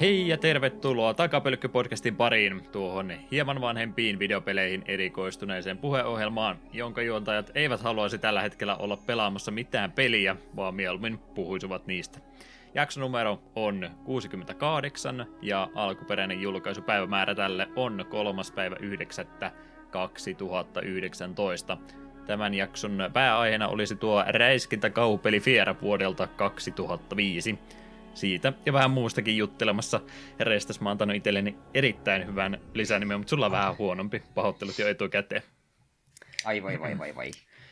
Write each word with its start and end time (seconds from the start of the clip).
Hei 0.00 0.28
ja 0.28 0.36
tervetuloa 0.36 1.14
Takapölkky-podcastin 1.14 2.16
pariin, 2.16 2.62
tuohon 2.72 3.12
hieman 3.30 3.60
vanhempiin 3.60 4.18
videopeleihin 4.18 4.84
erikoistuneeseen 4.86 5.78
puheohjelmaan, 5.78 6.58
jonka 6.72 7.02
juontajat 7.02 7.50
eivät 7.54 7.80
haluaisi 7.80 8.18
tällä 8.18 8.42
hetkellä 8.42 8.76
olla 8.76 8.96
pelaamassa 8.96 9.50
mitään 9.50 9.92
peliä, 9.92 10.36
vaan 10.56 10.74
mieluummin 10.74 11.18
puhuisivat 11.18 11.86
niistä. 11.86 12.18
Jaksonumero 12.74 13.42
on 13.56 13.90
68 14.04 15.26
ja 15.42 15.68
alkuperäinen 15.74 16.40
julkaisupäivämäärä 16.40 17.34
tälle 17.34 17.68
on 17.76 18.04
3. 18.10 18.42
päivä 18.54 18.76
9. 18.80 19.26
2019. 19.90 21.78
Tämän 22.26 22.54
jakson 22.54 23.10
pääaiheena 23.12 23.68
olisi 23.68 23.96
tuo 23.96 24.24
räiskintäkaupeli 24.26 25.40
Fiera 25.40 25.74
vuodelta 25.82 26.26
2005 26.26 27.58
siitä 28.14 28.52
ja 28.66 28.72
vähän 28.72 28.90
muustakin 28.90 29.36
juttelemassa. 29.36 30.00
Restas 30.40 30.80
mä 30.80 30.88
oon 30.88 30.92
antanut 30.92 31.16
itselleni 31.16 31.56
erittäin 31.74 32.26
hyvän 32.26 32.60
lisänimen, 32.74 33.18
mutta 33.18 33.30
sulla 33.30 33.46
on 33.46 33.52
vähän 33.52 33.78
huonompi. 33.78 34.22
Pahoittelut 34.34 34.78
jo 34.78 34.88
etukäteen. 34.88 35.42
Ai 36.44 36.62
vai 36.62 36.80
vai 36.80 36.98
vai 36.98 37.14
vai. 37.14 37.30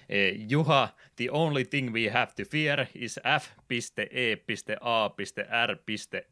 Eh, 0.09 0.35
Juha, 0.49 0.89
the 1.17 1.31
only 1.31 1.65
thing 1.65 1.93
we 1.93 2.09
have 2.09 2.33
to 2.37 2.43
fear 2.51 2.87
is 2.95 3.21
F.E.A.R. 3.41 4.49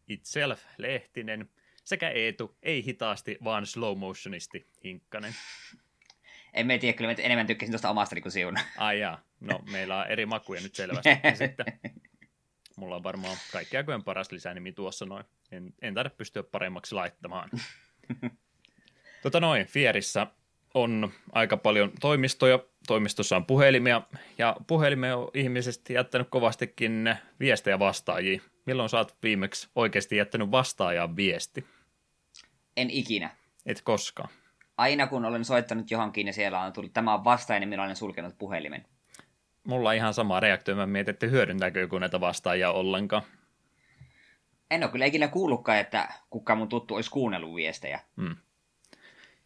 itself, 0.08 0.60
Lehtinen, 0.78 1.50
sekä 1.84 2.10
Eetu, 2.10 2.56
ei 2.62 2.84
hitaasti, 2.84 3.38
vaan 3.44 3.66
slow 3.66 3.98
motionisti, 3.98 4.66
Hinkkanen. 4.84 5.34
En 6.54 6.66
mä 6.66 6.78
tiedä, 6.78 6.96
kyllä 6.96 7.10
mä 7.10 7.16
enemmän 7.18 7.46
tykkäsin 7.46 7.72
tuosta 7.72 7.90
omasta 7.90 8.20
kuin 8.20 8.32
siun. 8.32 8.56
Ai 8.76 9.00
jaa, 9.00 9.20
no 9.40 9.60
meillä 9.70 9.98
on 9.98 10.06
eri 10.06 10.26
makuja 10.26 10.60
nyt 10.60 10.74
selvästi 10.74 11.08
sitten. 11.34 11.66
Mulla 12.76 12.96
on 12.96 13.02
varmaan 13.02 13.36
kaikki 13.52 13.76
aikojen 13.76 14.04
paras 14.04 14.32
lisänimi 14.32 14.72
tuossa 14.72 15.06
noin. 15.06 15.24
En, 15.52 15.74
en 15.82 15.94
taida 15.94 16.10
pystyä 16.10 16.42
paremmaksi 16.42 16.94
laittamaan. 16.94 17.50
tota 19.22 19.40
noin, 19.40 19.66
Fierissä 19.66 20.26
on 20.74 21.12
aika 21.32 21.56
paljon 21.56 21.92
toimistoja. 22.00 22.58
Toimistossa 22.86 23.36
on 23.36 23.46
puhelimia, 23.46 24.02
ja 24.38 24.56
puhelimia 24.66 25.16
on 25.16 25.30
ihmisesti 25.34 25.94
jättänyt 25.94 26.28
kovastikin 26.30 27.16
viestejä 27.40 27.78
vastaajia. 27.78 28.40
Milloin 28.66 28.88
sä 28.88 28.98
oot 28.98 29.16
viimeksi 29.22 29.68
oikeasti 29.74 30.16
jättänyt 30.16 30.50
vastaajan 30.50 31.16
viesti? 31.16 31.66
En 32.76 32.90
ikinä. 32.90 33.30
Et 33.66 33.82
koskaan. 33.82 34.28
Aina 34.76 35.06
kun 35.06 35.24
olen 35.24 35.44
soittanut 35.44 35.90
johonkin 35.90 36.26
ja 36.26 36.32
siellä 36.32 36.60
on 36.60 36.72
tullut 36.72 36.92
tämä 36.92 37.14
on 37.14 37.24
vastaaja, 37.24 37.60
niin 37.60 37.68
minä 37.68 37.82
olen 37.82 37.96
sulkenut 37.96 38.38
puhelimen 38.38 38.86
mulla 39.66 39.92
ihan 39.92 40.14
sama 40.14 40.40
reaktio. 40.40 40.76
Mä 40.76 40.86
mietin, 40.86 41.12
että 41.12 41.26
hyödyntääkö 41.26 41.80
joku 41.80 41.98
näitä 41.98 42.20
vastaajia 42.20 42.70
ollenkaan. 42.70 43.22
En 44.70 44.82
ole 44.82 44.92
kyllä 44.92 45.04
ikinä 45.04 45.28
kuullutkaan, 45.28 45.78
että 45.78 46.08
kukaan 46.30 46.58
mun 46.58 46.68
tuttu 46.68 46.94
olisi 46.94 47.10
kuunnellut 47.10 47.54
viestejä. 47.54 48.00
Hmm. 48.20 48.36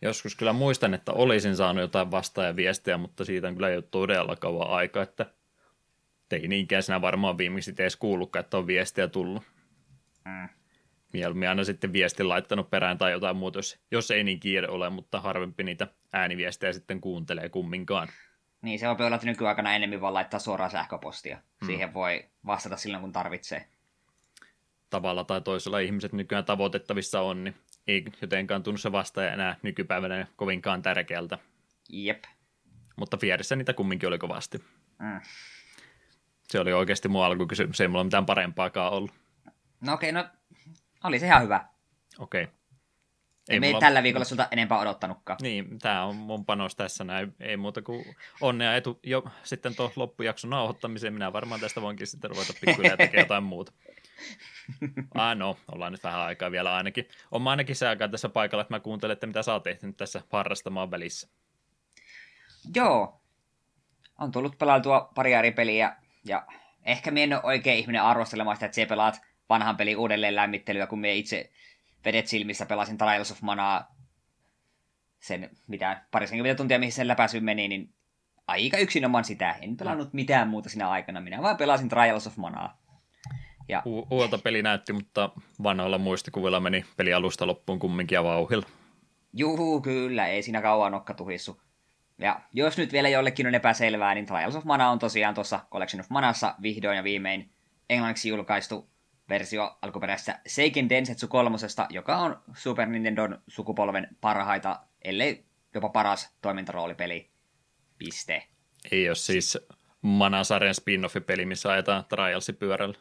Joskus 0.02 0.36
kyllä 0.36 0.52
muistan, 0.52 0.94
että 0.94 1.12
olisin 1.12 1.56
saanut 1.56 1.80
jotain 1.80 2.10
vastaajaviestejä, 2.10 2.98
mutta 2.98 3.24
siitä 3.24 3.48
on 3.48 3.54
kyllä 3.54 3.70
jo 3.70 3.82
todella 3.82 4.36
kauan 4.36 4.70
aika, 4.70 5.02
että 5.02 5.26
teini-ikäisenä 6.28 7.00
varmaan 7.00 7.38
viimeksi 7.38 7.74
edes 7.78 7.96
kuullutkaan, 7.96 8.44
että 8.44 8.56
on 8.56 8.66
viestiä 8.66 9.08
tullut. 9.08 9.42
Hmm. 10.28 10.48
Mieluummin 11.12 11.48
aina 11.48 11.64
sitten 11.64 11.92
viestin 11.92 12.28
laittanut 12.28 12.70
perään 12.70 12.98
tai 12.98 13.12
jotain 13.12 13.36
muuta, 13.36 13.58
jos, 13.58 13.78
jos 13.90 14.10
ei 14.10 14.24
niin 14.24 14.40
kiire 14.40 14.68
ole, 14.68 14.90
mutta 14.90 15.20
harvempi 15.20 15.64
niitä 15.64 15.86
ääniviestejä 16.12 16.72
sitten 16.72 17.00
kuuntelee 17.00 17.48
kumminkaan. 17.48 18.08
Niin, 18.62 18.78
se 18.78 18.88
on 18.88 18.96
olla, 19.00 19.14
että 19.14 19.26
nykyaikana 19.26 19.74
enemmän 19.74 20.00
vaan 20.00 20.14
laittaa 20.14 20.40
suoraan 20.40 20.70
sähköpostia. 20.70 21.36
Hmm. 21.36 21.66
Siihen 21.66 21.94
voi 21.94 22.24
vastata 22.46 22.76
silloin, 22.76 23.00
kun 23.00 23.12
tarvitsee. 23.12 23.68
Tavalla 24.90 25.24
tai 25.24 25.40
toisella 25.40 25.78
ihmiset 25.78 26.12
nykyään 26.12 26.44
tavoitettavissa 26.44 27.20
on, 27.20 27.44
niin 27.44 27.54
ei 27.86 28.04
jotenkaan 28.22 28.62
tunnu 28.62 28.78
se 28.78 28.92
vastaaja 28.92 29.32
enää 29.32 29.56
nykypäivänä 29.62 30.26
kovinkaan 30.36 30.82
tärkeältä. 30.82 31.38
Jep. 31.88 32.24
Mutta 32.96 33.16
Fierissä 33.16 33.56
niitä 33.56 33.72
kumminkin 33.72 34.08
oli 34.08 34.18
kovasti. 34.18 34.58
Mm. 34.98 35.20
Se 36.42 36.60
oli 36.60 36.72
oikeasti 36.72 37.08
mun 37.08 37.24
alkukysymys, 37.24 37.80
ei 37.80 37.88
mulla 37.88 38.04
mitään 38.04 38.26
parempaakaan 38.26 38.92
ollut. 38.92 39.10
No 39.80 39.92
okei, 39.92 40.10
okay, 40.10 40.22
no 40.22 40.28
oli 41.04 41.18
se 41.18 41.26
ihan 41.26 41.42
hyvä. 41.42 41.64
Okei. 42.18 42.42
Okay. 42.42 42.54
Ei 43.48 43.60
me 43.60 43.66
mulla... 43.66 43.80
tällä 43.80 44.02
viikolla 44.02 44.24
sulta 44.24 44.48
enempää 44.50 44.78
odottanutkaan. 44.78 45.38
Niin, 45.42 45.78
tämä 45.78 46.04
on 46.04 46.16
mun 46.16 46.44
panos 46.44 46.76
tässä 46.76 47.04
näin. 47.04 47.34
Ei 47.40 47.56
muuta 47.56 47.82
kuin 47.82 48.04
onnea 48.40 48.76
etu 48.76 49.00
jo 49.02 49.24
sitten 49.42 49.76
tuon 49.76 49.90
loppujakson 49.96 50.50
nauhoittamiseen. 50.50 51.12
Minä 51.12 51.32
varmaan 51.32 51.60
tästä 51.60 51.82
voinkin 51.82 52.06
sitten 52.06 52.30
ruveta 52.30 52.52
pikkuhiljaa 52.60 52.96
tekemään 52.96 53.24
jotain 53.24 53.44
muuta. 53.44 53.72
Ah 55.14 55.36
no, 55.36 55.56
ollaan 55.72 55.92
nyt 55.92 56.04
vähän 56.04 56.20
aikaa 56.20 56.50
vielä 56.50 56.76
ainakin. 56.76 57.08
On 57.30 57.48
ainakin 57.48 57.76
se 57.76 57.88
aikaa 57.88 58.08
tässä 58.08 58.28
paikalla, 58.28 58.62
että 58.62 58.74
mä 58.74 58.80
kuuntelen, 58.80 59.12
että 59.12 59.26
mitä 59.26 59.42
sä 59.42 59.52
oot 59.52 59.62
tehnyt 59.62 59.96
tässä 59.96 60.22
harrastamaan 60.32 60.90
välissä. 60.90 61.28
Joo. 62.74 63.20
On 64.18 64.32
tullut 64.32 64.58
pelautua 64.58 65.12
pari 65.14 65.32
eri 65.32 65.52
peliä 65.52 65.96
ja 66.24 66.46
ehkä 66.84 67.10
minä 67.10 67.24
en 67.24 67.32
ole 67.32 67.42
oikein 67.44 67.78
ihminen 67.78 68.02
arvostelemaan 68.02 68.56
sitä, 68.56 68.66
että 68.66 68.74
se 68.74 68.86
pelaat 68.86 69.20
vanhan 69.48 69.76
pelin 69.76 69.96
uudelleen 69.96 70.36
lämmittelyä, 70.36 70.86
kun 70.86 71.00
me 71.00 71.14
itse 71.14 71.50
vedet 72.04 72.26
silmissä 72.26 72.66
pelasin 72.66 72.98
Trials 72.98 73.30
of 73.30 73.42
Manaa 73.42 73.94
sen, 75.20 75.50
mitä, 75.66 76.02
parisenkymmentä 76.10 76.56
tuntia, 76.56 76.78
mihin 76.78 76.92
sen 76.92 77.08
läpäisy 77.08 77.40
meni, 77.40 77.68
niin 77.68 77.94
aika 78.46 78.78
yksinomaan 78.78 79.24
sitä. 79.24 79.56
En 79.60 79.76
pelannut 79.76 80.12
mitään 80.12 80.48
muuta 80.48 80.68
siinä 80.68 80.90
aikana. 80.90 81.20
Minä 81.20 81.42
vain 81.42 81.56
pelasin 81.56 81.88
Trials 81.88 82.26
of 82.26 82.36
Manaa. 82.36 82.80
Ja... 83.68 83.82
U- 83.86 84.06
uolta 84.10 84.38
peli 84.38 84.62
näytti, 84.62 84.92
mutta 84.92 85.30
vanhoilla 85.62 85.98
muistikuvilla 85.98 86.60
meni 86.60 86.84
peli 86.96 87.14
alusta 87.14 87.46
loppuun 87.46 87.78
kumminkin 87.78 88.16
ja 88.16 88.24
vauhilla. 88.24 88.66
Juu, 89.32 89.80
kyllä, 89.80 90.26
ei 90.26 90.42
siinä 90.42 90.62
kauan 90.62 90.92
nokka 90.92 91.14
tuhissu. 91.14 91.60
Ja 92.18 92.40
jos 92.52 92.78
nyt 92.78 92.92
vielä 92.92 93.08
jollekin 93.08 93.46
on 93.46 93.54
epäselvää, 93.54 94.14
niin 94.14 94.26
Trials 94.26 94.56
of 94.56 94.64
Mana 94.64 94.90
on 94.90 94.98
tosiaan 94.98 95.34
tuossa 95.34 95.60
Collection 95.70 96.00
of 96.00 96.10
Manassa 96.10 96.54
vihdoin 96.62 96.96
ja 96.96 97.04
viimein 97.04 97.50
englanniksi 97.90 98.28
julkaistu 98.28 98.90
versio 99.30 99.78
alkuperäisessä 99.82 100.40
Seiken 100.46 100.88
Densetsu 100.88 101.28
3, 101.28 101.56
joka 101.90 102.16
on 102.16 102.42
Super 102.54 102.88
Nintendon 102.88 103.42
sukupolven 103.48 104.08
parhaita, 104.20 104.80
ellei 105.02 105.44
jopa 105.74 105.88
paras 105.88 106.36
toimintaroolipeli. 106.42 107.30
Piste. 107.98 108.46
Ei 108.90 109.08
ole 109.08 109.14
siis 109.14 109.58
Manasarjan 110.02 110.74
spin-off-peli, 110.74 111.46
missä 111.46 111.70
ajetaan 111.70 112.04
Trialsi 112.04 112.52
pyörällä. 112.52 112.98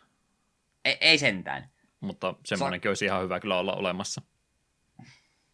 Ei, 0.85 0.97
ei 1.01 1.17
sentään. 1.17 1.69
Mutta 1.99 2.35
semmoinenkin 2.45 2.87
so... 2.87 2.89
olisi 2.89 3.05
ihan 3.05 3.23
hyvä 3.23 3.39
kyllä 3.39 3.57
olla 3.57 3.73
olemassa. 3.73 4.21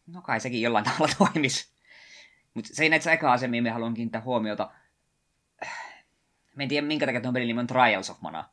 No 0.08 0.22
kai 0.22 0.40
sekin 0.40 0.62
jollain 0.62 0.86
tavalla 0.86 1.14
toimisi. 1.34 1.76
Mutta 2.54 2.70
se 2.74 2.84
ei 2.84 2.90
näitä 2.90 3.12
eka 3.12 3.38
mihin 3.48 3.64
me 3.64 3.70
haluan 3.70 3.94
kiinnittää 3.94 4.22
huomiota. 4.22 4.72
Mä 6.56 6.64
en 6.64 6.70
tiedä, 6.70 6.88
minkä 6.88 7.06
takia 7.06 7.22
tuon 7.22 7.34
pelin 7.34 7.48
nimi 7.48 7.60
on 7.60 7.68
Trials 7.68 8.10
of 8.10 8.22
Mana. 8.22 8.50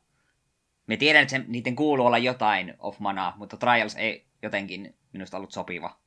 Me 0.87 0.97
tiedän, 0.97 1.21
että 1.21 1.31
se, 1.37 1.43
niiden 1.47 1.75
kuuluu 1.75 2.05
olla 2.05 2.17
jotain 2.17 2.73
of 2.79 2.99
manaa, 2.99 3.33
mutta 3.37 3.57
Trials 3.57 3.95
ei 3.95 4.25
jotenkin 4.41 4.95
minusta 5.13 5.37
ollut 5.37 5.51
sopiva. 5.51 5.99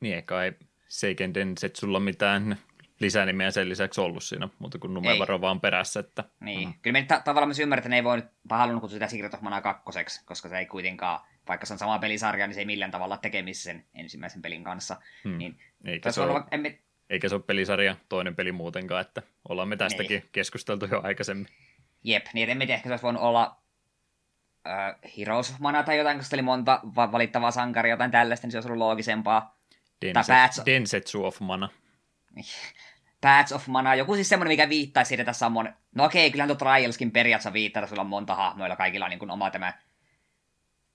Niin, 0.00 0.14
eikä 0.14 0.42
ei 0.42 0.52
Seiken 0.88 1.32
sulla 1.74 2.00
mitään 2.00 2.56
lisänimeä 3.00 3.50
sen 3.50 3.68
lisäksi 3.68 4.00
ollut 4.00 4.24
siinä, 4.24 4.48
mutta 4.58 4.78
kun 4.78 4.94
numero 4.94 5.40
vaan 5.40 5.60
perässä. 5.60 6.00
Että... 6.00 6.24
Niin, 6.40 6.68
mm. 6.68 6.74
kyllä 6.82 6.98
me 6.98 7.04
ta- 7.04 7.22
tavallaan 7.24 7.48
myös 7.48 7.58
ymmärrän, 7.58 7.80
että 7.80 7.88
ne 7.88 7.96
ei 7.96 8.04
voi 8.04 8.16
nyt 8.16 8.26
halunnut 8.50 8.80
kutsua 8.80 8.96
sitä 8.96 9.08
Secret 9.08 9.34
of 9.34 9.40
Mana 9.40 9.60
kakkoseksi, 9.60 10.24
koska 10.24 10.48
se 10.48 10.58
ei 10.58 10.66
kuitenkaan, 10.66 11.20
vaikka 11.48 11.66
se 11.66 11.72
on 11.72 11.78
sama 11.78 11.98
pelisarja, 11.98 12.46
niin 12.46 12.54
se 12.54 12.60
ei 12.60 12.66
millään 12.66 12.90
tavalla 12.90 13.16
tekemisissä 13.16 13.70
sen 13.70 13.86
ensimmäisen 13.94 14.42
pelin 14.42 14.64
kanssa. 14.64 14.96
Hmm. 15.24 15.38
Niin, 15.38 15.58
eikä, 15.84 16.12
se 16.12 16.20
ole, 16.20 16.30
olla, 16.30 16.46
emme... 16.50 16.78
eikä 17.10 17.28
se 17.28 17.34
ole 17.34 17.42
pelisarja 17.42 17.96
toinen 18.08 18.36
peli 18.36 18.52
muutenkaan, 18.52 19.00
että 19.00 19.22
ollaan 19.48 19.68
me 19.68 19.76
tästäkin 19.76 20.20
niin. 20.20 20.28
keskusteltu 20.32 20.86
jo 20.86 21.00
aikaisemmin. 21.04 21.46
Jep, 22.04 22.26
niin 22.32 22.50
emme 22.50 22.66
tiedä, 22.66 22.76
ehkä 22.76 22.88
se 22.88 22.92
olisi 22.92 23.02
voinut 23.02 23.22
olla 23.22 23.65
äh, 24.66 24.94
Heroes 25.18 25.50
of 25.50 25.58
Mana 25.58 25.82
tai 25.82 25.98
jotain, 25.98 26.18
koska 26.18 26.36
oli 26.36 26.42
monta 26.42 26.80
valittavaa 26.84 27.50
sankaria, 27.50 27.92
jotain 27.92 28.10
tällaista, 28.10 28.46
niin 28.46 28.52
se 28.52 28.58
olisi 28.58 28.68
ollut 28.68 28.78
loogisempaa. 28.78 29.58
Denset, 30.02 30.26
Bats... 30.26 30.62
Densetsu 30.66 31.24
of 31.24 31.40
Mana. 31.40 31.68
Bats 33.22 33.52
of 33.52 33.66
Mana, 33.66 33.94
joku 33.94 34.14
siis 34.14 34.28
semmoinen, 34.28 34.52
mikä 34.52 34.68
viittaisi 34.68 35.08
siitä, 35.08 35.24
tässä 35.24 35.46
on 35.46 35.52
mon... 35.52 35.72
No 35.94 36.04
okei, 36.04 36.30
kyllähän 36.30 36.48
tuo 36.48 36.56
Trialskin 36.56 37.10
periaatteessa 37.10 37.52
viittaa, 37.52 37.80
että 37.80 37.88
sulla 37.90 38.02
on 38.02 38.08
monta 38.08 38.34
hahmoilla, 38.34 38.76
kaikilla 38.76 39.04
on 39.04 39.10
niin 39.10 39.18
kuin 39.18 39.30
oma 39.30 39.50
tämä 39.50 39.72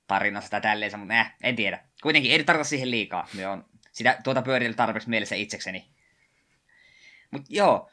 tarinansa 0.07 0.49
tai 0.49 0.61
tälleen, 0.61 0.99
mutta 0.99 1.19
eh, 1.19 1.31
en 1.43 1.55
tiedä. 1.55 1.79
Kuitenkin 2.03 2.31
ei 2.31 2.43
tarvita 2.43 2.69
siihen 2.69 2.91
liikaa. 2.91 3.27
Me 3.33 3.47
on 3.47 3.65
sitä, 3.91 4.17
tuota 4.23 4.41
pyörillä 4.41 4.75
tarpeeksi 4.75 5.09
mielessä 5.09 5.35
itsekseni. 5.35 5.85
Mutta 7.31 7.47
joo, 7.49 7.89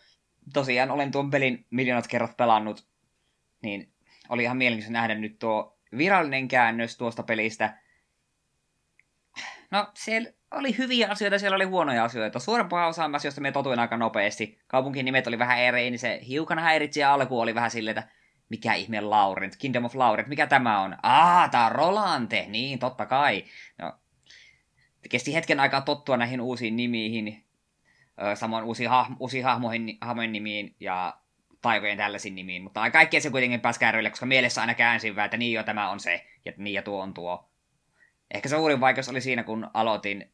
tosiaan 0.52 0.90
olen 0.90 1.10
tuon 1.10 1.30
pelin 1.30 1.66
miljoonat 1.70 2.06
kerrat 2.06 2.36
pelannut, 2.36 2.86
niin 3.62 3.92
oli 4.28 4.42
ihan 4.42 4.56
mielenkiintoista 4.56 4.92
nähdä 4.92 5.14
nyt 5.14 5.38
tuo 5.38 5.78
virallinen 5.98 6.48
käännös 6.48 6.96
tuosta 6.96 7.22
pelistä. 7.22 7.78
No, 9.70 9.86
siellä 9.94 10.30
oli 10.50 10.78
hyviä 10.78 11.08
asioita, 11.10 11.38
siellä 11.38 11.56
oli 11.56 11.64
huonoja 11.64 12.04
asioita. 12.04 12.38
Suurempaa 12.38 12.86
osaa 12.86 13.10
asioista 13.12 13.40
me 13.40 13.52
totuin 13.52 13.78
aika 13.78 13.96
nopeasti. 13.96 14.58
Kaupunkin 14.66 15.04
nimet 15.04 15.26
oli 15.26 15.38
vähän 15.38 15.58
eri, 15.58 15.90
niin 15.90 15.98
se 15.98 16.20
hiukan 16.28 16.58
häiritsi 16.58 17.00
ja 17.00 17.14
alku 17.14 17.40
oli 17.40 17.54
vähän 17.54 17.70
silleen, 17.70 17.98
että 17.98 18.10
mikä 18.48 18.74
ihme 18.74 19.00
Laurent, 19.00 19.56
Kingdom 19.56 19.84
of 19.84 19.94
Laurent, 19.94 20.28
mikä 20.28 20.46
tämä 20.46 20.80
on? 20.80 20.96
Ah, 21.02 21.50
tää 21.50 21.66
on 21.66 21.72
Rolante, 21.72 22.46
niin 22.48 22.78
totta 22.78 23.06
kai. 23.06 23.44
No, 23.78 23.92
kesti 25.10 25.34
hetken 25.34 25.60
aikaa 25.60 25.80
tottua 25.80 26.16
näihin 26.16 26.40
uusiin 26.40 26.76
nimiin, 26.76 27.44
samoin 28.34 28.64
uusiin, 28.64 28.90
hah- 28.90 29.16
uusiin 29.20 29.44
hahmoihin, 29.44 29.98
hahmojen 30.00 30.32
nimiin 30.32 30.76
ja 30.80 31.20
taikojen 31.62 31.98
tällaisiin 31.98 32.34
nimiin, 32.34 32.62
mutta 32.62 32.90
kaikkea 32.90 33.20
se 33.20 33.30
kuitenkin 33.30 33.60
pääsi 33.60 33.80
kärryille, 33.80 34.10
koska 34.10 34.26
mielessä 34.26 34.60
aina 34.60 34.74
käänsin 34.74 35.16
vähän, 35.16 35.26
että 35.26 35.36
niin 35.36 35.52
jo 35.52 35.62
tämä 35.62 35.90
on 35.90 36.00
se, 36.00 36.26
ja 36.44 36.52
niin 36.56 36.74
ja 36.74 36.82
tuo 36.82 37.02
on 37.02 37.14
tuo. 37.14 37.50
Ehkä 38.34 38.48
suurin 38.48 38.80
vaikeus 38.80 39.08
oli 39.08 39.20
siinä, 39.20 39.42
kun 39.42 39.70
aloitin 39.74 40.32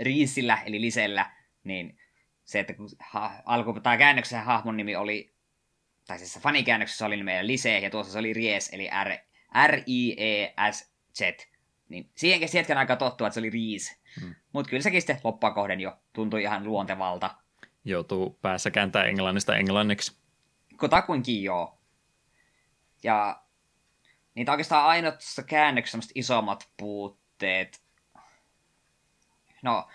Riisillä, 0.00 0.58
eli 0.66 0.80
Lisellä, 0.80 1.30
niin 1.64 1.98
se, 2.44 2.60
että 2.60 2.74
kun 2.74 2.88
ha- 3.00 3.42
alku, 3.44 3.80
tai 3.80 3.98
käännöksessä 3.98 4.40
hahmon 4.40 4.76
nimi 4.76 4.96
oli, 4.96 5.34
tai 6.06 6.18
siis 6.18 6.38
fanikäännöksessä 6.42 7.06
oli 7.06 7.22
meidän 7.22 7.46
Lise, 7.46 7.78
ja 7.78 7.90
tuossa 7.90 8.12
se 8.12 8.18
oli 8.18 8.32
Ries, 8.32 8.70
eli 8.72 8.90
R, 9.04 9.10
R-I-E-S-Z. 9.66 11.20
Niin 11.88 12.10
siihen 12.16 12.40
kesti 12.40 12.58
hetken 12.58 12.78
aikaa 12.78 12.96
tottua, 12.96 13.26
että 13.26 13.34
se 13.34 13.40
oli 13.40 13.50
Riis. 13.50 14.00
Hmm. 14.20 14.34
Mutta 14.52 14.70
kyllä 14.70 14.82
sekin 14.82 15.00
sitten 15.00 15.20
loppua 15.24 15.50
kohden 15.50 15.80
jo 15.80 15.98
tuntui 16.12 16.42
ihan 16.42 16.64
luontevalta. 16.64 17.34
Joutuu 17.84 18.38
päässä 18.42 18.70
kääntää 18.70 19.04
englannista 19.04 19.56
englanniksi. 19.56 20.19
Kotakuinkin 20.80 21.42
joo. 21.42 21.78
Ja 23.02 23.42
niitä 24.34 24.52
oikeastaan 24.52 24.86
ainoat 24.86 25.20
käännöksessä 25.46 26.12
isommat 26.14 26.68
puutteet. 26.76 27.82
No, 29.62 29.88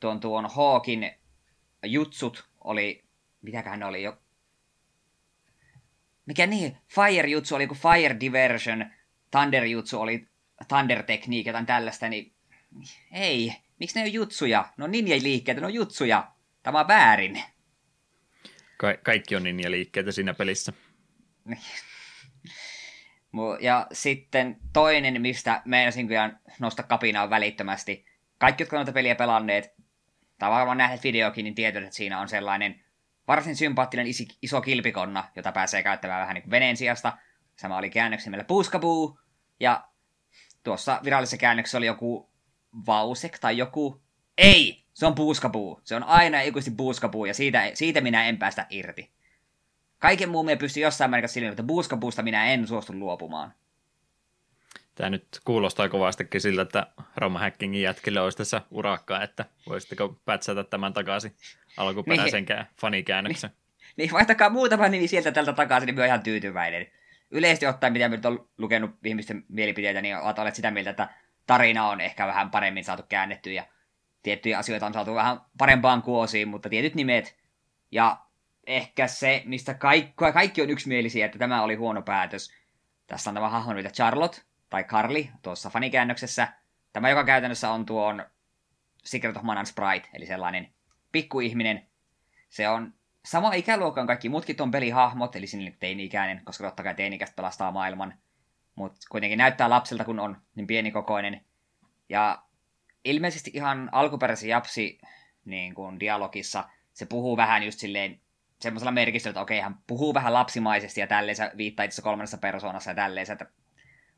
tuon 0.00 0.20
tuon 0.20 0.50
Hawkin 0.54 1.14
jutsut 1.84 2.48
oli, 2.64 3.04
mitäköhän 3.42 3.78
ne 3.78 3.86
oli 3.86 4.02
jo, 4.02 4.18
mikä 6.26 6.46
niin, 6.46 6.76
Fire 6.88 7.28
jutsu 7.28 7.54
oli 7.54 7.66
kuin 7.66 7.78
Fire 7.78 8.20
Diversion, 8.20 8.90
Thunder 9.30 9.64
jutsu 9.64 10.00
oli 10.00 10.28
Thunder 10.68 11.02
Technique, 11.02 11.50
jotain 11.50 11.66
tällaista, 11.66 12.08
niin 12.08 12.32
ei, 13.12 13.56
miksi 13.78 13.98
ne 13.98 14.04
on 14.04 14.12
jutsuja? 14.12 14.68
No 14.76 14.86
ninja-liikkeitä, 14.86 15.60
ne 15.60 15.66
on 15.66 15.74
jutsuja. 15.74 16.32
Tämä 16.62 16.80
on 16.80 16.88
väärin. 16.88 17.42
Ka- 18.80 18.96
kaikki 19.02 19.36
on 19.36 19.42
ninja-liikkeitä 19.42 20.12
siinä 20.12 20.34
pelissä. 20.34 20.72
ja 23.60 23.86
sitten 23.92 24.56
toinen, 24.72 25.22
mistä 25.22 25.62
meinasin 25.64 26.08
kyllä 26.08 26.30
nostaa 26.60 26.86
kapinaa 26.86 27.30
välittömästi. 27.30 28.06
Kaikki, 28.38 28.62
jotka 28.62 28.76
noita 28.76 28.92
peliä 28.92 29.14
pelanneet, 29.14 29.74
tai 30.38 30.50
varmaan 30.50 30.78
nähneet 30.78 31.04
videokin, 31.04 31.44
niin 31.44 31.54
tietävät, 31.54 31.84
että 31.84 31.96
siinä 31.96 32.20
on 32.20 32.28
sellainen 32.28 32.84
varsin 33.28 33.56
sympaattinen 33.56 34.06
isi, 34.06 34.28
iso 34.42 34.60
kilpikonna, 34.60 35.24
jota 35.36 35.52
pääsee 35.52 35.82
käyttämään 35.82 36.20
vähän 36.20 36.34
niin 36.34 36.42
kuin 36.42 36.50
veneen 36.50 36.76
sijasta. 36.76 37.18
Sama 37.56 37.76
oli 37.76 37.90
käännöksen 37.90 38.30
meillä 38.30 38.44
Puuskabuu, 38.44 39.20
ja 39.60 39.88
tuossa 40.62 41.00
virallisessa 41.04 41.36
käännöksessä 41.36 41.78
oli 41.78 41.86
joku 41.86 42.30
Vausek 42.86 43.38
tai 43.38 43.58
joku... 43.58 44.02
Ei! 44.38 44.84
Se 45.00 45.06
on 45.06 45.14
puuskapuu. 45.14 45.80
Se 45.84 45.96
on 45.96 46.04
aina 46.04 46.40
ikuisesti 46.40 46.76
puuskapuu, 46.76 47.24
ja 47.24 47.34
siitä, 47.34 47.70
siitä 47.74 48.00
minä 48.00 48.24
en 48.28 48.38
päästä 48.38 48.66
irti. 48.70 49.10
Kaiken 49.98 50.28
muun 50.28 50.44
minä 50.44 50.56
pystyn 50.56 50.80
jossain 50.80 51.10
määrin 51.10 51.28
silleen, 51.28 51.50
että 51.50 51.62
puuskapuusta 51.62 52.22
minä 52.22 52.46
en 52.46 52.66
suostu 52.66 52.92
luopumaan. 52.92 53.54
Tämä 54.94 55.10
nyt 55.10 55.26
kuulostaa 55.44 55.88
kovastikin 55.88 56.40
siltä, 56.40 56.62
että 56.62 56.86
Roma 57.16 57.38
Hackingin 57.38 57.82
jätkille 57.82 58.20
olisi 58.20 58.38
tässä 58.38 58.62
urakkaa, 58.70 59.22
että 59.22 59.44
voisitteko 59.68 60.20
pätsätä 60.24 60.64
tämän 60.64 60.92
takaisin 60.92 61.34
alkuperäisenkään 61.76 62.64
niin, 62.64 62.76
fanikäännöksen. 62.80 63.50
Niin, 63.50 63.92
niin, 63.96 64.12
vaihtakaa 64.12 64.50
muutama 64.50 64.88
nimi 64.88 65.08
sieltä 65.08 65.32
tältä 65.32 65.52
takaisin, 65.52 65.86
niin 65.86 65.94
minä 65.94 66.06
ihan 66.06 66.22
tyytyväinen. 66.22 66.86
Yleisesti 67.30 67.66
ottaen, 67.66 67.92
mitä 67.92 68.08
nyt 68.08 68.24
on 68.26 68.48
lukenut 68.58 68.90
ihmisten 69.04 69.44
mielipiteitä, 69.48 70.00
niin 70.00 70.16
olleet 70.16 70.54
sitä 70.54 70.70
mieltä, 70.70 70.90
että 70.90 71.08
tarina 71.46 71.88
on 71.88 72.00
ehkä 72.00 72.26
vähän 72.26 72.50
paremmin 72.50 72.84
saatu 72.84 73.02
käännetty 73.08 73.52
ja 73.52 73.64
tiettyjä 74.22 74.58
asioita 74.58 74.86
on 74.86 74.92
saatu 74.92 75.14
vähän 75.14 75.40
parempaan 75.58 76.02
kuosiin, 76.02 76.48
mutta 76.48 76.68
tietyt 76.68 76.94
nimet 76.94 77.36
ja 77.90 78.16
ehkä 78.66 79.06
se, 79.06 79.42
mistä 79.46 79.74
kaikki, 79.74 80.14
kaikki 80.32 80.62
on 80.62 80.70
yksimielisiä, 80.70 81.26
että 81.26 81.38
tämä 81.38 81.62
oli 81.62 81.74
huono 81.74 82.02
päätös. 82.02 82.52
Tässä 83.06 83.30
on 83.30 83.34
tämä 83.34 83.48
hahmo 83.48 83.72
niitä 83.72 83.90
Charlotte, 83.90 84.42
tai 84.70 84.84
Carly, 84.84 85.26
tuossa 85.42 85.70
fanikäännöksessä. 85.70 86.48
Tämä, 86.92 87.08
joka 87.08 87.24
käytännössä 87.24 87.70
on 87.70 87.86
tuon 87.86 88.24
Secret 89.04 89.36
of 89.36 89.42
Manan 89.42 89.66
Sprite, 89.66 90.08
eli 90.14 90.26
sellainen 90.26 90.72
pikkuihminen. 91.12 91.86
Se 92.48 92.68
on 92.68 92.94
sama 93.24 93.52
ikäluokan 93.52 94.06
kaikki 94.06 94.28
muutkin 94.28 94.56
tuon 94.56 94.70
pelihahmot, 94.70 95.36
eli 95.36 95.46
sinne 95.46 95.76
teini-ikäinen, 95.80 96.44
koska 96.44 96.64
totta 96.64 96.82
kai 96.82 96.94
teini-ikäistä 96.94 97.36
pelastaa 97.36 97.72
maailman. 97.72 98.14
Mutta 98.74 99.00
kuitenkin 99.10 99.38
näyttää 99.38 99.70
lapselta, 99.70 100.04
kun 100.04 100.20
on 100.20 100.36
niin 100.54 100.66
pienikokoinen. 100.66 101.44
Ja 102.08 102.42
ilmeisesti 103.04 103.50
ihan 103.54 103.88
alkuperäisen 103.92 104.48
Japsi 104.48 105.00
niin 105.44 105.74
kuin 105.74 106.00
dialogissa 106.00 106.68
se 106.92 107.06
puhuu 107.06 107.36
vähän 107.36 107.62
just 107.62 107.78
silleen 107.78 108.20
semmoisella 108.60 108.92
merkistöllä, 108.92 109.32
että 109.32 109.40
okei, 109.40 109.60
hän 109.60 109.78
puhuu 109.86 110.14
vähän 110.14 110.32
lapsimaisesti 110.32 111.00
ja 111.00 111.06
tälleen 111.06 111.36
se 111.36 111.50
viittaa 111.56 111.84
itse 111.84 112.02
kolmannessa 112.02 112.38
persoonassa 112.38 112.90
ja 112.90 112.94
tälleen, 112.94 113.32
että 113.32 113.46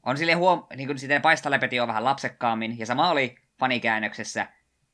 on 0.03 0.19
sille 0.19 0.33
huom... 0.33 0.67
niin 0.77 0.87
kuin 0.87 0.99
sitten 0.99 1.23
paistalepeti 1.23 1.81
on 1.81 1.89
vähän 1.89 2.05
lapsekkaammin, 2.05 2.79
ja 2.79 2.87
sama 2.87 3.11
oli 3.11 3.35
fanikäännöksessä, 3.59 4.49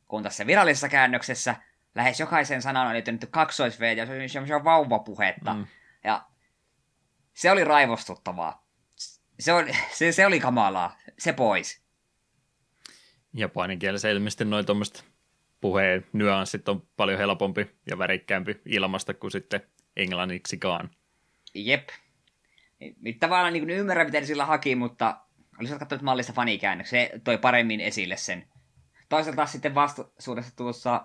kun 0.09 0.23
tässä 0.23 0.47
virallisessa 0.47 0.89
käännöksessä 0.89 1.57
lähes 1.95 2.21
jokaisen 2.21 2.63
sanan 2.63 2.87
on 2.87 2.93
liittynyt 2.93 3.29
kaksois 3.31 3.79
ja 3.97 4.07
se 4.47 4.55
on 4.55 4.65
vauvapuhetta. 4.65 5.55
Mm. 5.55 5.67
Ja 6.05 6.27
se 7.35 7.51
oli 7.51 7.65
raivostuttavaa. 7.65 8.67
Se, 9.41 9.53
oli, 9.53 9.73
se, 9.93 10.13
se 10.13 10.27
oli 10.27 10.41
kamalaa. 10.41 10.97
Se 11.19 11.33
pois. 11.33 11.83
Japanin 13.35 13.79
kielessä 13.79 14.11
ilmeisesti 14.11 14.45
noin 14.45 14.67
tuommoista 14.67 15.05
puheen 15.61 16.07
nyanssit 16.13 16.69
on 16.69 16.83
paljon 16.97 17.19
helpompi 17.19 17.71
ja 17.91 17.99
värikkäämpi 17.99 18.61
ilmasta 18.67 19.15
kuin 19.15 19.31
sitten 19.31 19.61
englanniksikaan. 19.97 20.91
Jep. 21.55 21.89
Nyt 23.01 23.19
tavallaan 23.21 23.53
niin 23.53 23.71
ymmärrän, 23.71 24.07
miten 24.07 24.27
sillä 24.27 24.45
haki, 24.45 24.75
mutta 24.75 25.21
olisi 25.61 25.79
katsonut 25.79 26.03
mallista 26.03 26.33
fanikäännöksiä. 26.33 27.01
Se 27.01 27.21
toi 27.25 27.39
paremmin 27.39 27.81
esille 27.81 28.17
sen. 28.17 28.49
Toisaalta 29.09 29.47
sitten 29.47 29.75
vastaisuudessa 29.75 30.57
tuossa 30.57 31.05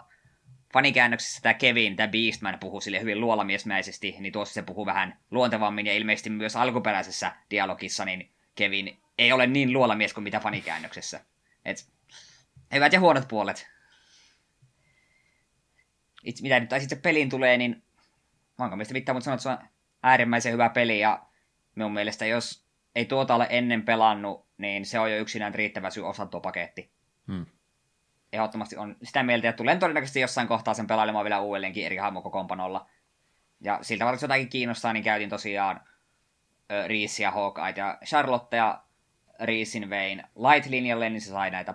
fanikäännöksessä 0.73 1.41
tämä 1.41 1.53
Kevin, 1.53 1.95
tämä 1.95 2.07
Beastman 2.07 2.59
puhuu 2.59 2.81
sille 2.81 3.01
hyvin 3.01 3.21
luolamiesmäisesti, 3.21 4.15
niin 4.19 4.33
tuossa 4.33 4.53
se 4.53 4.61
puhuu 4.61 4.85
vähän 4.85 5.19
luontevammin, 5.31 5.85
ja 5.85 5.93
ilmeisesti 5.93 6.29
myös 6.29 6.55
alkuperäisessä 6.55 7.31
dialogissa, 7.51 8.05
niin 8.05 8.31
Kevin 8.55 8.97
ei 9.17 9.31
ole 9.31 9.47
niin 9.47 9.73
luolamies 9.73 10.13
kuin 10.13 10.23
mitä 10.23 10.39
fanikäännöksessä. 10.39 11.25
Et, 11.65 11.77
hyvät 12.73 12.93
ja 12.93 12.99
huonot 12.99 13.27
puolet. 13.27 13.67
Itse, 16.23 16.43
mitä 16.43 16.59
nyt 16.59 16.69
sitten 16.79 17.01
peliin 17.01 17.29
tulee, 17.29 17.57
niin 17.57 17.83
onko 18.59 18.75
mistä 18.75 18.93
mitään, 18.93 19.15
mutta 19.15 19.25
sanot, 19.25 19.39
että 19.39 19.43
se 19.43 19.49
on 19.49 19.69
äärimmäisen 20.03 20.53
hyvä 20.53 20.69
peli, 20.69 20.99
ja 20.99 21.25
minun 21.75 21.93
mielestä 21.93 22.25
jos 22.25 22.67
ei 22.95 23.05
tuota 23.05 23.35
ole 23.35 23.47
ennen 23.49 23.83
pelannut, 23.83 24.47
niin 24.57 24.85
se 24.85 24.99
on 24.99 25.11
jo 25.11 25.17
yksinään 25.17 25.55
riittävä 25.55 25.89
syy 25.89 26.09
osa 26.09 26.25
tuo 26.25 26.41
paketti. 26.41 26.91
Hmm. 27.27 27.45
Ehdottomasti 28.33 28.77
on 28.77 28.95
sitä 29.03 29.23
mieltä, 29.23 29.49
että 29.49 29.57
tulen 29.57 29.79
todennäköisesti 29.79 30.19
jossain 30.19 30.47
kohtaa 30.47 30.73
sen 30.73 30.87
pelailemaan 30.87 31.25
vielä 31.25 31.39
uudelleenkin 31.39 31.85
eri 31.85 31.97
hahmokokoonpanolla. 31.97 32.89
Ja 33.61 33.79
siltä 33.81 34.05
varmasti 34.05 34.23
jotakin 34.23 34.49
kiinnostaa, 34.49 34.93
niin 34.93 35.03
käytin 35.03 35.29
tosiaan 35.29 35.81
Riisiä, 36.87 37.31
Hawkeye 37.31 37.73
ja 37.75 37.97
Charlotte 38.05 38.57
ja 38.57 38.83
Riisin 39.39 39.89
vein 39.89 40.23
Light-linjalle, 40.35 41.09
niin 41.09 41.21
se 41.21 41.29
sai 41.29 41.51
näitä 41.51 41.73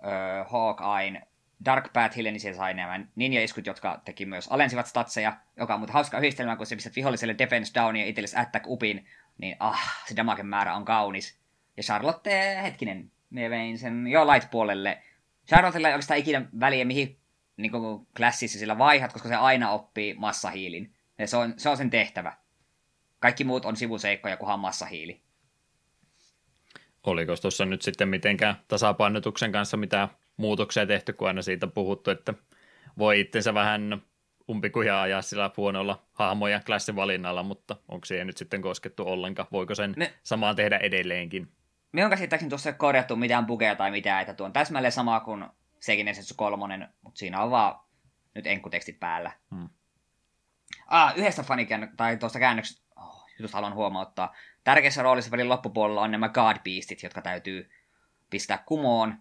buffeja. 0.00 0.44
Hawkeyein 0.48 1.22
Dark 1.64 1.92
Pathille, 1.92 2.30
niin 2.30 2.40
se 2.40 2.54
sai 2.54 2.74
nämä 2.74 3.00
ninja-iskut, 3.16 3.66
jotka 3.66 4.00
teki 4.04 4.26
myös 4.26 4.48
alensivat 4.48 4.86
statseja, 4.86 5.36
joka 5.56 5.74
on 5.74 5.80
mutta 5.80 5.92
hauska 5.92 6.18
yhdistelmä, 6.18 6.56
kun 6.56 6.66
se 6.66 6.76
pistät 6.76 6.96
viholliselle 6.96 7.34
defense 7.38 7.80
down 7.80 7.96
ja 7.96 8.06
itsellesi 8.06 8.36
attack 8.36 8.66
upin, 8.68 9.06
niin 9.38 9.56
ah, 9.60 10.04
se 10.08 10.16
damagen 10.16 10.46
määrä 10.46 10.74
on 10.74 10.84
kaunis. 10.84 11.38
Ja 11.76 11.82
Charlotte, 11.82 12.62
hetkinen, 12.62 13.12
me 13.30 13.50
vein 13.50 13.78
sen 13.78 14.06
jo 14.06 14.26
light-puolelle. 14.26 15.02
Charlottella 15.46 15.88
ei 15.88 15.94
oikeastaan 15.94 16.20
ikinä 16.20 16.44
väliä, 16.60 16.84
mihin 16.84 17.18
niin 17.56 17.72
kuin 17.72 18.06
klassissa 18.16 18.58
sillä 18.58 18.78
vaihat, 18.78 19.12
koska 19.12 19.28
se 19.28 19.34
aina 19.34 19.70
oppii 19.70 20.14
massahiilin. 20.14 20.94
Ja 21.18 21.26
se 21.26 21.36
on, 21.36 21.54
se 21.56 21.68
on 21.68 21.76
sen 21.76 21.90
tehtävä. 21.90 22.36
Kaikki 23.18 23.44
muut 23.44 23.64
on 23.64 23.76
sivuseikkoja, 23.76 24.36
kunhan 24.36 24.60
massahiili. 24.60 25.22
Oliko 27.06 27.36
tuossa 27.42 27.64
nyt 27.64 27.82
sitten 27.82 28.08
mitenkään 28.08 28.56
tasapainotuksen 28.68 29.52
kanssa 29.52 29.76
mitään 29.76 30.08
muutoksia 30.36 30.86
tehty, 30.86 31.12
kun 31.12 31.28
aina 31.28 31.42
siitä 31.42 31.66
puhuttu, 31.66 32.10
että 32.10 32.34
voi 32.98 33.20
itsensä 33.20 33.54
vähän 33.54 34.02
umpikuja 34.50 35.02
ajaa 35.02 35.22
sillä 35.22 35.50
huonolla 35.56 36.02
hahmoja 36.12 36.60
klassivalinnalla, 36.60 37.42
mutta 37.42 37.76
onko 37.88 38.04
siihen 38.04 38.26
nyt 38.26 38.36
sitten 38.36 38.62
koskettu 38.62 39.08
ollenkaan? 39.08 39.48
Voiko 39.52 39.74
sen 39.74 39.94
ne, 39.96 40.14
samaan 40.22 40.56
tehdä 40.56 40.76
edelleenkin? 40.76 41.52
Me 41.92 42.04
on 42.04 42.10
käsittääkseni 42.10 42.48
tuossa 42.48 42.72
korjattu 42.72 43.16
mitään 43.16 43.46
bugeja 43.46 43.74
tai 43.74 43.90
mitään, 43.90 44.20
että 44.20 44.34
tuo 44.34 44.46
on 44.46 44.52
täsmälleen 44.52 44.92
sama 44.92 45.20
kuin 45.20 45.44
sekin 45.80 46.08
Essensu 46.08 46.34
kolmonen, 46.36 46.88
mutta 47.02 47.18
siinä 47.18 47.42
on 47.42 47.50
vaan 47.50 47.80
nyt 48.34 48.46
enkutekstit 48.46 49.00
päällä. 49.00 49.32
Hmm. 49.54 49.68
Ah, 50.86 51.18
yhdestä 51.18 51.42
fanikään, 51.42 51.92
tai 51.96 52.16
tuosta 52.16 52.38
käännöksestä, 52.38 52.82
oh, 52.96 53.26
haluan 53.52 53.74
huomauttaa. 53.74 54.34
Tärkeässä 54.64 55.02
roolissa 55.02 55.30
pelin 55.30 55.48
loppupuolella 55.48 56.02
on 56.02 56.10
nämä 56.10 56.28
God 56.28 56.56
Beastit, 56.64 57.02
jotka 57.02 57.22
täytyy 57.22 57.70
pistää 58.30 58.62
kumoon. 58.66 59.18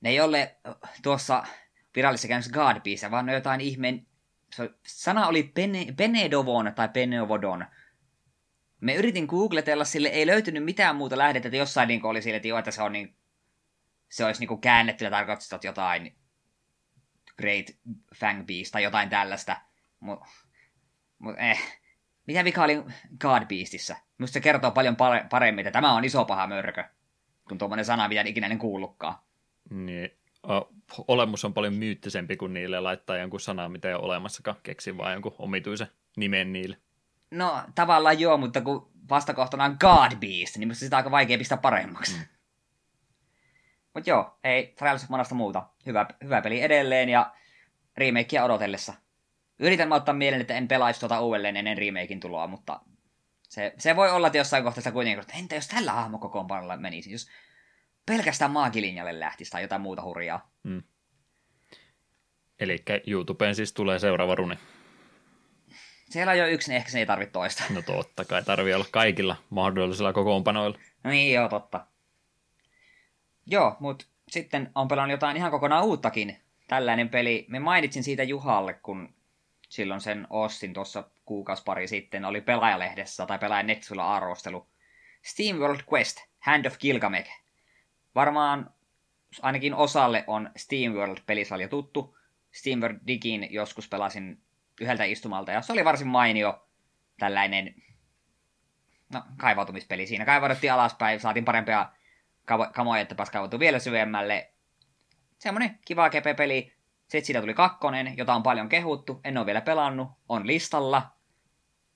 Ne 0.00 0.10
ei 0.10 0.20
ole 0.20 0.56
tuossa 1.02 1.44
virallisessa 1.96 2.28
käynnissä 2.28 2.52
God 2.52 2.80
Beast, 2.80 3.10
vaan 3.10 3.26
ne 3.26 3.32
on 3.32 3.36
jotain 3.36 3.60
ihmeen... 3.60 4.06
Sana 4.86 5.26
oli 5.26 5.42
Bene, 5.54 5.86
Benedovon 5.96 6.72
tai 6.74 6.88
Benevodon. 6.88 7.66
Me 8.80 8.94
yritin 8.94 9.26
googletella, 9.26 9.84
sille 9.84 10.08
ei 10.08 10.26
löytynyt 10.26 10.64
mitään 10.64 10.96
muuta 10.96 11.18
lähdettä, 11.18 11.48
että 11.48 11.56
jossain 11.56 11.88
niin 11.88 12.06
oli 12.06 12.22
sille, 12.22 12.36
että, 12.36 12.48
joo, 12.48 12.58
että 12.58 12.70
se 12.70 12.82
on 12.82 12.92
niin 12.92 13.16
se 14.08 14.24
olisi 14.24 14.40
niinku 14.40 14.56
käännetty 14.56 15.04
ja 15.04 15.10
tarkoittanut 15.10 15.64
jotain 15.64 16.16
Great 17.38 17.66
Fang 18.14 18.46
Beast 18.46 18.72
tai 18.72 18.82
jotain 18.82 19.08
tällaista. 19.08 19.56
Mutta 20.00 20.26
mut, 21.18 21.34
eh. 21.38 21.80
Mitä 22.26 22.44
vika 22.44 22.64
oli 22.64 22.84
God 23.20 23.46
Beastissä? 23.46 23.96
Minusta 24.18 24.34
se 24.34 24.40
kertoo 24.40 24.70
paljon 24.70 24.96
paremmin, 25.30 25.66
että 25.66 25.78
tämä 25.78 25.92
on 25.92 26.04
iso 26.04 26.24
paha 26.24 26.46
mörkö, 26.46 26.84
kun 27.48 27.58
tuommoinen 27.58 27.84
sana, 27.84 28.08
mitä 28.08 28.22
ikinä 28.26 28.46
en 28.46 28.58
kuullutkaan. 28.58 29.14
Niin, 29.70 30.10
olemus 31.08 31.44
on 31.44 31.54
paljon 31.54 31.74
myyttisempi 31.74 32.36
kuin 32.36 32.54
niille 32.54 32.80
laittaa 32.80 33.16
jonkun 33.16 33.40
sanaa, 33.40 33.68
mitä 33.68 33.88
ei 33.88 33.94
ole 33.94 34.04
olemassakaan. 34.04 34.56
Keksi 34.62 34.96
vaan 34.96 35.12
jonkun 35.12 35.34
omituisen 35.38 35.88
nimen 36.16 36.52
niille. 36.52 36.76
No, 37.30 37.62
tavallaan 37.74 38.20
joo, 38.20 38.36
mutta 38.36 38.60
kun 38.60 38.90
vastakohtana 39.08 39.64
on 39.64 39.76
God 39.80 40.18
Beast, 40.20 40.56
niin 40.56 40.68
minusta 40.68 40.80
sitä 40.80 40.96
on 40.96 40.98
aika 40.98 41.10
vaikea 41.10 41.38
pistää 41.38 41.58
paremmaksi. 41.58 42.16
Mm. 42.16 42.24
Mutta 43.94 44.10
joo, 44.10 44.38
ei 44.44 44.74
Trials 44.78 45.04
of 45.04 45.10
Manasta 45.10 45.34
muuta. 45.34 45.66
Hyvä, 45.86 46.06
hyvä 46.24 46.42
peli 46.42 46.62
edelleen 46.62 47.08
ja 47.08 47.34
remakeä 47.96 48.44
odotellessa. 48.44 48.94
Yritän 49.58 49.92
ottaa 49.92 50.14
mieleen, 50.14 50.40
että 50.40 50.54
en 50.54 50.68
pelaisi 50.68 51.00
tuota 51.00 51.20
uudelleen 51.20 51.56
ennen 51.56 51.78
remakein 51.78 52.20
tuloa, 52.20 52.46
mutta 52.46 52.80
se, 53.42 53.74
se 53.78 53.96
voi 53.96 54.10
olla, 54.10 54.26
että 54.26 54.38
jossain 54.38 54.64
kohtaa 54.64 54.92
kuitenkin, 54.92 55.20
että 55.20 55.38
entä 55.38 55.54
jos 55.54 55.68
tällä 55.68 55.92
hahmokokoonpanolla 55.92 56.76
menisi, 56.76 57.12
jos 57.12 57.30
pelkästään 58.06 58.50
maakilinjalle 58.50 59.20
lähtisi 59.20 59.50
tai 59.50 59.62
jotain 59.62 59.82
muuta 59.82 60.02
hurjaa. 60.02 60.50
Mm. 60.62 60.82
Eli 62.60 62.82
YouTubeen 63.06 63.54
siis 63.54 63.72
tulee 63.72 63.98
seuraava 63.98 64.34
runi. 64.34 64.58
Siellä 66.10 66.30
on 66.30 66.38
jo 66.38 66.46
yksi, 66.46 66.70
niin 66.70 66.76
ehkä 66.76 66.90
se 66.90 66.98
ei 66.98 67.06
tarvitse 67.06 67.32
toista. 67.32 67.64
No 67.70 67.82
totta 67.82 68.24
kai, 68.24 68.42
tarvii 68.42 68.74
olla 68.74 68.86
kaikilla 68.90 69.36
mahdollisilla 69.50 70.12
kokoonpanoilla. 70.12 70.78
No 71.04 71.10
niin, 71.10 71.34
joo, 71.34 71.48
totta. 71.48 71.86
Joo, 73.46 73.76
mutta 73.80 74.06
sitten 74.28 74.70
on 74.74 74.88
pelannut 74.88 75.14
jotain 75.14 75.36
ihan 75.36 75.50
kokonaan 75.50 75.84
uuttakin. 75.84 76.36
Tällainen 76.68 77.08
peli. 77.08 77.46
Me 77.48 77.58
mainitsin 77.58 78.04
siitä 78.04 78.22
Juhalle, 78.22 78.74
kun 78.74 79.14
silloin 79.74 80.00
sen 80.00 80.26
ostin 80.30 80.72
tuossa 80.72 81.10
kuukausi 81.24 81.62
pari 81.64 81.88
sitten. 81.88 82.24
Oli 82.24 82.40
pelaajalehdessä 82.40 83.26
tai 83.26 83.38
pelaajan 83.38 83.66
nettisivuilla 83.66 84.14
arvostelu. 84.14 84.66
Steam 85.22 85.56
World 85.56 85.80
Quest, 85.92 86.16
Hand 86.38 86.66
of 86.66 86.78
Gilgamesh. 86.78 87.30
Varmaan 88.14 88.70
ainakin 89.42 89.74
osalle 89.74 90.24
on 90.26 90.50
Steam 90.56 90.92
World-pelisalja 90.92 91.68
tuttu. 91.68 92.16
Steam 92.52 92.80
World 92.80 92.98
Digin 93.06 93.48
joskus 93.50 93.88
pelasin 93.88 94.42
yhdeltä 94.80 95.04
istumalta, 95.04 95.52
ja 95.52 95.62
se 95.62 95.72
oli 95.72 95.84
varsin 95.84 96.08
mainio 96.08 96.68
tällainen 97.18 97.74
no, 99.12 99.22
kaivautumispeli. 99.36 100.06
Siinä 100.06 100.24
kaivauduttiin 100.24 100.72
alaspäin, 100.72 101.20
saatiin 101.20 101.44
parempia 101.44 101.88
kamoja, 102.72 103.02
että 103.02 103.14
pääsi 103.14 103.32
vielä 103.58 103.78
syvemmälle. 103.78 104.50
Semmonen 105.38 105.78
kiva 105.84 106.10
kepe-peli. 106.10 106.72
Sitten 107.08 107.24
siitä 107.24 107.40
tuli 107.40 107.54
kakkonen, 107.54 108.14
jota 108.16 108.34
on 108.34 108.42
paljon 108.42 108.68
kehuttu. 108.68 109.20
En 109.24 109.38
ole 109.38 109.46
vielä 109.46 109.60
pelannut. 109.60 110.08
On 110.28 110.46
listalla. 110.46 111.10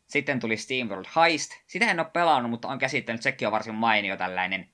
Sitten 0.06 0.40
tuli 0.40 0.56
Steam 0.56 0.88
World 0.88 1.06
Heist. 1.16 1.50
Sitä 1.66 1.90
en 1.90 2.00
ole 2.00 2.10
pelannut, 2.12 2.50
mutta 2.50 2.68
on 2.68 2.78
käsittänyt. 2.78 3.22
Sekin 3.22 3.48
on 3.48 3.52
varsin 3.52 3.74
mainio 3.74 4.16
tällainen. 4.16 4.68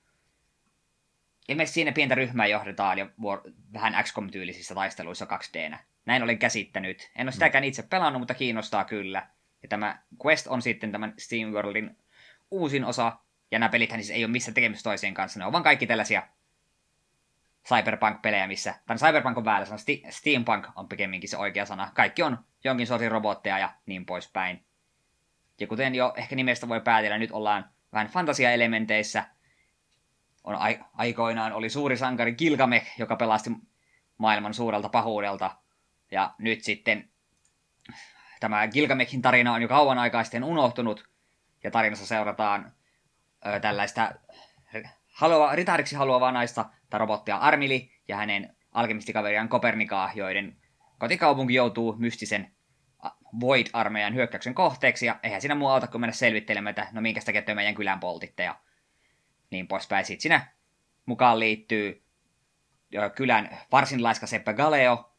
Ilmeisesti 1.48 1.74
siinä 1.74 1.92
pientä 1.92 2.14
ryhmää 2.14 2.46
johdetaan 2.46 2.98
ja 2.98 3.06
vuor- 3.20 3.52
vähän 3.72 4.04
XCOM-tyylisissä 4.04 4.74
taisteluissa 4.74 5.26
2D. 5.26 5.78
Näin 6.06 6.22
olen 6.22 6.38
käsittänyt. 6.38 7.10
En 7.16 7.26
ole 7.26 7.32
sitäkään 7.32 7.64
itse 7.64 7.82
pelannut, 7.82 8.20
mutta 8.20 8.34
kiinnostaa 8.34 8.84
kyllä. 8.84 9.28
Ja 9.62 9.68
tämä 9.68 10.02
Quest 10.26 10.46
on 10.46 10.62
sitten 10.62 10.92
tämän 10.92 11.14
Steam 11.18 11.50
Worldin 11.50 11.96
uusin 12.50 12.84
osa, 12.84 13.18
ja 13.50 13.58
nämä 13.58 13.68
pelithän 13.68 14.00
siis 14.00 14.16
ei 14.16 14.24
ole 14.24 14.32
missään 14.32 14.54
tekemistä 14.54 14.82
toiseen 14.82 15.14
kanssa. 15.14 15.38
Ne 15.38 15.46
on 15.46 15.52
vaan 15.52 15.64
kaikki 15.64 15.86
tällaisia 15.86 16.22
cyberpunk-pelejä, 17.68 18.46
missä... 18.46 18.74
Tai 18.86 18.96
cyberpunk 18.96 19.38
on 19.38 19.44
väärä 19.44 19.64
sana, 19.64 19.78
sti- 19.78 20.06
steampunk 20.10 20.66
on 20.76 20.88
pikemminkin 20.88 21.30
se 21.30 21.36
oikea 21.36 21.66
sana. 21.66 21.90
Kaikki 21.94 22.22
on 22.22 22.38
jonkin 22.64 22.86
sortin 22.86 23.10
robotteja 23.10 23.58
ja 23.58 23.72
niin 23.86 24.06
poispäin. 24.06 24.64
Ja 25.60 25.66
kuten 25.66 25.94
jo 25.94 26.14
ehkä 26.16 26.36
nimestä 26.36 26.68
voi 26.68 26.80
päätellä, 26.80 27.18
nyt 27.18 27.32
ollaan 27.32 27.70
vähän 27.92 28.06
fantasiaelementeissä. 28.06 29.24
On 30.44 30.54
ai- 30.54 30.80
aikoinaan 30.92 31.52
oli 31.52 31.70
suuri 31.70 31.96
sankari 31.96 32.34
Gilgamesh, 32.34 32.98
joka 32.98 33.16
pelasti 33.16 33.50
maailman 34.18 34.54
suurelta 34.54 34.88
pahuudelta. 34.88 35.56
Ja 36.10 36.34
nyt 36.38 36.62
sitten 36.62 37.08
tämä 38.40 38.68
Gilgameshin 38.68 39.22
tarina 39.22 39.52
on 39.52 39.62
jo 39.62 39.68
kauan 39.68 39.98
aikaa 39.98 40.24
sitten 40.24 40.44
unohtunut. 40.44 41.08
Ja 41.62 41.70
tarinassa 41.70 42.06
seurataan 42.06 42.72
ö, 43.46 43.60
tällaista 43.60 44.12
halua, 45.14 45.54
ritaariksi 45.54 45.96
haluavaa 45.96 46.32
naista 46.32 46.64
tai 46.94 46.98
robottia 46.98 47.36
Armili 47.36 47.92
ja 48.08 48.16
hänen 48.16 48.56
alkemistikaveriaan 48.72 49.48
Kopernikaa, 49.48 50.10
joiden 50.14 50.56
kotikaupunki 50.98 51.54
joutuu 51.54 51.96
mystisen 51.98 52.54
Void-armeijan 53.40 54.14
hyökkäyksen 54.14 54.54
kohteeksi, 54.54 55.06
ja 55.06 55.18
eihän 55.22 55.40
siinä 55.40 55.54
muu 55.54 55.68
auta 55.68 55.86
kuin 55.86 56.00
mennä 56.00 56.12
selvittelemään, 56.12 56.70
että 56.70 56.86
no 56.92 57.00
minkä 57.00 57.20
takia 57.20 57.54
meidän 57.54 57.74
kylän 57.74 58.00
poltitte, 58.00 58.42
ja 58.42 58.60
niin 59.50 59.68
poispäin. 59.68 60.04
Sitten 60.04 60.22
siinä 60.22 60.46
mukaan 61.06 61.40
liittyy 61.40 62.04
kylän 63.14 63.58
varsin 63.72 64.02
laiska 64.02 64.26
Seppä 64.26 64.52
Galeo, 64.52 65.14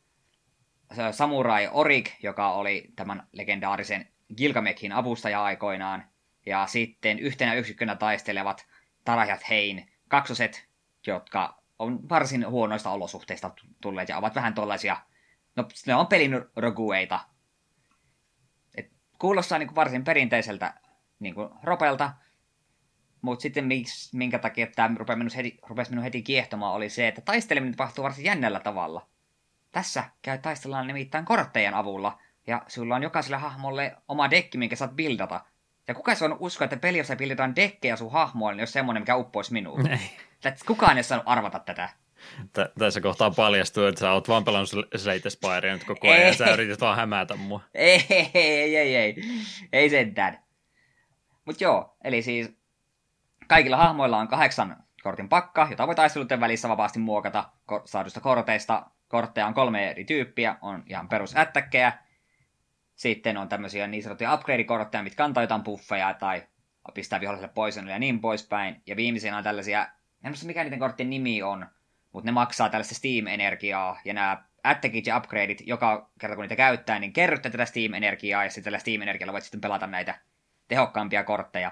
samurai 1.12 1.70
Orik, 1.72 2.12
joka 2.24 2.52
oli 2.52 2.94
tämän 2.96 3.28
legendaarisen 3.32 4.08
Gilgamechin 4.38 4.92
avustaja 4.92 5.44
aikoinaan, 5.44 6.10
ja 6.46 6.68
sitten 6.68 7.20
yhtenä 7.20 7.54
yksikkönä 7.54 7.96
taistelevat 7.96 8.68
Tarajat 9.06 9.50
Hein, 9.50 9.92
kaksoset, 10.08 10.68
jotka 11.08 11.65
on 11.80 12.10
varsin 12.10 12.48
huonoista 12.48 12.90
olosuhteista 12.90 13.52
tulleet 13.82 14.10
ja 14.10 14.18
ovat 14.18 14.36
vähän 14.36 14.54
tollaisia, 14.54 14.98
no 15.56 15.68
ne 15.88 15.96
on 15.96 16.08
pelin 16.08 16.46
rogueita. 16.56 17.20
Et 18.76 18.92
kuulostaa 19.20 19.58
niin 19.58 19.68
kuin 19.68 19.76
varsin 19.76 20.04
perinteiseltä 20.04 20.74
niin 21.20 21.36
kuin 21.36 21.50
ropelta, 21.64 22.14
mutta 23.22 23.42
sitten 23.42 23.66
miksi, 23.66 24.18
minkä 24.18 24.40
takia 24.40 24.68
tämä 24.68 24.96
rupesi 24.98 25.18
minun, 25.18 25.32
heti, 25.36 25.60
rupesi 25.68 25.92
minun 25.92 26.04
heti 26.04 26.22
kiehtomaan 26.22 26.74
oli 26.74 26.90
se, 26.90 27.08
että 27.08 27.22
taisteleminen 27.22 27.76
tapahtuu 27.76 28.04
varsin 28.04 28.26
jännällä 28.26 28.60
tavalla. 28.60 29.08
Tässä 29.72 30.04
käy 30.22 30.38
taistellaan 30.38 30.88
nimittäin 30.88 31.26
korttejen 31.26 31.74
avulla, 31.74 32.20
ja 32.48 32.62
sulla 32.68 32.96
on 32.96 33.04
jokaiselle 33.04 33.38
hahmolle 33.38 33.98
oma 34.08 34.30
dekki, 34.30 34.58
minkä 34.58 34.76
saat 34.76 34.96
bildata. 34.96 35.46
Ja 35.88 35.94
kuka 35.94 36.16
se 36.16 36.26
on 36.26 36.38
uskoa, 36.40 36.66
että 36.66 36.78
pelissä 36.78 37.16
bildataan 37.16 37.56
dekkejä 37.56 37.96
sun 37.96 38.12
hahmoille, 38.12 38.62
jos 38.62 38.74
semmoinen, 38.74 39.02
mikä 39.02 39.16
uppoisi 39.16 39.54
minuun? 39.54 39.88
Ei. 39.88 40.00
Kukaan 40.66 40.98
ei 40.98 41.04
saanut 41.04 41.28
arvata 41.28 41.60
tätä. 41.60 41.90
T- 42.54 42.80
tässä 42.80 43.02
kohtaa 43.02 43.32
paljastuu, 43.32 43.86
että 43.86 44.00
sä 44.00 44.12
oot 44.12 44.28
vaan 44.28 44.44
pelannut 44.44 44.70
Slate 44.96 45.30
Spire 45.30 45.74
nyt 45.74 45.84
koko 45.84 46.08
ajan, 46.08 46.28
ja 46.28 46.34
sä 46.34 46.54
yrität 46.54 46.82
vaan 46.82 46.98
hämätä 46.98 47.36
mua. 47.36 47.62
Ei, 47.74 48.06
ei, 48.10 48.30
ei, 48.34 48.76
ei, 48.76 48.96
ei, 48.96 49.16
ei 49.74 49.90
sentään. 49.90 50.40
Mut 51.46 51.62
joo, 51.62 51.98
eli 52.04 52.22
siis 52.22 52.54
kaikilla 53.48 53.78
hahmoilla 53.78 54.18
on 54.18 54.28
kahdeksan 54.28 54.78
kortin 55.04 55.30
pakka, 55.30 55.68
jota 55.70 55.88
voi 55.88 55.96
taisteluiden 55.96 56.40
välissä 56.40 56.70
vapaasti 56.70 57.00
muokata 57.00 57.50
saadusta 57.86 58.20
korteista. 58.20 58.86
Kortteja 59.08 59.48
on 59.48 59.54
kolme 59.54 59.90
eri 59.90 60.06
tyyppiä, 60.06 60.56
on 60.62 60.84
ihan 60.88 61.10
perus 61.10 61.38
ättäkkejä. 61.38 61.94
Sitten 62.96 63.38
on 63.38 63.50
tämmöisiä 63.50 63.88
niin 63.88 64.04
sanottuja 64.04 64.34
upgrade-kortteja, 64.34 65.04
mitkä 65.04 65.26
antaa 65.26 65.44
jotain 65.44 65.64
buffeja 65.64 66.14
tai 66.14 66.44
pistää 66.94 67.20
viholliselle 67.22 67.54
poisonille 67.56 67.94
ja 67.94 68.00
niin 68.00 68.20
poispäin. 68.20 68.82
Ja 68.86 68.96
viimeisenä 68.96 69.38
on 69.38 69.44
tällaisia, 69.44 69.82
en 70.24 70.32
muista 70.32 70.46
mikä 70.46 70.64
niiden 70.64 70.80
korttien 70.80 71.10
nimi 71.10 71.44
on, 71.44 71.68
mutta 72.12 72.26
ne 72.26 72.32
maksaa 72.32 72.70
tällaista 72.70 72.96
Steam-energiaa, 72.96 74.00
ja 74.06 74.14
nämä 74.14 74.44
attakit 74.64 75.08
ja 75.08 75.18
upgradeit, 75.18 75.62
joka 75.66 76.10
kerta 76.20 76.36
kun 76.36 76.42
niitä 76.42 76.56
käyttää, 76.56 77.00
niin 77.00 77.14
kerryttää 77.14 77.52
tätä 77.52 77.66
Steam-energiaa, 77.66 78.44
ja 78.44 78.50
sitten 78.50 78.64
tällä 78.64 78.80
Steam-energialla 78.80 79.34
voit 79.34 79.44
sitten 79.44 79.62
pelata 79.62 79.88
näitä 79.88 80.20
tehokkaampia 80.68 81.24
kortteja. 81.24 81.72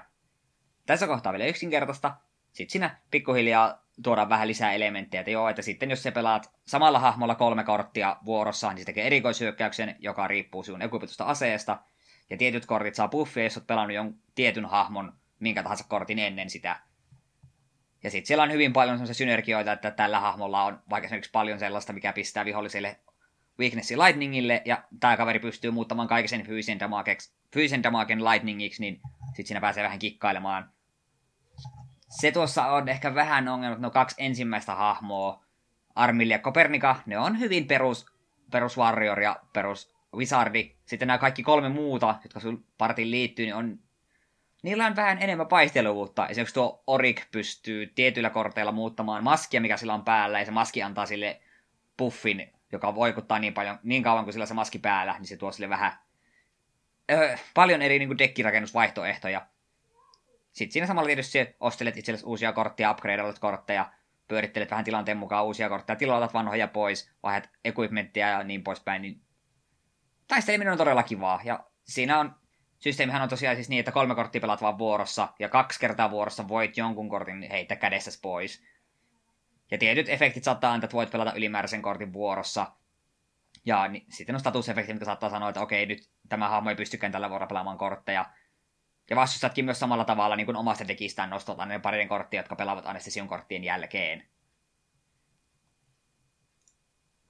Tässä 0.86 1.06
kohtaa 1.06 1.32
vielä 1.32 1.46
yksinkertaista. 1.46 2.14
Sitten 2.52 2.72
siinä 2.72 2.96
pikkuhiljaa 3.10 3.83
tuodaan 4.02 4.28
vähän 4.28 4.48
lisää 4.48 4.72
elementtejä, 4.72 5.20
että 5.20 5.30
joo, 5.30 5.48
että 5.48 5.62
sitten 5.62 5.90
jos 5.90 6.02
sä 6.02 6.12
pelaat 6.12 6.52
samalla 6.66 6.98
hahmolla 6.98 7.34
kolme 7.34 7.64
korttia 7.64 8.16
vuorossaan, 8.24 8.74
niin 8.74 8.82
se 8.82 8.86
tekee 8.86 9.06
erikoishyökkäyksen, 9.06 9.96
joka 9.98 10.28
riippuu 10.28 10.62
sinun 10.62 10.82
ekupitusta 10.82 11.24
aseesta, 11.24 11.78
ja 12.30 12.36
tietyt 12.36 12.66
kortit 12.66 12.94
saa 12.94 13.08
buffia, 13.08 13.44
jos 13.44 13.56
olet 13.56 13.66
pelannut 13.66 13.94
jonkun 13.94 14.20
tietyn 14.34 14.66
hahmon, 14.66 15.12
minkä 15.40 15.62
tahansa 15.62 15.84
kortin 15.88 16.18
ennen 16.18 16.50
sitä. 16.50 16.80
Ja 18.02 18.10
sitten 18.10 18.26
siellä 18.26 18.42
on 18.42 18.52
hyvin 18.52 18.72
paljon 18.72 18.96
sellaisia 18.96 19.14
synergioita, 19.14 19.72
että 19.72 19.90
tällä 19.90 20.20
hahmolla 20.20 20.64
on 20.64 20.82
vaikka 20.90 21.06
esimerkiksi 21.06 21.30
paljon 21.30 21.58
sellaista, 21.58 21.92
mikä 21.92 22.12
pistää 22.12 22.44
viholliselle 22.44 23.00
weaknessi 23.58 23.98
lightningille, 23.98 24.62
ja 24.64 24.84
tämä 25.00 25.16
kaveri 25.16 25.38
pystyy 25.38 25.70
muuttamaan 25.70 26.08
kaiken 26.08 26.28
sen 26.28 26.46
fyysisen, 26.46 26.80
damageksi, 26.80 27.34
fyysisen 27.52 27.82
damagen 27.82 28.24
lightningiksi, 28.24 28.80
niin 28.80 29.00
sitten 29.26 29.46
siinä 29.46 29.60
pääsee 29.60 29.84
vähän 29.84 29.98
kikkailemaan. 29.98 30.70
Se 32.20 32.32
tuossa 32.32 32.66
on 32.66 32.88
ehkä 32.88 33.14
vähän 33.14 33.48
ongelma, 33.48 33.76
no 33.78 33.90
kaksi 33.90 34.16
ensimmäistä 34.18 34.74
hahmoa, 34.74 35.44
Armil 35.94 36.30
ja 36.30 36.38
Kopernika, 36.38 36.96
ne 37.06 37.18
on 37.18 37.40
hyvin 37.40 37.66
perus, 37.66 38.06
perus 38.50 38.78
Warrior 38.78 39.20
ja 39.20 39.36
perus 39.52 39.94
Wizardi. 40.16 40.76
Sitten 40.86 41.08
nämä 41.08 41.18
kaikki 41.18 41.42
kolme 41.42 41.68
muuta, 41.68 42.14
jotka 42.22 42.40
sun 42.40 42.64
partiin 42.78 43.10
liittyy, 43.10 43.44
niin 43.44 43.54
on 43.54 43.78
niillä 44.62 44.86
on 44.86 44.96
vähän 44.96 45.22
enemmän 45.22 45.46
paisteluvuutta. 45.46 46.28
Esimerkiksi 46.28 46.54
tuo 46.54 46.82
Orik 46.86 47.22
pystyy 47.30 47.86
tietyillä 47.86 48.30
korteilla 48.30 48.72
muuttamaan 48.72 49.24
maskia, 49.24 49.60
mikä 49.60 49.76
sillä 49.76 49.94
on 49.94 50.04
päällä, 50.04 50.38
ja 50.38 50.44
se 50.44 50.50
maski 50.50 50.82
antaa 50.82 51.06
sille 51.06 51.40
puffin, 51.96 52.52
joka 52.72 52.94
voikuttaa 52.94 53.38
niin 53.38 53.54
paljon, 53.54 53.78
niin 53.82 54.02
kauan 54.02 54.24
kuin 54.24 54.32
sillä 54.32 54.46
se 54.46 54.54
maski 54.54 54.78
päällä, 54.78 55.12
niin 55.18 55.26
se 55.26 55.36
tuo 55.36 55.52
sille 55.52 55.68
vähän 55.68 55.92
öö, 57.10 57.36
paljon 57.54 57.82
eri 57.82 57.98
niin 57.98 58.08
kuin 58.08 58.18
dekkirakennusvaihtoehtoja. 58.18 59.46
Sitten 60.54 60.72
siinä 60.72 60.86
samalla 60.86 61.06
tietysti 61.06 61.38
ostelet 61.60 61.96
itsellesi 61.96 62.26
uusia 62.26 62.52
kortteja, 62.52 62.90
upgradeat 62.90 63.38
kortteja, 63.38 63.92
pyörittelet 64.28 64.70
vähän 64.70 64.84
tilanteen 64.84 65.16
mukaan 65.16 65.44
uusia 65.44 65.68
kortteja, 65.68 65.96
tiloitat 65.96 66.34
vanhoja 66.34 66.68
pois, 66.68 67.10
vaihdat 67.22 67.50
equipmenttia 67.64 68.28
ja 68.28 68.42
niin 68.42 68.64
poispäin, 68.64 69.02
niin 69.02 69.20
taisteleminen 70.28 70.72
on 70.72 70.78
todella 70.78 71.02
kivaa. 71.02 71.40
Ja 71.44 71.64
siinä 71.84 72.18
on, 72.18 72.34
systeemihän 72.78 73.22
on 73.22 73.28
tosiaan 73.28 73.56
siis 73.56 73.68
niin, 73.68 73.80
että 73.80 73.92
kolme 73.92 74.14
korttia 74.14 74.40
pelaat 74.40 74.62
vaan 74.62 74.78
vuorossa, 74.78 75.28
ja 75.38 75.48
kaksi 75.48 75.80
kertaa 75.80 76.10
vuorossa 76.10 76.48
voit 76.48 76.76
jonkun 76.76 77.08
kortin 77.08 77.50
heittää 77.50 77.76
kädessä 77.76 78.10
pois. 78.22 78.64
Ja 79.70 79.78
tietyt 79.78 80.08
efektit 80.08 80.44
saattaa 80.44 80.72
antaa, 80.72 80.86
että 80.86 80.96
voit 80.96 81.10
pelata 81.10 81.32
ylimääräisen 81.32 81.82
kortin 81.82 82.12
vuorossa. 82.12 82.72
Ja 83.64 83.88
niin, 83.88 84.06
sitten 84.08 84.34
on 84.34 84.40
statusefekti, 84.40 84.92
mikä 84.92 85.04
saattaa 85.04 85.30
sanoa, 85.30 85.48
että 85.48 85.60
okei, 85.60 85.86
nyt 85.86 86.10
tämä 86.28 86.48
hahmo 86.48 86.70
ei 86.70 86.76
pystykään 86.76 87.12
tällä 87.12 87.30
vuorolla 87.30 87.48
pelaamaan 87.48 87.78
kortteja. 87.78 88.26
Ja 89.10 89.16
vastustatkin 89.16 89.64
myös 89.64 89.78
samalla 89.78 90.04
tavalla 90.04 90.36
niin 90.36 90.46
kuin 90.46 90.56
omasta 90.56 90.88
dekistään 90.88 91.30
nostotaan 91.30 91.68
ne 91.68 91.78
parien 91.78 92.08
korttia, 92.08 92.40
jotka 92.40 92.56
pelaavat 92.56 92.86
anestesion 92.86 93.28
korttien 93.28 93.64
jälkeen. 93.64 94.24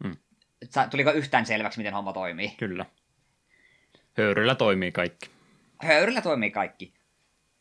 Hmm. 0.04 0.16
Tuliko 0.90 1.10
yhtään 1.10 1.46
selväksi, 1.46 1.78
miten 1.78 1.94
homma 1.94 2.12
toimii? 2.12 2.50
Kyllä. 2.50 2.86
Höyryllä 4.16 4.54
toimii 4.54 4.92
kaikki. 4.92 5.30
Höyryllä 5.82 6.20
toimii 6.20 6.50
kaikki. 6.50 6.94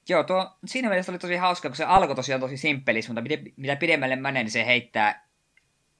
Joo, 0.09 0.23
tuo, 0.23 0.57
siinä 0.65 0.89
mielessä 0.89 1.11
oli 1.11 1.19
tosi 1.19 1.35
hauska, 1.35 1.69
kun 1.69 1.75
se 1.75 1.85
alkoi 1.85 2.15
tosiaan 2.15 2.41
tosi 2.41 2.57
simppelis, 2.57 3.07
mutta 3.09 3.21
mitä, 3.21 3.35
mitä 3.55 3.75
pidemmälle 3.75 4.15
menee, 4.15 4.43
niin 4.43 4.51
se 4.51 4.65
heittää 4.65 5.27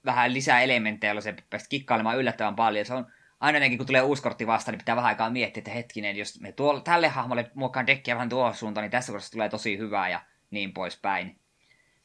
vähän 0.06 0.34
lisää 0.34 0.62
elementtejä, 0.62 1.10
joilla 1.10 1.22
se 1.22 1.36
päästä 1.50 1.70
kikkailemaan 1.70 2.18
yllättävän 2.18 2.56
paljon. 2.56 2.86
Se 2.86 2.94
on 2.94 3.08
aina 3.44 3.58
ennenkin, 3.58 3.78
kun 3.78 3.88
tulee 3.88 4.02
uusi 4.02 4.22
kortti 4.22 4.48
vastaan, 4.48 4.74
niin 4.74 4.80
pitää 4.80 4.96
vähän 4.96 5.10
aikaa 5.10 5.30
miettiä, 5.30 5.62
että 5.62 5.72
hetkinen, 5.72 6.16
jos 6.16 6.40
me 6.40 6.52
tuolla, 6.52 6.82
tälle 6.82 7.08
hahmolle 7.08 7.52
muokkaan 7.54 7.88
dekkiä 7.88 8.16
vähän 8.16 8.30
tuohon 8.30 8.56
suuntaan, 8.56 8.84
niin 8.84 8.92
tässä 8.92 9.12
kohdassa 9.12 9.32
tulee 9.32 9.50
tosi 9.50 9.78
hyvää 9.78 10.10
ja 10.10 10.22
niin 10.52 10.74
poispäin. 10.74 11.40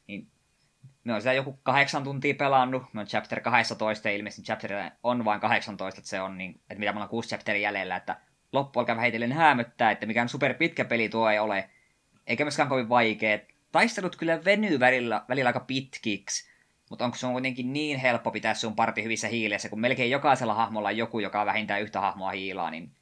Niin 0.06 0.30
me 1.04 1.14
on 1.14 1.20
sitä 1.20 1.32
joku 1.32 1.58
kahdeksan 1.62 2.04
tuntia 2.04 2.34
pelannut, 2.34 2.82
me 2.92 3.00
on 3.00 3.06
chapter 3.06 3.40
12 3.40 4.08
ilmeisesti 4.08 4.42
chapter 4.42 4.72
on 5.02 5.24
vain 5.24 5.40
18, 5.40 5.98
että 5.98 6.08
se 6.08 6.20
on 6.20 6.38
niin, 6.38 6.50
että 6.50 6.78
mitä 6.78 6.92
mulla 6.92 7.04
on 7.04 7.10
kuusi 7.10 7.28
chapteria 7.28 7.62
jäljellä, 7.62 7.96
että 7.96 8.16
loppu 8.52 8.80
alkaa 8.80 8.96
vähitellen 8.96 9.32
häämöttää, 9.32 9.90
että 9.90 10.06
mikään 10.06 10.28
super 10.28 10.54
pitkä 10.54 10.84
peli 10.84 11.08
tuo 11.08 11.30
ei 11.30 11.38
ole, 11.38 11.70
eikä 12.26 12.44
myöskään 12.44 12.68
kovin 12.68 12.88
vaikea. 12.88 13.38
Taistelut 13.72 14.16
kyllä 14.16 14.44
venyy 14.44 14.80
välillä, 14.80 15.24
välillä 15.28 15.48
aika 15.48 15.60
pitkiksi, 15.60 16.47
mutta 16.90 17.04
onko 17.04 17.16
se 17.16 17.26
on 17.26 17.32
kuitenkin 17.32 17.72
niin 17.72 17.98
helppo 17.98 18.30
pitää 18.30 18.54
sun 18.54 18.76
parti 18.76 19.02
hyvissä 19.02 19.28
hiileissä, 19.28 19.68
kun 19.68 19.80
melkein 19.80 20.10
jokaisella 20.10 20.54
hahmolla 20.54 20.88
on 20.88 20.96
joku, 20.96 21.18
joka 21.18 21.46
vähintään 21.46 21.82
yhtä 21.82 22.00
hahmoa 22.00 22.30
hiilaa, 22.30 22.70
niin 22.70 22.92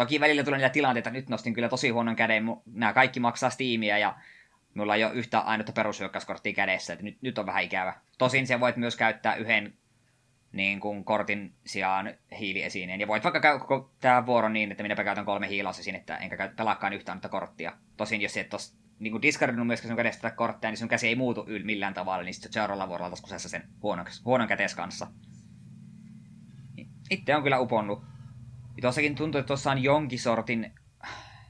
Toki 0.00 0.20
välillä 0.20 0.44
tulee 0.44 0.58
niitä 0.58 0.72
tilanteita, 0.72 1.10
nyt 1.10 1.28
nostin 1.28 1.54
kyllä 1.54 1.68
tosi 1.68 1.88
huonon 1.88 2.16
käden, 2.16 2.44
nämä 2.66 2.92
kaikki 2.92 3.20
maksaa 3.20 3.50
Steamia 3.50 3.98
ja 3.98 4.16
mulla 4.74 4.94
ei 4.94 5.04
ole 5.04 5.14
yhtä 5.14 5.38
ainutta 5.38 5.72
perushyökkäyskorttia 5.72 6.52
kädessä, 6.52 6.92
että 6.92 7.04
nyt, 7.04 7.22
nyt 7.22 7.38
on 7.38 7.46
vähän 7.46 7.64
ikävä. 7.64 7.94
Tosin 8.18 8.46
se 8.46 8.60
voit 8.60 8.76
myös 8.76 8.96
käyttää 8.96 9.34
yhden 9.34 9.74
niin 10.52 10.80
kuin 10.80 11.04
kortin 11.04 11.54
sijaan 11.66 12.14
hiiliesineen. 12.38 13.00
Ja 13.00 13.08
voit 13.08 13.24
vaikka 13.24 13.40
käydä 13.40 13.58
koko 13.58 13.90
tämä 14.00 14.26
vuoro 14.26 14.48
niin, 14.48 14.70
että 14.70 14.82
minäpä 14.82 15.04
käytän 15.04 15.24
kolme 15.24 15.48
hiilausesinettä, 15.48 16.16
enkä 16.16 16.52
pelaakaan 16.56 16.92
yhtään 16.92 17.14
ainutta 17.14 17.28
korttia. 17.28 17.72
Tosin 17.96 18.20
jos 18.20 18.36
et 18.36 18.48
tos 18.48 18.76
niin 19.00 19.12
kuin 19.12 19.22
discardinut 19.22 19.66
myöskään 19.66 19.88
sun 19.88 19.96
kädestä 19.96 20.22
tätä 20.22 20.36
korttia, 20.36 20.70
niin 20.70 20.78
sun 20.78 20.88
käsi 20.88 21.08
ei 21.08 21.16
muutu 21.16 21.44
yl 21.46 21.64
millään 21.64 21.94
tavalla, 21.94 22.24
niin 22.24 22.34
sitten 22.34 22.52
seuraavalla 22.52 22.88
vuorolla 22.88 23.10
taas 23.10 23.20
kusessa 23.20 23.48
sen 23.48 23.68
huonon, 23.82 24.06
huonon 24.24 24.48
kätees 24.48 24.74
kanssa. 24.74 25.06
Niin, 26.76 26.88
itse 27.10 27.36
on 27.36 27.42
kyllä 27.42 27.58
uponnut. 27.58 28.02
Tuossakin 28.80 29.14
tuntuu, 29.14 29.38
että 29.38 29.46
tuossa 29.46 29.70
on 29.70 29.82
jonkin 29.82 30.18
sortin 30.18 30.74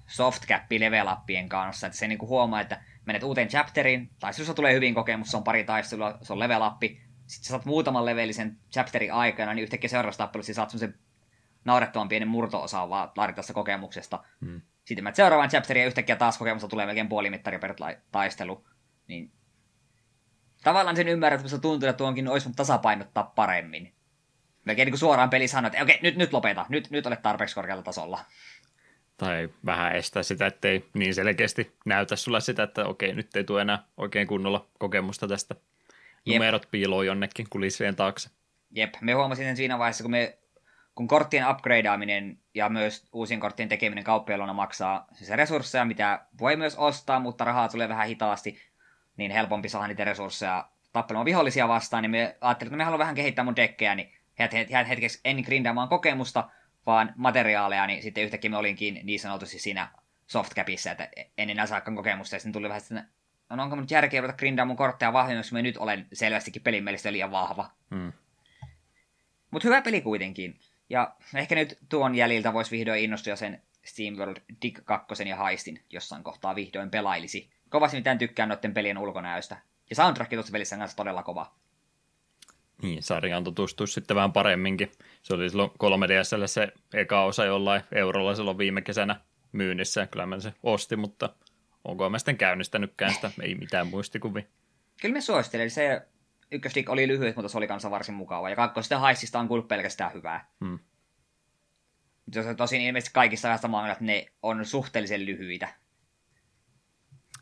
soft 0.06 0.46
cappi 0.46 0.80
level 0.80 1.06
upien 1.22 1.48
kanssa, 1.48 1.86
että 1.86 1.98
se 1.98 2.08
niin 2.08 2.18
kuin 2.18 2.28
huomaa, 2.28 2.60
että 2.60 2.82
menet 3.06 3.22
uuteen 3.22 3.48
chapteriin, 3.48 4.10
taistelussa 4.20 4.54
tulee 4.54 4.74
hyvin 4.74 4.94
kokemus, 4.94 5.30
se 5.30 5.36
on 5.36 5.44
pari 5.44 5.64
taistelua, 5.64 6.18
se 6.22 6.32
on 6.32 6.38
level 6.38 6.66
up, 6.66 6.80
sitten 6.80 7.44
sä 7.44 7.50
saat 7.50 7.64
muutaman 7.64 8.04
levelisen 8.04 8.58
chapterin 8.72 9.12
aikana, 9.12 9.54
niin 9.54 9.62
yhtäkkiä 9.62 9.90
seuraavassa 9.90 10.24
tappelussa 10.24 10.54
saat 10.54 10.70
semmoisen 10.70 10.98
naurettavan 11.64 12.08
pienen 12.08 12.28
murto-osan 12.28 12.88
vaan 12.88 13.12
kokemuksesta. 13.54 14.24
Hmm. 14.40 14.60
Sitten 14.90 15.04
mä 15.04 15.14
seuraavan 15.14 15.48
chapterin 15.48 15.80
ja 15.80 15.86
yhtäkkiä 15.86 16.16
taas 16.16 16.38
kokemusta 16.38 16.68
tulee 16.68 16.86
melkein 16.86 17.08
puoli 17.08 17.30
mittari 17.30 17.58
per 17.58 17.74
taistelu. 18.12 18.64
Niin 19.06 19.32
tavallaan 20.64 20.96
sen 20.96 21.08
ymmärrät, 21.08 21.40
että 21.40 21.58
tuntuu, 21.58 21.88
että 21.88 21.98
tuonkin 21.98 22.28
olisi 22.28 22.50
tasapainottaa 22.56 23.24
paremmin. 23.24 23.94
Melkein 24.64 24.86
niin 24.86 24.92
kuin 24.92 24.98
suoraan 24.98 25.30
peli 25.30 25.48
sanoo, 25.48 25.66
että 25.66 25.82
okei, 25.82 25.98
nyt, 26.02 26.16
nyt 26.16 26.32
lopeta, 26.32 26.66
nyt, 26.68 26.90
nyt 26.90 27.06
olet 27.06 27.22
tarpeeksi 27.22 27.54
korkealla 27.54 27.82
tasolla. 27.82 28.24
Tai 29.16 29.48
vähän 29.66 29.96
estää 29.96 30.22
sitä, 30.22 30.46
ettei 30.46 30.84
niin 30.94 31.14
selkeästi 31.14 31.72
näytä 31.84 32.16
sulle 32.16 32.40
sitä, 32.40 32.62
että 32.62 32.86
okei, 32.86 33.14
nyt 33.14 33.36
ei 33.36 33.44
tule 33.44 33.62
enää 33.62 33.84
oikein 33.96 34.26
kunnolla 34.26 34.66
kokemusta 34.78 35.28
tästä. 35.28 35.54
Jep. 36.26 36.34
Numerot 36.34 36.68
piiloo 36.70 37.02
jonnekin 37.02 37.46
kulissien 37.50 37.96
taakse. 37.96 38.30
Jep, 38.70 38.94
me 39.00 39.12
huomasin 39.12 39.44
sen 39.44 39.56
siinä 39.56 39.78
vaiheessa, 39.78 40.04
kun, 40.04 40.10
me, 40.10 40.38
kun 41.00 41.08
korttien 41.08 41.50
upgradeaaminen 41.50 42.38
ja 42.54 42.68
myös 42.68 43.08
uusien 43.12 43.40
korttien 43.40 43.68
tekeminen 43.68 44.04
kauppiailona 44.04 44.52
maksaa 44.52 45.06
siis 45.12 45.30
resursseja, 45.30 45.84
mitä 45.84 46.26
voi 46.40 46.56
myös 46.56 46.76
ostaa, 46.76 47.20
mutta 47.20 47.44
rahaa 47.44 47.68
tulee 47.68 47.88
vähän 47.88 48.06
hitaasti, 48.06 48.58
niin 49.16 49.30
helpompi 49.30 49.68
saada 49.68 49.86
niitä 49.86 50.04
resursseja 50.04 50.68
tappelemaan 50.92 51.24
vihollisia 51.24 51.68
vastaan, 51.68 52.02
niin 52.02 52.10
me 52.10 52.36
ajattelin, 52.40 52.68
että 52.68 52.76
me 52.76 52.84
haluan 52.84 52.98
vähän 52.98 53.14
kehittää 53.14 53.44
mun 53.44 53.56
dekkejä, 53.56 53.94
niin 53.94 54.12
hetkeksi 54.88 55.20
en 55.24 55.36
grindaamaan 55.36 55.88
kokemusta, 55.88 56.50
vaan 56.86 57.12
materiaaleja, 57.16 57.86
niin 57.86 58.02
sitten 58.02 58.24
yhtäkkiä 58.24 58.50
me 58.50 58.56
olinkin 58.56 59.00
niin 59.02 59.20
sanotusti 59.20 59.58
siinä 59.58 59.88
softcapissa, 60.26 60.90
että 60.90 61.08
en 61.38 61.50
enää 61.50 61.66
saakaan 61.66 61.96
kokemusta, 61.96 62.36
ja 62.36 62.40
sitten 62.40 62.52
tuli 62.52 62.68
vähän 62.68 62.80
sitten, 62.80 63.08
no 63.50 63.62
onko 63.62 63.76
nyt 63.76 63.90
järkeä 63.90 64.20
ruveta 64.20 64.38
grindaa 64.38 64.66
mun 64.66 64.76
kortteja 64.76 65.12
vahvemmin, 65.12 65.38
jos 65.38 65.52
me 65.52 65.62
nyt 65.62 65.76
olen 65.76 66.06
selvästikin 66.12 66.62
pelin 66.62 66.84
mielestä 66.84 67.12
liian 67.12 67.30
vahva. 67.30 67.70
Hmm. 67.94 68.12
Mutta 69.50 69.68
hyvä 69.68 69.82
peli 69.82 70.00
kuitenkin. 70.00 70.60
Ja 70.90 71.14
ehkä 71.34 71.54
nyt 71.54 71.78
tuon 71.88 72.14
jäljiltä 72.14 72.52
voisi 72.52 72.70
vihdoin 72.70 73.00
innostua 73.00 73.36
sen 73.36 73.62
SteamWorld 73.84 74.36
Dig 74.62 74.78
2 74.84 75.28
ja 75.28 75.44
Heistin 75.44 75.84
jossain 75.90 76.24
kohtaa 76.24 76.54
vihdoin 76.54 76.90
pelailisi. 76.90 77.50
Kovasti 77.68 77.96
mitään 77.96 78.18
tykkään 78.18 78.48
noiden 78.48 78.74
pelien 78.74 78.98
ulkonäöstä. 78.98 79.56
Ja 79.90 79.96
soundtrack 79.96 80.30
tuossa 80.30 80.52
pelissä 80.52 80.76
on 80.76 80.80
kanssa 80.80 80.96
todella 80.96 81.22
kova. 81.22 81.54
Niin, 82.82 83.02
sarjaan 83.02 83.44
tutustuisi 83.44 83.92
sitten 83.94 84.14
vähän 84.14 84.32
paremminkin. 84.32 84.92
Se 85.22 85.34
oli 85.34 85.50
silloin 85.50 85.70
3DSL 85.70 86.46
se 86.46 86.72
eka 86.94 87.24
osa 87.24 87.44
jollain 87.44 87.82
eurolla 87.92 88.34
silloin 88.34 88.58
viime 88.58 88.82
kesänä 88.82 89.20
myynnissä. 89.52 90.06
Kyllä 90.06 90.26
mä 90.26 90.40
se 90.40 90.52
osti, 90.62 90.96
mutta 90.96 91.34
onko 91.84 92.10
mä 92.10 92.18
sitten 92.18 92.36
käynnistänytkään 92.36 93.14
sitä? 93.14 93.30
Ei 93.42 93.54
mitään 93.54 93.86
muistikuvia. 93.86 94.42
Kyllä 95.00 95.12
me 95.12 95.20
suosittelen. 95.20 95.70
Se 95.70 96.02
ykköstik 96.52 96.90
oli 96.90 97.08
lyhyt, 97.08 97.36
mutta 97.36 97.48
se 97.48 97.58
oli 97.58 97.66
kanssa 97.66 97.90
varsin 97.90 98.14
mukava. 98.14 98.50
Ja 98.50 98.56
kakkosesta 98.56 98.98
haissista 98.98 99.38
on 99.38 99.48
kuullut 99.48 99.68
pelkästään 99.68 100.12
hyvää. 100.12 100.46
Hmm. 100.64 100.78
Se 102.32 102.54
tosin 102.54 102.80
ilmeisesti 102.80 103.14
kaikissa 103.14 103.48
vähän 103.48 103.58
samaa 103.58 103.90
että 103.90 104.04
ne 104.04 104.26
on 104.42 104.66
suhteellisen 104.66 105.26
lyhyitä. 105.26 105.68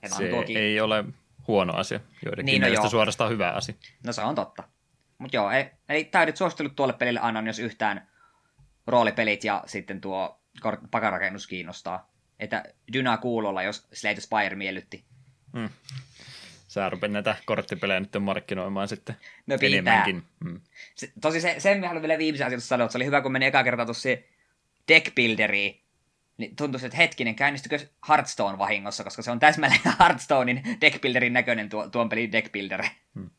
se 0.07 0.25
on 0.25 0.31
tuokin... 0.31 0.57
ei 0.57 0.81
ole 0.81 1.05
huono 1.49 1.73
asia. 1.73 2.01
Joidenkin 2.25 2.53
niin, 2.53 2.61
no 2.61 2.65
mielestä 2.65 2.85
joo. 2.85 2.91
suorastaan 2.91 3.31
hyvä 3.31 3.51
asia. 3.51 3.75
No 4.07 4.13
se 4.13 4.23
on 4.23 4.35
totta. 4.35 4.63
Mutta 5.19 5.37
joo, 5.37 5.51
eli, 5.51 5.71
eli 5.89 6.05
täydet 6.05 6.37
suosittelut 6.37 6.77
tuolle 6.77 6.93
pelille 6.93 7.21
annan, 7.23 7.47
jos 7.47 7.59
yhtään 7.59 8.09
roolipelit 8.87 9.45
ja 9.45 9.63
sitten 9.67 10.01
tuo 10.01 10.41
pakarakennus 10.91 11.47
kiinnostaa. 11.47 12.11
Että 12.39 12.65
Dyna 12.93 13.17
kuulolla, 13.17 13.63
jos 13.63 13.89
Slate 13.93 14.21
Spire 14.21 14.57
miellytti. 14.57 15.05
Mm. 15.53 15.71
Sä 16.69 16.91
rupeat 16.91 17.13
näitä 17.13 17.37
korttipelejä 17.45 18.01
nyt 18.01 18.17
markkinoimaan 18.21 18.89
sitten 18.89 19.17
no 19.47 19.57
enemmänkin. 19.63 20.23
Mm. 20.45 20.61
Se, 20.95 21.13
tosi 21.21 21.41
se, 21.41 21.55
sen 21.59 21.81
me 21.81 21.87
haluan 21.87 22.03
vielä 22.03 22.19
viimeisen 22.19 22.47
asian 22.47 22.61
sanoa, 22.61 22.85
että 22.85 22.93
se 22.93 22.99
oli 22.99 23.05
hyvä, 23.05 23.21
kun 23.21 23.33
meni 23.33 23.47
eka 23.47 23.65
kertaa 23.65 23.87
tuossa 23.87 24.09
deck 24.89 25.15
builderiin, 25.15 25.81
niin 26.39 26.57
tuntui, 26.57 26.81
että 26.85 26.97
hetkinen, 26.97 27.35
käynnistykö 27.35 27.79
Hearthstone 28.09 28.59
vahingossa, 28.59 29.05
koska 29.05 29.23
se 29.23 29.31
on 29.31 29.39
täsmälleen 29.39 29.81
Hearthstonein 30.01 30.63
deckbuilderin 30.81 31.33
näköinen 31.33 31.69
tuo, 31.69 31.89
tuon 31.89 32.09
pelin 32.09 32.33
deckbuilder. 32.33 32.85
Hmm 33.15 33.31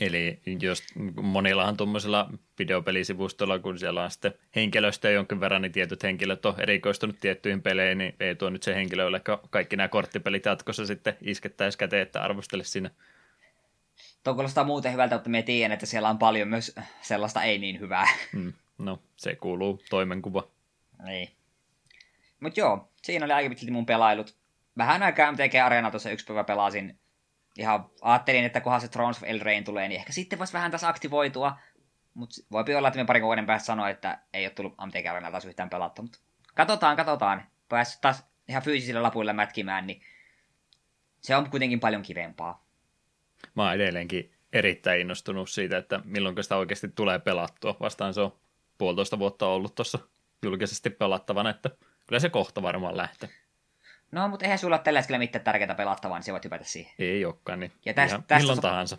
Eli 0.00 0.40
jos 0.60 0.82
monillahan 1.22 1.76
tuommoisella 1.76 2.30
videopelisivustolla, 2.58 3.58
kun 3.58 3.78
siellä 3.78 4.02
on 4.02 4.10
sitten 4.10 4.34
henkilöstöä 4.56 5.10
jonkin 5.10 5.40
verran, 5.40 5.62
niin 5.62 5.72
tietyt 5.72 6.02
henkilöt 6.02 6.46
on 6.46 6.60
erikoistunut 6.60 7.20
tiettyihin 7.20 7.62
peleihin, 7.62 7.98
niin 7.98 8.14
ei 8.20 8.34
tuo 8.34 8.50
nyt 8.50 8.62
se 8.62 8.74
henkilö, 8.74 9.02
jolle 9.02 9.22
kaikki 9.50 9.76
nämä 9.76 9.88
korttipelit 9.88 10.44
jatkossa 10.44 10.86
sitten 10.86 11.16
iskettäisi 11.20 11.78
käteen, 11.78 12.02
että 12.02 12.22
arvostele 12.22 12.64
siinä. 12.64 12.90
Tuo 14.24 14.34
kuulostaa 14.34 14.64
muuten 14.64 14.92
hyvältä, 14.92 15.14
mutta 15.14 15.30
me 15.30 15.42
tiedän, 15.42 15.72
että 15.72 15.86
siellä 15.86 16.08
on 16.08 16.18
paljon 16.18 16.48
myös 16.48 16.74
sellaista 17.00 17.42
ei 17.42 17.58
niin 17.58 17.80
hyvää. 17.80 18.08
Mm, 18.32 18.52
no, 18.78 19.02
se 19.16 19.36
kuuluu 19.36 19.82
toimenkuva. 19.90 20.48
Niin. 21.04 21.28
Mutta 22.40 22.60
joo, 22.60 22.88
siinä 23.02 23.24
oli 23.24 23.32
aika 23.32 23.48
pitkälti 23.48 23.72
mun 23.72 23.86
pelailut. 23.86 24.36
Vähän 24.78 25.02
aikaa 25.02 25.32
MTG 25.32 25.54
Arena 25.64 25.90
tuossa 25.90 26.10
yksi 26.10 26.26
päivä 26.26 26.44
pelasin. 26.44 26.98
Ihan 27.58 27.90
ajattelin, 28.02 28.44
että 28.44 28.60
kunhan 28.60 28.80
se 28.80 28.88
Thrones 28.88 29.16
of 29.16 29.22
Eldrain 29.22 29.64
tulee, 29.64 29.88
niin 29.88 29.98
ehkä 30.00 30.12
sitten 30.12 30.38
voisi 30.38 30.52
vähän 30.52 30.70
tässä 30.70 30.88
aktivoitua. 30.88 31.58
Mutta 32.14 32.36
voi 32.52 32.74
olla, 32.74 32.88
että 32.88 33.00
me 33.00 33.04
parin 33.04 33.22
vuoden 33.22 33.46
päästä 33.46 33.66
sanoa, 33.66 33.88
että 33.88 34.18
ei 34.32 34.46
ole 34.46 34.50
tullut 34.50 34.74
MTG 34.86 35.06
Arena 35.06 35.30
taas 35.30 35.44
yhtään 35.44 35.70
pelattu. 35.70 36.02
Mutta 36.02 36.18
katsotaan, 36.54 36.96
katsotaan. 36.96 37.44
Päässyt 37.68 38.00
taas 38.00 38.26
ihan 38.48 38.62
fyysisillä 38.62 39.02
lapuilla 39.02 39.32
mätkimään, 39.32 39.86
niin 39.86 40.02
se 41.20 41.36
on 41.36 41.50
kuitenkin 41.50 41.80
paljon 41.80 42.02
kivempaa. 42.02 42.64
Mä 43.54 43.62
oon 43.62 43.74
edelleenkin 43.74 44.32
erittäin 44.52 45.00
innostunut 45.00 45.50
siitä, 45.50 45.78
että 45.78 46.00
milloin 46.04 46.42
sitä 46.42 46.56
oikeasti 46.56 46.88
tulee 46.88 47.18
pelattua. 47.18 47.76
Vastaan 47.80 48.14
se 48.14 48.20
on 48.20 48.38
puolitoista 48.78 49.18
vuotta 49.18 49.46
ollut 49.46 49.74
tuossa 49.74 49.98
julkisesti 50.42 50.90
pelattavana, 50.90 51.50
että 51.50 51.70
kyllä 52.06 52.20
se 52.20 52.28
kohta 52.28 52.62
varmaan 52.62 52.96
lähtee. 52.96 53.28
No, 54.12 54.28
mutta 54.28 54.44
eihän 54.44 54.58
sulla 54.58 54.76
ole 54.76 54.82
tällä 54.84 55.00
hetkellä 55.00 55.18
mitään 55.18 55.44
tärkeää 55.44 55.74
pelattavaa, 55.74 56.18
niin 56.18 56.24
se 56.24 56.32
voit 56.32 56.44
hypätä 56.44 56.64
siihen. 56.64 56.92
Ei 56.98 57.24
olekaan, 57.24 57.60
niin 57.60 57.72
ja 57.84 57.94
tästä, 57.94 58.16
tästä 58.18 58.38
milloin 58.38 58.56
so- 58.56 58.62
tahansa. 58.62 58.98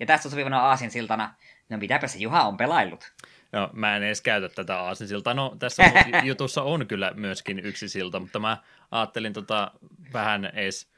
Ja 0.00 0.06
tästä 0.06 0.30
sopivana 0.30 0.60
aasinsiltana, 0.60 1.34
no 1.68 1.78
mitäpä 1.78 2.06
se 2.06 2.18
Juha 2.18 2.42
on 2.42 2.56
pelaillut? 2.56 3.12
No, 3.52 3.70
mä 3.72 3.96
en 3.96 4.02
edes 4.02 4.20
käytä 4.20 4.48
tätä 4.48 4.80
aasinsiltaa. 4.80 5.34
No, 5.34 5.56
tässä 5.58 5.82
jutussa 6.24 6.62
on 6.62 6.86
kyllä 6.86 7.12
myöskin 7.14 7.58
yksi 7.58 7.88
silta, 7.88 8.20
mutta 8.20 8.38
mä 8.38 8.56
ajattelin 8.90 9.32
tota, 9.32 9.70
vähän 10.12 10.44
edes 10.44 10.90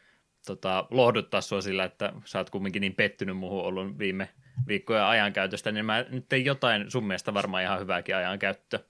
tota, 0.46 0.86
lohduttaa 0.90 1.40
sua 1.40 1.60
sillä, 1.60 1.84
että 1.84 2.12
sä 2.24 2.38
oot 2.38 2.50
kumminkin 2.50 2.80
niin 2.80 2.94
pettynyt 2.94 3.36
muuhun 3.36 3.64
ollut 3.64 3.98
viime 3.98 4.28
viikkojen 4.68 5.04
ajankäytöstä, 5.04 5.72
niin 5.72 5.84
mä 5.84 6.04
nyt 6.08 6.28
tein 6.28 6.44
jotain 6.44 6.90
sun 6.90 7.06
mielestä 7.06 7.34
varmaan 7.34 7.62
ihan 7.62 7.80
hyvääkin 7.80 8.16
ajankäyttöä. 8.16 8.80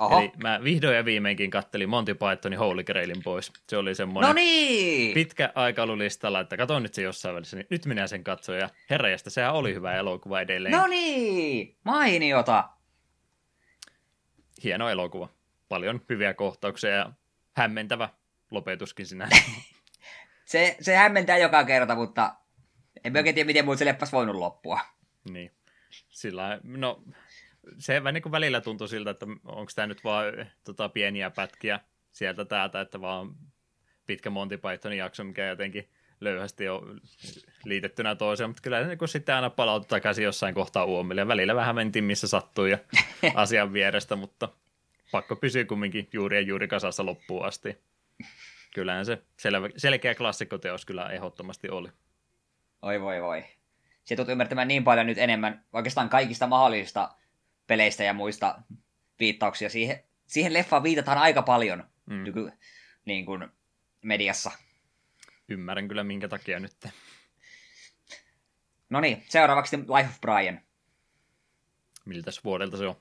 Oho. 0.00 0.18
Eli 0.18 0.32
mä 0.42 0.60
vihdoin 0.64 0.96
ja 0.96 1.04
viimeinkin 1.04 1.50
kattelin 1.50 1.88
Monty 1.88 2.14
Pythonin 2.14 2.58
Holy 2.58 2.84
Grailin 2.84 3.22
pois. 3.22 3.52
Se 3.68 3.76
oli 3.76 3.94
semmoinen 3.94 4.28
no 4.28 4.34
niin! 4.34 5.14
pitkä 5.14 5.52
aika 5.54 5.82
ollut 5.82 5.98
listalla, 5.98 6.40
että 6.40 6.56
katon 6.56 6.82
nyt 6.82 6.94
se 6.94 7.02
jossain 7.02 7.34
välissä, 7.34 7.56
niin 7.56 7.66
nyt 7.70 7.86
minä 7.86 8.06
sen 8.06 8.24
katsoin. 8.24 8.58
Ja 8.58 8.68
herrajasta, 8.90 9.30
sehän 9.30 9.54
oli 9.54 9.74
hyvä 9.74 9.94
elokuva 9.94 10.40
edelleen. 10.40 10.72
No 10.72 10.86
niin! 10.86 11.76
Mainiota! 11.84 12.68
Hieno 14.64 14.88
elokuva. 14.88 15.28
Paljon 15.68 16.00
hyviä 16.08 16.34
kohtauksia 16.34 16.90
ja 16.90 17.12
hämmentävä 17.56 18.08
lopetuskin 18.50 19.06
sinä. 19.06 19.28
se, 20.44 20.76
se 20.80 20.96
hämmentää 20.96 21.38
joka 21.38 21.64
kerta, 21.64 21.94
mutta 21.94 22.34
en 23.04 23.16
oikein 23.16 23.34
tiedä, 23.34 23.46
miten 23.46 23.64
muu 23.64 23.76
se 23.76 23.84
leppas 23.84 24.12
voinut 24.12 24.36
loppua. 24.36 24.80
Niin. 25.30 25.52
Sillä 26.08 26.60
no 26.62 27.02
se 27.78 28.00
niin 28.12 28.22
kuin 28.22 28.32
välillä 28.32 28.60
tuntui 28.60 28.88
siltä, 28.88 29.10
että 29.10 29.26
onko 29.44 29.72
tämä 29.74 29.86
nyt 29.86 30.04
vaan 30.04 30.24
tota, 30.64 30.88
pieniä 30.88 31.30
pätkiä 31.30 31.80
sieltä 32.12 32.44
täältä, 32.44 32.80
että 32.80 33.00
vaan 33.00 33.34
pitkä 34.06 34.30
Monty 34.30 34.58
Pythonin 34.58 34.98
jakso, 34.98 35.24
mikä 35.24 35.46
jotenkin 35.46 35.88
löyhästi 36.20 36.68
on 36.68 37.00
liitettynä 37.64 38.14
toiseen, 38.14 38.50
mutta 38.50 38.62
kyllä 38.62 38.86
niin 38.86 38.98
sitten 39.08 39.34
aina 39.34 39.50
palautui 39.50 39.88
takaisin 39.88 40.24
jossain 40.24 40.54
kohtaa 40.54 40.84
uomille. 40.84 41.28
Välillä 41.28 41.54
vähän 41.54 41.74
mentiin 41.74 42.04
missä 42.04 42.28
sattui 42.28 42.70
ja 42.70 42.78
asian 43.34 43.72
vierestä, 43.72 44.16
mutta 44.16 44.48
pakko 45.12 45.36
pysyä 45.36 45.64
kumminkin 45.64 46.08
juuri 46.12 46.36
ja 46.36 46.40
juuri 46.40 46.68
kasassa 46.68 47.06
loppuun 47.06 47.44
asti. 47.44 47.78
Kyllähän 48.74 49.06
se 49.06 49.22
selvä, 49.36 49.68
selkeä 49.76 50.14
klassikkoteos 50.14 50.84
kyllä 50.84 51.10
ehdottomasti 51.10 51.68
oli. 51.68 51.88
Oi 52.82 53.00
voi 53.00 53.22
voi. 53.22 53.44
Se 54.04 54.16
tulet 54.16 54.28
ymmärtämään 54.28 54.68
niin 54.68 54.84
paljon 54.84 55.06
nyt 55.06 55.18
enemmän 55.18 55.64
oikeastaan 55.72 56.08
kaikista 56.08 56.46
mahdollisista 56.46 57.10
peleistä 57.70 58.04
ja 58.04 58.14
muista 58.14 58.62
viittauksia. 59.20 59.70
Siihen, 59.70 60.04
siihen 60.26 60.52
leffaan 60.52 60.82
viitataan 60.82 61.18
aika 61.18 61.42
paljon 61.42 61.84
mm. 62.06 62.24
nyky, 62.24 62.52
niin 63.04 63.26
kuin 63.26 63.48
mediassa. 64.02 64.50
Ymmärrän 65.48 65.88
kyllä 65.88 66.04
minkä 66.04 66.28
takia 66.28 66.60
nyt. 66.60 66.72
No 68.88 69.00
niin, 69.00 69.24
seuraavaksi 69.28 69.76
Life 69.76 70.08
of 70.08 70.20
Brian. 70.20 70.60
Miltä 72.04 72.30
vuodelta 72.44 72.76
se 72.76 72.86
on? 72.86 72.96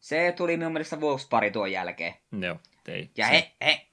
Se 0.00 0.34
tuli 0.36 0.56
minun 0.56 0.72
mielestä 0.72 1.00
vuosi 1.00 1.26
pari 1.30 1.50
tuon 1.50 1.72
jälkeen. 1.72 2.14
Joo, 2.40 2.56
ei. 2.88 3.10
Ja 3.16 3.26
he, 3.26 3.52
he, 3.64 3.86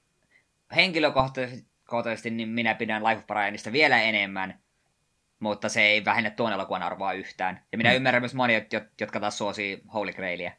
henkilökohtaisesti 0.76 2.30
niin 2.30 2.48
minä 2.48 2.74
pidän 2.74 3.04
Life 3.04 3.18
of 3.18 3.26
Brianista 3.26 3.72
vielä 3.72 4.02
enemmän, 4.02 4.62
mutta 5.40 5.68
se 5.68 5.82
ei 5.82 6.04
vähennä 6.04 6.30
tuon 6.30 6.52
elokuvan 6.52 6.82
arvoa 6.82 7.12
yhtään. 7.12 7.60
Ja 7.72 7.78
minä 7.78 7.90
mm. 7.90 7.96
ymmärrän 7.96 8.22
myös 8.22 8.34
monia, 8.34 8.60
jotka 9.00 9.20
taas 9.20 9.38
suosii 9.38 9.82
Holy 9.94 10.12
Grailia. 10.12 10.52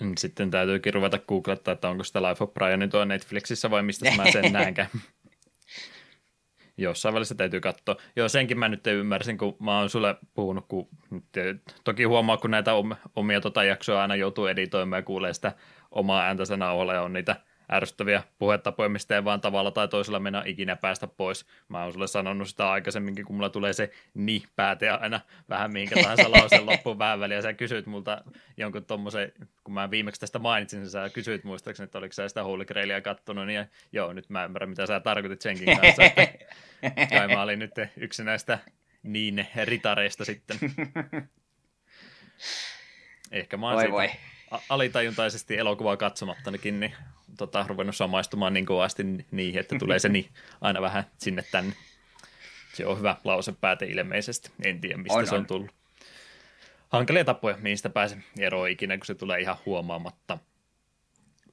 Mm, 0.00 0.12
sitten 0.18 0.50
täytyykin 0.50 0.94
ruveta 0.94 1.18
googlettaa, 1.18 1.72
että 1.72 1.88
onko 1.88 2.04
sitä 2.04 2.22
Life 2.22 2.44
of 2.44 2.54
Brian 2.54 2.90
tuo 2.90 3.04
Netflixissä 3.04 3.70
vai 3.70 3.82
mistä 3.82 4.10
mä 4.16 4.30
sen 4.30 4.52
näenkään. 4.58 4.88
Jossain 6.76 7.14
välissä 7.14 7.34
täytyy 7.34 7.60
katsoa. 7.60 7.96
Joo, 8.16 8.28
senkin 8.28 8.58
mä 8.58 8.68
nyt 8.68 8.86
ymmärsin, 8.86 9.38
kun 9.38 9.56
mä 9.60 9.78
oon 9.78 9.90
sulle 9.90 10.16
puhunut, 10.34 10.66
kun 10.68 10.88
toki 11.84 12.04
huomaa, 12.04 12.36
kun 12.36 12.50
näitä 12.50 12.72
omia 13.16 13.40
tota 13.40 13.64
jaksoja 13.64 14.02
aina 14.02 14.16
joutuu 14.16 14.46
editoimaan 14.46 14.98
ja 14.98 15.02
kuulee 15.04 15.34
sitä 15.34 15.52
omaa 15.90 16.22
ääntänsä 16.22 16.56
nauhalla 16.56 16.94
ja 16.94 17.02
on 17.02 17.12
niitä– 17.12 17.36
ärsyttäviä 17.72 18.22
puhetapoja, 18.38 18.88
mistä 18.88 19.14
ei 19.14 19.24
vaan 19.24 19.40
tavalla 19.40 19.70
tai 19.70 19.88
toisella 19.88 20.20
mennä 20.20 20.42
ikinä 20.46 20.76
päästä 20.76 21.06
pois. 21.06 21.46
Mä 21.68 21.82
oon 21.82 21.92
sulle 21.92 22.06
sanonut 22.06 22.48
sitä 22.48 22.70
aikaisemminkin, 22.70 23.24
kun 23.24 23.36
mulla 23.36 23.48
tulee 23.48 23.72
se 23.72 23.90
ni-pääte 24.14 24.90
aina 24.90 25.20
vähän 25.48 25.72
minkä 25.72 26.02
tahansa 26.02 26.30
lauseen 26.38 26.66
loppuun 26.66 26.98
vähän 26.98 27.20
väliä. 27.20 27.42
Sä 27.42 27.52
kysyit 27.52 27.86
multa 27.86 28.24
jonkun 28.56 28.84
tommosen, 28.84 29.32
kun 29.64 29.74
mä 29.74 29.90
viimeksi 29.90 30.20
tästä 30.20 30.38
mainitsin, 30.38 30.80
niin 30.80 30.90
sä 30.90 31.10
kysyit 31.10 31.44
muistaakseni, 31.44 31.84
että 31.84 31.98
oliko 31.98 32.12
sä 32.12 32.28
sitä 32.28 32.44
Holy 32.44 32.64
Grailia 32.64 33.00
kattonut, 33.00 33.46
niin 33.46 33.66
joo, 33.92 34.12
nyt 34.12 34.30
mä 34.30 34.44
ymmärrän, 34.44 34.70
mitä 34.70 34.86
sä 34.86 35.00
tarkoitit 35.00 35.40
senkin 35.40 35.78
kanssa. 35.80 36.02
Että, 36.04 36.28
kai 37.18 37.28
mä 37.28 37.42
olin 37.42 37.58
nyt 37.58 37.74
yksi 37.96 38.24
näistä 38.24 38.58
niin 39.02 39.46
ritareista 39.64 40.24
sitten. 40.24 40.58
Ehkä 43.32 43.56
mä 43.56 43.66
oon 43.66 43.76
voi, 43.76 43.90
voi. 43.90 44.10
alitajuntaisesti 44.68 45.58
elokuvaa 45.58 45.96
katsomattanikin, 45.96 46.80
niin 46.80 46.94
tota, 47.38 47.64
ruvennut 47.68 47.96
samaistumaan 47.96 48.52
niin 48.52 48.66
kovasti 48.66 49.02
niihin, 49.30 49.60
että 49.60 49.78
tulee 49.78 49.98
se 49.98 50.08
niin 50.08 50.28
aina 50.60 50.82
vähän 50.82 51.04
sinne 51.18 51.44
tänne. 51.52 51.72
Se 52.74 52.86
on 52.86 52.98
hyvä 52.98 53.16
lausepääte 53.24 53.86
ilmeisesti. 53.86 54.50
En 54.64 54.80
tiedä, 54.80 54.96
mistä 54.96 55.18
on, 55.18 55.26
se 55.26 55.34
on, 55.34 55.46
tullut. 55.46 55.70
Hankalia 56.88 57.24
tapoja, 57.24 57.56
niistä 57.60 57.90
pääse 57.90 58.16
eroon 58.38 58.70
ikinä, 58.70 58.98
kun 58.98 59.06
se 59.06 59.14
tulee 59.14 59.40
ihan 59.40 59.56
huomaamatta. 59.66 60.38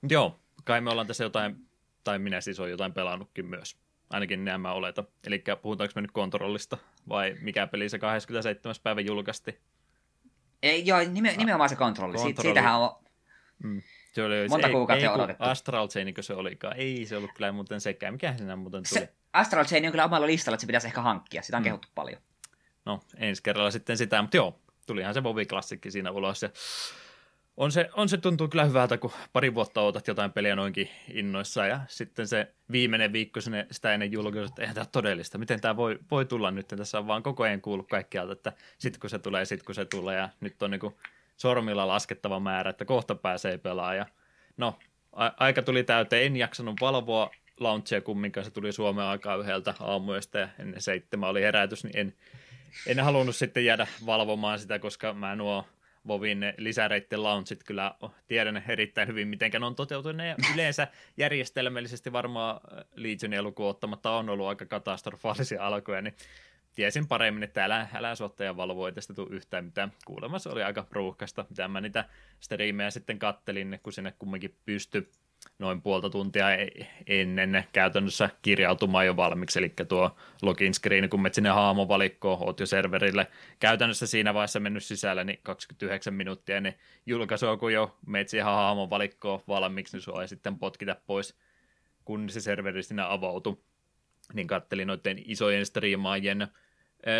Joo, 0.10 0.40
kai 0.64 0.82
me 0.82 0.90
ollaan 0.90 1.08
tässä 1.08 1.24
jotain, 1.24 1.56
tai 2.04 2.20
minä 2.20 2.42
siis 2.42 2.60
olen 2.60 2.72
jotain 2.72 2.94
pelannutkin 2.94 3.46
myös. 3.46 3.78
Ainakin 4.10 4.46
nämä 4.46 4.58
mä 4.58 4.74
oletan. 4.74 5.08
Eli 5.28 5.44
puhutaanko 5.62 5.92
me 5.96 6.02
nyt 6.02 6.12
kontrollista, 6.12 6.78
vai 7.10 7.36
mikä 7.42 7.68
peli 7.68 7.90
se 7.90 8.00
27. 8.00 8.76
päivä 8.84 9.02
julkaisti? 9.02 9.60
Ei, 10.64 10.86
joo, 10.86 11.00
nime, 11.00 11.36
nimenomaan 11.38 11.70
se 11.70 11.76
kontrolli. 11.76 12.14
kontrolli. 12.14 12.34
Siitä, 12.34 12.42
siitähän 12.42 12.80
on... 12.80 12.96
Mm. 13.64 13.82
Se 14.20 14.26
oli, 14.26 14.48
Monta 14.50 14.68
se, 14.68 14.72
kuukautta 14.72 15.06
ei, 15.06 15.12
odotettu. 15.12 15.44
Astral 15.44 15.88
Chain, 15.88 16.14
se 16.20 16.34
olikaan. 16.34 16.78
Ei 16.78 17.06
se 17.06 17.18
ollut 17.18 17.32
kyllä 17.36 17.52
muuten 17.52 17.82
sekään. 17.82 18.14
Mikä 18.14 18.34
siinä 18.38 18.56
muuten 18.56 18.84
tuli? 18.90 19.02
Se 19.02 19.14
Astral 19.34 19.66
Chain 19.66 19.86
on 19.86 19.92
kyllä 19.92 20.06
omalla 20.06 20.28
listalla, 20.28 20.56
että 20.56 20.62
se 20.62 20.68
pitäisi 20.68 20.88
ehkä 20.88 21.02
hankkia. 21.02 21.42
Sitä 21.42 21.58
on 21.58 21.64
mm. 21.64 21.66
kehuttu 21.66 21.88
paljon. 21.96 22.22
No, 22.86 23.00
ensi 23.18 23.44
kerralla 23.44 23.72
sitten 23.72 23.98
sitä, 23.98 24.22
mutta 24.22 24.38
joo, 24.38 24.60
tulihan 24.88 25.14
se 25.14 25.24
Vovi 25.24 25.46
klassikki 25.46 25.92
siinä 25.92 26.12
ulos. 26.12 26.44
Ja 26.44 26.50
on 27.58 27.72
se, 27.72 27.90
on 27.94 28.10
se 28.10 28.18
tuntuu 28.18 28.48
kyllä 28.48 28.66
hyvältä, 28.66 28.98
kun 28.98 29.12
pari 29.34 29.56
vuotta 29.56 29.82
odotat 29.82 30.08
jotain 30.08 30.32
peliä 30.32 30.56
noinkin 30.56 30.90
innoissa 31.14 31.66
ja 31.66 31.80
sitten 31.88 32.28
se 32.28 32.54
viimeinen 32.72 33.14
viikko 33.14 33.42
sinne 33.42 33.68
sitä 33.72 33.94
ennen 33.94 34.12
julkaisua, 34.12 34.46
että 34.46 34.62
eihän 34.62 34.76
tämä 34.76 34.86
todellista, 34.86 35.38
miten 35.38 35.62
tämä 35.62 35.76
voi, 35.76 36.00
voi 36.12 36.26
tulla 36.26 36.52
nyt, 36.52 36.68
tässä 36.68 37.00
on 37.00 37.08
vaan 37.08 37.24
koko 37.24 37.44
ajan 37.44 37.62
kuullut 37.62 37.90
kaikkialta, 37.90 38.34
että 38.34 38.54
sitten 38.78 39.00
kun 39.00 39.10
se 39.10 39.20
tulee, 39.20 39.46
sitten 39.46 39.66
kun 39.66 39.76
se 39.76 39.86
tulee 39.86 40.18
ja 40.18 40.30
nyt 40.40 40.64
on 40.64 40.72
niin 40.72 40.80
kuin 40.80 40.96
sormilla 41.42 41.88
laskettava 41.88 42.40
määrä, 42.40 42.70
että 42.70 42.86
kohta 42.86 43.16
pääsee 43.16 43.58
pelaamaan. 43.58 44.06
No, 44.58 44.80
a- 45.14 45.32
aika 45.38 45.62
tuli 45.62 45.84
täyteen, 45.84 46.26
en 46.26 46.38
jaksanut 46.38 46.82
valvoa 46.82 47.32
launchia 47.60 48.02
kumminkaan, 48.02 48.46
se 48.46 48.52
tuli 48.52 48.72
Suomeen 48.72 49.08
aikaa 49.08 49.36
yhdeltä 49.36 49.74
aamuyöstä 49.80 50.40
ja 50.40 50.50
ennen 50.60 50.82
seitsemän 50.82 51.30
oli 51.30 51.42
herätys, 51.42 51.84
niin 51.84 51.98
en, 51.98 52.14
en 52.88 53.00
halunnut 53.00 53.36
sitten 53.36 53.66
jäädä 53.66 53.88
valvomaan 54.06 54.60
sitä, 54.60 54.80
koska 54.80 55.14
mä 55.14 55.36
nuo 55.36 55.66
Vovin 56.08 56.54
lisäreitten 56.58 57.24
launchit 57.24 57.64
kyllä 57.64 57.96
tiedän 58.28 58.64
erittäin 58.68 59.08
hyvin, 59.08 59.28
miten 59.28 59.52
ne 59.52 59.66
on 59.66 59.76
toteutunut 59.76 60.28
ja 60.28 60.36
yleensä 60.54 60.88
järjestelmällisesti 61.18 62.12
varmaan 62.12 62.62
Legionin 62.96 63.44
lukuun 63.44 63.70
ottamatta 63.70 64.12
on 64.12 64.30
ollut 64.30 64.48
aika 64.48 64.66
katastrofaalisia 64.66 65.68
alkuja, 65.68 66.02
niin 66.02 66.16
tiesin 66.80 67.08
paremmin, 67.08 67.44
että 67.44 67.66
älä, 67.66 67.88
älä 67.94 68.16
suottaja 68.16 68.58
valvoi 68.58 68.92
tästä 68.92 69.14
tule 69.14 69.36
yhtään 69.36 69.66
mitään. 69.66 69.92
Kuulemma 70.06 70.40
se 70.40 70.50
oli 70.50 70.64
aika 70.64 70.88
ruuhkasta, 70.92 71.46
mitä 71.50 71.68
mä 71.68 71.82
niitä 71.82 72.06
striimejä 72.40 72.90
sitten 72.90 73.20
kattelin, 73.20 73.80
kun 73.84 73.94
sinne 73.94 74.14
kumminkin 74.20 74.56
pystyi 74.66 75.10
noin 75.60 75.82
puolta 75.82 76.10
tuntia 76.10 76.54
e- 76.54 76.88
ennen 77.08 77.64
käytännössä 77.74 78.30
kirjautumaan 78.42 79.06
jo 79.06 79.16
valmiiksi, 79.16 79.60
eli 79.60 79.74
tuo 79.88 80.16
login 80.42 80.74
screen, 80.74 81.10
kun 81.10 81.22
menet 81.22 81.34
sinne 81.34 81.50
haamovalikkoon, 81.50 82.44
oot 82.44 82.60
jo 82.60 82.66
serverille 82.66 83.28
käytännössä 83.60 84.08
siinä 84.08 84.34
vaiheessa 84.34 84.60
mennyt 84.60 84.84
sisällä, 84.84 85.24
niin 85.24 85.40
29 85.44 86.14
minuuttia 86.14 86.58
ennen 86.58 86.76
julkaisua, 87.06 87.58
kun 87.58 87.74
jo 87.74 87.98
menet 88.06 88.30
siihen 88.30 88.46
haamovalikkoon 88.46 89.44
valmiiksi, 89.48 89.98
niin 89.98 90.04
sua 90.04 90.22
ei 90.22 90.28
sitten 90.28 90.60
potkita 90.60 90.96
pois, 91.08 91.36
kun 92.06 92.30
se 92.30 92.42
serveri 92.42 92.84
sinne 92.84 93.04
avautui. 93.04 93.58
Niin 94.34 94.48
kattelin 94.48 94.88
noiden 94.88 95.22
isojen 95.26 95.66
striimaajien 95.66 96.48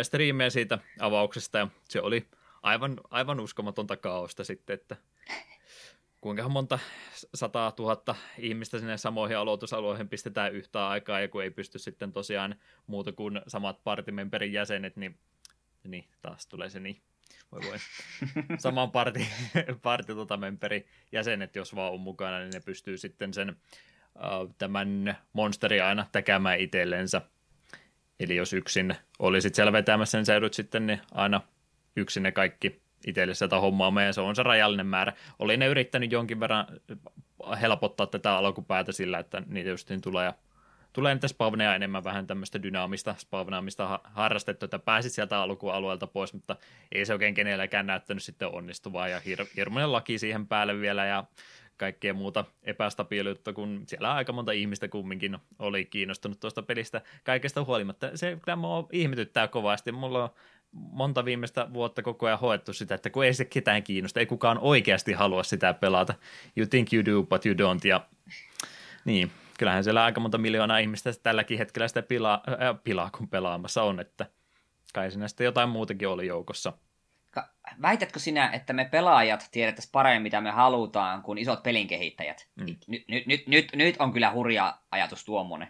striimejä 0.02 0.50
siitä 0.50 0.78
avauksesta, 0.98 1.58
ja 1.58 1.68
se 1.88 2.00
oli 2.00 2.26
aivan, 2.62 3.00
aivan 3.10 3.40
uskomatonta 3.40 3.96
kaosta 3.96 4.44
sitten, 4.44 4.74
että 4.74 4.96
kuinka 6.20 6.48
monta 6.48 6.78
sataa 7.34 7.72
tuhatta 7.72 8.14
ihmistä 8.38 8.78
sinne 8.78 8.96
samoihin 8.96 9.38
aloitusalueihin 9.38 10.08
pistetään 10.08 10.52
yhtä 10.52 10.88
aikaa, 10.88 11.20
ja 11.20 11.28
kun 11.28 11.42
ei 11.42 11.50
pysty 11.50 11.78
sitten 11.78 12.12
tosiaan 12.12 12.54
muuta 12.86 13.12
kuin 13.12 13.40
samat 13.46 13.84
partimemberin 13.84 14.52
jäsenet, 14.52 14.96
niin, 14.96 15.18
niin 15.84 16.04
taas 16.22 16.46
tulee 16.46 16.70
se 16.70 16.80
niin. 16.80 17.02
Voi 17.52 17.60
voi. 17.60 17.78
Saman 18.58 18.90
parti, 18.90 19.28
parti 19.82 20.14
tota 20.14 20.36
memberi 20.36 20.86
jäsenet, 21.12 21.56
jos 21.56 21.74
vaan 21.74 21.92
on 21.92 22.00
mukana, 22.00 22.38
niin 22.38 22.50
ne 22.52 22.60
pystyy 22.60 22.98
sitten 22.98 23.34
sen 23.34 23.56
tämän 24.58 25.18
monsteri 25.32 25.80
aina 25.80 26.06
tekemään 26.12 26.60
itsellensä. 26.60 27.22
Eli 28.20 28.36
jos 28.36 28.52
yksin 28.52 28.96
olisit 29.18 29.54
siellä 29.54 29.72
vetämässä, 29.72 30.18
niin 30.18 30.26
sä 30.26 30.32
joudut 30.32 30.54
sitten 30.54 30.86
niin 30.86 31.00
aina 31.12 31.40
yksin 31.96 32.22
ne 32.22 32.32
kaikki 32.32 32.82
itselle 33.06 33.34
sitä 33.34 33.60
hommaa 33.60 34.02
ja 34.02 34.12
se 34.12 34.20
on 34.20 34.36
se 34.36 34.42
rajallinen 34.42 34.86
määrä. 34.86 35.12
Oli 35.38 35.56
ne 35.56 35.66
yrittänyt 35.66 36.12
jonkin 36.12 36.40
verran 36.40 36.66
helpottaa 37.60 38.06
tätä 38.06 38.36
alkupäätä 38.36 38.92
sillä, 38.92 39.18
että 39.18 39.42
niitä 39.46 39.70
just 39.70 39.88
niin 39.88 40.00
tulee, 40.00 40.34
tulee 40.92 41.14
niitä 41.14 41.28
spawneja 41.28 41.74
enemmän 41.74 42.04
vähän 42.04 42.26
tämmöistä 42.26 42.62
dynaamista 42.62 43.14
spawnaamista 43.18 44.00
harrastettu, 44.04 44.64
että 44.64 44.78
pääsit 44.78 45.12
sieltä 45.12 45.38
alkualueelta 45.38 46.06
pois, 46.06 46.32
mutta 46.32 46.56
ei 46.92 47.06
se 47.06 47.12
oikein 47.12 47.34
kenelläkään 47.34 47.86
näyttänyt 47.86 48.22
sitten 48.22 48.48
onnistuvaa 48.48 49.08
ja 49.08 49.18
hir- 49.18 49.50
hirmuinen 49.56 49.92
laki 49.92 50.18
siihen 50.18 50.46
päälle 50.46 50.80
vielä 50.80 51.06
ja 51.06 51.24
kaikkea 51.80 52.14
muuta 52.14 52.44
epästabiiliutta, 52.62 53.52
kun 53.52 53.82
siellä 53.86 54.14
aika 54.14 54.32
monta 54.32 54.52
ihmistä 54.52 54.88
kumminkin 54.88 55.38
oli 55.58 55.84
kiinnostunut 55.84 56.40
tuosta 56.40 56.62
pelistä 56.62 57.00
kaikesta 57.24 57.64
huolimatta. 57.64 58.16
Se 58.16 58.38
kyllä 58.42 58.56
mua 58.56 58.88
ihmetyttää 58.92 59.48
kovasti. 59.48 59.92
Mulla 59.92 60.24
on 60.24 60.30
monta 60.72 61.24
viimeistä 61.24 61.72
vuotta 61.72 62.02
koko 62.02 62.26
ajan 62.26 62.38
hoettu 62.38 62.72
sitä, 62.72 62.94
että 62.94 63.10
kun 63.10 63.24
ei 63.24 63.34
se 63.34 63.44
ketään 63.44 63.82
kiinnosta, 63.82 64.20
ei 64.20 64.26
kukaan 64.26 64.58
oikeasti 64.58 65.12
halua 65.12 65.42
sitä 65.42 65.74
pelata. 65.74 66.14
You 66.56 66.66
think 66.66 66.92
you 66.92 67.04
do, 67.04 67.22
but 67.22 67.46
you 67.46 67.54
don't. 67.54 67.88
Ja 67.88 68.06
niin, 69.04 69.30
kyllähän 69.58 69.84
siellä 69.84 70.04
aika 70.04 70.20
monta 70.20 70.38
miljoonaa 70.38 70.78
ihmistä 70.78 71.10
tälläkin 71.22 71.58
hetkellä 71.58 71.88
sitä 71.88 72.02
pilaa, 72.02 72.42
äh, 72.48 72.82
pilaa 72.84 73.10
kun 73.18 73.28
pelaamassa 73.28 73.82
on, 73.82 74.00
että 74.00 74.26
kai 74.94 75.10
siinä 75.10 75.28
sitten 75.28 75.44
jotain 75.44 75.68
muutakin 75.68 76.08
oli 76.08 76.26
joukossa. 76.26 76.72
Väitätkö 77.82 78.18
sinä, 78.18 78.50
että 78.52 78.72
me 78.72 78.84
pelaajat 78.84 79.48
tiedettäisiin 79.52 79.92
paremmin, 79.92 80.22
mitä 80.22 80.40
me 80.40 80.50
halutaan, 80.50 81.22
kuin 81.22 81.38
isot 81.38 81.62
pelinkehittäjät? 81.62 82.48
Mm. 82.54 82.66
Nyt, 82.66 82.78
nyt, 82.88 83.04
nyt, 83.26 83.46
nyt, 83.46 83.68
nyt 83.74 83.96
on 83.98 84.12
kyllä 84.12 84.32
hurja 84.32 84.78
ajatus 84.90 85.24
tuommoinen. 85.24 85.68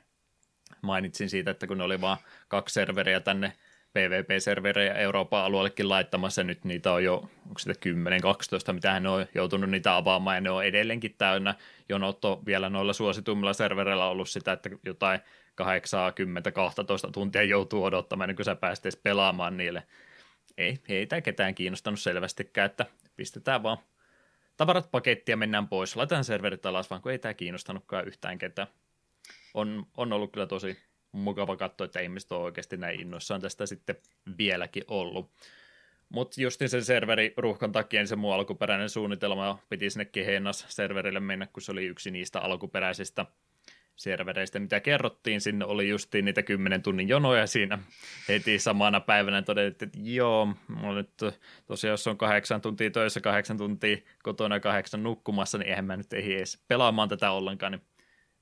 Mainitsin 0.83 1.31
siitä, 1.31 1.51
että 1.51 1.67
kun 1.67 1.81
oli 1.81 2.01
vain 2.01 2.19
kaksi 2.49 2.73
serveriä 2.73 3.21
tänne 3.21 3.53
PvP-serverejä 3.93 4.95
Euroopan 4.95 5.45
alueellekin 5.45 5.89
laittamassa, 5.89 6.43
nyt 6.43 6.65
niitä 6.65 6.93
on 6.93 7.05
jo, 7.05 7.15
onko 7.47 7.59
sitä 7.59 7.73
10-12, 8.71 8.73
mitä 8.73 8.93
hän 8.93 9.07
on 9.07 9.27
joutunut 9.35 9.71
niitä 9.71 9.97
avaamaan, 9.97 10.37
ja 10.37 10.41
ne 10.41 10.51
on 10.51 10.65
edelleenkin 10.65 11.15
täynnä. 11.19 11.55
Jonotto 11.89 12.43
vielä 12.47 12.69
noilla 12.69 12.93
suositummilla 12.93 13.53
servereillä 13.53 14.07
ollut 14.07 14.29
sitä, 14.29 14.53
että 14.53 14.71
jotain 14.85 15.21
8-10-12 17.09 17.11
tuntia 17.13 17.43
joutuu 17.43 17.85
odottamaan, 17.85 18.29
niin 18.29 18.37
kun 18.37 18.45
sä 18.45 18.55
pääset 18.55 18.87
edes 18.87 18.97
pelaamaan 18.97 19.57
niille. 19.57 19.83
Ei, 20.59 20.79
ei 20.89 21.07
tämä 21.07 21.21
ketään 21.21 21.55
kiinnostanut 21.55 22.01
selvästikään, 22.01 22.67
että 22.67 22.87
pistetään 23.17 23.63
vaan 23.63 23.79
tavarat 24.57 24.91
pakettia 24.91 25.37
mennään 25.37 25.69
pois, 25.69 25.97
laitetaan 25.97 26.25
serverit 26.25 26.67
alas, 26.67 26.91
vaan 26.91 27.03
kun 27.03 27.13
ei 27.13 27.19
tämä 27.19 27.35
kiinnostanutkaan 27.35 28.07
yhtään 28.07 28.39
ketään. 28.39 28.69
On, 29.55 29.87
on 29.97 30.13
ollut 30.13 30.33
kyllä 30.33 30.47
tosi 30.47 30.79
mukava 31.13 31.57
katsoa, 31.57 31.85
että 31.85 32.01
ihmiset 32.01 32.33
on 32.33 32.43
oikeasti 32.43 32.77
näin 32.77 33.01
innoissaan 33.01 33.41
tästä 33.41 33.67
sitten 33.67 33.97
vieläkin 34.39 34.85
ollut. 34.89 35.31
Mutta 36.09 36.41
just 36.43 36.61
sen 36.67 36.85
serveri 36.85 37.35
ruuhkan 37.37 37.73
takia 37.73 38.01
niin 38.01 38.09
se 38.09 38.17
muu 38.17 38.33
alkuperäinen 38.33 38.91
suunnitelma 38.91 39.59
piti 39.69 39.91
sinne 39.91 40.05
Kehenas 40.05 40.67
serverille 40.69 41.21
mennä, 41.21 41.47
kun 41.47 41.63
se 41.63 41.73
oli 41.73 41.87
yksi 41.87 42.11
niistä 42.11 42.41
alkuperäisistä 42.41 43.27
servereistä, 44.01 44.59
mitä 44.59 44.81
kerrottiin. 44.81 45.41
Sinne 45.41 45.65
oli 45.65 45.89
justiin 45.89 46.25
niitä 46.25 46.43
10 46.43 46.83
tunnin 46.83 47.09
jonoja 47.09 47.47
siinä 47.47 47.79
heti 48.29 48.59
samana 48.59 49.01
päivänä. 49.01 49.43
Todettiin, 49.43 49.87
että 49.87 49.99
joo, 50.03 50.49
nyt 50.95 51.11
tosiaan 51.67 51.93
jos 51.93 52.07
on 52.07 52.19
kahdeksan 52.19 52.61
tuntia 52.61 52.91
töissä, 52.91 53.21
kahdeksan 53.21 53.57
tuntia 53.57 53.97
kotona 54.23 54.57
ja 54.57 54.61
kahdeksan 54.61 55.03
nukkumassa, 55.03 55.59
niin 55.59 55.69
eihän 55.69 55.85
mä 55.85 55.97
nyt 55.97 56.13
ehdi 56.13 56.35
edes 56.35 56.65
pelaamaan 56.69 57.09
tätä 57.09 57.31
ollenkaan, 57.31 57.73
niin 57.73 57.83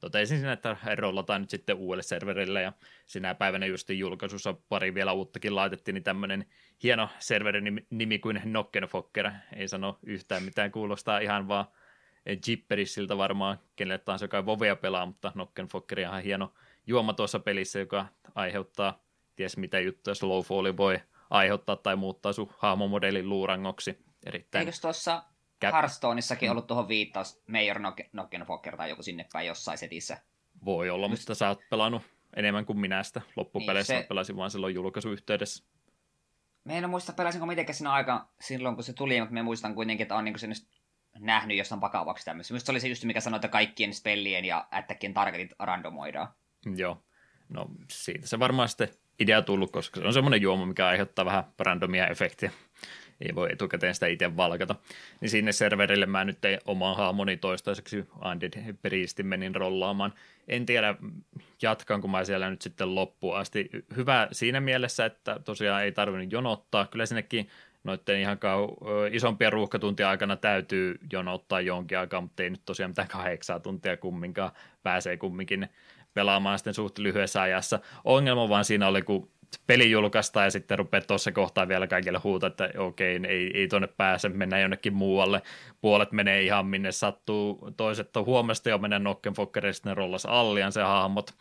totesin 0.01 0.39
sinne, 0.39 0.53
että 0.53 0.77
rollataan 0.97 1.41
nyt 1.41 1.51
sitten 1.51 1.77
uudelle 1.77 2.03
serverille 2.03 2.63
ja 2.63 2.73
sinä 3.07 3.35
päivänä 3.35 3.67
just 3.67 3.91
julkaisussa 3.91 4.55
pari 4.69 4.95
vielä 4.95 5.13
uuttakin 5.13 5.55
laitettiin, 5.55 5.95
niin 5.95 6.05
tämmöinen 6.05 6.47
hieno 6.83 7.09
serverin 7.19 7.87
nimi 7.91 8.19
kuin 8.19 8.41
Nockenfokker, 8.45 9.31
ei 9.57 9.69
sano 9.69 9.99
yhtään 10.07 10.43
mitään, 10.43 10.71
kuulostaa 10.71 11.19
ihan 11.19 11.49
vaan 11.49 11.65
Jipperissiltä 12.47 13.17
varmaan, 13.17 13.59
kenelle 13.77 13.99
tahansa 13.99 14.25
joka 14.25 14.47
Vovea 14.47 14.77
pelaa, 14.77 15.07
mutta 15.07 15.33
Nockenfokker 15.35 15.99
on 15.99 16.05
ihan 16.05 16.23
hieno 16.23 16.53
juoma 16.87 17.13
tuossa 17.13 17.39
pelissä, 17.39 17.79
joka 17.79 18.07
aiheuttaa 18.35 19.03
ties 19.37 19.57
mitä 19.57 19.81
juttuja 19.81 20.15
Slowfalli 20.15 20.77
voi 20.77 21.01
aiheuttaa 21.31 21.77
tai 21.77 21.97
muuttaa 21.97 22.33
sun 22.33 22.53
hahmomodelin 22.59 23.29
luurangoksi. 23.29 23.99
Erittäin 24.27 24.61
Eikös 24.61 24.81
tuossa 24.81 25.23
Kä- 25.65 25.73
Hearthstoneissakin 25.73 26.49
mm. 26.49 26.51
ollut 26.51 26.67
tuohon 26.67 26.89
viittaus 26.89 27.43
Major 27.47 27.81
Nockenfokker 28.13 28.77
tai 28.77 28.91
joku 28.91 29.03
sinne 29.03 29.27
päin 29.33 29.47
jossain 29.47 29.79
setissä. 29.79 30.19
Voi 30.65 30.91
olla, 30.91 31.07
Just... 31.07 31.23
mutta 31.23 31.35
sä 31.35 31.49
oot 31.49 31.61
pelannut 31.71 32.03
enemmän 32.37 32.67
kuin 32.67 32.79
minä 32.79 33.03
sitä 33.03 33.21
loppupeleissä. 33.37 33.95
Niin, 33.95 34.03
se... 34.03 34.09
Pelasin 34.09 34.37
vaan 34.37 34.51
silloin 34.51 34.75
julkaisuyhteydessä. 34.75 35.65
Me 36.65 36.79
en 36.79 36.91
muista 36.91 37.13
pelasinko 37.13 37.47
mitenkään 37.47 37.75
siinä 37.75 37.93
aika 37.93 38.29
silloin, 38.41 38.75
kun 38.75 38.85
se 38.85 38.93
tuli, 38.93 39.21
mutta 39.21 39.35
me 39.35 39.43
muistan 39.43 39.75
kuitenkin, 39.75 40.05
että 40.05 40.17
on 40.17 40.25
niin 40.25 40.39
sen 40.39 40.53
nähnyt 41.19 41.57
jossain 41.57 41.81
vakavaksi 41.81 42.25
tämmöistä. 42.25 42.55
Minusta 42.55 42.67
se 42.67 42.73
oli 42.73 42.81
se 42.81 42.89
just, 42.89 43.05
mikä 43.05 43.21
sanoi, 43.21 43.37
että 43.37 43.49
kaikkien 43.49 43.95
spellien 43.95 44.45
ja 44.45 44.69
ättäkkien 44.75 45.15
targetit 45.15 45.51
randomoidaan. 45.59 46.29
Joo. 46.77 47.03
No 47.49 47.67
siitä 47.91 48.27
se 48.27 48.39
varmaan 48.39 48.69
sitten 48.69 48.89
idea 49.21 49.43
tullut, 49.43 49.73
koska 49.73 50.01
se 50.01 50.07
on 50.07 50.13
semmoinen 50.13 50.43
juoma, 50.43 50.67
mikä 50.67 50.87
aiheuttaa 50.87 51.25
vähän 51.25 51.45
randomia 51.59 52.07
efektiä 52.07 52.51
ei 53.21 53.35
voi 53.35 53.53
etukäteen 53.53 53.95
sitä 53.95 54.07
itse 54.07 54.37
valkata. 54.37 54.75
Niin 55.21 55.31
sinne 55.31 55.53
serverille 55.53 56.07
mä 56.07 56.25
nyt 56.25 56.45
ei 56.45 56.59
omaa 56.65 56.95
haamoni 56.95 57.37
toistaiseksi 57.37 58.05
Undead 58.31 58.75
Priestin 58.83 59.27
menin 59.27 59.55
rollaamaan. 59.55 60.15
En 60.49 60.67
tiedä, 60.67 60.95
jatkanko 61.63 62.09
mä 62.09 62.25
siellä 62.25 62.51
nyt 62.51 62.63
sitten 62.63 62.95
loppuun 62.95 63.37
asti. 63.37 63.71
Hyvä 63.97 64.29
siinä 64.33 64.61
mielessä, 64.61 65.05
että 65.05 65.41
tosiaan 65.45 65.83
ei 65.83 65.93
tarvinnut 65.93 66.33
jonottaa. 66.33 66.87
Kyllä 66.87 67.07
sinnekin 67.07 67.49
noiden 67.89 68.21
ihan 68.21 68.37
kau- 68.37 68.77
isompia 69.13 69.51
ruuhkatuntia 69.51 70.11
aikana 70.11 70.37
täytyy 70.37 70.99
jonottaa 71.13 71.61
jonkin 71.61 71.99
aikaa, 71.99 72.21
mutta 72.21 72.43
ei 72.43 72.51
nyt 72.51 72.63
tosiaan 72.65 72.91
mitään 72.91 73.09
kahdeksaa 73.09 73.61
tuntia 73.61 73.97
kumminkaan. 73.97 74.51
Pääsee 74.83 75.17
kumminkin 75.17 75.69
pelaamaan 76.15 76.59
sitten 76.59 76.75
suht 76.75 76.99
lyhyessä 76.99 77.43
ajassa. 77.43 77.81
Ongelma 78.05 78.49
vaan 78.49 78.65
siinä 78.65 78.89
oli, 78.89 79.03
kun 79.03 79.31
peli 79.67 79.91
julkaistaan 79.91 80.47
ja 80.47 80.51
sitten 80.51 80.79
rupeaa 80.79 81.01
tuossa 81.01 81.33
kohtaa 81.33 81.69
vielä 81.69 81.87
kaikille 81.87 82.19
huuta, 82.25 82.47
että 82.47 82.71
okei, 82.79 83.21
ei, 83.29 83.51
ei 83.55 83.69
tuonne 83.69 83.89
pääse, 83.97 84.29
mennään 84.29 84.63
jonnekin 84.63 84.95
muualle. 84.95 85.43
Puolet 85.81 86.13
menee 86.13 86.43
ihan 86.43 86.67
minne 86.67 86.93
sattuu, 86.93 87.71
toiset 87.77 88.17
on 88.17 88.27
huomesta 88.27 88.69
jo 88.69 88.79
mennä 88.79 88.99
Nokkenfokkerille, 88.99 89.73
sitten 89.73 89.91
ne 89.91 89.95
rollas 89.95 90.27
allian 90.27 90.73
se 90.73 90.83
hahmot. 90.83 91.35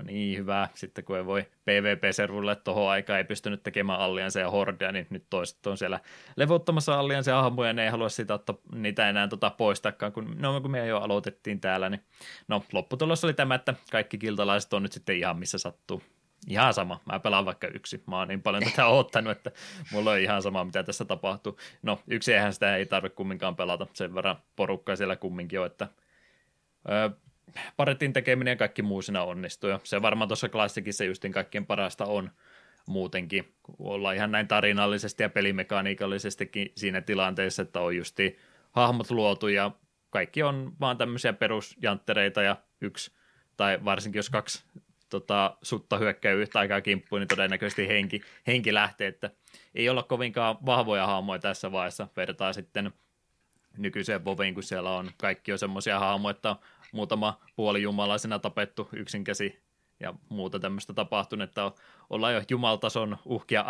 No 0.00 0.04
niin, 0.06 0.38
hyvä. 0.38 0.68
Sitten 0.74 1.04
kun 1.04 1.16
ei 1.16 1.26
voi 1.26 1.42
PvP-servulle 1.42 2.56
tuohon 2.56 2.90
aikaan 2.90 3.18
ei 3.18 3.24
pystynyt 3.24 3.62
tekemään 3.62 4.00
alliansa 4.00 4.40
ja 4.40 4.50
hordia, 4.50 4.92
niin 4.92 5.06
nyt 5.10 5.24
toiset 5.30 5.66
on 5.66 5.78
siellä 5.78 6.00
levottamassa 6.36 7.00
alliansa 7.00 7.30
ja 7.30 7.42
hahmoja, 7.42 7.72
ne 7.72 7.84
ei 7.84 7.90
halua 7.90 8.08
sitä 8.08 8.34
ottaa 8.34 8.56
niitä 8.74 9.08
enää 9.08 9.28
tota 9.28 9.50
poistakaan, 9.50 10.12
kun, 10.12 10.36
no, 10.38 10.60
kun 10.60 10.70
me 10.70 10.86
jo 10.86 10.98
aloitettiin 10.98 11.60
täällä. 11.60 11.88
Niin, 11.88 12.00
no, 12.48 12.64
lopputulos 12.72 13.24
oli 13.24 13.34
tämä, 13.34 13.54
että 13.54 13.74
kaikki 13.90 14.18
kiltalaiset 14.18 14.72
on 14.72 14.82
nyt 14.82 14.92
sitten 14.92 15.16
ihan 15.16 15.38
missä 15.38 15.58
sattuu. 15.58 16.02
Ihan 16.48 16.74
sama, 16.74 17.00
mä 17.12 17.20
pelaan 17.20 17.44
vaikka 17.44 17.66
yksi. 17.66 18.02
Mä 18.06 18.18
oon 18.18 18.28
niin 18.28 18.42
paljon 18.42 18.62
tätä 18.62 18.86
odottanut, 18.88 19.32
että 19.32 19.50
mulla 19.92 20.10
on 20.10 20.18
ihan 20.18 20.42
sama, 20.42 20.64
mitä 20.64 20.82
tässä 20.82 21.04
tapahtuu. 21.04 21.58
No, 21.82 22.00
yksi 22.06 22.34
eihän 22.34 22.52
sitä 22.52 22.76
ei 22.76 22.86
tarvitse 22.86 23.16
kumminkaan 23.16 23.56
pelata, 23.56 23.86
sen 23.92 24.14
verran 24.14 24.36
porukkaa 24.56 24.96
siellä 24.96 25.16
kumminkin 25.16 25.60
on, 25.60 25.66
että 25.66 25.88
öö, 26.90 27.10
paretin 27.76 28.12
tekeminen 28.12 28.52
ja 28.52 28.56
kaikki 28.56 28.82
muu 28.82 29.02
siinä 29.02 29.22
onnistuu. 29.22 29.70
Se 29.82 30.02
varmaan 30.02 30.28
tuossa 30.28 30.48
klassikissa 30.48 31.04
justin 31.04 31.32
kaikkien 31.32 31.66
parasta 31.66 32.04
on. 32.04 32.30
muutenkin, 32.86 33.54
kun 33.62 33.76
ollaan 33.78 34.16
ihan 34.16 34.32
näin 34.32 34.48
tarinallisesti 34.48 35.22
ja 35.22 35.30
pelimekaniikallisestikin 35.30 36.72
siinä 36.76 37.00
tilanteessa, 37.00 37.62
että 37.62 37.80
on 37.80 37.96
justi 37.96 38.38
hahmot 38.72 39.10
luotu 39.10 39.48
ja 39.48 39.70
kaikki 40.10 40.42
on 40.42 40.72
vaan 40.80 40.98
tämmöisiä 40.98 41.32
perusjanttereita 41.32 42.42
ja 42.42 42.56
yksi, 42.80 43.12
tai 43.56 43.84
varsinkin 43.84 44.18
jos 44.18 44.30
kaksi 44.30 44.64
tota, 45.08 45.56
sutta 45.62 45.98
hyökkää 45.98 46.32
yhtä 46.32 46.58
aikaa 46.58 46.80
kimppuun, 46.80 47.20
niin 47.20 47.28
todennäköisesti 47.28 47.88
henki, 47.88 48.20
henki 48.46 48.74
lähtee, 48.74 49.08
että 49.08 49.30
ei 49.74 49.88
olla 49.88 50.02
kovinkaan 50.02 50.58
vahvoja 50.66 51.06
hahmoja 51.06 51.38
tässä 51.38 51.72
vaiheessa, 51.72 52.08
vertaa 52.16 52.52
sitten 52.52 52.92
nykyiseen 53.78 54.24
Voviin, 54.24 54.54
kun 54.54 54.62
siellä 54.62 54.90
on 54.90 55.10
kaikki 55.16 55.52
on 55.52 55.58
semmoisia 55.58 55.98
hahmoja, 55.98 56.30
että 56.30 56.56
muutama 56.92 57.40
puolijumalaisena 57.56 58.38
tapettu 58.38 58.88
yksinkäsi 58.92 59.62
ja 60.00 60.14
muuta 60.28 60.58
tämmöistä 60.58 60.92
tapahtunut, 60.92 61.48
että 61.48 61.72
ollaan 62.10 62.34
jo 62.34 62.42
jumaltason 62.50 63.18
uhkia, 63.24 63.64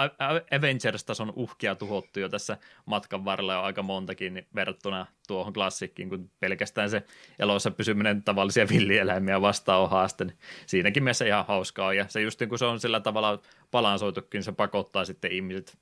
Avengers-tason 0.58 1.32
uhkia 1.36 1.74
tuhottu 1.74 2.20
jo 2.20 2.28
tässä 2.28 2.58
matkan 2.86 3.24
varrella 3.24 3.52
jo 3.52 3.60
aika 3.60 3.82
montakin 3.82 4.34
niin 4.34 4.46
verrattuna 4.54 5.06
tuohon 5.28 5.52
klassikkiin, 5.52 6.08
kun 6.08 6.30
pelkästään 6.40 6.90
se 6.90 7.02
elossa 7.38 7.70
pysyminen 7.70 8.22
tavallisia 8.22 8.68
villieläimiä 8.68 9.40
vastaan 9.40 9.80
on 9.80 9.90
haaste, 9.90 10.24
niin 10.24 10.38
siinäkin 10.66 11.04
mielessä 11.04 11.24
ihan 11.24 11.46
hauskaa, 11.46 11.94
ja 11.94 12.04
se 12.08 12.20
just 12.20 12.42
kun 12.48 12.58
se 12.58 12.64
on 12.64 12.80
sillä 12.80 13.00
tavalla 13.00 13.38
balansoitukin, 13.70 14.42
se 14.42 14.52
pakottaa 14.52 15.04
sitten 15.04 15.32
ihmiset 15.32 15.78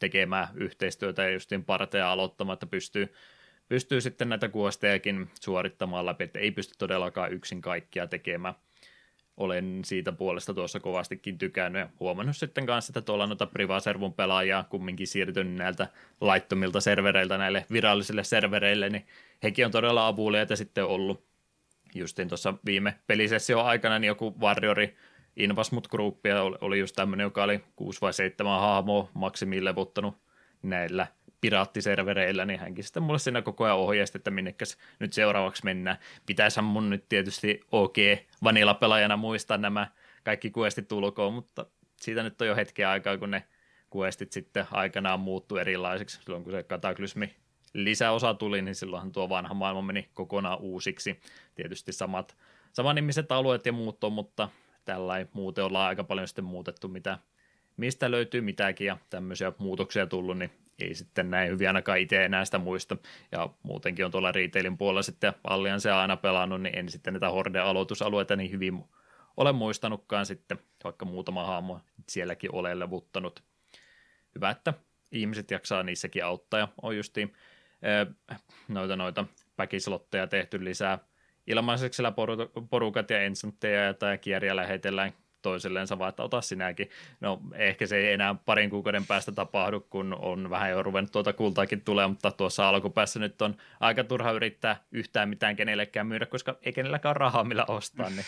tekemään 0.00 0.48
yhteistyötä 0.54 1.22
ja 1.22 1.30
justiin 1.30 1.64
parteja 1.64 2.12
aloittamaan, 2.12 2.54
että 2.54 2.66
pystyy, 2.66 3.14
pystyy 3.68 4.00
sitten 4.00 4.28
näitä 4.28 4.48
kuostejakin 4.48 5.30
suorittamaan 5.40 6.06
läpi, 6.06 6.24
että 6.24 6.38
ei 6.38 6.50
pysty 6.50 6.74
todellakaan 6.78 7.32
yksin 7.32 7.60
kaikkia 7.60 8.06
tekemään 8.06 8.54
olen 9.36 9.80
siitä 9.84 10.12
puolesta 10.12 10.54
tuossa 10.54 10.80
kovastikin 10.80 11.38
tykännyt 11.38 11.80
ja 11.80 11.88
huomannut 12.00 12.36
sitten 12.36 12.66
kanssa, 12.66 12.90
että 12.90 13.00
tuolla 13.00 13.26
noita 13.26 13.46
Privaservun 13.46 14.14
pelaajia 14.14 14.64
kumminkin 14.70 15.06
siirtynyt 15.06 15.54
näiltä 15.54 15.88
laittomilta 16.20 16.80
servereiltä 16.80 17.38
näille 17.38 17.66
virallisille 17.72 18.24
servereille, 18.24 18.88
niin 18.88 19.06
hekin 19.42 19.66
on 19.66 19.72
todella 19.72 20.06
avuliaita 20.06 20.56
sitten 20.56 20.84
ollut. 20.84 21.24
Justin 21.94 22.28
tuossa 22.28 22.54
viime 22.66 22.98
pelisessio 23.06 23.60
aikana 23.60 23.98
niin 23.98 24.08
joku 24.08 24.34
Warriori 24.40 24.96
Invasmut 25.36 25.88
Group 25.88 26.18
oli 26.60 26.78
just 26.78 26.96
tämmöinen, 26.96 27.24
joka 27.24 27.44
oli 27.44 27.60
6 27.76 28.00
vai 28.00 28.12
7 28.12 28.60
hahmoa 28.60 29.10
maksimiin 29.14 29.64
levuttanut 29.64 30.16
näillä– 30.62 31.06
piraattiservereillä, 31.44 32.44
niin 32.44 32.60
hänkin 32.60 32.84
sitten 32.84 33.02
mulle 33.02 33.18
siinä 33.18 33.42
koko 33.42 33.64
ajan 33.64 33.76
ohjeisti, 33.76 34.18
että 34.18 34.30
minnekäs 34.30 34.78
nyt 34.98 35.12
seuraavaksi 35.12 35.64
mennään. 35.64 35.96
Pitäisihän 36.26 36.64
mun 36.64 36.90
nyt 36.90 37.08
tietysti 37.08 37.60
OK 37.72 37.96
vanilla-pelaajana 38.44 39.16
muistaa 39.16 39.58
nämä 39.58 39.86
kaikki 40.22 40.52
questit 40.56 40.88
tulkoon, 40.88 41.34
mutta 41.34 41.66
siitä 42.00 42.22
nyt 42.22 42.40
on 42.40 42.48
jo 42.48 42.56
hetken 42.56 42.88
aikaa, 42.88 43.18
kun 43.18 43.30
ne 43.30 43.44
questit 43.96 44.32
sitten 44.32 44.66
aikanaan 44.70 45.20
muuttuu 45.20 45.58
erilaisiksi. 45.58 46.22
Silloin 46.22 46.44
kun 46.44 46.52
se 46.52 46.62
kataklysmi 46.62 47.34
lisäosa 47.74 48.34
tuli, 48.34 48.62
niin 48.62 48.74
silloinhan 48.74 49.12
tuo 49.12 49.28
vanha 49.28 49.54
maailma 49.54 49.82
meni 49.82 50.08
kokonaan 50.14 50.60
uusiksi. 50.60 51.20
Tietysti 51.54 51.92
samat, 51.92 52.36
samanimiset 52.72 53.32
alueet 53.32 53.66
ja 53.66 53.72
muut 53.72 54.04
on, 54.04 54.12
mutta 54.12 54.48
tällä 54.84 55.18
ei 55.18 55.26
muuten 55.32 55.64
ollaan 55.64 55.88
aika 55.88 56.04
paljon 56.04 56.28
sitten 56.28 56.44
muutettu, 56.44 56.88
mitä, 56.88 57.18
mistä 57.76 58.10
löytyy 58.10 58.40
mitäkin 58.40 58.86
ja 58.86 58.98
tämmöisiä 59.10 59.52
muutoksia 59.58 60.06
tullut, 60.06 60.38
niin 60.38 60.50
ei 60.78 60.94
sitten 60.94 61.30
näin 61.30 61.50
hyvin 61.50 61.66
ainakaan 61.66 61.98
itse 61.98 62.24
enää 62.24 62.44
sitä 62.44 62.58
muista. 62.58 62.96
Ja 63.32 63.48
muutenkin 63.62 64.04
on 64.04 64.10
tuolla 64.10 64.32
retailin 64.32 64.78
puolella 64.78 65.02
sitten 65.02 65.32
Allianse 65.44 65.90
aina 65.90 66.16
pelannut, 66.16 66.62
niin 66.62 66.78
en 66.78 66.88
sitten 66.88 67.12
näitä 67.12 67.30
Horde-aloitusalueita 67.30 68.36
niin 68.36 68.50
hyvin 68.50 68.84
ole 69.36 69.52
muistanutkaan 69.52 70.26
sitten, 70.26 70.58
vaikka 70.84 71.04
muutama 71.04 71.46
hahmo 71.46 71.80
sielläkin 72.08 72.54
ole 72.54 72.78
levuttanut. 72.78 73.42
Hyvä, 74.34 74.50
että 74.50 74.74
ihmiset 75.12 75.50
jaksaa 75.50 75.82
niissäkin 75.82 76.24
auttaa 76.24 76.60
ja 76.60 76.68
on 76.82 76.96
justiin 76.96 77.32
noita, 78.68 78.96
noita 78.96 79.24
päkislotteja 79.56 80.26
tehty 80.26 80.64
lisää 80.64 80.98
ilmaiseksi 81.46 82.02
porukat 82.70 83.10
ja 83.10 83.22
ensantteja 83.22 83.94
tai 83.94 84.18
kierriä 84.18 84.56
lähetellään 84.56 85.12
toisilleensa, 85.44 85.98
vaan 85.98 86.08
että 86.08 86.22
ota 86.22 86.40
sinäkin. 86.40 86.90
No 87.20 87.40
ehkä 87.54 87.86
se 87.86 87.96
ei 87.96 88.12
enää 88.12 88.34
parin 88.34 88.70
kuukauden 88.70 89.06
päästä 89.06 89.32
tapahdu, 89.32 89.80
kun 89.80 90.16
on 90.18 90.50
vähän 90.50 90.70
jo 90.70 90.82
ruvennut 90.82 91.12
tuota 91.12 91.32
kultaakin 91.32 91.80
tulee, 91.80 92.06
mutta 92.06 92.30
tuossa 92.30 92.68
alkupäässä 92.68 93.20
nyt 93.20 93.42
on 93.42 93.56
aika 93.80 94.04
turha 94.04 94.30
yrittää 94.30 94.84
yhtään 94.92 95.28
mitään 95.28 95.56
kenellekään 95.56 96.06
myydä, 96.06 96.26
koska 96.26 96.56
ei 96.62 96.72
kenelläkään 96.72 97.16
rahaa 97.16 97.44
millä 97.44 97.64
ostaa, 97.68 98.10
niin 98.10 98.24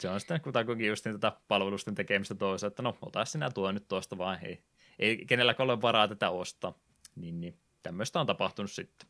se 0.00 0.08
on 0.08 0.20
sitten 0.20 0.40
kutakuinkin 0.40 0.88
just 0.88 1.04
tätä 1.04 1.32
palvelusten 1.48 1.94
tekemistä 1.94 2.34
toisaalta, 2.34 2.72
että 2.72 2.82
no 2.82 2.98
ota 3.02 3.24
sinä 3.24 3.50
tuo 3.50 3.72
nyt 3.72 3.88
tuosta 3.88 4.18
vaan, 4.18 4.38
ei, 4.44 4.62
ei 4.98 5.24
kenelläkään 5.26 5.70
ole 5.70 5.82
varaa 5.82 6.08
tätä 6.08 6.30
ostaa. 6.30 6.74
Niin, 7.16 7.40
niin 7.40 7.58
tämmöistä 7.82 8.20
on 8.20 8.26
tapahtunut 8.26 8.70
sitten. 8.70 9.08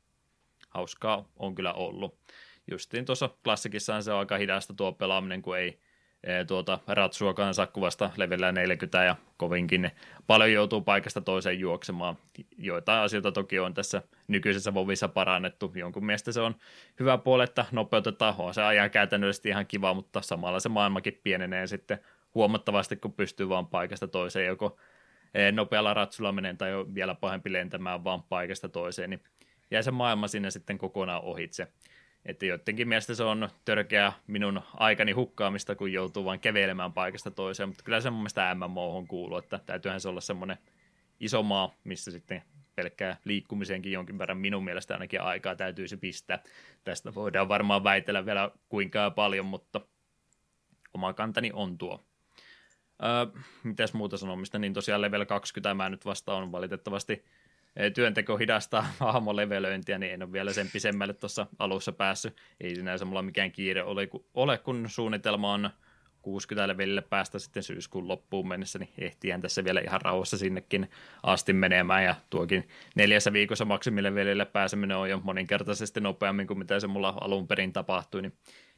Hauskaa 0.71 1.29
on 1.37 1.55
kyllä 1.55 1.73
ollut. 1.73 2.19
Justiin 2.71 3.05
tuossa 3.05 3.31
klassikissaan 3.45 4.03
se 4.03 4.13
on 4.13 4.19
aika 4.19 4.37
hidasta 4.37 4.75
tuo 4.75 4.93
pelaaminen, 4.93 5.43
kun 5.43 5.59
ei 5.59 5.81
tuota 6.47 6.79
ratsua 6.87 7.35
kanssa 7.35 7.67
kuvasta 7.67 8.11
levellä 8.17 8.53
40 8.53 9.05
ja 9.05 9.17
kovinkin 9.37 9.91
paljon 10.27 10.53
joutuu 10.53 10.81
paikasta 10.81 11.21
toiseen 11.21 11.61
juoksemaan. 11.61 12.17
Joitain 12.59 13.01
asioita 13.01 13.33
toki 13.33 13.59
on 13.59 13.75
tässä 13.75 14.03
nykyisessä 14.29 14.75
Vovissa 14.75 15.09
parannettu. 15.09 15.73
Jonkun 15.75 16.07
mielestä 16.07 16.33
se 16.33 16.41
on 16.41 16.55
hyvä 17.01 17.19
puoli, 17.19 17.45
että 17.45 17.65
nopeutetaan. 17.73 18.35
On 18.39 18.55
se 18.55 18.63
ajan 18.63 18.91
käytännöllisesti 18.91 19.49
ihan 19.49 19.67
kiva, 19.67 19.95
mutta 19.95 20.21
samalla 20.21 20.61
se 20.61 20.69
maailmakin 20.69 21.21
pienenee 21.23 21.67
sitten 21.67 21.99
huomattavasti, 22.35 22.97
kun 22.97 23.13
pystyy 23.13 23.49
vaan 23.49 23.67
paikasta 23.67 24.09
toiseen 24.09 24.47
joko 24.47 24.77
nopealla 25.53 25.95
ratsulla 25.95 26.33
meneen 26.33 26.59
tai 26.59 26.71
vielä 26.95 27.15
pahempi 27.15 27.53
lentämään 27.53 28.05
vaan 28.05 28.23
paikasta 28.23 28.69
toiseen, 28.69 29.11
niin 29.11 29.23
jää 29.71 29.83
se 29.83 29.91
maailma 29.91 30.29
sinne 30.29 30.51
sitten 30.51 30.79
kokonaan 30.79 31.23
ohitse. 31.23 31.69
Että 32.27 32.47
joidenkin 32.47 32.89
mielestä 32.89 33.15
se 33.15 33.25
on 33.25 33.49
törkeä 33.65 34.13
minun 34.27 34.63
aikani 34.75 35.13
hukkaamista, 35.13 35.75
kun 35.75 35.93
joutuu 35.93 36.25
vain 36.25 36.41
kävelemään 36.41 36.93
paikasta 36.93 37.31
toiseen, 37.31 37.69
mutta 37.69 37.85
kyllä 37.85 38.01
se 38.01 38.11
mun 38.11 38.21
mielestä 38.21 38.55
MMO 38.55 39.05
kuuluu, 39.09 39.39
että 39.39 39.61
täytyyhän 39.67 40.01
se 40.01 40.09
olla 40.09 40.21
semmoinen 40.21 40.59
iso 41.21 41.43
maa, 41.43 41.75
missä 41.85 42.11
sitten 42.11 42.43
pelkkää 42.75 43.17
liikkumiseenkin 43.25 43.93
jonkin 43.93 44.19
verran 44.19 44.39
minun 44.39 44.65
mielestä 44.65 44.95
ainakin 44.95 45.21
aikaa 45.21 45.57
täytyisi 45.57 45.97
pistää. 45.97 46.43
Tästä 46.85 47.15
voidaan 47.15 47.49
varmaan 47.49 47.85
väitellä 47.85 48.27
vielä 48.27 48.51
kuinka 48.69 49.11
paljon, 49.11 49.47
mutta 49.47 49.81
oma 50.95 51.13
kantani 51.13 51.51
on 51.53 51.79
tuo. 51.79 52.05
Öö, 53.03 53.43
mitäs 53.63 53.95
muuta 53.95 54.17
sanomista, 54.17 54.59
niin 54.59 54.75
tosiaan 54.75 55.03
level 55.03 55.25
20 55.25 55.75
mä 55.75 55.91
nyt 55.91 56.05
vasta 56.05 56.35
on 56.35 56.53
valitettavasti 56.53 57.25
työnteko 57.95 58.37
hidastaa 58.37 58.83
hahmolevelöintiä, 59.01 59.99
niin 59.99 60.13
en 60.13 60.23
ole 60.23 60.33
vielä 60.33 60.53
sen 60.53 60.71
pisemmälle 60.73 61.15
tuossa 61.15 61.47
alussa 61.59 61.93
päässyt. 61.93 62.37
Ei 62.61 62.75
sinänsä 62.75 63.05
mulla 63.05 63.23
mikään 63.23 63.53
kiire 63.53 63.83
ole, 63.83 64.09
ole 64.35 64.59
kun 64.59 64.89
suunnitelma 64.89 65.53
on 65.53 65.71
60 66.23 66.69
levelille 66.69 67.03
päästä 67.03 67.39
sitten 67.39 67.63
syyskuun 67.63 68.09
loppuun 68.09 68.49
mennessä, 68.49 68.79
niin 68.79 68.89
ehtiään 68.99 69.43
tässä 69.43 69.65
vielä 69.65 69.81
ihan 69.81 70.01
rauhassa 70.01 70.39
sinnekin 70.39 70.91
asti 71.23 71.53
menemään, 71.53 72.05
ja 72.05 72.15
tuokin 72.31 72.69
neljässä 72.95 73.33
viikossa 73.33 73.65
maksimilevelille 73.65 74.45
pääseminen 74.45 74.97
on 74.97 75.11
jo 75.11 75.21
moninkertaisesti 75.25 76.01
nopeammin 76.01 76.47
kuin 76.47 76.59
mitä 76.59 76.81
se 76.81 76.87
mulla 76.87 77.15
alun 77.21 77.49
perin 77.49 77.73
tapahtui, 77.73 78.23
niin 78.23 78.33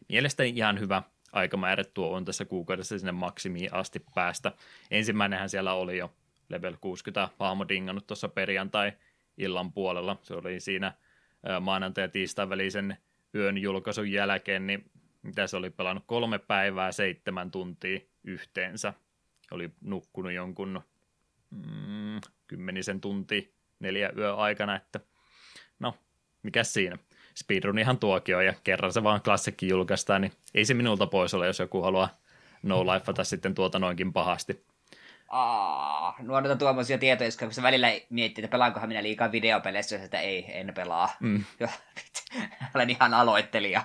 mielestäni 0.08 0.52
ihan 0.56 0.80
hyvä 0.80 1.02
aikamäärä 1.32 1.84
tuo 1.94 2.16
on 2.16 2.24
tässä 2.24 2.44
kuukaudessa 2.44 2.98
sinne 2.98 3.12
maksimiin 3.12 3.74
asti 3.74 4.04
päästä. 4.14 4.52
Ensimmäinenhän 4.90 5.48
siellä 5.48 5.72
oli 5.72 5.98
jo 5.98 6.12
level 6.48 6.76
60 6.80 7.28
hahmo 7.38 7.68
dingannut 7.68 8.06
tuossa 8.06 8.28
perjantai-illan 8.28 9.72
puolella. 9.72 10.16
Se 10.22 10.34
oli 10.34 10.60
siinä 10.60 10.92
maanantai- 11.60 12.04
ja 12.04 12.08
tiistain 12.08 12.50
välisen 12.50 12.96
yön 13.34 13.58
julkaisun 13.58 14.12
jälkeen, 14.12 14.66
niin 14.66 14.90
mitä 15.22 15.46
se 15.46 15.56
oli 15.56 15.70
pelannut 15.70 16.04
kolme 16.06 16.38
päivää, 16.38 16.92
seitsemän 16.92 17.50
tuntia 17.50 18.00
yhteensä. 18.24 18.94
Oli 19.50 19.70
nukkunut 19.80 20.32
jonkun 20.32 20.80
mm, 21.50 22.20
kymmenisen 22.46 23.00
tunti 23.00 23.54
neljä 23.80 24.12
yö 24.16 24.34
aikana, 24.34 24.76
että 24.76 25.00
no, 25.78 25.94
mikä 26.42 26.64
siinä. 26.64 26.98
Speedrunihan 27.34 27.98
tuokin 27.98 28.36
on, 28.36 28.46
ja 28.46 28.54
kerran 28.64 28.92
se 28.92 29.02
vaan 29.02 29.22
klassikki 29.22 29.68
julkaistaan, 29.68 30.20
niin 30.20 30.32
ei 30.54 30.64
se 30.64 30.74
minulta 30.74 31.06
pois 31.06 31.34
ole, 31.34 31.46
jos 31.46 31.58
joku 31.58 31.82
haluaa 31.82 32.08
no 32.62 32.84
lifeata 32.84 33.24
sitten 33.24 33.54
tuota 33.54 33.78
noinkin 33.78 34.12
pahasti. 34.12 34.64
Aa, 35.28 36.16
nuo 36.22 36.40
noita 36.40 36.56
tuommoisia 36.56 36.98
tietoja, 36.98 37.28
koska 37.28 37.50
se 37.50 37.62
välillä 37.62 37.88
miettii, 38.10 38.44
että 38.44 38.52
pelaankohan 38.52 38.88
minä 38.88 39.02
liikaa 39.02 39.32
videopeleissä, 39.32 40.02
että 40.02 40.20
ei, 40.20 40.44
en 40.48 40.72
pelaa. 40.74 41.08
Mm. 41.20 41.44
Olen 42.74 42.90
ihan 42.90 43.14
aloittelija. 43.14 43.82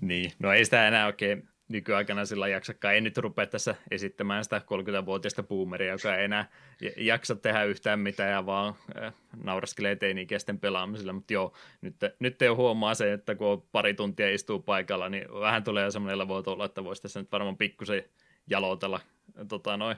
Niin, 0.00 0.32
no 0.38 0.52
ei 0.52 0.64
sitä 0.64 0.88
enää 0.88 1.06
oikein 1.06 1.48
nykyaikana 1.68 2.24
sillä 2.24 2.48
jaksakaan. 2.48 2.94
Ei 2.94 3.00
nyt 3.00 3.18
rupea 3.18 3.46
tässä 3.46 3.74
esittämään 3.90 4.44
sitä 4.44 4.58
30-vuotiaista 4.58 5.42
boomeria, 5.42 5.92
joka 5.92 6.16
ei 6.16 6.24
enää 6.24 6.50
jaksa 6.96 7.36
tehdä 7.36 7.64
yhtään 7.64 8.00
mitään 8.00 8.30
ja 8.30 8.46
vaan 8.46 8.74
äh, 9.02 9.12
nauraskelee 9.44 9.96
teini-ikäisten 9.96 10.58
pelaamisella. 10.58 11.12
Mutta 11.12 11.32
joo, 11.32 11.52
nyt, 11.80 11.96
nyt 12.18 12.40
jo 12.40 12.56
huomaa 12.56 12.94
se, 12.94 13.12
että 13.12 13.34
kun 13.34 13.66
pari 13.72 13.94
tuntia 13.94 14.34
istuu 14.34 14.60
paikalla, 14.60 15.08
niin 15.08 15.24
vähän 15.40 15.64
tulee 15.64 15.90
semmoinen 15.90 16.18
levoito 16.18 16.52
olla, 16.52 16.64
että 16.64 16.84
voisi 16.84 17.02
tässä 17.02 17.20
nyt 17.20 17.32
varmaan 17.32 17.56
pikkusen 17.56 18.04
jalotella 18.50 19.00
tota, 19.48 19.76
noin 19.76 19.96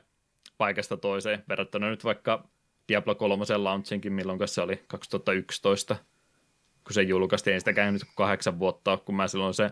paikasta 0.59 0.97
toiseen, 0.97 1.45
verrattuna 1.49 1.91
nyt 1.91 2.05
vaikka 2.05 2.49
Diablo 2.89 3.15
3 3.15 3.45
launchinkin, 3.57 4.13
milloin 4.13 4.49
se 4.49 4.61
oli 4.61 4.85
2011, 4.87 5.97
kun 6.85 6.95
se 6.95 7.03
julkaistiin, 7.03 7.55
ei 7.55 7.61
sitä 7.61 7.73
käynyt 7.73 8.03
kahdeksan 8.17 8.59
vuotta, 8.59 8.97
kun 8.97 9.15
mä 9.15 9.29
silloin 9.29 9.55
se 9.55 9.71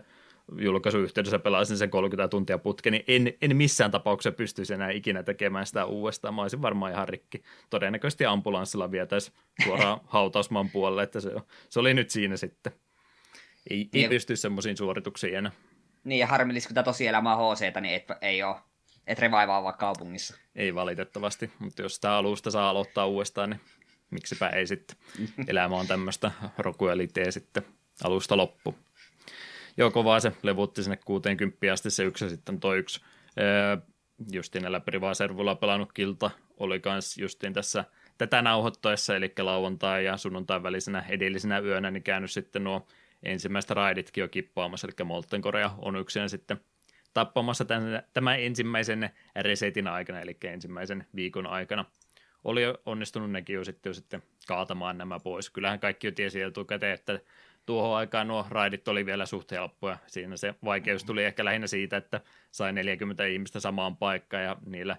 julkaisuyhteydessä 0.57 1.39
pelasin 1.39 1.77
sen 1.77 1.89
30 1.89 2.27
tuntia 2.27 2.57
putke, 2.57 2.91
niin 2.91 3.03
en, 3.07 3.33
en 3.41 3.55
missään 3.55 3.91
tapauksessa 3.91 4.37
pystyisi 4.37 4.73
enää 4.73 4.89
ikinä 4.89 5.23
tekemään 5.23 5.65
sitä 5.65 5.85
uudestaan. 5.85 6.33
Mä 6.33 6.41
olisin 6.41 6.61
varmaan 6.61 6.91
ihan 6.91 7.09
rikki. 7.09 7.43
Todennäköisesti 7.69 8.25
ambulanssilla 8.25 8.91
vietäisi 8.91 9.31
suoraan 9.63 10.01
hautausmaan 10.07 10.69
puolelle, 10.69 11.03
että 11.03 11.19
se, 11.19 11.31
se 11.69 11.79
oli 11.79 11.93
nyt 11.93 12.09
siinä 12.09 12.37
sitten. 12.37 12.73
Ei, 13.69 13.89
ei 13.93 14.09
pysty 14.09 14.35
semmoisiin 14.35 14.77
suorituksiin 14.77 15.37
enää. 15.37 15.51
Niin, 16.03 16.19
ja 16.19 16.27
harmillisesti, 16.27 16.69
kun 16.69 16.75
tämä 16.75 16.83
tosielämä 16.83 17.35
on 17.35 17.55
HC, 17.55 17.61
niin 17.81 17.95
et, 17.95 18.07
ei 18.21 18.43
ole. 18.43 18.55
Et 19.07 19.19
revaivaa 19.19 19.63
vaan 19.63 19.77
kaupungissa. 19.77 20.37
Ei 20.55 20.75
valitettavasti, 20.75 21.51
mutta 21.59 21.81
jos 21.81 21.99
tämä 21.99 22.17
alusta 22.17 22.51
saa 22.51 22.69
aloittaa 22.69 23.05
uudestaan, 23.05 23.49
niin 23.49 23.61
miksipä 24.11 24.49
ei 24.49 24.67
sitten. 24.67 24.97
Elämä 25.47 25.75
on 25.75 25.87
tämmöistä 25.87 26.31
rokueliteä 26.57 27.31
sitten 27.31 27.65
alusta 28.03 28.37
loppu. 28.37 28.75
Joo, 29.77 29.91
kovaa 29.91 30.19
se 30.19 30.31
levutti 30.43 30.83
sinne 30.83 30.97
60 31.05 31.73
asti 31.73 31.89
se 31.89 32.03
yksi 32.03 32.29
sitten 32.29 32.59
toi 32.59 32.77
yksi. 32.77 33.01
Öö, 33.39 33.77
justiin 34.31 34.71
läpi 34.71 34.91
servulla 35.13 35.55
pelannut 35.55 35.93
kilta 35.93 36.31
oli 36.57 36.79
kans 36.79 37.17
justiin 37.17 37.53
tässä 37.53 37.83
tätä 38.17 38.41
nauhoittaessa, 38.41 39.15
eli 39.15 39.33
lauantai 39.39 40.05
ja 40.05 40.17
sunnuntai 40.17 40.63
välisenä 40.63 41.05
edellisenä 41.09 41.59
yönä, 41.59 41.91
niin 41.91 42.03
käynyt 42.03 42.31
sitten 42.31 42.63
nuo 42.63 42.87
ensimmäistä 43.23 43.73
raiditkin 43.73 44.21
jo 44.21 44.27
kippaamassa, 44.27 44.87
eli 44.87 45.05
Molten 45.05 45.41
Korea 45.41 45.71
on 45.77 45.95
yksin 45.95 46.29
sitten 46.29 46.61
tappamassa 47.13 47.65
tämän, 47.65 48.03
tämän 48.13 48.39
ensimmäisen 48.39 49.09
resetin 49.35 49.87
aikana, 49.87 50.19
eli 50.19 50.37
ensimmäisen 50.43 51.05
viikon 51.15 51.47
aikana. 51.47 51.85
Oli 52.43 52.61
onnistunut 52.85 53.31
nekin 53.31 53.53
jo 53.53 53.63
sitten, 53.63 53.89
jo 53.89 53.93
sitten 53.93 54.23
kaatamaan 54.47 54.97
nämä 54.97 55.19
pois. 55.19 55.49
Kyllähän 55.49 55.79
kaikki 55.79 56.07
jo 56.07 56.11
tiesi 56.11 56.41
etukäteen, 56.41 56.93
että 56.93 57.19
tuohon 57.65 57.97
aikaan 57.97 58.27
nuo 58.27 58.45
raidit 58.49 58.87
oli 58.87 59.05
vielä 59.05 59.25
suht 59.25 59.51
helppoja. 59.51 59.97
Siinä 60.07 60.37
se 60.37 60.55
vaikeus 60.65 61.03
tuli 61.03 61.23
ehkä 61.23 61.45
lähinnä 61.45 61.67
siitä, 61.67 61.97
että 61.97 62.21
sai 62.51 62.73
40 62.73 63.25
ihmistä 63.25 63.59
samaan 63.59 63.97
paikkaan 63.97 64.43
ja 64.43 64.57
niillä 64.65 64.97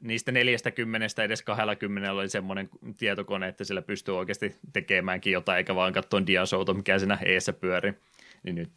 niistä 0.00 0.32
40 0.32 1.22
edes 1.24 1.42
20 1.42 2.12
oli 2.12 2.28
semmoinen 2.28 2.68
tietokone, 2.98 3.48
että 3.48 3.64
sillä 3.64 3.82
pystyy 3.82 4.18
oikeasti 4.18 4.56
tekemäänkin 4.72 5.32
jotain, 5.32 5.58
eikä 5.58 5.74
vaan 5.74 5.92
katsoa 5.92 6.26
diasouto, 6.26 6.74
mikä 6.74 6.98
siinä 6.98 7.18
eessä 7.24 7.52
pyöri. 7.52 7.94
Niin 8.42 8.54
nyt 8.54 8.70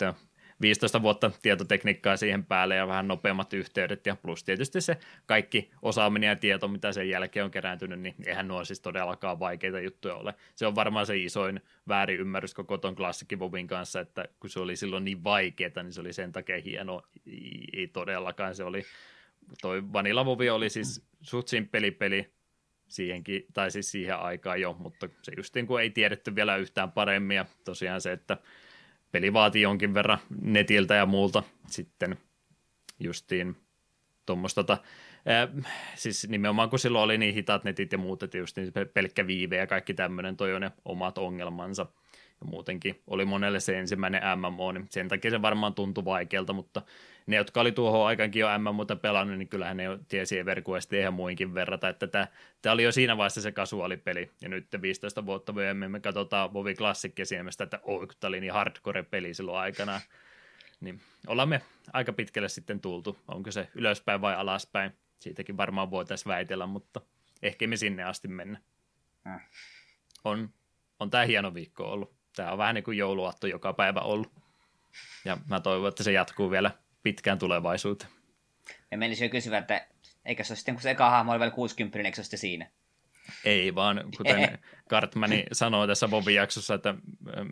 15 0.62 1.02
vuotta 1.02 1.32
tietotekniikkaa 1.42 2.18
siihen 2.18 2.46
päälle 2.46 2.76
ja 2.76 2.88
vähän 2.88 3.08
nopeammat 3.08 3.54
yhteydet 3.54 4.06
ja 4.06 4.16
plus 4.16 4.44
tietysti 4.44 4.82
se 4.82 4.98
kaikki 5.26 5.72
osaaminen 5.82 6.28
ja 6.28 6.36
tieto, 6.36 6.68
mitä 6.68 6.92
sen 6.92 7.10
jälkeen 7.10 7.46
on 7.46 7.52
kerääntynyt, 7.52 8.00
niin 8.00 8.16
eihän 8.26 8.48
nuo 8.48 8.66
siis 8.66 8.80
todellakaan 8.80 9.40
vaikeita 9.40 9.80
juttuja 9.80 10.16
ole. 10.16 10.34
Se 10.56 10.68
on 10.68 10.76
varmaan 10.76 11.06
se 11.06 11.18
isoin 11.18 11.62
väärin 11.88 12.20
ymmärrys 12.20 12.54
koko 12.54 12.78
ton 12.78 12.96
klassikivovin 12.96 13.68
kanssa, 13.68 14.00
että 14.00 14.26
kun 14.40 14.50
se 14.50 14.60
oli 14.60 14.76
silloin 14.76 15.06
niin 15.06 15.24
vaikeaa, 15.24 15.84
niin 15.84 15.94
se 15.94 16.02
oli 16.02 16.14
sen 16.14 16.32
takia 16.32 16.62
hieno. 16.62 17.02
Ei 17.74 17.88
todellakaan, 17.88 18.56
se 18.56 18.64
oli, 18.64 18.84
toi 19.62 19.94
Vanilla 19.94 20.26
Vovi 20.26 20.50
oli 20.50 20.70
siis 20.70 21.06
suht 21.22 21.48
simppeli 21.48 21.92
peli, 21.92 22.34
siihenkin, 22.88 23.46
tai 23.54 23.72
siis 23.72 23.92
siihen 23.92 24.18
aikaan 24.18 24.62
jo, 24.62 24.76
mutta 24.80 25.10
se 25.22 25.32
justiin 25.38 25.68
kun 25.68 25.82
ei 25.82 25.90
tiedetty 25.90 26.36
vielä 26.36 26.58
yhtään 26.58 26.92
paremmin, 26.92 27.38
ja 27.38 27.46
tosiaan 27.64 28.02
se, 28.02 28.12
että 28.12 28.38
peli 29.16 29.34
vaatii 29.34 29.62
jonkin 29.62 29.94
verran 29.94 30.18
netiltä 30.42 30.96
ja 30.96 31.06
muulta 31.06 31.44
sitten 31.68 32.18
justiin 33.00 33.56
tuommoista, 34.26 34.64
tota, 34.64 34.84
siis 35.96 36.28
nimenomaan 36.30 36.70
kun 36.70 36.80
silloin 36.80 37.04
oli 37.04 37.18
niin 37.18 37.34
hitaat 37.34 37.64
netit 37.64 37.92
ja 37.92 37.98
muut, 37.98 38.24
että 38.24 38.38
just 38.38 38.58
niin 38.58 38.74
pelkkä 38.94 39.28
viive 39.28 39.58
ja 39.58 39.68
kaikki 39.68 39.94
tämmöinen 39.94 40.38
toi 40.38 40.54
on 40.54 40.62
ne 40.62 40.72
omat 40.86 41.18
ongelmansa 41.18 41.86
ja 42.42 42.46
muutenkin 42.46 43.02
oli 43.08 43.26
monelle 43.26 43.60
se 43.60 43.80
ensimmäinen 43.80 44.22
MMO, 44.40 44.72
niin 44.72 44.88
sen 44.90 45.08
takia 45.08 45.32
se 45.32 45.42
varmaan 45.42 45.74
tuntui 45.74 46.06
vaikealta, 46.06 46.54
mutta 46.54 46.82
ne, 47.26 47.36
jotka 47.36 47.62
oli 47.62 47.72
tuohon 47.72 48.08
aikankin 48.08 48.40
jo 48.40 48.48
MMOta 48.60 48.96
pelannut, 48.96 49.38
niin 49.38 49.48
kyllähän 49.48 49.78
ne 49.78 49.84
jo 49.84 50.00
tiesi 50.08 50.40
EverQuestia 50.40 51.02
ja 51.02 51.12
muinkin 51.12 51.54
verrata, 51.54 51.90
että 51.90 52.08
tämä, 52.08 52.28
tämä 52.62 52.74
oli 52.74 52.84
jo 52.84 52.92
siinä 52.92 53.18
vaiheessa 53.18 53.42
se 53.42 53.52
kasuaalipeli, 53.52 54.32
ja 54.42 54.50
nyt 54.50 54.68
15 54.82 55.26
vuotta 55.26 55.54
myöhemmin 55.54 55.92
me 55.92 56.00
katsotaan 56.00 56.54
Vovi 56.54 56.76
Classic 56.76 57.20
esimerkiksi, 57.20 57.64
että 57.64 57.80
oh, 57.84 58.08
tämä 58.20 58.30
oli 58.30 58.40
niin 58.40 58.54
hardcore-peli 58.54 59.34
silloin 59.34 59.58
aikana, 59.58 60.02
niin 60.82 61.02
ollaan 61.28 61.50
me 61.50 61.62
aika 61.94 62.14
pitkälle 62.14 62.50
sitten 62.50 62.80
tultu, 62.80 63.18
onko 63.28 63.52
se 63.52 63.68
ylöspäin 63.76 64.22
vai 64.22 64.36
alaspäin, 64.36 64.92
siitäkin 65.20 65.58
varmaan 65.58 65.92
voitaisiin 65.92 66.30
väitellä, 66.30 66.68
mutta 66.68 67.02
ehkä 67.42 67.68
me 67.68 67.78
sinne 67.78 68.04
asti 68.04 68.28
mennä. 68.28 68.62
Äh. 69.28 69.50
On, 70.24 70.50
on 71.00 71.10
tämä 71.10 71.24
hieno 71.24 71.54
viikko 71.54 71.92
ollut. 71.92 72.15
Tämä 72.36 72.52
on 72.52 72.58
vähän 72.58 72.76
niin 72.76 72.84
kuin 72.84 72.98
jouluaatto 72.98 73.48
joka 73.48 73.74
päivä 73.74 74.00
ollut. 74.00 74.32
Ja 75.26 75.38
mä 75.50 75.60
toivon, 75.60 75.90
että 75.90 76.04
se 76.04 76.12
jatkuu 76.12 76.52
vielä 76.52 76.72
pitkään 77.04 77.40
tulevaisuuteen. 77.40 78.12
Ja 78.92 78.98
menisin 78.98 79.26
jo 79.26 79.30
kysyä, 79.30 79.58
että 79.58 79.88
eikö 80.26 80.44
se 80.44 80.54
ole 80.54 80.58
sitten, 80.58 80.76
kun 80.76 80.82
se 80.82 80.92
eka 80.92 81.10
hahmo 81.10 81.32
oli 81.32 81.40
vielä 81.40 81.52
60, 81.52 82.00
niin 82.00 82.06
eikö 82.06 82.16
se 82.16 82.24
sitten 82.24 82.40
siinä? 82.40 82.68
Ei, 83.46 83.76
vaan 83.76 84.04
kuten 84.18 84.60
Cartmani 84.90 85.46
sanoi 85.52 85.88
tässä 85.88 86.08
Bobin 86.08 86.36
jaksossa, 86.36 86.74
että 86.74 86.96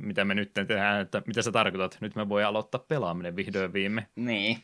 mitä 0.01 0.25
me 0.25 0.35
nyt 0.35 0.53
tehdään, 0.53 1.01
että 1.01 1.21
mitä 1.27 1.41
sä 1.41 1.51
tarkoitat, 1.51 1.97
nyt 2.01 2.15
me 2.15 2.29
voi 2.29 2.43
aloittaa 2.43 2.85
pelaaminen 2.87 3.35
vihdoin 3.35 3.73
viime. 3.73 4.07
Niin. 4.15 4.63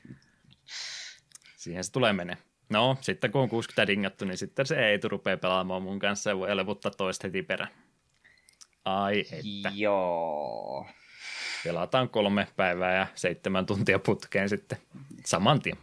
Siihen 1.55 1.84
se 1.84 1.91
tulee 1.91 2.13
menee. 2.13 2.38
No, 2.70 2.97
sitten 3.01 3.32
kun 3.32 3.41
on 3.41 3.49
60 3.49 3.88
dingattu, 3.88 4.26
niin 4.26 4.38
sitten 4.38 4.65
se 4.65 4.89
ei 4.89 4.99
rupea 5.03 5.38
pelaamaan 5.38 5.84
mun 5.84 5.99
kanssa 5.99 6.30
ja 6.30 6.38
voi 6.38 6.57
levuttaa 6.57 6.91
toista 6.91 7.28
heti 7.28 7.43
perään. 7.43 7.72
Ai 8.86 9.19
että. 9.32 9.71
Joo. 9.73 10.88
Pelataan 11.63 12.09
kolme 12.09 12.47
päivää 12.55 12.95
ja 12.95 13.07
seitsemän 13.15 13.65
tuntia 13.65 13.99
putkeen 13.99 14.49
sitten 14.49 14.77
saman 15.25 15.61
tien. 15.61 15.77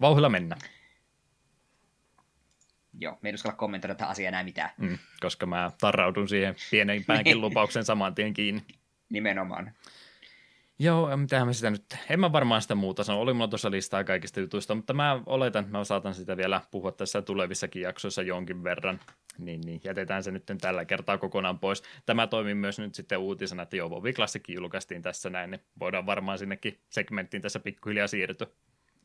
Vauhilla 0.00 0.28
mennä. 0.28 0.56
Joo, 2.98 3.18
me 3.22 3.28
ei 3.28 3.34
uskalla 3.34 3.56
kommentoida 3.56 3.94
tätä 3.94 4.10
asiaa 4.10 4.28
enää 4.28 4.44
mitään. 4.44 4.70
Mm, 4.78 4.98
koska 5.20 5.46
mä 5.46 5.70
tarraudun 5.80 6.28
siihen 6.28 6.54
pienenpäänkin 6.70 7.40
lupauksen 7.46 7.84
saman 7.84 8.14
tien 8.14 8.34
kiinni. 8.34 8.62
Nimenomaan. 9.08 9.72
Joo, 10.78 11.16
mitähän 11.16 11.46
mä 11.46 11.52
sitä 11.52 11.70
nyt, 11.70 11.96
en 12.10 12.20
mä 12.20 12.32
varmaan 12.32 12.62
sitä 12.62 12.74
muuta 12.74 13.04
sano, 13.04 13.20
oli 13.20 13.32
mulla 13.32 13.48
tuossa 13.48 13.70
listaa 13.70 14.04
kaikista 14.04 14.40
jutuista, 14.40 14.74
mutta 14.74 14.92
mä 14.92 15.22
oletan, 15.26 15.64
että 15.64 15.78
mä 15.78 15.84
saatan 15.84 16.14
sitä 16.14 16.36
vielä 16.36 16.60
puhua 16.70 16.92
tässä 16.92 17.22
tulevissakin 17.22 17.82
jaksoissa 17.82 18.22
jonkin 18.22 18.64
verran, 18.64 19.00
niin, 19.38 19.60
niin 19.60 19.80
jätetään 19.84 20.22
se 20.22 20.30
nyt 20.30 20.44
tällä 20.60 20.84
kertaa 20.84 21.18
kokonaan 21.18 21.58
pois. 21.58 21.82
Tämä 22.06 22.26
toimii 22.26 22.54
myös 22.54 22.78
nyt 22.78 22.94
sitten 22.94 23.18
uutisena, 23.18 23.62
että 23.62 23.76
joo, 23.76 23.90
Vovi 23.90 24.14
julkaistiin 24.48 25.02
tässä 25.02 25.30
näin, 25.30 25.50
niin 25.50 25.60
voidaan 25.80 26.06
varmaan 26.06 26.38
sinnekin 26.38 26.80
segmenttiin 26.90 27.42
tässä 27.42 27.60
pikkuhiljaa 27.60 28.06
siirtyä. 28.06 28.46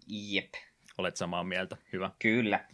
Jep. 0.08 0.54
Olet 0.98 1.18
samaa 1.18 1.44
mieltä, 1.44 1.78
hyvä. 1.94 2.12
Kyllä. 2.20 2.66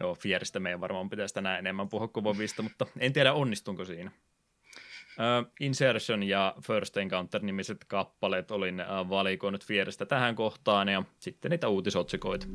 Joo, 0.00 0.14
Fieristä 0.14 0.60
meidän 0.60 0.80
varmaan 0.80 1.10
pitäisi 1.10 1.34
tänään 1.34 1.58
enemmän 1.58 1.88
puhua 1.88 2.08
kuin 2.08 2.24
Vovista, 2.24 2.62
mutta 2.62 2.86
en 2.98 3.12
tiedä 3.12 3.32
onnistunko 3.32 3.84
siinä. 3.84 4.10
Uh, 5.18 5.52
Insertion 5.60 6.22
ja 6.22 6.54
First 6.66 6.96
Encounter-nimiset 6.96 7.84
kappaleet 7.88 8.50
olin 8.50 8.80
uh, 8.80 9.08
valikoinut 9.08 9.64
Fieristä 9.64 10.06
tähän 10.06 10.34
kohtaan 10.34 10.88
ja 10.88 11.02
sitten 11.18 11.50
niitä 11.50 11.68
uutisotsikoita. 11.68 12.46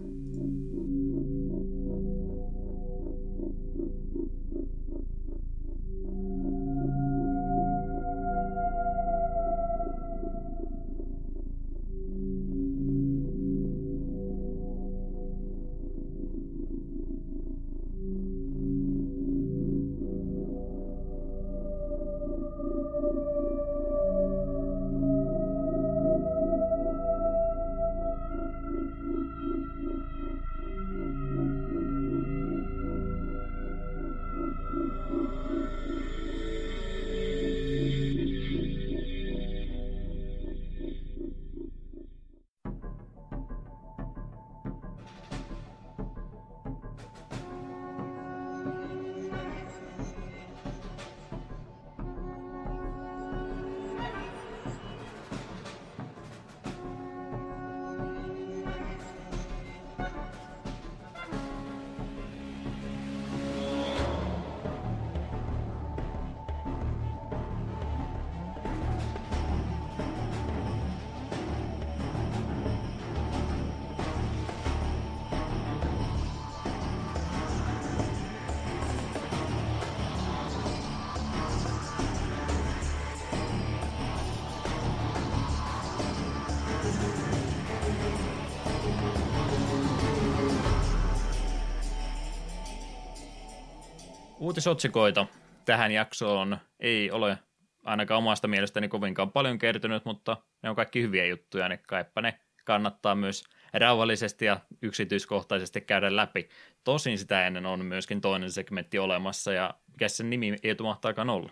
Uutisotsikoita 94.60 95.28
tähän 95.66 95.92
jaksoon 95.92 96.58
ei 96.80 97.12
ole 97.12 97.38
ainakaan 97.84 98.18
omasta 98.18 98.48
mielestäni 98.48 98.88
kovinkaan 98.88 99.32
paljon 99.32 99.60
kertynyt, 99.60 100.06
mutta 100.06 100.38
ne 100.64 100.70
on 100.70 100.76
kaikki 100.76 101.02
hyviä 101.02 101.26
juttuja, 101.26 101.70
niin 101.70 101.80
kaipa 101.88 102.22
ne 102.22 102.40
kannattaa 102.66 103.16
myös 103.16 103.44
rauhallisesti 103.74 104.46
ja 104.46 104.60
yksityiskohtaisesti 104.82 105.82
käydä 105.82 106.16
läpi. 106.16 106.50
Tosin 106.84 107.18
sitä 107.18 107.48
ennen 107.48 107.66
on 107.66 107.86
myöskin 107.86 108.22
toinen 108.22 108.52
segmentti 108.52 109.00
olemassa, 109.00 109.54
ja 109.54 109.74
mikä 109.92 110.08
sen 110.08 110.30
nimi 110.30 110.56
ei 110.64 110.76
mahtaakaan 110.84 111.30
olla? 111.30 111.52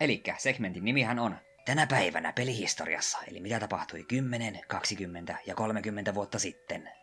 Eli 0.00 0.22
segmentin 0.38 0.84
nimihän 0.84 1.18
on 1.18 1.36
Tänä 1.64 1.86
päivänä 1.86 2.32
pelihistoriassa, 2.32 3.18
eli 3.28 3.40
mitä 3.40 3.60
tapahtui 3.60 4.04
10, 4.04 4.60
20 4.68 5.36
ja 5.46 5.54
30 5.54 6.14
vuotta 6.14 6.38
sitten. 6.38 6.99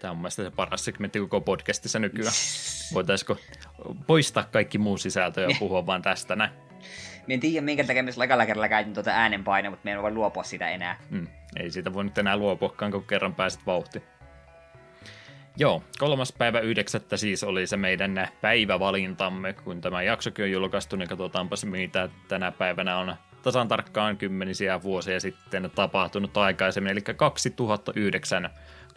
Tämä 0.00 0.10
on 0.10 0.16
mielestäni 0.16 0.48
se 0.50 0.56
paras 0.56 0.84
segmentti 0.84 1.18
koko 1.18 1.40
podcastissa 1.40 1.98
nykyään. 1.98 2.32
Voitaisiko 2.94 3.36
poistaa 4.06 4.44
kaikki 4.52 4.78
muu 4.78 4.98
sisältö 4.98 5.40
ja 5.40 5.56
puhua 5.58 5.86
vain 5.86 6.02
tästä 6.02 6.36
näin? 6.36 6.50
Mä 7.28 7.34
en 7.34 7.40
tiedä, 7.40 7.64
minkä 7.64 7.84
takia 7.84 8.02
myös 8.02 8.18
lakalla 8.18 8.46
kerralla 8.46 8.68
käytin 8.68 8.94
tuota 8.94 9.10
äänenpainoa, 9.10 9.70
mutta 9.70 9.84
me 9.84 9.92
en 9.92 10.02
voi 10.02 10.10
luopua 10.10 10.42
sitä 10.42 10.70
enää. 10.70 10.98
Mm, 11.10 11.26
ei 11.56 11.70
siitä 11.70 11.92
voi 11.92 12.04
nyt 12.04 12.18
enää 12.18 12.36
luopuakaan, 12.36 12.92
kun 12.92 13.06
kerran 13.06 13.34
pääset 13.34 13.60
vauhti. 13.66 14.02
Joo, 15.56 15.82
kolmas 15.98 16.32
päivä 16.32 16.60
yhdeksättä 16.60 17.16
siis 17.16 17.44
oli 17.44 17.66
se 17.66 17.76
meidän 17.76 18.28
päivävalintamme, 18.40 19.52
kun 19.52 19.80
tämä 19.80 20.02
jaksokin 20.02 20.44
on 20.44 20.50
julkaistu, 20.50 20.96
niin 20.96 21.08
katsotaanpa 21.08 21.56
se, 21.56 21.66
mitä 21.66 22.08
tänä 22.28 22.52
päivänä 22.52 22.98
on 22.98 23.16
tasan 23.42 23.68
tarkkaan 23.68 24.16
kymmenisiä 24.16 24.82
vuosia 24.82 25.20
sitten 25.20 25.70
tapahtunut 25.74 26.36
aikaisemmin, 26.36 26.92
eli 26.92 27.00
2009 27.00 28.50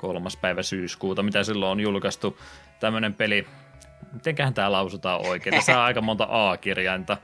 kolmas 0.03 0.37
päivä 0.37 0.63
syyskuuta, 0.63 1.23
mitä 1.23 1.43
silloin 1.43 1.71
on 1.71 1.79
julkaistu 1.79 2.39
tämmöinen 2.79 3.13
peli, 3.13 3.47
mitenköhän 4.13 4.53
tämä 4.53 4.71
lausutaan 4.71 5.27
oikein, 5.27 5.55
tässä 5.55 5.77
on 5.77 5.83
aika 5.83 6.01
monta 6.01 6.27
A-kirjainta. 6.29 7.17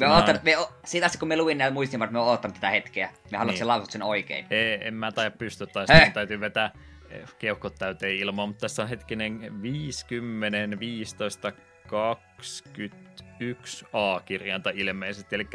Me 0.00 0.06
on 0.06 0.16
ottanut, 0.16 0.42
me, 0.42 0.56
siitä 0.84 1.06
asti 1.06 1.18
kun 1.18 1.28
me 1.28 1.36
luin 1.36 1.58
näitä 1.58 1.74
muistimat, 1.74 2.10
me 2.10 2.18
on 2.18 2.28
ottanut 2.28 2.54
tätä 2.54 2.70
hetkeä. 2.70 3.06
Me 3.06 3.38
haluamme, 3.38 3.50
niin. 3.50 3.58
sen 3.58 3.68
lausut 3.68 3.90
sen 3.90 4.02
oikein. 4.02 4.46
Ei, 4.50 4.86
en 4.86 4.94
mä 4.94 5.12
taida 5.12 5.30
pysty, 5.30 5.66
tai 5.66 5.86
sitten 5.86 6.12
täytyy 6.12 6.40
vetää 6.40 6.70
eh, 7.10 7.28
keuhkot 7.38 7.74
täyteen 7.74 8.16
ilmaa, 8.16 8.46
mutta 8.46 8.60
tässä 8.60 8.82
on 8.82 8.88
hetkinen 8.88 9.62
50, 9.62 10.80
15, 10.80 11.52
21 11.86 13.86
A-kirjainta 13.92 14.70
ilmeisesti, 14.74 15.36
eli 15.36 15.46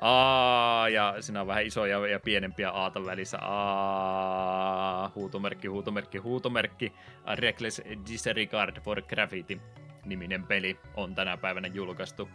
A, 0.00 0.88
ja 0.88 1.14
siinä 1.20 1.40
on 1.40 1.46
vähän 1.46 1.66
isoja 1.66 2.06
ja 2.06 2.20
pienempiä 2.20 2.70
Aata 2.70 3.04
välissä. 3.04 3.38
A, 3.40 5.10
huutomerkki, 5.14 5.68
huutomerkki, 5.68 6.18
huutomerkki. 6.18 6.92
A 7.24 7.34
Reckless 7.34 7.82
Disregard 8.10 8.80
for 8.80 9.02
Graffiti 9.02 9.60
niminen 10.06 10.46
peli 10.46 10.78
on 10.94 11.14
tänä 11.14 11.36
päivänä 11.36 11.68
julkaistu. 11.68 12.28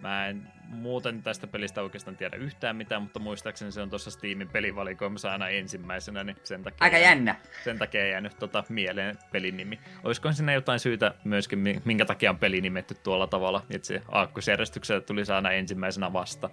Mä 0.00 0.26
en 0.26 0.48
muuten 0.68 1.22
tästä 1.22 1.46
pelistä 1.46 1.82
oikeastaan 1.82 2.16
tiedä 2.16 2.36
yhtään 2.36 2.76
mitään, 2.76 3.02
mutta 3.02 3.18
muistaakseni 3.18 3.72
se 3.72 3.82
on 3.82 3.90
tuossa 3.90 4.10
Steamin 4.10 4.48
pelivalikoimassa 4.48 5.32
aina 5.32 5.48
ensimmäisenä, 5.48 6.24
niin 6.24 6.36
sen 6.42 6.62
takia... 6.62 6.78
Aika 6.80 6.98
jännä. 6.98 7.36
Sen 7.64 7.78
takia 7.78 8.06
jäänyt 8.06 8.38
tota 8.38 8.64
mieleen 8.68 9.18
pelin 9.32 9.56
nimi. 9.56 9.80
Olisiko 10.04 10.32
sinne 10.32 10.54
jotain 10.54 10.78
syytä 10.78 11.14
myöskin, 11.24 11.82
minkä 11.84 12.04
takia 12.04 12.30
on 12.30 12.38
peli 12.38 12.60
nimetty 12.60 12.94
tuolla 12.94 13.26
tavalla, 13.26 13.62
että 13.70 13.86
se 13.86 14.02
aakkosjärjestyksellä 14.08 15.00
tuli 15.00 15.22
aina 15.34 15.50
ensimmäisenä 15.50 16.12
vasta? 16.12 16.50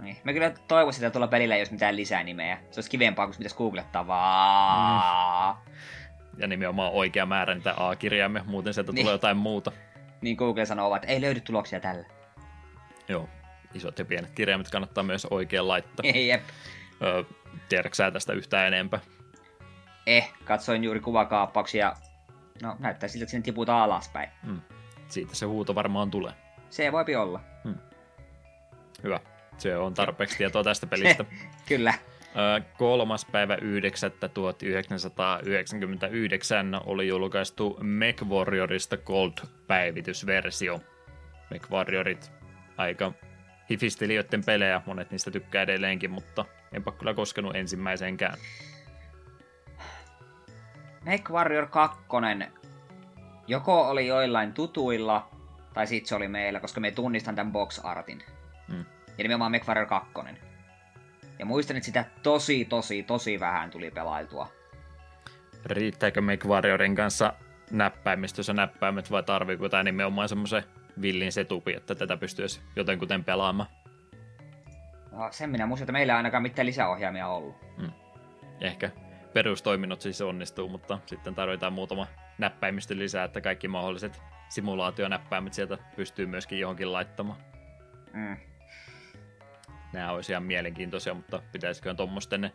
Niin. 0.00 0.16
Mä 0.24 0.32
kyllä 0.32 0.52
toivoisin, 0.68 1.04
että 1.04 1.12
tuolla 1.12 1.28
pelillä 1.28 1.54
ei 1.54 1.60
olisi 1.60 1.72
mitään 1.72 1.96
lisää 1.96 2.22
nimeä. 2.22 2.58
Se 2.70 2.78
olisi 2.78 2.90
kivempaa, 2.90 3.26
kun 3.26 3.34
pitäisi 3.36 3.56
googlettaa 3.56 4.06
vaan. 4.06 5.56
Mm. 5.56 5.72
Ja 6.38 6.46
nimenomaan 6.46 6.92
oikea 6.92 7.26
määrä 7.26 7.54
niitä 7.54 7.74
A-kirjaimme, 7.76 8.42
muuten 8.46 8.74
sieltä 8.74 8.92
niin. 8.92 9.04
tulee 9.04 9.14
jotain 9.14 9.36
muuta. 9.36 9.72
Niin 10.20 10.36
Google 10.36 10.66
sanoo, 10.66 10.96
että 10.96 11.08
ei 11.08 11.20
löydy 11.20 11.40
tuloksia 11.40 11.80
tällä. 11.80 12.06
Joo, 13.08 13.28
isot 13.74 13.98
ja 13.98 14.04
pienet 14.04 14.30
kirjaimet 14.30 14.70
kannattaa 14.70 15.04
myös 15.04 15.26
oikein 15.30 15.68
laittaa. 15.68 16.06
Jep. 16.28 16.42
Öö, 17.02 17.24
tiedätkö 17.68 17.94
sä 17.94 18.10
tästä 18.10 18.32
yhtään 18.32 18.66
enempää? 18.66 19.00
Eh, 20.06 20.32
katsoin 20.44 20.84
juuri 20.84 21.00
kuvakaappauksia. 21.00 21.92
No, 22.62 22.76
näyttää 22.78 23.08
siltä, 23.08 23.22
että 23.22 23.30
sinne 23.30 23.44
tiputaan 23.44 23.82
alaspäin. 23.82 24.28
Mm. 24.42 24.60
Siitä 25.08 25.34
se 25.34 25.46
huuto 25.46 25.74
varmaan 25.74 26.10
tulee. 26.10 26.32
Se 26.70 26.92
voipi 26.92 27.16
olla. 27.16 27.40
Hmm. 27.64 27.78
Hyvä. 29.02 29.20
Se 29.58 29.76
on 29.76 29.94
tarpeeksi 29.94 30.38
tietoa 30.38 30.64
tästä 30.64 30.86
pelistä. 30.86 31.24
Kyllä. 31.68 31.94
Kolmas 32.78 33.24
päivä 33.24 33.56
9. 33.56 34.12
1999 34.34 36.80
oli 36.86 37.08
julkaistu 37.08 37.78
MechWarriorista 37.82 38.96
Gold-päivitysversio. 38.96 40.80
MechWarriorit 41.50 42.32
aika 42.76 43.12
hifistelijöiden 43.70 44.44
pelejä, 44.44 44.82
monet 44.86 45.10
niistä 45.10 45.30
tykkää 45.30 45.62
edelleenkin, 45.62 46.10
mutta 46.10 46.44
enpä 46.72 46.92
kyllä 46.92 47.14
koskenut 47.14 47.56
ensimmäiseenkään. 47.56 48.38
MechWarrior 51.04 51.66
2 51.66 51.98
joko 53.46 53.88
oli 53.88 54.06
joillain 54.06 54.52
tutuilla, 54.52 55.28
tai 55.74 55.86
sitten 55.86 56.08
se 56.08 56.14
oli 56.14 56.28
meillä, 56.28 56.60
koska 56.60 56.80
me 56.80 56.90
tunnistan 56.90 57.34
tämän 57.34 57.52
box 57.52 57.80
artin. 57.82 58.22
Hmm. 58.68 58.84
Ja 59.18 59.22
nimenomaan 59.22 59.50
MechWarrior 59.50 59.86
2. 59.86 60.12
Ja 61.38 61.46
muistan, 61.46 61.76
että 61.76 61.84
sitä 61.84 62.04
tosi, 62.22 62.64
tosi, 62.64 63.02
tosi 63.02 63.40
vähän 63.40 63.70
tuli 63.70 63.90
pelailtua. 63.90 64.48
Riittääkö 65.64 66.20
MechWarriorin 66.20 66.94
kanssa 66.94 67.32
näppäimistössä 67.70 68.52
näppäimet 68.52 69.10
vai 69.10 69.22
tarviiko 69.22 69.68
tämä 69.68 69.82
nimenomaan 69.82 70.28
semmoisen 70.28 70.62
villin 71.00 71.32
setupi, 71.32 71.74
että 71.74 71.94
tätä 71.94 72.16
pystyisi 72.16 72.60
jotenkuten 72.76 73.24
pelaamaan? 73.24 73.68
No, 75.12 75.28
sen 75.30 75.50
minä 75.50 75.66
muistan, 75.66 75.84
että 75.84 75.92
meillä 75.92 76.12
ei 76.12 76.16
ainakaan 76.16 76.42
mitään 76.42 76.66
lisäohjaimia 76.66 77.28
ollut. 77.28 77.56
Hmm. 77.80 77.92
Ehkä 78.60 78.90
perustoiminnot 79.32 80.00
siis 80.00 80.20
onnistuu, 80.20 80.68
mutta 80.68 80.98
sitten 81.06 81.34
tarvitaan 81.34 81.72
muutama 81.72 82.06
näppäimistö 82.38 82.98
lisää, 82.98 83.24
että 83.24 83.40
kaikki 83.40 83.68
mahdolliset 83.68 84.22
simulaationäppäimet 84.48 85.52
sieltä 85.52 85.78
pystyy 85.96 86.26
myöskin 86.26 86.58
johonkin 86.58 86.92
laittamaan. 86.92 87.38
Mm 88.12 88.36
nämä 89.92 90.12
olisi 90.12 90.32
ihan 90.32 90.42
mielenkiintoisia, 90.42 91.14
mutta 91.14 91.42
pitäisikö 91.52 91.94
tuommoisten, 91.94 92.50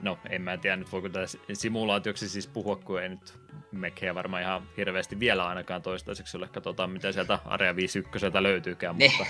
no 0.00 0.18
en 0.30 0.42
mä 0.42 0.56
tiedä 0.56 0.76
nyt 0.76 0.92
voiko 0.92 1.08
tässä 1.08 1.38
simulaatioksi 1.52 2.28
siis 2.28 2.46
puhua, 2.46 2.76
kun 2.76 3.02
ei 3.02 3.08
nyt 3.08 3.40
mekkejä 3.72 4.14
varmaan 4.14 4.42
ihan 4.42 4.68
hirveästi 4.76 5.20
vielä 5.20 5.46
ainakaan 5.46 5.82
toistaiseksi 5.82 6.36
ole. 6.36 6.48
Katsotaan 6.48 6.90
mitä 6.90 7.12
sieltä 7.12 7.38
Area 7.44 7.76
51 7.76 8.26
löytyykään, 8.40 8.98
ne. 8.98 9.08
mutta 9.08 9.26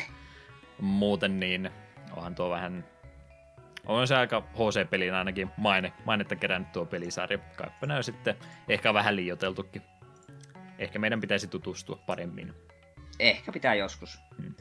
muuten 0.80 1.40
niin 1.40 1.70
onhan 2.16 2.34
tuo 2.34 2.50
vähän 2.50 2.84
on 3.86 4.08
se 4.08 4.16
aika 4.16 4.40
HC-pelin 4.40 5.14
ainakin 5.14 5.50
maine, 5.56 5.92
mainetta 6.04 6.36
kerännyt 6.36 6.72
tuo 6.72 6.86
pelisarja. 6.86 7.38
Kaippa 7.56 7.86
näy 7.86 8.02
sitten 8.02 8.34
ehkä 8.68 8.94
vähän 8.94 9.16
liioteltukin. 9.16 9.82
Ehkä 10.78 10.98
meidän 10.98 11.20
pitäisi 11.20 11.46
tutustua 11.46 11.98
paremmin. 12.06 12.54
Ehkä 13.18 13.52
pitää 13.52 13.74
joskus. 13.74 14.20
Hmm. 14.42 14.54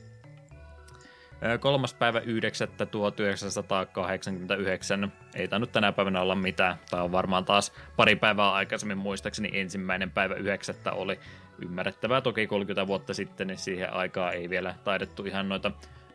Kolmas 1.59 1.93
päivä 1.93 2.19
9. 2.19 2.67
1989. 2.91 5.11
Ei 5.35 5.47
tainnut 5.47 5.71
tänä 5.71 5.91
päivänä 5.91 6.21
olla 6.21 6.35
mitään. 6.35 6.75
Tämä 6.89 7.03
on 7.03 7.11
varmaan 7.11 7.45
taas 7.45 7.73
pari 7.95 8.15
päivää 8.15 8.51
aikaisemmin 8.51 8.97
muistaakseni 8.97 9.49
ensimmäinen 9.53 10.11
päivä 10.11 10.35
9. 10.35 10.75
oli 10.91 11.19
ymmärrettävää. 11.61 12.21
Toki 12.21 12.47
30 12.47 12.87
vuotta 12.87 13.13
sitten, 13.13 13.47
niin 13.47 13.57
siihen 13.57 13.93
aikaa 13.93 14.31
ei 14.31 14.49
vielä 14.49 14.75
taidettu 14.83 15.25
ihan 15.25 15.49
noita 15.49 15.71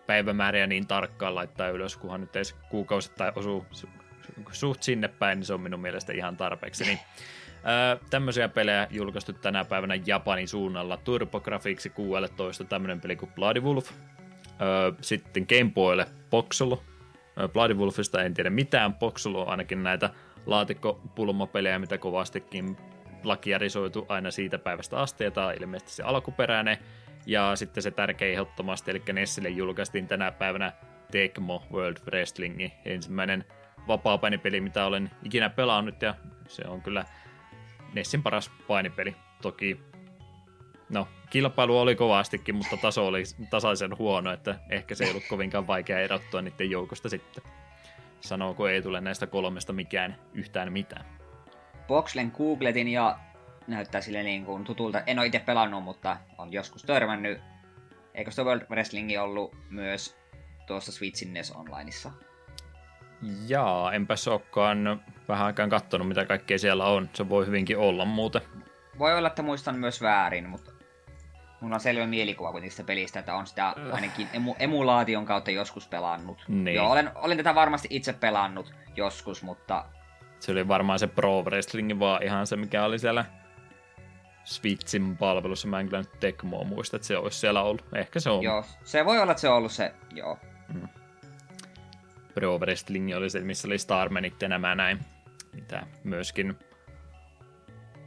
päivämääriä 0.06 0.66
niin 0.66 0.86
tarkkaan 0.86 1.34
laittaa 1.34 1.68
ylös, 1.68 1.96
kunhan 1.96 2.20
nyt 2.20 2.36
edes 2.36 2.56
kuukausittain 2.70 3.32
osuu 3.36 3.66
suht 4.52 4.82
sinne 4.82 5.08
päin, 5.08 5.38
niin 5.38 5.46
se 5.46 5.54
on 5.54 5.60
minun 5.60 5.80
mielestä 5.80 6.12
ihan 6.12 6.36
tarpeeksi. 6.36 6.84
Niin, 6.84 6.98
ää, 7.64 7.96
tämmöisiä 8.10 8.48
pelejä 8.48 8.86
julkaistu 8.90 9.32
tänä 9.32 9.64
päivänä 9.64 9.94
Japanin 10.06 10.48
suunnalla. 10.48 10.96
TurboGrafx 10.96 11.86
16 11.94 12.64
tämmöinen 12.64 13.00
peli 13.00 13.16
kuin 13.16 13.32
Bloody 13.32 13.60
Wolf, 13.60 13.90
sitten 15.00 15.46
Game 15.48 15.70
Boylle 15.74 16.06
Boxolo. 16.30 16.82
Bloody 17.52 17.74
Wolfista 17.74 18.22
en 18.22 18.34
tiedä 18.34 18.50
mitään. 18.50 18.94
Boxolo 18.94 19.42
on 19.42 19.48
ainakin 19.48 19.82
näitä 19.82 20.10
laatikkopulmapelejä, 20.46 21.78
mitä 21.78 21.98
kovastikin 21.98 22.76
lakijärisoitu 23.24 24.06
aina 24.08 24.30
siitä 24.30 24.58
päivästä 24.58 24.98
asti, 24.98 25.24
ja 25.24 25.30
tämä 25.30 25.46
on 25.46 25.54
ilmeisesti 25.60 25.92
se 25.92 26.02
alkuperäinen. 26.02 26.78
Ja 27.26 27.56
sitten 27.56 27.82
se 27.82 27.90
tärkeä 27.90 28.28
ehdottomasti, 28.28 28.90
eli 28.90 29.02
Nessille 29.12 29.48
julkaistiin 29.48 30.08
tänä 30.08 30.32
päivänä 30.32 30.72
Tecmo 31.10 31.62
World 31.72 31.96
Wrestling, 32.06 32.70
ensimmäinen 32.84 33.44
vapaa 33.88 34.18
painipeli, 34.18 34.60
mitä 34.60 34.86
olen 34.86 35.10
ikinä 35.22 35.50
pelannut, 35.50 36.02
ja 36.02 36.14
se 36.48 36.62
on 36.68 36.82
kyllä 36.82 37.04
Nessin 37.94 38.22
paras 38.22 38.50
painipeli. 38.68 39.16
Toki 39.42 39.80
No, 40.88 41.08
kilpailu 41.30 41.78
oli 41.78 41.96
kovastikin, 41.96 42.54
mutta 42.54 42.76
taso 42.76 43.06
oli 43.06 43.22
tasaisen 43.50 43.98
huono, 43.98 44.32
että 44.32 44.58
ehkä 44.70 44.94
se 44.94 45.04
ei 45.04 45.10
ollut 45.10 45.28
kovinkaan 45.28 45.66
vaikea 45.66 45.98
erottua 45.98 46.42
niiden 46.42 46.70
joukosta 46.70 47.08
sitten. 47.08 47.44
Sanooko 48.20 48.68
ei 48.68 48.82
tule 48.82 49.00
näistä 49.00 49.26
kolmesta 49.26 49.72
mikään 49.72 50.16
yhtään 50.34 50.72
mitään. 50.72 51.06
Boxlen 51.88 52.32
googletin 52.36 52.88
ja 52.88 53.18
näyttää 53.66 54.00
sille 54.00 54.22
niin 54.22 54.44
kuin 54.44 54.64
tutulta. 54.64 55.00
En 55.06 55.18
ole 55.18 55.26
itse 55.26 55.38
pelannut, 55.38 55.84
mutta 55.84 56.16
on 56.38 56.52
joskus 56.52 56.82
törmännyt. 56.82 57.40
Eikö 58.14 58.30
se 58.30 58.42
World 58.42 58.66
Wrestling 58.70 59.10
ollut 59.20 59.56
myös 59.70 60.16
tuossa 60.66 60.92
Switchin 60.92 61.34
NES 61.34 61.50
Onlineissa? 61.50 62.10
Jaa, 63.46 63.92
enpäs 63.92 64.28
olekaan 64.28 65.02
vähän 65.28 65.46
aikaan 65.46 65.70
katsonut, 65.70 66.08
mitä 66.08 66.24
kaikkea 66.24 66.58
siellä 66.58 66.84
on. 66.84 67.10
Se 67.12 67.28
voi 67.28 67.46
hyvinkin 67.46 67.78
olla 67.78 68.04
muuten. 68.04 68.42
Voi 68.98 69.18
olla, 69.18 69.28
että 69.28 69.42
muistan 69.42 69.78
myös 69.78 70.02
väärin, 70.02 70.48
mutta 70.48 70.70
mulla 71.64 71.76
on 71.76 71.80
selvä 71.80 72.06
mielikuva 72.06 72.50
kuitenkin 72.52 72.70
sitä 72.70 72.84
pelistä, 72.86 73.18
että 73.20 73.34
on 73.34 73.46
sitä 73.46 73.74
ainakin 73.92 74.28
emu- 74.32 74.56
emulaation 74.58 75.24
kautta 75.26 75.50
joskus 75.50 75.88
pelannut. 75.88 76.44
Niin. 76.48 76.74
Joo, 76.74 76.90
olen, 76.90 77.10
olen 77.14 77.36
tätä 77.36 77.54
varmasti 77.54 77.88
itse 77.90 78.12
pelannut 78.12 78.74
joskus, 78.96 79.42
mutta 79.42 79.84
Se 80.40 80.52
oli 80.52 80.68
varmaan 80.68 80.98
se 80.98 81.06
Pro 81.06 81.42
Wrestling, 81.42 81.98
vaan 81.98 82.22
ihan 82.22 82.46
se, 82.46 82.56
mikä 82.56 82.84
oli 82.84 82.98
siellä 82.98 83.24
Switchin 84.44 85.16
palvelussa. 85.16 85.68
Mä 85.68 85.80
en 85.80 85.86
kyllä 85.86 86.02
nyt 86.02 86.20
Tecmoa 86.20 86.64
muista, 86.64 86.96
että 86.96 87.08
se 87.08 87.16
olisi 87.16 87.38
siellä 87.38 87.62
ollut. 87.62 87.84
Ehkä 87.94 88.20
se 88.20 88.30
on. 88.30 88.42
joo, 88.42 88.64
se 88.84 89.04
voi 89.04 89.20
olla, 89.20 89.32
että 89.32 89.40
se 89.40 89.48
on 89.48 89.56
ollut 89.56 89.72
se, 89.72 89.94
joo. 90.14 90.38
Pro 92.34 92.58
Wrestling 92.58 93.16
oli 93.16 93.30
se, 93.30 93.40
missä 93.40 93.68
oli 93.68 93.78
Starmanit 93.78 94.42
ja 94.42 94.48
nämä 94.48 94.74
näin, 94.74 94.98
mitä 95.52 95.86
myöskin 96.04 96.58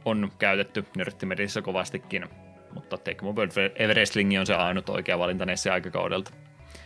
on 0.04 0.32
käytetty 0.38 0.84
nörttimedissä 0.96 1.62
kovastikin, 1.62 2.28
mutta 2.74 2.98
Tecmo 2.98 3.32
World 3.32 3.52
Wrestling 3.94 4.38
on 4.40 4.46
se 4.46 4.54
ainut 4.54 4.88
oikea 4.88 5.18
valinta 5.18 5.46
näissä 5.46 5.72
aikakaudelta. 5.72 6.30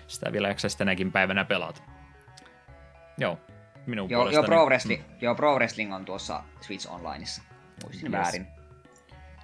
Sitä 0.07 0.33
vielä 0.33 0.49
jaksaa 0.49 0.71
tänäkin 0.79 1.13
päivänä 1.13 1.45
pelata. 1.45 1.83
Joo, 3.19 3.39
minun 3.87 4.11
Joo, 4.11 4.19
joo, 4.21 4.23
puolestani. 4.25 4.47
Pro 4.47 4.65
Wrestling, 4.67 5.03
joo, 5.21 5.35
Pro 5.35 5.55
Wrestling 5.55 5.95
on 5.95 6.05
tuossa 6.05 6.43
Switch 6.61 6.91
Onlineissa. 6.93 7.43
Muistin 7.85 8.13
Yes. 8.15 8.23
väärin. 8.23 8.47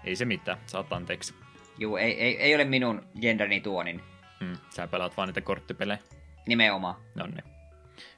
Ei 0.05 0.17
se 0.17 0.25
mitään, 0.25 0.59
saat 0.67 0.93
anteeksi. 0.93 1.35
Juu, 1.79 1.97
ei, 1.97 2.21
ei, 2.21 2.37
ei 2.43 2.55
ole 2.55 2.65
minun 2.65 3.07
genderni 3.21 3.61
tuo, 3.61 3.83
niin 3.83 4.01
Hmm, 4.41 4.57
sä 4.71 4.87
pelaat 4.87 5.17
vaan 5.17 5.29
niitä 5.29 5.41
korttipelejä. 5.41 5.99
nimenomaan. 6.47 6.95
No 7.15 7.27
niin. 7.27 7.45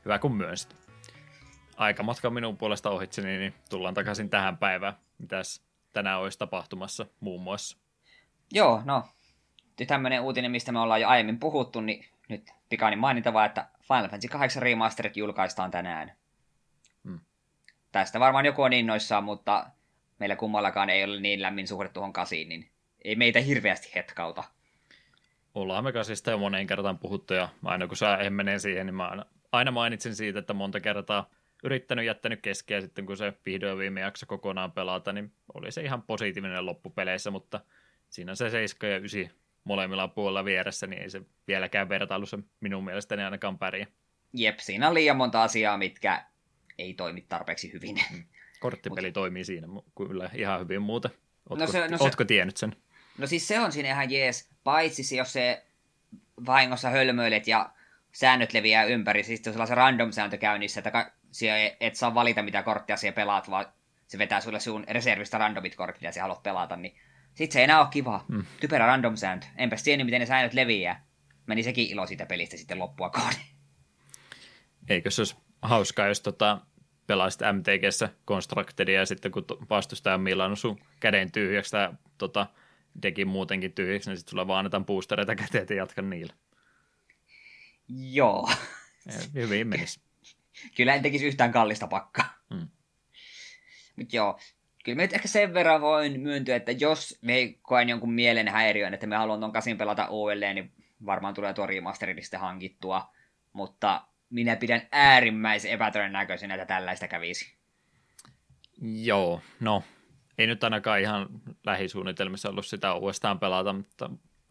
Hyvä 0.04 0.18
kun 0.18 0.36
myönsit. 0.36 0.76
Aikamatka 1.76 2.30
minun 2.30 2.56
puolesta 2.56 2.90
ohitse, 2.90 3.22
niin 3.22 3.54
tullaan 3.70 3.94
takaisin 3.94 4.30
tähän 4.30 4.56
päivään. 4.58 4.94
Mitäs 5.18 5.62
tänään 5.92 6.20
olisi 6.20 6.38
tapahtumassa 6.38 7.06
muun 7.20 7.42
muassa? 7.42 7.78
Joo, 8.53 8.82
no, 8.84 9.05
nyt 9.78 9.86
tämmönen 9.86 10.20
uutinen, 10.20 10.51
mistä 10.51 10.72
me 10.72 10.78
ollaan 10.78 11.01
jo 11.01 11.09
aiemmin 11.09 11.38
puhuttu, 11.38 11.80
niin 11.80 12.05
nyt 12.28 12.51
pikainen 12.68 12.98
mainita 12.98 13.32
vaan, 13.32 13.46
että 13.46 13.66
Final 13.82 14.09
Fantasy 14.09 14.28
8 14.28 14.62
Remastered 14.62 15.12
julkaistaan 15.16 15.70
tänään. 15.70 16.12
Hmm. 17.05 17.20
Tästä 17.92 18.20
varmaan 18.20 18.46
joku 18.46 18.62
on 18.62 18.72
innoissaan, 18.72 19.24
mutta 19.24 19.66
meillä 20.18 20.36
kummallakaan 20.36 20.90
ei 20.90 21.05
ole 21.05 21.20
niin 21.20 21.42
lämmin 21.42 21.68
suhde 21.68 21.88
tuohon 21.88 22.12
kasiin, 22.12 22.48
niin 22.48 22.70
ei 23.05 23.16
meitä 23.16 23.40
hirveästi 23.40 23.92
hetkauta. 23.94 24.44
Ollaan 25.55 25.84
me 25.84 25.92
kasista 25.92 26.30
jo 26.30 26.38
moneen 26.38 26.66
kertaan 26.66 26.98
puhuttu 26.98 27.34
ja 27.34 27.48
aina 27.64 27.86
kun 27.86 27.96
sä 27.96 28.18
menee 28.30 28.59
siihen, 28.59 28.86
niin 28.86 28.94
mä 28.94 29.09
aina, 29.09 29.26
aina 29.53 29.70
mainitsen 29.70 30.14
siitä, 30.14 30.38
että 30.38 30.55
monta 30.55 30.80
kertaa 30.80 31.30
yrittänyt 31.64 32.05
jättänyt 32.05 32.40
keskeä 32.42 32.80
sitten 32.80 33.07
kun 33.07 33.16
se 33.16 33.32
vihdoin 33.46 33.78
viime 33.78 34.01
jakso 34.01 34.26
kokonaan 34.26 34.72
pelata, 34.72 35.12
niin 35.12 35.32
oli 35.55 35.72
se 35.72 35.82
ihan 35.82 36.03
positiivinen 36.03 36.66
loppupeleissä, 36.66 37.30
mutta 37.30 37.61
siinä 38.11 38.34
se 38.34 38.50
7 38.50 38.90
ja 38.90 38.96
9 38.98 39.30
molemmilla 39.64 40.08
puolella 40.08 40.44
vieressä, 40.44 40.86
niin 40.86 41.02
ei 41.02 41.11
se 41.11 41.22
vieläkään 41.48 41.88
vertailussa 41.88 42.38
minun 42.61 42.84
mielestäni 42.84 43.22
ainakaan 43.22 43.58
pärjää. 43.58 43.86
Jep, 44.32 44.58
siinä 44.58 44.88
on 44.88 44.94
liian 44.94 45.16
monta 45.16 45.42
asiaa, 45.42 45.78
mitkä 45.78 46.24
ei 46.78 46.94
toimi 46.94 47.20
tarpeeksi 47.28 47.72
hyvin. 47.72 47.96
Korttipeli 48.61 49.12
toimii 49.12 49.44
siinä 49.44 49.66
kyllä 49.96 50.30
ihan 50.34 50.61
hyvin 50.61 50.82
muuten. 50.82 51.11
Ootko, 51.50 51.64
No 51.66 51.72
se- 51.72 51.88
no 51.88 51.98
se- 51.98 52.04
ootko 52.04 52.24
tiennyt 52.24 52.56
sen? 52.56 52.76
No 53.18 53.26
siis 53.26 53.48
se 53.48 53.61
on 53.61 53.72
siinä 53.72 53.88
ihan 53.88 54.11
jees, 54.11 54.50
paitsi 54.64 55.02
se, 55.04 55.16
jos 55.16 55.32
se 55.32 55.64
vahingossa 56.46 56.90
hölmöilet 56.90 57.46
ja 57.48 57.70
säännöt 58.12 58.52
leviää 58.52 58.84
ympäri, 58.84 59.22
siis 59.22 59.42
jos 59.46 59.52
sellainen 59.54 59.76
random 59.76 60.12
sääntö 60.12 60.36
käynnissä, 60.36 60.80
että 60.80 61.12
et 61.80 61.94
saa 61.94 62.14
valita 62.14 62.42
mitä 62.42 62.62
korttia 62.62 62.96
siellä 62.96 63.14
pelaat, 63.14 63.50
vaan 63.50 63.66
se 64.06 64.18
vetää 64.18 64.40
sulle 64.40 64.61
sun 64.61 64.84
reservistä 64.88 65.38
randomit 65.38 65.76
kortit, 65.76 66.00
mitä 66.00 66.12
sä 66.12 66.22
haluat 66.22 66.42
pelata, 66.42 66.76
niin 66.76 66.94
sit 67.41 67.53
se 67.53 67.59
ei 67.59 67.64
enää 67.64 67.80
ole 67.80 67.88
kiva. 67.91 68.24
Mm. 68.28 68.45
Typerä 68.61 68.86
random 68.86 69.16
sääntö. 69.16 69.47
Enpäs 69.57 69.82
tiennyt, 69.82 70.07
miten 70.07 70.20
ne 70.20 70.26
säännöt 70.26 70.55
leviää. 70.55 71.07
Meni 71.47 71.62
sekin 71.62 71.86
ilo 71.86 72.07
siitä 72.07 72.26
pelistä 72.26 72.57
sitten 72.57 72.78
loppua 72.78 73.11
kohden. 73.11 73.41
Eikö 74.88 75.11
se 75.11 75.20
olisi 75.20 75.36
hauskaa, 75.62 76.07
jos 76.07 76.20
tota, 76.20 76.61
pelaisit 77.07 77.41
MTGssä 77.41 78.09
Constructedia 78.26 78.99
ja 79.01 79.07
sitten 79.07 79.32
kun 79.32 79.45
vastustaja 79.70 80.14
on 80.14 80.20
millannut 80.20 80.59
sun 80.59 80.78
käden 81.01 81.32
tyhjäksi 81.32 81.70
tai 81.70 81.93
tota, 82.18 82.47
dekin 83.03 83.28
muutenkin 83.28 83.72
tyhjäksi, 83.72 84.11
niin 84.11 84.16
sitten 84.16 84.30
sulla 84.30 84.47
vaan 84.47 84.59
annetaan 84.59 84.86
boostereita 84.86 85.34
käteen 85.34 85.66
ja 85.70 85.76
jatka 85.76 86.03
niillä. 86.03 86.34
Joo. 87.88 88.51
Hyvin 89.34 89.66
menisi. 89.66 90.01
Kyllä 90.76 90.95
en 90.95 91.03
tekisi 91.03 91.26
yhtään 91.26 91.53
kallista 91.53 91.86
pakkaa. 91.86 92.34
Mm. 92.51 92.68
Mut 93.97 94.12
joo, 94.12 94.38
kyllä 94.85 94.97
mä 94.97 95.03
nyt 95.03 95.12
ehkä 95.12 95.28
sen 95.28 95.55
verran 95.55 95.81
voin 95.81 96.20
myöntyä, 96.20 96.57
että 96.57 96.72
jos 96.72 97.18
me 97.22 97.55
koen 97.62 97.89
jonkun 97.89 98.12
mielen 98.12 98.49
häiriön, 98.49 98.95
että 98.95 99.07
me 99.07 99.16
haluan 99.16 99.41
ton 99.41 99.53
kasin 99.53 99.78
pelata 99.78 100.07
uudelleen, 100.07 100.55
niin 100.55 100.72
varmaan 101.07 101.35
tulee 101.35 101.55
tuo 101.55 101.66
remasteridi 101.66 102.22
sitten 102.22 102.41
hankittua. 102.41 103.11
Mutta 103.53 104.03
minä 104.31 104.57
pidän 104.57 104.83
äärimmäisen 104.93 105.70
epätodennäköisenä, 105.70 106.55
että 106.55 106.66
tällaista 106.66 107.09
kävisi. 107.09 107.55
Joo, 108.83 109.41
no 109.61 109.83
ei 110.39 110.47
nyt 110.47 110.64
ainakaan 110.64 111.01
ihan 111.01 111.28
lähisuunnitelmissa 111.66 112.49
ollut 112.49 112.66
sitä 112.66 112.95
uudestaan 112.95 113.39
pelata, 113.39 113.72
mutta 113.72 114.11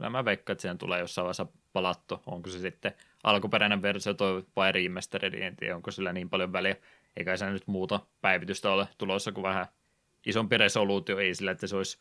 mä 0.09 0.25
veikkaan, 0.25 0.53
että 0.53 0.61
siihen 0.61 0.77
tulee 0.77 0.99
jossain 0.99 1.23
vaiheessa 1.23 1.45
palattu. 1.73 2.21
Onko 2.25 2.49
se 2.49 2.59
sitten 2.59 2.93
alkuperäinen 3.23 3.81
versio 3.81 4.13
toi 4.13 4.45
vai 4.55 4.71
remastered, 4.71 5.33
en 5.33 5.55
tiedä, 5.55 5.75
onko 5.75 5.91
sillä 5.91 6.13
niin 6.13 6.29
paljon 6.29 6.53
väliä. 6.53 6.75
Eikä 7.17 7.37
se 7.37 7.49
nyt 7.49 7.67
muuta 7.67 7.99
päivitystä 8.21 8.71
ole 8.71 8.87
tulossa 8.97 9.31
kuin 9.31 9.43
vähän 9.43 9.65
isompi 10.25 10.57
resoluutio, 10.57 11.17
ei 11.17 11.35
sillä, 11.35 11.51
että 11.51 11.67
se 11.67 11.75
olisi 11.75 11.97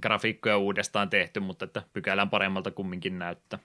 grafiikkoja 0.00 0.58
uudestaan 0.58 1.10
tehty, 1.10 1.40
mutta 1.40 1.64
että 1.64 1.82
pykälän 1.92 2.30
paremmalta 2.30 2.70
kumminkin 2.70 3.18
näyttää. 3.18 3.58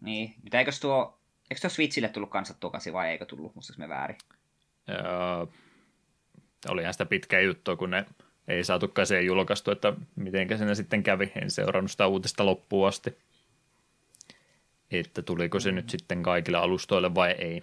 Niin, 0.00 0.34
mutta 0.42 0.58
eikös 0.58 0.80
tuo, 0.80 1.18
eikö 1.50 1.60
tuo 1.60 1.70
Switchille 1.70 2.08
tullut 2.08 2.30
kanssa 2.30 2.54
tuo 2.54 2.70
kasi 2.70 2.92
vai 2.92 3.08
eikö 3.08 3.26
tullut, 3.26 3.54
muistaaks 3.54 3.78
me 3.78 3.88
väärin? 3.88 4.18
Öö, 4.88 5.46
olihan 6.68 6.94
sitä 6.94 7.06
pitkää 7.06 7.40
juttua, 7.40 7.76
kun 7.76 7.90
ne 7.90 8.06
ei 8.48 8.64
saatu 8.64 8.88
käseen 8.88 9.26
julkaistu, 9.26 9.70
että 9.70 9.92
miten 10.16 10.58
siinä 10.58 10.74
sitten 10.74 11.02
kävi. 11.02 11.32
En 11.42 11.50
seurannut 11.50 11.90
sitä 11.90 12.06
uutista 12.06 12.46
loppuun 12.46 12.88
asti. 12.88 13.18
Että 14.90 15.22
tuliko 15.22 15.60
se 15.60 15.72
nyt 15.72 15.90
sitten 15.90 16.22
kaikille 16.22 16.58
alustoille 16.58 17.14
vai 17.14 17.30
ei. 17.30 17.62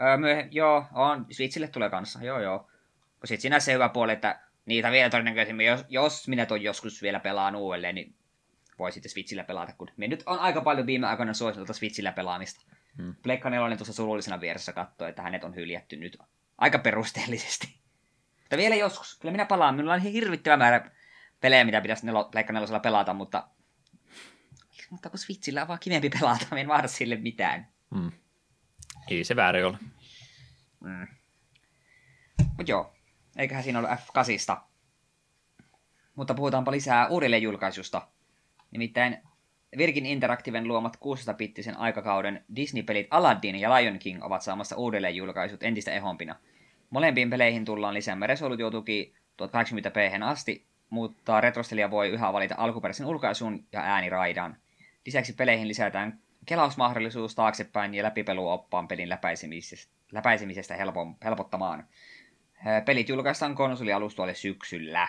Öö, 0.00 0.16
myöh- 0.16 0.48
joo, 0.50 0.84
on. 0.92 1.26
Switchille 1.30 1.68
tulee 1.68 1.90
kanssa, 1.90 2.24
joo 2.24 2.40
joo. 2.40 2.69
Sitten 3.24 3.40
siinä 3.40 3.60
se 3.60 3.72
hyvä 3.72 3.88
puoli, 3.88 4.12
että 4.12 4.40
niitä 4.66 4.90
vielä 4.90 5.10
todennäköisemmin, 5.10 5.66
jos, 5.66 5.84
jos 5.88 6.28
minä 6.28 6.46
tuon 6.46 6.62
joskus 6.62 7.02
vielä 7.02 7.20
pelaan 7.20 7.56
uudelleen, 7.56 7.94
niin 7.94 8.14
voi 8.78 8.92
sitten 8.92 9.10
Switchillä 9.10 9.44
pelata, 9.44 9.72
kun 9.72 9.90
me 9.96 10.08
nyt 10.08 10.22
on 10.26 10.38
aika 10.38 10.60
paljon 10.60 10.86
viime 10.86 11.06
aikoina 11.06 11.34
suositeltu 11.34 11.74
Switchillä 11.74 12.12
pelaamista. 12.12 12.60
Hmm. 12.96 13.14
Pleikka 13.22 13.50
4 13.50 13.76
tuossa 13.76 13.92
surullisena 13.92 14.40
vieressä 14.40 14.72
katsoi, 14.72 15.08
että 15.08 15.22
hänet 15.22 15.44
on 15.44 15.54
hyljätty 15.54 15.96
nyt 15.96 16.18
aika 16.58 16.78
perusteellisesti. 16.78 17.66
Mutta 18.40 18.56
vielä 18.56 18.74
joskus. 18.74 19.18
Kyllä 19.18 19.32
minä 19.32 19.44
palaan. 19.44 19.74
Minulla 19.74 19.94
on 19.94 20.00
hirvittävä 20.00 20.56
määrä 20.56 20.90
pelejä, 21.40 21.64
mitä 21.64 21.80
pitäisi 21.80 22.06
nelo, 22.06 22.24
Pleikka 22.24 22.52
4 22.52 22.80
pelata, 22.80 23.14
mutta... 23.14 23.48
Mutta 24.90 25.10
kun 25.10 25.18
Switchillä 25.18 25.62
on 25.62 25.68
vaan 25.68 25.80
kivempi 25.80 26.10
pelata, 26.10 26.46
en 26.56 26.66
mahda 26.66 26.88
sille 26.88 27.16
mitään. 27.16 27.68
Hmm. 27.94 28.12
Ei 29.08 29.24
se 29.24 29.36
väärin 29.36 29.66
ole. 29.66 29.78
Mm. 30.80 31.06
Mut 32.58 32.68
joo, 32.68 32.94
eiköhän 33.36 33.64
siinä 33.64 33.78
ollut 33.78 33.92
F8. 33.92 34.56
Mutta 36.14 36.34
puhutaanpa 36.34 36.70
lisää 36.70 37.08
uudelleenjulkaisusta. 37.08 38.08
Nimittäin 38.70 39.18
Virgin 39.76 40.06
Interactiven 40.06 40.68
luomat 40.68 40.96
600-bittisen 40.96 41.76
aikakauden 41.78 42.44
Disney-pelit 42.56 43.06
Aladdin 43.10 43.56
ja 43.56 43.74
Lion 43.74 43.98
King 43.98 44.24
ovat 44.24 44.42
saamassa 44.42 44.76
uudelleenjulkaisut 44.76 45.62
entistä 45.62 45.90
ehompina. 45.90 46.36
Molempiin 46.90 47.30
peleihin 47.30 47.64
tullaan 47.64 47.94
lisäämään 47.94 48.28
resoluutiotuki 48.28 49.14
1080p 49.42 50.22
asti, 50.24 50.66
mutta 50.90 51.40
retrostelija 51.40 51.90
voi 51.90 52.08
yhä 52.08 52.32
valita 52.32 52.54
alkuperäisen 52.58 53.06
ulkaisun 53.06 53.64
ja 53.72 53.80
ääniraidan. 53.80 54.56
Lisäksi 55.06 55.32
peleihin 55.32 55.68
lisätään 55.68 56.20
kelausmahdollisuus 56.46 57.34
taaksepäin 57.34 57.94
ja 57.94 58.02
läpipeluoppaan 58.02 58.88
pelin 58.88 59.08
läpäisemisestä, 59.08 59.92
läpäisemisestä 60.12 60.76
helpo, 60.76 61.06
helpottamaan. 61.24 61.86
Pelit 62.84 63.08
julkaistaan 63.08 63.54
konsolialustoille 63.54 64.34
syksyllä. 64.34 65.08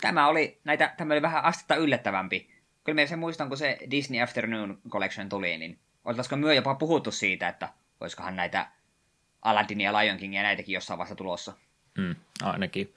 Tämä 0.00 0.28
oli, 0.28 0.60
näitä, 0.64 0.94
tämä 0.96 1.14
oli 1.14 1.22
vähän 1.22 1.44
astetta 1.44 1.76
yllättävämpi. 1.76 2.50
Kyllä 2.84 2.94
minä 2.94 3.06
sen 3.06 3.18
muistan, 3.18 3.48
kun 3.48 3.56
se 3.56 3.78
Disney 3.90 4.22
Afternoon 4.22 4.78
Collection 4.88 5.28
tuli, 5.28 5.58
niin 5.58 5.78
oltaisiko 6.04 6.36
myö 6.36 6.54
jopa 6.54 6.74
puhuttu 6.74 7.10
siitä, 7.10 7.48
että 7.48 7.68
olisikohan 8.00 8.36
näitä 8.36 8.68
Aladdin 9.42 9.80
ja 9.80 9.92
Lion 9.98 10.16
King 10.16 10.34
ja 10.34 10.42
näitäkin 10.42 10.72
jossain 10.72 10.98
vaiheessa 10.98 11.14
tulossa. 11.14 11.52
Hmm. 11.98 12.14
Ainakin 12.42 12.94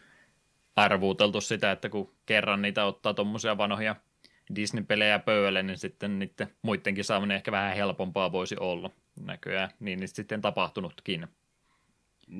arvuuteltu 0.76 1.42
sitä, 1.42 1.72
että 1.72 1.90
kun 1.90 2.14
kerran 2.26 2.62
niitä 2.62 2.86
ottaa 2.86 3.14
tuommoisia 3.14 3.58
vanhoja 3.58 3.96
Disney-pelejä 4.56 5.20
pöydälle, 5.20 5.64
niin 5.64 5.78
sitten 5.78 6.20
niiden 6.20 6.56
muidenkin 6.62 7.04
saaminen 7.04 7.36
ehkä 7.36 7.52
vähän 7.52 7.76
helpompaa 7.76 8.32
voisi 8.32 8.56
olla. 8.60 8.90
Näköjään 9.20 9.70
niin 9.80 10.00
niin 10.00 10.08
sitten 10.08 10.42
tapahtunutkin. 10.42 11.28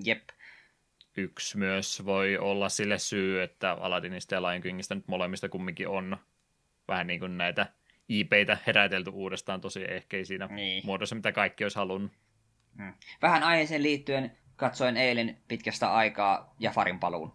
Jep. 0.06 0.30
Yksi 1.18 1.58
myös 1.58 2.06
voi 2.06 2.38
olla 2.38 2.70
sille 2.70 2.98
syy, 2.98 3.42
että 3.42 3.72
Aladdinista 3.72 4.36
ja 4.36 4.42
Lion 4.42 4.62
Kingistä 4.62 4.96
nyt 4.96 5.08
molemmista 5.08 5.50
kumminkin 5.50 5.88
on 5.88 6.18
vähän 6.88 7.08
niin 7.08 7.20
kuin 7.20 7.38
näitä 7.38 7.68
IPitä 8.10 8.58
herätelty 8.68 9.10
uudestaan 9.10 9.62
tosi 9.62 9.86
ehkä 9.88 10.18
ei 10.18 10.26
siinä 10.26 10.48
niin. 10.48 10.86
muodossa, 10.86 11.16
mitä 11.16 11.32
kaikki 11.32 11.64
olisi 11.64 11.78
halunnut. 11.78 12.12
Hmm. 12.78 12.94
Vähän 13.22 13.44
aiheeseen 13.44 13.84
liittyen 13.84 14.38
katsoin 14.56 14.98
eilen 14.98 15.38
pitkästä 15.48 15.94
aikaa 15.94 16.56
Jafarin 16.60 17.00
paluun. 17.00 17.34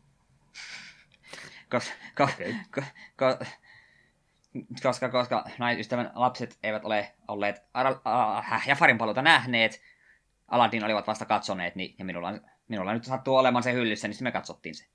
Kos, 1.71 1.93
ko, 2.17 2.25
okay. 2.25 2.55
ko, 2.75 2.83
ko, 3.17 3.45
koska, 4.83 5.09
koska 5.09 5.45
ystävän 5.79 6.11
lapset 6.15 6.59
eivät 6.63 6.85
ole 6.85 7.15
olleet 7.29 7.63
äh, 7.77 8.69
Jafarin 8.69 8.99
paluuta 8.99 9.23
nähneet, 9.23 9.83
Aladdin 10.49 10.85
olivat 10.85 11.07
vasta 11.07 11.25
katsoneet, 11.25 11.75
niin, 11.75 11.95
ja 11.99 12.05
minulla, 12.05 12.33
minulla 12.69 12.93
nyt 12.93 13.05
sattuu 13.05 13.37
olemaan 13.37 13.63
se 13.63 13.73
hyllyssä, 13.73 14.09
niin 14.09 14.17
me 14.21 14.33
katsottiin 14.33 14.75
se. 14.75 14.87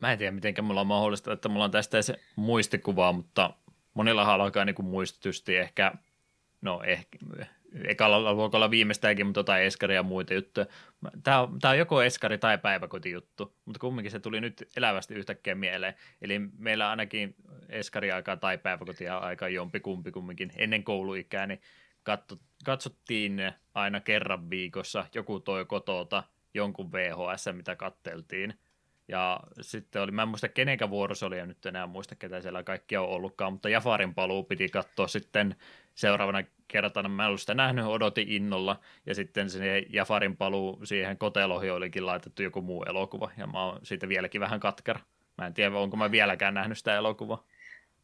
Mä 0.00 0.12
en 0.12 0.18
tiedä, 0.18 0.32
miten 0.32 0.64
mulla 0.64 0.80
on 0.80 0.86
mahdollista, 0.86 1.32
että 1.32 1.48
mulla 1.48 1.64
on 1.64 1.70
tästä 1.70 2.02
se 2.02 2.20
muistikuva, 2.36 3.12
mutta 3.12 3.50
monilla 3.94 4.22
alkaa 4.22 4.64
niin 4.64 4.84
muistutusti 4.84 5.56
ehkä, 5.56 5.92
no 6.60 6.82
ehkä, 6.82 7.18
ekalla 7.84 8.34
luokalla 8.34 8.70
viimeistäänkin, 8.70 9.26
mutta 9.26 9.40
jotain 9.40 9.64
eskaria 9.64 9.94
ja 9.94 10.02
muita 10.02 10.34
juttuja. 10.34 10.66
Tämä 11.22 11.40
on, 11.40 11.58
tämä 11.58 11.72
on 11.72 11.78
joko 11.78 12.02
eskari 12.02 12.38
tai 12.38 12.58
päiväkotijuttu, 12.58 13.56
mutta 13.64 13.78
kumminkin 13.78 14.10
se 14.10 14.20
tuli 14.20 14.40
nyt 14.40 14.68
elävästi 14.76 15.14
yhtäkkiä 15.14 15.54
mieleen. 15.54 15.94
Eli 16.22 16.38
meillä 16.58 16.90
ainakin 16.90 17.34
eskari-aikaa 17.68 18.36
tai 18.36 18.58
päiväkotia-aikaa 18.58 19.48
jompi 19.48 19.80
kumpi 19.80 20.12
kumminkin 20.12 20.52
ennen 20.56 20.84
kouluikää, 20.84 21.46
niin 21.46 21.60
katso, 22.02 22.36
katsottiin 22.64 23.52
aina 23.74 24.00
kerran 24.00 24.50
viikossa, 24.50 25.06
joku 25.14 25.40
toi 25.40 25.64
kotota 25.64 26.22
jonkun 26.54 26.92
VHS, 26.92 27.46
mitä 27.52 27.76
katteltiin. 27.76 28.54
Ja 29.08 29.40
sitten 29.60 30.02
oli, 30.02 30.10
mä 30.10 30.22
en 30.22 30.28
muista 30.28 30.48
kenenkä 30.48 30.90
vuoro 30.90 31.14
se 31.14 31.26
oli, 31.26 31.38
ja 31.38 31.46
nyt 31.46 31.66
enää 31.66 31.86
muista 31.86 32.14
ketä 32.14 32.40
siellä 32.40 32.62
kaikki 32.62 32.96
on 32.96 33.08
ollutkaan, 33.08 33.52
mutta 33.52 33.68
Jafarin 33.68 34.14
paluu 34.14 34.42
piti 34.42 34.68
katsoa 34.68 35.08
sitten 35.08 35.56
seuraavana 35.94 36.42
kertana. 36.68 37.08
Mä 37.08 37.22
en 37.22 37.26
ollut 37.26 37.40
sitä 37.40 37.54
nähnyt, 37.54 37.84
odotin 37.84 38.28
innolla, 38.28 38.80
ja 39.06 39.14
sitten 39.14 39.50
se 39.50 39.86
Jafarin 39.88 40.36
paluu 40.36 40.80
siihen 40.84 41.18
koteloihin 41.18 41.72
olikin 41.72 42.06
laitettu 42.06 42.42
joku 42.42 42.62
muu 42.62 42.84
elokuva, 42.84 43.30
ja 43.36 43.46
mä 43.46 43.64
oon 43.64 43.80
siitä 43.82 44.08
vieläkin 44.08 44.40
vähän 44.40 44.60
katkera. 44.60 45.00
Mä 45.38 45.46
en 45.46 45.54
tiedä, 45.54 45.76
onko 45.76 45.96
mä 45.96 46.10
vieläkään 46.10 46.54
nähnyt 46.54 46.78
sitä 46.78 46.96
elokuvaa. 46.96 47.44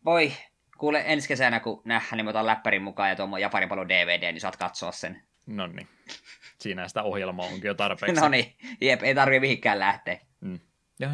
Voi, 0.04 0.32
kuule 0.78 1.02
ensi 1.06 1.28
kesänä, 1.28 1.60
kun 1.60 1.82
nähdään, 1.84 2.16
niin 2.16 2.24
mä 2.24 2.30
otan 2.30 2.46
läppärin 2.46 2.82
mukaan 2.82 3.08
ja 3.08 3.16
tuon 3.16 3.40
Japanin 3.40 3.68
paluu 3.68 3.88
DVD, 3.88 4.32
niin 4.32 4.40
saat 4.40 4.56
katsoa 4.56 4.92
sen. 4.92 5.22
No 5.46 5.66
niin, 5.66 5.88
siinä 6.60 6.88
sitä 6.88 7.02
ohjelmaa 7.02 7.46
onkin 7.46 7.68
jo 7.68 7.74
tarpeeksi. 7.74 8.20
no 8.20 8.28
niin, 8.28 8.56
jep, 8.80 9.02
ei 9.02 9.14
tarvitse 9.14 9.40
mihinkään 9.40 9.78
lähteä. 9.78 10.18
Mm. 10.40 10.60
Ja 10.98 11.08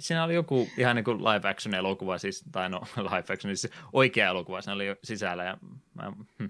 siinä 0.00 0.24
oli 0.24 0.34
joku 0.34 0.68
ihan 0.78 0.96
niin 0.96 1.04
kuin 1.04 1.24
live 1.24 1.48
action 1.48 1.74
elokuva, 1.74 2.18
siis, 2.18 2.44
tai 2.52 2.68
no 2.68 2.80
live 2.96 3.34
action, 3.34 3.56
siis 3.56 3.72
oikea 3.92 4.28
elokuva 4.28 4.60
siinä 4.60 4.74
oli 4.74 4.86
jo 4.86 4.96
sisällä, 5.04 5.44
ja 5.44 5.58
mä, 5.94 6.12
hm, 6.38 6.46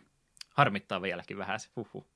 harmittaa 0.51 1.03
vieläkin 1.03 1.39
vähän 1.39 1.61
se, 1.61 1.69
huhhuh. 1.77 2.07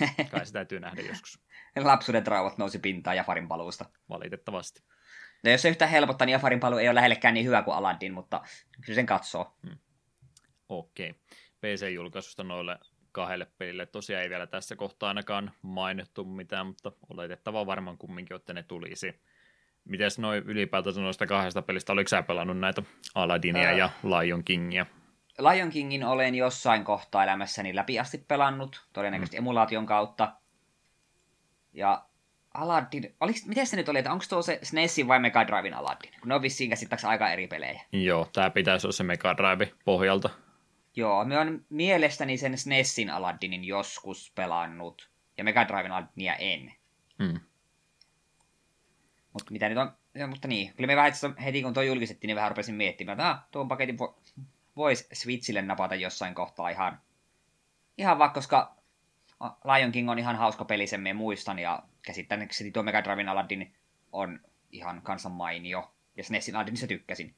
Kai 0.30 0.46
se 0.46 0.52
täytyy 0.52 0.80
nähdä 0.80 1.02
joskus. 1.02 1.38
Lapsuuden 1.76 2.24
traumat 2.24 2.58
nousi 2.58 2.78
pintaan 2.78 3.16
Jafarin 3.16 3.48
paluusta. 3.48 3.84
Valitettavasti. 4.08 4.82
No 5.44 5.50
jos 5.50 5.62
se 5.62 5.68
yhtä 5.68 5.86
helpottaa, 5.86 6.26
niin 6.26 6.32
Jafarin 6.32 6.60
paluu 6.60 6.78
ei 6.78 6.88
ole 6.88 6.94
lähellekään 6.94 7.34
niin 7.34 7.46
hyvä 7.46 7.62
kuin 7.62 7.74
Aladdin, 7.74 8.12
mutta 8.12 8.42
kyllä 8.80 8.94
sen 8.94 9.06
katsoo. 9.06 9.56
Hmm. 9.66 9.78
Okei. 10.68 11.10
Okay. 11.10 11.22
PC-julkaisusta 11.60 12.44
noille 12.44 12.78
kahdelle 13.12 13.46
pelille. 13.58 13.86
Tosiaan 13.86 14.22
ei 14.22 14.30
vielä 14.30 14.46
tässä 14.46 14.76
kohtaa 14.76 15.08
ainakaan 15.08 15.52
mainittu 15.62 16.24
mitään, 16.24 16.66
mutta 16.66 16.92
oletettavaa 17.10 17.66
varmaan 17.66 17.98
kumminkin, 17.98 18.36
että 18.36 18.52
ne 18.52 18.62
tulisi. 18.62 19.20
Mites 19.84 20.18
noin 20.18 20.42
ylipäätänsä 20.46 21.00
noista 21.00 21.26
kahdesta 21.26 21.62
pelistä, 21.62 21.92
oliko 21.92 22.08
sä 22.08 22.22
pelannut 22.22 22.58
näitä 22.58 22.82
Aladinia 23.14 23.68
Ää... 23.68 23.72
ja 23.72 23.90
Lion 24.02 24.44
Kingia? 24.44 24.86
Lion 25.38 25.70
Kingin 25.70 26.04
olen 26.04 26.34
jossain 26.34 26.84
kohtaa 26.84 27.24
elämässäni 27.24 27.74
läpi 27.74 27.98
asti 27.98 28.18
pelannut, 28.18 28.86
todennäköisesti 28.92 29.36
mm. 29.36 29.38
emulaation 29.38 29.86
kautta. 29.86 30.32
Ja 31.72 32.04
Aladdin, 32.54 33.14
oliks, 33.20 33.46
miten 33.46 33.66
se 33.66 33.76
nyt 33.76 33.88
oli, 33.88 33.98
että 33.98 34.12
onko 34.12 34.24
tuo 34.28 34.42
se 34.42 34.58
SNESin 34.62 35.08
vai 35.08 35.20
Mega 35.20 35.46
Drivein 35.46 35.74
Aladdin? 35.74 36.10
Kun 36.20 36.28
ne 36.28 36.34
on 36.34 36.42
vissiin 36.42 36.70
käsittääkseni 36.70 37.10
aika 37.10 37.30
eri 37.30 37.46
pelejä. 37.46 37.82
Joo, 37.92 38.28
tämä 38.32 38.50
pitäisi 38.50 38.86
olla 38.86 38.92
se 38.92 39.02
Mega 39.04 39.36
Drive 39.36 39.72
pohjalta. 39.84 40.30
Joo, 40.96 41.24
me 41.24 41.38
on 41.38 41.64
mielestäni 41.70 42.36
sen 42.36 42.58
SNESin 42.58 43.10
Aladdinin 43.10 43.64
joskus 43.64 44.32
pelannut, 44.34 45.10
ja 45.38 45.44
Mega 45.44 45.68
Drivein 45.68 45.92
Aladinia 45.92 46.36
en. 46.36 46.72
Mm. 47.18 47.40
Mutta 49.32 49.52
mitä 49.52 49.68
nyt 49.68 49.78
on, 49.78 49.92
ja, 50.14 50.26
mutta 50.26 50.48
niin, 50.48 50.74
kyllä 50.76 50.86
me 50.86 50.96
vähän 50.96 51.12
heti 51.44 51.62
kun 51.62 51.74
tuo 51.74 51.82
julkistettiin, 51.82 52.28
niin 52.28 52.36
vähän 52.36 52.50
rupesin 52.50 52.74
miettimään, 52.74 53.20
että 53.20 53.30
ah, 53.30 53.44
tuon 53.50 53.68
paketin 53.68 53.98
vo, 53.98 54.20
voisi 54.76 55.08
Switchille 55.12 55.62
napata 55.62 55.94
jossain 55.94 56.34
kohtaa 56.34 56.68
ihan, 56.68 57.00
ihan 57.98 58.18
vaikka, 58.18 58.34
koska 58.34 58.76
Lion 59.64 59.92
King 59.92 60.10
on 60.10 60.18
ihan 60.18 60.36
hauska 60.36 60.64
peli, 60.64 60.86
sen 60.86 61.00
me 61.00 61.12
muistan, 61.12 61.58
ja 61.58 61.82
käsittääkseni 62.02 62.70
tuo 62.70 62.82
Mega 62.82 63.04
Driven 63.04 63.28
Aladdin 63.28 63.74
on 64.12 64.40
ihan 64.70 65.02
kansan 65.02 65.32
mainio, 65.32 65.94
ja 66.16 66.24
SNESin 66.24 66.56
Aladdinissa 66.56 66.86
tykkäsin. 66.86 67.34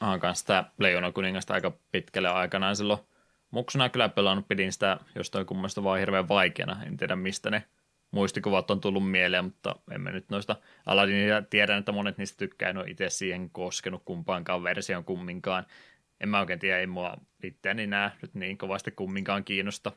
Olen 0.00 0.20
kanssa 0.20 0.40
sitä 0.40 0.64
Leijona 0.78 1.12
kuningasta 1.12 1.54
aika 1.54 1.72
pitkälle 1.92 2.28
aikanaan 2.28 2.76
silloin 2.76 3.00
muksuna 3.50 3.88
kyllä 3.88 4.08
pelannut, 4.08 4.48
pidin 4.48 4.72
sitä 4.72 4.98
jostain 5.14 5.46
kummasta 5.46 5.84
vaan 5.84 5.98
hirveän 5.98 6.28
vaikeana, 6.28 6.82
en 6.86 6.96
tiedä 6.96 7.16
mistä 7.16 7.50
ne 7.50 7.64
muistikuvat 8.10 8.70
on 8.70 8.80
tullut 8.80 9.10
mieleen, 9.10 9.44
mutta 9.44 9.76
emme 9.90 10.12
nyt 10.12 10.28
noista 10.28 10.56
Aladinia 10.86 11.42
tiedän, 11.42 11.78
että 11.78 11.92
monet 11.92 12.18
niistä 12.18 12.38
tykkää, 12.38 12.70
en 12.70 12.78
ole 12.78 12.90
itse 12.90 13.10
siihen 13.10 13.50
koskenut 13.50 14.02
kumpaankaan 14.04 14.64
version 14.64 15.04
kumminkaan. 15.04 15.66
En 16.20 16.28
mä 16.28 16.40
oikein 16.40 16.58
tiedä, 16.58 16.78
ei 16.78 16.86
mua 16.86 17.16
itseäni 17.42 17.86
näe 17.86 18.10
nyt 18.22 18.34
niin 18.34 18.58
kovasti 18.58 18.90
kumminkaan 18.90 19.44
kiinnosta. 19.44 19.92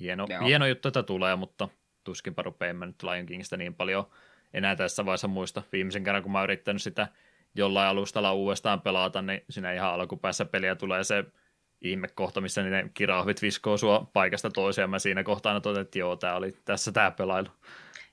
Hieno, 0.00 0.26
hieno 0.46 0.66
juttu, 0.66 0.88
että 0.88 1.02
tulee, 1.02 1.36
mutta 1.36 1.68
tuskinpa 2.04 2.42
rupeaa 2.42 2.74
mä 2.74 2.86
nyt 2.86 3.02
Lion 3.02 3.26
Kingistä 3.26 3.56
niin 3.56 3.74
paljon 3.74 4.10
enää 4.54 4.76
tässä 4.76 5.04
vaiheessa 5.04 5.28
muista. 5.28 5.62
Viimeisen 5.72 6.04
kerran, 6.04 6.22
kun 6.22 6.32
mä 6.32 6.38
oon 6.38 6.44
yrittänyt 6.44 6.82
sitä 6.82 7.08
jollain 7.54 7.88
alustalla 7.88 8.32
uudestaan 8.32 8.80
pelata, 8.80 9.22
niin 9.22 9.44
siinä 9.50 9.72
ihan 9.72 9.92
alkupäässä 9.92 10.44
peliä 10.44 10.74
tulee 10.74 11.04
se 11.04 11.24
ihmekohta, 11.80 12.40
missä 12.40 12.62
ne 12.62 12.90
kirahvit 12.94 13.42
viskoo 13.42 13.76
sua 13.76 14.10
paikasta 14.12 14.50
toiseen. 14.50 14.90
Mä 14.90 14.98
siinä 14.98 15.22
kohtaa 15.22 15.60
totesin, 15.60 15.82
että 15.82 15.98
joo, 15.98 16.16
tää 16.16 16.36
oli 16.36 16.52
tässä 16.64 16.92
tää 16.92 17.10
pelailu. 17.10 17.48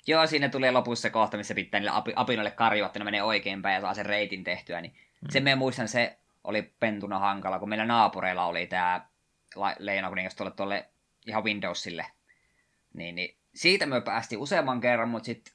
Joo, 0.08 0.28
siinä 0.28 0.50
tulee 0.50 0.72
lopussa 0.72 1.02
se 1.02 1.10
kohta, 1.10 1.38
missä 1.38 1.56
pitää 1.56 1.80
niille 1.80 2.14
apinoille 2.16 2.52
karjua, 2.52 2.86
että 2.86 3.00
ne 3.00 3.06
menee 3.06 3.24
oikein 3.24 3.62
päin 3.62 3.76
ja 3.76 3.82
saa 3.82 3.94
sen 3.94 4.06
reitin 4.06 4.44
tehtyä. 4.44 4.82
Niin 4.82 4.92
mm. 5.22 5.28
Sen 5.30 5.44
mä 5.44 5.56
muistan, 5.56 5.88
se 5.88 6.18
oli 6.44 6.74
pentuna 6.80 7.20
hankala, 7.20 7.60
kun 7.60 7.70
meillä 7.70 7.86
naapureilla 7.86 8.46
oli 8.46 8.68
tämä 8.68 9.08
Leena 9.80 10.10
Kuningas 10.10 10.36
tuolle, 10.36 10.54
tuolle 10.56 10.90
ihan 11.28 11.44
Windowsille. 11.44 12.06
Niin, 12.94 13.16
niin 13.16 13.38
siitä 13.56 13.86
me 13.86 14.02
päästiin 14.02 14.40
useamman 14.40 14.82
kerran, 14.82 15.10
mutta 15.10 15.26
sitten 15.26 15.54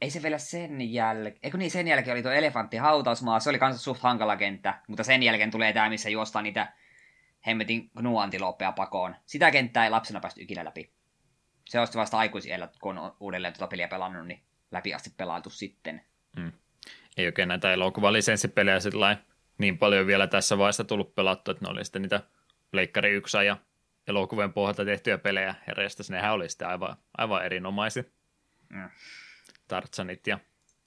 ei 0.00 0.10
se 0.10 0.22
vielä 0.22 0.38
sen 0.38 0.92
jälkeen, 0.92 1.40
eikö 1.42 1.58
niin, 1.58 1.70
sen 1.70 1.88
jälkeen 1.88 2.14
oli 2.14 2.22
tuo 2.22 2.32
elefantti 2.32 2.76
hautausmaa, 2.76 3.40
se 3.40 3.50
oli 3.50 3.58
kanssa 3.58 3.82
suht 3.82 4.00
hankala 4.02 4.36
kenttä, 4.36 4.80
mutta 4.88 5.04
sen 5.04 5.22
jälkeen 5.22 5.50
tulee 5.50 5.72
tämä, 5.72 5.88
missä 5.88 6.10
juostaan 6.10 6.42
niitä 6.42 6.72
hemmetin 7.46 7.90
nuantiloppea 8.00 8.72
pakoon. 8.72 9.16
Sitä 9.26 9.50
kenttää 9.50 9.84
ei 9.84 9.90
lapsena 9.90 10.20
päästy 10.20 10.42
ikinä 10.42 10.64
läpi. 10.64 10.92
Se 11.68 11.80
olisi 11.80 11.98
vasta 11.98 12.18
aikuisiellä, 12.18 12.68
kun 12.80 12.98
on 12.98 13.16
uudelleen 13.20 13.52
tuota 13.52 13.66
peliä 13.66 13.88
pelannut, 13.88 14.26
niin 14.26 14.42
läpi 14.70 14.94
asti 14.94 15.10
pelailtu 15.16 15.50
sitten. 15.50 16.02
Hmm. 16.36 16.52
Ei 17.16 17.26
oikein 17.26 17.48
näitä 17.48 17.72
elokuvalisenssipelejä 17.72 18.80
sillä 18.80 19.16
niin 19.58 19.78
paljon 19.78 20.06
vielä 20.06 20.26
tässä 20.26 20.58
vaiheessa 20.58 20.84
tullut 20.84 21.14
pelattu, 21.14 21.50
että 21.50 21.64
ne 21.64 21.70
oli 21.70 21.84
sitten 21.84 22.02
niitä 22.02 22.22
Pleikkari 22.70 23.12
1 23.12 23.36
ja 23.46 23.56
elokuvien 24.08 24.52
pohjalta 24.52 24.84
tehtyjä 24.84 25.18
pelejä 25.18 25.54
herrestä. 25.66 26.02
Nehän 26.10 26.32
oli 26.32 26.48
sitten 26.48 26.68
aivan, 26.68 26.96
aivan 27.18 27.44
erinomaisia. 27.44 28.04
Mm. 28.68 28.90
Tartsanit 29.68 30.26
ja 30.26 30.38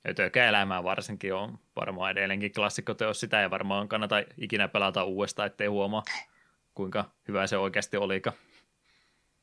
Ötökä 0.08 0.50
elämää 0.50 0.84
varsinkin 0.84 1.34
on 1.34 1.60
varmaan 1.76 2.12
edelleenkin 2.12 2.54
klassikkoteos. 2.54 3.20
Sitä 3.20 3.42
ei 3.42 3.50
varmaan 3.50 3.88
kannata 3.88 4.16
ikinä 4.38 4.68
pelata 4.68 5.04
uudestaan, 5.04 5.48
ettei 5.48 5.68
huomaa, 5.68 6.04
kuinka 6.74 7.12
hyvä 7.28 7.48
se 7.48 7.58
oikeasti 7.58 7.98
olikaan. 7.98 8.38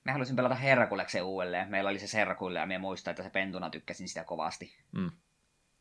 Mä 0.04 0.12
haluaisin 0.12 0.36
pelata 0.36 0.54
Herkuleksen 0.54 1.24
uudelleen. 1.24 1.68
Meillä 1.68 1.90
oli 1.90 1.98
se 1.98 2.18
Herkulle 2.18 2.58
ja 2.58 2.66
me 2.66 2.78
muistaa, 2.78 3.10
että 3.10 3.22
se 3.22 3.30
pentuna 3.30 3.70
tykkäsin 3.70 4.08
sitä 4.08 4.24
kovasti. 4.24 4.76
Mm. 4.92 5.10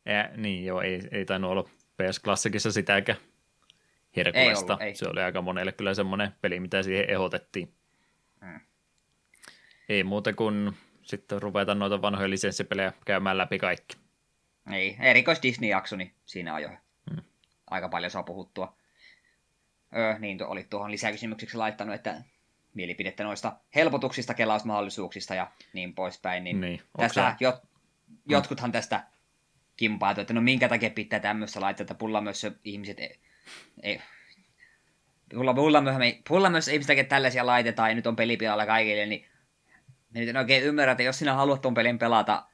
Ja, 0.04 0.28
niin 0.36 0.64
joo, 0.64 0.80
ei, 0.80 1.08
ei 1.10 1.24
tainnut 1.24 1.50
olla 1.50 1.62
PS 1.96 2.18
Klassikissa 2.18 2.72
sitäkään 2.72 3.18
Herkulesta. 4.16 4.72
Ei 4.72 4.74
ollut, 4.74 4.82
ei. 4.82 4.94
Se 4.94 5.08
oli 5.08 5.22
aika 5.22 5.42
monelle 5.42 5.72
kyllä 5.72 5.94
semmoinen 5.94 6.34
peli, 6.40 6.60
mitä 6.60 6.82
siihen 6.82 7.10
ehdotettiin. 7.10 7.74
Mm. 8.40 8.60
Ei 9.88 10.04
muuta 10.04 10.32
kuin 10.32 10.76
sitten 11.06 11.42
ruveta 11.42 11.74
noita 11.74 12.02
vanhoja 12.02 12.30
lisenssipelejä 12.30 12.92
käymään 13.04 13.38
läpi 13.38 13.58
kaikki. 13.58 13.96
Ei, 14.72 14.96
erikois 15.00 15.42
Disney-jakso, 15.42 15.96
niin 15.96 16.14
siinä 16.24 16.54
on 16.54 16.62
jo 16.62 16.68
hmm. 17.10 17.22
aika 17.70 17.88
paljon 17.88 18.10
saa 18.10 18.22
puhuttua. 18.22 18.76
öö, 19.96 20.18
niin 20.18 20.44
oli 20.44 20.64
tuohon 20.64 20.90
lisäkysymykseksi 20.90 21.56
laittanut, 21.56 21.94
että 21.94 22.22
mielipidettä 22.74 23.24
noista 23.24 23.52
helpotuksista, 23.74 24.34
kelausmahdollisuuksista 24.34 25.34
ja 25.34 25.50
niin 25.72 25.94
poispäin. 25.94 26.44
Niin, 26.44 26.60
Niin, 26.60 26.82
tästä 26.98 27.30
se- 27.30 27.44
jot, 27.44 27.62
jotkuthan 28.28 28.72
tästä 28.72 29.04
kimpaatu, 29.76 30.20
että 30.20 30.34
no 30.34 30.40
minkä 30.40 30.68
takia 30.68 30.90
pitää 30.90 31.20
tämmöistä 31.20 31.60
laittaa, 31.60 31.82
että 31.82 31.94
pulla 31.94 32.20
myös 32.20 32.46
ihmiset 32.64 33.00
ei, 33.00 33.20
ei 33.82 34.00
pulla, 35.34 35.54
pulla, 35.54 35.80
myös, 35.80 35.96
pulla 36.28 36.50
myös 36.50 36.68
ihmiset 36.68 36.86
tekee 36.86 37.04
tällaisia 37.04 37.46
laitetaan 37.46 37.90
ja 37.90 37.94
nyt 37.94 38.06
on 38.06 38.16
pelipilalla 38.16 38.66
kaikille, 38.66 39.06
niin 39.06 39.26
nyt 40.20 40.28
en 40.28 40.36
oikein 40.36 40.62
ymmärrä, 40.62 40.92
että 40.92 41.02
jos 41.02 41.18
sinä 41.18 41.34
haluat 41.34 41.62
tuon 41.62 41.74
pelin 41.74 41.98
pelata 41.98 42.46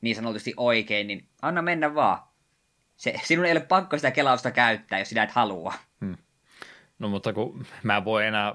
niin 0.00 0.16
sanotusti 0.16 0.54
oikein, 0.56 1.06
niin 1.06 1.28
anna 1.42 1.62
mennä 1.62 1.94
vaan. 1.94 2.18
Se, 2.96 3.14
sinun 3.24 3.44
ei 3.44 3.52
ole 3.52 3.60
pakko 3.60 3.96
sitä 3.96 4.10
kelausta 4.10 4.50
käyttää, 4.50 4.98
jos 4.98 5.08
sinä 5.08 5.22
et 5.22 5.30
halua. 5.30 5.74
No 6.98 7.08
mutta 7.08 7.32
kun 7.32 7.66
mä 7.82 7.96
en 7.96 8.04
voi 8.04 8.26
enää 8.26 8.54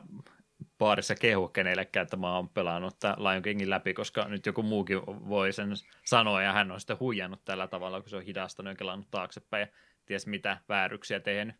baarissa 0.77 1.15
kehua 1.15 1.49
kenellekään, 1.49 2.03
että 2.03 2.17
mä 2.17 2.35
oon 2.35 2.49
pelannut 2.49 2.99
tämän 2.99 3.23
Lion 3.23 3.41
Kingin 3.41 3.69
läpi, 3.69 3.93
koska 3.93 4.25
nyt 4.27 4.45
joku 4.45 4.63
muukin 4.63 5.01
voi 5.05 5.53
sen 5.53 5.69
sanoa, 6.05 6.41
ja 6.41 6.53
hän 6.53 6.71
on 6.71 6.79
sitten 6.79 6.99
huijannut 6.99 7.45
tällä 7.45 7.67
tavalla, 7.67 8.01
kun 8.01 8.09
se 8.09 8.15
on 8.15 8.23
hidastanut 8.23 8.71
ja 8.71 8.75
kelannut 8.75 9.07
taaksepäin, 9.11 9.61
ja 9.61 9.67
ties 10.05 10.27
mitä 10.27 10.57
vääryksiä 10.69 11.19
tehnyt. 11.19 11.55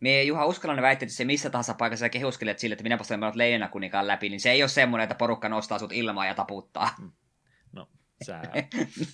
Me 0.00 0.22
Juha 0.22 0.46
Uskalainen 0.46 0.82
väitti, 0.82 1.04
että 1.04 1.16
se 1.16 1.24
missä 1.24 1.50
tahansa 1.50 1.74
paikassa 1.74 2.08
kehuskelet 2.08 2.58
sille, 2.58 2.72
että 2.72 2.82
minä 2.82 2.94
olen 2.94 3.06
pelannut 3.08 3.36
Leijona 3.36 3.68
kuninkaan 3.68 4.06
läpi, 4.06 4.28
niin 4.28 4.40
se 4.40 4.50
ei 4.50 4.62
ole 4.62 4.68
semmoinen, 4.68 5.02
että 5.04 5.14
porukka 5.14 5.48
nostaa 5.48 5.78
sut 5.78 5.92
ilmaan 5.92 6.28
ja 6.28 6.34
taputtaa. 6.34 6.90
No, 7.72 7.88
sä 8.26 8.42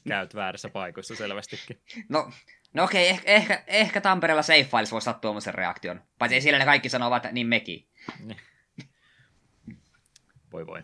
käyt 0.08 0.34
väärässä 0.34 0.68
paikoissa 0.68 1.16
selvästikin. 1.16 1.80
No, 2.08 2.30
no 2.74 2.84
okei, 2.84 3.08
ehkä, 3.08 3.22
ehkä, 3.26 3.62
ehkä 3.66 4.00
Tampereella 4.00 4.42
Safe 4.42 4.64
Files 4.64 4.92
voisi 4.92 5.04
saada 5.04 5.18
tuommoisen 5.18 5.54
reaktion. 5.54 6.02
Paitsi 6.18 6.34
ei 6.34 6.40
siellä 6.40 6.58
ne 6.58 6.64
kaikki 6.64 6.88
sanovat, 6.88 7.24
että 7.24 7.34
niin 7.34 7.46
mekin. 7.46 7.86
Niin. 8.24 8.40
Voi 10.52 10.66
voi. 10.66 10.82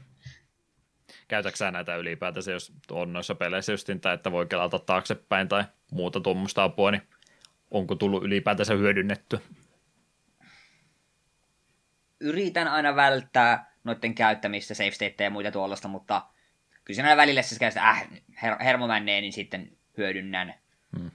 Käytätkö 1.28 1.57
sä 1.57 1.70
näitä 1.70 1.97
ylipäätänsä, 1.97 2.53
jos 2.53 2.72
on 2.91 3.12
noissa 3.12 3.35
peleissä 3.35 3.72
justin, 3.72 4.01
tai 4.01 4.14
että 4.14 4.33
voi 4.33 4.47
kelata 4.47 4.78
taaksepäin 4.78 5.49
tai 5.49 5.64
muuta 5.93 6.20
tuommoista 6.20 6.64
apua, 6.64 6.91
niin 6.91 7.03
onko 7.70 7.95
tullut 7.95 8.24
ylipäätänsä 8.24 8.74
hyödynnetty? 8.74 9.41
Yritän 12.23 12.68
aina 12.68 12.97
välttää 12.97 13.75
noiden 13.85 14.14
käyttämistä, 14.14 14.75
safe 14.75 14.91
stateja 14.91 15.27
ja 15.27 15.31
muita 15.31 15.51
tuollaista, 15.51 15.89
mutta 15.89 16.23
kyllä 16.85 16.95
siinä 16.95 17.16
välillä 17.16 17.43
se 17.43 17.59
käy 17.59 17.70
sitä, 17.70 17.91
äh, 17.91 18.09
her- 18.45 18.62
hermo 18.64 18.87
männee, 18.87 19.20
niin 19.20 19.33
sitten 19.33 19.77
hyödynnän. 19.99 20.55
Hmm. 20.99 21.11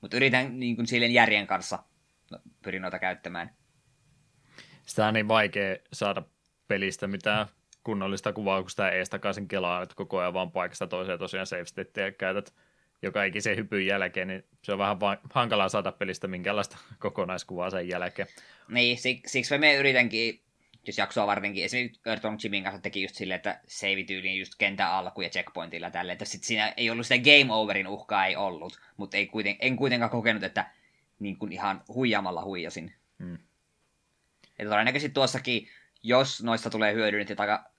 Mutta 0.00 0.16
yritän 0.16 0.60
niin 0.60 0.76
kuin 0.76 0.86
silleen 0.86 1.12
järjen 1.12 1.46
kanssa 1.46 1.78
no, 2.30 2.38
pyrin 2.62 2.82
noita 2.82 2.98
käyttämään. 2.98 3.50
Sitä 4.86 5.06
on 5.06 5.14
niin 5.14 5.28
vaikea 5.28 5.76
saada 5.92 6.22
pelistä 6.68 7.06
mitään 7.06 7.46
kunnollista 7.84 8.32
kuvaa, 8.32 8.60
kun 8.60 8.70
sitä 8.70 8.90
ees 8.90 9.10
takaisin 9.10 9.48
kelaa, 9.48 9.82
että 9.82 9.94
koko 9.94 10.18
ajan 10.18 10.34
vaan 10.34 10.52
paikasta 10.52 10.86
toiseen 10.86 11.18
tosiaan 11.18 11.46
save 11.46 11.64
stateja 11.64 12.12
käytät 12.12 12.54
joka 13.02 13.24
ikisen 13.24 13.56
hypyn 13.56 13.86
jälkeen, 13.86 14.28
niin 14.28 14.44
se 14.62 14.72
on 14.72 14.78
vähän 14.78 15.00
va- 15.00 15.18
hankalaa 15.30 15.68
saada 15.68 15.92
pelistä 15.92 16.28
minkälaista 16.28 16.78
kokonaiskuvaa 16.98 17.70
sen 17.70 17.88
jälkeen. 17.88 18.28
Niin, 18.68 18.98
siksi, 18.98 19.32
siksi 19.32 19.58
me 19.58 19.74
yritänkin, 19.74 20.40
jos 20.86 20.98
jaksoa 20.98 21.26
vartenkin, 21.26 21.64
esimerkiksi 21.64 22.00
Earthworm 22.06 22.38
Jimin 22.44 22.64
kanssa 22.64 22.82
teki 22.82 23.02
just 23.02 23.14
silleen, 23.14 23.36
että 23.36 23.60
save 23.66 24.04
tyyliin 24.06 24.38
just 24.38 24.52
kentän 24.58 24.90
alku 24.90 25.20
ja 25.20 25.28
checkpointilla 25.28 25.90
tälleen, 25.90 26.12
että 26.12 26.24
sit 26.24 26.44
siinä 26.44 26.74
ei 26.76 26.90
ollut 26.90 27.06
sitä 27.06 27.22
game 27.22 27.52
overin 27.54 27.88
uhkaa 27.88 28.26
ei 28.26 28.36
ollut, 28.36 28.80
mutta 28.96 29.16
ei 29.16 29.26
kuiten, 29.26 29.56
en 29.58 29.76
kuitenkaan 29.76 30.10
kokenut, 30.10 30.42
että 30.42 30.70
niin 31.18 31.36
kuin 31.36 31.52
ihan 31.52 31.84
huijamalla 31.88 32.44
huijasin. 32.44 32.94
Hmm. 33.18 33.38
Ja 34.58 34.68
todennäköisesti 34.68 35.14
tuossakin, 35.14 35.68
jos 36.02 36.42
noista 36.42 36.70
tulee 36.70 36.94
hyödynnetty 36.94 37.36
taka 37.36 37.70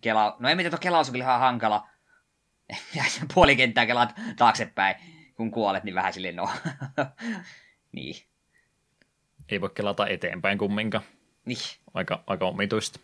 kela... 0.00 0.36
No 0.38 0.48
en 0.48 0.58
tiedä, 0.58 0.78
kelaus 0.80 1.08
on 1.08 1.12
kyllä 1.12 1.24
ihan 1.24 1.40
hankala. 1.40 1.88
Ja 2.94 3.04
puoli 3.34 3.56
kenttää 3.56 3.86
kelaat 3.86 4.14
taaksepäin, 4.36 4.96
kun 5.34 5.50
kuolet, 5.50 5.84
niin 5.84 5.94
vähän 5.94 6.12
silleen 6.12 6.36
no. 6.36 6.50
niin. 7.92 8.14
Ei 9.48 9.60
voi 9.60 9.70
kelata 9.74 10.08
eteenpäin 10.08 10.58
kumminkaan. 10.58 11.04
Niin. 11.46 11.58
Aika, 11.94 12.24
aika 12.26 12.46
omituista. 12.46 13.00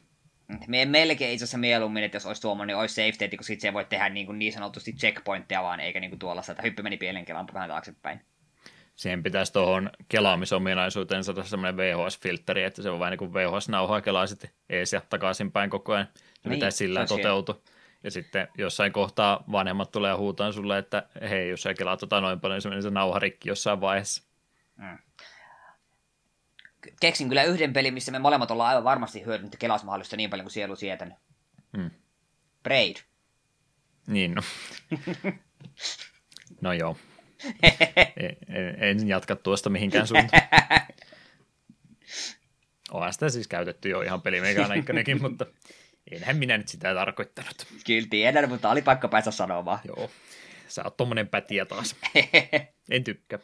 Me 0.66 0.84
melkein 0.84 1.32
itse 1.32 1.44
asiassa 1.44 1.58
mieluummin, 1.58 2.04
että 2.04 2.16
jos 2.16 2.26
olisi 2.26 2.42
tuommoinen, 2.42 2.74
niin 2.74 2.80
olisi 2.80 2.94
safe 2.94 3.12
state, 3.12 3.36
koska 3.36 3.48
sit 3.48 3.60
se 3.60 3.72
voi 3.72 3.84
tehdä 3.84 4.08
niin, 4.08 4.26
kuin 4.26 4.38
niin 4.38 4.52
sanotusti 4.52 4.92
checkpointteja 4.92 5.62
vaan, 5.62 5.80
eikä 5.80 6.00
niin 6.00 6.10
kuin 6.10 6.18
tuollaista, 6.18 6.52
että 6.52 6.62
hyppy 6.62 6.82
meni 6.82 6.96
pienen 6.96 7.24
kelan 7.24 7.46
vähän 7.54 7.68
taaksepäin. 7.68 8.20
Siihen 8.94 9.22
pitäisi 9.22 9.52
tuohon 9.52 9.90
kelaamisominaisuuteen 10.08 11.24
saada 11.24 11.42
semmoinen 11.42 11.76
VHS-filtteri, 11.76 12.62
että 12.64 12.82
se 12.82 12.90
on 12.90 13.00
vähän 13.00 13.10
niin 13.10 13.18
kuin 13.18 13.32
VHS-nauhaa 13.34 14.00
kelaa 14.00 14.26
sitten 14.26 14.50
ees 14.68 14.92
ja 14.92 15.02
takaisinpäin 15.10 15.70
koko 15.70 15.92
ajan. 15.92 16.08
Se 16.14 16.48
Niin, 16.48 16.54
pitäisi 16.54 16.78
sillä 16.78 17.06
toteutua. 17.06 17.60
Ja 18.04 18.10
sitten 18.10 18.48
jossain 18.58 18.92
kohtaa 18.92 19.44
vanhemmat 19.52 19.90
tulee 19.90 20.14
huutaan 20.14 20.52
sulle, 20.52 20.78
että 20.78 21.02
hei, 21.28 21.48
jos 21.48 21.62
sä 21.62 21.74
kelaat 21.74 22.00
tota 22.00 22.20
noin 22.20 22.40
paljon, 22.40 22.56
niin 22.56 22.62
se 22.62 22.68
menee 22.68 22.82
se 22.82 22.90
nauha 22.90 23.18
rikki 23.18 23.48
jossain 23.48 23.80
vaiheessa. 23.80 24.22
Keksin 27.00 27.28
kyllä 27.28 27.44
yhden 27.44 27.72
pelin, 27.72 27.94
missä 27.94 28.12
me 28.12 28.18
molemmat 28.18 28.50
ollaan 28.50 28.68
aivan 28.68 28.84
varmasti 28.84 29.24
hyödynnetty 29.24 29.58
kelausmahdollista 29.58 30.16
niin 30.16 30.30
paljon 30.30 30.44
kuin 30.44 30.52
sielu 30.52 30.76
sietän. 30.76 31.16
Hmm. 31.76 31.90
Braid. 32.62 32.96
Niin, 34.06 34.34
no. 34.34 34.42
no 36.60 36.72
joo. 36.72 36.96
En, 38.16 38.36
en, 38.48 38.76
en 38.80 39.08
jatka 39.08 39.36
tuosta 39.36 39.70
mihinkään 39.70 40.06
suuntaan. 40.06 40.42
Onhan 42.90 43.12
sitä 43.12 43.28
siis 43.28 43.48
käytetty 43.48 43.88
jo 43.88 44.00
ihan 44.00 44.22
pelimekaniikkanekin, 44.22 45.22
mutta 45.22 45.46
enhän 46.10 46.36
minä 46.36 46.58
nyt 46.58 46.68
sitä 46.68 46.94
tarkoittanut. 46.94 47.66
Kyllä 47.86 48.06
tiedän, 48.10 48.48
mutta 48.48 48.70
oli 48.70 48.82
pakko 48.82 49.08
päästä 49.08 49.30
sanomaan. 49.30 49.78
Joo, 49.84 50.10
sä 50.68 50.84
oot 50.84 50.96
tommonen 50.96 51.28
pätiä 51.28 51.64
taas. 51.64 51.96
En 52.90 53.04
tykkää. 53.04 53.38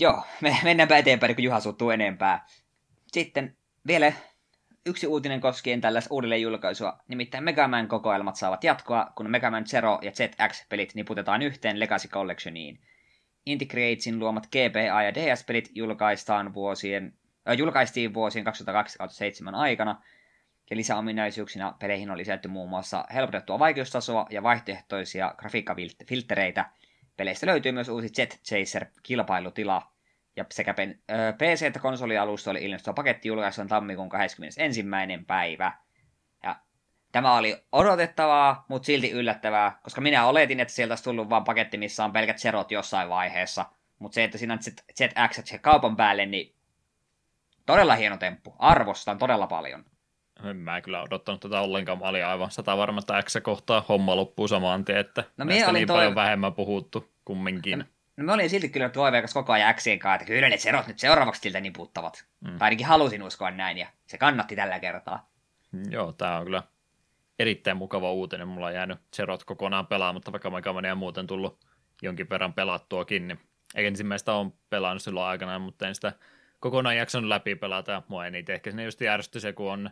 Joo, 0.00 0.22
me 0.40 0.56
mennäänpä 0.64 0.98
eteenpäin, 0.98 1.34
kun 1.34 1.44
Juha 1.44 1.60
suuttuu 1.60 1.90
enempää. 1.90 2.46
Sitten 3.12 3.56
vielä 3.86 4.12
yksi 4.86 5.06
uutinen 5.06 5.40
koskien 5.40 5.80
tällaista 5.80 6.14
uudelleen 6.14 6.42
julkaisua, 6.42 6.98
nimittäin 7.08 7.44
Mega 7.44 7.68
Man 7.68 7.88
kokoelmat 7.88 8.36
saavat 8.36 8.64
jatkoa, 8.64 9.12
kun 9.16 9.30
Mega 9.30 9.50
Man 9.50 9.64
Zero 9.64 9.98
ja 10.02 10.10
ZX-pelit 10.10 10.94
niputetaan 10.94 11.42
yhteen 11.42 11.80
Legacy 11.80 12.08
Collectioniin. 12.08 12.80
Integratesin 13.46 14.18
luomat 14.18 14.46
GBA 14.46 15.02
ja 15.02 15.14
DS-pelit 15.14 15.70
julkaistaan 15.74 16.54
vuosien, 16.54 17.14
äh, 17.48 17.58
julkaistiin 17.58 18.14
vuosien 18.14 18.46
2002-2007 18.46 18.50
aikana, 19.54 20.02
ja 20.70 20.76
lisäominaisuuksina 20.76 21.74
peleihin 21.78 22.10
on 22.10 22.18
lisätty 22.18 22.48
muun 22.48 22.70
muassa 22.70 23.04
helpotettua 23.14 23.58
vaikeustasoa 23.58 24.26
ja 24.30 24.42
vaihtoehtoisia 24.42 25.34
grafiikkafilttereitä. 25.38 26.70
Peleistä 27.20 27.46
löytyy 27.46 27.72
myös 27.72 27.88
uusi 27.88 28.10
Jet 28.18 28.40
Chaser-kilpailutila, 28.44 29.92
ja 30.36 30.44
sekä 30.52 30.74
PC- 31.38 31.66
että 31.66 31.80
konsolialustoille 31.80 32.60
ilmestyvä 32.60 32.94
paketti 32.94 33.28
julkaistaan 33.28 33.68
tammikuun 33.68 34.08
21. 34.08 34.82
päivä. 35.26 35.72
Ja 36.42 36.56
tämä 37.12 37.36
oli 37.36 37.64
odotettavaa, 37.72 38.64
mutta 38.68 38.86
silti 38.86 39.10
yllättävää, 39.10 39.78
koska 39.82 40.00
minä 40.00 40.26
oletin, 40.26 40.60
että 40.60 40.74
sieltä 40.74 40.92
olisi 40.92 41.04
tullut 41.04 41.30
vain 41.30 41.44
paketti, 41.44 41.78
missä 41.78 42.04
on 42.04 42.12
pelkät 42.12 42.38
serot 42.38 42.70
jossain 42.70 43.08
vaiheessa. 43.08 43.66
Mutta 43.98 44.14
se, 44.14 44.24
että 44.24 44.38
siinä 44.38 44.54
on 44.54 44.60
ZX 44.98 45.52
kaupan 45.60 45.96
päälle, 45.96 46.26
niin 46.26 46.54
todella 47.66 47.94
hieno 47.94 48.16
temppu. 48.16 48.54
Arvostan 48.58 49.18
todella 49.18 49.46
paljon. 49.46 49.84
En 50.44 50.56
mä 50.56 50.80
kyllä 50.80 51.02
odottanut 51.02 51.40
tätä 51.40 51.60
ollenkaan. 51.60 51.98
Mä 51.98 52.04
olin 52.08 52.26
aivan 52.26 52.50
sata 52.50 52.76
varma, 52.76 52.98
että 52.98 53.22
X 53.22 53.36
kohtaa 53.42 53.84
homma 53.88 54.16
loppuu 54.16 54.48
samaan 54.48 54.84
tien, 54.84 54.98
että 54.98 55.20
No 55.36 55.44
no, 55.44 55.44
näistä 55.44 55.72
niin 55.72 55.86
toi- 55.86 55.96
paljon 55.96 56.14
vähemmän 56.14 56.54
puhuttu 56.54 57.10
kumminkin. 57.24 57.84
No 58.16 58.24
me 58.24 58.32
olin 58.32 58.50
silti 58.50 58.68
kyllä 58.68 58.88
toiveikas 58.88 59.34
koko 59.34 59.52
ajan 59.52 59.74
Xien 59.74 59.98
kanssa, 59.98 60.14
että 60.14 60.24
kyllä 60.24 60.48
ne 60.48 60.56
serot 60.56 60.86
nyt 60.86 60.98
seuraavaksi 60.98 61.40
siltä 61.40 61.60
niputtavat. 61.60 62.24
Mm. 62.40 62.58
Tai 62.58 62.66
ainakin 62.66 62.86
halusin 62.86 63.22
uskoa 63.22 63.50
näin, 63.50 63.78
ja 63.78 63.86
se 64.06 64.18
kannatti 64.18 64.56
tällä 64.56 64.78
kertaa. 64.78 65.30
Joo, 65.90 66.12
tää 66.12 66.38
on 66.38 66.44
kyllä 66.44 66.62
erittäin 67.38 67.76
mukava 67.76 68.12
uutinen. 68.12 68.48
Mulla 68.48 68.66
on 68.66 68.74
jäänyt 68.74 68.98
Zerot 69.16 69.44
kokonaan 69.44 69.86
pelaamatta, 69.86 70.32
vaikka 70.32 70.50
Mega 70.50 70.72
Mania 70.72 70.94
muuten 70.94 71.26
tullut 71.26 71.58
jonkin 72.02 72.30
verran 72.30 72.52
pelattuakin. 72.52 73.28
Niin 73.28 73.40
ensimmäistä 73.74 74.32
on 74.32 74.52
pelannut 74.70 75.02
silloin 75.02 75.26
aikanaan, 75.26 75.60
mutta 75.60 75.88
en 75.88 75.94
sitä 75.94 76.12
kokonaan 76.60 76.96
jaksanut 76.96 77.28
läpi 77.28 77.54
pelata. 77.54 78.02
Mua 78.08 78.26
eniten 78.26 78.54
ehkä 78.54 78.70
sinne 78.70 78.84
just 78.84 79.00
järjesty 79.00 79.40
se, 79.40 79.52
kun 79.52 79.72
on 79.72 79.90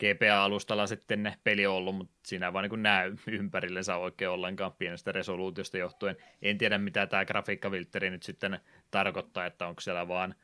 GPA-alustalla 0.00 0.86
sitten 0.86 1.22
ne 1.22 1.38
peli 1.44 1.66
ollut, 1.66 1.96
mutta 1.96 2.14
siinä 2.26 2.46
ei 2.46 2.52
vaan 2.52 2.68
niin 2.68 2.82
näy 2.82 3.16
ympärillensä 3.26 3.96
oikein 3.96 4.30
ollenkaan 4.30 4.72
pienestä 4.72 5.12
resoluutiosta 5.12 5.78
johtuen. 5.78 6.16
En 6.42 6.58
tiedä, 6.58 6.78
mitä 6.78 7.06
tämä 7.06 7.24
grafiikkaviltteri 7.24 8.10
nyt 8.10 8.22
sitten 8.22 8.60
tarkoittaa, 8.90 9.46
että 9.46 9.66
onko 9.66 9.80
siellä 9.80 10.08
vaan 10.08 10.34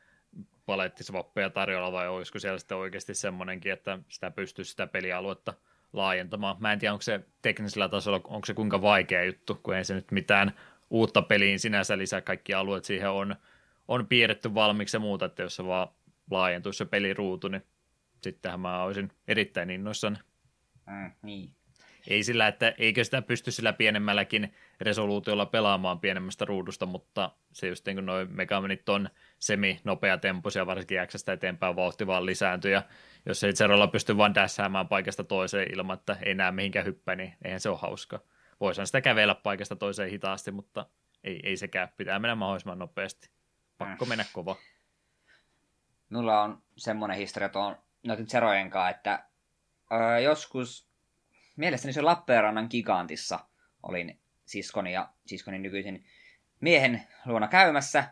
palettisvappeja 0.65 1.49
tarjolla 1.49 1.91
vai 1.91 2.07
olisiko 2.07 2.39
siellä 2.39 2.59
sitten 2.59 2.77
oikeasti 2.77 3.15
semmoinenkin, 3.15 3.71
että 3.71 3.99
sitä 4.09 4.31
pystyy 4.31 4.65
sitä 4.65 4.87
pelialuetta 4.87 5.53
laajentamaan. 5.93 6.57
Mä 6.59 6.73
en 6.73 6.79
tiedä, 6.79 6.93
onko 6.93 7.01
se 7.01 7.19
teknisellä 7.41 7.89
tasolla, 7.89 8.21
onko 8.23 8.45
se 8.45 8.53
kuinka 8.53 8.81
vaikea 8.81 9.23
juttu, 9.23 9.55
kun 9.63 9.75
ei 9.75 9.83
se 9.85 9.93
nyt 9.93 10.11
mitään 10.11 10.51
uutta 10.89 11.21
peliin 11.21 11.59
sinänsä 11.59 11.97
lisää, 11.97 12.21
kaikki 12.21 12.53
alueet 12.53 12.85
siihen 12.85 13.09
on 13.09 13.35
on 13.87 14.07
piirretty 14.07 14.53
valmiiksi 14.53 14.97
ja 14.97 14.99
muuta, 14.99 15.25
että 15.25 15.43
jos 15.43 15.55
se 15.55 15.65
vaan 15.65 15.87
laajentuisi 16.31 16.77
se 16.77 16.85
peliruutu, 16.85 17.47
niin 17.47 17.63
sittenhän 18.21 18.59
mä 18.59 18.83
olisin 18.83 19.11
erittäin 19.27 19.69
innoissani. 19.69 20.17
Mm, 20.85 21.11
niin. 21.21 21.55
Ei 22.07 22.23
sillä, 22.23 22.47
että 22.47 22.73
eikö 22.77 23.03
sitä 23.03 23.21
pysty 23.21 23.51
sillä 23.51 23.73
pienemmälläkin 23.73 24.53
resoluutiolla 24.81 25.45
pelaamaan 25.45 25.99
pienemmästä 25.99 26.45
ruudusta, 26.45 26.85
mutta 26.85 27.31
se 27.51 27.67
just 27.67 27.85
niin 27.85 27.95
kuin 27.95 28.05
noin 28.05 28.35
Megamenit 28.35 28.89
on 28.89 29.09
semi-nopea 29.39 30.17
temposia, 30.17 30.65
varsinkin 30.65 30.97
Xstä 31.07 31.33
eteenpäin 31.33 31.75
vauhti 31.75 32.07
vaan 32.07 32.25
lisääntyy, 32.25 32.71
ja 32.71 32.83
jos 33.25 33.43
ei 33.43 33.53
Zerolla 33.53 33.87
pysty 33.87 34.17
vaan 34.17 34.35
dässäämään 34.35 34.87
paikasta 34.87 35.23
toiseen 35.23 35.73
ilman, 35.73 35.97
että 35.97 36.17
ei 36.25 36.35
näe 36.35 36.51
mihinkään 36.51 36.85
hyppää, 36.85 37.15
niin 37.15 37.33
eihän 37.45 37.59
se 37.59 37.69
ole 37.69 37.77
hauska. 37.81 38.19
Voisihan 38.59 38.87
sitä 38.87 39.01
kävellä 39.01 39.35
paikasta 39.35 39.75
toiseen 39.75 40.09
hitaasti, 40.09 40.51
mutta 40.51 40.85
ei, 41.23 41.39
ei 41.43 41.57
sekään. 41.57 41.89
Pitää 41.97 42.19
mennä 42.19 42.35
mahdollisimman 42.35 42.79
nopeasti. 42.79 43.29
Pakko 43.77 44.05
mm. 44.05 44.09
mennä 44.09 44.25
kova. 44.33 44.55
Mulla 46.09 46.41
on 46.41 46.61
semmoinen 46.77 47.17
historia 47.17 47.49
tuon 47.49 47.77
noiden 48.05 48.27
Zerojen 48.27 48.69
kanssa, 48.69 48.89
että 48.89 49.25
öö, 49.91 50.19
joskus, 50.19 50.89
mielestäni 51.55 51.93
se 51.93 52.01
Lappeenrannan 52.01 52.67
gigantissa 52.69 53.39
olin 53.83 54.19
siskoni 54.45 54.93
ja 54.93 55.09
siskoni 55.25 55.59
nykyisin 55.59 56.05
miehen 56.59 57.03
luona 57.25 57.47
käymässä 57.47 58.03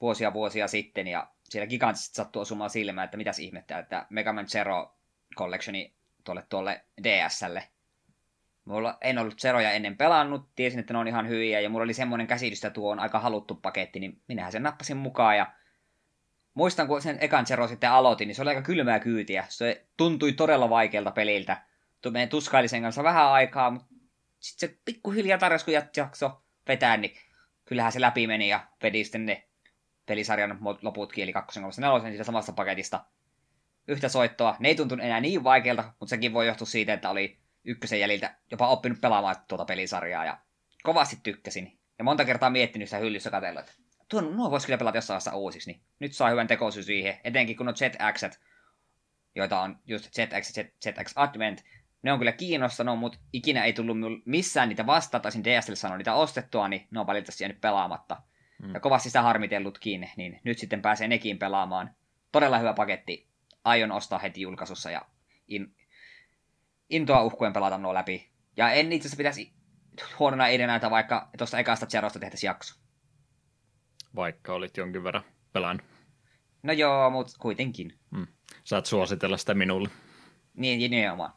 vuosia 0.00 0.32
vuosia 0.32 0.68
sitten, 0.68 1.06
ja 1.06 1.30
siellä 1.44 1.66
gigantisesti 1.66 2.14
sattuu 2.14 2.42
osumaan 2.42 2.70
silmään, 2.70 3.04
että 3.04 3.16
mitäs 3.16 3.38
ihmettä, 3.38 3.78
että 3.78 4.06
Mega 4.10 4.32
Man 4.32 4.46
Zero 4.46 4.96
Collectioni 5.36 5.94
tuolle, 6.24 6.46
tuolle 6.48 6.84
DSlle. 7.02 7.68
Mulla 8.64 8.98
en 9.00 9.18
ollut 9.18 9.40
Zeroja 9.40 9.70
ennen 9.70 9.96
pelannut, 9.96 10.48
tiesin, 10.56 10.80
että 10.80 10.92
ne 10.92 10.98
on 10.98 11.08
ihan 11.08 11.28
hyviä, 11.28 11.60
ja 11.60 11.68
mulla 11.68 11.84
oli 11.84 11.94
semmoinen 11.94 12.26
käsitys, 12.26 12.58
että 12.58 12.70
tuo 12.70 12.92
on 12.92 13.00
aika 13.00 13.18
haluttu 13.18 13.54
paketti, 13.54 14.00
niin 14.00 14.22
minähän 14.28 14.52
sen 14.52 14.62
nappasin 14.62 14.96
mukaan, 14.96 15.36
ja 15.36 15.52
muistan, 16.54 16.86
kun 16.86 17.02
sen 17.02 17.18
ekan 17.20 17.46
Zero 17.46 17.68
sitten 17.68 17.90
aloitin, 17.90 18.28
niin 18.28 18.36
se 18.36 18.42
oli 18.42 18.48
aika 18.48 18.62
kylmää 18.62 19.00
kyytiä. 19.00 19.44
Se 19.48 19.86
tuntui 19.96 20.32
todella 20.32 20.70
vaikealta 20.70 21.10
peliltä. 21.10 21.62
Meidän 22.10 22.28
tuskailisen 22.28 22.82
kanssa 22.82 23.02
vähän 23.02 23.26
aikaa, 23.26 23.70
mutta 23.70 23.88
sitten 24.38 24.68
se 24.68 24.78
pikkuhiljaa 24.84 25.38
tarjosi, 25.38 25.64
kun 25.64 25.74
jakso 25.96 26.42
vetää, 26.68 26.96
niin 26.96 27.16
kyllähän 27.64 27.92
se 27.92 28.00
läpi 28.00 28.26
meni 28.26 28.48
ja 28.48 28.66
vedi 28.82 29.04
sitten 29.04 29.26
ne 29.26 29.48
pelisarjan 30.06 30.58
loputkin, 30.82 31.22
eli 31.22 31.32
2, 31.32 31.60
3, 31.60 31.72
4 31.78 32.08
siitä 32.10 32.24
samasta 32.24 32.52
paketista. 32.52 33.04
Yhtä 33.88 34.08
soittoa. 34.08 34.56
Ne 34.58 34.68
ei 34.68 34.74
tuntunut 34.74 35.04
enää 35.04 35.20
niin 35.20 35.44
vaikealta, 35.44 35.92
mutta 36.00 36.10
sekin 36.10 36.32
voi 36.32 36.46
johtua 36.46 36.66
siitä, 36.66 36.92
että 36.92 37.10
oli 37.10 37.38
ykkösen 37.64 38.00
jäljiltä 38.00 38.34
jopa 38.50 38.68
oppinut 38.68 39.00
pelaamaan 39.00 39.36
tuota 39.48 39.64
pelisarjaa 39.64 40.24
ja 40.24 40.38
kovasti 40.82 41.18
tykkäsin. 41.22 41.78
Ja 41.98 42.04
monta 42.04 42.24
kertaa 42.24 42.50
miettinyt 42.50 42.88
sitä 42.88 42.98
hyllyssä 42.98 43.30
katsellut, 43.30 43.60
että 43.60 43.72
tuo, 44.12 44.20
nuo 44.20 44.50
voisi 44.50 44.66
kyllä 44.66 44.78
pelata 44.78 44.96
jossain 44.96 45.14
vaiheessa 45.14 45.36
uusiksi, 45.36 45.70
niin 45.72 45.82
nyt 45.98 46.12
saa 46.12 46.30
hyvän 46.30 46.46
tekosyy 46.46 46.82
siihen, 46.82 47.20
etenkin 47.24 47.56
kun 47.56 47.68
on 47.68 47.76
ZX, 47.76 48.38
joita 49.34 49.60
on 49.60 49.78
just 49.86 50.04
ZX 50.14 50.56
ja 50.56 50.64
ZX 50.64 51.12
Advent, 51.16 51.64
ne 52.02 52.12
on 52.12 52.18
kyllä 52.18 52.32
kiinnostanut, 52.32 52.98
mutta 52.98 53.18
ikinä 53.32 53.64
ei 53.64 53.72
tullut 53.72 53.96
missään 54.24 54.68
niitä 54.68 54.86
vastaan, 54.86 55.22
taisin 55.22 55.44
DSL 55.44 55.74
sanoa 55.74 55.98
niitä 55.98 56.14
ostettua, 56.14 56.68
niin 56.68 56.86
ne 56.90 57.00
on 57.00 57.06
valitettavasti 57.06 57.44
jäänyt 57.44 57.60
pelaamatta. 57.60 58.22
Mm. 58.62 58.74
Ja 58.74 58.80
kovasti 58.80 59.08
sitä 59.08 59.22
harmitellutkin, 59.22 60.10
niin 60.16 60.40
nyt 60.44 60.58
sitten 60.58 60.82
pääsee 60.82 61.08
nekin 61.08 61.38
pelaamaan. 61.38 61.94
Todella 62.32 62.58
hyvä 62.58 62.74
paketti. 62.74 63.28
Aion 63.64 63.92
ostaa 63.92 64.18
heti 64.18 64.40
julkaisussa 64.40 64.90
ja 64.90 65.02
in, 65.48 65.74
intoa 66.90 67.22
uhkuen 67.22 67.52
pelata 67.52 67.78
nuo 67.78 67.94
läpi. 67.94 68.30
Ja 68.56 68.72
en 68.72 68.92
itse 68.92 69.06
asiassa 69.06 69.16
pitäisi 69.16 69.52
huonona 70.18 70.48
edenäitä, 70.48 70.90
vaikka 70.90 71.30
tuosta 71.38 71.58
ekasta 71.58 71.86
Zerosta 71.86 72.18
tehtäisiin 72.18 72.48
jakso. 72.48 72.81
Vaikka 74.16 74.54
olit 74.54 74.76
jonkin 74.76 75.04
verran 75.04 75.22
pelannut. 75.52 75.86
No 76.62 76.72
joo, 76.72 77.10
mutta 77.10 77.32
kuitenkin. 77.38 77.98
Mm. 78.10 78.26
Saat 78.64 78.86
suositella 78.86 79.36
sitä 79.36 79.54
minulle. 79.54 79.88
Niin, 80.54 80.90
nimenomaan. 80.90 81.32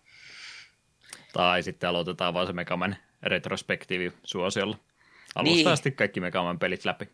Tai 1.33 1.63
sitten 1.63 1.89
aloitetaan 1.89 2.33
vaan 2.33 2.47
se 2.47 2.53
Megaman 2.53 2.95
retrospektiivi 3.23 4.13
suosiolla. 4.23 4.77
Alusta 5.35 5.55
niin. 5.55 5.67
asti 5.67 5.91
kaikki 5.91 6.19
Megaman 6.19 6.59
pelit 6.59 6.85
läpi. 6.85 7.09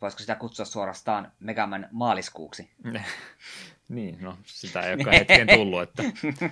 Voisiko 0.00 0.20
sitä 0.20 0.34
kutsua 0.34 0.66
suorastaan 0.66 1.32
Megaman 1.40 1.88
maaliskuuksi? 1.92 2.70
niin, 3.88 4.18
no 4.20 4.38
sitä 4.46 4.80
ei 4.80 4.94
ole 4.94 5.18
hetken 5.18 5.46
tullut, 5.46 5.82
että 5.82 6.02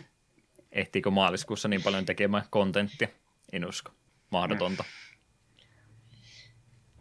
ehtiikö 0.72 1.11
maaliskuussa 1.11 1.68
niin 1.68 1.83
paljon 1.83 2.05
tekemään 2.05 2.45
kontenttia. 2.51 3.09
En 3.53 3.68
usko. 3.68 3.93
Mahdotonta. 4.31 4.85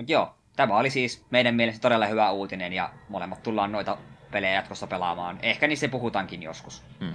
Mut 0.04 0.10
joo, 0.10 0.36
tämä 0.56 0.78
oli 0.78 0.90
siis 0.90 1.26
meidän 1.30 1.56
mielestä 1.56 1.82
todella 1.82 2.06
hyvä 2.06 2.32
uutinen 2.32 2.74
ja 2.74 2.94
molemmat 3.10 3.44
tullaan 3.44 3.72
noita 3.72 3.98
pelejä 4.32 4.54
jatkossa 4.54 4.88
pelaamaan. 4.88 5.40
Ehkä 5.42 5.68
niissä 5.68 5.88
puhutaankin 5.88 6.44
joskus. 6.44 6.84
Hmm. 7.00 7.14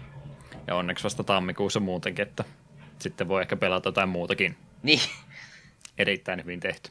Ja 0.67 0.75
onneksi 0.75 1.05
vasta 1.05 1.25
tammikuussa 1.25 1.81
muutenkin, 1.81 2.23
että 2.23 2.45
sitten 2.99 3.29
voi 3.29 3.43
ehkä 3.43 3.57
pelata 3.57 3.89
jotain 3.89 4.09
muutakin. 4.09 4.57
Niin. 4.83 5.01
Erittäin 5.99 6.41
hyvin 6.43 6.61
tehty. 6.61 6.91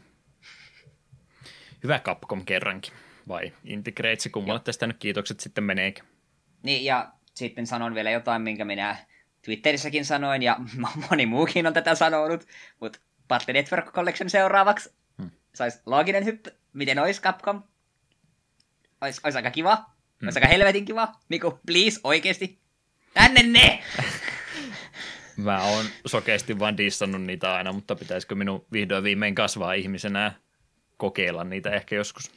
Hyvä 1.83 1.99
Capcom 1.99 2.45
kerrankin. 2.45 2.93
Vai 3.27 3.53
Integratesi, 3.63 4.29
kummalle 4.29 4.59
tästä 4.59 4.87
nyt 4.87 4.97
kiitokset 4.97 5.39
sitten 5.39 5.63
meneekin. 5.63 6.03
Niin, 6.63 6.85
ja 6.85 7.11
sitten 7.33 7.67
sanon 7.67 7.95
vielä 7.95 8.11
jotain, 8.11 8.41
minkä 8.41 8.65
minä 8.65 8.97
Twitterissäkin 9.41 10.05
sanoin, 10.05 10.43
ja 10.43 10.57
moni 11.09 11.25
muukin 11.25 11.67
on 11.67 11.73
tätä 11.73 11.95
sanonut, 11.95 12.47
mutta 12.79 12.99
Battle 13.27 13.53
Network 13.53 13.93
Collection 13.93 14.29
seuraavaksi. 14.29 14.96
Hmm. 15.57 15.71
Saisi 15.71 15.81
looginen 15.85 16.25
hyppy. 16.25 16.51
Miten 16.73 16.99
olisi 16.99 17.21
Capcom? 17.21 17.63
Ois, 19.01 19.21
ois 19.23 19.35
aika 19.35 19.51
kiva. 19.51 19.75
Hmm. 19.75 20.27
Ois 20.27 20.37
aika 20.37 20.47
helvetin 20.47 20.85
kiva. 20.85 21.07
Miku, 21.29 21.59
please, 21.65 21.99
oikeesti. 22.03 22.59
Tänne 23.13 23.43
ne! 23.43 23.83
Mä 25.37 25.63
oon 25.63 25.85
sokeasti 26.05 26.59
vaan 26.59 26.77
dissannut 26.77 27.21
niitä 27.21 27.53
aina, 27.53 27.73
mutta 27.73 27.95
pitäisikö 27.95 28.35
minun 28.35 28.65
vihdoin 28.71 29.03
viimein 29.03 29.35
kasvaa 29.35 29.73
ihmisenä 29.73 30.23
ja 30.23 30.31
kokeilla 30.97 31.43
niitä 31.43 31.69
ehkä 31.69 31.95
joskus? 31.95 32.31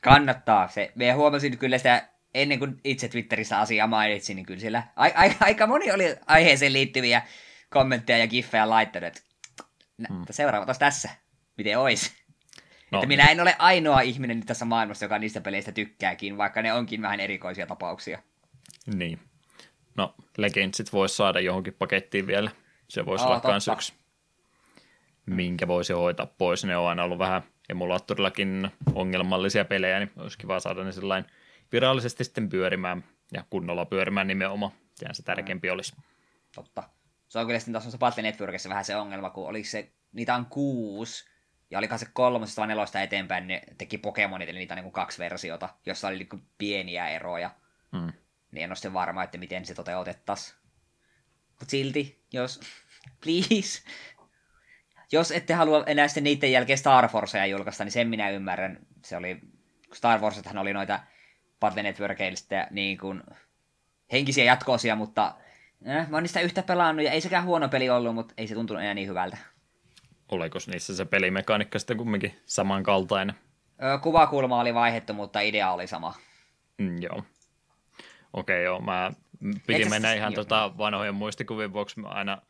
Kannattaa. 0.00 0.68
Se, 0.68 0.92
me 0.94 1.12
huomasin 1.12 1.58
kyllä 1.58 1.78
sitä 1.78 2.08
ennen 2.34 2.58
kuin 2.58 2.80
itse 2.84 3.08
Twitterissä 3.08 3.60
asiaa 3.60 3.86
mainitsin, 3.86 4.36
niin 4.36 4.46
kyllä 4.46 4.60
siellä 4.60 4.82
a, 4.96 5.04
a, 5.04 5.34
aika 5.40 5.66
moni 5.66 5.92
oli 5.92 6.16
aiheeseen 6.26 6.72
liittyviä 6.72 7.22
kommentteja 7.70 8.18
ja 8.18 8.26
giffejä 8.26 8.70
laittanut, 8.70 9.06
että 9.06 9.20
hmm. 10.08 10.24
seuraava 10.30 10.74
tässä, 10.74 11.08
miten 11.56 11.78
ois. 11.78 12.19
No. 12.90 12.98
Että 12.98 13.08
minä 13.08 13.26
en 13.26 13.40
ole 13.40 13.56
ainoa 13.58 14.00
ihminen 14.00 14.46
tässä 14.46 14.64
maailmassa, 14.64 15.04
joka 15.04 15.18
niistä 15.18 15.40
peleistä 15.40 15.72
tykkääkin, 15.72 16.38
vaikka 16.38 16.62
ne 16.62 16.72
onkin 16.72 17.02
vähän 17.02 17.20
erikoisia 17.20 17.66
tapauksia. 17.66 18.22
Niin. 18.94 19.18
No, 19.96 20.14
Legendsit 20.36 20.92
voisi 20.92 21.16
saada 21.16 21.40
johonkin 21.40 21.74
pakettiin 21.78 22.26
vielä. 22.26 22.50
Se 22.88 23.06
voisi 23.06 23.24
olla 23.24 23.40
myös 23.44 23.68
yksi, 23.68 23.92
minkä 25.26 25.68
voisi 25.68 25.92
hoitaa 25.92 26.26
pois. 26.26 26.64
Ne 26.64 26.76
on 26.76 26.88
aina 26.88 27.04
ollut 27.04 27.18
vähän 27.18 27.42
emulaattorillakin 27.68 28.70
ongelmallisia 28.94 29.64
pelejä, 29.64 29.98
niin 29.98 30.12
olisi 30.16 30.38
kiva 30.38 30.60
saada 30.60 30.84
ne 30.84 30.92
sellainen 30.92 31.30
virallisesti 31.72 32.24
sitten 32.24 32.48
pyörimään 32.48 33.04
ja 33.32 33.44
kunnolla 33.50 33.84
pyörimään 33.84 34.26
nimenomaan. 34.26 34.72
Sehän 34.94 35.14
se 35.14 35.22
tärkeämpi 35.22 35.68
mm. 35.68 35.72
olisi. 35.72 35.96
Totta. 36.54 36.82
Se 37.28 37.38
on 37.38 37.46
kyllä 37.46 37.58
sitten 37.58 37.72
taas 37.72 37.98
Battle 37.98 38.22
Networkissa 38.22 38.68
vähän 38.68 38.84
se 38.84 38.96
ongelma, 38.96 39.30
kun 39.30 39.48
oli 39.48 39.64
se, 39.64 39.92
niitä 40.12 40.34
on 40.34 40.46
kuusi, 40.46 41.29
ja 41.70 41.78
olikohan 41.78 41.98
se 41.98 42.06
kolmosesta 42.12 42.60
vai 42.60 42.68
nelosta 42.68 43.02
eteenpäin, 43.02 43.46
ne 43.46 43.62
teki 43.78 43.98
Pokemonit, 43.98 44.48
eli 44.48 44.58
niitä 44.58 44.74
on 44.74 44.82
niin 44.82 44.92
kaksi 44.92 45.18
versiota, 45.18 45.68
jossa 45.86 46.08
oli 46.08 46.16
niin 46.16 46.42
pieniä 46.58 47.08
eroja. 47.08 47.50
Mm 47.92 48.12
niin 48.52 48.64
en 48.64 48.70
ole 48.70 48.76
sitten 48.76 48.92
varma, 48.92 49.22
että 49.22 49.38
miten 49.38 49.66
se 49.66 49.74
toteutettaisiin. 49.74 50.58
Mutta 51.48 51.70
silti, 51.70 52.24
jos, 52.32 52.60
please, 53.24 53.82
jos 55.12 55.30
ette 55.30 55.54
halua 55.54 55.84
enää 55.86 56.08
sitten 56.08 56.24
niiden 56.24 56.52
jälkeen 56.52 56.78
Star 56.78 57.08
Forceja 57.08 57.46
julkaista, 57.46 57.84
niin 57.84 57.92
sen 57.92 58.08
minä 58.08 58.30
ymmärrän. 58.30 58.78
Se 59.04 59.16
oli, 59.16 59.40
Star 59.94 60.20
Warsethan 60.20 60.58
oli 60.58 60.72
noita 60.72 61.00
Battle 61.60 61.82
Networkista 61.82 62.66
niin 62.70 62.98
kuin 62.98 63.22
henkisiä 64.12 64.44
jatkoosia, 64.44 64.96
mutta 64.96 65.34
eh, 65.84 66.08
mä 66.08 66.16
oon 66.16 66.22
niistä 66.22 66.40
yhtä 66.40 66.62
pelannut 66.62 67.04
ja 67.04 67.12
ei 67.12 67.20
sekään 67.20 67.44
huono 67.44 67.68
peli 67.68 67.90
ollut, 67.90 68.14
mutta 68.14 68.34
ei 68.36 68.46
se 68.46 68.54
tuntunut 68.54 68.82
enää 68.82 68.94
niin 68.94 69.08
hyvältä. 69.08 69.36
Oliko 70.30 70.58
niissä 70.66 70.96
se 70.96 71.04
pelimekaniikka 71.04 71.78
sitten 71.78 71.96
kumminkin 71.96 72.40
samankaltainen? 72.46 73.36
kuvakulma 74.02 74.60
oli 74.60 74.74
vaihdettu, 74.74 75.14
mutta 75.14 75.40
idea 75.40 75.72
oli 75.72 75.86
sama. 75.86 76.14
Mm, 76.78 77.02
joo. 77.02 77.24
Okei, 78.32 78.64
joo. 78.64 78.80
Mä 78.80 79.12
piti 79.66 79.84
mennä 79.88 80.08
siis- 80.08 80.18
ihan 80.18 80.34
tota 80.34 80.72
vanhojen 80.78 81.14
muistikuvien 81.14 81.72
vuoksi 81.72 82.00
aina 82.04 82.42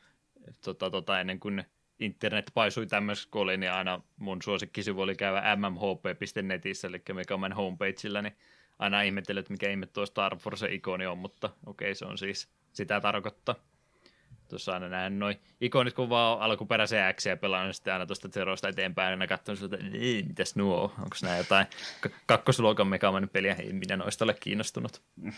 tota, 0.65 0.91
tota, 0.91 1.21
ennen 1.21 1.41
kuin 1.41 1.65
internet 1.99 2.51
paisui 2.55 2.87
tämmöiseksi, 2.87 3.29
kun 3.31 3.43
oli, 3.43 3.57
niin 3.57 3.73
aina 3.73 4.01
mun 4.17 4.43
suosikkisivu 4.43 5.01
oli 5.01 5.15
käydä 5.15 5.57
mmhp.netissä, 5.57 6.89
eli 6.89 7.03
Megaman 7.13 7.53
homepageillä, 7.53 8.23
niin 8.23 8.37
aina 8.79 9.03
ihmettelin, 9.03 9.41
että 9.41 9.53
mikä 9.53 9.71
ihme 9.71 9.87
tuo 9.87 10.07
Star 10.07 10.37
Force-ikoni 10.37 11.07
on, 11.07 11.19
mutta 11.19 11.51
okei, 11.67 11.95
se 11.95 12.05
on 12.05 12.19
siis 12.19 12.49
sitä 12.73 13.01
tarkoittaa. 13.01 13.55
Tuossa 14.51 14.73
aina 14.73 14.89
näen 14.89 15.19
noin 15.19 15.41
ikonit, 15.61 15.95
kun 15.95 16.09
vaan 16.09 16.41
alkuperäisiä 16.41 17.13
X 17.13 17.27
ja 17.27 17.37
pelaan 17.37 17.75
sitten 17.75 17.93
aina 17.93 18.07
tuosta 18.07 18.29
Zerosta 18.29 18.69
eteenpäin, 18.69 19.11
aina 19.11 19.27
katson 19.27 19.57
siltä, 19.57 19.77
että 19.77 20.27
mitäs 20.29 20.57
nuo, 20.57 20.83
onko 20.83 21.17
nämä 21.23 21.37
jotain 21.37 21.67
kakkosluokan 22.27 22.87
Megaman 22.87 23.31
peliä, 23.33 23.55
ei 23.55 23.73
minä 23.73 23.97
noista 23.97 24.25
ole 24.25 24.35
kiinnostunut. 24.35 25.03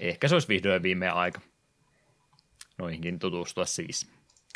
Ehkä 0.00 0.28
se 0.28 0.34
olisi 0.34 0.48
vihdoin 0.48 0.82
viimein 0.82 1.12
aika 1.12 1.40
noihinkin 2.78 3.18
tutustua 3.18 3.66
siis. 3.66 4.10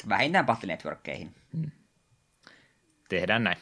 Vähintään 0.09 0.47
Battle-networkkeihin. 0.47 1.35
Hmm. 1.53 1.71
Tehdään 3.09 3.45
näin. 3.45 3.59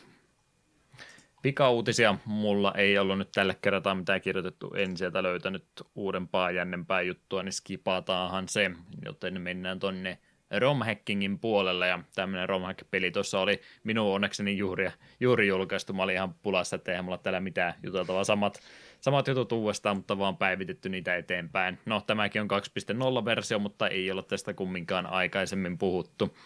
Pikauutisia 1.46 2.14
mulla 2.24 2.72
ei 2.74 2.98
ollut 2.98 3.18
nyt 3.18 3.32
tällä 3.34 3.54
kertaa 3.62 3.94
mitään 3.94 4.20
kirjoitettu. 4.20 4.74
En 4.74 4.96
sieltä 4.96 5.22
löytänyt 5.22 5.64
uudempaa 5.94 6.50
jännempää 6.50 7.02
juttua, 7.02 7.42
niin 7.42 7.52
skipataanhan 7.52 8.48
se, 8.48 8.70
joten 9.04 9.40
mennään 9.40 9.78
tonne 9.78 10.18
romhackingin 10.58 11.38
puolelle, 11.38 11.88
ja 11.88 11.98
tämmöinen 12.14 12.48
romhack-peli 12.48 13.10
tuossa 13.10 13.40
oli 13.40 13.60
minun 13.84 14.14
onnekseni 14.14 14.56
juuri, 14.56 14.90
juuri 15.20 15.48
julkaistu. 15.48 15.92
Mä 15.92 16.02
olin 16.02 16.14
ihan 16.14 16.34
pulassa, 16.34 16.76
että 16.76 16.90
eihän 16.90 17.04
mulla 17.04 17.18
täällä 17.18 17.40
mitään 17.40 17.74
juteltavaa. 17.82 18.24
Samat, 18.24 18.60
samat 19.00 19.28
jutut 19.28 19.52
uudestaan, 19.52 19.96
mutta 19.96 20.18
vaan 20.18 20.36
päivitetty 20.36 20.88
niitä 20.88 21.16
eteenpäin. 21.16 21.78
No, 21.86 22.00
tämäkin 22.06 22.42
on 22.42 22.48
2.0-versio, 22.50 23.58
mutta 23.58 23.88
ei 23.88 24.10
ole 24.10 24.22
tästä 24.22 24.54
kumminkaan 24.54 25.06
aikaisemmin 25.06 25.78
puhuttu. 25.78 26.36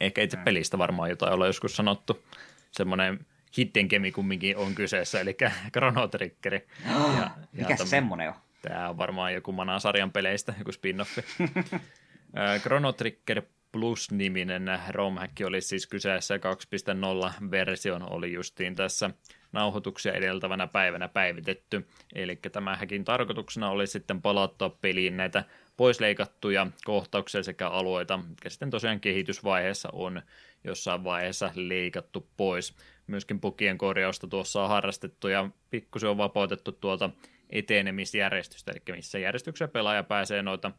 Ehkä 0.00 0.22
itse 0.22 0.36
pelistä 0.36 0.78
varmaan 0.78 1.10
jotain 1.10 1.32
olla 1.32 1.46
joskus 1.46 1.76
sanottu. 1.76 2.22
Semmoinen 2.70 3.26
hidden 3.56 3.88
kemi 3.88 4.12
kumminkin 4.12 4.56
on 4.56 4.74
kyseessä, 4.74 5.20
eli 5.20 5.36
Chrono 5.72 6.08
Triggeri. 6.08 6.66
Oh, 6.96 7.16
ja, 7.18 7.30
mikä 7.52 7.76
se 7.76 7.86
semmoinen 7.86 8.28
on? 8.28 8.34
Tämä 8.62 8.88
on 8.88 8.98
varmaan 8.98 9.34
joku 9.34 9.52
Mana-sarjan 9.52 10.12
peleistä, 10.12 10.54
joku 10.58 10.70
spin-offi. 10.70 11.50
Chrono 12.62 12.92
Trigger 12.92 13.42
Plus-niminen 13.72 14.80
romhack 14.88 15.32
oli 15.46 15.60
siis 15.60 15.86
kyseessä 15.86 16.36
2.0-version 16.36 18.12
oli 18.12 18.32
justiin 18.32 18.74
tässä 18.74 19.10
nauhoituksia 19.52 20.12
edeltävänä 20.12 20.66
päivänä 20.66 21.08
päivitetty. 21.08 21.86
Eli 22.14 22.36
tämä 22.36 22.76
hackin 22.76 23.04
tarkoituksena 23.04 23.70
oli 23.70 23.86
sitten 23.86 24.22
palauttaa 24.22 24.70
peliin 24.70 25.16
näitä 25.16 25.44
poisleikattuja 25.76 26.66
kohtauksia 26.84 27.42
sekä 27.42 27.68
alueita, 27.68 28.16
mitkä 28.16 28.50
sitten 28.50 28.70
tosiaan 28.70 29.00
kehitysvaiheessa 29.00 29.88
on 29.92 30.22
jossain 30.64 31.04
vaiheessa 31.04 31.50
leikattu 31.54 32.28
pois. 32.36 32.74
Myöskin 33.06 33.40
pukien 33.40 33.78
korjausta 33.78 34.26
tuossa 34.26 34.62
on 34.62 34.68
harrastettu 34.68 35.28
ja 35.28 35.50
pikkusen 35.70 36.10
on 36.10 36.18
vapautettu 36.18 36.72
tuolta 36.72 37.10
etenemisjärjestystä, 37.50 38.72
eli 38.72 38.96
missä 38.96 39.18
järjestyksessä 39.18 39.72
pelaaja 39.72 40.02
pääsee 40.02 40.42
noita 40.42 40.70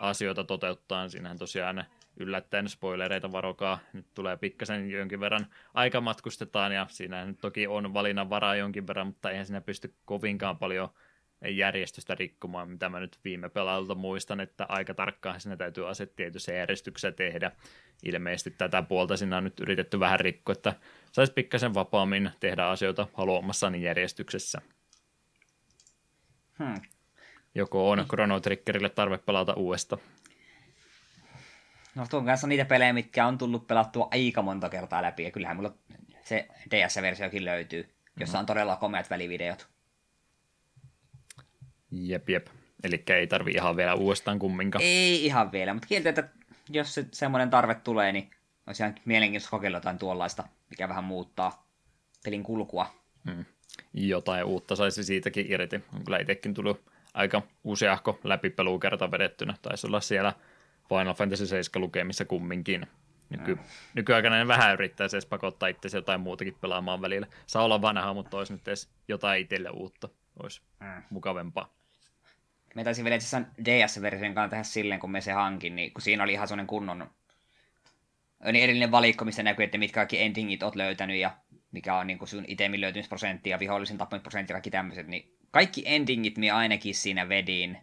asioita 0.00 0.44
toteuttaa. 0.44 1.08
Siinähän 1.08 1.38
tosiaan 1.38 1.84
yllättäen 2.16 2.68
spoilereita 2.68 3.32
varokaa. 3.32 3.78
Nyt 3.92 4.06
tulee 4.14 4.36
pikkasen 4.36 4.90
jonkin 4.90 5.20
verran 5.20 5.46
aika 5.74 6.00
matkustetaan 6.00 6.72
ja 6.72 6.86
siinä 6.90 7.34
toki 7.40 7.66
on 7.66 7.94
valinnan 7.94 8.30
varaa 8.30 8.56
jonkin 8.56 8.86
verran, 8.86 9.06
mutta 9.06 9.30
eihän 9.30 9.46
siinä 9.46 9.60
pysty 9.60 9.94
kovinkaan 10.04 10.58
paljon 10.58 10.88
järjestystä 11.48 12.14
rikkomaan, 12.14 12.70
mitä 12.70 12.88
mä 12.88 13.00
nyt 13.00 13.18
viime 13.24 13.48
pelailta 13.48 13.94
muistan, 13.94 14.40
että 14.40 14.66
aika 14.68 14.94
tarkkaan 14.94 15.40
siinä 15.40 15.56
täytyy 15.56 15.88
asettia 15.88 16.16
tietyssä 16.16 16.52
järjestyksessä 16.52 17.12
tehdä. 17.12 17.52
Ilmeisesti 18.02 18.50
tätä 18.50 18.82
puolta 18.82 19.16
siinä 19.16 19.36
on 19.36 19.44
nyt 19.44 19.60
yritetty 19.60 20.00
vähän 20.00 20.20
rikkoa, 20.20 20.52
että 20.52 20.74
saisi 21.12 21.32
pikkasen 21.32 21.74
vapaammin 21.74 22.30
tehdä 22.40 22.66
asioita 22.66 23.06
haluamassani 23.14 23.82
järjestyksessä. 23.82 24.60
Hmm. 26.58 26.80
Joko 27.54 27.90
on 27.90 28.06
Chrono 28.08 28.40
Triggerille 28.40 28.88
tarve 28.88 29.18
pelata 29.18 29.54
uudestaan? 29.54 30.02
No 31.94 32.06
tuon 32.10 32.24
kanssa 32.24 32.46
niitä 32.46 32.64
pelejä, 32.64 32.92
mitkä 32.92 33.26
on 33.26 33.38
tullut 33.38 33.66
pelattua 33.66 34.08
aika 34.10 34.42
monta 34.42 34.68
kertaa 34.68 35.02
läpi, 35.02 35.24
ja 35.24 35.30
kyllähän 35.30 35.56
mulla 35.56 35.74
se 36.22 36.48
DS-versiokin 36.70 37.44
löytyy, 37.44 37.94
jossa 38.20 38.38
on 38.38 38.46
todella 38.46 38.76
komeat 38.76 39.10
välivideot. 39.10 39.69
Jep, 41.90 42.28
jep. 42.28 42.46
Eli 42.84 43.02
ei 43.06 43.26
tarvi 43.26 43.50
ihan 43.50 43.76
vielä 43.76 43.94
uudestaan 43.94 44.38
kumminkaan. 44.38 44.84
Ei 44.84 45.24
ihan 45.24 45.52
vielä, 45.52 45.74
mutta 45.74 45.88
kieltä, 45.88 46.08
että 46.08 46.28
jos 46.68 46.94
se, 46.94 47.06
semmoinen 47.12 47.50
tarve 47.50 47.74
tulee, 47.74 48.12
niin 48.12 48.30
olisi 48.66 48.82
ihan 48.82 48.94
mielenkiintoista 49.04 49.50
kokeilla 49.50 49.76
jotain 49.76 49.98
tuollaista, 49.98 50.44
mikä 50.70 50.88
vähän 50.88 51.04
muuttaa 51.04 51.66
pelin 52.24 52.42
kulkua. 52.42 52.94
Hmm. 53.30 53.44
Jotain 53.94 54.44
uutta 54.44 54.76
saisi 54.76 55.04
siitäkin 55.04 55.52
irti. 55.52 55.80
On 55.94 56.04
kyllä 56.04 56.18
itsekin 56.18 56.54
tullut 56.54 56.82
aika 57.14 57.42
useahko 57.64 58.18
läpipelukerta 58.24 59.10
vedettynä. 59.10 59.54
Taisi 59.62 59.86
olla 59.86 60.00
siellä 60.00 60.32
Final 60.88 61.14
Fantasy 61.14 61.46
7 61.46 61.82
lukemissa 61.82 62.24
kumminkin. 62.24 62.86
Nyky, 63.30 63.54
mm. 63.54 63.60
Nykyaikana 63.94 64.48
vähän 64.48 64.72
yrittää 64.74 65.08
edes 65.12 65.26
pakottaa 65.26 65.68
itse 65.68 65.98
jotain 65.98 66.20
muutakin 66.20 66.56
pelaamaan 66.60 67.02
välillä. 67.02 67.26
Saa 67.46 67.64
olla 67.64 67.82
vanha, 67.82 68.14
mutta 68.14 68.36
olisi 68.36 68.52
nyt 68.52 68.68
edes 68.68 68.90
jotain 69.08 69.42
itselle 69.42 69.70
uutta. 69.70 70.08
Olisi 70.42 70.60
mm. 70.80 71.02
mukavempaa. 71.10 71.79
Me 72.74 72.84
taisin 72.84 73.04
vielä 73.04 73.16
itse 73.16 73.42
DS-version 73.64 74.34
kanssa 74.34 74.50
tehdä 74.50 74.62
silleen, 74.62 75.00
kun 75.00 75.10
me 75.10 75.20
se 75.20 75.32
hankin, 75.32 75.76
niin 75.76 75.92
kun 75.92 76.02
siinä 76.02 76.22
oli 76.22 76.32
ihan 76.32 76.48
sellainen 76.48 76.66
kunnon 76.66 77.10
niin 78.44 78.64
erillinen 78.64 78.90
valikko, 78.90 79.24
missä 79.24 79.42
näkyy, 79.42 79.64
että 79.64 79.78
mitkä 79.78 79.94
kaikki 79.94 80.22
endingit 80.22 80.62
olet 80.62 80.74
löytänyt 80.74 81.16
ja 81.16 81.30
mikä 81.72 81.94
on 81.96 82.06
niin 82.06 82.18
kuin 82.18 82.28
sun 82.28 82.44
itemin 82.48 82.80
löytymisprosentti 82.80 83.50
ja 83.50 83.58
vihollisen 83.58 83.98
tappamisprosentti 83.98 84.52
ja 84.52 84.54
kaikki 84.54 84.70
tämmöiset, 84.70 85.06
niin 85.06 85.36
kaikki 85.50 85.82
endingit 85.86 86.38
minä 86.38 86.56
ainakin 86.56 86.94
siinä 86.94 87.28
vedin. 87.28 87.78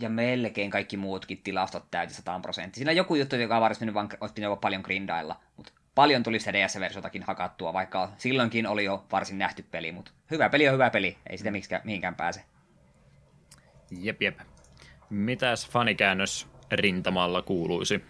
Ja 0.00 0.08
melkein 0.08 0.70
kaikki 0.70 0.96
muutkin 0.96 1.42
tilastot 1.42 1.90
täytin 1.90 2.16
100 2.16 2.40
prosenttia. 2.40 2.78
Siinä 2.78 2.90
on 2.90 2.96
joku 2.96 3.14
juttu, 3.14 3.36
joka 3.36 3.56
on 3.56 3.62
varsin 3.62 3.94
vaan 3.94 4.08
otti 4.20 4.42
jopa 4.42 4.56
paljon 4.56 4.82
grindailla, 4.82 5.40
mutta 5.56 5.72
paljon 5.94 6.22
tuli 6.22 6.38
sitä 6.38 6.52
DS-versiotakin 6.52 7.22
hakattua, 7.22 7.72
vaikka 7.72 8.12
silloinkin 8.18 8.66
oli 8.66 8.84
jo 8.84 9.06
varsin 9.12 9.38
nähty 9.38 9.62
peli, 9.62 9.92
mutta 9.92 10.12
hyvä 10.30 10.48
peli 10.48 10.68
on 10.68 10.74
hyvä 10.74 10.90
peli, 10.90 11.16
ei 11.30 11.38
sitä 11.38 11.50
miksikään, 11.50 11.82
mihinkään 11.84 12.14
pääse. 12.14 12.44
Jep, 13.90 14.22
jep. 14.22 14.38
Mitäs 15.10 15.68
fanikäännös 15.68 16.48
rintamalla 16.72 17.42
kuuluisi? 17.42 18.04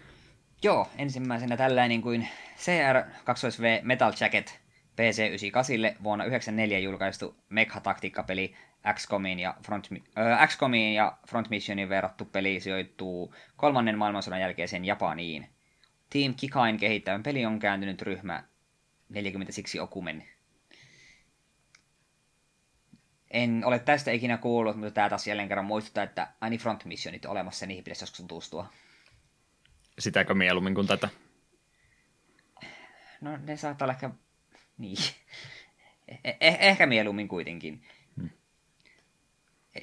Joo, 0.63 0.87
ensimmäisenä 0.97 1.57
tällainen 1.57 2.01
kuin 2.01 2.27
CR2V 2.57 3.81
Metal 3.81 4.13
Jacket 4.19 4.59
PC98 4.91 6.03
vuonna 6.03 6.23
1994 6.23 6.79
julkaistu 6.79 7.35
Mekha-taktiikkapeli 7.49 8.55
XCOMiin 8.93 9.39
ja, 9.39 9.55
Front, 9.65 9.89
äh, 10.17 10.93
ja 10.93 11.17
Front 11.29 11.49
Missionin 11.49 11.89
verrattu 11.89 12.25
peli 12.25 12.59
sijoittuu 12.59 13.35
kolmannen 13.55 13.97
maailmansodan 13.97 14.41
jälkeiseen 14.41 14.85
Japaniin. 14.85 15.49
Team 16.09 16.33
Kikain 16.33 16.77
kehittävän 16.77 17.23
peli 17.23 17.45
on 17.45 17.59
kääntynyt 17.59 18.01
ryhmä 18.01 18.43
40 19.09 19.51
siksi 19.53 19.79
Okumen. 19.79 20.23
En 23.31 23.63
ole 23.65 23.79
tästä 23.79 24.11
ikinä 24.11 24.37
kuullut, 24.37 24.75
mutta 24.75 24.91
tämä 24.91 25.09
taas 25.09 25.27
jälleen 25.27 25.47
kerran 25.47 25.65
muistuttaa, 25.65 26.03
että 26.03 26.27
aini 26.41 26.57
Front 26.57 26.85
Missionit 26.85 27.25
on 27.25 27.31
olemassa, 27.31 27.65
niihin 27.65 27.83
pitäisi 27.83 28.03
joskus 28.03 28.17
tutustua. 28.17 28.69
Sitäkö 29.99 30.33
mieluummin 30.33 30.75
kuin 30.75 30.87
tätä? 30.87 31.09
No 33.21 33.37
ne 33.37 33.57
saattaa 33.57 33.85
olla 33.85 33.93
ehkä... 33.93 34.09
Niin. 34.77 34.97
Eh- 36.11 36.37
eh- 36.41 36.57
ehkä 36.59 36.85
mieluummin 36.85 37.27
kuitenkin. 37.27 37.83
Hmm. 38.15 38.29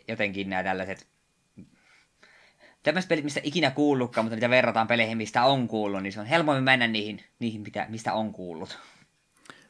Jotenkin 0.09 0.51
nämä 0.51 0.63
tällaiset... 0.63 1.07
Tämmöiset 2.83 3.09
pelit, 3.09 3.25
mistä 3.25 3.41
ikinä 3.43 3.71
kuullutkaan, 3.71 4.25
mutta 4.25 4.37
niitä 4.37 4.51
verrataan 4.51 4.87
peleihin, 4.87 5.17
mistä 5.17 5.45
on 5.45 5.69
kuullut, 5.69 6.03
niin 6.03 6.13
se 6.13 6.21
on 6.21 6.27
helpommin 6.27 6.65
mennä 6.65 6.87
niihin, 6.87 7.25
niihin 7.39 7.61
mitä, 7.61 7.87
mistä 7.89 8.13
on 8.13 8.33
kuullut. 8.33 8.79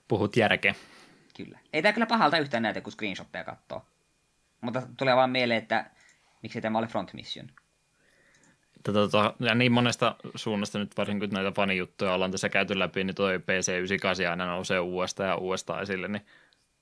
Puhut 0.09 0.37
järkeä. 0.37 0.75
Kyllä. 1.39 1.59
Ei 1.73 1.83
tämä 1.83 1.93
kyllä 1.93 2.07
pahalta 2.07 2.39
yhtään 2.39 2.63
näitä, 2.63 2.81
kun 2.81 2.93
screenshotteja 2.93 3.45
katsoo. 3.45 3.87
Mutta 4.61 4.83
tulee 4.97 5.17
vaan 5.17 5.31
mieleen, 5.31 5.63
että 5.63 5.91
miksi 6.43 6.61
tämä 6.61 6.79
oli 6.79 6.87
Front 6.87 7.15
Mission. 7.15 7.51
Tota, 8.83 9.35
ja 9.41 9.55
niin 9.55 9.73
monesta 9.73 10.17
suunnasta 10.35 10.79
nyt 10.79 10.97
varsinkin 10.97 11.29
kun 11.29 11.35
näitä 11.35 11.53
fanijuttuja 11.57 12.15
ollaan 12.15 12.31
tässä 12.31 12.49
käyty 12.49 12.79
läpi, 12.79 13.05
niin 13.05 13.15
toi 13.15 13.39
PC98 13.39 14.31
aina 14.31 14.47
nousee 14.47 14.81
uudestaan 14.81 15.29
ja 15.29 15.37
uudestaan 15.37 15.83
esille, 15.83 16.09
niin 16.09 16.27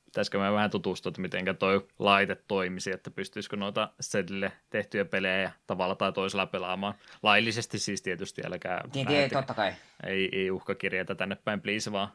pitäisikö 0.04 0.38
me 0.38 0.52
vähän 0.52 0.70
tutustua, 0.70 1.10
että 1.10 1.20
miten 1.20 1.56
toi 1.58 1.88
laite 1.98 2.36
toimisi, 2.48 2.92
että 2.92 3.10
pystyisikö 3.10 3.56
noita 3.56 3.92
setille 4.00 4.52
tehtyjä 4.70 5.04
pelejä 5.04 5.52
tavalla 5.66 5.94
tai 5.94 6.12
toisella 6.12 6.46
pelaamaan. 6.46 6.94
Laillisesti 7.22 7.78
siis 7.78 8.02
tietysti, 8.02 8.42
älkää... 8.46 8.84
Niin, 8.94 9.08
niin 9.08 9.30
totta 9.30 9.54
kai. 9.54 9.72
Ei, 10.06 10.28
ei 10.32 10.50
uhkakirjeitä 10.50 11.14
tänne 11.14 11.36
päin, 11.44 11.60
please 11.60 11.92
vaan. 11.92 12.08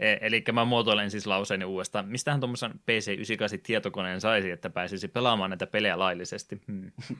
E, 0.00 0.16
eli 0.20 0.44
mä 0.52 0.64
muotoilen 0.64 1.10
siis 1.10 1.26
lauseeni 1.26 1.64
uudestaan. 1.64 2.08
Mistähän 2.08 2.40
tuommoisen 2.40 2.70
PC98 2.72 3.60
tietokoneen 3.62 4.20
saisi, 4.20 4.50
että 4.50 4.70
pääsisi 4.70 5.08
pelaamaan 5.08 5.50
näitä 5.50 5.66
pelejä 5.66 5.98
laillisesti? 5.98 6.60
Hmm. 6.66 6.92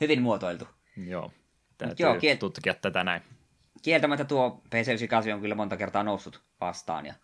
Hyvin 0.00 0.22
muotoiltu. 0.22 0.68
Joo, 0.96 1.32
täytyy 1.78 2.06
Joo, 2.06 2.18
kiel... 2.18 2.36
tutkia 2.36 2.74
tätä 2.74 3.04
näin. 3.04 3.22
Kieltämättä 3.82 4.24
tuo 4.24 4.62
PC98 4.66 5.34
on 5.34 5.40
kyllä 5.40 5.54
monta 5.54 5.76
kertaa 5.76 6.02
noussut 6.02 6.42
vastaan, 6.60 7.06
ja 7.06 7.14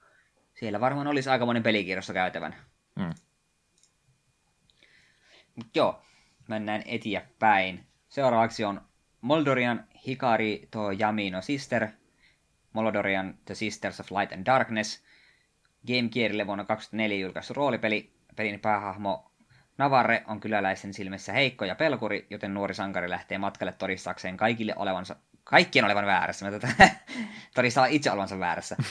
siellä 0.55 0.81
varmaan 0.81 1.07
olisi 1.07 1.31
aikamoinen 1.31 1.63
pelikirjossa 1.63 2.13
käytävän. 2.13 2.57
Hmm. 3.01 3.15
Mut 5.55 5.77
joo, 5.77 6.03
mennään 6.49 6.83
eteenpäin. 6.87 7.87
Seuraavaksi 8.09 8.65
on 8.65 8.81
Moldorian 9.21 9.85
Hikari 10.07 10.69
to 10.71 10.93
Yamino 10.93 11.43
Sister, 11.43 11.89
Moldorian 12.73 13.35
The 13.45 13.55
Sisters 13.55 14.01
of 14.01 14.11
Light 14.11 14.33
and 14.33 14.47
Darkness, 14.47 15.03
Game 15.87 16.09
Gearille 16.09 16.47
vuonna 16.47 16.65
2004 16.65 17.19
julkaistu 17.19 17.55
roolipeli. 17.55 18.13
Pelin 18.37 18.61
päähahmo 18.61 19.31
Navarre 19.79 20.23
on 20.27 20.41
kyläläisen 20.41 20.95
silmissä 20.95 21.33
heikko 21.33 21.65
ja 21.65 21.75
pelkuri, 21.75 22.27
joten 22.31 22.55
nuori 22.55 22.75
sankari 22.75 23.11
lähtee 23.11 23.39
matkalle 23.39 23.73
todistaakseen 23.73 24.37
kaikille 24.37 24.75
olevansa, 24.77 25.17
kaikkien 25.45 25.85
olevan 25.85 26.07
väärässä. 26.07 26.51
Mä 26.51 26.59
tätä 26.59 26.91
todistaa 27.55 27.87
itse 27.87 28.11
olevansa 28.11 28.39
väärässä. 28.39 28.77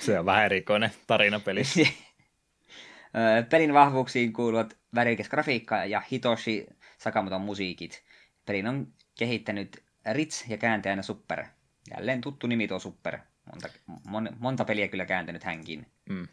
Se 0.00 0.18
on 0.18 0.26
vähän 0.26 0.44
erikoinen 0.44 0.90
tarinapeli. 1.06 1.62
Pelin 3.50 3.74
vahvuuksiin 3.74 4.32
kuuluvat 4.32 4.76
värikäs 4.94 5.28
grafiikka 5.28 5.84
ja 5.84 6.02
Hitoshi 6.12 6.66
Sakamoton 6.98 7.40
musiikit. 7.40 8.02
Pelin 8.46 8.66
on 8.66 8.86
kehittänyt 9.18 9.82
Ritz 10.12 10.48
ja 10.48 10.56
kääntäjänä 10.56 11.02
Super. 11.02 11.44
Jälleen 11.96 12.20
tuttu 12.20 12.46
nimi 12.46 12.68
tuo 12.68 12.78
Super. 12.78 13.18
Monta, 13.52 13.68
mon, 14.06 14.28
monta 14.38 14.64
peliä 14.64 14.88
kyllä 14.88 15.06
kääntänyt 15.06 15.44
hänkin. 15.44 15.86
Mm. 16.08 16.28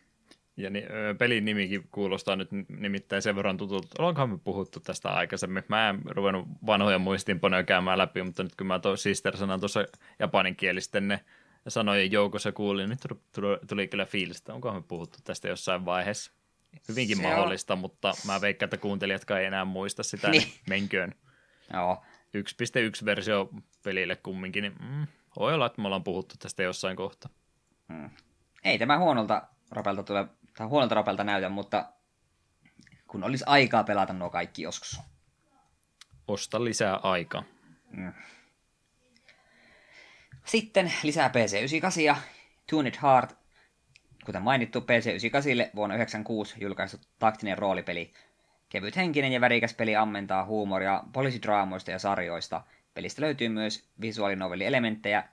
Ja 0.57 0.69
ni, 0.69 0.83
pelin 1.17 1.45
nimikin 1.45 1.87
kuulostaa 1.91 2.35
nyt 2.35 2.49
nimittäin 2.69 3.21
sen 3.21 3.35
verran 3.35 3.57
tutulta. 3.57 3.87
Ollaankohan 3.99 4.29
me 4.29 4.37
puhuttu 4.43 4.79
tästä 4.79 5.09
aikaisemmin? 5.09 5.63
Mä 5.67 5.89
en 5.89 6.01
ruvennut 6.05 6.47
vanhoja 6.65 6.99
muistiinpanoja 6.99 7.63
käymään 7.63 7.97
läpi, 7.97 8.23
mutta 8.23 8.43
nyt 8.43 8.55
kun 8.55 8.67
mä 8.67 8.79
tuon 8.79 8.97
sister-sanan 8.97 9.59
tuossa 9.59 9.85
japaninkielisten 10.19 11.07
ne 11.07 11.19
sanojen 11.67 12.11
joukossa 12.11 12.51
kuulin, 12.51 12.89
niin 12.89 12.97
nyt 13.11 13.21
tuli, 13.35 13.57
tuli 13.67 13.87
kyllä 13.87 14.05
fiilistä. 14.05 14.53
Onkohan 14.53 14.77
me 14.77 14.85
puhuttu 14.87 15.17
tästä 15.23 15.47
jossain 15.47 15.85
vaiheessa? 15.85 16.31
Hyvinkin 16.89 17.17
se 17.17 17.23
mahdollista, 17.23 17.73
on... 17.73 17.79
mutta 17.79 18.13
mä 18.27 18.41
veikkaan, 18.41 18.67
että 18.67 18.77
kuuntelijatkaan 18.77 19.39
ei 19.39 19.45
enää 19.45 19.65
muista 19.65 20.03
sitä, 20.03 20.29
niin, 20.31 20.43
niin 20.43 20.53
menköön. 20.69 21.15
Joo. 21.73 22.03
1.1 22.37 23.05
versio 23.05 23.49
pelille 23.83 24.15
kumminkin, 24.15 24.61
niin 24.61 24.75
mm, 24.79 25.07
voi 25.39 25.53
olla, 25.53 25.65
että 25.65 25.81
me 25.81 25.87
ollaan 25.87 26.03
puhuttu 26.03 26.35
tästä 26.39 26.63
jossain 26.63 26.97
kohtaa. 26.97 27.31
Hmm. 27.93 28.09
Ei 28.63 28.79
tämä 28.79 28.99
huonolta 28.99 29.41
ropelta 29.71 30.03
tule, 30.03 30.27
tai 30.57 30.67
huonolta 30.67 30.95
ropelta 30.95 31.23
näytä, 31.23 31.49
mutta 31.49 31.85
kun 33.07 33.23
olisi 33.23 33.43
aikaa 33.47 33.83
pelata 33.83 34.13
nuo 34.13 34.29
kaikki 34.29 34.61
joskus. 34.61 34.99
Osta 36.27 36.63
lisää 36.63 36.95
aikaa. 36.95 37.43
Hmm. 37.95 38.13
Sitten 40.45 40.93
lisää 41.03 41.29
PC98 41.29 42.01
ja 42.01 42.15
Tuned 42.69 42.93
Heart 43.03 43.39
Kuten 44.29 44.41
mainittu, 44.41 44.79
PC98 44.79 44.85
vuonna 45.75 45.95
1996 45.95 46.55
julkaistu 46.59 46.97
taktinen 47.19 47.57
roolipeli. 47.57 48.13
Kevyt 48.69 48.95
henkinen 48.95 49.31
ja 49.31 49.41
värikäs 49.41 49.73
peli 49.73 49.95
ammentaa 49.95 50.45
huumoria 50.45 51.03
poliisidraamoista 51.13 51.91
ja 51.91 51.99
sarjoista. 51.99 52.63
Pelistä 52.93 53.21
löytyy 53.21 53.49
myös 53.49 53.89
visuaalinovelli-elementtejä, 54.01 55.23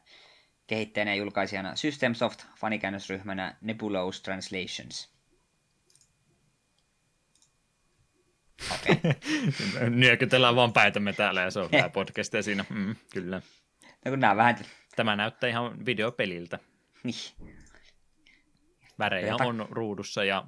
kehittäjänä 0.67 1.11
ja 1.11 1.17
julkaisijana 1.17 1.77
Systemsoft, 1.77 2.47
fanikäännösryhmänä 2.57 3.57
Nebulous 3.61 4.23
Translations. 4.23 5.17
Okay. 8.75 8.97
Nyökytellään 9.91 10.57
vaan 10.57 10.73
päätämme 10.73 11.13
täällä 11.13 11.41
ja 11.41 11.51
se 11.51 11.61
on 11.61 11.69
vähän 11.73 11.93
podcastia 11.93 12.43
siinä. 12.43 12.65
Mm, 12.69 12.97
kyllä. 13.13 13.43
No, 14.05 14.11
kun 14.11 14.21
nämä 14.21 14.37
vähän... 14.37 14.57
Tämä 14.97 15.17
näyttää 15.17 15.51
ihan 15.51 15.87
videopeliltä. 15.87 16.59
Niin. 17.03 17.15
Värejä 18.99 19.37
on 19.41 19.67
ruudussa 19.71 20.25
ja 20.25 20.47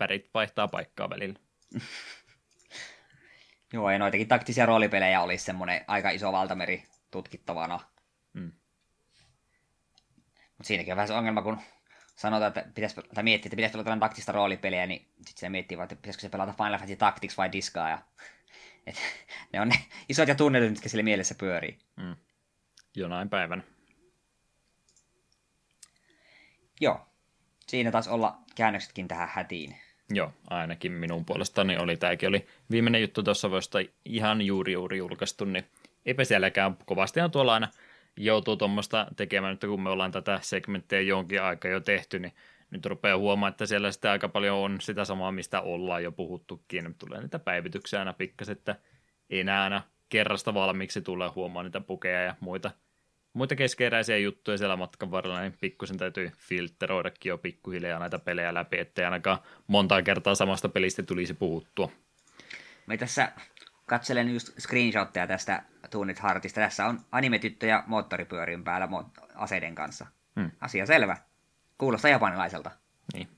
värit 0.00 0.30
vaihtaa 0.34 0.68
paikkaa 0.68 1.10
välillä. 1.10 1.49
Joo, 3.72 3.90
ja 3.90 3.98
noitakin 3.98 4.28
taktisia 4.28 4.66
roolipelejä 4.66 5.22
olisi 5.22 5.44
semmoinen 5.44 5.84
aika 5.86 6.10
iso 6.10 6.32
valtameri 6.32 6.84
tutkittavana. 7.10 7.80
Mm. 8.32 8.52
Mutta 10.58 10.68
siinäkin 10.68 10.92
on 10.92 10.96
vähän 10.96 11.08
se 11.08 11.14
ongelma, 11.14 11.42
kun 11.42 11.58
sanotaan, 12.16 12.48
että 12.48 12.64
pitäisi, 12.74 12.96
tai 13.14 13.24
miettii, 13.24 13.48
että 13.48 13.56
pitäisi 13.56 13.72
pelata 13.72 14.00
taktista 14.00 14.32
roolipeliä, 14.32 14.86
niin 14.86 15.00
sitten 15.16 15.40
se 15.40 15.48
miettii 15.48 15.78
vaan, 15.78 15.84
että 15.84 15.96
pitäisikö 15.96 16.20
se 16.22 16.28
pelata 16.28 16.52
Final 16.52 16.72
Fantasy 16.72 16.96
Tactics 16.96 17.36
vai 17.36 17.52
Diskaa. 17.52 17.90
Ja, 17.90 17.98
et, 18.86 18.96
ne 19.52 19.60
on 19.60 19.68
ne 19.68 19.74
isot 20.08 20.28
ja 20.28 20.34
tunnetut, 20.34 20.70
mitkä 20.70 20.88
sille 20.88 21.02
mielessä 21.02 21.34
pyörii. 21.34 21.78
Mm. 21.96 22.16
Jonain 22.96 23.28
päivänä. 23.28 23.62
Joo, 26.80 27.06
siinä 27.66 27.90
taisi 27.90 28.10
olla 28.10 28.38
käännöksetkin 28.54 29.08
tähän 29.08 29.28
hätiin. 29.32 29.76
Joo, 30.10 30.32
ainakin 30.50 30.92
minun 30.92 31.24
puolestani 31.24 31.76
oli. 31.76 31.96
Tämäkin 31.96 32.28
oli 32.28 32.46
viimeinen 32.70 33.00
juttu 33.00 33.22
tuossa 33.22 33.50
voista 33.50 33.78
ihan 34.04 34.42
juuri 34.42 34.72
juuri 34.72 34.98
julkaistu, 34.98 35.44
niin 35.44 35.64
eipä 36.06 36.24
sielläkään 36.24 36.76
kovastihan 36.86 37.30
tuolla 37.30 37.54
aina 37.54 37.68
joutuu 38.16 38.56
tuommoista 38.56 39.06
tekemään, 39.16 39.52
että 39.52 39.66
kun 39.66 39.82
me 39.82 39.90
ollaan 39.90 40.12
tätä 40.12 40.38
segmenttiä 40.42 41.00
jonkin 41.00 41.42
aikaa 41.42 41.70
jo 41.70 41.80
tehty, 41.80 42.18
niin 42.18 42.32
nyt 42.70 42.86
rupeaa 42.86 43.18
huomaamaan, 43.18 43.50
että 43.50 43.66
siellä 43.66 43.92
sitten 43.92 44.10
aika 44.10 44.28
paljon 44.28 44.56
on 44.56 44.80
sitä 44.80 45.04
samaa, 45.04 45.32
mistä 45.32 45.60
ollaan 45.60 46.02
jo 46.02 46.12
puhuttukin. 46.12 46.94
Tulee 46.98 47.20
niitä 47.20 47.38
päivityksiä 47.38 47.98
aina 47.98 48.12
pikkasen, 48.12 48.52
että 48.52 48.76
enää 49.30 49.62
aina 49.62 49.82
kerrasta 50.08 50.54
valmiiksi 50.54 51.00
tulee 51.00 51.28
huomaa 51.28 51.62
niitä 51.62 51.80
pukeja 51.80 52.22
ja 52.22 52.34
muita 52.40 52.70
muita 53.32 53.56
keskeeräisiä 53.56 54.18
juttuja 54.18 54.58
siellä 54.58 54.76
matkan 54.76 55.10
varrella, 55.10 55.40
niin 55.40 55.56
pikkusen 55.60 55.98
täytyy 55.98 56.32
filteroidakin 56.36 57.30
jo 57.30 57.38
pikkuhiljaa 57.38 57.98
näitä 57.98 58.18
pelejä 58.18 58.54
läpi, 58.54 58.78
ettei 58.78 59.04
ainakaan 59.04 59.38
monta 59.66 60.02
kertaa 60.02 60.34
samasta 60.34 60.68
pelistä 60.68 61.02
tulisi 61.02 61.34
puhuttua. 61.34 61.92
Me 62.86 62.96
tässä 62.96 63.32
katselen 63.86 64.34
just 64.34 64.60
screenshotteja 64.60 65.26
tästä 65.26 65.62
Tunnit 65.90 66.22
Heartista. 66.22 66.60
Tässä 66.60 66.86
on 66.86 67.00
animetyttöjä 67.12 67.84
moottoripyörin 67.86 68.64
päällä 68.64 68.88
aseiden 69.34 69.74
kanssa. 69.74 70.06
Hmm. 70.40 70.50
Asia 70.60 70.86
selvä. 70.86 71.16
Kuulostaa 71.78 72.10
japanilaiselta. 72.10 72.70
Niin. 73.12 73.28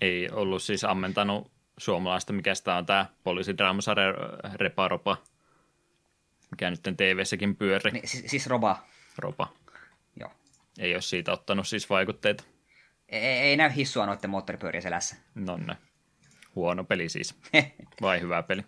Ei 0.00 0.30
ollut 0.30 0.62
siis 0.62 0.84
ammentanut 0.84 1.50
suomalaista, 1.78 2.32
mikä 2.32 2.54
sitä 2.54 2.74
on 2.74 2.86
tämä 2.86 3.06
poliisidraamasarja 3.24 4.14
Reparopa 4.54 5.16
mikä 6.50 6.70
nyt 6.70 6.82
TV-säkin 6.96 7.56
pyöri. 7.56 7.90
Niin, 7.90 8.08
siis, 8.08 8.24
siis 8.26 8.46
Roba. 8.46 8.86
Roba. 9.18 9.52
Joo. 10.20 10.30
Ei 10.78 10.94
ole 10.94 11.02
siitä 11.02 11.32
ottanut 11.32 11.68
siis 11.68 11.90
vaikutteita. 11.90 12.44
Ei, 13.08 13.24
ei 13.24 13.56
näy 13.56 13.70
hissua 13.76 14.06
noiden 14.06 14.30
moottoripyörien 14.30 14.82
selässä. 14.82 15.16
No 15.34 15.56
ne. 15.56 15.76
Huono 16.54 16.84
peli 16.84 17.08
siis. 17.08 17.34
Vai 18.02 18.20
hyvä 18.20 18.42
peli? 18.42 18.62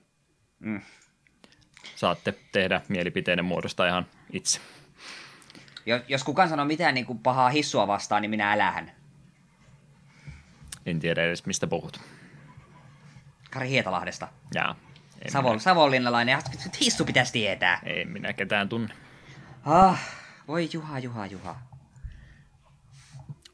Mm. 0.59 0.81
Saatte 1.97 2.35
tehdä 2.53 2.81
mielipiteiden 2.89 3.45
muodosta 3.45 3.89
ihan 3.89 4.07
itse. 4.33 4.61
Jos 6.09 6.25
kukaan 6.25 6.49
sanoo 6.49 6.65
mitään 6.67 6.95
niin 6.95 7.07
kuin 7.07 7.19
pahaa 7.19 7.51
hissua 7.51 7.87
vastaan, 7.87 8.23
niin 8.23 8.31
minä 8.31 8.53
älähän. 8.53 8.93
En 10.87 11.01
tiedä 11.01 11.25
edes, 11.25 11.47
mistä 11.47 11.67
puhut. 11.67 12.01
Kari 13.51 13.69
Hietalahdesta. 13.69 14.29
Jaa. 14.55 14.77
Savol, 15.29 15.51
minä... 15.51 15.61
Savonlinnalainen, 15.61 16.39
hissu 16.81 17.05
pitäisi 17.05 17.33
tietää. 17.33 17.81
Ei 17.85 18.05
minä 18.05 18.33
ketään 18.33 18.69
tunne. 18.69 18.95
Ah, 19.65 20.01
voi 20.49 20.69
Juha, 20.73 20.99
Juha, 20.99 21.27
Juha. 21.27 21.57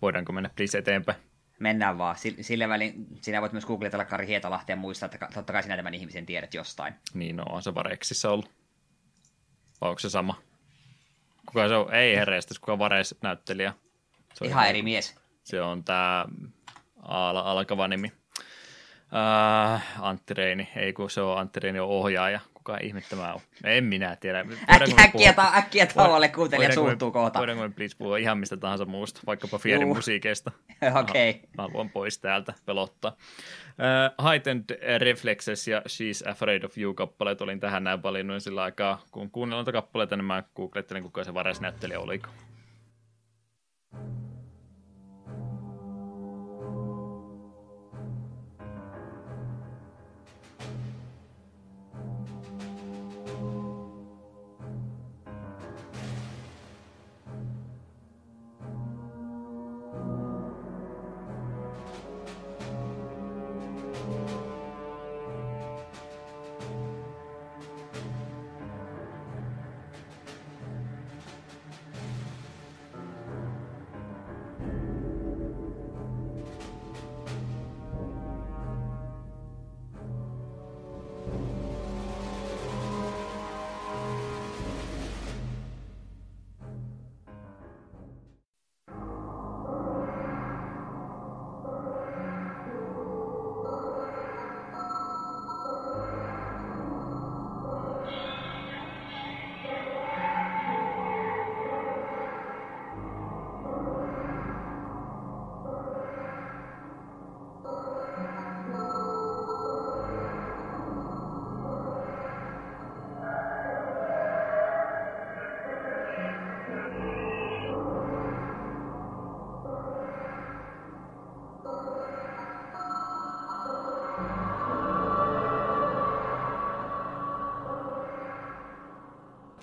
Voidaanko 0.03 0.33
mennä 0.33 0.51
please 0.57 0.79
eteenpäin? 0.79 1.19
Mennään 1.59 1.99
vaan. 1.99 2.17
Sille 2.41 2.69
välin 2.69 3.07
sinä 3.23 3.41
voit 3.41 3.53
myös 3.53 3.67
googletella 3.67 4.05
Kari 4.05 4.27
Hietalahti 4.27 4.73
ja 4.73 4.77
muistaa, 4.77 5.09
että 5.13 5.29
totta 5.35 5.53
kai 5.53 5.63
sinä 5.63 5.77
tämän 5.77 5.95
ihmisen 5.95 6.27
tiedät 6.27 6.55
jostain. 6.55 6.95
Niin, 7.15 7.37
no 7.37 7.45
on 7.49 7.63
se 7.63 7.75
Vareksissa 7.75 8.31
ollut. 8.31 8.51
Vai 9.81 9.91
onko 9.91 9.99
se 9.99 10.11
sama? 10.11 10.43
Kuka 11.47 11.69
se 11.69 11.75
on? 11.75 11.95
Ei 11.95 12.17
herreistä, 12.17 12.55
kuka 12.61 12.79
Vares 12.79 13.15
näyttelijä. 13.23 13.75
Se 14.35 14.45
on 14.45 14.51
ihan 14.51 14.69
eri 14.69 14.83
mies. 14.83 15.15
Se 15.45 15.63
on 15.63 15.85
tämä 15.85 16.27
alkava 17.03 17.89
nimi. 17.89 18.13
Uh, 19.13 19.81
Antti 20.05 20.35
Reini, 20.35 20.69
ei 20.77 20.93
kun 20.93 21.11
se 21.11 21.21
on 21.21 21.39
Antti 21.39 21.61
Reini 21.61 21.81
on 21.81 21.89
ohjaaja. 21.89 22.41
Kuka 22.55 22.79
ihme 22.83 23.03
tämä 23.11 23.35
on? 23.35 23.41
En 23.65 23.85
minä 23.85 24.17
tiedä. 24.17 24.45
Äkkiä, 24.71 24.97
äkkiä, 24.99 25.33
ta- 25.33 25.53
äkkiä 25.57 25.87
tauolle 25.87 26.29
kuuntelija 26.29 26.73
suuttuu 26.73 27.11
kohta. 27.11 27.39
Voidaanko 27.39 27.63
me 27.69 27.75
please 27.75 27.97
puhua 27.97 28.17
ihan 28.17 28.39
mistä 28.39 28.57
tahansa 28.57 28.85
muusta, 28.85 29.21
vaikkapa 29.27 29.59
Fierin 29.59 29.89
musiikeista. 29.89 30.51
Okei. 31.01 31.31
Okay. 31.31 31.43
Mä 31.57 31.63
haluan 31.63 31.91
pois 31.91 32.19
täältä 32.19 32.55
pelottaa. 32.65 33.13
Uh, 34.19 34.29
Heightened 34.31 34.99
Reflexes 34.99 35.69
ja 35.69 35.81
She's 35.81 36.31
Afraid 36.31 36.63
of 36.63 36.79
You-kappaleet 36.79 37.41
olin 37.41 37.61
tähän 37.61 37.85
näin 37.85 38.03
valinnut 38.03 38.43
sillä 38.43 38.63
aikaa. 38.63 39.03
Kun 39.11 39.31
kuunnellaan 39.31 39.73
kappaleita, 39.73 40.17
niin 40.17 40.25
mä 40.25 40.43
googlettelin, 40.57 41.03
kuka 41.03 41.25
se 41.25 41.35
varesnäyttelijä 41.35 42.01
oliko. 42.01 42.29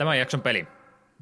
Tämän 0.04 0.20
jakson 0.20 0.42
peli. 0.42 0.68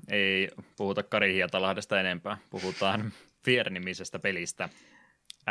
Ei 0.10 0.50
puhuta 0.78 1.04
Kari 1.04 1.34
Hietalahdesta 1.34 2.00
enempää. 2.00 2.38
Puhutaan 2.50 3.12
Fier-nimisestä 3.46 4.20
pelistä. 4.20 4.70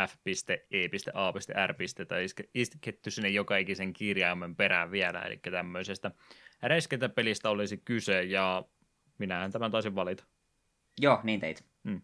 F.E.A.R. 0.08 1.74
tai 2.08 2.26
isketty 2.54 3.10
sinne 3.10 3.28
joka 3.28 3.56
ikisen 3.56 3.92
kirjaimen 3.92 4.56
perään 4.56 4.90
vielä, 4.90 5.20
eli 5.22 5.36
tämmöisestä 5.36 6.10
räiskintäpelistä 6.62 7.50
olisi 7.50 7.76
kyse, 7.76 8.22
ja 8.22 8.64
minähän 9.18 9.52
tämän 9.52 9.70
taisin 9.70 9.94
valita. 9.94 10.24
Joo, 11.00 11.20
niin 11.22 11.40
teit. 11.40 11.64
Hmm. 11.84 12.00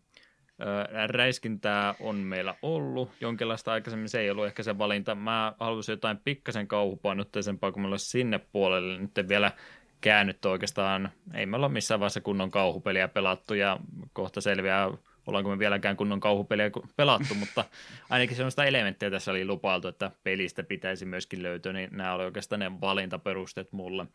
Räiskintää 1.07 1.95
on 2.01 2.17
meillä 2.17 2.55
ollut 2.63 3.11
jonkinlaista 3.21 3.73
aikaisemmin, 3.73 4.09
se 4.09 4.21
ei 4.21 4.31
ollut 4.31 4.47
ehkä 4.47 4.63
se 4.63 4.79
valinta. 4.79 5.15
Mä 5.15 5.55
haluaisin 5.61 5.93
jotain 5.93 6.19
pikkasen 6.19 6.69
kauhupainotteisempaa, 6.69 7.73
kun 7.73 7.83
meillä 7.83 7.99
sinne 7.99 8.39
puolelle 8.39 8.99
nyt 8.99 9.29
vielä 9.29 9.53
käännyt 10.01 10.45
oikeastaan. 10.45 11.13
Ei 11.35 11.47
me 11.47 11.57
olla 11.57 11.69
missään 11.69 12.01
vaiheessa 12.01 12.21
kunnon 12.21 12.51
kauhupeliä 12.51 13.09
pelattu 13.09 13.55
ja 13.55 13.79
kohta 14.13 14.41
selviää, 14.41 14.91
ollaanko 15.27 15.51
me 15.51 15.59
vieläkään 15.59 15.97
kunnon 15.97 16.21
kauhupeliä 16.21 16.71
pelattu, 16.97 17.35
mutta 17.41 17.65
ainakin 18.11 18.37
sellaista 18.37 18.65
elementtejä 18.65 19.11
tässä 19.11 19.31
oli 19.31 19.45
lupailtu, 19.45 19.89
että 19.89 20.11
pelistä 20.25 20.63
pitäisi 20.63 21.05
myöskin 21.05 21.43
löytyä, 21.43 21.73
niin 21.73 21.91
nämä 21.93 22.15
oli 22.15 22.25
oikeastaan 22.25 22.59
ne 22.61 22.81
valintaperusteet 22.81 23.73
mulle 23.73 24.07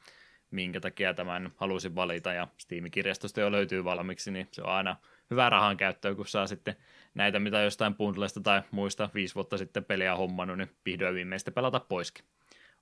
minkä 0.52 0.80
takia 0.80 1.14
tämän 1.14 1.52
halusin 1.56 1.96
valita, 1.96 2.34
ja 2.34 2.48
Steam-kirjastosta 2.58 3.42
jo 3.42 3.52
löytyy 3.52 3.84
valmiiksi, 3.84 4.32
niin 4.32 4.48
se 4.52 4.62
on 4.62 4.70
aina 4.70 4.96
hyvää 5.32 5.50
rahan 5.50 5.78
käyttöä, 5.78 6.16
kun 6.16 6.28
saa 6.28 6.48
sitten 6.48 6.76
näitä, 7.14 7.40
mitä 7.40 7.62
jostain 7.62 7.96
bundlesta 7.96 8.42
tai 8.42 8.62
muista 8.72 9.10
viisi 9.14 9.36
vuotta 9.36 9.58
sitten 9.58 9.86
peliä 9.86 10.16
hommannut, 10.16 10.58
niin 10.58 10.72
vihdoin 10.86 11.16
viimeistä 11.16 11.52
pelata 11.52 11.80
poiskin. 11.80 12.26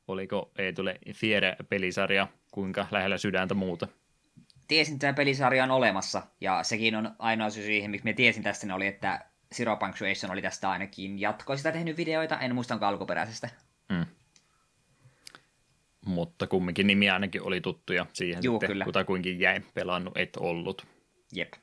Oliko 0.10 0.52
ei 0.58 0.74
tule 0.74 1.00
Fiere-pelisarja 1.14 2.28
kuinka 2.52 2.88
lähellä 2.92 3.18
sydäntä 3.18 3.54
muuta? 3.54 3.88
Tiesin, 4.68 4.94
että 4.94 5.08
tämä 5.08 5.14
pelisarja 5.14 5.64
on 5.64 5.72
olemassa, 5.72 6.22
ja 6.42 6.64
sekin 6.64 6.96
on 6.96 7.12
ainoa 7.20 7.50
syy 7.50 7.64
siihen, 7.64 7.92
miksi 7.92 8.06
me 8.06 8.14
tiesin 8.14 8.44
tästä, 8.44 8.76
oli, 8.76 8.88
että 8.88 9.26
Zero 9.56 9.78
Punctuation 9.78 10.32
oli 10.32 10.42
tästä 10.42 10.70
ainakin 10.70 11.20
jatkoista 11.20 11.72
tehnyt 11.72 11.98
videoita, 11.98 12.40
en 12.40 12.56
muista 12.56 12.74
onko 12.74 12.86
alkuperäisestä. 12.86 13.50
Mm 13.90 14.06
mutta 16.06 16.48
kumminkin 16.48 16.88
nimi 16.88 17.10
ainakin 17.10 17.42
oli 17.44 17.62
tuttuja 17.62 18.06
siihen 18.14 18.44
Juu, 18.44 18.56
sitten, 18.56 18.68
kyllä. 18.68 18.86
kutakuinkin 18.86 19.40
jäi 19.40 19.62
pelannut, 19.74 20.18
et 20.18 20.38
ollut. 20.38 20.88
Jep. 21.36 21.54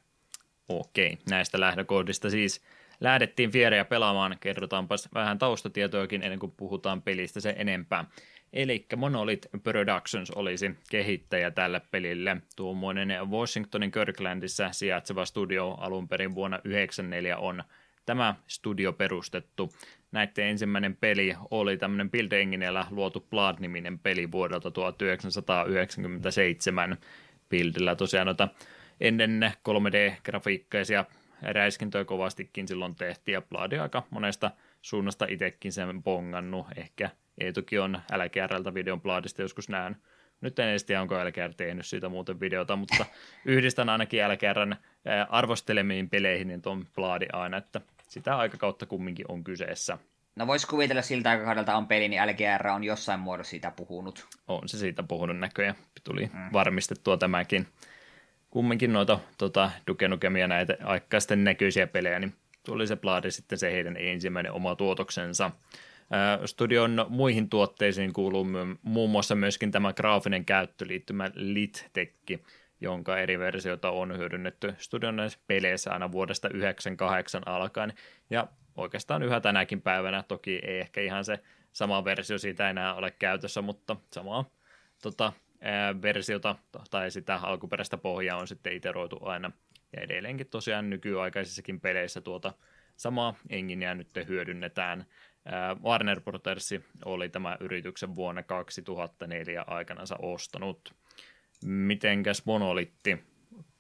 Okei, 0.69 1.19
näistä 1.31 1.61
lähdökohdista 1.61 2.31
siis 2.31 2.63
lähdettiin 3.01 3.51
Fiereä 3.51 3.85
pelaamaan. 3.85 4.37
Kerrotaanpas 4.41 5.09
vähän 5.15 5.39
taustatietoakin 5.39 6.23
ennen 6.23 6.39
kuin 6.39 6.53
puhutaan 6.57 7.03
pelistä 7.03 7.41
se 7.41 7.55
enempää. 7.59 8.05
Eli 8.53 8.87
Monolith 8.97 9.49
Productions 9.63 10.31
olisi 10.31 10.71
kehittäjä 10.91 11.51
tälle 11.51 11.81
pelille. 11.91 12.37
Tuommoinen 12.57 13.31
Washingtonin 13.31 13.93
Kirklandissa 13.93 14.73
sijaitseva 14.73 15.25
studio 15.25 15.71
alun 15.71 16.09
perin 16.09 16.35
vuonna 16.35 16.57
1994 16.57 17.37
on 17.37 17.63
tämä 18.07 18.35
studio 18.47 18.93
perustettu. 18.93 19.73
Näiden 20.13 20.47
ensimmäinen 20.47 20.97
peli 20.97 21.35
oli 21.51 21.77
tämmöinen 21.77 22.11
Build 22.11 22.33
Enginellä 22.33 22.87
luotu 22.91 23.27
Blood-niminen 23.31 23.99
peli 23.99 24.33
vuodelta 24.33 24.71
1997 24.71 26.97
Buildillä 27.51 27.97
tosiaan 27.97 28.27
noita 28.27 28.49
ennen 29.01 29.53
3D-grafiikkaisia 29.69 31.05
räiskintöjä 31.43 32.05
kovastikin 32.05 32.69
silloin 32.69 32.95
tehtiin 32.95 33.33
ja 33.33 33.43
Blood 33.43 33.73
aika 33.73 34.03
monesta 34.11 34.51
suunnasta 34.87 35.27
itsekin 35.29 35.73
sen 35.73 36.03
bongannut. 36.03 36.67
Ehkä 36.77 37.11
Eetukin 37.39 37.81
on 37.81 38.01
LGRltä 38.13 38.75
videon 38.75 39.01
Bloodista 39.01 39.43
joskus 39.43 39.69
näen. 39.69 39.97
Nyt 40.41 40.59
en 40.59 40.69
edes 40.69 40.85
tiedä, 40.85 41.01
onko 41.01 41.15
LGR 41.15 41.55
tehnyt 41.57 41.87
siitä 41.87 42.09
muuten 42.09 42.41
videota, 42.41 42.77
mutta 42.77 43.07
yhdistän 43.45 43.89
ainakin 43.89 44.21
LGRn 44.29 44.77
arvostelemiin 45.29 46.11
peleihin 46.11 46.49
niin 46.49 46.63
tuon 46.63 46.87
Bloodin 46.95 47.35
aina, 47.35 47.57
että 47.57 47.81
sitä 48.09 48.37
aikakautta 48.37 48.87
kumminkin 48.87 49.27
on 49.29 49.45
kyseessä. 49.45 49.99
No 50.37 50.47
vois 50.47 50.67
kuvitella 50.67 51.03
siltä 51.03 51.31
aikakaudelta 51.31 51.77
on 51.77 51.87
peli, 51.87 52.09
niin 52.09 52.23
LGR 52.23 52.69
on 52.69 52.85
jossain 52.85 53.21
muodossa 53.21 53.51
siitä 53.51 53.71
puhunut. 53.71 54.27
On 54.49 54.69
se 54.69 54.79
siitä 54.79 55.03
puhunut 55.03 55.39
näköjään. 55.39 55.77
Tuli 56.05 56.31
mm. 56.33 56.53
varmistettua 56.53 57.17
tämäkin. 57.17 57.67
Kumminkin 58.51 58.93
noita 58.93 59.19
tota, 59.39 59.71
Duke 59.87 60.09
Nukemia 60.09 60.49
näitä 60.49 60.77
aikaisten 60.85 61.45
näköisiä 61.45 61.87
pelejä, 61.87 62.19
niin 62.19 62.35
tuli 62.67 62.87
se 62.87 62.97
Blade 62.97 63.31
sitten 63.31 63.59
se 63.59 63.73
heidän 63.73 63.97
ensimmäinen 63.97 64.53
oma 64.53 64.77
tuotoksensa. 64.77 65.51
Studion 66.45 67.07
muihin 67.09 67.49
tuotteisiin 67.49 68.13
kuuluu 68.13 68.47
muun 68.83 69.11
muassa 69.11 69.35
myöskin 69.35 69.71
tämä 69.71 69.93
graafinen 69.93 70.45
käyttöliittymä 70.45 71.31
Litekki, 71.35 72.43
jonka 72.81 73.19
eri 73.19 73.39
versioita 73.39 73.91
on 73.91 74.17
hyödynnetty 74.19 74.75
studion 74.79 75.17
peleissä 75.47 75.93
aina 75.93 76.13
vuodesta 76.13 76.49
98 76.49 77.43
alkaen. 77.49 77.93
Ja 78.31 78.49
oikeastaan 78.77 79.23
yhä 79.23 79.41
tänäkin 79.41 79.83
päivänä, 79.83 80.25
toki 80.29 80.61
ei 80.63 80.79
ehkä 80.79 81.01
ihan 81.01 81.25
se 81.25 81.39
sama 81.73 82.05
versio 82.05 82.39
siitä 82.39 82.71
enää 82.71 82.95
ole 82.95 83.11
käytössä, 83.11 83.63
mutta 83.63 83.97
samaa 84.13 84.45
tota, 85.03 85.33
ää, 85.61 86.03
versiota 86.03 86.57
tai 86.91 87.11
sitä 87.11 87.37
alkuperäistä 87.37 87.97
pohjaa 87.97 88.39
on 88.39 88.49
sitten 88.49 88.73
iteroitu 88.73 89.19
aina. 89.23 89.51
Ja 89.97 90.03
edelleenkin 90.03 90.47
tosiaan 90.47 90.91
nykyaikaisissakin 90.91 91.81
peleissä 91.81 92.21
tuota 92.21 92.53
samaa 92.97 93.35
enginiä 93.51 93.95
nyt 93.95 94.09
hyödynnetään. 94.29 95.07
Ää, 95.45 95.77
Warner 95.83 96.21
Brothers 96.21 96.71
oli 97.05 97.29
tämä 97.29 97.57
yrityksen 97.61 98.15
vuonna 98.15 98.43
2004 98.43 99.65
aikanansa 99.67 100.17
ostanut. 100.23 100.95
Mitenkäs 101.65 102.43
monolitti? 102.45 103.19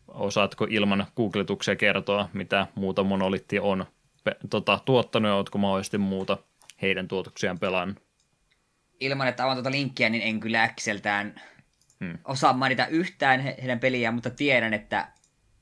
Osaatko 0.08 0.66
ilman 0.70 1.06
googletuksia 1.16 1.76
kertoa, 1.76 2.28
mitä 2.32 2.66
muuta 2.74 3.04
monolitti 3.04 3.58
on 3.58 3.86
pe- 4.24 4.36
tota, 4.50 4.80
tuottanut 4.84 5.28
ja 5.28 5.34
oletko 5.34 5.58
mahdollisesti 5.58 5.98
muuta 5.98 6.38
heidän 6.82 7.08
tuotoksiaan 7.08 7.58
pelannut? 7.58 8.02
Ilman, 9.00 9.28
että 9.28 9.42
avaan 9.42 9.56
tuota 9.56 9.70
linkkiä, 9.70 10.08
niin 10.08 10.22
en 10.22 10.40
kyllä 10.40 10.62
äkseltään 10.62 11.40
hmm. 12.00 12.18
osaa 12.24 12.52
mainita 12.52 12.86
yhtään 12.86 13.40
heidän 13.40 13.80
peliään, 13.80 14.14
mutta 14.14 14.30
tiedän, 14.30 14.74
että 14.74 15.08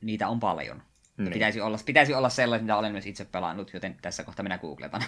niitä 0.05 0.29
on 0.29 0.41
paljon. 0.41 0.83
Niin. 1.17 1.33
Pitäisi, 1.33 1.61
olla, 1.61 1.79
pitäisi 1.87 2.15
olla 2.15 2.29
sellaisia, 2.29 2.63
mitä 2.63 2.77
olen 2.77 2.93
myös 2.93 3.07
itse 3.07 3.25
pelannut, 3.25 3.75
joten 3.75 3.97
tässä 4.03 4.25
kohtaa 4.25 4.43
minä 4.43 4.59
googletan. 4.59 5.03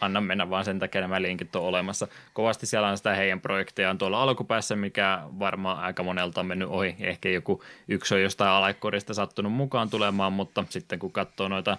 Anna 0.00 0.20
mennä 0.20 0.50
vaan 0.50 0.64
sen 0.64 0.78
takia 0.78 1.00
nämä 1.00 1.22
linkit 1.22 1.56
on 1.56 1.62
olemassa. 1.62 2.08
Kovasti 2.32 2.66
siellä 2.66 2.88
on 2.88 2.96
sitä 2.96 3.14
heidän 3.14 3.40
projektejaan 3.40 3.98
tuolla 3.98 4.22
alkupäässä, 4.22 4.76
mikä 4.76 5.22
varmaan 5.38 5.78
aika 5.78 6.02
monelta 6.02 6.40
on 6.40 6.46
mennyt 6.46 6.68
ohi. 6.68 6.96
Ehkä 7.00 7.28
joku 7.28 7.62
yksi 7.88 8.14
on 8.14 8.22
jostain 8.22 8.50
alakorista 8.50 9.14
sattunut 9.14 9.52
mukaan 9.52 9.90
tulemaan, 9.90 10.32
mutta 10.32 10.64
sitten 10.68 10.98
kun 10.98 11.12
katsoo 11.12 11.48
noita 11.48 11.78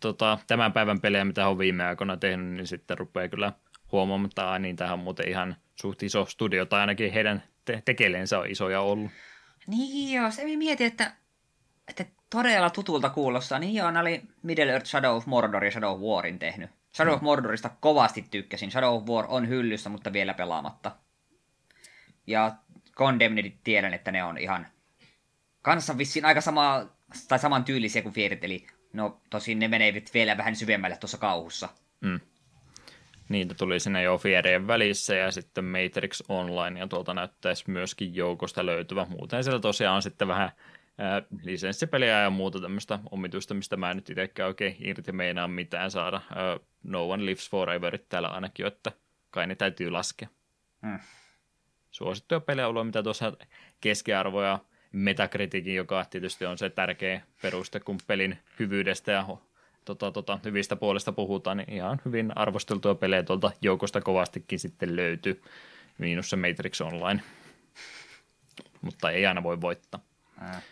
tota, 0.00 0.38
tämän 0.46 0.72
päivän 0.72 1.00
pelejä, 1.00 1.24
mitä 1.24 1.48
on 1.48 1.58
viime 1.58 1.84
aikoina 1.84 2.16
tehnyt, 2.16 2.46
niin 2.46 2.66
sitten 2.66 2.98
rupeaa 2.98 3.28
kyllä 3.28 3.52
huomaamaan, 3.92 4.28
että 4.28 4.58
niin 4.58 4.76
tähän 4.76 4.94
on 4.94 4.98
muuten 4.98 5.28
ihan 5.28 5.56
suht 5.74 6.02
iso 6.02 6.26
studio, 6.26 6.66
tai 6.66 6.80
ainakin 6.80 7.12
heidän 7.12 7.42
te- 7.64 7.82
tekeleensä 7.84 8.38
on 8.38 8.50
isoja 8.50 8.80
ollut. 8.80 9.10
Niin 9.66 10.16
joo, 10.16 10.30
se 10.30 10.56
mietin, 10.56 10.86
että, 10.86 11.12
että 12.00 12.22
todella 12.30 12.70
tutulta 12.70 13.10
kuulostaa. 13.10 13.58
Niin 13.58 13.74
joo, 13.74 13.92
oli 14.00 14.22
Middle 14.42 14.72
Earth 14.72 14.86
Shadow 14.86 15.16
of 15.16 15.26
Mordor 15.26 15.64
ja 15.64 15.70
Shadow 15.70 15.92
of 15.92 16.00
Warin 16.00 16.38
tehnyt. 16.38 16.70
Shadow 16.96 17.12
mm. 17.12 17.16
of 17.16 17.22
Mordorista 17.22 17.70
kovasti 17.80 18.24
tykkäsin. 18.30 18.70
Shadow 18.70 18.94
of 18.94 19.08
War 19.08 19.24
on 19.28 19.48
hyllyssä, 19.48 19.90
mutta 19.90 20.12
vielä 20.12 20.34
pelaamatta. 20.34 20.96
Ja 22.26 22.52
Condemned 22.96 23.52
tiedän, 23.64 23.94
että 23.94 24.12
ne 24.12 24.24
on 24.24 24.38
ihan 24.38 24.66
kanssa 25.62 25.98
vissiin 25.98 26.24
aika 26.24 26.40
sama, 26.40 26.86
tai 27.28 27.38
saman 27.38 27.64
tyylisiä 27.64 28.02
kuin 28.02 28.14
Fierit, 28.14 28.44
eli 28.44 28.66
No 28.92 29.20
tosin 29.30 29.58
ne 29.58 29.68
menevät 29.68 30.10
vielä 30.14 30.36
vähän 30.36 30.56
syvemmälle 30.56 30.96
tuossa 30.96 31.18
kauhussa. 31.18 31.68
Mm. 32.00 32.20
Niitä 33.28 33.54
tuli 33.54 33.80
sinne 33.80 34.02
jo 34.02 34.18
Fierien 34.18 34.66
välissä 34.66 35.14
ja 35.14 35.30
sitten 35.30 35.64
Matrix 35.64 36.22
Online 36.28 36.80
ja 36.80 36.86
tuolta 36.86 37.14
näyttäisi 37.14 37.64
myöskin 37.70 38.14
joukosta 38.14 38.66
löytyvä. 38.66 39.06
Muuten 39.08 39.44
siellä 39.44 39.60
tosiaan 39.60 39.96
on 39.96 40.02
sitten 40.02 40.28
vähän 40.28 40.50
ää, 41.02 41.22
lisenssipeliä 41.42 42.20
ja 42.20 42.30
muuta 42.30 42.60
tämmöistä 42.60 42.98
omituista, 43.10 43.54
mistä 43.54 43.76
mä 43.76 43.90
en 43.90 43.96
nyt 43.96 44.10
itsekään 44.10 44.46
oikein 44.46 44.76
irti 44.80 45.12
meinaa 45.12 45.48
mitään 45.48 45.90
saada. 45.90 46.20
Ää, 46.34 46.58
no 46.82 47.08
One 47.08 47.24
Lives 47.24 47.50
Forever 47.50 47.98
täällä 48.08 48.28
ainakin, 48.28 48.66
että 48.66 48.92
kai 49.30 49.46
ne 49.46 49.54
täytyy 49.54 49.90
laskea. 49.90 50.28
Mm. 50.82 50.98
Suosittuja 51.90 52.40
pelejä 52.40 52.68
ollut, 52.68 52.86
mitä 52.86 53.02
tuossa 53.02 53.32
keskiarvoja 53.80 54.58
metakritiikin, 54.92 55.74
joka 55.74 56.04
tietysti 56.04 56.46
on 56.46 56.58
se 56.58 56.70
tärkeä 56.70 57.22
peruste, 57.42 57.80
kun 57.80 57.98
pelin 58.06 58.38
hyvyydestä 58.58 59.12
ja 59.12 59.26
tota, 59.84 60.10
tota, 60.10 60.38
hyvistä 60.44 60.76
puolesta 60.76 61.12
puhutaan, 61.12 61.56
niin 61.56 61.72
ihan 61.72 62.00
hyvin 62.04 62.38
arvosteltuja 62.38 62.94
pelejä 62.94 63.22
tuolta 63.22 63.52
joukosta 63.62 64.00
kovastikin 64.00 64.58
sitten 64.58 64.96
löytyy, 64.96 65.42
miinus 65.98 66.30
se 66.30 66.36
Matrix 66.36 66.80
Online. 66.80 67.22
Mutta 68.80 69.10
ei 69.10 69.26
aina 69.26 69.42
voi 69.42 69.60
voittaa. 69.60 70.00
Ää. 70.40 70.62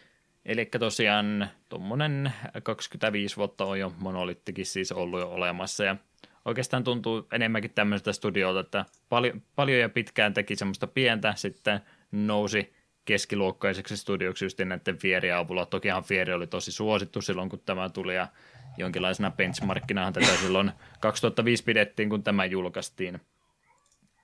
Eli 0.50 0.66
tosiaan 0.66 1.48
tuommoinen 1.68 2.32
25 2.62 3.36
vuotta 3.36 3.64
on 3.64 3.78
jo 3.78 3.92
monolittikin 3.98 4.66
siis 4.66 4.92
ollut 4.92 5.20
jo 5.20 5.28
olemassa 5.28 5.84
ja 5.84 5.96
oikeastaan 6.44 6.84
tuntuu 6.84 7.26
enemmänkin 7.32 7.70
tämmöistä 7.74 8.12
studiolta, 8.12 8.60
että 8.60 8.84
paljon, 9.08 9.42
paljon 9.56 9.80
ja 9.80 9.88
pitkään 9.88 10.34
teki 10.34 10.56
semmoista 10.56 10.86
pientä, 10.86 11.34
sitten 11.36 11.80
nousi 12.12 12.72
keskiluokkaiseksi 13.04 13.96
studioksi 13.96 14.44
just 14.44 14.58
näiden 14.58 14.98
Fierien 14.98 15.36
avulla. 15.36 15.66
Tokihan 15.66 16.04
Fieri 16.04 16.32
oli 16.32 16.46
tosi 16.46 16.72
suosittu 16.72 17.22
silloin, 17.22 17.48
kun 17.48 17.62
tämä 17.66 17.88
tuli 17.88 18.14
ja 18.14 18.28
jonkinlaisena 18.76 19.30
benchmarkkinahan 19.30 20.12
tätä 20.12 20.36
silloin 20.36 20.72
2005 21.00 21.64
pidettiin, 21.64 22.10
kun 22.10 22.22
tämä 22.22 22.44
julkaistiin. 22.44 23.20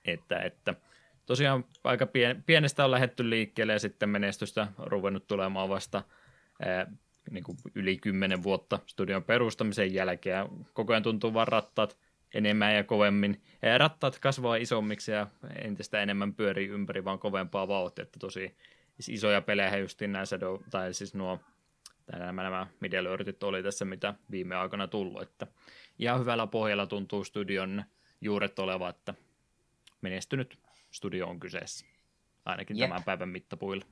Että, 0.05 0.39
että 0.39 0.75
tosiaan 1.25 1.65
aika 1.83 2.05
pien, 2.05 2.43
pienestä 2.45 2.85
on 2.85 2.91
lähetty 2.91 3.29
liikkeelle 3.29 3.73
ja 3.73 3.79
sitten 3.79 4.09
menestystä 4.09 4.67
ruvennut 4.77 5.27
tulemaan 5.27 5.69
vasta 5.69 6.03
niin 7.31 7.43
kuin 7.43 7.57
yli 7.75 7.97
kymmenen 7.97 8.43
vuotta 8.43 8.79
studion 8.85 9.23
perustamisen 9.23 9.93
jälkeen. 9.93 10.47
Koko 10.73 10.93
ajan 10.93 11.03
tuntuu 11.03 11.33
vaan 11.33 11.47
rattaat 11.47 11.97
enemmän 12.33 12.75
ja 12.75 12.83
kovemmin. 12.83 13.41
Rattaat 13.77 14.19
kasvaa 14.19 14.55
isommiksi 14.55 15.11
ja 15.11 15.27
entistä 15.63 16.01
enemmän 16.01 16.33
pyörii 16.33 16.67
ympäri 16.67 17.03
vaan 17.05 17.19
kovempaa 17.19 17.67
vauhtia, 17.67 18.03
että 18.03 18.19
tosi 18.19 18.55
siis 18.99 19.09
isoja 19.09 19.41
pelejä 19.41 19.77
just 19.77 20.01
nämä 20.01 20.25
Shadow, 20.25 20.61
tai 20.69 20.93
siis 20.93 21.13
nuo 21.13 21.39
tai 22.11 22.19
nämä, 22.19 22.43
nämä 22.43 22.67
Middle 22.79 23.09
Earthit 23.09 23.43
oli 23.43 23.63
tässä, 23.63 23.85
mitä 23.85 24.13
viime 24.31 24.55
aikoina 24.55 24.87
tullut, 24.87 25.21
että 25.21 25.47
ihan 25.99 26.19
hyvällä 26.19 26.47
pohjalla 26.47 26.87
tuntuu 26.87 27.23
studion 27.23 27.83
juuret 28.21 28.59
oleva, 28.59 28.89
että 28.89 29.13
menestynyt 30.01 30.59
studio 30.91 31.27
on 31.27 31.39
kyseessä, 31.39 31.85
ainakin 32.45 32.77
Jep. 32.77 32.89
tämän 32.89 33.03
päivän 33.03 33.29
mittapuilla. 33.29 33.85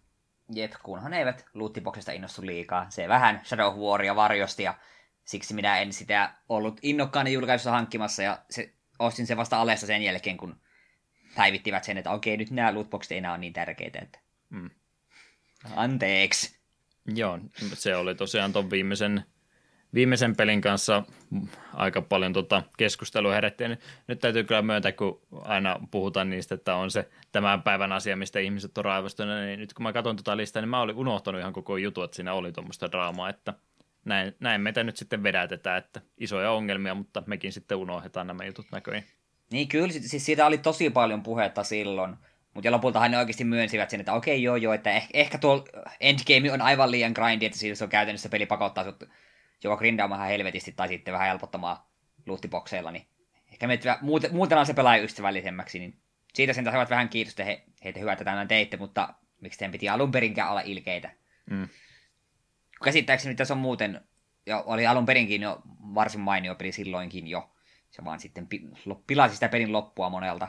Jep, 0.53 0.73
kunhan 0.83 1.13
eivät 1.13 1.45
loottiboxista 1.53 2.11
innostu 2.11 2.45
liikaa. 2.45 2.89
Se 2.89 3.07
vähän 3.07 3.41
Shadow 3.45 3.65
of 3.65 3.75
Waria 3.75 4.15
varjosti 4.15 4.63
ja 4.63 4.73
siksi 5.25 5.53
minä 5.53 5.79
en 5.79 5.93
sitä 5.93 6.33
ollut 6.49 6.79
innokkaana 6.81 7.29
julkaisussa 7.29 7.71
hankkimassa 7.71 8.23
ja 8.23 8.39
se, 8.49 8.73
ostin 8.99 9.27
se 9.27 9.37
vasta 9.37 9.61
alessa 9.61 9.87
sen 9.87 10.03
jälkeen, 10.03 10.37
kun 10.37 10.59
päivittivät 11.35 11.83
sen, 11.83 11.97
että 11.97 12.11
okei, 12.11 12.37
nyt 12.37 12.51
nämä 12.51 12.73
lootboxit 12.73 13.11
ei 13.11 13.17
enää 13.17 13.31
ole 13.31 13.37
niin 13.37 13.53
tärkeitä. 13.53 13.99
Että... 13.99 14.19
Mm. 14.49 14.69
Anteeksi. 15.75 16.59
Joo, 17.05 17.39
se 17.73 17.95
oli 17.95 18.15
tosiaan 18.15 18.53
tuon 18.53 18.69
viimeisen, 18.69 19.25
viimeisen 19.95 20.35
pelin 20.35 20.61
kanssa 20.61 21.03
aika 21.73 22.01
paljon 22.01 22.33
tota 22.33 22.63
keskustelua 22.77 23.33
herättiin. 23.33 23.77
Nyt 24.07 24.19
täytyy 24.19 24.43
kyllä 24.43 24.61
myöntää, 24.61 24.91
kun 24.91 25.21
aina 25.41 25.79
puhutaan 25.91 26.29
niistä, 26.29 26.55
että 26.55 26.75
on 26.75 26.91
se 26.91 27.09
tämän 27.31 27.61
päivän 27.61 27.91
asia, 27.91 28.15
mistä 28.15 28.39
ihmiset 28.39 28.77
on 28.77 28.85
raivostuneet, 28.85 29.47
niin 29.47 29.59
nyt 29.59 29.73
kun 29.73 29.83
mä 29.83 29.93
katson 29.93 30.15
tuota 30.15 30.37
listaa, 30.37 30.61
niin 30.61 30.69
mä 30.69 30.81
olin 30.81 30.95
unohtanut 30.95 31.41
ihan 31.41 31.53
koko 31.53 31.77
jutu, 31.77 32.03
että 32.03 32.15
siinä 32.15 32.33
oli 32.33 32.51
tuommoista 32.51 32.91
draamaa, 32.91 33.29
että 33.29 33.53
näin, 34.05 34.35
näin 34.39 34.61
meitä 34.61 34.83
nyt 34.83 34.97
sitten 34.97 35.23
vedätetään, 35.23 35.77
että 35.77 36.01
isoja 36.17 36.51
ongelmia, 36.51 36.95
mutta 36.95 37.23
mekin 37.25 37.53
sitten 37.53 37.77
unohdetaan 37.77 38.27
nämä 38.27 38.45
jutut 38.45 38.65
näköjään. 38.71 39.03
Niin 39.51 39.67
kyllä, 39.67 39.91
siis 39.91 40.25
siitä 40.25 40.45
oli 40.45 40.57
tosi 40.57 40.89
paljon 40.89 41.23
puhetta 41.23 41.63
silloin, 41.63 42.15
mutta 42.53 42.71
lopultahan 42.71 43.11
ne 43.11 43.17
oikeasti 43.17 43.43
myönsivät 43.43 43.89
sen, 43.89 43.99
että 43.99 44.13
okei 44.13 44.43
joo 44.43 44.55
joo, 44.55 44.73
että 44.73 44.91
ehkä, 44.91 45.09
ehkä 45.13 45.37
tuo 45.37 45.65
endgame 45.99 46.51
on 46.51 46.61
aivan 46.61 46.91
liian 46.91 47.11
grindy, 47.11 47.45
että 47.45 47.57
siis 47.57 47.81
on 47.81 47.89
käytännössä 47.89 48.29
peli 48.29 48.45
pakottaa 48.45 48.83
sut 48.83 49.03
joko 49.65 49.77
grindaamaan 49.77 50.27
helvetisti 50.27 50.71
tai 50.71 50.87
sitten 50.87 51.13
vähän 51.13 51.27
helpottamaan 51.27 51.77
luuttibokseilla, 52.25 52.91
niin 52.91 53.07
ehkä 53.51 53.67
me 53.67 53.79
muuten, 54.01 54.65
se 54.65 54.73
pelaaja 54.73 55.03
ystävällisemmäksi, 55.03 55.79
niin 55.79 55.99
siitä 56.33 56.53
sen 56.53 56.65
saavat 56.65 56.89
vähän 56.89 57.09
kiitosta 57.09 57.43
he, 57.43 57.63
heitä 57.83 57.99
hyvää, 57.99 58.13
että 58.13 58.25
tämän 58.25 58.47
teitte, 58.47 58.77
mutta 58.77 59.13
miksi 59.41 59.59
teidän 59.59 59.71
piti 59.71 59.89
alun 59.89 60.11
perinkään 60.11 60.49
olla 60.49 60.61
ilkeitä. 60.61 61.11
Mm. 61.49 61.69
Käsittääkseni 62.83 63.35
tässä 63.35 63.53
on 63.53 63.59
muuten, 63.59 64.01
jo, 64.45 64.63
oli 64.65 64.87
alun 64.87 65.05
perinkin 65.05 65.41
jo 65.41 65.61
varsin 65.95 66.21
mainio 66.21 66.55
peli 66.55 66.71
silloinkin 66.71 67.27
jo, 67.27 67.55
se 67.91 68.05
vaan 68.05 68.19
sitten 68.19 68.47
pilasi 69.07 69.33
sitä 69.33 69.49
pelin 69.49 69.71
loppua 69.71 70.09
monelta. 70.09 70.47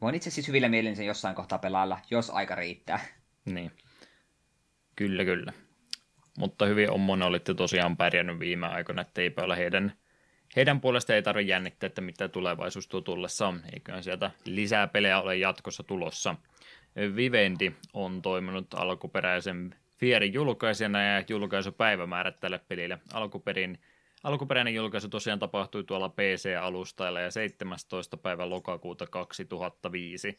Voin 0.00 0.14
itse 0.14 0.30
siis 0.30 0.48
hyvillä 0.48 0.68
mielin 0.68 0.96
sen 0.96 1.06
jossain 1.06 1.34
kohtaa 1.34 1.58
pelailla, 1.58 2.00
jos 2.10 2.30
aika 2.30 2.54
riittää. 2.54 3.00
Niin. 3.44 3.72
Kyllä, 4.96 5.24
kyllä. 5.24 5.52
Mutta 6.38 6.66
hyvin 6.66 6.90
on 6.90 7.00
monolitti 7.00 7.54
tosiaan 7.54 7.96
pärjännyt 7.96 8.38
viime 8.38 8.66
aikoina, 8.66 9.02
että 9.02 9.20
eipä 9.20 9.42
ole 9.42 9.56
heidän, 9.56 9.92
heidän 10.56 10.80
puolesta 10.80 11.14
ei 11.14 11.22
tarvitse 11.22 11.50
jännittää, 11.50 11.86
että 11.86 12.00
mitä 12.00 12.28
tulevaisuus 12.28 12.88
tuo 12.88 13.00
tullessa. 13.00 13.54
Eiköhän 13.72 14.02
sieltä 14.02 14.30
lisää 14.44 14.86
pelejä 14.86 15.20
ole 15.20 15.36
jatkossa 15.36 15.82
tulossa. 15.82 16.34
Vivendi 17.16 17.72
on 17.92 18.22
toiminut 18.22 18.74
alkuperäisen 18.74 19.74
Fierin 19.96 20.32
julkaisijana 20.32 21.02
ja 21.02 21.24
julkaisupäivämäärät 21.28 22.40
tälle 22.40 22.60
pelille. 22.68 22.98
Alkuperin 23.12 23.78
Alkuperäinen 24.22 24.74
julkaisu 24.74 25.08
tosiaan 25.08 25.38
tapahtui 25.38 25.84
tuolla 25.84 26.08
PC-alustailla 26.08 27.20
ja 27.20 27.30
17. 27.30 28.16
päivä 28.16 28.50
lokakuuta 28.50 29.06
2005. 29.06 30.38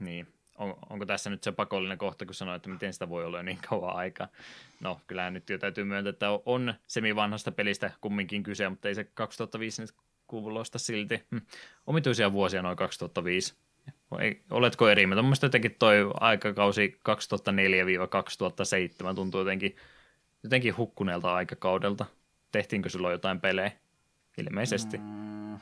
Niin, 0.00 0.26
on, 0.58 0.74
onko 0.90 1.06
tässä 1.06 1.30
nyt 1.30 1.42
se 1.42 1.52
pakollinen 1.52 1.98
kohta, 1.98 2.26
kun 2.26 2.34
sanoin, 2.34 2.56
että 2.56 2.70
miten 2.70 2.92
sitä 2.92 3.08
voi 3.08 3.24
olla 3.24 3.42
niin 3.42 3.58
kauan 3.68 3.96
aikaa? 3.96 4.28
No, 4.80 5.00
kyllähän 5.06 5.34
nyt 5.34 5.50
jo 5.50 5.58
täytyy 5.58 5.84
myöntää, 5.84 6.10
että 6.10 6.26
on 6.46 6.74
semi-vanhasta 6.86 7.52
pelistä 7.52 7.90
kumminkin 8.00 8.42
kyse, 8.42 8.68
mutta 8.68 8.88
ei 8.88 8.94
se 8.94 9.04
2005 9.04 9.82
nyt 9.82 9.94
kuulosta 10.26 10.78
silti. 10.78 11.22
Hm. 11.30 11.38
Omituisia 11.86 12.32
vuosia 12.32 12.62
noin 12.62 12.76
2005. 12.76 13.54
Ei, 14.20 14.42
oletko 14.50 14.88
eri 14.88 15.06
mieltä? 15.06 15.22
Mielestäni 15.22 15.48
jotenkin 15.48 15.76
toi 15.78 16.10
aikakausi 16.20 16.98
2004-2007 19.10 19.14
tuntuu 19.14 19.40
jotenkin, 19.40 19.76
jotenkin 20.42 20.76
hukkuneelta 20.76 21.34
aikakaudelta 21.34 22.06
tehtiinkö 22.52 22.88
silloin 22.88 23.12
jotain 23.12 23.40
pelejä? 23.40 23.72
Ilmeisesti. 24.38 24.98
Mm, 24.98 25.58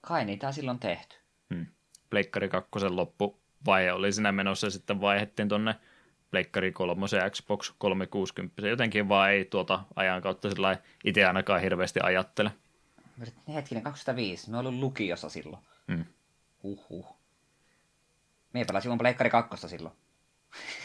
kai 0.00 0.24
niitä 0.24 0.46
on 0.46 0.52
silloin 0.52 0.78
tehty. 0.78 1.16
Hmm. 1.54 1.66
Pleikkari 2.10 2.48
2 2.48 2.70
loppu 2.88 3.40
vai 3.66 3.90
oli 3.90 4.12
siinä 4.12 4.32
menossa 4.32 4.70
sitten 4.70 5.00
vaihettiin 5.00 5.48
tonne 5.48 5.74
Pleikkari 6.30 6.72
3 6.72 7.06
Xbox 7.30 7.72
360. 7.78 8.68
Jotenkin 8.68 9.08
vaan 9.08 9.30
ei 9.30 9.44
tuota 9.44 9.82
ajan 9.96 10.22
kautta 10.22 10.50
sillä 10.50 10.78
itse 11.04 11.24
ainakaan 11.24 11.60
hirveästi 11.60 12.00
ajattele. 12.02 12.52
Hetkinen, 13.54 13.84
2005. 13.84 14.50
Me 14.50 14.58
olin 14.58 14.80
lukiossa 14.80 15.28
silloin. 15.28 15.62
Hmm. 15.92 16.04
Huhhuh. 16.62 17.16
Me 18.52 18.64
pelasin 18.64 18.82
silloin 18.82 18.98
Pleikkari 18.98 19.30
2 19.30 19.68
silloin. 19.68 19.94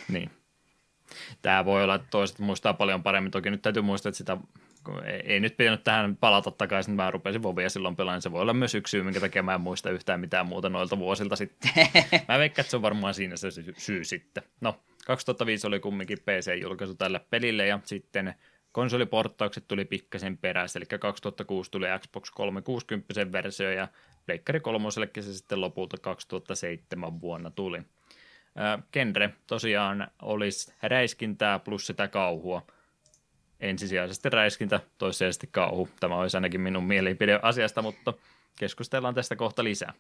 niin. 0.10 0.32
Tämä 1.42 1.66
voi 1.66 1.84
olla, 1.84 1.96
että 1.96 2.08
toiset 2.12 2.40
muistaa 2.40 2.74
paljon 2.74 3.04
paremmin. 3.04 3.32
Toki 3.32 3.50
nyt 3.50 3.62
täytyy 3.62 3.82
muistaa, 3.82 4.10
että 4.10 4.18
sitä 4.18 4.38
ei, 5.06 5.22
ei 5.26 5.40
nyt 5.40 5.58
pitänyt 5.58 5.84
tähän 5.84 6.18
palata 6.18 6.52
takaisin, 6.52 6.94
mä 6.94 7.12
rupesin 7.12 7.44
Vovia 7.44 7.70
silloin 7.70 7.96
pelaan, 7.96 8.22
se 8.22 8.32
voi 8.32 8.42
olla 8.42 8.54
myös 8.54 8.76
yksi 8.76 8.92
syy, 8.92 9.04
minkä 9.04 9.20
takia 9.20 9.44
mä 9.44 9.54
en 9.54 9.62
muista 9.62 9.90
yhtään 9.90 10.20
mitään 10.20 10.48
muuta 10.48 10.70
noilta 10.70 10.98
vuosilta 10.98 11.36
sitten. 11.36 11.72
mä 12.28 12.40
veikkaan, 12.40 12.64
että 12.64 12.72
se 12.72 12.76
on 12.76 12.82
varmaan 12.82 13.14
siinä 13.14 13.36
se 13.36 13.52
syy, 13.52 13.74
syy 13.78 14.04
sitten. 14.04 14.44
No, 14.62 14.80
2005 15.06 15.68
oli 15.68 15.80
kumminkin 15.80 16.18
PC-julkaisu 16.18 16.96
tälle 16.96 17.22
pelille 17.30 17.68
ja 17.68 17.80
sitten 17.84 18.34
konsoliporttaukset 18.72 19.68
tuli 19.68 19.86
pikkasen 19.86 20.38
perässä, 20.38 20.80
eli 20.80 21.00
2006 21.00 21.72
tuli 21.72 21.88
Xbox 22.00 22.32
360 22.32 23.32
versio 23.32 23.72
ja 23.72 23.88
Pleikkari 24.26 24.60
3 24.60 24.88
se 24.92 25.34
sitten 25.34 25.62
lopulta 25.62 25.98
2007 25.98 27.22
vuonna 27.22 27.52
tuli. 27.52 27.82
Genre 28.94 29.34
tosiaan 29.48 30.08
olisi 30.22 30.74
räiskintää 30.82 31.60
plus 31.60 31.88
sitä 31.88 32.08
kauhua– 32.08 32.62
ensisijaisesti 33.62 34.30
räiskintä, 34.30 34.80
toissijaisesti 34.98 35.48
kauhu. 35.52 35.90
Tämä 36.00 36.16
olisi 36.16 36.38
ainakin 36.38 36.62
minun 36.62 36.84
mielipide 36.84 37.40
asiasta, 37.42 37.82
mutta 37.82 38.14
keskustellaan 38.60 39.16
tästä 39.16 39.36
kohta 39.36 39.64
lisää. 39.64 39.94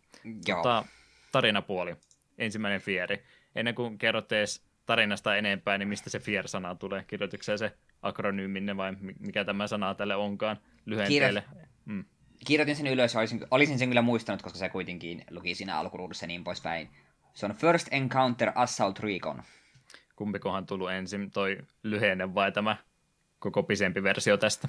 Joo. 0.47 0.57
Mutta 0.57 0.85
tarinapuoli, 1.31 1.95
ensimmäinen 2.37 2.81
fieri. 2.81 3.23
Ennen 3.55 3.75
kuin 3.75 3.97
kerrot 3.97 4.31
edes 4.31 4.63
tarinasta 4.85 5.35
enempää, 5.35 5.77
niin 5.77 5.87
mistä 5.87 6.09
se 6.09 6.19
fier-sana 6.19 6.75
tulee? 6.75 7.03
Kirjoititko 7.07 7.57
se 7.57 7.71
akronyyminne 8.01 8.77
vai 8.77 8.93
mikä 9.19 9.45
tämä 9.45 9.67
sana 9.67 9.95
tälle 9.95 10.15
onkaan 10.15 10.57
lyhenteelle? 10.85 11.43
Kirjo... 11.49 11.65
Mm. 11.85 12.05
Kirjoitin 12.45 12.75
sen 12.75 12.87
ylös, 12.87 13.15
olisin, 13.15 13.47
olisin 13.51 13.79
sen 13.79 13.87
kyllä 13.87 14.01
muistanut, 14.01 14.41
koska 14.41 14.59
se 14.59 14.69
kuitenkin 14.69 15.25
luki 15.29 15.55
siinä 15.55 15.77
alkuruudussa 15.77 16.27
niin 16.27 16.43
poispäin. 16.43 16.89
Se 17.33 17.45
on 17.45 17.55
First 17.55 17.87
Encounter 17.91 18.51
Assault 18.55 18.99
Recon. 18.99 19.43
Kumpikohan 20.15 20.65
tullut 20.65 20.91
ensin, 20.91 21.31
toi 21.31 21.57
lyhenne 21.83 22.35
vai 22.35 22.51
tämä 22.51 22.77
koko 23.41 23.63
pisempi 23.63 24.03
versio 24.03 24.37
tästä. 24.37 24.67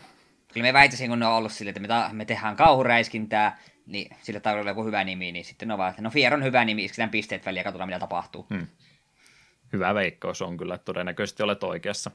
Kyllä 0.53 0.67
me 0.67 0.73
väitäisin, 0.73 1.09
kun 1.09 1.19
ne 1.19 1.27
on 1.27 1.33
ollut 1.33 1.53
sille, 1.53 1.69
että 1.69 1.81
me, 1.81 1.89
ta- 1.89 2.11
me 2.13 2.25
tehdään 2.25 2.57
kauhuräiskintää, 2.57 3.59
niin 3.87 4.17
sille 4.23 4.41
tarvitsee 4.41 4.71
joku 4.71 4.85
hyvä 4.85 5.05
nimi, 5.05 5.33
niin 5.33 5.45
sitten 5.45 5.69
ne 5.69 5.75
on 5.75 5.79
vaan, 5.79 5.91
että 5.91 6.03
no 6.03 6.11
Fier 6.11 6.35
on 6.35 6.45
hyvä 6.45 6.65
nimi, 6.65 6.85
isketään 6.85 7.11
pisteet 7.11 7.47
väliin 7.47 7.61
ja 7.61 7.65
katsotaan, 7.65 7.89
mitä 7.89 7.99
tapahtuu. 7.99 8.47
Hmm. 8.55 8.67
Hyvä 9.73 9.95
veikkaus 9.95 10.43
on 10.43 10.57
kyllä, 10.57 10.79
todennäköisesti 10.79 11.43
olet 11.43 11.65
oikeassa. 11.65 12.11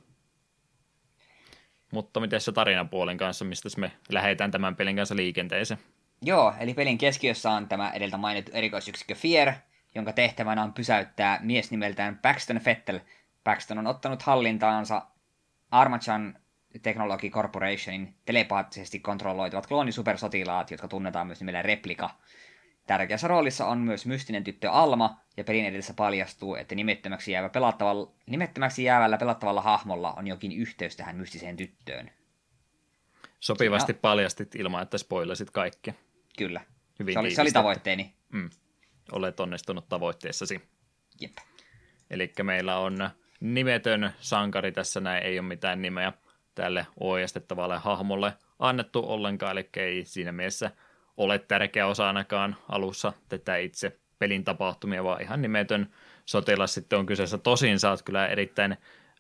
Mutta 1.92 2.20
miten 2.20 2.42
se 2.42 2.52
tarinapuolen 2.52 3.18
kanssa, 3.18 3.46
mistä 3.46 3.70
me 3.78 3.92
lähdetään 4.10 4.52
tämän 4.52 4.76
pelin 4.76 4.96
kanssa 4.96 5.16
liikenteeseen? 5.16 5.80
Joo, 6.22 6.54
eli 6.60 6.74
pelin 6.74 6.98
keskiössä 6.98 7.52
on 7.52 7.68
tämä 7.68 7.92
edeltä 7.92 8.18
mainittu 8.18 8.52
erikoisyksikkö 8.54 9.16
Fier, 9.16 9.54
jonka 9.96 10.14
tehtävänä 10.14 10.64
on 10.64 10.74
pysäyttää 10.74 11.40
mies 11.42 11.72
nimeltään 11.72 12.18
Paxton 12.18 12.60
Fettel. 12.60 13.00
Paxton 13.44 13.78
on 13.78 13.88
ottanut 13.88 14.22
hallintaansa 14.22 15.02
Armachan 15.72 16.40
Technology 16.80 17.30
Corporationin 17.30 18.14
telepaattisesti 18.26 19.00
kontrolloitavat 19.00 19.68
kloonisupersotilaat, 19.68 20.72
jotka 20.72 20.88
tunnetaan 20.88 21.28
myös 21.28 21.40
nimellä 21.40 21.62
Replika. 21.62 22.10
Tärkeässä 22.88 23.28
roolissa 23.28 23.68
on 23.68 23.78
myös 23.78 24.06
mystinen 24.06 24.44
tyttö 24.44 24.72
Alma, 24.72 25.20
ja 25.38 25.44
pelin 25.44 25.66
edessä 25.66 25.94
paljastuu, 25.94 26.56
että 26.56 26.76
nimettömäksi, 26.76 27.32
jäävä 27.32 27.50
pelattavalla, 27.50 28.12
nimettömäksi 28.26 28.84
jäävällä 28.84 29.18
pelattavalla 29.18 29.62
hahmolla 29.62 30.14
on 30.14 30.28
jokin 30.28 30.52
yhteys 30.52 30.96
tähän 30.96 31.16
mystiseen 31.16 31.58
tyttöön. 31.58 32.12
Sopivasti 33.40 33.92
Siinä... 33.92 34.02
paljastit 34.02 34.56
ilman, 34.56 34.84
että 34.84 34.98
spoilasit 34.98 35.52
kaikki. 35.52 35.94
Kyllä. 36.38 36.62
Hyvin 37.00 37.14
se, 37.14 37.20
oli, 37.20 37.36
se 37.36 37.42
oli 37.42 37.52
tavoitteeni. 37.52 38.14
Mm. 38.30 38.50
Olet 39.12 39.40
onnistunut 39.40 39.90
tavoitteessasi. 39.90 40.62
Jep. 41.22 41.38
Eli 42.10 42.34
meillä 42.44 42.78
on 42.78 43.10
nimetön 43.40 44.12
sankari 44.20 44.72
tässä 44.72 45.00
näin, 45.00 45.24
ei 45.24 45.40
ole 45.40 45.48
mitään 45.48 45.82
nimeä 45.82 46.14
tälle 46.58 46.88
ohjastettavalle 47.00 47.78
hahmolle 47.78 48.34
annettu 48.60 49.04
ollenkaan, 49.08 49.52
eli 49.52 49.70
ei 49.78 50.06
siinä 50.06 50.32
mielessä 50.32 50.72
ole 51.18 51.40
tärkeä 51.40 51.88
osa 51.88 52.08
ainakaan 52.08 52.56
alussa 52.70 53.14
tätä 53.30 53.58
itse 53.58 54.00
pelin 54.20 54.44
tapahtumia, 54.44 55.04
vaan 55.04 55.22
ihan 55.22 55.42
nimetön 55.42 55.94
sotilas 56.26 56.74
sitten 56.74 57.00
on 57.00 57.06
kyseessä. 57.06 57.38
Tosin 57.38 57.78
oot 57.90 58.02
kyllä 58.02 58.28
erittäin, 58.28 58.78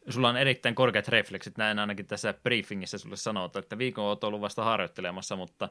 sulla 0.09 0.29
on 0.29 0.37
erittäin 0.37 0.75
korkeat 0.75 1.07
refleksit, 1.07 1.57
näin 1.57 1.79
ainakin 1.79 2.05
tässä 2.05 2.33
briefingissä 2.33 2.97
sulle 2.97 3.15
sanotaan, 3.15 3.63
että 3.63 3.77
viikon 3.77 4.05
oot 4.05 4.23
ollut 4.23 4.41
vasta 4.41 4.63
harjoittelemassa, 4.63 5.35
mutta 5.35 5.69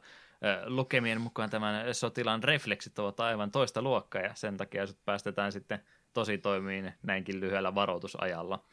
lukemien 0.66 1.20
mukaan 1.20 1.50
tämän 1.50 1.94
sotilaan 1.94 2.44
refleksit 2.44 2.98
ovat 2.98 3.20
aivan 3.20 3.50
toista 3.50 3.82
luokkaa 3.82 4.22
ja 4.22 4.34
sen 4.34 4.56
takia 4.56 4.86
sut 4.86 5.04
päästetään 5.04 5.52
sitten 5.52 5.80
tosi 6.12 6.38
toimiin 6.38 6.92
näinkin 7.02 7.40
lyhyellä 7.40 7.74
varoitusajalla. 7.74 8.64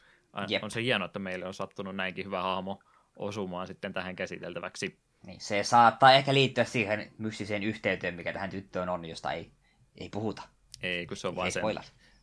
Jep. 0.48 0.64
On 0.64 0.70
se 0.70 0.82
hienoa, 0.82 1.06
että 1.06 1.18
meille 1.18 1.46
on 1.46 1.54
sattunut 1.54 1.96
näinkin 1.96 2.26
hyvä 2.26 2.42
hahmo 2.42 2.82
osumaan 3.16 3.66
sitten 3.66 3.92
tähän 3.92 4.16
käsiteltäväksi. 4.16 4.98
Niin, 5.26 5.40
se 5.40 5.62
saattaa 5.62 6.12
ehkä 6.12 6.34
liittyä 6.34 6.64
siihen 6.64 7.12
mystiseen 7.18 7.62
yhteyteen, 7.62 8.14
mikä 8.14 8.32
tähän 8.32 8.50
tyttöön 8.50 8.88
on, 8.88 9.04
josta 9.04 9.32
ei, 9.32 9.50
ei 9.98 10.08
puhuta. 10.08 10.42
Ei, 10.82 11.06
kun 11.06 11.16
se 11.16 11.28
on 11.28 11.36
vaan 11.36 11.52
sen, 11.52 11.62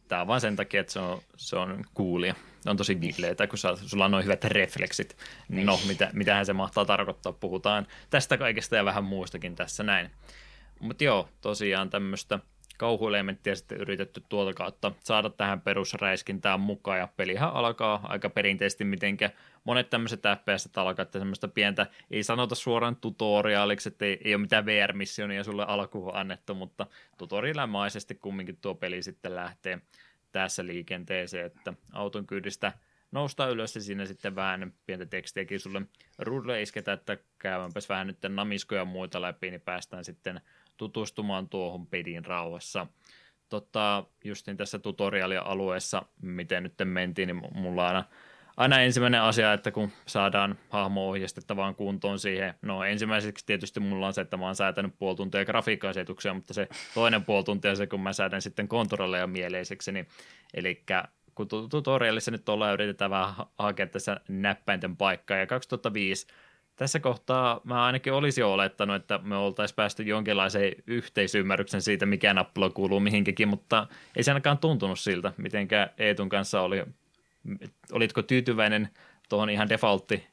tämä 0.08 0.22
on 0.22 0.28
vaan 0.28 0.42
sen 0.42 0.56
takia, 0.56 0.82
että 0.82 0.94
se 0.94 1.00
on, 1.00 1.22
se 1.38 1.56
on 1.56 1.84
coolia. 1.98 2.36
On 2.66 2.78
tosi 2.78 2.96
gileitä, 2.96 3.48
kun 3.48 3.58
sä, 3.58 3.76
sulla 3.76 4.06
on 4.06 4.12
noin 4.12 4.24
hyvät 4.24 4.44
refleksit. 4.44 5.18
Niin. 5.50 5.66
No, 5.66 5.80
mitä, 5.88 6.10
mitähän 6.14 6.46
se 6.46 6.54
mahtaa 6.54 6.86
tarkoittaa, 6.86 7.34
puhutaan 7.34 7.88
tästä 8.10 8.38
kaikesta 8.38 8.76
ja 8.76 8.86
vähän 8.86 9.04
muustakin 9.04 9.56
tässä 9.56 9.84
näin. 9.84 10.12
Mutta 10.80 11.04
joo, 11.04 11.30
tosiaan 11.42 11.90
tämmöistä 11.90 12.40
kauhuelementtiä 12.82 13.56
sitten 13.56 13.78
yritetty 13.78 14.24
tuolta 14.30 14.54
kautta 14.54 14.92
saada 15.04 15.30
tähän 15.30 15.62
perusräiskintään 15.62 16.60
mukaan, 16.60 17.00
ja 17.00 17.08
pelihän 17.18 17.54
alkaa 17.54 18.00
aika 18.04 18.30
perinteisesti, 18.30 18.84
mitenkä 18.84 19.30
monet 19.64 19.90
tämmöiset 19.90 20.20
FPS 20.20 20.70
alkaa, 20.76 21.04
että 21.04 21.20
semmoista 21.20 21.48
pientä, 21.48 21.88
ei 22.12 22.24
sanota 22.24 22.56
suoraan 22.56 22.96
tutoriaaliksi, 22.96 23.90
että 23.90 24.06
ei, 24.06 24.22
ei 24.24 24.36
ole 24.36 24.42
mitään 24.42 24.66
VR-missionia 24.66 25.44
sulle 25.44 25.66
alkuun 25.68 26.16
annettu, 26.16 26.54
mutta 26.54 26.88
tutorialmaisesti 27.18 28.16
kumminkin 28.16 28.58
tuo 28.58 28.76
peli 28.76 29.04
sitten 29.04 29.36
lähtee 29.36 29.82
tässä 30.32 30.66
liikenteeseen, 30.66 31.46
että 31.46 31.74
auton 31.94 32.28
kyydistä 32.28 32.74
nousta 33.12 33.48
ylös 33.48 33.76
ja 33.76 33.82
siinä 33.82 34.06
sitten 34.06 34.36
vähän 34.36 34.74
pientä 34.86 35.06
tekstiäkin 35.06 35.60
sulle 35.60 35.82
ruudulle 36.20 36.62
isketä, 36.62 36.94
että 36.94 37.18
käyvänpäs 37.40 37.90
vähän 37.90 38.08
nyt 38.08 38.18
namiskoja 38.30 38.82
ja 38.82 38.86
muita 38.86 39.22
läpi, 39.22 39.50
niin 39.50 39.62
päästään 39.62 40.06
sitten 40.06 40.42
tutustumaan 40.78 41.50
tuohon 41.50 41.88
pedin 41.88 42.26
rauhassa. 42.26 42.88
Tota, 43.50 44.04
justin 44.24 44.58
tässä 44.58 44.80
tutorialia-alueessa, 44.80 46.06
miten 46.22 46.64
nyt 46.64 46.74
mentiin, 46.84 47.28
niin 47.28 47.42
mulla 47.56 47.88
aina, 47.88 48.04
aina 48.58 48.82
ensimmäinen 48.82 49.22
asia, 49.22 49.54
että 49.54 49.72
kun 49.72 49.92
saadaan 50.08 50.60
hahmo 50.70 51.10
ohjeistettavaan 51.10 51.76
kuntoon 51.76 52.20
siihen, 52.20 52.54
no 52.62 52.84
ensimmäiseksi 52.84 53.46
tietysti 53.46 53.80
mulla 53.80 54.08
on 54.08 54.14
se, 54.14 54.22
että 54.22 54.38
mä 54.38 54.46
oon 54.46 54.56
säätänyt 54.56 55.00
puoli 55.00 55.16
tuntia 55.16 55.46
grafiikka 55.46 55.88
mutta 56.34 56.54
se 56.54 56.68
toinen 56.94 57.26
puoli 57.26 57.44
tuntia 57.44 57.76
se, 57.76 57.88
kun 57.88 58.02
mä 58.02 58.14
säädän 58.14 58.42
sitten 58.42 58.68
kontrolleja 58.68 59.28
mieleiseksi, 59.28 59.92
niin 59.92 60.08
eli 60.54 60.84
kun 61.36 61.48
tutorialissa 61.48 62.32
nyt 62.32 62.50
ollaan 62.50 62.74
yritetään 62.74 63.12
vähän 63.12 63.34
hakea 63.58 63.88
tässä 63.88 64.20
näppäinten 64.28 64.98
paikkaa, 64.98 65.38
ja 65.38 65.48
2005 65.48 66.28
tässä 66.82 67.00
kohtaa 67.00 67.62
mä 67.64 67.86
ainakin 67.86 68.14
olisin 68.14 68.46
olettanut, 68.46 68.96
että 68.96 69.18
me 69.18 69.36
oltaisiin 69.36 69.76
päästy 69.76 70.04
jonkinlaiseen 70.04 70.74
yhteisymmärryksen 70.88 71.82
siitä, 71.82 72.06
mikä 72.06 72.34
nappula 72.34 72.70
kuuluu 72.70 73.00
mihinkin, 73.00 73.48
mutta 73.48 73.88
ei 74.16 74.24
se 74.24 74.32
ainakaan 74.32 74.58
tuntunut 74.58 75.00
siltä, 75.00 75.34
mitenkä 75.38 75.90
Eetun 75.98 76.30
kanssa 76.30 76.62
oli. 76.62 76.84
Olitko 77.92 78.22
tyytyväinen 78.22 78.90
tuohon 79.30 79.50
ihan 79.50 79.70
defaultti 79.70 80.28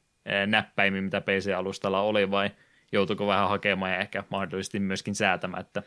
näppäimiin, 0.47 1.05
mitä 1.05 1.21
PC-alustalla 1.21 2.01
oli, 2.01 2.31
vai 2.31 2.51
joutuiko 2.93 3.27
vähän 3.27 3.49
hakemaan 3.49 3.93
ja 3.93 3.99
ehkä 3.99 4.25
mahdollisesti 4.31 4.81
myöskin 4.81 5.15
säätämään, 5.15 5.61
että 5.61 5.83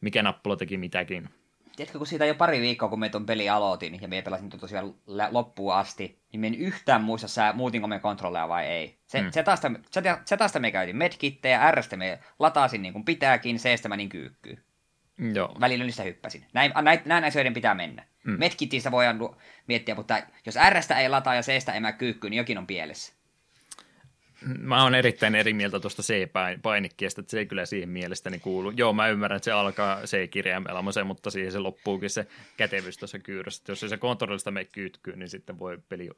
mikä 0.00 0.22
nappula 0.22 0.56
teki 0.56 0.76
mitäkin? 0.76 1.28
Tiedätkö, 1.76 1.98
kun 1.98 2.06
siitä 2.06 2.24
jo 2.24 2.34
pari 2.34 2.60
viikkoa, 2.60 2.88
kun 2.88 3.00
me 3.00 3.08
tuon 3.08 3.26
peli 3.26 3.48
aloitin, 3.48 3.98
ja 4.02 4.08
me 4.08 4.22
pelasin 4.22 4.50
tosiaan 4.50 4.94
loppuun 5.30 5.74
asti, 5.74 6.22
niin 6.32 6.40
me 6.40 6.46
en 6.46 6.54
yhtään 6.54 7.02
muista, 7.02 7.28
sä 7.28 7.52
muutinko 7.52 7.88
me 7.88 7.98
kontrolleja 7.98 8.48
vai 8.48 8.66
ei. 8.66 8.98
Se, 9.06 9.22
mm. 9.22 9.30
se, 9.30 9.42
taas, 9.42 9.60
se, 9.90 10.02
se 10.24 10.36
taas 10.36 10.54
me 10.58 10.70
käytiin 10.70 10.96
medkittejä, 10.96 11.70
Rstä 11.70 11.96
me 11.96 12.18
latasin 12.38 12.82
niin 12.82 12.92
kuin 12.92 13.04
pitääkin, 13.04 13.56
Cstä 13.56 13.88
mä 13.88 13.96
niin 13.96 14.08
kyykkyy. 14.08 14.64
Joo. 15.34 15.56
Välillä 15.60 15.84
niistä 15.84 16.02
hyppäsin. 16.02 16.46
Näin, 16.52 16.72
näin, 16.82 17.00
näin 17.04 17.24
asioiden 17.24 17.54
pitää 17.54 17.74
mennä. 17.74 18.04
Mm. 18.24 18.38
Medkitistä 18.38 18.90
voidaan 18.90 19.18
miettiä, 19.66 19.94
mutta 19.94 20.22
jos 20.46 20.54
Rstä 20.70 20.98
ei 20.98 21.08
lataa 21.08 21.34
ja 21.34 21.42
Cstä 21.42 21.72
ei 21.72 21.80
mä 21.80 21.92
kyykkyy, 21.92 22.30
niin 22.30 22.38
jokin 22.38 22.58
on 22.58 22.66
pielessä 22.66 23.14
mä 24.44 24.82
oon 24.82 24.94
erittäin 24.94 25.34
eri 25.34 25.52
mieltä 25.52 25.80
tuosta 25.80 26.02
C-painikkeesta, 26.02 27.20
että 27.20 27.30
se 27.30 27.38
ei 27.38 27.46
kyllä 27.46 27.66
siihen 27.66 27.88
mielestäni 27.88 28.38
kuulu. 28.38 28.70
Joo, 28.70 28.92
mä 28.92 29.08
ymmärrän, 29.08 29.36
että 29.36 29.44
se 29.44 29.52
alkaa 29.52 30.00
C-kirjaimella, 30.00 31.04
mutta 31.04 31.30
siihen 31.30 31.52
se 31.52 31.58
loppuukin 31.58 32.10
se 32.10 32.26
kätevyys 32.56 32.98
tuossa 32.98 33.18
kyyrässä. 33.18 33.62
Jos 33.68 33.80
se 33.80 33.96
kontrollista 33.96 34.50
me 34.50 34.64
kytkyy, 34.64 35.16
niin 35.16 35.28
sitten 35.28 35.58
voi 35.58 35.78
peli 35.88 36.10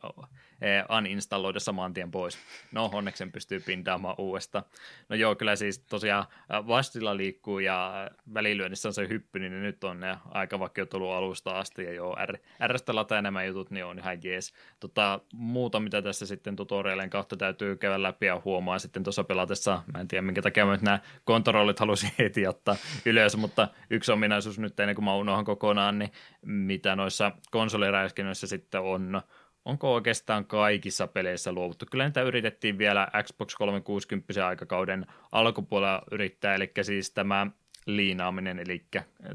uninstalloida 0.99 1.61
saman 1.61 1.95
tien 1.95 2.11
pois. 2.11 2.39
No, 2.73 2.91
onneksi 2.93 3.19
sen 3.19 3.33
pystyy 3.33 3.61
pindaamaan 3.61 4.15
uudestaan. 4.19 4.65
No 5.09 5.17
joo, 5.17 5.35
kyllä 5.35 5.57
siis 5.57 5.79
tosiaan 5.79 6.27
vastilla 6.49 7.17
liikkuu 7.17 7.59
ja 7.59 8.11
välilyönnissä 8.35 8.89
on 8.89 8.95
se 8.95 9.09
hyppy, 9.09 9.39
niin 9.39 9.63
nyt 9.63 9.85
on 9.85 10.01
ne 10.01 10.17
aika 10.25 10.59
vakiutunut 10.59 11.11
alusta 11.11 11.51
asti. 11.51 11.85
Ja 11.85 11.93
joo, 11.93 12.17
R, 12.27 12.79
lataa 12.89 13.23
nämä 13.23 13.45
jutut, 13.45 13.71
niin 13.71 13.85
on 13.85 13.99
ihan 13.99 14.19
jees. 14.23 14.55
Tota, 14.81 15.21
muuta, 15.33 15.81
mitä 15.81 16.03
tässä 16.03 16.27
sitten 16.27 16.57
tutorialien 16.57 17.11
kautta 17.11 17.37
täytyy 17.37 17.77
käydä 17.77 18.03
läpi 18.17 18.27
ja 18.27 18.43
huomaa 18.45 18.79
sitten 18.79 19.03
tuossa 19.03 19.25
pelatessa, 19.25 19.83
mä 19.95 20.01
en 20.01 20.09
tiedä 20.09 20.23
minkä 20.23 20.43
takia 20.43 20.67
mä 20.67 20.73
nyt 20.73 20.83
nämä 20.83 21.01
kontrollit 21.25 21.81
halusin 21.81 22.11
heti 22.19 22.47
ottaa 22.47 22.77
ylös, 23.07 23.37
mutta 23.37 23.69
yksi 23.91 24.13
ominaisuus 24.13 24.59
nyt 24.59 24.81
ennen 24.81 24.95
kuin 24.95 25.05
mä 25.05 25.15
unohan 25.15 25.45
kokonaan, 25.45 25.99
niin 25.99 26.13
mitä 26.43 26.97
noissa 26.97 27.33
konsoliräiskinnöissä 27.51 28.47
sitten 28.47 28.81
on, 28.81 29.23
onko 29.65 29.95
oikeastaan 29.95 30.45
kaikissa 30.45 31.07
peleissä 31.07 31.53
luovuttu. 31.53 31.87
Kyllä 31.91 32.05
niitä 32.05 32.23
yritettiin 32.23 32.79
vielä 32.79 33.09
Xbox 33.23 33.55
360 33.55 34.47
aikakauden 34.47 35.07
alkupuolella 35.33 36.03
yrittää, 36.11 36.55
eli 36.55 36.73
siis 36.83 37.11
tämä 37.11 37.47
liinaaminen, 37.87 38.59
eli 38.59 38.87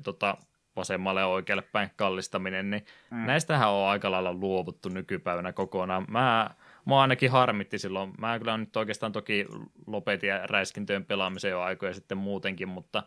tota, 0.04 0.38
vasemmalle 0.76 1.20
ja 1.20 1.28
oikealle 1.28 1.64
päin 1.72 1.90
kallistaminen, 1.96 2.70
niin 2.70 2.86
mm. 3.12 3.18
näistähän 3.18 3.70
on 3.70 3.90
aika 3.90 4.12
lailla 4.12 4.34
luovuttu 4.34 4.90
nykypäivänä 4.90 5.54
kokonaan. 5.54 6.06
Mä 6.10 6.50
mua 6.86 7.02
ainakin 7.02 7.32
harmitti 7.32 7.80
silloin. 7.80 8.14
Mä 8.18 8.40
kyllä 8.40 8.58
nyt 8.58 8.78
oikeastaan 8.78 9.12
toki 9.12 9.46
lopetin 9.88 10.50
räiskintöjen 10.50 11.06
pelaamisen 11.06 11.52
jo 11.52 11.62
aikoja 11.62 11.94
sitten 11.94 12.18
muutenkin, 12.18 12.68
mutta 12.68 13.04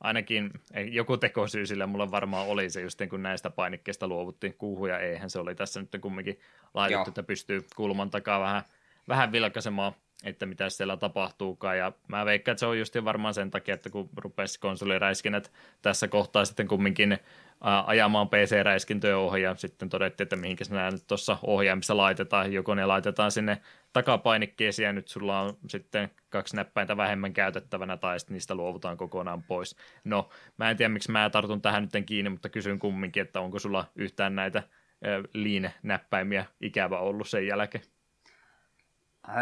ainakin 0.00 0.50
joku 0.90 1.16
tekosyy 1.16 1.66
sille 1.66 1.86
mulla 1.86 2.10
varmaan 2.10 2.46
oli 2.46 2.70
se 2.70 2.80
just 2.80 3.00
kun 3.10 3.22
näistä 3.22 3.50
painikkeista 3.50 4.08
luovuttiin. 4.08 4.54
Kuuhuja 4.54 4.98
eihän 4.98 5.30
se 5.30 5.38
oli 5.38 5.54
tässä 5.54 5.80
nyt 5.80 5.96
kumminkin 6.00 6.38
laitettu, 6.74 6.98
Joo. 6.98 7.08
että 7.08 7.22
pystyy 7.22 7.66
kulman 7.76 8.10
takaa 8.10 8.40
vähän, 8.40 8.62
vähän 9.08 9.32
vilkaisemaan 9.32 9.92
että 10.24 10.46
mitä 10.46 10.70
siellä 10.70 10.96
tapahtuukaan. 10.96 11.78
Ja 11.78 11.92
mä 12.08 12.24
veikkaan, 12.24 12.52
että 12.52 12.60
se 12.60 12.66
on 12.66 12.78
just 12.78 12.96
varmaan 13.04 13.34
sen 13.34 13.50
takia, 13.50 13.74
että 13.74 13.90
kun 13.90 14.08
rupesi 14.16 14.60
konsoliräiskinnät 14.60 15.52
tässä 15.82 16.08
kohtaa 16.08 16.44
sitten 16.44 16.68
kumminkin 16.68 17.18
ajamaan 17.86 18.28
PC-räiskintöjen 18.28 19.16
ohi 19.16 19.42
ja 19.42 19.54
sitten 19.54 19.88
todettiin, 19.88 20.24
että 20.24 20.36
mihinkä 20.36 20.64
nämä 20.70 20.90
nyt 20.90 21.06
tuossa 21.06 21.38
ohjaimissa 21.42 21.96
laitetaan. 21.96 22.52
Joko 22.52 22.74
ne 22.74 22.86
laitetaan 22.86 23.30
sinne 23.30 23.60
takapainikkeisiin 23.92 24.86
ja 24.86 24.92
nyt 24.92 25.08
sulla 25.08 25.40
on 25.40 25.56
sitten 25.68 26.10
kaksi 26.28 26.56
näppäintä 26.56 26.96
vähemmän 26.96 27.32
käytettävänä 27.32 27.96
tai 27.96 28.20
sitten 28.20 28.34
niistä 28.34 28.54
luovutaan 28.54 28.96
kokonaan 28.96 29.42
pois. 29.42 29.76
No, 30.04 30.28
mä 30.56 30.70
en 30.70 30.76
tiedä 30.76 30.88
miksi 30.88 31.12
mä 31.12 31.30
tartun 31.30 31.62
tähän 31.62 31.82
nyt 31.82 32.06
kiinni, 32.06 32.30
mutta 32.30 32.48
kysyn 32.48 32.78
kumminkin, 32.78 33.22
että 33.22 33.40
onko 33.40 33.58
sulla 33.58 33.84
yhtään 33.96 34.34
näitä 34.34 34.62
liine-näppäimiä 35.34 36.44
ikävä 36.60 36.98
ollut 36.98 37.28
sen 37.28 37.46
jälkeen? 37.46 37.84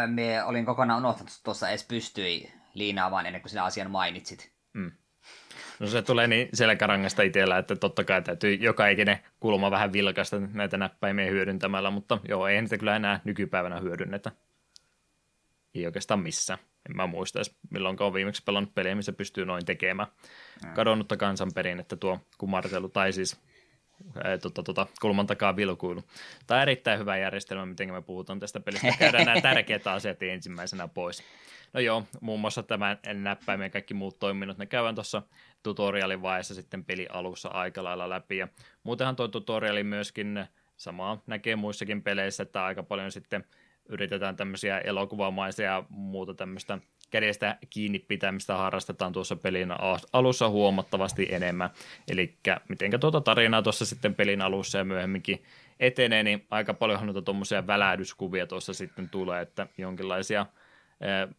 Me 0.07 0.43
olin 0.43 0.65
kokonaan 0.65 0.99
unohtanut, 0.99 1.31
että 1.31 1.43
tuossa 1.43 1.69
edes 1.69 1.87
pystyi 1.87 2.51
liinaamaan 2.73 3.25
ennen 3.25 3.41
kuin 3.41 3.49
sinä 3.49 3.63
asian 3.63 3.91
mainitsit. 3.91 4.51
Mm. 4.73 4.91
No 5.79 5.87
se 5.87 6.01
tulee 6.01 6.27
niin 6.27 6.49
selkärangasta 6.53 7.21
itsellä, 7.21 7.57
että 7.57 7.75
totta 7.75 8.03
kai 8.03 8.21
täytyy 8.21 8.53
joka 8.53 8.87
ikinen 8.87 9.19
kulma 9.39 9.71
vähän 9.71 9.93
vilkaista 9.93 10.39
näitä 10.39 10.77
näppäimiä 10.77 11.29
hyödyntämällä, 11.29 11.91
mutta 11.91 12.19
joo, 12.27 12.47
ei 12.47 12.61
niitä 12.61 12.77
kyllä 12.77 12.95
enää 12.95 13.19
nykypäivänä 13.23 13.79
hyödynnetä. 13.79 14.31
Ei 15.75 15.85
oikeastaan 15.85 16.19
missään. 16.19 16.59
En 16.89 16.95
mä 16.95 17.07
muista 17.07 17.39
edes, 17.39 17.55
milloin 17.69 17.97
on 17.99 18.13
viimeksi 18.13 18.43
pelannut 18.43 18.75
peliä, 18.75 18.95
missä 18.95 19.13
pystyy 19.13 19.45
noin 19.45 19.65
tekemään. 19.65 20.07
Kadonnutta 20.75 21.17
kansanperinnettä 21.17 21.95
tuo 21.95 22.19
kumartelu, 22.37 22.89
tai 22.89 23.13
siis 23.13 23.41
tota, 24.41 24.63
tota, 24.63 24.87
kulman 25.01 25.27
takaa 25.27 25.55
vilkuilu. 25.55 26.03
Tämä 26.47 26.57
on 26.57 26.61
erittäin 26.61 26.99
hyvä 26.99 27.17
järjestelmä, 27.17 27.65
miten 27.65 27.93
me 27.93 28.01
puhutaan 28.01 28.39
tästä 28.39 28.59
pelistä. 28.59 28.87
Käydään 28.99 29.25
nämä 29.25 29.41
tärkeät 29.41 29.87
asiat 29.87 30.23
ensimmäisenä 30.23 30.87
pois. 30.87 31.23
No 31.73 31.79
joo, 31.79 32.03
muun 32.21 32.39
muassa 32.39 32.63
tämä 32.63 32.97
näppäimien 33.13 33.71
kaikki 33.71 33.93
muut 33.93 34.19
toiminnot, 34.19 34.57
ne 34.57 34.65
käydään 34.65 34.95
tuossa 34.95 35.21
tutorialin 35.65 36.21
vaiheessa 36.21 36.53
sitten 36.53 36.85
peli 36.85 37.07
alussa 37.09 37.49
aika 37.49 37.83
lailla 37.83 38.09
läpi. 38.09 38.37
Ja 38.37 38.47
muutenhan 38.83 39.15
tuo 39.15 39.27
tutoriali 39.27 39.83
myöskin 39.83 40.45
samaa 40.77 41.21
näkee 41.27 41.55
muissakin 41.55 42.03
peleissä, 42.03 42.43
että 42.43 42.65
aika 42.65 42.83
paljon 42.83 43.11
sitten 43.11 43.43
yritetään 43.89 44.35
tämmöisiä 44.35 44.79
elokuvamaisia 44.79 45.65
ja 45.65 45.83
muuta 45.89 46.33
tämmöistä 46.33 46.77
kädestä 47.11 47.57
kiinni 47.69 47.99
pitämistä 47.99 48.57
harrastetaan 48.57 49.13
tuossa 49.13 49.35
pelin 49.35 49.69
alussa 50.13 50.49
huomattavasti 50.49 51.27
enemmän. 51.31 51.69
Eli 52.07 52.37
mitenkä 52.69 52.97
tuota 52.97 53.21
tarinaa 53.21 53.61
tuossa 53.61 53.85
sitten 53.85 54.15
pelin 54.15 54.41
alussa 54.41 54.77
ja 54.77 54.85
myöhemminkin 54.85 55.43
etenee, 55.79 56.23
niin 56.23 56.45
aika 56.51 56.73
paljon 56.73 57.05
noita 57.05 57.21
tuommoisia 57.21 57.67
välähdyskuvia 57.67 58.47
tuossa 58.47 58.73
sitten 58.73 59.09
tulee, 59.09 59.41
että 59.41 59.67
jonkinlaisia 59.77 60.45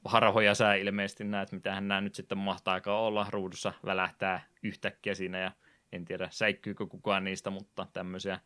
harhoja 0.05 0.55
sä 0.55 0.75
ilmeisesti 0.75 1.25
näet, 1.25 1.53
mitähän 1.53 1.89
nämä 1.89 2.01
nyt 2.01 2.15
sitten 2.15 2.39
mahtaa 2.39 2.81
olla 2.87 3.27
ruudussa 3.31 3.73
välähtää 3.85 4.47
yhtäkkiä 4.63 5.15
siinä 5.15 5.39
ja 5.39 5.53
en 5.93 6.05
tiedä 6.05 6.29
säikkyykö 6.31 6.87
kukaan 6.87 7.25
niistä, 7.25 7.51
mutta 7.51 7.87
tämmöisiä 7.93 8.41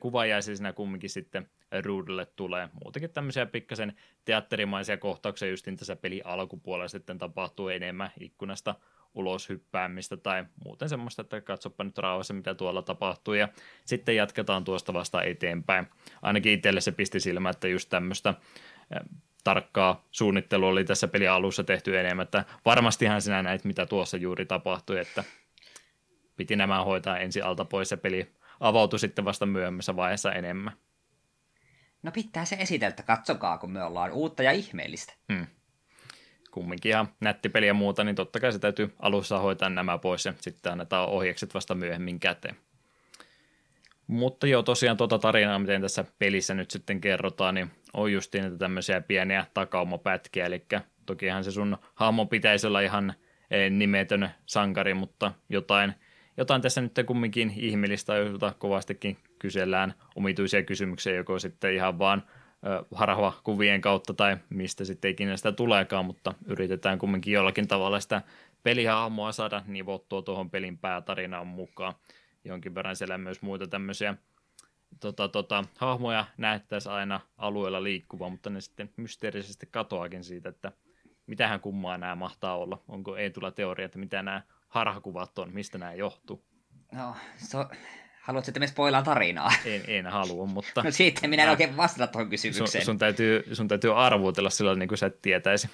kuvaajaisia 0.00 0.56
siinä 0.56 0.72
kumminkin 0.72 1.10
sitten 1.10 1.50
ruudulle 1.84 2.26
tulee. 2.26 2.68
Muutenkin 2.84 3.10
tämmöisiä 3.10 3.46
pikkasen 3.46 3.96
teatterimaisia 4.24 4.96
kohtauksia 4.96 5.48
justin 5.48 5.76
tässä 5.76 5.96
peli 5.96 6.22
alkupuolella 6.24 6.88
sitten 6.88 7.18
tapahtuu 7.18 7.68
enemmän 7.68 8.10
ikkunasta 8.20 8.74
ulos 9.14 9.48
hyppäämistä 9.48 10.16
tai 10.16 10.44
muuten 10.64 10.88
semmoista, 10.88 11.22
että 11.22 11.40
katsoppa 11.40 11.84
nyt 11.84 11.98
rauhassa, 11.98 12.34
mitä 12.34 12.54
tuolla 12.54 12.82
tapahtuu, 12.82 13.34
ja 13.34 13.48
sitten 13.84 14.16
jatketaan 14.16 14.64
tuosta 14.64 14.92
vasta 14.92 15.22
eteenpäin. 15.22 15.86
Ainakin 16.22 16.52
itselle 16.52 16.80
se 16.80 16.92
pisti 16.92 17.20
silmä, 17.20 17.50
että 17.50 17.68
just 17.68 17.88
tämmöistä 17.88 18.34
tarkkaa 19.44 20.04
suunnittelua 20.10 20.68
oli 20.68 20.84
tässä 20.84 21.08
peli 21.08 21.28
alussa 21.28 21.64
tehty 21.64 21.98
enemmän, 21.98 22.24
että 22.24 22.44
varmastihan 22.64 23.22
sinä 23.22 23.42
näit, 23.42 23.64
mitä 23.64 23.86
tuossa 23.86 24.16
juuri 24.16 24.46
tapahtui, 24.46 24.98
että 24.98 25.24
piti 26.36 26.56
nämä 26.56 26.84
hoitaa 26.84 27.18
ensin 27.18 27.44
alta 27.44 27.64
pois 27.64 27.90
ja 27.90 27.96
peli 27.96 28.32
avautui 28.60 28.98
sitten 28.98 29.24
vasta 29.24 29.46
myöhemmässä 29.46 29.96
vaiheessa 29.96 30.32
enemmän. 30.32 30.72
No 32.02 32.12
pitää 32.12 32.44
se 32.44 32.56
esitellä, 32.56 32.90
että 32.90 33.02
katsokaa, 33.02 33.58
kun 33.58 33.72
me 33.72 33.82
ollaan 33.82 34.12
uutta 34.12 34.42
ja 34.42 34.52
ihmeellistä. 34.52 35.12
Hmm. 35.32 35.46
Kumminkin 36.50 36.90
ihan 36.90 37.08
nätti 37.20 37.48
peli 37.48 37.66
ja 37.66 37.74
muuta, 37.74 38.04
niin 38.04 38.16
totta 38.16 38.40
kai 38.40 38.52
se 38.52 38.58
täytyy 38.58 38.94
alussa 38.98 39.38
hoitaa 39.38 39.68
nämä 39.68 39.98
pois 39.98 40.26
ja 40.26 40.34
sitten 40.40 40.72
annetaan 40.72 41.08
ohjekset 41.08 41.54
vasta 41.54 41.74
myöhemmin 41.74 42.20
käteen. 42.20 42.56
Mutta 44.06 44.46
joo, 44.46 44.62
tosiaan 44.62 44.96
tuota 44.96 45.18
tarinaa, 45.18 45.58
miten 45.58 45.82
tässä 45.82 46.04
pelissä 46.18 46.54
nyt 46.54 46.70
sitten 46.70 47.00
kerrotaan, 47.00 47.54
niin 47.54 47.70
on 48.00 48.12
justiin 48.12 48.42
näitä 48.42 48.58
tämmöisiä 48.58 49.00
pieniä 49.00 49.46
takaumapätkiä, 49.54 50.46
eli 50.46 50.64
tokihan 51.06 51.44
se 51.44 51.50
sun 51.50 51.76
hahmo 51.94 52.26
pitäisi 52.26 52.66
olla 52.66 52.80
ihan 52.80 53.14
eh, 53.50 53.70
nimetön 53.70 54.30
sankari, 54.46 54.94
mutta 54.94 55.32
jotain– 55.48 55.94
jotain 56.38 56.62
tässä 56.62 56.80
nyt 56.80 56.92
kumminkin 57.06 57.52
ihmeellistä, 57.56 58.16
jota 58.16 58.54
kovastikin 58.58 59.18
kysellään 59.38 59.94
omituisia 60.16 60.62
kysymyksiä, 60.62 61.14
joko 61.14 61.38
sitten 61.38 61.74
ihan 61.74 61.98
vaan 61.98 62.22
harhava 62.94 63.32
kuvien 63.44 63.80
kautta 63.80 64.14
tai 64.14 64.36
mistä 64.50 64.84
sitten 64.84 65.10
ikinä 65.10 65.36
sitä 65.36 65.52
tuleekaan, 65.52 66.04
mutta 66.04 66.34
yritetään 66.46 66.98
kumminkin 66.98 67.32
jollakin 67.32 67.68
tavalla 67.68 68.00
sitä 68.00 68.22
pelihahmoa 68.62 69.32
saada 69.32 69.62
nivottua 69.66 70.22
tuohon 70.22 70.50
pelin 70.50 70.78
päätarinaan 70.78 71.46
mukaan. 71.46 71.94
Jonkin 72.44 72.74
verran 72.74 72.96
siellä 72.96 73.18
myös 73.18 73.42
muita 73.42 73.66
tämmöisiä 73.66 74.14
tota, 75.00 75.28
tota, 75.28 75.64
hahmoja 75.76 76.24
näyttäisi 76.36 76.88
aina 76.88 77.20
alueella 77.36 77.82
liikkuva, 77.82 78.28
mutta 78.28 78.50
ne 78.50 78.60
sitten 78.60 78.90
mysteerisesti 78.96 79.68
katoakin 79.70 80.24
siitä, 80.24 80.48
että 80.48 80.72
mitähän 81.26 81.60
kummaa 81.60 81.98
nämä 81.98 82.14
mahtaa 82.14 82.56
olla. 82.58 82.82
Onko 82.88 83.16
ei 83.16 83.30
tulla 83.30 83.50
teoria, 83.50 83.86
että 83.86 83.98
mitä 83.98 84.22
nämä 84.22 84.42
harhakuvat 84.68 85.38
on, 85.38 85.54
mistä 85.54 85.78
nämä 85.78 85.94
johtuu? 85.94 86.44
No, 86.92 87.16
so, 87.36 87.66
haluatko, 88.20 88.50
että 88.50 88.60
me 88.60 88.66
spoilaan 88.66 89.04
tarinaa? 89.04 89.52
En, 89.64 89.82
en 89.86 90.06
halua, 90.06 90.46
mutta... 90.46 90.82
No 90.84 90.90
siitä 90.90 91.28
minä 91.28 91.42
en 91.42 91.50
oikein 91.50 91.76
vastata 91.76 92.12
tuohon 92.12 92.30
kysymykseen. 92.30 92.68
Sun, 92.70 92.82
sun, 92.82 92.98
täytyy, 92.98 93.54
sun 93.54 93.68
täytyy 93.68 94.04
arvuutella 94.04 94.50
sillä 94.50 94.74
niin 94.74 94.88
kuin 94.88 94.98
sä 94.98 95.06
et 95.06 95.22
tietäisi. 95.22 95.70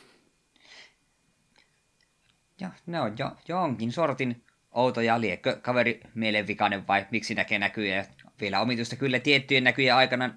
Joo, 2.61 2.71
ne 2.87 3.01
on 3.01 3.15
jo, 3.19 3.31
jonkin 3.49 3.93
sortin 3.93 4.45
outoja, 4.73 5.21
liekkö 5.21 5.57
kaveri 5.63 6.01
mielenvikainen 6.15 6.87
vai 6.87 7.07
miksi 7.11 7.35
näkee 7.35 7.59
näkyjä. 7.59 8.07
Vielä 8.41 8.61
omituista 8.61 8.97
kyllä 8.97 9.19
tiettyjen 9.19 9.65
näkyjen 9.65 9.95
aikana 9.95 10.35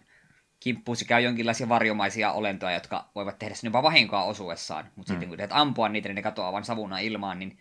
kimppuu 0.60 0.96
sekä 0.96 1.20
jonkinlaisia 1.20 1.70
varjomaisia 1.70 2.32
olentoja, 2.32 2.74
jotka 2.74 3.10
voivat 3.16 3.40
tehdä 3.40 3.56
sinne 3.56 3.68
jopa 3.68 3.84
vahinkoa 3.84 4.24
osuessaan. 4.24 4.86
Mutta 4.96 5.14
mm. 5.14 5.16
sitten 5.16 5.30
kun 5.30 5.38
teet 5.38 5.52
ampua 5.54 5.90
niitä, 5.90 6.10
niin 6.10 6.16
ne 6.16 6.22
katoaa 6.22 6.52
vain 6.52 6.64
savuna 6.64 7.00
ilmaan, 7.00 7.40
niin 7.40 7.58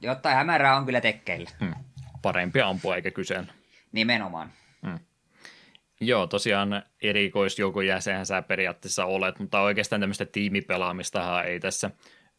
jotain 0.00 0.36
hämärää 0.36 0.76
on 0.76 0.84
kyllä 0.84 1.00
tekkeillä. 1.00 1.50
Hmm. 1.60 1.74
Parempi 2.22 2.60
ampua 2.60 2.96
eikä 2.96 3.10
kyseen. 3.10 3.52
Nimenomaan. 3.92 4.52
Hmm. 4.86 4.98
Joo, 6.00 6.26
tosiaan 6.26 6.82
erikoisjoukon 7.02 7.86
jäsenhän 7.86 8.26
sä 8.26 8.42
periaatteessa 8.42 9.04
olet, 9.04 9.38
mutta 9.38 9.60
oikeastaan 9.60 10.00
tämmöistä 10.00 10.26
tiimipelaamistahan 10.26 11.46
ei 11.46 11.60
tässä 11.60 11.90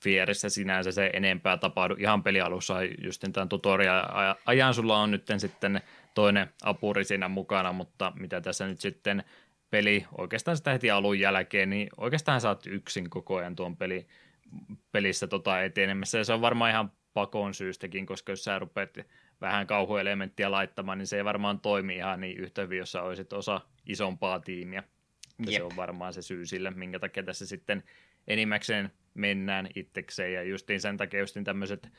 Fierissä 0.03 0.49
sinänsä 0.49 0.91
se 0.91 1.10
enempää 1.14 1.57
tapahdu. 1.57 1.95
Ihan 1.99 2.23
pelialussa 2.23 2.76
just 3.03 3.23
tämän 3.34 3.49
tutorial-ajan 3.49 4.73
sulla 4.73 4.98
on 4.98 5.11
nyt 5.11 5.27
sitten 5.38 5.81
toinen 6.18 6.49
apuri 6.64 7.03
siinä 7.03 7.27
mukana, 7.27 7.73
mutta 7.73 8.14
mitä 8.19 8.41
tässä 8.41 8.68
nyt 8.68 8.81
sitten 8.81 9.23
peli, 9.69 10.06
oikeastaan 10.18 10.57
sitä 10.57 10.72
heti 10.72 10.91
alun 10.91 11.19
jälkeen, 11.19 11.69
niin 11.69 11.89
oikeastaan 11.98 12.41
saat 12.41 12.68
yksin 12.68 13.10
koko 13.10 13.35
ajan 13.35 13.56
tuon 13.56 13.77
peli, 13.77 14.07
pelissä 14.91 15.27
tota 15.27 15.64
etenemässä, 15.64 16.18
ja 16.18 16.23
se 16.23 16.34
on 16.34 16.41
varmaan 16.41 16.72
ihan 16.72 16.91
pakon 17.14 17.53
syystäkin, 17.53 18.06
koska 18.06 18.31
jos 18.31 18.44
sä 18.44 18.60
rupeat 18.60 18.98
vähän 19.41 19.68
kauhuelementtiä 19.68 20.52
laittamaan, 20.52 20.98
niin 20.98 21.07
se 21.07 21.18
ei 21.18 21.26
varmaan 21.26 21.60
toimi 21.60 21.95
ihan 21.95 22.22
niin 22.22 22.38
yhtä 22.38 22.61
hyvin, 22.61 22.77
jos 22.77 22.91
sä 22.91 23.02
olisit 23.02 23.34
osa 23.34 23.61
isompaa 23.85 24.39
tiimiä. 24.39 24.84
Ja 25.45 25.52
se 25.52 25.64
on 25.64 25.76
varmaan 25.76 26.14
se 26.14 26.22
syy 26.22 26.45
sille, 26.45 26.72
minkä 26.72 26.99
takia 26.99 27.23
tässä 27.23 27.45
sitten 27.45 27.84
enimmäkseen 28.27 28.91
mennään 29.14 29.69
itsekseen. 29.76 30.34
Ja 30.34 30.44
justiin 30.44 30.81
sen 30.81 30.98
takia 30.98 31.19
justiin 31.19 31.45
tämmöiset 31.45 31.89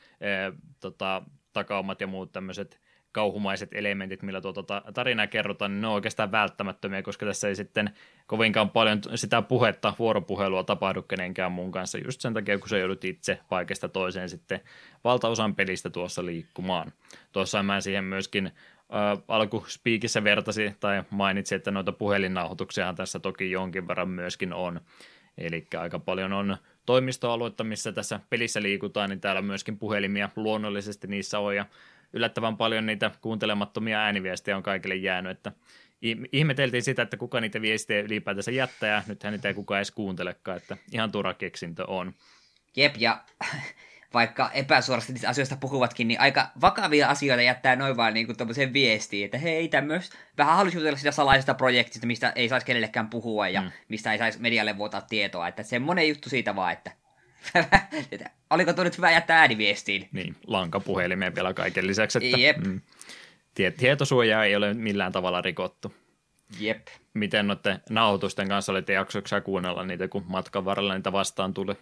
tota, 0.79 1.23
takaumat 1.53 2.01
ja 2.01 2.07
muut 2.07 2.31
tämmöiset 2.31 2.81
kauhumaiset 3.11 3.69
elementit, 3.71 4.21
millä 4.21 4.41
tuota 4.41 4.81
tarinaa 4.93 5.27
kerrotaan, 5.27 5.71
niin 5.71 5.81
ne 5.81 5.87
on 5.87 5.93
oikeastaan 5.93 6.31
välttämättömiä, 6.31 7.01
koska 7.01 7.25
tässä 7.25 7.47
ei 7.47 7.55
sitten 7.55 7.89
kovinkaan 8.27 8.69
paljon 8.69 9.01
sitä 9.15 9.41
puhetta, 9.41 9.93
vuoropuhelua 9.99 10.63
tapahdu 10.63 11.01
kenenkään 11.01 11.51
mun 11.51 11.71
kanssa, 11.71 11.97
just 11.97 12.21
sen 12.21 12.33
takia, 12.33 12.59
kun 12.59 12.69
sä 12.69 12.77
joudut 12.77 13.03
itse 13.03 13.39
paikasta 13.49 13.89
toiseen 13.89 14.29
sitten 14.29 14.61
valtaosan 15.03 15.55
pelistä 15.55 15.89
tuossa 15.89 16.25
liikkumaan. 16.25 16.91
Tuossa 17.31 17.63
mä 17.63 17.81
siihen 17.81 18.03
myöskin 18.03 18.45
äh, 18.45 19.23
alkuspiikissä 19.27 20.23
vertasi 20.23 20.75
tai 20.79 21.03
mainitsi, 21.09 21.55
että 21.55 21.71
noita 21.71 21.91
puhelinnauhoituksia 21.91 22.93
tässä 22.93 23.19
toki 23.19 23.51
jonkin 23.51 23.87
verran 23.87 24.09
myöskin 24.09 24.53
on. 24.53 24.81
Eli 25.37 25.67
aika 25.77 25.99
paljon 25.99 26.33
on 26.33 26.57
toimistoaluetta, 26.85 27.63
missä 27.63 27.91
tässä 27.91 28.19
pelissä 28.29 28.61
liikutaan, 28.61 29.09
niin 29.09 29.21
täällä 29.21 29.41
myöskin 29.41 29.77
puhelimia 29.77 30.29
luonnollisesti 30.35 31.07
niissä 31.07 31.39
on, 31.39 31.55
ja 31.55 31.65
yllättävän 32.13 32.57
paljon 32.57 32.85
niitä 32.85 33.11
kuuntelemattomia 33.21 33.99
ääniviestejä 33.99 34.57
on 34.57 34.63
kaikille 34.63 34.95
jäänyt, 34.95 35.31
että 35.31 35.51
ihmeteltiin 36.31 36.83
sitä, 36.83 37.01
että 37.01 37.17
kuka 37.17 37.41
niitä 37.41 37.61
viestejä 37.61 38.01
ylipäätänsä 38.01 38.51
jättää, 38.51 38.89
ja 38.89 39.03
nythän 39.07 39.33
niitä 39.33 39.47
ei 39.47 39.53
kukaan 39.53 39.77
edes 39.77 39.91
kuuntelekaan, 39.91 40.57
että 40.57 40.77
ihan 40.91 41.11
turha 41.11 41.33
keksintö 41.33 41.85
on. 41.87 42.13
Jep, 42.75 42.95
ja 42.97 43.23
vaikka 44.13 44.51
epäsuorasti 44.53 45.13
niistä 45.13 45.29
asioista 45.29 45.55
puhuvatkin, 45.55 46.07
niin 46.07 46.19
aika 46.19 46.47
vakavia 46.61 47.09
asioita 47.09 47.41
jättää 47.41 47.75
noin 47.75 47.97
vaan 47.97 48.13
niin 48.13 48.27
kuin 48.27 48.73
viestiin, 48.73 49.25
että 49.25 49.37
hei, 49.37 49.67
tämmöistä, 49.67 50.15
vähän 50.37 50.55
halusi 50.55 50.77
jutella 50.77 50.97
sitä 50.97 51.11
salaisesta 51.11 51.53
projektista, 51.53 52.07
mistä 52.07 52.33
ei 52.35 52.49
saisi 52.49 52.65
kenellekään 52.65 53.09
puhua 53.09 53.47
ja 53.47 53.61
mm. 53.61 53.71
mistä 53.89 54.11
ei 54.11 54.17
saisi 54.17 54.39
medialle 54.39 54.77
vuotaa 54.77 55.01
tietoa, 55.01 55.47
että 55.47 55.63
semmoinen 55.63 56.09
juttu 56.09 56.29
siitä 56.29 56.55
vaan, 56.55 56.73
että 56.73 56.91
Oliko 58.49 58.73
tuo 58.73 58.83
nyt 58.83 58.97
hyvä 58.97 59.11
jättää 59.11 59.39
ääniviestiin? 59.39 60.09
Niin, 60.11 60.35
lankapuhelimeen 60.47 61.35
vielä 61.35 61.53
kaiken 61.53 61.87
lisäksi. 61.87 62.19
Että, 62.23 62.39
Jep. 62.39 62.57
Mm, 62.57 62.81
tietosuojaa 63.77 64.45
ei 64.45 64.55
ole 64.55 64.73
millään 64.73 65.11
tavalla 65.11 65.41
rikottu. 65.41 65.93
Jep. 66.59 66.87
Miten 67.13 67.47
noiden 67.47 67.79
nauhoitusten 67.89 68.47
kanssa 68.47 68.71
olette 68.71 68.93
jaksoksi 68.93 69.35
kuunnella 69.43 69.85
niitä, 69.85 70.07
kun 70.07 70.25
matkan 70.27 70.65
varrella 70.65 70.95
niitä 70.95 71.11
vastaan 71.11 71.53
tuli? 71.53 71.73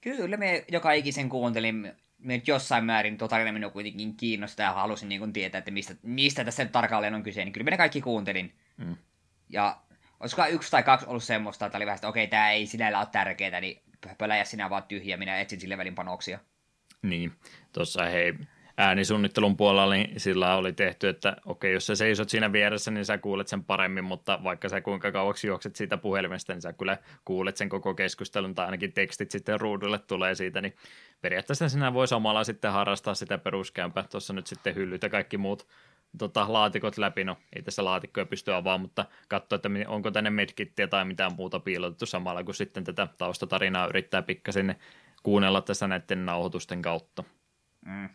Kyllä, 0.00 0.36
me 0.36 0.64
joka 0.68 0.92
ikisen 0.92 1.28
kuuntelin. 1.28 1.92
Me 2.18 2.42
jossain 2.46 2.84
määrin 2.84 3.18
tuo 3.18 3.28
tarina 3.28 3.52
minua 3.52 3.70
kuitenkin 3.70 4.16
kiinnostaa 4.16 4.66
ja 4.66 4.72
halusin 4.72 5.08
niin 5.08 5.32
tietää, 5.32 5.58
että 5.58 5.70
mistä, 5.70 5.94
mistä 6.02 6.44
tässä 6.44 6.62
nyt 6.62 6.72
tarkalleen 6.72 7.14
on 7.14 7.22
kyse. 7.22 7.44
Niin 7.44 7.52
kyllä 7.52 7.70
me 7.70 7.76
kaikki 7.76 8.00
kuuntelin. 8.00 8.54
Mm. 8.76 8.96
Ja 9.48 9.76
olisiko 10.20 10.46
yksi 10.46 10.70
tai 10.70 10.82
kaksi 10.82 11.06
ollut 11.06 11.24
semmoista, 11.24 11.66
että 11.66 11.78
oli 11.78 11.86
vähän, 11.86 11.96
että 11.96 12.08
okei, 12.08 12.26
tämä 12.26 12.50
ei 12.50 12.66
sinällä 12.66 12.98
ole 12.98 13.08
tärkeää, 13.12 13.60
niin 13.60 13.82
pöläjä 14.18 14.44
sinä 14.44 14.70
vaan 14.70 14.82
tyhjä, 14.82 15.16
minä 15.16 15.40
etsin 15.40 15.60
sille 15.60 15.78
välin 15.78 15.94
panoksia. 15.94 16.38
Niin, 17.02 17.32
tuossa 17.72 18.04
hei, 18.04 18.34
äänisuunnittelun 18.78 19.56
puolella 19.56 19.94
niin 19.94 20.20
sillä 20.20 20.56
oli 20.56 20.72
tehty, 20.72 21.08
että 21.08 21.36
okei, 21.46 21.72
jos 21.72 21.86
sä 21.86 21.94
seisot 21.94 22.28
siinä 22.28 22.52
vieressä, 22.52 22.90
niin 22.90 23.04
sä 23.04 23.18
kuulet 23.18 23.48
sen 23.48 23.64
paremmin, 23.64 24.04
mutta 24.04 24.40
vaikka 24.44 24.68
sä 24.68 24.80
kuinka 24.80 25.12
kauaksi 25.12 25.46
juokset 25.46 25.76
siitä 25.76 25.96
puhelimesta, 25.96 26.52
niin 26.52 26.62
sä 26.62 26.72
kyllä 26.72 26.98
kuulet 27.24 27.56
sen 27.56 27.68
koko 27.68 27.94
keskustelun, 27.94 28.54
tai 28.54 28.64
ainakin 28.64 28.92
tekstit 28.92 29.30
sitten 29.30 29.60
ruudulle 29.60 29.98
tulee 29.98 30.34
siitä, 30.34 30.60
niin 30.60 30.76
periaatteessa 31.20 31.68
sinä 31.68 31.94
voi 31.94 32.08
samalla 32.08 32.44
sitten 32.44 32.72
harrastaa 32.72 33.14
sitä 33.14 33.38
peruskäympää. 33.38 34.04
Tuossa 34.10 34.32
nyt 34.32 34.46
sitten 34.46 34.74
hyllyt 34.74 35.02
ja 35.02 35.08
kaikki 35.08 35.38
muut 35.38 35.66
tota, 36.18 36.52
laatikot 36.52 36.98
läpi, 36.98 37.24
no 37.24 37.36
ei 37.56 37.62
tässä 37.62 37.84
laatikkoja 37.84 38.26
pysty 38.26 38.52
avaamaan, 38.52 38.80
mutta 38.80 39.04
katsoa, 39.28 39.56
että 39.56 39.68
onko 39.86 40.10
tänne 40.10 40.30
medkittiä 40.30 40.86
tai 40.86 41.04
mitään 41.04 41.34
muuta 41.36 41.60
piilotettu 41.60 42.06
samalla, 42.06 42.44
kun 42.44 42.54
sitten 42.54 42.84
tätä 42.84 43.08
taustatarinaa 43.18 43.86
yrittää 43.86 44.22
pikkasen 44.22 44.76
kuunnella 45.22 45.60
tässä 45.60 45.88
näiden 45.88 46.26
nauhoitusten 46.26 46.82
kautta. 46.82 47.24
Mm. 47.86 48.08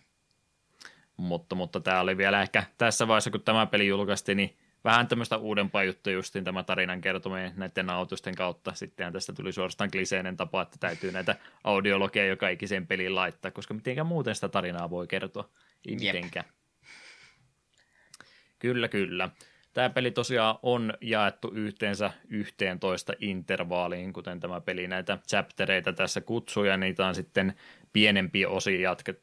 Mutta, 1.18 1.56
mutta 1.56 1.80
tämä 1.80 1.99
oli 1.99 2.18
vielä 2.18 2.41
ehkä 2.41 2.64
tässä 2.78 3.07
vaiheessa, 3.07 3.32
kun 3.32 3.41
tämä 3.41 3.65
peli 3.65 3.88
julkaistiin, 3.88 4.38
niin 4.38 4.57
vähän 4.84 5.07
tämmöistä 5.07 5.38
uudempaa 5.38 5.84
juttua 5.84 6.14
justiin 6.14 6.44
tämä 6.44 6.64
tarinan 6.64 7.02
kertominen 7.02 7.53
näiden 7.56 7.86
nautusten 7.86 8.36
kautta. 8.36 8.73
Sittenhän 8.73 9.14
tästä 9.14 9.34
tuli 9.34 9.52
suorastaan 9.52 9.91
kliseinen 9.91 10.38
tapa, 10.38 10.61
että 10.61 10.78
täytyy 10.80 11.11
näitä 11.11 11.36
audiologeja 11.64 12.26
joka 12.26 12.49
ikiseen 12.49 12.88
peliin 12.88 13.15
laittaa, 13.15 13.52
koska 13.52 13.73
mitenkään 13.73 14.07
muuten 14.07 14.36
sitä 14.36 14.49
tarinaa 14.49 14.90
voi 14.90 15.07
kertoa. 15.07 15.49
Ei 15.88 15.95
mitenkään. 15.95 16.45
Kyllä, 18.61 18.88
kyllä. 18.88 19.29
Tämä 19.73 19.89
peli 19.89 20.11
tosiaan 20.11 20.55
on 20.63 20.93
jaettu 21.01 21.51
yhteensä 21.53 22.11
11 22.29 23.13
intervaaliin, 23.19 24.13
kuten 24.13 24.39
tämä 24.39 24.61
peli 24.61 24.88
näitä 24.88 25.17
chaptereita 25.27 25.93
tässä 25.93 26.21
kutsuu, 26.21 26.63
ja 26.63 26.77
niitä 26.77 27.07
on 27.07 27.15
sitten 27.15 27.53
pienempiä 27.93 28.49
osia 28.49 28.81
jatke, 28.81 29.15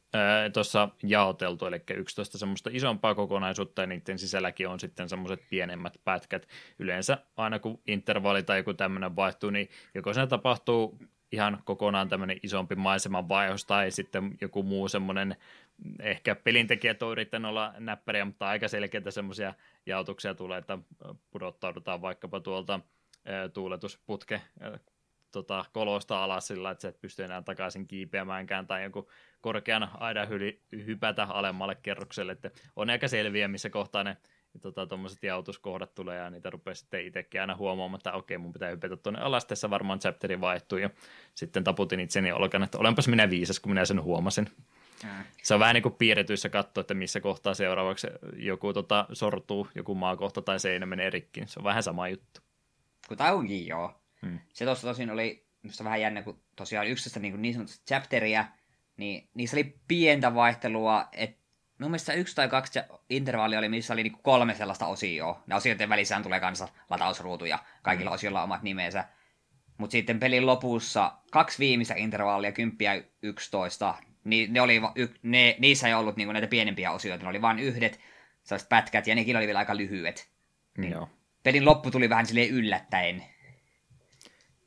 tuossa 0.53 0.89
jaoteltu, 1.03 1.65
eli 1.65 1.81
11 1.95 2.37
semmoista 2.37 2.69
isompaa 2.73 3.15
kokonaisuutta, 3.15 3.81
ja 3.81 3.87
niiden 3.87 4.19
sisälläkin 4.19 4.67
on 4.67 4.79
sitten 4.79 5.09
semmoiset 5.09 5.49
pienemmät 5.49 5.97
pätkät. 6.03 6.47
Yleensä 6.79 7.17
aina 7.37 7.59
kun 7.59 7.81
intervaali 7.87 8.43
tai 8.43 8.57
joku 8.57 8.73
tämmöinen 8.73 9.15
vaihtuu, 9.15 9.49
niin 9.49 9.69
joko 9.95 10.13
se 10.13 10.27
tapahtuu 10.27 10.99
ihan 11.31 11.61
kokonaan 11.65 12.09
tämmöinen 12.09 12.39
isompi 12.43 12.75
maiseman 12.75 13.29
vaihos 13.29 13.65
tai 13.65 13.91
sitten 13.91 14.37
joku 14.41 14.63
muu 14.63 14.87
semmoinen, 14.87 15.35
ehkä 15.99 16.35
pelintekijät 16.35 17.03
on 17.03 17.11
yrittänyt 17.11 17.49
olla 17.49 17.73
näppäriä, 17.77 18.25
mutta 18.25 18.47
aika 18.47 18.67
selkeitä 18.67 19.11
semmoisia 19.11 19.53
jaotuksia 19.85 20.33
tulee, 20.33 20.57
että 20.57 20.77
pudottaudutaan 21.31 22.01
vaikkapa 22.01 22.39
tuolta 22.39 22.79
tuuletusputke 23.53 24.41
tota, 25.31 25.65
kolosta 25.73 26.23
alas 26.23 26.47
sillä, 26.47 26.71
että 26.71 26.81
sä 26.81 26.87
et 26.87 27.01
pysty 27.01 27.23
enää 27.23 27.41
takaisin 27.41 27.87
kiipeämäänkään 27.87 28.67
tai 28.67 28.83
joku 28.83 29.09
korkean 29.41 29.89
aidan 29.93 30.27
hypätä 30.71 31.23
alemmalle 31.23 31.75
kerrokselle, 31.75 32.31
että 32.31 32.51
on 32.75 32.89
aika 32.89 33.07
selviä, 33.07 33.47
missä 33.47 33.69
kohtaa 33.69 34.03
ne 34.03 34.17
tota, 34.61 34.87
tuommoiset 34.87 35.23
jautuskohdat 35.23 35.95
tulee 35.95 36.17
ja 36.17 36.29
niitä 36.29 36.49
rupeaa 36.49 36.75
sitten 36.75 37.05
itsekin 37.05 37.41
aina 37.41 37.55
huomaamaan, 37.55 37.99
että 37.99 38.13
okei, 38.13 38.37
mun 38.37 38.53
pitää 38.53 38.69
hypätä 38.69 38.97
tuonne 38.97 39.21
alas, 39.21 39.45
tässä 39.45 39.69
varmaan 39.69 39.99
chapteri 39.99 40.41
vaihtuu 40.41 40.77
ja 40.77 40.89
sitten 41.35 41.63
taputin 41.63 41.99
itseni 41.99 42.31
olkan, 42.31 42.63
että 42.63 42.77
olenpas 42.77 43.07
minä 43.07 43.29
viisas, 43.29 43.59
kun 43.59 43.71
minä 43.71 43.85
sen 43.85 44.03
huomasin. 44.03 44.49
Mm. 45.03 45.09
Se 45.43 45.53
on 45.53 45.59
vähän 45.59 45.73
niin 45.73 45.83
kuin 45.83 45.95
piirretyissä 45.95 46.49
katsoa, 46.49 46.81
että 46.81 46.93
missä 46.93 47.19
kohtaa 47.19 47.53
seuraavaksi 47.53 48.07
joku 48.35 48.73
tota, 48.73 49.05
sortuu, 49.13 49.67
joku 49.75 49.95
maakohta 49.95 50.41
tai 50.41 50.59
seinä 50.59 50.85
menee 50.85 51.09
rikki. 51.09 51.43
Se 51.45 51.59
on 51.59 51.63
vähän 51.63 51.83
sama 51.83 52.07
juttu. 52.07 52.41
Kun 53.07 53.17
tämä 53.17 53.31
onkin 53.31 53.67
joo. 53.67 54.01
Hmm. 54.21 54.39
Se 54.53 54.65
tuossa 54.65 54.87
tosin 54.87 55.09
oli 55.09 55.45
minusta 55.63 55.83
vähän 55.83 56.01
jännä, 56.01 56.21
kun 56.21 56.41
tosiaan 56.55 56.87
yksistä 56.87 57.19
niin, 57.19 57.41
niin 57.41 57.53
sanotusta 57.53 57.85
chapteria, 57.87 58.45
niin 58.97 59.29
niissä 59.33 59.57
oli 59.57 59.75
pientä 59.87 60.35
vaihtelua, 60.35 61.07
että 61.11 61.38
mun 61.79 61.91
mielestä 61.91 62.13
yksi 62.13 62.35
tai 62.35 62.47
kaksi 62.47 62.79
intervallia 63.09 63.59
oli, 63.59 63.69
missä 63.69 63.93
oli 63.93 64.03
niin 64.03 64.17
kolme 64.21 64.55
sellaista 64.55 64.87
osioa. 64.87 65.43
Ne 65.47 65.55
osioiden 65.55 65.89
välissään 65.89 66.23
tulee 66.23 66.39
kanssa 66.39 66.67
latausruutu 66.89 67.45
ja 67.45 67.59
kaikilla 67.81 68.09
hmm. 68.09 68.15
osioilla 68.15 68.43
omat 68.43 68.63
nimensä. 68.63 69.05
Mutta 69.77 69.91
sitten 69.91 70.19
pelin 70.19 70.45
lopussa 70.45 71.11
kaksi 71.31 71.59
viimeistä 71.59 71.93
intervallia, 71.97 72.51
10 72.51 72.77
ja 72.79 73.03
11, 73.21 73.95
niin 74.23 74.53
ne 74.53 74.61
oli, 74.61 74.81
ne, 75.21 75.55
niissä 75.59 75.87
ei 75.87 75.93
ollut 75.93 76.15
niinku 76.15 76.33
näitä 76.33 76.47
pienempiä 76.47 76.91
osioita, 76.91 77.23
ne 77.23 77.29
oli 77.29 77.41
vain 77.41 77.59
yhdet 77.59 77.99
sellaiset 78.43 78.69
pätkät, 78.69 79.07
ja 79.07 79.15
nekin 79.15 79.37
oli 79.37 79.45
vielä 79.45 79.59
aika 79.59 79.77
lyhyet. 79.77 80.29
Niin. 80.77 80.91
Joo. 80.91 81.09
Pelin 81.43 81.65
loppu 81.65 81.91
tuli 81.91 82.09
vähän 82.09 82.25
silleen 82.25 82.49
yllättäen. 82.49 83.23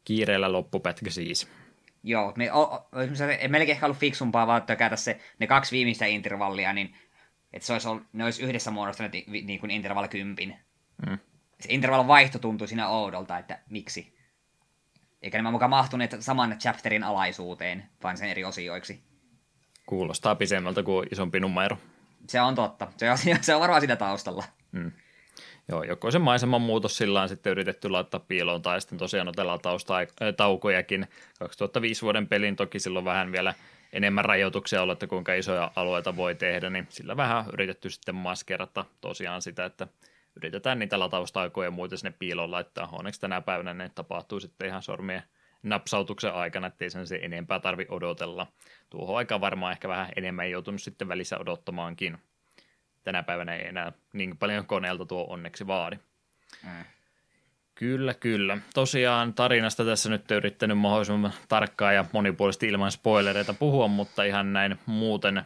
Kiireellä 0.05 0.53
loppupätkä 0.53 1.11
siis. 1.11 1.49
Joo, 2.03 2.33
me, 2.37 2.53
o, 2.53 2.62
o, 2.62 2.89
melkein 3.49 3.74
ehkä 3.74 3.87
ollut 3.87 3.99
fiksumpaa 3.99 4.47
vaan 4.47 4.62
tökätä 4.62 4.97
se, 4.97 5.20
ne 5.39 5.47
kaksi 5.47 5.77
viimeistä 5.77 6.07
intervallia, 6.07 6.73
niin 6.73 6.95
että 7.53 7.66
se 7.66 7.73
olisi 7.73 7.89
ollut, 7.89 8.05
ne 8.12 8.24
olisi 8.24 8.43
yhdessä 8.43 8.70
muodostaneet 8.70 9.27
niin 9.27 9.61
kuin 9.61 9.70
intervalli 9.70 10.09
kympin. 10.09 10.57
Mm. 11.07 11.19
Se 11.61 11.69
intervallin 11.69 12.09
vaihto 12.09 12.39
tuntui 12.39 12.69
siinä 12.69 12.89
oudolta, 12.89 13.39
että 13.39 13.59
miksi. 13.70 14.16
Eikä 15.23 15.39
nämä 15.39 15.51
mukaan 15.51 15.70
mahtuneet 15.70 16.16
saman 16.20 16.57
chapterin 16.59 17.05
alaisuuteen, 17.05 17.89
vaan 18.03 18.16
sen 18.16 18.29
eri 18.29 18.45
osioiksi. 18.45 19.03
Kuulostaa 19.87 20.35
pisemmältä 20.35 20.83
kuin 20.83 21.09
isompi 21.12 21.41
numero. 21.41 21.79
Se 22.29 22.41
on 22.41 22.55
totta. 22.55 22.93
Se 22.97 23.11
on, 23.11 23.19
se 23.41 23.55
on 23.55 23.61
varmaan 23.61 23.81
sitä 23.81 23.97
taustalla. 23.97 24.45
Mm. 24.73 24.93
Joo, 25.69 25.83
joko 25.83 26.11
se 26.11 26.19
maiseman 26.19 26.61
muutos 26.61 26.97
sillä 26.97 27.23
on 27.23 27.29
sitten 27.29 27.51
yritetty 27.51 27.89
laittaa 27.89 28.21
piiloon, 28.21 28.63
tai 28.63 28.81
sitten 28.81 28.99
tosiaan 28.99 29.29
otella 29.29 29.59
taukojakin. 30.37 31.07
2005 31.39 32.03
vuoden 32.03 32.27
pelin 32.29 32.57
toki 32.57 32.79
silloin 32.79 33.05
vähän 33.05 33.33
vielä 33.33 33.55
enemmän 33.93 34.25
rajoituksia 34.25 34.83
olla, 34.83 34.93
että 34.93 35.07
kuinka 35.07 35.35
isoja 35.35 35.73
alueita 35.77 36.17
voi 36.17 36.35
tehdä, 36.35 36.71
niin 36.71 36.87
sillä 36.89 37.17
vähän 37.17 37.45
yritetty 37.53 37.91
sitten 37.91 38.15
maskerata 38.15 38.85
tosiaan 39.01 39.43
sitä, 39.43 39.65
että 39.65 39.89
yritetään 40.37 40.79
niitä 40.79 40.99
lataustaikoja 40.99 41.67
ja 41.67 41.71
muuten 41.71 41.99
sinne 41.99 42.15
piiloon 42.19 42.51
laittaa. 42.51 42.89
Onneksi 42.93 43.21
tänä 43.21 43.41
päivänä 43.41 43.75
ne 43.75 43.91
tapahtuu 43.95 44.41
sitten 44.41 44.69
ihan 44.69 44.83
sormien 44.83 45.23
napsautuksen 45.63 46.35
aikana, 46.35 46.67
ettei 46.67 46.91
sen 46.91 47.07
se 47.07 47.21
enempää 47.23 47.61
tarvi 47.61 47.87
odotella. 47.89 48.47
Tuohon 48.91 49.17
aikaan 49.17 49.41
varmaan 49.41 49.73
ehkä 49.73 49.89
vähän 49.89 50.09
enemmän 50.17 50.51
joutunut 50.51 50.83
sitten 50.83 51.09
välissä 51.09 51.39
odottamaankin. 51.39 52.19
Tänä 53.05 53.23
päivänä 53.23 53.57
ei 53.57 53.69
enää 53.69 53.93
niin 54.12 54.39
paljon 54.39 54.66
koneelta 54.66 55.07
tuo 55.07 55.27
onneksi 55.29 55.66
vaadi. 55.66 55.99
Mm. 56.65 56.85
Kyllä, 57.74 58.15
kyllä. 58.15 58.59
Tosiaan 58.74 59.35
tarinasta 59.35 59.85
tässä 59.85 60.11
nyt 60.11 60.31
yrittänyt 60.31 60.79
mahdollisimman 60.79 61.33
tarkkaa 61.49 61.93
ja 61.93 62.05
monipuolisesti 62.12 62.69
ilman 62.69 62.93
spoilereita 62.93 63.55
puhua, 63.55 63.89
mutta 63.89 64.24
ihan 64.24 64.53
näin 64.53 64.79
muuten, 64.87 65.43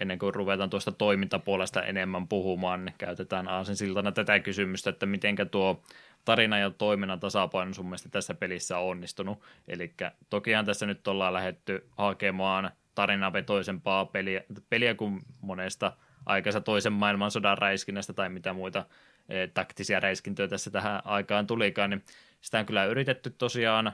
ennen 0.00 0.18
kuin 0.18 0.34
ruvetaan 0.34 0.70
tuosta 0.70 0.92
toimintapuolesta 0.92 1.82
enemmän 1.82 2.28
puhumaan, 2.28 2.84
niin 2.84 2.94
käytetään 2.98 3.48
aasin 3.48 3.76
siltana 3.76 4.12
tätä 4.12 4.40
kysymystä, 4.40 4.90
että 4.90 5.06
mitenkä 5.06 5.44
tuo 5.44 5.82
tarina 6.24 6.58
ja 6.58 6.70
toiminnan 6.70 7.20
tasapaino 7.20 7.74
sun 7.74 7.86
mielestä 7.86 8.08
tässä 8.08 8.34
pelissä 8.34 8.78
on 8.78 8.90
onnistunut. 8.90 9.42
Eli 9.68 9.94
tokihan 10.30 10.66
tässä 10.66 10.86
nyt 10.86 11.08
ollaan 11.08 11.34
lähetty 11.34 11.86
hakemaan 11.98 12.70
tarinavetoisempaa 12.94 14.06
peliä, 14.06 14.42
peliä 14.68 14.94
kuin 14.94 15.20
monesta 15.40 15.92
aikaisesta 16.30 16.64
toisen 16.64 16.92
maailmansodan 16.92 17.58
räiskinnästä 17.58 18.12
tai 18.12 18.28
mitä 18.28 18.52
muita 18.52 18.86
e, 19.28 19.46
taktisia 19.46 20.00
räiskintöjä 20.00 20.48
tässä 20.48 20.70
tähän 20.70 21.02
aikaan 21.04 21.46
tulikaan, 21.46 21.90
niin 21.90 22.04
sitä 22.40 22.58
on 22.58 22.66
kyllä 22.66 22.84
yritetty 22.84 23.30
tosiaan 23.30 23.92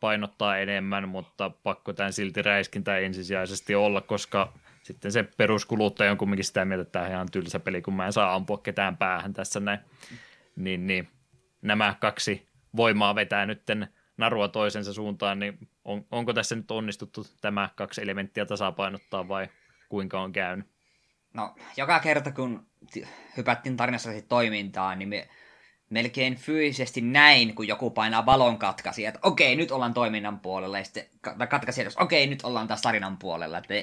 painottaa 0.00 0.58
enemmän, 0.58 1.08
mutta 1.08 1.50
pakko 1.50 1.92
tämän 1.92 2.12
silti 2.12 2.42
räiskintä 2.42 2.98
ensisijaisesti 2.98 3.74
olla, 3.74 4.00
koska 4.00 4.52
sitten 4.82 5.12
se 5.12 5.22
peruskuluttaja 5.22 6.10
on 6.10 6.18
kumminkin 6.18 6.44
sitä 6.44 6.64
mieltä, 6.64 6.82
että 6.82 6.92
tämä 6.92 7.04
on 7.04 7.10
ihan 7.10 7.30
tylsä 7.32 7.60
peli, 7.60 7.82
kun 7.82 7.94
mä 7.94 8.06
en 8.06 8.12
saa 8.12 8.34
ampua 8.34 8.58
ketään 8.58 8.96
päähän 8.96 9.32
tässä 9.32 9.60
näin. 9.60 9.78
Niin, 10.56 10.86
niin 10.86 11.08
nämä 11.62 11.94
kaksi 12.00 12.48
voimaa 12.76 13.14
vetää 13.14 13.46
nytten 13.46 13.88
narua 14.16 14.48
toisensa 14.48 14.92
suuntaan, 14.92 15.38
niin 15.38 15.58
on, 15.84 16.06
onko 16.10 16.32
tässä 16.32 16.56
nyt 16.56 16.70
onnistuttu 16.70 17.26
tämä 17.40 17.68
kaksi 17.76 18.02
elementtiä 18.02 18.46
tasapainottaa 18.46 19.28
vai 19.28 19.48
kuinka 19.88 20.20
on 20.20 20.32
käynyt? 20.32 20.75
No, 21.36 21.54
joka 21.76 22.00
kerta 22.00 22.32
kun 22.32 22.66
hypättiin 23.36 23.76
tarinassa 23.76 24.10
toimintaan, 24.28 24.98
niin 24.98 25.08
me 25.08 25.28
melkein 25.90 26.36
fyysisesti 26.36 27.00
näin, 27.00 27.54
kun 27.54 27.68
joku 27.68 27.90
painaa 27.90 28.22
balon 28.22 28.58
katkaisi, 28.58 29.06
että 29.06 29.20
okei, 29.22 29.56
nyt 29.56 29.70
ollaan 29.70 29.94
toiminnan 29.94 30.40
puolella, 30.40 30.78
ja 30.78 30.84
sitten 30.84 31.04
katkaisi 31.48 31.82
edes, 31.82 31.96
okei, 31.96 32.26
nyt 32.26 32.42
ollaan 32.42 32.68
taas 32.68 32.82
tarinan 32.82 33.18
puolella. 33.18 33.58
Että 33.58 33.74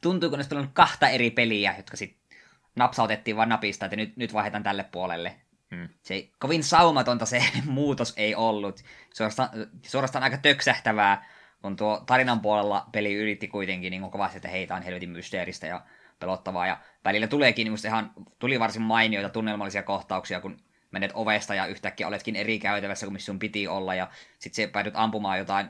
tuntuu, 0.00 0.30
kun 0.30 0.38
olisi 0.38 0.68
kahta 0.72 1.08
eri 1.08 1.30
peliä, 1.30 1.74
jotka 1.76 1.96
sitten 1.96 2.38
napsautettiin 2.76 3.36
vaan 3.36 3.48
napista, 3.48 3.86
että 3.86 3.96
nyt, 3.96 4.16
nyt 4.16 4.32
vaihdetaan 4.32 4.62
tälle 4.62 4.84
puolelle. 4.92 5.34
Hmm. 5.74 5.88
Se 6.02 6.14
ei, 6.14 6.32
kovin 6.38 6.64
saumatonta 6.64 7.26
se 7.26 7.44
muutos 7.64 8.12
ei 8.16 8.34
ollut. 8.34 8.80
Suorastaan, 9.14 9.48
suorastaan 9.86 10.24
aika 10.24 10.38
töksähtävää, 10.38 11.28
kun 11.62 11.76
tuo 11.76 12.02
tarinan 12.06 12.40
puolella 12.40 12.86
peli 12.92 13.14
yritti 13.14 13.48
kuitenkin 13.48 13.90
niin 13.90 14.10
kovasti, 14.10 14.36
että 14.36 14.48
heitä 14.48 14.74
on 14.74 14.82
helvetin 14.82 15.10
mysteeristä 15.10 15.66
ja 15.66 15.80
pelottavaa. 16.24 16.66
Ja 16.66 16.78
välillä 17.04 17.26
tuleekin 17.26 17.64
niin 17.64 17.86
ihan, 17.86 18.10
tuli 18.38 18.60
varsin 18.60 18.82
mainioita 18.82 19.28
tunnelmallisia 19.28 19.82
kohtauksia, 19.82 20.40
kun 20.40 20.56
menet 20.90 21.10
ovesta 21.14 21.54
ja 21.54 21.66
yhtäkkiä 21.66 22.08
oletkin 22.08 22.36
eri 22.36 22.58
käytävässä 22.58 23.06
kuin 23.06 23.12
missä 23.12 23.26
sun 23.26 23.38
piti 23.38 23.68
olla. 23.68 23.94
Ja 23.94 24.08
sitten 24.38 24.54
se 24.54 24.66
päädyt 24.66 24.94
ampumaan 24.96 25.38
jotain 25.38 25.68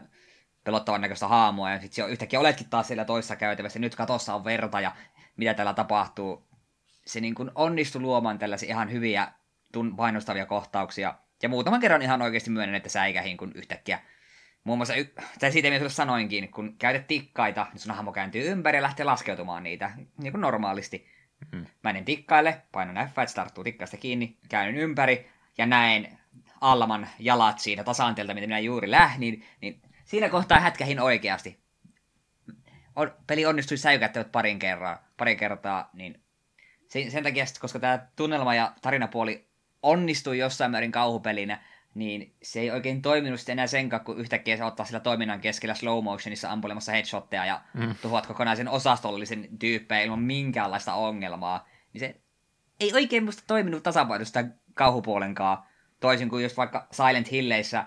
pelottavan 0.65 1.01
näköistä 1.01 1.29
haamua, 1.29 1.71
ja 1.71 1.81
sitten 1.81 2.09
yhtäkkiä 2.09 2.41
oletkin 2.41 2.71
taas 2.71 2.87
siellä 2.87 3.05
toisessa 3.05 3.37
käytävässä, 3.37 3.79
nyt 3.79 3.95
katossa 3.95 4.35
on 4.35 4.45
verta, 4.45 4.81
ja 4.81 4.93
mitä 5.37 5.55
täällä 5.55 5.75
tapahtuu. 5.75 6.47
Se 7.07 7.21
niin 7.21 7.35
kuin 7.35 7.51
onnistui 7.55 8.03
luomaan 8.03 8.39
tällaisia 8.39 8.69
ihan 8.69 8.93
hyviä 8.93 9.29
tun- 9.77 9.97
painostavia 9.97 10.47
kohtauksia, 10.47 11.15
ja 11.43 11.49
muutaman 11.49 11.81
kerran 11.81 12.03
ihan 12.03 12.23
oikeasti 12.23 12.51
myönnän, 12.51 12.75
että 12.75 12.89
säikähin, 12.89 13.37
kun 13.37 13.53
yhtäkkiä 13.55 14.01
Muun 14.65 14.79
muassa, 14.79 14.95
y- 14.95 15.15
tai 15.39 15.53
siitä 15.53 15.71
mitä 15.71 15.89
sanoinkin, 15.89 16.51
kun 16.51 16.77
käytet 16.79 17.07
tikkaita, 17.07 17.67
niin 17.73 17.81
sun 17.81 17.95
hahmo 17.95 18.13
kääntyy 18.13 18.51
ympäri 18.51 18.79
ja 18.79 18.83
lähtee 18.83 19.05
laskeutumaan 19.05 19.63
niitä, 19.63 19.91
niin 20.19 20.33
kuin 20.33 20.41
normaalisti. 20.41 21.07
Mm-hmm. 21.41 21.59
Mä 21.61 21.67
menen 21.83 22.05
tikkaille, 22.05 22.63
painan 22.73 23.09
F, 23.09 23.19
että 23.19 23.27
se 23.27 23.35
tarttuu 23.35 23.65
tikkaista 23.65 23.97
kiinni, 23.97 24.37
käyn 24.49 24.77
ympäri 24.77 25.31
ja 25.59 25.67
näen 25.67 26.19
Allaman 26.61 27.09
jalat 27.19 27.59
siinä 27.59 27.85
tasanteelta, 27.85 28.35
mitä 28.35 28.47
minä 28.47 28.59
juuri 28.59 28.91
lähdin, 28.91 29.47
niin 29.61 29.83
siinä 30.05 30.29
kohtaa 30.29 30.61
hätkähin 30.61 31.01
oikeasti. 31.01 31.59
On, 32.97 33.15
peli 33.27 33.47
onnistui 33.47 33.77
säikättävät 33.77 34.33
parin 34.33 34.59
kertaa, 34.59 35.09
parin 35.17 35.37
kertaa, 35.37 35.91
niin 35.93 36.23
sen, 36.89 37.11
sen 37.11 37.23
takia, 37.23 37.45
koska 37.61 37.79
tämä 37.79 38.07
tunnelma 38.17 38.55
ja 38.55 38.73
tarinapuoli 38.83 39.49
onnistui 39.83 40.39
jossain 40.39 40.71
määrin 40.71 40.93
kauhupelinä, 40.93 41.63
niin 41.95 42.35
se 42.43 42.61
ei 42.61 42.71
oikein 42.71 43.03
toiminut 43.03 43.41
sitten 43.41 43.53
enää 43.53 43.67
sen 43.67 43.89
kun 44.05 44.19
yhtäkkiä 44.19 44.57
se 44.57 44.65
ottaa 44.65 44.87
sillä 44.87 45.01
toiminnan 45.01 45.41
keskellä 45.41 45.75
slow 45.75 46.05
motionissa 46.05 46.51
ampulemassa 46.51 46.93
headshotteja 46.93 47.47
ja 47.47 47.61
mm. 47.75 47.95
tuhoat 48.03 48.27
kokonaisen 48.27 48.69
osastollisen 48.69 49.49
tyyppejä 49.59 50.01
ilman 50.01 50.23
minkäänlaista 50.23 50.95
ongelmaa. 50.95 51.69
Niin 51.93 52.01
se 52.01 52.21
ei 52.81 52.95
oikein 52.95 53.25
musta 53.25 53.43
toiminut 53.47 53.83
tasapainosta 53.83 54.45
kauhupuolenkaan, 54.75 55.59
toisin 56.01 56.29
kuin 56.29 56.43
just 56.43 56.57
vaikka 56.57 56.87
Silent 56.91 57.31
Hilleissä, 57.31 57.85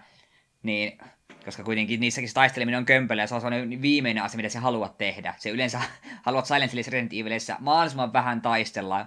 niin 0.64 0.98
koska 1.46 1.64
kuitenkin 1.64 2.00
niissäkin 2.00 2.34
taisteleminen 2.34 2.78
on 2.78 2.86
kömpelö 2.86 3.22
ja 3.22 3.28
se 3.28 3.36
on 3.36 3.42
sellainen 3.42 3.82
viimeinen 3.82 4.24
asia, 4.24 4.38
mitä 4.38 4.50
sä 4.50 4.60
haluat 4.60 4.98
tehdä. 4.98 5.34
Se 5.38 5.50
yleensä 5.50 5.82
haluat 6.26 6.46
Silent 6.46 6.72
Hillissä 6.72 6.92
Resident 6.92 7.14
Evilissä 7.14 7.58
mahdollisimman 7.60 8.14
vähän 8.14 8.42
taistella, 8.42 9.06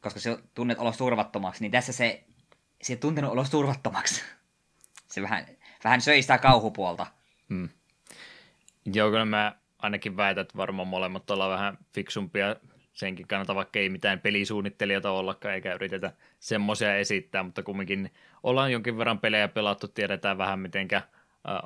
koska 0.00 0.20
se 0.20 0.38
tunnet 0.54 0.78
olos 0.78 0.96
turvattomaksi, 0.96 1.62
niin 1.62 1.72
tässä 1.72 1.92
se 1.92 2.25
se 2.82 2.96
tuntenut 2.96 3.32
olos 3.32 3.50
turvattomaksi. 3.50 4.22
Se 5.06 5.22
vähän, 5.22 5.46
vähän 5.84 6.00
söi 6.00 6.22
sitä 6.22 6.38
kauhupuolta. 6.38 7.06
Hmm. 7.48 7.68
Joo, 8.84 9.10
kyllä 9.10 9.24
mä 9.24 9.54
ainakin 9.78 10.16
väitän, 10.16 10.42
että 10.42 10.56
varmaan 10.56 10.88
molemmat 10.88 11.30
ollaan 11.30 11.50
vähän 11.50 11.78
fiksumpia 11.94 12.56
senkin 12.92 13.28
kannalta, 13.28 13.54
vaikka 13.54 13.78
ei 13.78 13.88
mitään 13.88 14.20
pelisuunnittelijoita 14.20 15.10
ollakaan, 15.10 15.54
eikä 15.54 15.74
yritetä 15.74 16.12
semmoisia 16.38 16.96
esittää, 16.96 17.42
mutta 17.42 17.62
kumminkin 17.62 18.10
ollaan 18.42 18.72
jonkin 18.72 18.98
verran 18.98 19.18
pelejä 19.18 19.48
pelattu, 19.48 19.88
tiedetään 19.88 20.38
vähän 20.38 20.60
mitenkä 20.60 21.02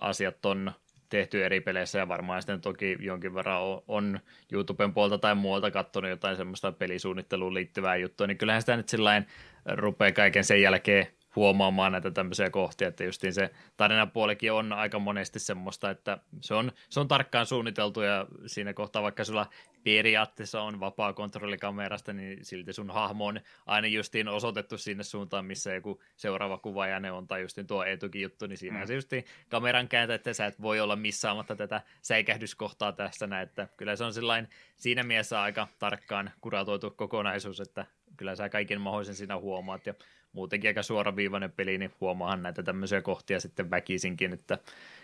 asiat 0.00 0.46
on 0.46 0.72
tehty 1.08 1.44
eri 1.44 1.60
peleissä 1.60 1.98
ja 1.98 2.08
varmaan 2.08 2.42
sitten 2.42 2.60
toki 2.60 2.96
jonkin 3.00 3.34
verran 3.34 3.62
on, 3.62 3.82
on 3.88 4.20
YouTuben 4.52 4.94
puolta 4.94 5.18
tai 5.18 5.34
muualta 5.34 5.70
katsonut 5.70 6.10
jotain 6.10 6.36
semmoista 6.36 6.72
pelisuunnitteluun 6.72 7.54
liittyvää 7.54 7.96
juttua, 7.96 8.26
niin 8.26 8.38
kyllähän 8.38 8.62
sitä 8.62 8.76
nyt 8.76 8.88
sillä 8.88 9.22
rupeaa 9.66 10.12
kaiken 10.12 10.44
sen 10.44 10.62
jälkeen 10.62 11.06
huomaamaan 11.36 11.92
näitä 11.92 12.10
tämmöisiä 12.10 12.50
kohtia, 12.50 12.88
että 12.88 13.04
justiin 13.04 13.32
se 13.32 13.50
tarinapuolikin 13.76 14.52
on 14.52 14.72
aika 14.72 14.98
monesti 14.98 15.38
semmoista, 15.38 15.90
että 15.90 16.18
se 16.40 16.54
on, 16.54 16.72
se 16.88 17.00
on 17.00 17.08
tarkkaan 17.08 17.46
suunniteltu 17.46 18.00
ja 18.00 18.26
siinä 18.46 18.72
kohtaa 18.72 19.02
vaikka 19.02 19.24
sulla 19.24 19.46
periaatteessa 19.84 20.62
on 20.62 20.80
vapaa 20.80 21.12
kontrolli 21.12 21.58
kamerasta, 21.58 22.12
niin 22.12 22.44
silti 22.44 22.72
sun 22.72 22.90
hahmo 22.90 23.26
on 23.26 23.40
aina 23.66 23.88
justiin 23.88 24.28
osoitettu 24.28 24.78
sinne 24.78 25.04
suuntaan, 25.04 25.44
missä 25.44 25.74
joku 25.74 26.02
seuraava 26.16 26.58
kuva 26.58 26.86
ja 26.86 27.00
ne 27.00 27.12
on, 27.12 27.28
tai 27.28 27.42
justiin 27.42 27.66
tuo 27.66 27.84
etukin 27.84 28.22
juttu, 28.22 28.46
niin 28.46 28.58
siinä 28.58 28.80
mm. 28.80 28.86
se 28.86 28.94
justiin 28.94 29.24
kameran 29.48 29.88
kääntä, 29.88 30.14
että 30.14 30.32
sä 30.32 30.46
et 30.46 30.62
voi 30.62 30.80
olla 30.80 30.96
missaamatta 30.96 31.56
tätä 31.56 31.80
säikähdyskohtaa 32.02 32.92
tässä 32.92 33.26
näin, 33.26 33.48
että 33.48 33.68
kyllä 33.76 33.96
se 33.96 34.04
on 34.04 34.12
sillain 34.12 34.48
siinä 34.76 35.02
mielessä 35.02 35.42
aika 35.42 35.68
tarkkaan 35.78 36.30
kuratoitu 36.40 36.90
kokonaisuus, 36.90 37.60
että 37.60 37.86
kyllä 38.16 38.36
sä 38.36 38.48
kaiken 38.48 38.80
mahdollisen 38.80 39.14
siinä 39.14 39.36
huomaat 39.36 39.86
ja 39.86 39.94
muutenkin 40.32 40.68
aika 40.68 40.82
suoraviivainen 40.82 41.52
peli, 41.52 41.78
niin 41.78 41.92
huomaahan 42.00 42.42
näitä 42.42 42.62
tämmöisiä 42.62 43.02
kohtia 43.02 43.40
sitten 43.40 43.70
väkisinkin, 43.70 44.32
että 44.32 44.58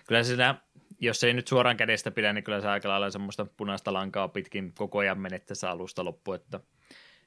kyllä 0.06 0.22
siinä, 0.22 0.54
jos 1.00 1.24
ei 1.24 1.34
nyt 1.34 1.48
suoraan 1.48 1.76
kädestä 1.76 2.10
pidä, 2.10 2.32
niin 2.32 2.44
kyllä 2.44 2.60
se 2.60 2.68
aika 2.68 2.88
lailla 2.88 3.10
semmoista 3.10 3.46
punaista 3.56 3.92
lankaa 3.92 4.28
pitkin 4.28 4.72
koko 4.74 4.98
ajan 4.98 5.18
menettäessä 5.18 5.70
alusta 5.70 6.04
loppu, 6.04 6.32
että 6.32 6.60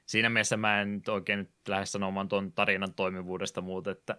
siinä 0.06 0.30
mielessä 0.30 0.56
mä 0.56 0.80
en 0.80 0.94
nyt 0.94 1.08
oikein 1.08 1.38
nyt 1.38 1.50
lähde 1.68 1.86
sanomaan 1.86 2.28
tuon 2.28 2.52
tarinan 2.52 2.94
toimivuudesta 2.94 3.60
muuta, 3.60 3.90
että 3.90 4.16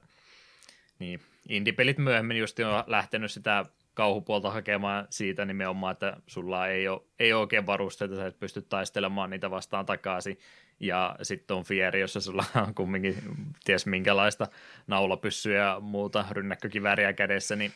niin, 0.99 1.19
indie-pelit 1.49 1.97
myöhemmin 1.97 2.37
just 2.37 2.59
on 2.59 2.83
lähtenyt 2.87 3.31
sitä 3.31 3.65
kauhupuolta 3.93 4.51
hakemaan 4.51 5.07
siitä 5.09 5.45
nimenomaan, 5.45 5.91
että 5.91 6.17
sulla 6.27 6.67
ei 6.67 6.87
ole, 6.87 7.01
ei 7.19 7.33
ole 7.33 7.41
oikein 7.41 7.65
varusteita, 7.65 8.15
sä 8.15 8.25
et 8.25 8.39
pysty 8.39 8.61
taistelemaan 8.61 9.29
niitä 9.29 9.51
vastaan 9.51 9.85
takaisin, 9.85 10.37
ja 10.81 11.15
sitten 11.21 11.57
on 11.57 11.63
Fieri, 11.63 12.01
jossa 12.01 12.21
sulla 12.21 12.45
on 12.67 12.75
kumminkin 12.75 13.15
ties 13.63 13.85
minkälaista 13.85 14.47
naulapyssyä 14.87 15.57
ja 15.57 15.79
muuta 15.79 16.25
rynnäkkökivääriä 16.31 17.13
kädessä, 17.13 17.55
niin 17.55 17.71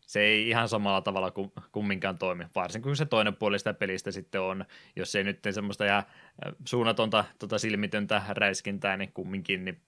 se 0.00 0.20
ei 0.20 0.48
ihan 0.48 0.68
samalla 0.68 1.00
tavalla 1.00 1.30
kuin 1.30 1.52
kumminkaan 1.72 2.18
toimi, 2.18 2.44
varsinkin 2.54 2.88
kun 2.88 2.96
se 2.96 3.06
toinen 3.06 3.36
puoli 3.36 3.58
sitä 3.58 3.74
pelistä 3.74 4.10
sitten 4.10 4.40
on, 4.40 4.64
jos 4.96 5.14
ei 5.14 5.24
nyt 5.24 5.38
semmoista 5.50 5.84
ihan 5.84 6.02
suunnatonta 6.64 7.24
tota 7.38 7.58
silmitöntä 7.58 8.22
räiskintää, 8.28 8.96
niin 8.96 9.12
kumminkin, 9.12 9.64
niin 9.64 9.80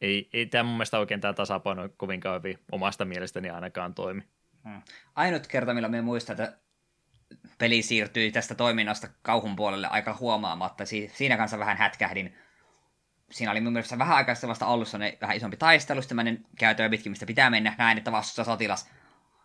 ei, 0.00 0.28
ei 0.32 0.46
tämä 0.46 0.62
mun 0.62 0.74
mielestä 0.74 0.98
oikein 0.98 1.20
tämä 1.20 1.32
tasapaino 1.32 1.88
kovinkaan 1.96 2.42
hyvin 2.42 2.58
omasta 2.72 3.04
mielestäni 3.04 3.50
ainakaan 3.50 3.94
toimi. 3.94 4.22
Hmm. 4.68 4.82
Ainut 5.14 5.46
kerta, 5.46 5.74
milloin 5.74 5.90
me 5.90 6.02
muistan, 6.02 6.40
että 6.40 6.58
peli 7.58 7.82
siirtyi 7.82 8.32
tästä 8.32 8.54
toiminnasta 8.54 9.08
kauhun 9.22 9.56
puolelle 9.56 9.86
aika 9.86 10.16
huomaamatta. 10.20 10.84
Si- 10.84 11.10
siinä 11.14 11.36
kanssa 11.36 11.58
vähän 11.58 11.76
hätkähdin. 11.76 12.34
Siinä 13.30 13.52
oli 13.52 13.60
mun 13.60 13.72
mielestä 13.72 13.98
vähän 13.98 14.16
aikaa 14.16 14.34
vasta 14.46 14.66
ollut 14.66 14.88
vähän 15.20 15.36
isompi 15.36 15.56
taistelu, 15.56 16.00
mä 16.14 16.24
käytöä 16.58 16.88
pitkin, 16.88 17.12
mistä 17.12 17.26
pitää 17.26 17.50
mennä. 17.50 17.74
Näin, 17.78 17.98
että 17.98 18.12
vastuussa 18.12 18.44
sotilas 18.44 18.90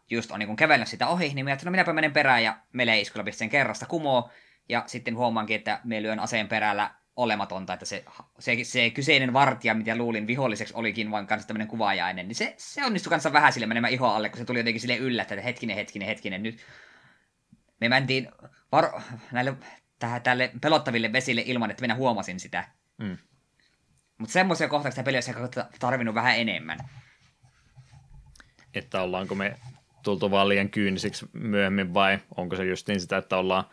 just 0.10 0.32
on 0.32 0.40
niin 0.40 0.56
kävellyt 0.56 0.88
sitä 0.88 1.07
ohi, 1.07 1.34
niin 1.34 1.45
mä 1.45 1.57
no 1.66 1.72
minäpä 1.72 1.94
menen 1.94 2.14
perään 2.14 2.44
ja 2.44 2.57
melee 2.74 2.99
iskulla 2.99 3.32
sen 3.32 3.49
kerrasta 3.49 3.86
kumoo. 3.86 4.30
Ja 4.70 4.84
sitten 4.88 5.16
huomaankin, 5.16 5.56
että 5.56 5.80
me 5.84 6.02
lyön 6.02 6.20
aseen 6.20 6.48
perällä 6.48 6.91
olematonta, 7.16 7.74
että 7.74 7.86
se, 7.86 8.06
se, 8.40 8.57
se 8.64 8.90
kyseinen 8.90 9.34
vartija, 9.34 9.74
mitä 9.74 9.95
luulin 9.95 10.28
viholliseksi, 10.28 10.74
olikin 10.74 11.11
vain 11.11 11.28
kanssa 11.28 11.48
tämmöinen 11.48 11.68
kuvaajainen, 11.68 12.28
niin 12.28 12.36
se, 12.36 12.53
se 12.57 12.86
onnistui 12.86 13.10
kanssa 13.10 13.34
vähän 13.34 13.53
sille 13.53 13.68
menemään 13.68 13.94
iho 13.94 14.07
alle, 14.07 14.30
kun 14.30 14.38
se 14.38 14.45
tuli 14.45 14.60
jotenkin 14.60 14.82
sille 14.82 14.98
yllättä, 14.98 15.34
että 15.34 15.44
hetkinen, 15.44 15.76
hetkinen, 15.76 16.07
hetkinen, 16.07 16.44
nyt 16.44 16.66
me 17.80 17.90
mentiin 17.90 18.30
var- 18.72 19.02
näille, 19.32 19.54
tähän, 20.00 20.22
tälle 20.22 20.52
pelottaville 20.62 21.14
vesille 21.14 21.44
ilman, 21.46 21.72
että 21.72 21.82
minä 21.82 21.96
huomasin 21.96 22.40
sitä. 22.40 22.64
Mm. 22.98 23.18
Mutta 24.18 24.34
semmoisia 24.34 24.68
kohtauksia 24.68 25.04
pelissä 25.04 25.34
on 25.38 25.50
tarvinnut 25.80 26.16
vähän 26.16 26.38
enemmän. 26.38 26.80
Että 28.74 29.02
ollaanko 29.02 29.36
me 29.36 29.56
tultu 30.04 30.32
vaan 30.32 30.50
liian 30.50 30.70
kyynisiksi 30.70 31.30
myöhemmin 31.34 31.94
vai 31.94 32.20
onko 32.38 32.56
se 32.56 32.66
just 32.66 32.88
niin 32.88 33.02
sitä, 33.02 33.18
että 33.18 33.38
ollaan 33.38 33.66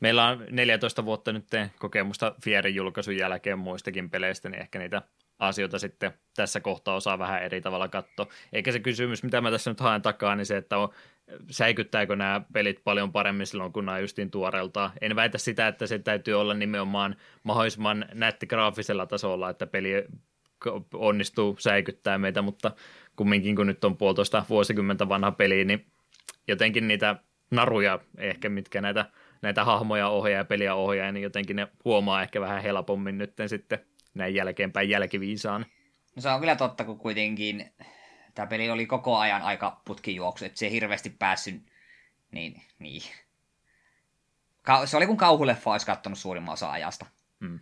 Meillä 0.00 0.28
on 0.28 0.46
14 0.50 1.04
vuotta 1.04 1.32
nyt 1.32 1.46
kokemusta 1.78 2.34
Fierin 2.44 2.74
julkaisun 2.74 3.16
jälkeen 3.16 3.58
muistakin 3.58 4.10
peleistä, 4.10 4.48
niin 4.48 4.60
ehkä 4.60 4.78
niitä 4.78 5.02
asioita 5.38 5.78
sitten 5.78 6.12
tässä 6.36 6.60
kohtaa 6.60 6.94
osaa 6.94 7.18
vähän 7.18 7.42
eri 7.42 7.60
tavalla 7.60 7.88
katsoa. 7.88 8.26
Eikä 8.52 8.72
se 8.72 8.80
kysymys, 8.80 9.22
mitä 9.22 9.40
mä 9.40 9.50
tässä 9.50 9.70
nyt 9.70 9.80
haen 9.80 10.02
takaa, 10.02 10.36
niin 10.36 10.46
se, 10.46 10.56
että 10.56 10.78
on, 10.78 10.88
säikyttääkö 11.50 12.16
nämä 12.16 12.40
pelit 12.52 12.80
paljon 12.84 13.12
paremmin 13.12 13.46
silloin, 13.46 13.72
kun 13.72 13.86
nämä 13.86 13.98
justiin 13.98 14.30
tuoreelta. 14.30 14.90
En 15.00 15.16
väitä 15.16 15.38
sitä, 15.38 15.68
että 15.68 15.86
se 15.86 15.98
täytyy 15.98 16.34
olla 16.34 16.54
nimenomaan 16.54 17.16
mahdollisimman 17.42 18.06
nätti 18.14 18.46
graafisella 18.46 19.06
tasolla, 19.06 19.50
että 19.50 19.66
peli 19.66 20.04
onnistuu 20.94 21.56
säikyttää 21.58 22.18
meitä, 22.18 22.42
mutta 22.42 22.70
kumminkin 23.16 23.56
kun 23.56 23.66
nyt 23.66 23.84
on 23.84 23.96
puolitoista 23.96 24.44
vuosikymmentä 24.48 25.08
vanha 25.08 25.32
peli, 25.32 25.64
niin 25.64 25.86
jotenkin 26.48 26.88
niitä 26.88 27.16
naruja 27.50 27.98
ehkä, 28.18 28.48
mitkä 28.48 28.80
näitä, 28.80 29.06
näitä 29.42 29.64
hahmoja 29.64 30.08
ohjaa 30.08 30.38
ja 30.38 30.44
peliä 30.44 30.74
ohjaa, 30.74 31.12
niin 31.12 31.22
jotenkin 31.22 31.56
ne 31.56 31.68
huomaa 31.84 32.22
ehkä 32.22 32.40
vähän 32.40 32.62
helpommin 32.62 33.18
nyt 33.18 33.32
sitten 33.46 33.78
näin 34.14 34.34
jälkeenpäin 34.34 34.88
jälkiviisaan. 34.88 35.66
No 36.16 36.22
se 36.22 36.28
on 36.28 36.40
kyllä 36.40 36.56
totta, 36.56 36.84
kun 36.84 36.98
kuitenkin 36.98 37.74
tämä 38.34 38.46
peli 38.46 38.70
oli 38.70 38.86
koko 38.86 39.16
ajan 39.16 39.42
aika 39.42 39.80
putkijuoksu, 39.84 40.44
että 40.44 40.58
se 40.58 40.66
ei 40.66 40.72
hirveästi 40.72 41.10
päässyt, 41.10 41.62
niin, 42.30 42.62
niin. 42.78 43.02
Ka- 44.62 44.86
se 44.86 44.96
oli 44.96 45.06
kun 45.06 45.16
kauhuleffa 45.16 45.70
olisi 45.72 45.86
katsonut 45.86 46.18
suurimman 46.18 46.52
osa 46.52 46.70
ajasta. 46.70 47.06
Mm. 47.40 47.60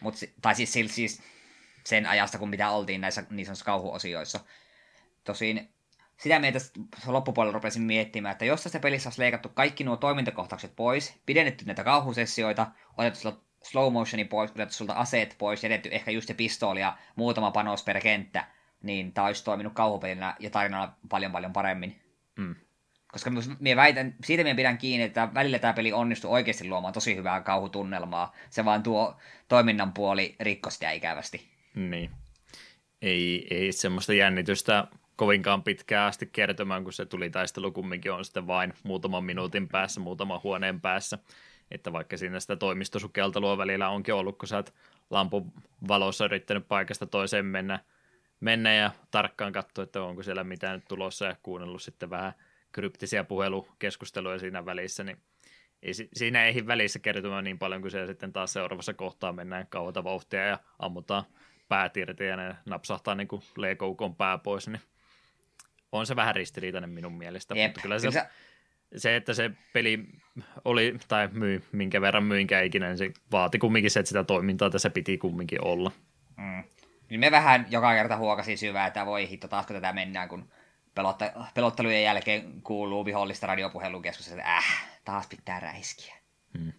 Mut, 0.00 0.14
tai 0.42 0.54
siis, 0.54 0.72
siis 0.72 1.22
sen 1.84 2.06
ajasta, 2.06 2.38
kun 2.38 2.48
mitä 2.48 2.70
oltiin 2.70 3.00
näissä 3.00 3.24
niin 3.30 3.46
sanotussa 3.46 3.64
kauhuosioissa. 3.64 4.40
Tosin 5.24 5.68
sitä 6.16 6.38
mieltä 6.38 6.58
loppupuolella 7.06 7.54
rupesin 7.54 7.82
miettimään, 7.82 8.32
että 8.32 8.44
jos 8.44 8.62
tästä 8.62 8.80
pelissä 8.80 9.08
olisi 9.08 9.20
leikattu 9.20 9.48
kaikki 9.48 9.84
nuo 9.84 9.96
toimintakohtaukset 9.96 10.76
pois, 10.76 11.20
pidennetty 11.26 11.64
näitä 11.64 11.84
kauhusessioita, 11.84 12.66
otettu 12.98 13.44
slow 13.62 13.92
motioni 13.92 14.24
pois, 14.24 14.50
otettu 14.50 14.74
sulta 14.74 14.92
aseet 14.92 15.34
pois, 15.38 15.64
jätetty 15.64 15.88
ehkä 15.92 16.10
just 16.10 16.26
se 16.26 16.34
pistooli 16.34 16.80
ja 16.80 16.96
muutama 17.16 17.50
panos 17.50 17.84
per 17.84 18.00
kenttä, 18.00 18.44
niin 18.82 19.12
tämä 19.12 19.26
olisi 19.26 19.44
toiminut 19.44 19.72
kauhupelinä 19.72 20.36
ja 20.38 20.50
tarinana 20.50 20.92
paljon 21.08 21.32
paljon 21.32 21.52
paremmin. 21.52 22.00
Mm. 22.36 22.54
koska 23.12 23.30
minä 23.58 23.76
väitän, 23.76 24.14
siitä 24.24 24.42
minä 24.42 24.54
pidän 24.54 24.78
kiinni, 24.78 25.04
että 25.04 25.28
välillä 25.34 25.58
tämä 25.58 25.72
peli 25.72 25.92
onnistuu 25.92 26.32
oikeasti 26.32 26.68
luomaan 26.68 26.94
tosi 26.94 27.16
hyvää 27.16 27.40
kauhutunnelmaa. 27.40 28.34
Se 28.50 28.64
vaan 28.64 28.82
tuo 28.82 29.16
toiminnan 29.48 29.92
puoli 29.92 30.36
rikko 30.40 30.70
sitä 30.70 30.90
ikävästi. 30.90 31.50
Niin. 31.74 32.10
Ei, 33.02 33.46
ei 33.50 33.72
semmoista 33.72 34.12
jännitystä 34.12 34.86
kovinkaan 35.16 35.62
pitkään 35.62 36.08
asti 36.08 36.26
kertomaan, 36.32 36.84
kun 36.84 36.92
se 36.92 37.06
tuli 37.06 37.30
taistelu 37.30 37.72
kumminkin 37.72 38.12
on 38.12 38.24
sitten 38.24 38.46
vain 38.46 38.72
muutaman 38.82 39.24
minuutin 39.24 39.68
päässä, 39.68 40.00
muutaman 40.00 40.40
huoneen 40.44 40.80
päässä. 40.80 41.18
Että 41.70 41.92
vaikka 41.92 42.16
siinä 42.16 42.40
sitä 42.40 42.56
toimistosukeltelua 42.56 43.58
välillä 43.58 43.88
onkin 43.88 44.14
ollut, 44.14 44.38
kun 44.38 44.48
sä 44.48 44.56
oot 44.56 44.74
lampun 45.10 45.52
valossa 45.88 46.24
yrittänyt 46.24 46.68
paikasta 46.68 47.06
toiseen 47.06 47.46
mennä, 47.46 47.78
mennä 48.40 48.74
ja 48.74 48.90
tarkkaan 49.10 49.52
katsoa, 49.52 49.82
että 49.82 50.02
onko 50.02 50.22
siellä 50.22 50.44
mitään 50.44 50.82
tulossa 50.88 51.24
ja 51.24 51.36
kuunnellut 51.42 51.82
sitten 51.82 52.10
vähän 52.10 52.32
kryptisiä 52.72 53.24
puhelukeskusteluja 53.24 54.38
siinä 54.38 54.66
välissä, 54.66 55.04
niin 55.04 55.18
ei, 55.82 55.94
siinä 55.94 56.44
ei 56.44 56.66
välissä 56.66 56.98
kertomaan 56.98 57.44
niin 57.44 57.58
paljon 57.58 57.80
kuin 57.80 57.90
se 57.90 58.06
sitten 58.06 58.32
taas 58.32 58.52
seuraavassa 58.52 58.94
kohtaa 58.94 59.32
mennään 59.32 59.66
kauata 59.66 60.04
vauhtia 60.04 60.46
ja 60.46 60.58
ammutaan 60.78 61.24
päät 61.68 61.96
irti 61.96 62.24
ja 62.24 62.36
ne 62.36 62.56
napsahtaa 62.66 63.14
niin 63.14 63.28
kuin 63.28 63.42
pää 64.18 64.38
pois, 64.38 64.68
niin 64.68 64.80
on 65.92 66.06
se 66.06 66.16
vähän 66.16 66.34
ristiriitainen 66.34 66.90
minun 66.90 67.12
mielestä. 67.12 67.54
Jep. 67.54 67.68
Mutta 67.68 67.80
kyllä 67.80 67.98
se, 67.98 68.08
kyllä 68.08 68.26
se, 68.96 69.16
että 69.16 69.34
se 69.34 69.50
peli 69.72 70.06
oli, 70.64 70.96
tai 71.08 71.28
myi, 71.32 71.62
minkä 71.72 72.00
verran 72.00 72.24
myinkä 72.24 72.60
ikinä, 72.60 72.86
niin 72.86 72.98
se 72.98 73.12
vaati 73.32 73.58
kumminkin 73.58 73.90
se, 73.90 74.00
että 74.00 74.08
sitä 74.08 74.24
toimintaa 74.24 74.70
tässä 74.70 74.90
piti 74.90 75.18
kumminkin 75.18 75.64
olla. 75.64 75.92
Mm. 76.36 76.64
Niin 77.10 77.20
me 77.20 77.30
vähän 77.30 77.66
joka 77.70 77.94
kerta 77.94 78.16
huokasin 78.16 78.58
syvää, 78.58 78.86
että 78.86 79.06
voi 79.06 79.28
hitto, 79.28 79.48
taas 79.48 79.66
kun 79.66 79.76
tätä 79.76 79.92
mennään, 79.92 80.28
kun 80.28 80.48
pelotte, 80.94 81.32
pelottelujen 81.54 82.02
jälkeen 82.02 82.62
kuuluu 82.62 83.04
vihollista 83.04 83.46
radiopuhelukeskus, 83.46 84.28
että 84.28 84.56
äh, 84.56 84.88
taas 85.04 85.26
pitää 85.26 85.60
räiskiä. 85.60 86.14
Hmm. 86.58 86.72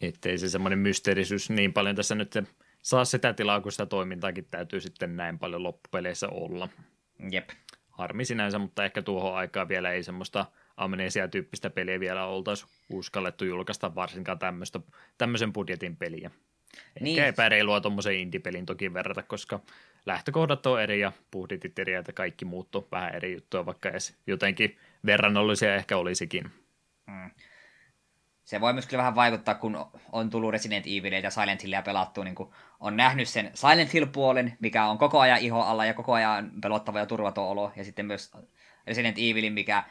Ettei 0.00 0.38
se 0.38 0.48
semmoinen 0.48 0.78
mysteerisyys 0.78 1.50
niin 1.50 1.72
paljon 1.72 1.96
tässä 1.96 2.14
nyt 2.14 2.34
saa 2.82 3.04
sitä 3.04 3.32
tilaa, 3.32 3.60
kun 3.60 3.72
sitä 3.72 3.86
toimintaakin 3.86 4.46
täytyy 4.50 4.80
sitten 4.80 5.16
näin 5.16 5.38
paljon 5.38 5.62
loppupeleissä 5.62 6.28
olla. 6.28 6.68
Jep. 7.30 7.50
Harmi 7.92 8.24
sinänsä, 8.24 8.58
mutta 8.58 8.84
ehkä 8.84 9.02
tuohon 9.02 9.36
aikaan 9.36 9.68
vielä 9.68 9.92
ei 9.92 10.02
semmoista 10.02 10.46
amnesia-tyyppistä 10.76 11.70
peliä 11.70 12.00
vielä 12.00 12.24
oltaisi 12.24 12.66
uskallettu 12.90 13.44
julkaista 13.44 13.94
varsinkaan 13.94 14.38
tämmöistä, 14.38 14.80
tämmöisen 15.18 15.52
budjetin 15.52 15.96
peliä. 15.96 16.30
Niin. 17.00 17.18
Ehkä 17.18 17.28
epäreilua 17.28 17.80
tuommoisen 17.80 18.14
indie-pelin 18.14 18.66
toki 18.66 18.94
verrata, 18.94 19.22
koska 19.22 19.60
lähtökohdat 20.06 20.66
on 20.66 20.82
eri 20.82 21.00
ja 21.00 21.12
budjetit 21.30 21.78
eri 21.78 21.92
ja 21.92 22.02
kaikki 22.14 22.44
muuttuu 22.44 22.88
vähän 22.92 23.14
eri 23.14 23.32
juttuja, 23.32 23.66
vaikka 23.66 23.88
edes 23.88 24.16
jotenkin 24.26 24.78
verrannollisia 25.06 25.74
ehkä 25.74 25.96
olisikin. 25.96 26.50
Hmm. 27.10 27.30
Se 28.44 28.60
voi 28.60 28.72
myös 28.72 28.86
kyllä 28.86 28.98
vähän 28.98 29.14
vaikuttaa, 29.14 29.54
kun 29.54 29.86
on 30.12 30.30
tullut 30.30 30.52
Resident 30.52 30.86
Evil 30.86 31.12
ja 31.12 31.30
Silent 31.30 31.62
Hillia 31.62 31.82
pelattu, 31.82 32.22
niin 32.22 32.34
on 32.80 32.96
nähnyt 32.96 33.28
sen 33.28 33.50
Silent 33.54 33.92
Hill-puolen, 33.92 34.56
mikä 34.60 34.86
on 34.86 34.98
koko 34.98 35.20
ajan 35.20 35.38
iho 35.38 35.60
alla 35.60 35.84
ja 35.84 35.94
koko 35.94 36.12
ajan 36.12 36.50
pelottava 36.62 36.98
ja 36.98 37.06
turvaton 37.06 37.48
olo, 37.48 37.72
ja 37.76 37.84
sitten 37.84 38.06
myös 38.06 38.32
Resident 38.86 39.18
Evilin, 39.18 39.52
mikä 39.52 39.84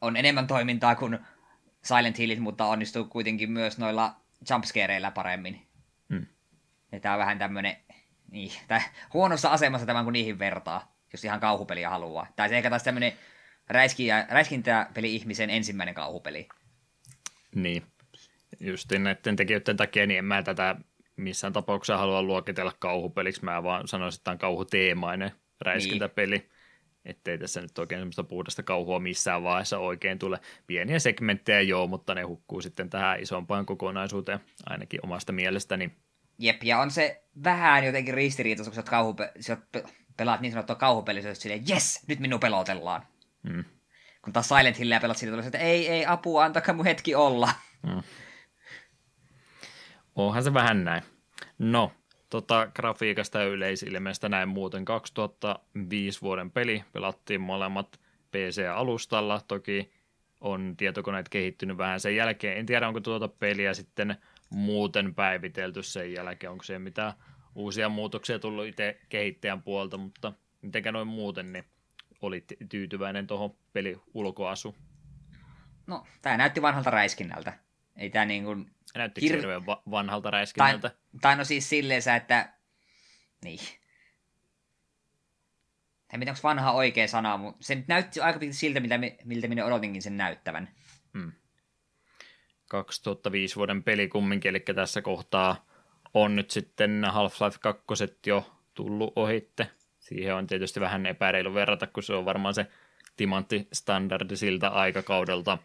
on 0.00 0.16
enemmän 0.16 0.46
toimintaa 0.46 0.94
kuin 0.94 1.18
Silent 1.82 2.18
Hillit, 2.18 2.38
mutta 2.38 2.66
onnistuu 2.66 3.04
kuitenkin 3.04 3.50
myös 3.50 3.78
noilla 3.78 4.14
jumpscareilla 4.50 5.10
paremmin. 5.10 5.66
Hmm. 6.10 6.26
Ja 6.92 7.00
tämä 7.00 7.14
on 7.14 7.18
vähän 7.18 7.38
tämmöinen 7.38 7.76
niin, 8.30 8.52
tää, 8.68 8.82
huonossa 9.14 9.48
asemassa 9.48 9.86
tämän 9.86 10.04
kun 10.04 10.12
niihin 10.12 10.38
vertaa, 10.38 10.96
jos 11.12 11.24
ihan 11.24 11.40
kauhupeliä 11.40 11.90
haluaa. 11.90 12.26
Tai 12.36 12.48
se 12.48 12.56
ehkä 12.56 12.70
taas 12.70 12.82
tämmöinen 12.82 13.12
räiskintäpeli-ihmisen 14.28 15.50
ensimmäinen 15.50 15.94
kauhupeli. 15.94 16.48
Niin, 17.56 17.82
just 18.60 18.92
näiden 18.92 19.36
tekijöiden 19.36 19.76
takia, 19.76 20.06
niin 20.06 20.18
en 20.18 20.24
mä 20.24 20.42
tätä 20.42 20.76
missään 21.16 21.52
tapauksessa 21.52 21.98
halua 21.98 22.22
luokitella 22.22 22.72
kauhupeliksi, 22.78 23.44
mä 23.44 23.62
vaan 23.62 23.88
sanoisin, 23.88 24.18
että 24.18 24.24
tämä 24.24 24.32
on 24.32 24.38
kauhuteemainen 24.38 25.30
räiskintäpeli. 25.60 26.38
Niin. 26.38 26.50
Ettei 27.04 27.38
tässä 27.38 27.60
nyt 27.60 27.78
oikein 27.78 28.00
semmoista 28.00 28.24
puhdasta 28.24 28.62
kauhua 28.62 29.00
missään 29.00 29.42
vaiheessa 29.42 29.78
oikein 29.78 30.18
tule. 30.18 30.40
Pieniä 30.66 30.98
segmenttejä 30.98 31.60
joo, 31.60 31.86
mutta 31.86 32.14
ne 32.14 32.22
hukkuu 32.22 32.60
sitten 32.60 32.90
tähän 32.90 33.20
isompaan 33.20 33.66
kokonaisuuteen, 33.66 34.40
ainakin 34.66 35.00
omasta 35.04 35.32
mielestäni. 35.32 35.90
Jep, 36.38 36.64
ja 36.64 36.78
on 36.78 36.90
se 36.90 37.24
vähän 37.44 37.84
jotenkin 37.84 38.14
ristiriitaista, 38.14 38.70
kun 38.70 38.84
sä, 38.84 38.90
kauhupe- 38.90 39.32
sä 39.40 39.56
pelaat 40.16 40.40
niin 40.40 40.52
sanottua 40.52 40.76
kauhupeliä, 40.76 41.34
silleen, 41.34 41.64
yes, 41.70 42.04
nyt 42.08 42.20
minun 42.20 42.40
pelotellaan. 42.40 43.02
Mm. 43.42 43.64
Kun 44.26 44.32
taas 44.32 44.48
Silent 44.48 44.78
Hillia 44.78 45.00
pelat 45.00 45.16
siitä, 45.16 45.38
että 45.46 45.58
ei, 45.58 45.88
ei, 45.88 46.06
apua, 46.06 46.44
antakaa 46.44 46.74
mun 46.74 46.84
hetki 46.84 47.14
olla. 47.14 47.48
Mm. 47.82 48.02
Onhan 50.14 50.42
se 50.42 50.54
vähän 50.54 50.84
näin. 50.84 51.02
No, 51.58 51.92
tota, 52.30 52.66
grafiikasta 52.74 53.38
ja 53.38 53.44
yleisilmeestä 53.44 54.28
näin 54.28 54.48
muuten 54.48 54.84
2005 54.84 56.20
vuoden 56.22 56.50
peli. 56.50 56.84
Pelattiin 56.92 57.40
molemmat 57.40 58.00
PC-alustalla. 58.30 59.40
Toki 59.48 59.92
on 60.40 60.74
tietokoneet 60.76 61.28
kehittynyt 61.28 61.78
vähän 61.78 62.00
sen 62.00 62.16
jälkeen. 62.16 62.58
En 62.58 62.66
tiedä, 62.66 62.88
onko 62.88 63.00
tuota 63.00 63.28
peliä 63.28 63.74
sitten 63.74 64.16
muuten 64.50 65.14
päivitelty 65.14 65.82
sen 65.82 66.12
jälkeen. 66.12 66.50
Onko 66.50 66.64
siellä 66.64 66.84
mitään 66.84 67.12
uusia 67.54 67.88
muutoksia 67.88 68.38
tullut 68.38 68.66
itse 68.66 69.00
kehittäjän 69.08 69.62
puolta, 69.62 69.96
mutta 69.96 70.32
mitenkä 70.62 70.92
noin 70.92 71.08
muuten, 71.08 71.52
niin 71.52 71.64
oli 72.26 72.44
tyytyväinen 72.68 73.26
tuohon 73.26 73.56
peli 73.72 74.00
ulkoasu. 74.14 74.76
No, 75.86 76.06
tämä 76.22 76.36
näytti 76.36 76.62
vanhalta 76.62 76.90
räiskinnältä. 76.90 77.58
Ei 77.96 78.10
tämä 78.10 78.24
niin 78.24 78.44
kuin... 78.44 78.70
Näytti 78.94 79.20
hir... 79.20 79.36
hirveän 79.36 79.66
va- 79.66 79.82
vanhalta 79.90 80.30
räiskinnältä. 80.30 80.88
Tai, 80.88 80.98
tai 81.20 81.36
no 81.36 81.44
siis 81.44 81.68
silleen, 81.68 82.02
että... 82.16 82.52
Niin. 83.44 83.60
En 86.12 86.20
tiedä, 86.20 86.30
onko 86.30 86.40
vanha 86.42 86.72
oikea 86.72 87.08
sana, 87.08 87.36
mutta 87.36 87.66
se 87.66 87.84
näytti 87.88 88.20
aika 88.20 88.38
pitkälti 88.38 88.58
siltä, 88.58 88.80
mitä 88.80 88.98
me, 88.98 89.16
miltä 89.24 89.48
minä 89.48 89.64
odotinkin 89.64 90.02
sen 90.02 90.16
näyttävän. 90.16 90.68
Hmm. 91.18 91.32
2005 92.68 93.56
vuoden 93.56 93.82
peli 93.82 94.08
kumminkin, 94.08 94.48
eli 94.48 94.60
tässä 94.60 95.02
kohtaa 95.02 95.66
on 96.14 96.36
nyt 96.36 96.50
sitten 96.50 97.04
Half-Life 97.04 97.58
2 97.60 97.84
jo 98.26 98.52
tullut 98.74 99.12
ohitte. 99.16 99.70
Siihen 100.06 100.34
on 100.34 100.46
tietysti 100.46 100.80
vähän 100.80 101.06
epäreilu 101.06 101.54
verrata, 101.54 101.86
kun 101.86 102.02
se 102.02 102.14
on 102.14 102.24
varmaan 102.24 102.54
se 102.54 102.66
timanttistandardi 103.16 104.36
siltä 104.36 104.68
aikakaudelta, 104.68 105.58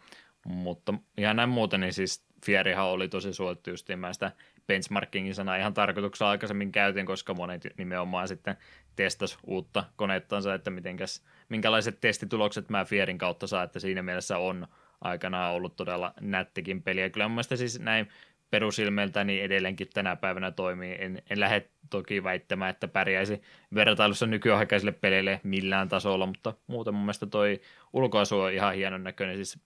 mutta 0.46 0.94
ihan 1.18 1.36
näin 1.36 1.50
muuten, 1.50 1.80
niin 1.80 1.94
siis 1.94 2.26
Fierihan 2.46 2.86
oli 2.86 3.08
tosi 3.08 3.34
suosittu 3.34 3.70
just, 3.70 3.88
sitä 4.12 4.32
benchmarkingin 4.68 5.36
sana 5.36 5.56
ihan 5.56 5.74
tarkoituksella 5.74 6.32
aikaisemmin 6.32 6.72
käytin, 6.72 7.06
koska 7.06 7.34
monet 7.34 7.68
nimenomaan 7.78 8.28
sitten 8.28 8.58
testas 8.96 9.38
uutta 9.48 9.84
koneettansa, 9.96 10.54
että 10.54 10.70
mitenkäs, 10.70 11.24
minkälaiset 11.50 12.00
testitulokset 12.02 12.70
mä 12.70 12.86
Fierin 12.86 13.18
kautta 13.18 13.48
saa, 13.48 13.64
että 13.64 13.80
siinä 13.80 14.02
mielessä 14.02 14.38
on 14.38 14.68
aikanaan 15.02 15.54
ollut 15.54 15.76
todella 15.76 16.14
nättikin 16.22 16.84
peli. 16.84 17.02
Ja 17.02 17.10
kyllä 17.10 17.28
mun 17.28 17.36
mielestä 17.36 17.56
siis 17.56 17.80
näin 17.80 18.08
perusilmeiltäni 18.52 19.42
edelleenkin 19.42 19.88
tänä 19.94 20.16
päivänä 20.16 20.52
toimii. 20.52 20.96
En, 21.00 21.22
en 21.30 21.40
lähde 21.40 21.70
toki 21.90 22.24
väittämään, 22.24 22.70
että 22.70 22.88
pärjäisi 22.88 23.42
vertailussa 23.76 24.28
nykyaikaisille 24.28 24.92
peleille 24.92 25.42
millään 25.44 25.90
tasolla, 25.90 26.26
mutta 26.26 26.54
muuten 26.68 26.94
mun 26.94 27.04
mielestä 27.04 27.26
toi 27.26 27.62
ulkoasu 27.94 28.40
on 28.40 28.54
ihan 28.54 28.76
hienon 28.76 29.04
näköinen, 29.04 29.36
siis 29.36 29.60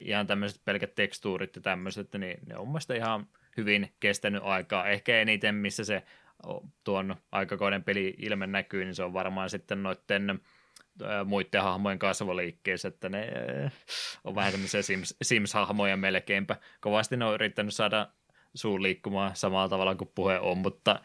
ihan 0.00 0.26
tämmöiset 0.26 0.60
pelkät 0.64 0.94
tekstuurit 0.94 1.56
ja 1.56 1.62
tämmöiset, 1.62 2.08
niin 2.18 2.38
ne 2.46 2.56
on 2.56 2.60
mun 2.60 2.72
mielestä 2.72 2.94
ihan 2.94 3.26
hyvin 3.56 3.92
kestänyt 4.00 4.42
aikaa. 4.44 4.88
Ehkä 4.88 5.20
eniten, 5.20 5.54
missä 5.54 5.84
se 5.84 6.02
tuon 6.84 7.16
aikakauden 7.32 7.84
peli 7.84 8.14
ilme 8.18 8.46
näkyy, 8.46 8.84
niin 8.84 8.94
se 8.94 9.02
on 9.02 9.12
varmaan 9.12 9.50
sitten 9.50 9.82
noiden 9.82 10.40
muiden 11.24 11.62
hahmojen 11.62 11.98
kasvoliikkeessä, 11.98 12.88
että 12.88 13.08
ne 13.08 13.32
on 14.24 14.34
vähän 14.34 14.52
tämmöisiä 14.52 14.82
Sims, 14.82 15.16
Sims-hahmoja 15.22 15.96
melkeinpä. 15.96 16.56
Kovasti 16.80 17.16
ne 17.16 17.24
on 17.24 17.34
yrittänyt 17.34 17.74
saada 17.74 18.08
suun 18.56 18.82
liikkumaan 18.82 19.36
samalla 19.36 19.68
tavalla 19.68 19.94
kuin 19.94 20.10
puhe 20.14 20.38
on, 20.38 20.58
mutta 20.58 21.00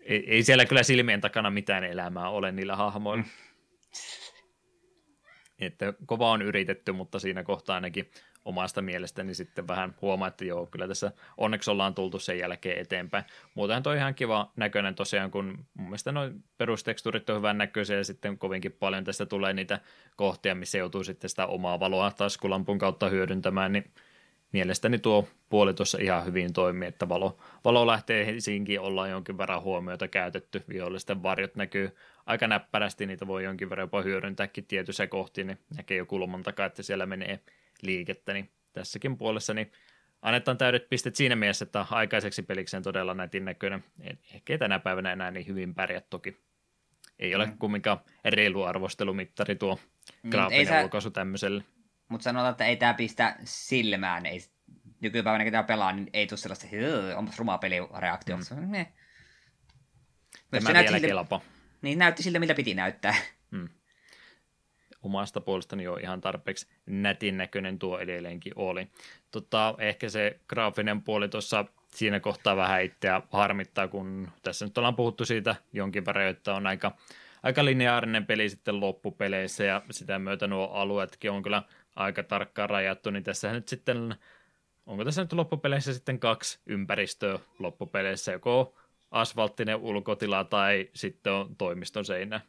ei, 0.00 0.24
ei 0.30 0.42
siellä 0.42 0.66
kyllä 0.66 0.82
silmien 0.82 1.20
takana 1.20 1.50
mitään 1.50 1.84
elämää 1.84 2.28
ole 2.28 2.52
niillä 2.52 2.76
hahmoilla. 2.76 3.22
Mm. 3.22 3.30
Että 5.58 5.94
kova 6.06 6.30
on 6.30 6.42
yritetty, 6.42 6.92
mutta 6.92 7.18
siinä 7.18 7.42
kohtaa 7.42 7.74
ainakin 7.74 8.10
omasta 8.44 8.82
mielestäni 8.82 9.34
sitten 9.34 9.68
vähän 9.68 9.94
huomaa, 10.02 10.28
että 10.28 10.44
joo, 10.44 10.66
kyllä 10.66 10.88
tässä 10.88 11.12
onneksi 11.36 11.70
ollaan 11.70 11.94
tultu 11.94 12.18
sen 12.18 12.38
jälkeen 12.38 12.78
eteenpäin. 12.78 13.24
Muutenhan 13.54 13.82
toi 13.82 13.96
ihan 13.96 14.14
kiva 14.14 14.52
näköinen 14.56 14.94
tosiaan, 14.94 15.30
kun 15.30 15.66
mun 15.74 15.86
mielestä 15.86 16.12
noin 16.12 16.44
perustekstuurit 16.58 17.30
on 17.30 17.36
hyvän 17.36 17.58
näköisiä 17.58 17.96
ja 17.96 18.04
sitten 18.04 18.38
kovinkin 18.38 18.72
paljon 18.72 19.04
tästä 19.04 19.26
tulee 19.26 19.52
niitä 19.52 19.80
kohtia, 20.16 20.54
missä 20.54 20.78
joutuu 20.78 21.04
sitten 21.04 21.30
sitä 21.30 21.46
omaa 21.46 21.80
valoa 21.80 22.10
taskulampun 22.10 22.78
kautta 22.78 23.08
hyödyntämään, 23.08 23.72
niin 23.72 23.94
mielestäni 24.54 24.98
tuo 24.98 25.28
puoli 25.48 25.74
tuossa 25.74 25.98
ihan 26.00 26.26
hyvin 26.26 26.52
toimii, 26.52 26.88
että 26.88 27.08
valo, 27.08 27.38
valo 27.64 27.86
lähtee 27.86 28.40
siinkin 28.40 28.80
ollaan 28.80 29.10
jonkin 29.10 29.38
verran 29.38 29.62
huomiota 29.62 30.08
käytetty, 30.08 30.64
vihollisten 30.68 31.22
varjot 31.22 31.54
näkyy 31.54 31.96
aika 32.26 32.46
näppärästi, 32.46 33.06
niitä 33.06 33.26
voi 33.26 33.44
jonkin 33.44 33.70
verran 33.70 33.84
jopa 33.84 34.02
hyödyntääkin 34.02 34.66
tietyissä 34.66 35.06
kohti, 35.06 35.44
niin 35.44 35.58
näkee 35.76 35.96
jo 35.96 36.06
kulman 36.06 36.42
takaa, 36.42 36.66
että 36.66 36.82
siellä 36.82 37.06
menee 37.06 37.40
liikettä, 37.82 38.32
niin 38.32 38.50
tässäkin 38.72 39.16
puolessa 39.16 39.54
niin 39.54 39.72
annetaan 40.22 40.58
täydet 40.58 40.88
pistet 40.88 41.16
siinä 41.16 41.36
mielessä, 41.36 41.64
että 41.64 41.86
aikaiseksi 41.90 42.42
pelikseen 42.42 42.82
todella 42.82 43.14
nätin 43.14 43.44
näköinen. 43.44 43.84
Ehkä 44.34 44.58
tänä 44.58 44.78
päivänä 44.78 45.12
enää 45.12 45.30
niin 45.30 45.46
hyvin 45.46 45.74
pärjät 45.74 46.10
toki. 46.10 46.36
Ei 47.18 47.34
ole 47.34 47.46
mm. 47.46 47.58
kumminkaan 47.58 47.98
reilu 48.24 48.62
arvostelumittari 48.62 49.56
tuo 49.56 49.78
niin, 50.22 50.30
graafinen 50.30 50.66
sä... 50.66 50.82
ulkoisu 50.82 51.10
tämmöiselle. 51.10 51.64
Mutta 52.08 52.24
sanotaan, 52.24 52.50
että 52.50 52.66
ei 52.66 52.76
tämä 52.76 52.94
pistä 52.94 53.36
silmään. 53.44 54.26
Ei, 54.26 54.40
nykypäivänä 55.00 55.44
kun 55.44 55.52
tämä 55.52 55.62
pelaa, 55.62 55.92
niin 55.92 56.10
ei 56.12 56.26
tule 56.26 56.38
sellaista, 56.38 56.66
että 56.72 57.18
onpas 57.18 57.38
ruma 57.38 57.58
pelireaktio. 57.58 58.36
Mm. 58.36 58.70
Ne. 58.70 58.92
Tämä 60.50 60.72
vielä 60.72 60.90
siltä, 60.90 61.06
kelpa. 61.06 61.40
Niin 61.82 61.98
näytti 61.98 62.22
siltä, 62.22 62.38
mitä 62.38 62.54
piti 62.54 62.74
näyttää. 62.74 63.14
Mm. 63.50 63.68
Omasta 65.02 65.40
puolestani 65.40 65.82
jo 65.82 65.96
ihan 65.96 66.20
tarpeeksi 66.20 66.66
nätin 66.86 67.36
näköinen 67.36 67.78
tuo 67.78 67.98
edelleenkin 67.98 68.52
oli. 68.56 68.88
Tota, 69.30 69.74
ehkä 69.78 70.08
se 70.08 70.40
graafinen 70.48 71.02
puoli 71.02 71.28
tuossa 71.28 71.64
siinä 71.94 72.20
kohtaa 72.20 72.56
vähän 72.56 72.82
itseä 72.82 73.22
harmittaa, 73.30 73.88
kun 73.88 74.28
tässä 74.42 74.64
nyt 74.64 74.78
ollaan 74.78 74.96
puhuttu 74.96 75.24
siitä 75.24 75.56
jonkin 75.72 76.06
verran, 76.06 76.26
että 76.26 76.54
on 76.54 76.66
aika, 76.66 76.96
aika 77.42 77.64
lineaarinen 77.64 78.26
peli 78.26 78.48
sitten 78.48 78.80
loppupeleissä 78.80 79.64
ja 79.64 79.82
sitä 79.90 80.18
myötä 80.18 80.46
nuo 80.46 80.66
alueetkin 80.66 81.30
on 81.30 81.42
kyllä 81.42 81.62
aika 81.96 82.22
tarkkaan 82.22 82.70
rajattu, 82.70 83.10
niin 83.10 83.24
tässä 83.24 83.52
nyt 83.52 83.68
sitten, 83.68 84.14
onko 84.86 85.04
tässä 85.04 85.22
nyt 85.22 85.32
loppupeleissä 85.32 85.94
sitten 85.94 86.18
kaksi 86.18 86.58
ympäristöä 86.66 87.38
loppupeleissä, 87.58 88.32
joko 88.32 88.74
asfalttinen 89.10 89.76
ulkotila 89.76 90.44
tai 90.44 90.90
sitten 90.94 91.32
on 91.32 91.56
toimiston 91.56 92.04
seinä. 92.04 92.40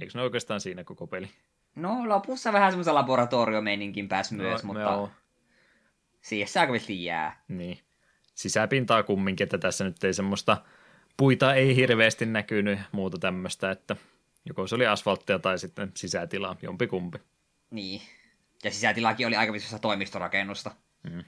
Eikö 0.00 0.12
ne 0.14 0.22
oikeastaan 0.22 0.60
siinä 0.60 0.84
koko 0.84 1.06
peli? 1.06 1.30
No 1.74 2.08
lopussa 2.08 2.52
vähän 2.52 2.72
semmoisen 2.72 2.94
laboratoriomeininkin 2.94 4.08
pääsi 4.08 4.36
no, 4.36 4.42
myös, 4.42 4.62
mutta 4.62 4.96
on. 4.96 5.10
siihen 6.20 6.48
se 6.48 6.60
aika 6.60 7.04
jää. 7.04 7.42
Niin. 7.48 7.78
Sisäpintaa 8.34 9.02
kumminkin, 9.02 9.44
että 9.44 9.58
tässä 9.58 9.84
nyt 9.84 10.04
ei 10.04 10.14
semmoista 10.14 10.56
puita 11.16 11.54
ei 11.54 11.76
hirveästi 11.76 12.26
näkynyt 12.26 12.78
muuta 12.92 13.18
tämmöistä, 13.18 13.70
että 13.70 13.96
joko 14.44 14.66
se 14.66 14.74
oli 14.74 14.86
asfalttia 14.86 15.38
tai 15.38 15.58
sitten 15.58 15.92
sisätila, 15.96 16.56
jompi 16.62 16.86
kumpi. 16.86 17.18
Niin. 17.70 18.00
Ja 18.64 18.70
sisätilakin 18.70 19.26
oli 19.26 19.36
aika 19.36 19.52
toimistorakennusta. 19.80 20.70
Mm. 21.10 21.24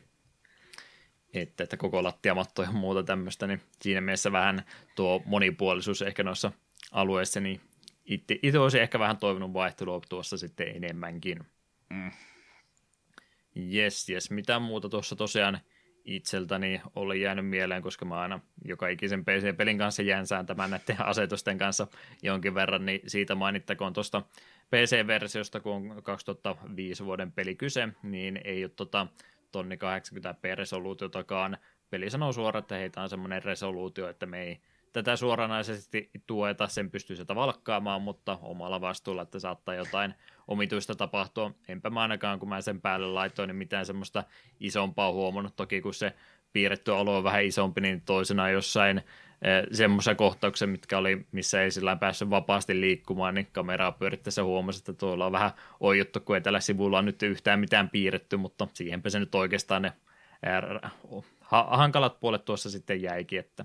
Että, 1.34 1.64
että 1.64 1.76
koko 1.76 2.02
lattiamatto 2.02 2.62
ja 2.62 2.72
muuta 2.72 3.02
tämmöistä, 3.02 3.46
niin 3.46 3.60
siinä 3.80 4.00
mielessä 4.00 4.32
vähän 4.32 4.62
tuo 4.94 5.22
monipuolisuus 5.24 6.02
ehkä 6.02 6.22
noissa 6.22 6.52
alueissa, 6.90 7.40
niin 7.40 7.60
itse, 8.04 8.38
itse 8.42 8.58
olisi 8.58 8.80
ehkä 8.80 8.98
vähän 8.98 9.16
toivonut 9.16 9.52
vaihtelua 9.52 10.00
tuossa 10.08 10.36
sitten 10.36 10.76
enemmänkin. 10.76 11.38
Mm. 11.90 12.10
Yes, 13.74 14.10
yes. 14.10 14.30
Mitä 14.30 14.58
muuta 14.58 14.88
tuossa 14.88 15.16
tosiaan 15.16 15.60
itseltäni 16.04 16.80
oli 16.94 17.20
jäänyt 17.20 17.46
mieleen, 17.46 17.82
koska 17.82 18.04
mä 18.04 18.20
aina 18.20 18.40
joka 18.64 18.88
ikisen 18.88 19.24
PC-pelin 19.24 19.78
kanssa 19.78 20.02
jään 20.02 20.26
sääntämään 20.26 20.70
näiden 20.70 21.06
asetusten 21.10 21.58
kanssa 21.58 21.86
jonkin 22.22 22.54
verran, 22.54 22.86
niin 22.86 23.00
siitä 23.06 23.34
mainittakoon 23.34 23.92
tuosta 23.92 24.22
PC-versiosta, 24.72 25.60
kun 25.60 25.72
on 25.72 26.02
2005 26.02 27.04
vuoden 27.04 27.32
peli 27.32 27.54
kyse, 27.54 27.88
niin 28.02 28.40
ei 28.44 28.64
ole 28.64 28.72
tota 28.76 29.06
tonni 29.52 29.76
80p 29.76 30.54
resoluutiotakaan. 30.54 31.56
Peli 31.90 32.10
sanoo 32.10 32.32
suoraan, 32.32 32.62
että 32.62 32.74
heitä 32.74 33.02
on 33.02 33.08
semmoinen 33.08 33.42
resoluutio, 33.42 34.08
että 34.08 34.26
me 34.26 34.42
ei 34.42 34.60
tätä 34.92 35.16
suoranaisesti 35.16 36.10
tueta, 36.26 36.68
sen 36.68 36.90
pystyy 36.90 37.16
sieltä 37.16 37.34
valkkaamaan, 37.34 38.02
mutta 38.02 38.38
omalla 38.42 38.80
vastuulla, 38.80 39.22
että 39.22 39.38
saattaa 39.38 39.74
jotain 39.74 40.14
omituista 40.48 40.94
tapahtua. 40.94 41.54
Enpä 41.68 41.90
mä 41.90 42.02
ainakaan, 42.02 42.38
kun 42.38 42.48
mä 42.48 42.60
sen 42.60 42.80
päälle 42.80 43.06
laitoin, 43.06 43.48
niin 43.48 43.56
mitään 43.56 43.86
semmoista 43.86 44.24
isompaa 44.60 45.12
huomannut. 45.12 45.56
Toki 45.56 45.80
kun 45.80 45.94
se 45.94 46.12
piirretty 46.52 46.90
olo 46.90 47.16
on 47.16 47.24
vähän 47.24 47.44
isompi, 47.44 47.80
niin 47.80 48.00
toisena 48.00 48.50
jossain 48.50 49.02
eh, 49.42 49.64
semmoisen 49.72 50.16
kohtauksen, 50.16 50.68
mitkä 50.68 50.98
oli, 50.98 51.26
missä 51.32 51.62
ei 51.62 51.70
sillä 51.70 51.96
päässyt 51.96 52.30
vapaasti 52.30 52.80
liikkumaan, 52.80 53.34
niin 53.34 53.48
kameraa 53.52 53.92
pyörittäessä 53.92 54.44
huomasi, 54.44 54.78
että 54.78 54.92
tuolla 54.92 55.26
on 55.26 55.32
vähän 55.32 55.50
oijuttu, 55.80 56.20
kun 56.20 56.36
ei 56.36 56.40
tällä 56.40 56.60
sivulla 56.60 56.98
on 56.98 57.04
nyt 57.04 57.22
yhtään 57.22 57.60
mitään 57.60 57.90
piirretty, 57.90 58.36
mutta 58.36 58.68
siihenpä 58.74 59.10
se 59.10 59.18
nyt 59.18 59.34
oikeastaan 59.34 59.82
ne 59.82 59.92
eh, 60.42 60.90
hankalat 61.50 62.20
puolet 62.20 62.44
tuossa 62.44 62.70
sitten 62.70 63.02
jäikin, 63.02 63.38
että 63.38 63.64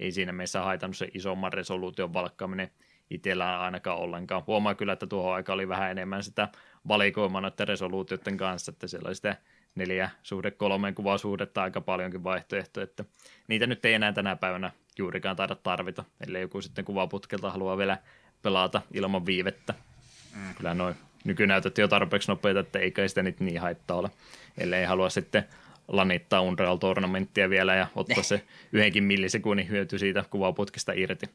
ei 0.00 0.12
siinä 0.12 0.32
meissä 0.32 0.60
haitannut 0.60 0.96
se 0.96 1.08
isomman 1.14 1.52
resoluution 1.52 2.12
valkkaaminen 2.12 2.70
itsellään 3.10 3.60
ainakaan 3.60 3.98
ollenkaan. 3.98 4.42
Huomaa 4.46 4.74
kyllä, 4.74 4.92
että 4.92 5.06
tuohon 5.06 5.34
aika 5.34 5.52
oli 5.52 5.68
vähän 5.68 5.90
enemmän 5.90 6.22
sitä 6.22 6.48
valikoimaa 6.88 7.40
noiden 7.40 7.68
resoluutioiden 7.68 8.36
kanssa, 8.36 8.72
että 8.72 8.86
siellä 8.86 9.06
oli 9.06 9.14
sitä 9.14 9.36
neljä 9.74 10.10
suhde 10.22 10.50
kolmeen 10.50 10.94
kuvasuhdetta 10.94 11.62
aika 11.62 11.80
paljonkin 11.80 12.24
vaihtoehtoja, 12.24 12.84
että 12.84 13.04
niitä 13.48 13.66
nyt 13.66 13.84
ei 13.84 13.94
enää 13.94 14.12
tänä 14.12 14.36
päivänä 14.36 14.70
juurikaan 14.98 15.36
taida 15.36 15.54
tarvita, 15.54 16.04
ellei 16.26 16.42
joku 16.42 16.60
sitten 16.60 16.84
kuvaputkelta 16.84 17.50
haluaa 17.50 17.78
vielä 17.78 17.98
pelata 18.42 18.82
ilman 18.94 19.26
viivettä. 19.26 19.74
Mm. 20.36 20.54
Kyllä 20.54 20.74
noin 20.74 20.94
nykynäytöt 21.24 21.78
jo 21.78 21.88
tarpeeksi 21.88 22.30
nopeita, 22.30 22.60
että 22.60 22.78
ei 22.78 22.90
kai 22.90 23.08
sitä 23.08 23.22
nyt 23.22 23.40
niin 23.40 23.60
haittaa 23.60 23.96
ole, 23.96 24.10
ellei 24.58 24.84
halua 24.84 25.10
sitten 25.10 25.44
lanittaa 25.88 26.40
Unreal 26.40 26.76
Tournamenttia 26.76 27.50
vielä 27.50 27.74
ja 27.74 27.86
ottaa 27.94 28.22
se 28.22 28.44
yhdenkin 28.72 29.04
millisekunnin 29.04 29.68
hyöty 29.68 29.98
siitä 29.98 30.24
kuvaputkista 30.30 30.92
irti. 30.92 31.26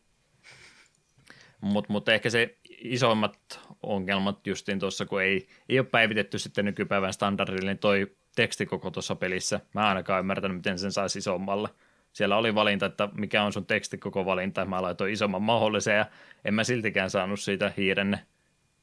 Mutta 1.61 1.94
mut 1.94 2.10
ehkä 2.10 2.30
se 2.30 2.57
isoimmat 2.77 3.60
ongelmat 3.84 4.48
justiin 4.48 4.80
tuossa, 4.80 5.06
kun 5.06 5.22
ei, 5.22 5.48
ei 5.69 5.80
ole 5.80 5.88
päivitetty 5.88 6.40
sitten 6.40 6.65
nykypäivän 6.65 7.14
standardille, 7.14 7.72
niin 7.72 7.77
toi 7.77 8.15
teksti 8.36 8.65
koko 8.65 8.91
tuossa 8.91 9.15
pelissä. 9.15 9.60
Mä 9.73 9.88
ainakaan 9.90 10.19
ymmärtänyt, 10.19 10.57
miten 10.57 10.80
sen 10.80 10.91
saisi 10.91 11.19
isommalle. 11.19 11.69
Siellä 12.14 12.38
oli 12.38 12.56
valinta, 12.56 12.86
että 12.86 13.10
mikä 13.14 13.44
on 13.44 13.53
sun 13.53 13.65
teksti 13.65 13.98
koko 13.98 14.26
valinta, 14.26 14.65
mä 14.65 14.81
laitoin 14.81 15.14
isomman 15.14 15.41
mahdollisen 15.41 15.98
ja 15.98 16.06
en 16.45 16.53
mä 16.53 16.64
siltikään 16.64 17.10
saanut 17.10 17.40
siitä 17.40 17.73
hiiren 17.77 18.19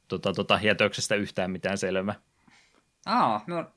tota, 0.09 0.33
tota, 0.33 0.59
jätöksestä 0.63 1.15
yhtään 1.15 1.51
mitään 1.51 1.79
selvää. 1.79 2.15
Aa, 3.07 3.45
no, 3.47 3.73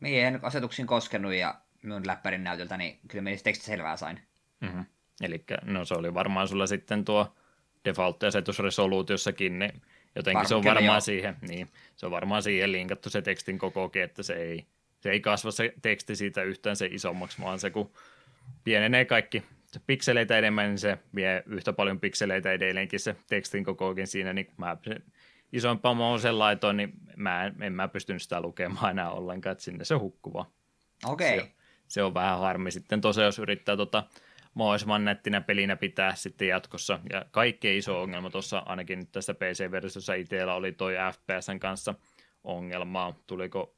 Mie 0.00 0.26
en 0.26 0.40
asetuksiin 0.42 0.86
koskenut 0.86 1.34
ja 1.34 1.60
minun 1.82 2.06
läppärin 2.06 2.44
näytöltä, 2.44 2.76
niin 2.76 2.98
kyllä 3.08 3.22
minä 3.22 3.36
teksti 3.44 3.64
selvää 3.64 3.96
sain. 3.96 4.20
Mm-hmm. 4.60 4.84
Eli 5.20 5.44
no 5.62 5.84
se 5.84 5.94
oli 5.94 6.14
varmaan 6.14 6.48
sulla 6.48 6.66
sitten 6.66 7.04
tuo 7.04 7.34
default-asetusresoluutiossakin, 7.84 9.58
niin 9.58 9.82
jotenkin 10.14 10.38
Varm, 10.38 10.48
se 10.48 10.54
on 10.54 10.64
varmaan 10.64 10.96
jo. 10.96 11.00
siihen, 11.00 11.36
niin, 11.48 11.72
se 11.96 12.06
on 12.06 12.12
varmaan 12.12 12.42
siihen 12.42 12.72
linkattu 12.72 13.10
se 13.10 13.22
tekstin 13.22 13.58
kokokin, 13.58 14.02
että 14.02 14.22
se 14.22 14.34
ei, 14.34 14.66
se 15.00 15.10
ei 15.10 15.20
kasva 15.20 15.50
se 15.50 15.74
teksti 15.82 16.16
siitä 16.16 16.42
yhtään 16.42 16.76
se 16.76 16.86
isommaksi, 16.86 17.42
vaan 17.42 17.58
se 17.58 17.70
kun 17.70 17.90
pienenee 18.64 19.04
kaikki 19.04 19.42
se 19.66 19.80
pikseleitä 19.86 20.38
enemmän, 20.38 20.66
niin 20.66 20.78
se 20.78 20.98
vie 21.14 21.42
yhtä 21.46 21.72
paljon 21.72 22.00
pikseleitä 22.00 22.52
edelleenkin 22.52 23.00
se 23.00 23.16
tekstin 23.26 23.64
kokokin 23.64 24.06
siinä, 24.06 24.32
niin 24.32 24.50
mä 24.56 24.76
isompaa 25.52 26.18
sen 26.18 26.38
laitoin, 26.38 26.76
niin 26.76 26.92
mä 27.16 27.44
en, 27.44 27.62
en 27.62 27.72
mä 27.72 27.88
pystynyt 27.88 28.22
sitä 28.22 28.40
lukemaan 28.40 28.90
enää 28.90 29.10
ollenkaan, 29.10 29.52
että 29.52 29.64
sinne 29.64 29.84
se 29.84 29.94
hukkuva. 29.94 30.46
Okei. 31.04 31.38
Okay. 31.38 31.46
Se, 31.48 31.52
se, 31.88 32.02
on 32.02 32.14
vähän 32.14 32.38
harmi 32.38 32.70
sitten 32.70 33.00
tosiaan, 33.00 33.26
jos 33.26 33.38
yrittää 33.38 33.76
tota, 33.76 34.04
mahdollisimman 34.54 35.04
nettinä 35.04 35.40
pelinä 35.40 35.76
pitää 35.76 36.14
sitten 36.14 36.48
jatkossa. 36.48 37.00
Ja 37.12 37.24
kaikkein 37.30 37.78
iso 37.78 38.02
ongelma 38.02 38.30
tuossa 38.30 38.58
ainakin 38.58 38.98
nyt 38.98 39.12
tässä 39.12 39.34
PC-versiossa 39.34 40.14
itsellä 40.14 40.54
oli 40.54 40.72
toi 40.72 40.94
FPSn 41.12 41.58
kanssa 41.58 41.94
ongelmaa. 42.44 43.14
Tuliko 43.26 43.75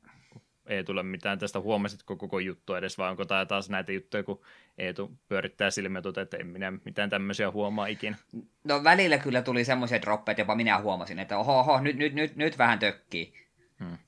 ei 0.69 0.85
tule 0.85 1.03
mitään 1.03 1.39
tästä, 1.39 1.61
huomasitko 1.61 2.16
koko 2.16 2.39
juttu 2.39 2.74
edes, 2.74 2.99
vai 2.99 3.11
onko 3.11 3.24
tämä 3.24 3.47
taas 3.47 3.70
näitä 3.70 3.93
juttuja, 3.93 4.23
kun 4.23 4.40
Eetu 4.78 5.19
pyörittää 5.28 5.70
silmiä, 5.70 6.03
että 6.23 6.36
en 6.36 6.47
minä 6.47 6.73
mitään 6.85 7.11
tämmöisiä 7.11 7.51
huomaa 7.51 7.86
ikinä. 7.86 8.16
No 8.65 8.85
välillä 8.85 9.19
kyllä 9.19 9.43
tuli 9.43 9.65
semmoisia 9.65 10.03
droppeja, 10.03 10.39
jopa 10.39 10.55
minä 10.55 10.81
huomasin, 10.81 11.19
että 11.19 11.39
oho, 11.39 11.59
oho 11.59 11.81
nyt, 11.81 11.97
nyt, 11.97 12.15
nyt, 12.15 12.36
nyt 12.36 12.59
vähän 12.59 12.78
tökkii. 12.78 13.35
Hmm. 13.81 13.99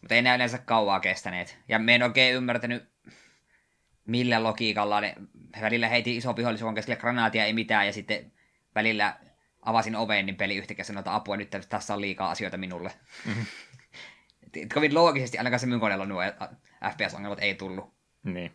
Mutta 0.00 0.14
ei 0.14 0.22
ne 0.22 0.34
yleensä 0.34 0.58
kauaa 0.58 1.00
kestäneet. 1.00 1.58
Ja 1.68 1.78
me 1.78 1.94
en 1.94 2.02
oikein 2.02 2.34
ymmärtänyt, 2.34 2.84
millä 4.04 4.42
logiikalla 4.42 5.00
ne 5.00 5.14
välillä 5.60 5.88
heiti 5.88 6.16
iso 6.16 6.36
vihollisuuden 6.36 6.74
keskelle 6.74 7.00
granaatia, 7.00 7.44
ei 7.44 7.52
mitään, 7.52 7.86
ja 7.86 7.92
sitten 7.92 8.32
välillä 8.74 9.16
avasin 9.62 9.96
oven, 9.96 10.26
niin 10.26 10.36
peli 10.36 10.56
yhtäkkiä 10.56 10.84
sanoi, 10.84 11.00
että 11.00 11.14
apua, 11.14 11.36
nyt 11.36 11.56
tässä 11.68 11.94
on 11.94 12.00
liikaa 12.00 12.30
asioita 12.30 12.56
minulle. 12.56 12.92
Mm-hmm 13.26 13.46
kovin 14.74 14.94
loogisesti 14.94 15.38
ainakaan 15.38 15.60
se 15.60 15.66
minun 15.66 15.80
koneella 15.80 16.06
nuo 16.06 16.22
FPS-ongelmat 16.92 17.38
ei 17.40 17.54
tullut. 17.54 17.94
Niin. 18.22 18.52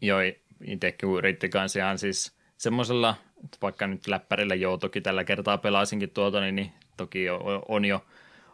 Joo, 0.00 0.18
itsekin 0.64 1.08
yritti 1.08 1.48
kanssa 1.48 1.78
ihan 1.78 1.98
siis 1.98 2.36
semmoisella, 2.56 3.14
vaikka 3.62 3.86
nyt 3.86 4.06
läppärillä 4.06 4.54
joo, 4.54 4.78
toki 4.78 5.00
tällä 5.00 5.24
kertaa 5.24 5.58
pelasinkin 5.58 6.10
tuota, 6.10 6.40
niin, 6.40 6.54
niin 6.54 6.72
toki 6.96 7.26
on 7.68 7.84
jo 7.84 8.04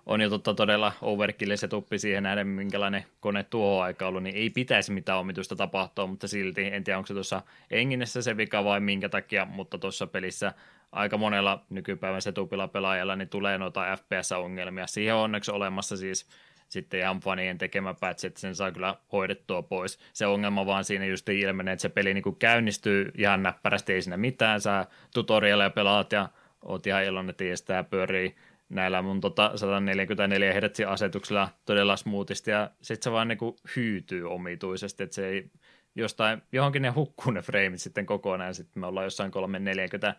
on 0.06 0.20
jo 0.20 0.30
totta 0.30 0.54
todella 0.54 0.92
overkill 1.02 1.56
setuppi 1.56 1.98
siihen 1.98 2.22
nähden, 2.22 2.46
minkälainen 2.46 3.04
kone 3.20 3.42
tuo 3.42 3.80
aika 3.82 4.06
ollut, 4.06 4.22
niin 4.22 4.36
ei 4.36 4.50
pitäisi 4.50 4.92
mitään 4.92 5.18
omituista 5.18 5.56
tapahtua, 5.56 6.06
mutta 6.06 6.28
silti, 6.28 6.66
en 6.72 6.84
tiedä 6.84 6.98
onko 6.98 7.06
se 7.06 7.14
tuossa 7.14 7.42
Enginessä 7.70 8.22
se 8.22 8.36
vika 8.36 8.64
vai 8.64 8.80
minkä 8.80 9.08
takia, 9.08 9.44
mutta 9.44 9.78
tuossa 9.78 10.06
pelissä 10.06 10.52
aika 10.92 11.18
monella 11.18 11.64
nykypäivän 11.70 12.22
setupilla 12.22 12.68
pelaajalla 12.68 13.16
niin 13.16 13.28
tulee 13.28 13.58
noita 13.58 13.96
FPS-ongelmia. 13.96 14.86
Siihen 14.86 15.14
on 15.14 15.20
onneksi 15.20 15.50
olemassa 15.50 15.96
siis 15.96 16.26
sitten 16.70 17.00
ihan 17.00 17.20
fanien 17.20 17.58
tekemä 17.58 17.94
patch, 17.94 18.26
että 18.26 18.40
sen 18.40 18.54
saa 18.54 18.72
kyllä 18.72 18.96
hoidettua 19.12 19.62
pois. 19.62 19.98
Se 20.12 20.26
ongelma 20.26 20.66
vaan 20.66 20.84
siinä 20.84 21.04
just 21.04 21.28
ilmenee, 21.28 21.72
että 21.72 21.82
se 21.82 21.88
peli 21.88 22.14
niin 22.14 22.36
käynnistyy 22.38 23.12
ihan 23.18 23.42
näppärästi, 23.42 23.92
ei 23.92 24.02
siinä 24.02 24.16
mitään, 24.16 24.60
sä 24.60 24.86
tutorialia 25.14 25.70
pelaat 25.70 26.12
ja 26.12 26.28
oot 26.62 26.86
ihan 26.86 27.04
iloinen, 27.04 27.30
että 27.30 27.66
tämä 27.66 27.84
pyörii 27.84 28.36
näillä 28.68 29.02
mun 29.02 29.20
tota 29.20 29.52
144 29.56 30.52
Hz 30.52 30.80
asetuksella 30.86 31.48
todella 31.66 31.96
smoothisti 31.96 32.50
ja 32.50 32.70
sitten 32.82 33.04
se 33.04 33.12
vaan 33.12 33.28
niinku 33.28 33.56
hyytyy 33.76 34.30
omituisesti, 34.30 35.02
että 35.02 35.14
se 35.14 35.26
ei 35.26 35.50
jostain, 35.94 36.42
johonkin 36.52 36.82
ne 36.82 36.88
hukkuu 36.88 37.32
ne 37.32 37.42
frameit 37.42 37.80
sitten 37.80 38.06
kokonaan, 38.06 38.54
sitten 38.54 38.80
me 38.80 38.86
ollaan 38.86 39.06
jossain 39.06 39.30
340 39.30 40.14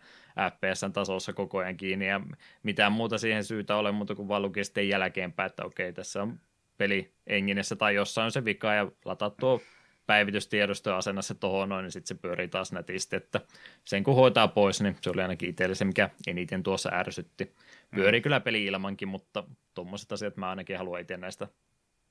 fps 0.50 0.80
tasossa 0.92 1.32
koko 1.32 1.58
ajan 1.58 1.76
kiinni, 1.76 2.08
ja 2.08 2.20
mitään 2.62 2.92
muuta 2.92 3.18
siihen 3.18 3.44
syytä 3.44 3.76
ole 3.76 3.92
muuta 3.92 4.14
kuin 4.14 4.28
vaan 4.28 4.42
lukee 4.42 4.64
sitten 4.64 4.88
jälkeenpäin, 4.88 5.46
että 5.46 5.64
okei, 5.64 5.92
tässä 5.92 6.22
on 6.22 6.40
peli 6.78 7.12
enginessä 7.26 7.76
tai 7.76 7.94
jossain 7.94 8.24
on 8.24 8.32
se 8.32 8.44
vika, 8.44 8.74
ja 8.74 8.90
lataa 9.04 9.30
tuo 9.30 9.60
päivitystiedosto 10.06 10.90
ja 10.90 10.96
asenna 10.96 11.22
se 11.22 11.34
tuohon 11.34 11.68
noin, 11.68 11.82
niin 11.82 11.92
sitten 11.92 12.16
se 12.16 12.22
pyörii 12.22 12.48
taas 12.48 12.72
nätisti, 12.72 13.16
että 13.16 13.40
sen 13.84 14.04
kun 14.04 14.14
hoitaa 14.14 14.48
pois, 14.48 14.80
niin 14.80 14.96
se 15.00 15.10
oli 15.10 15.22
ainakin 15.22 15.50
itselle 15.50 15.74
se, 15.74 15.84
mikä 15.84 16.10
eniten 16.26 16.62
tuossa 16.62 16.90
ärsytti. 16.92 17.54
Pyörii 17.94 18.20
mm. 18.20 18.22
kyllä 18.22 18.40
peli 18.40 18.64
ilmankin, 18.64 19.08
mutta 19.08 19.44
tuommoiset 19.74 20.12
asiat 20.12 20.36
mä 20.36 20.50
ainakin 20.50 20.78
haluan 20.78 21.00
itse 21.00 21.16
näistä 21.16 21.48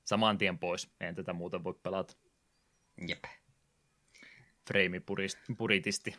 saman 0.04 0.38
tien 0.38 0.58
pois. 0.58 0.90
En 1.00 1.14
tätä 1.14 1.32
muuten 1.32 1.64
voi 1.64 1.74
pelata. 1.82 2.16
Jep. 3.08 3.24
Frame 4.68 5.02
puritisti. 5.56 6.14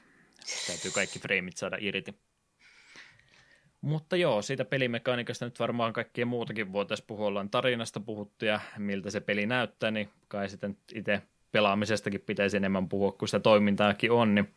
Täytyy 0.68 0.92
kaikki 0.92 1.20
freimit 1.20 1.58
saada 1.58 1.78
irti. 1.80 2.16
Mutta 3.82 4.16
joo, 4.16 4.42
siitä 4.42 4.66
pelimekaniikasta 4.66 5.46
nyt 5.46 5.60
varmaan 5.60 5.94
kaikkien 5.94 6.28
muutakin 6.28 6.74
voitaisiin 6.74 7.08
puhua. 7.08 7.28
Ollaan 7.28 7.50
tarinasta 7.50 8.00
puhuttu 8.00 8.46
ja 8.46 8.60
miltä 8.78 9.12
se 9.12 9.20
peli 9.20 9.46
näyttää, 9.46 9.92
niin 9.92 10.10
kai 10.28 10.50
sitten 10.50 10.78
itse 10.94 11.22
pelaamisestakin 11.52 12.22
pitäisi 12.22 12.58
enemmän 12.58 12.90
puhua, 12.90 13.12
kun 13.12 13.28
sitä 13.28 13.40
toimintaakin 13.40 14.12
on, 14.12 14.36
niin 14.36 14.54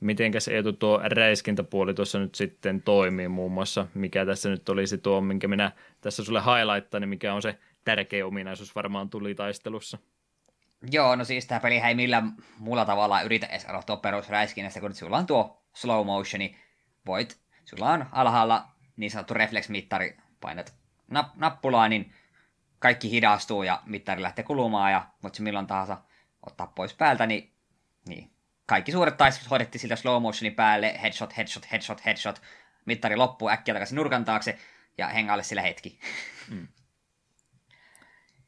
mitenkäs 0.00 0.48
Eetu 0.48 0.72
tuo 0.72 1.00
räiskintäpuoli 1.04 1.94
tuossa 1.94 2.18
nyt 2.18 2.34
sitten 2.34 2.82
toimii 2.82 3.28
muun 3.28 3.52
muassa, 3.52 3.86
mikä 3.94 4.26
tässä 4.26 4.48
nyt 4.48 4.68
olisi 4.68 4.98
tuo, 4.98 5.20
minkä 5.20 5.48
minä 5.48 5.72
tässä 6.00 6.24
sulle 6.24 6.40
highlighttaan, 6.40 7.00
niin 7.00 7.08
mikä 7.08 7.34
on 7.34 7.42
se 7.42 7.58
tärkeä 7.84 8.26
ominaisuus 8.26 8.74
varmaan 8.74 9.10
tuli 9.10 9.34
taistelussa. 9.34 9.98
Joo, 10.82 11.16
no 11.16 11.24
siis 11.24 11.46
tämä 11.46 11.60
peli 11.60 11.78
ei 11.78 11.94
millään 11.94 12.32
muulla 12.58 12.84
tavalla 12.84 13.22
yritä 13.22 13.46
edes 13.46 13.64
aloittaa 13.64 13.96
perusräiskinnästä, 13.96 14.80
kun 14.80 14.94
sulla 14.94 15.18
on 15.18 15.26
tuo 15.26 15.62
slow 15.74 16.06
motioni, 16.06 16.56
voit, 17.06 17.40
sulla 17.64 17.90
on 17.90 18.06
alhaalla 18.12 18.68
niin 18.96 19.10
sanottu 19.10 19.34
reflex-mittari, 19.34 20.16
painat 20.40 20.74
nap- 21.14 21.32
nappulaa, 21.36 21.88
niin 21.88 22.14
kaikki 22.78 23.10
hidastuu 23.10 23.62
ja 23.62 23.82
mittari 23.86 24.22
lähtee 24.22 24.44
kulumaan 24.44 24.92
ja 24.92 25.06
voit 25.22 25.34
se 25.34 25.42
milloin 25.42 25.66
tahansa 25.66 25.98
ottaa 26.46 26.66
pois 26.66 26.94
päältä, 26.94 27.26
niin, 27.26 27.52
niin 28.08 28.30
kaikki 28.66 28.92
suuret 28.92 29.16
taistelut 29.16 29.50
hoidettiin 29.50 29.80
sillä 29.80 29.96
slow 29.96 30.22
motionin 30.22 30.54
päälle, 30.54 30.98
headshot, 31.02 31.36
headshot, 31.36 31.72
headshot, 31.72 32.04
headshot, 32.04 32.42
mittari 32.84 33.16
loppuu 33.16 33.48
äkkiä 33.48 33.74
takaisin 33.74 33.96
nurkan 33.96 34.24
taakse 34.24 34.58
ja 34.98 35.08
hengaalle 35.08 35.42
sillä 35.42 35.62
hetki. 35.62 36.00
Mm. 36.48 36.68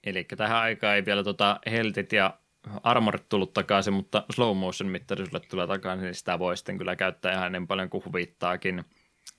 Eli 0.05 0.24
tähän 0.24 0.59
aikaan 0.59 0.95
ei 0.97 1.05
vielä 1.05 1.24
tota 1.24 1.61
heltit 1.70 2.12
ja 2.12 2.39
armorit 2.83 3.29
tullut 3.29 3.53
takaisin, 3.53 3.95
mutta 3.95 4.24
slow 4.31 4.57
motion 4.57 4.91
mittari 4.91 5.27
sulle 5.27 5.41
tulee 5.41 5.66
takaisin, 5.66 6.05
niin 6.05 6.15
sitä 6.15 6.39
voi 6.39 6.57
sitten 6.57 6.79
kyllä 6.79 6.97
käyttää 6.97 7.33
ihan 7.33 7.53
niin 7.53 7.66
paljon 7.66 7.91
kuin 7.91 8.05
huvittaakin. 8.05 8.85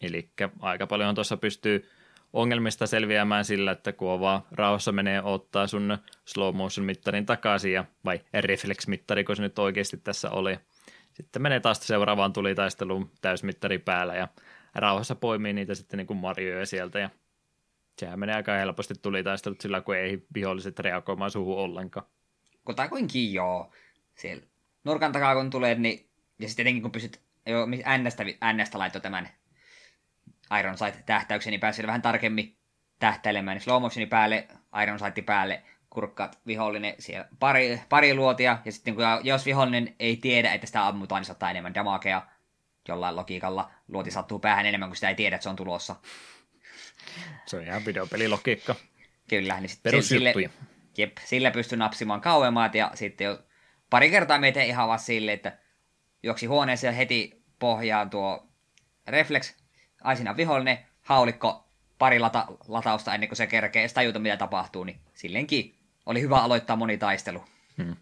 Eli 0.01 0.29
aika 0.59 0.87
paljon 0.87 1.15
tuossa 1.15 1.37
pystyy 1.37 1.89
ongelmista 2.33 2.87
selviämään 2.87 3.45
sillä, 3.45 3.71
että 3.71 3.93
kun 3.93 4.11
on 4.11 4.19
vaan 4.19 4.41
rauhassa 4.51 4.91
menee 4.91 5.21
ottaa 5.21 5.67
sun 5.67 5.97
slow 6.25 6.55
motion 6.55 6.85
mittarin 6.85 7.25
takaisin, 7.25 7.73
ja, 7.73 7.85
vai 8.05 8.21
reflex 8.33 8.87
mittari, 8.87 9.23
kun 9.23 9.35
se 9.35 9.41
nyt 9.41 9.59
oikeasti 9.59 9.97
tässä 9.97 10.29
oli. 10.29 10.59
Sitten 11.13 11.41
menee 11.41 11.59
taas 11.59 11.87
seuraavaan 11.87 12.33
tulitaisteluun 12.33 13.11
täysmittari 13.21 13.79
päällä 13.79 14.15
ja 14.15 14.27
rauhassa 14.75 15.15
poimii 15.15 15.53
niitä 15.53 15.75
sitten 15.75 15.97
niin 15.97 16.07
kuin 16.07 16.17
marjoja 16.17 16.65
sieltä 16.65 16.99
ja 16.99 17.09
sehän 17.99 18.19
menee 18.19 18.35
aika 18.35 18.51
helposti 18.51 18.93
tulitaistelut 19.01 19.61
sillä, 19.61 19.81
kun 19.81 19.95
ei 19.95 20.25
viholliset 20.33 20.79
reagoimaan 20.79 21.31
suhun 21.31 21.57
ollenkaan. 21.57 22.05
Kutakuinkin 22.65 23.33
joo. 23.33 23.71
Siellä 24.15 24.43
nurkan 24.83 25.11
takaa 25.11 25.35
kun 25.35 25.49
tulee, 25.49 25.75
niin 25.75 26.09
ja 26.39 26.47
sitten 26.47 26.63
tietenkin 26.63 26.81
kun 26.81 26.91
pysyt 26.91 27.21
jo 27.45 27.67
äänestä, 27.83 28.23
äänestä 28.41 28.79
laittoi 28.79 29.01
tämän 29.01 29.29
Iron 30.59 30.77
Sight-tähtäyksen, 30.77 31.51
niin 31.51 31.59
pääsee 31.59 31.87
vähän 31.87 32.01
tarkemmin 32.01 32.57
tähtäilemään. 32.99 33.55
Niin 33.55 33.63
slow 33.63 33.81
motioni 33.81 34.05
päälle, 34.05 34.47
Iron 34.83 34.99
Sight 34.99 35.25
päälle, 35.25 35.63
kurkkaat 35.89 36.39
vihollinen 36.47 36.95
siellä 36.99 37.27
pari, 37.39 37.81
pari 37.89 38.13
luotia, 38.13 38.57
ja 38.65 38.71
sitten 38.71 38.95
kun, 38.95 39.03
jos 39.23 39.45
vihollinen 39.45 39.95
ei 39.99 40.17
tiedä, 40.17 40.53
että 40.53 40.67
sitä 40.67 40.87
ammutaan, 40.87 41.19
niin 41.19 41.25
se 41.25 41.31
ottaa 41.31 41.51
enemmän 41.51 41.73
damakea. 41.73 42.21
Jollain 42.87 43.15
logiikalla 43.15 43.71
luoti 43.87 44.11
sattuu 44.11 44.39
päähän 44.39 44.65
enemmän, 44.65 44.89
kuin 44.89 44.97
sitä 44.97 45.09
ei 45.09 45.15
tiedä, 45.15 45.35
että 45.35 45.43
se 45.43 45.49
on 45.49 45.55
tulossa. 45.55 45.95
Se 47.45 47.57
on 47.57 47.63
ihan 47.63 47.85
videopelilogiikka. 47.85 48.75
Kyllä, 49.29 49.59
niin 49.59 49.69
sitten 49.69 50.03
sille, 50.03 50.33
jep, 50.97 51.17
sillä 51.25 51.51
pystyy 51.51 51.77
napsimaan 51.77 52.21
kauemmat, 52.21 52.75
ja 52.75 52.91
sitten 52.93 53.25
jo 53.25 53.39
pari 53.89 54.09
kertaa 54.09 54.39
me 54.39 54.53
ihan 54.65 54.87
vaan 54.87 54.99
silleen, 54.99 55.35
että 55.35 55.57
juoksi 56.23 56.45
huoneeseen 56.45 56.93
heti 56.93 57.43
pohjaan 57.59 58.09
tuo 58.09 58.47
reflex, 59.07 59.53
aisina 60.03 60.37
vihollinen, 60.37 60.77
haulikko, 61.01 61.69
pari 61.99 62.19
lata, 62.19 62.45
latausta 62.67 63.13
ennen 63.13 63.29
kuin 63.29 63.37
se 63.37 63.47
kerkee 63.47 63.81
edes 63.81 63.93
tajuta, 63.93 64.19
mitä 64.19 64.37
tapahtuu, 64.37 64.83
niin 64.83 64.99
silleenkin 65.13 65.75
oli 66.05 66.21
hyvä 66.21 66.37
aloittaa 66.37 66.75
moni 66.75 66.97
taistelu. 66.97 67.43
Hmm. 67.77 67.95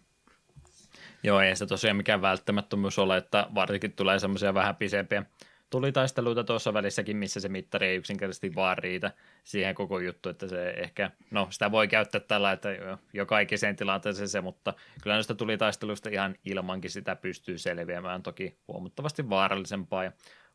Joo, 1.23 1.40
ei 1.40 1.56
se 1.56 1.65
tosiaan 1.65 1.98
mikään 1.98 2.22
välttämättömyys 2.22 2.99
ole, 2.99 3.18
että 3.18 3.48
varsinkin 3.56 3.94
tulee 3.94 4.19
semmoisia 4.19 4.53
vähän 4.53 4.76
pisempiä 4.76 5.23
tulitaisteluita 5.72 6.43
tuossa 6.43 6.73
välissäkin, 6.73 7.18
missä 7.18 7.39
se 7.39 7.49
mittari 7.49 7.88
ei 7.88 7.95
yksinkertaisesti 7.95 8.56
vaan 8.56 8.77
riitä 8.77 9.11
siihen 9.43 9.76
koko 9.76 9.99
juttu, 9.99 10.30
että 10.30 10.48
se 10.48 10.69
ehkä, 10.69 11.11
no 11.31 11.48
sitä 11.49 11.72
voi 11.72 11.88
käyttää 11.88 12.22
tällä, 12.22 12.52
että 12.52 12.69
jo, 13.14 13.26
kaikiseen 13.26 13.76
tilanteeseen 13.76 14.30
se, 14.30 14.41
mutta 14.41 14.73
kyllä 15.03 15.15
noista 15.15 15.35
tulitaisteluista 15.35 16.10
ihan 16.10 16.35
ilmankin 16.45 16.91
sitä 16.91 17.15
pystyy 17.15 17.57
selviämään, 17.57 18.23
toki 18.23 18.57
huomattavasti 18.68 19.30
vaarallisempaa 19.30 20.03
ja 20.03 20.11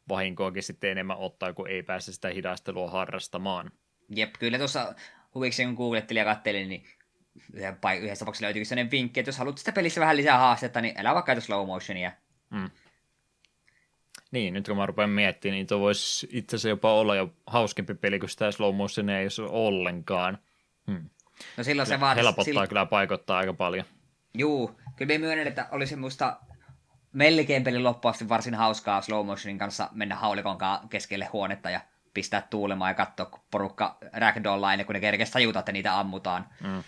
vahinkoakin 0.09 0.63
sitten 0.63 0.91
enemmän 0.91 1.19
ottaa, 1.19 1.53
kun 1.53 1.69
ei 1.69 1.83
pääse 1.83 2.13
sitä 2.13 2.29
hidastelua 2.29 2.91
harrastamaan. 2.91 3.71
Jep, 4.09 4.35
kyllä 4.39 4.59
tuossa 4.59 4.95
huviksi 5.35 5.65
kun 5.65 5.75
googlettelin 5.75 6.21
ja 6.21 6.25
kattelin, 6.25 6.69
niin 6.69 6.85
yhdessä 8.01 8.19
tapauksessa 8.19 8.45
löytyykin 8.45 8.67
sellainen 8.67 8.91
vinkki, 8.91 9.21
että 9.21 9.29
jos 9.29 9.39
haluat 9.39 9.59
sitä 9.59 9.73
pelissä 9.73 10.01
vähän 10.01 10.17
lisää 10.17 10.39
haastetta, 10.39 10.81
niin 10.81 10.95
älä 10.99 11.15
vaikka 11.15 11.41
slow 11.41 11.67
motionia. 11.67 12.13
Mm. 12.51 12.71
Niin, 14.31 14.55
nyt 14.55 14.67
kun 14.67 14.77
mä 14.77 14.87
rupean 14.87 15.11
miettimään, 15.11 15.55
niin 15.55 15.67
tuo 15.67 15.81
voisi 15.81 16.29
itse 16.31 16.57
asiassa 16.57 16.69
jopa 16.69 16.93
olla 16.93 17.17
jo 17.17 17.35
hauskempi 17.47 17.95
peli, 17.95 18.19
kun 18.19 18.29
sitä 18.29 18.51
slow 18.51 18.75
motionia 18.75 19.19
ei 19.19 19.29
ole 19.39 19.49
ollenkaan. 19.51 20.39
Hmm. 20.87 21.11
No 21.57 21.65
silloin 21.65 21.89
se 21.89 22.01
vaatii... 22.01 22.25
Helpottaa 22.25 22.45
sillä... 22.45 22.67
kyllä 22.67 22.87
paikottaa 22.87 23.39
aika 23.39 23.53
paljon. 23.53 23.85
Juu, 24.35 24.81
kyllä 24.97 25.09
me 25.15 25.19
myönnän, 25.19 25.47
että 25.47 25.69
olisi 25.71 25.97
musta 25.97 26.37
melkein 27.13 27.65
pelin 27.65 27.85
loppuasti 27.85 28.29
varsin 28.29 28.55
hauskaa 28.55 29.03
slow 29.03 29.27
motionin 29.27 29.59
kanssa 29.59 29.89
mennä 29.93 30.15
haulikon 30.15 30.59
keskelle 30.91 31.25
huonetta 31.33 31.71
ja 31.71 31.81
pistää 32.15 32.47
tuulemaan 32.51 32.91
ja 32.91 32.95
katsoa, 32.95 33.27
kun 33.27 33.41
porukka 33.51 33.99
ragdollaa 34.13 34.73
ennen 34.73 34.87
kuin 34.87 34.95
ne 34.95 35.01
kerkesi 35.01 35.33
tajuta, 35.33 35.59
että 35.59 35.73
niitä 35.73 35.99
ammutaan. 35.99 36.49
Mm. 36.61 36.83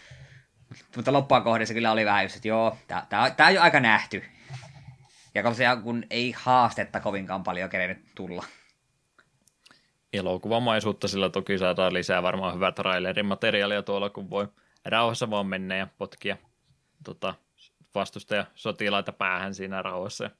Mutta 0.96 1.12
loppua 1.12 1.40
kohdassa 1.40 1.74
kyllä 1.74 1.92
oli 1.92 2.04
vähän 2.04 2.24
just, 2.24 2.36
että 2.36 2.48
joo, 2.48 2.76
tämä 2.86 3.48
on 3.48 3.54
jo 3.54 3.62
aika 3.62 3.80
nähty. 3.80 4.24
Ja 5.34 5.42
tosiaan 5.42 5.82
kun 5.82 6.04
ei 6.10 6.34
haastetta 6.36 7.00
kovinkaan 7.00 7.42
paljon 7.42 7.70
kerennyt 7.70 8.04
tulla. 8.14 8.44
Elokuvamaisuutta 10.12 11.08
sillä 11.08 11.30
toki 11.30 11.58
saadaan 11.58 11.94
lisää 11.94 12.22
varmaan 12.22 12.54
hyvää 12.54 12.72
trailerin 12.72 13.26
materiaalia 13.26 13.82
tuolla, 13.82 14.10
kun 14.10 14.30
voi 14.30 14.48
rauhassa 14.84 15.30
vaan 15.30 15.46
mennä 15.46 15.76
ja 15.76 15.86
potkia 15.98 16.36
tota, 17.04 17.34
vastustaja 17.94 18.46
sotilaita 18.54 19.12
päähän 19.12 19.54
siinä 19.54 19.82
rauhassa. 19.82 20.30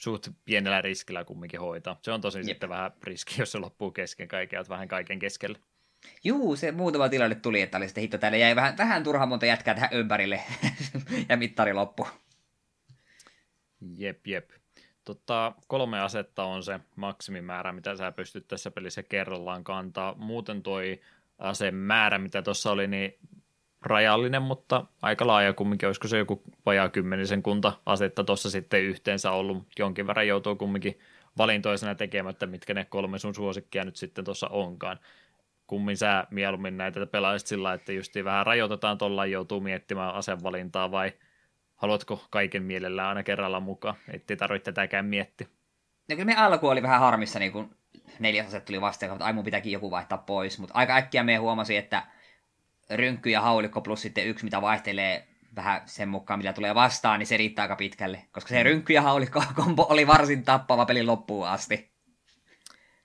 Suht 0.00 0.28
pienellä 0.44 0.80
riskillä 0.80 1.24
kumminkin 1.24 1.60
hoitaa. 1.60 1.96
Se 2.02 2.12
on 2.12 2.20
tosi 2.20 2.38
Jep. 2.38 2.44
sitten 2.44 2.68
vähän 2.68 2.92
riski, 3.02 3.34
jos 3.38 3.52
se 3.52 3.58
loppuu 3.58 3.90
kesken 3.90 4.28
kaiken, 4.28 4.64
vähän 4.68 4.88
kaiken 4.88 5.18
keskellä. 5.18 5.58
Juu, 6.24 6.56
se 6.56 6.72
muutama 6.72 7.08
tilanne 7.08 7.34
tuli, 7.34 7.60
että 7.60 7.78
oli 7.78 7.88
sitten 7.88 8.02
hitto 8.02 8.18
täällä 8.18 8.38
jäi 8.38 8.56
vähän, 8.56 8.76
vähän 8.78 9.04
turha 9.04 9.26
monta 9.26 9.46
jätkää 9.46 9.74
tähän 9.74 9.90
ympärille 9.92 10.40
ja 11.28 11.36
mittari 11.36 11.72
loppu. 11.72 12.06
Jep, 13.96 14.26
jep. 14.26 14.50
Tota, 15.04 15.52
kolme 15.68 16.00
asetta 16.00 16.44
on 16.44 16.62
se 16.62 16.80
maksimimäärä, 16.96 17.72
mitä 17.72 17.96
sä 17.96 18.12
pystyt 18.12 18.48
tässä 18.48 18.70
pelissä 18.70 19.02
kerrallaan 19.02 19.64
kantaa. 19.64 20.14
Muuten 20.14 20.62
toi 20.62 21.00
aseen 21.38 21.74
määrä, 21.74 22.18
mitä 22.18 22.42
tuossa 22.42 22.70
oli, 22.70 22.86
niin 22.86 23.18
rajallinen, 23.82 24.42
mutta 24.42 24.84
aika 25.02 25.26
laaja 25.26 25.52
kumminkin, 25.52 25.86
olisiko 25.86 26.08
se 26.08 26.18
joku 26.18 26.42
vajaa 26.66 26.88
kymmenisen 26.88 27.42
kunta 27.42 27.72
asetta 27.86 28.24
tuossa 28.24 28.50
sitten 28.50 28.82
yhteensä 28.82 29.30
ollut, 29.30 29.66
jonkin 29.78 30.06
verran 30.06 30.28
joutuu 30.28 30.56
kumminkin 30.56 30.98
valintoisena 31.38 31.94
tekemättä, 31.94 32.46
mitkä 32.46 32.74
ne 32.74 32.84
kolme 32.84 33.18
sun 33.18 33.34
suosikkia 33.34 33.84
nyt 33.84 33.96
sitten 33.96 34.24
tuossa 34.24 34.48
onkaan. 34.48 34.98
Kummin 35.66 35.96
sä 35.96 36.26
mieluummin 36.30 36.76
näitä 36.76 37.06
pelaisit 37.06 37.48
sillä, 37.48 37.72
että 37.72 37.92
justiin 37.92 38.24
vähän 38.24 38.46
rajoitetaan 38.46 38.98
tuolla, 38.98 39.26
joutuu 39.26 39.60
miettimään 39.60 40.14
asevalintaa 40.14 40.90
vai 40.90 41.12
haluatko 41.84 42.24
kaiken 42.30 42.62
mielellään 42.62 43.08
aina 43.08 43.22
kerralla 43.22 43.60
mukaan, 43.60 43.96
ettei 44.08 44.36
tarvitse 44.36 44.72
tätäkään 44.72 45.06
miettiä. 45.06 45.46
No 46.08 46.16
kyllä 46.16 46.24
me 46.24 46.36
alku 46.36 46.68
oli 46.68 46.82
vähän 46.82 47.00
harmissa, 47.00 47.38
niin 47.38 47.52
kun 47.52 47.76
neljäs 48.18 48.46
ase 48.46 48.60
tuli 48.60 48.80
vastaan, 48.80 49.12
että 49.12 49.24
ai 49.24 49.32
mun 49.32 49.44
pitääkin 49.44 49.72
joku 49.72 49.90
vaihtaa 49.90 50.18
pois, 50.18 50.58
mutta 50.58 50.74
aika 50.74 50.96
äkkiä 50.96 51.22
me 51.22 51.36
huomasi, 51.36 51.76
että 51.76 52.02
rynkky 52.90 53.30
ja 53.30 53.40
haulikko 53.40 53.80
plus 53.80 54.02
sitten 54.02 54.26
yksi, 54.26 54.44
mitä 54.44 54.62
vaihtelee 54.62 55.28
vähän 55.56 55.82
sen 55.86 56.08
mukaan, 56.08 56.40
mitä 56.40 56.52
tulee 56.52 56.74
vastaan, 56.74 57.18
niin 57.18 57.26
se 57.26 57.36
riittää 57.36 57.62
aika 57.62 57.76
pitkälle. 57.76 58.24
Koska 58.32 58.48
se 58.48 58.58
mm. 58.58 58.64
rynkky 58.64 58.92
ja 58.92 59.02
haulikko 59.02 59.42
kombo 59.56 59.86
oli 59.90 60.06
varsin 60.06 60.44
tappava 60.44 60.86
pelin 60.86 61.06
loppuun 61.06 61.48
asti. 61.48 61.93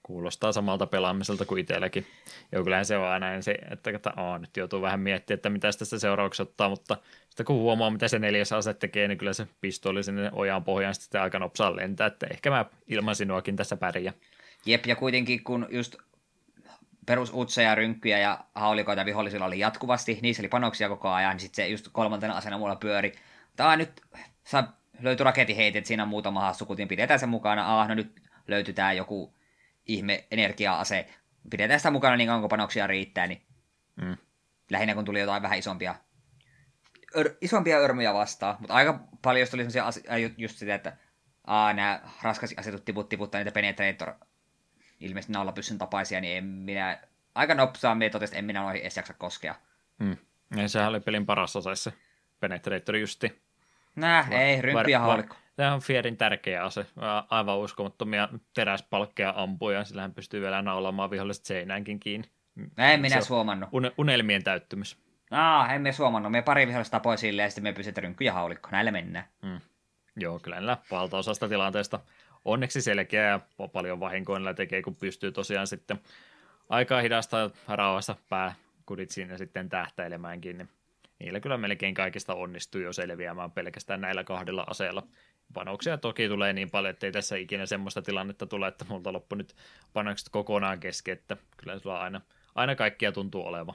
Kuulostaa 0.10 0.52
samalta 0.52 0.88
pelaamiselta 0.88 1.46
kuin 1.46 1.60
itselläkin. 1.60 2.06
Joo, 2.52 2.64
kyllähän 2.64 2.86
se 2.86 2.98
on 2.98 3.08
aina 3.08 3.42
se, 3.42 3.52
että, 3.72 3.90
että 3.90 4.14
oh, 4.18 4.40
nyt 4.40 4.58
joutuu 4.58 4.82
vähän 4.82 5.00
miettimään, 5.00 5.38
että 5.38 5.50
mitä 5.50 5.68
tästä 5.68 6.00
seuraavaksi 6.00 6.42
ottaa, 6.42 6.70
mutta 6.70 6.98
sitten 7.30 7.46
kun 7.46 7.56
huomaa, 7.56 7.90
mitä 7.90 8.08
se 8.08 8.20
neljäs 8.20 8.54
ase 8.54 8.74
tekee, 8.74 9.08
niin 9.08 9.18
kyllä 9.18 9.34
se 9.34 9.48
pistooli 9.62 10.04
sinne 10.04 10.30
ojaan 10.34 10.64
pohjaan 10.64 10.96
sitten 10.96 11.22
aika 11.22 11.40
nopsaan 11.40 11.76
lentää, 11.76 12.08
että 12.08 12.28
ehkä 12.32 12.50
mä 12.50 12.66
ilman 12.88 13.16
sinuakin 13.16 13.56
tässä 13.56 13.78
pärjää. 13.78 14.14
Jep, 14.66 14.86
ja 14.86 14.96
kuitenkin 14.96 15.44
kun 15.44 15.68
just 15.70 15.96
perus 17.06 17.32
utseja, 17.34 17.76
rynkkyjä 17.76 18.20
ja 18.20 18.40
haulikoita 18.56 19.06
vihollisilla 19.06 19.46
oli 19.46 19.60
jatkuvasti, 19.60 20.20
niissä 20.22 20.42
oli 20.42 20.50
panoksia 20.50 20.90
koko 20.90 21.10
ajan, 21.10 21.32
niin 21.32 21.40
sitten 21.40 21.66
se 21.66 21.70
just 21.70 21.88
kolmantena 21.92 22.38
asena 22.38 22.58
mulla 22.58 22.76
pyöri. 22.76 23.14
Tää 23.56 23.76
nyt 23.76 24.02
saa, 24.44 24.78
löytyi 25.00 25.24
raketiheitet, 25.24 25.86
siinä 25.86 26.04
on 26.04 26.10
muutama 26.10 26.42
hassu, 26.42 26.66
kutin 26.66 26.88
pidetään 26.88 27.20
sen 27.20 27.30
mukana. 27.30 27.82
Ah, 27.82 27.88
no 27.88 27.96
nyt 27.96 28.22
löytyy 28.48 28.74
tää 28.74 28.94
joku 28.94 29.39
ihme 29.90 30.28
energia-ase. 30.32 31.10
Pidetään 31.50 31.80
sitä 31.80 31.92
mukana 31.92 32.16
niin 32.16 32.28
kauan 32.28 32.42
kuin 32.42 32.50
panoksia 32.50 32.88
riittää, 32.88 33.28
niin 33.28 33.42
mm. 34.02 34.18
lähinnä 34.70 34.96
kun 34.96 35.06
tuli 35.06 35.20
jotain 35.20 35.42
vähän 35.42 35.60
isompia, 35.60 35.96
ör, 37.18 37.30
isompia 37.42 37.78
örmyjä 37.78 38.14
vastaan. 38.14 38.56
Mutta 38.60 38.74
aika 38.74 39.00
paljon 39.22 39.48
tuli 39.52 39.62
sellaisia 39.62 39.86
asioita, 39.86 40.36
just 40.38 40.58
sitä, 40.58 40.76
että 40.76 40.98
aa, 41.48 41.74
nämä 41.74 42.02
raskas 42.22 42.54
asetut 42.58 42.86
tiput 42.86 43.10
tiputtaa 43.10 43.40
niitä 43.40 43.52
penetrator 43.52 44.14
ilmeisesti 45.00 45.34
naulapyssyn 45.34 45.78
tapaisia, 45.78 46.22
niin 46.22 46.38
en 46.38 46.44
minä, 46.44 47.02
aika 47.36 47.56
nopsaa 47.56 47.96
me 47.96 48.10
totesin, 48.10 48.38
en 48.38 48.46
minä 48.46 48.62
noihin 48.62 48.82
edes 48.82 48.98
jaksa 48.98 49.14
koskea. 49.14 49.56
Hmm. 50.04 50.18
Ja 50.56 50.70
sehän 50.70 50.90
oli 50.90 51.00
pelin 51.00 51.26
paras 51.26 51.56
osa 51.56 51.76
se 51.76 51.94
Penetrator 52.40 52.96
justi. 52.96 53.42
Nää, 53.96 54.28
Va- 54.30 54.36
ei, 54.36 54.62
rymppi 54.62 54.92
ja 54.92 55.00
haulikko. 55.00 55.36
Tämä 55.60 55.74
on 55.74 55.82
Fierin 55.82 56.18
tärkeä 56.18 56.64
ase. 56.64 56.86
Aivan 57.30 57.58
uskomattomia 57.58 58.30
teräspalkkeja 58.54 59.34
ampuja. 59.36 59.84
Sillähän 59.84 60.14
pystyy 60.14 60.42
vielä 60.42 60.62
naulaamaan 60.62 61.12
viholliset 61.12 61.46
seinäänkin 61.46 62.00
kiinni. 62.00 62.28
En 62.78 63.02
minä 63.02 63.20
huomannut. 63.30 63.70
Un- 63.72 63.92
unelmien 63.98 64.44
täyttymys. 64.44 64.98
Aa, 65.32 65.74
emme 65.74 65.92
huomannut. 65.98 66.32
Me 66.32 66.42
pari 66.42 66.68
vihollista 66.68 66.92
tapoi 66.92 67.18
silleen 67.18 67.46
ja 67.46 67.50
sitten 67.50 67.64
me 67.64 67.74
pysytään 67.74 68.04
rynkky 68.04 68.24
ja 68.24 68.34
haulikko. 68.34 68.70
Näillä 68.72 68.92
mennään. 68.92 69.26
Hmm. 69.46 69.62
Joo, 70.16 70.40
kyllä 70.40 70.56
näillä 70.56 70.78
valtaosasta 70.92 71.50
tilanteesta 71.50 72.00
onneksi 72.46 72.82
selkeä 72.82 73.24
ja 73.24 73.40
paljon 73.74 74.00
vahinkoilla 74.00 74.54
tekee, 74.54 74.82
kun 74.82 74.96
pystyy 74.96 75.32
tosiaan 75.32 75.68
sitten 75.68 76.00
aikaa 76.70 77.02
hidasta 77.02 77.50
rauhassa 77.68 78.16
pääkudit 78.30 79.10
siinä 79.10 79.38
sitten 79.38 79.70
tähtäilemäänkin, 79.70 80.58
niin 80.58 80.70
niillä 81.20 81.40
kyllä 81.40 81.58
melkein 81.58 81.94
kaikista 81.94 82.34
onnistuu 82.34 82.82
jo 82.82 82.94
selviämään 82.94 83.52
pelkästään 83.52 84.02
näillä 84.02 84.24
kahdella 84.24 84.66
aseella. 84.68 85.08
Panoksia 85.54 85.98
toki 85.98 86.28
tulee 86.28 86.54
niin 86.54 86.70
paljon, 86.70 86.90
että 86.90 87.06
ei 87.06 87.12
tässä 87.12 87.36
ikinä 87.36 87.66
semmoista 87.66 88.02
tilannetta 88.02 88.46
tule, 88.46 88.68
että 88.68 88.86
multa 88.90 89.14
loppu 89.14 89.36
nyt 89.36 89.56
panokset 89.94 90.30
kokonaan 90.30 90.80
kesken, 90.80 91.14
että 91.14 91.38
kyllä 91.58 91.80
sulla 91.80 92.00
aina, 92.00 92.22
aina 92.56 92.76
kaikkia 92.76 93.12
tuntuu 93.12 93.46
oleva. 93.46 93.74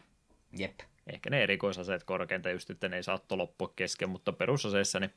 Jep. 0.59 0.81
Ehkä 1.07 1.31
ne 1.31 1.43
erikoisaseet 1.43 2.05
korkeinta 2.05 2.51
just, 2.51 2.71
että 2.71 2.89
ne 2.89 2.97
ei 2.97 3.03
saa 3.03 3.21
loppua 3.31 3.73
kesken, 3.77 4.11
mutta 4.11 4.33
perusaseissa 4.33 5.01
niin 5.01 5.11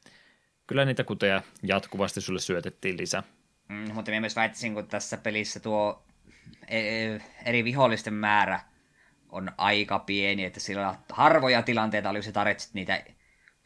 kyllä 0.67 0.85
niitä 0.85 1.03
kuteja 1.03 1.41
jatkuvasti 1.63 2.21
sulle 2.21 2.39
syötettiin 2.39 2.97
lisää. 2.97 3.23
Mm, 3.69 3.93
mutta 3.93 4.11
minä 4.11 4.21
myös 4.21 4.35
väittäisin, 4.35 4.73
kun 4.73 4.87
tässä 4.87 5.17
pelissä 5.17 5.59
tuo 5.59 6.03
e, 6.67 6.79
e, 6.79 7.21
eri 7.45 7.63
vihollisten 7.63 8.13
määrä 8.13 8.59
on 9.29 9.51
aika 9.57 9.99
pieni, 9.99 10.45
että 10.45 10.59
sillä 10.59 10.95
harvoja 11.11 11.61
tilanteita 11.61 12.09
oli, 12.09 12.23
se 12.23 12.31
tarvitsit 12.31 12.73
niitä 12.73 13.03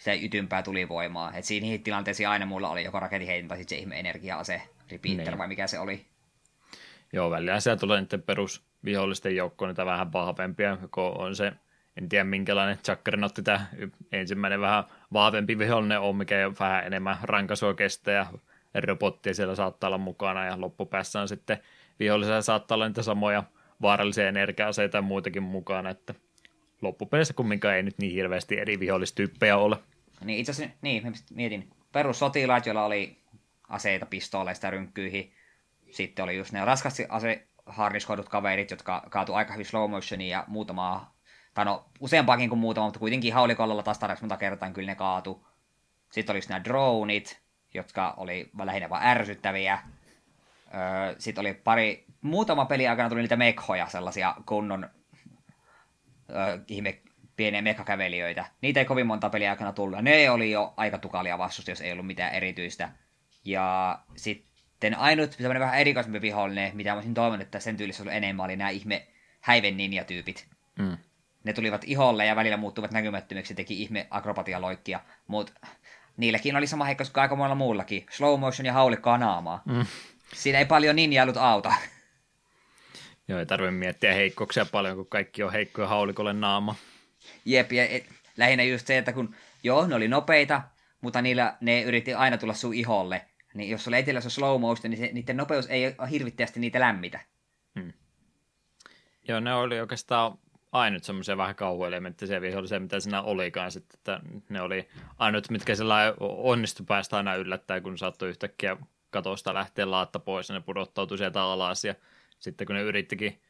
sitä 0.01 0.13
ytympää 0.13 0.63
tulivoimaa. 0.63 1.33
Et 1.33 1.45
siinä 1.45 1.63
niihin 1.63 1.83
tilanteisiin 1.83 2.29
aina 2.29 2.45
mulla 2.45 2.69
oli 2.69 2.83
joko 2.83 2.99
raketiheitin 2.99 3.47
tai 3.47 3.57
sitten 3.57 3.77
se 3.77 3.81
ihme 3.81 3.99
energia-ase, 3.99 4.61
repeater 4.91 5.25
niin. 5.25 5.37
vai 5.37 5.47
mikä 5.47 5.67
se 5.67 5.79
oli. 5.79 6.05
Joo, 7.13 7.31
välillä 7.31 7.59
siellä 7.59 7.79
tulee 7.79 8.01
niiden 8.01 8.21
perusvihollisten 8.21 9.35
joukkoon 9.35 9.69
niitä 9.69 9.85
vähän 9.85 10.13
vahvempia, 10.13 10.77
kun 10.91 11.17
on 11.17 11.35
se, 11.35 11.51
en 11.97 12.09
tiedä 12.09 12.23
minkälainen 12.23 12.77
Juggernotti 12.87 13.43
tämä 13.43 13.65
ensimmäinen 14.11 14.61
vähän 14.61 14.83
vahvempi 15.13 15.57
vihollinen 15.57 15.99
on, 15.99 16.15
mikä 16.15 16.51
vähän 16.59 16.85
enemmän 16.85 17.17
rankasua 17.23 17.73
kestää 17.73 18.13
ja 18.13 18.81
robottia 18.81 19.33
siellä 19.33 19.55
saattaa 19.55 19.87
olla 19.87 19.97
mukana 19.97 20.45
ja 20.45 20.61
loppupäässä 20.61 21.21
on 21.21 21.27
sitten 21.27 21.57
vihollisella 21.99 22.41
saattaa 22.41 22.75
olla 22.75 22.87
niitä 22.87 23.03
samoja 23.03 23.43
vaarallisia 23.81 24.27
energia-aseita 24.27 24.97
ja 24.97 25.01
muitakin 25.01 25.43
mukana, 25.43 25.89
että 25.89 26.13
loppupeleissä 26.81 27.33
kumminkaan 27.33 27.75
ei 27.75 27.83
nyt 27.83 27.97
niin 27.97 28.13
hirveästi 28.13 28.59
eri 28.59 28.79
vihollistyyppejä 28.79 29.57
ole. 29.57 29.77
Niin 30.25 30.39
itse 30.39 30.51
asiassa, 30.51 30.77
niin, 30.81 31.13
mietin, 31.33 31.69
perussotilaat, 31.91 32.65
joilla 32.65 32.85
oli 32.85 33.17
aseita 33.69 34.05
pistooleista 34.05 34.69
rynkkyihin, 34.69 35.33
sitten 35.91 36.23
oli 36.23 36.37
just 36.37 36.51
ne 36.51 36.65
raskasti 36.65 37.05
ase 37.09 37.47
harniskoidut 37.65 38.29
kaverit, 38.29 38.71
jotka 38.71 39.03
kaatu 39.09 39.33
aika 39.33 39.53
hyvin 39.53 39.65
slow 39.65 39.91
motioniin 39.91 40.29
ja 40.29 40.43
muutamaa, 40.47 41.17
tai 41.53 41.65
no 41.65 41.85
useampaakin 41.99 42.49
kuin 42.49 42.59
muutama, 42.59 42.87
mutta 42.87 42.99
kuitenkin 42.99 43.33
haulikolla 43.33 43.83
taas 43.83 43.99
tarvitsi 43.99 44.23
monta 44.23 44.37
kertaa, 44.37 44.67
niin 44.67 44.73
kyllä 44.73 44.91
ne 44.91 44.95
kaatu. 44.95 45.47
Sitten 46.11 46.33
oli 46.33 46.41
nämä 46.49 46.63
droneit, 46.63 47.41
jotka 47.73 48.13
oli 48.17 48.49
lähinnä 48.63 48.89
vain 48.89 49.07
ärsyttäviä. 49.07 49.79
Öö, 50.73 51.15
Sitten 51.17 51.41
oli 51.41 51.53
pari, 51.53 52.05
muutama 52.21 52.65
peli 52.65 52.87
aikana 52.87 53.09
tuli 53.09 53.21
niitä 53.21 53.35
mekhoja, 53.35 53.87
sellaisia 53.87 54.35
kunnon 54.45 54.89
öö, 56.29 56.59
ihme 56.67 57.01
pieniä 57.35 57.61
mekkakävelijöitä. 57.61 58.45
Niitä 58.61 58.79
ei 58.79 58.85
kovin 58.85 59.07
monta 59.07 59.29
peliä 59.29 59.49
aikana 59.49 59.73
tullut. 59.73 59.99
Ne 60.01 60.29
oli 60.29 60.51
jo 60.51 60.73
aika 60.77 60.97
tukalia 60.97 61.37
vastusta, 61.37 61.71
jos 61.71 61.81
ei 61.81 61.91
ollut 61.91 62.07
mitään 62.07 62.33
erityistä. 62.33 62.89
Ja 63.45 63.99
sitten 64.15 64.97
ainut 64.97 65.31
semmoinen 65.31 65.61
vähän 65.61 65.79
erikoisempi 65.79 66.21
vihollinen, 66.21 66.75
mitä 66.75 66.89
mä 66.89 66.95
olisin 66.95 67.13
toivonut, 67.13 67.41
että 67.41 67.59
sen 67.59 67.77
tyylissä 67.77 68.03
ollut 68.03 68.15
enemmän, 68.15 68.45
oli 68.45 68.55
nämä 68.55 68.69
ihme 68.69 69.07
häiven 69.41 69.77
ninja-tyypit. 69.77 70.47
Mm. 70.79 70.97
Ne 71.43 71.53
tulivat 71.53 71.83
iholle 71.85 72.25
ja 72.25 72.35
välillä 72.35 72.57
muuttuvat 72.57 72.91
näkymättömiksi, 72.91 73.55
teki 73.55 73.81
ihme 73.81 74.07
akrobatialoikkia, 74.09 74.99
mutta 75.27 75.53
niilläkin 76.17 76.55
oli 76.55 76.67
sama 76.67 76.85
heikko 76.85 77.03
kuin 77.13 77.21
aika 77.21 77.35
monella 77.35 77.55
muullakin. 77.55 78.05
Slow 78.09 78.39
motion 78.39 78.65
ja 78.65 78.73
haulikkoa 78.73 79.17
naamaa. 79.17 79.61
Mm. 79.65 79.85
Siinä 80.33 80.59
ei 80.59 80.65
paljon 80.65 80.95
ninjailut 80.95 81.37
auta. 81.37 81.73
Joo, 83.27 83.39
ei 83.39 83.45
tarvitse 83.45 83.71
miettiä 83.71 84.13
heikkouksia 84.13 84.65
paljon, 84.65 84.95
kun 84.95 85.07
kaikki 85.07 85.43
on 85.43 85.51
heikkoja 85.51 85.87
haulikolle 85.87 86.33
naama. 86.33 86.75
Jep, 87.45 87.71
ja 87.71 87.87
et, 87.87 88.09
lähinnä 88.37 88.63
just 88.63 88.87
se, 88.87 88.97
että 88.97 89.13
kun 89.13 89.35
joo, 89.63 89.87
ne 89.87 89.95
oli 89.95 90.07
nopeita, 90.07 90.61
mutta 91.01 91.21
niillä 91.21 91.57
ne 91.61 91.81
yritti 91.81 92.13
aina 92.13 92.37
tulla 92.37 92.53
sun 92.53 92.73
iholle. 92.73 93.25
Niin 93.53 93.69
jos 93.69 93.87
oli 93.87 93.97
etelässä 93.97 94.29
slow 94.29 94.61
motion, 94.61 94.91
niin 94.91 94.99
se, 94.99 95.09
niiden 95.13 95.37
nopeus 95.37 95.65
ei 95.65 95.95
hirvittävästi 96.11 96.59
niitä 96.59 96.79
lämmitä. 96.79 97.19
Hmm. 97.79 97.93
Joo, 99.27 99.39
ne 99.39 99.53
oli 99.53 99.79
oikeastaan 99.79 100.37
ainut 100.71 101.03
semmoisia 101.03 101.37
vähän 101.37 101.55
kauhuelementtisiä 101.55 102.41
vihollisia, 102.41 102.79
mitä 102.79 102.99
siinä 102.99 103.21
olikaan 103.21 103.71
sitten, 103.71 103.97
että 103.97 104.19
ne 104.49 104.61
oli 104.61 104.87
ainut, 105.17 105.49
mitkä 105.49 105.75
sillä 105.75 106.13
onnistu 106.19 106.83
päästä 106.83 107.17
aina 107.17 107.35
yllättää, 107.35 107.81
kun 107.81 107.97
saattoi 107.97 108.29
yhtäkkiä 108.29 108.77
katosta 109.09 109.53
lähteä 109.53 109.91
laatta 109.91 110.19
pois 110.19 110.49
ja 110.49 110.55
ne 110.55 110.61
pudottautui 110.61 111.17
sieltä 111.17 111.41
alas 111.41 111.85
ja 111.85 111.95
sitten 112.41 112.67
kun 112.67 112.75
ne 112.75 112.81
yrittikin 112.81 113.41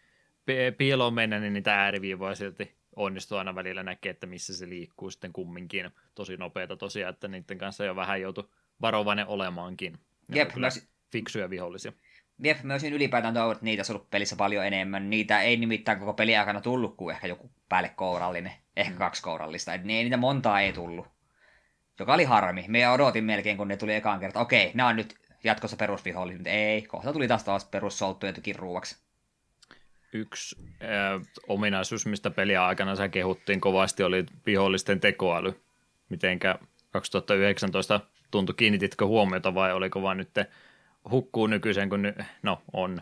piiloon 0.78 1.14
mennä, 1.14 1.40
niin 1.40 1.54
niitä 1.54 1.76
ääriviivoja 1.76 2.36
silti 2.36 2.76
onnistui 2.96 3.38
aina 3.38 3.56
välillä 3.56 3.84
näkee, 3.84 4.10
että 4.10 4.28
missä 4.28 4.58
se 4.58 4.70
liikkuu 4.70 5.12
sitten 5.12 5.34
kumminkin. 5.34 5.90
Tosi 6.16 6.38
nopeita 6.38 6.78
tosiaan, 6.78 7.14
että 7.14 7.28
niiden 7.28 7.58
kanssa 7.58 7.86
jo 7.86 7.96
vähän 7.96 8.22
joutui 8.22 8.50
varovainen 8.82 9.28
olemaankin. 9.28 10.00
Ne 10.28 10.38
Jep, 10.38 10.54
kyllä 10.54 10.70
fiksuja 11.12 11.50
vihollisia. 11.50 11.94
Jep, 12.44 12.64
myös 12.64 12.84
ylipäätään 12.84 13.34
toivon, 13.34 13.52
että 13.52 13.66
niitä 13.66 13.84
on 13.90 13.96
ollut 13.96 14.10
pelissä 14.10 14.36
paljon 14.36 14.66
enemmän. 14.66 15.10
Niitä 15.10 15.42
ei 15.42 15.58
nimittäin 15.58 16.00
koko 16.00 16.14
peli 16.14 16.38
aikana 16.38 16.62
tullut 16.62 16.98
kuin 16.98 17.16
ehkä 17.16 17.28
joku 17.28 17.52
päälle 17.70 17.90
kourallinen, 17.90 18.52
ehkä 18.78 18.92
mm. 18.92 18.98
kaksi 18.98 19.22
kourallista. 19.24 19.74
Et 19.74 19.84
niin, 19.84 20.04
niitä 20.04 20.18
montaa 20.18 20.62
ei 20.62 20.74
tullut. 20.74 21.08
Joka 22.00 22.14
oli 22.14 22.24
harmi. 22.24 22.66
Me 22.68 22.90
odotin 22.90 23.24
melkein, 23.24 23.58
kun 23.58 23.68
ne 23.68 23.78
tuli 23.78 23.94
ekaan 23.94 24.20
kertaa. 24.20 24.42
Okei, 24.42 24.72
nämä 24.74 24.90
on 24.90 24.96
nyt 24.96 25.20
jatkossa 25.44 25.78
perusvihollisia, 25.78 26.38
mutta 26.38 26.50
ei. 26.50 26.82
Kohta 26.82 27.14
tuli 27.14 27.28
taas 27.28 27.44
taas 27.44 27.66
perussolttu 27.66 28.26
ja 28.26 28.34
tykin 28.34 28.56
ruuaksi. 28.56 28.98
yksi 30.14 30.56
äh, 30.84 31.28
ominaisuus, 31.48 32.06
mistä 32.06 32.30
peliä 32.30 32.66
aikana 32.66 32.96
sä 32.96 33.10
kehuttiin 33.10 33.62
kovasti, 33.62 34.04
oli 34.04 34.26
vihollisten 34.46 35.00
tekoäly. 35.00 35.62
Mitenkä 36.10 36.60
2019 36.92 38.00
tuntui, 38.32 38.56
kiinnititkö 38.56 39.06
huomiota 39.06 39.54
vai 39.54 39.74
oliko 39.74 40.02
vain 40.02 40.18
nyt 40.18 40.30
hukkuu 41.12 41.48
nykyisen, 41.48 41.90
kun 41.90 42.02
ny, 42.02 42.14
no 42.44 42.62
on, 42.74 43.02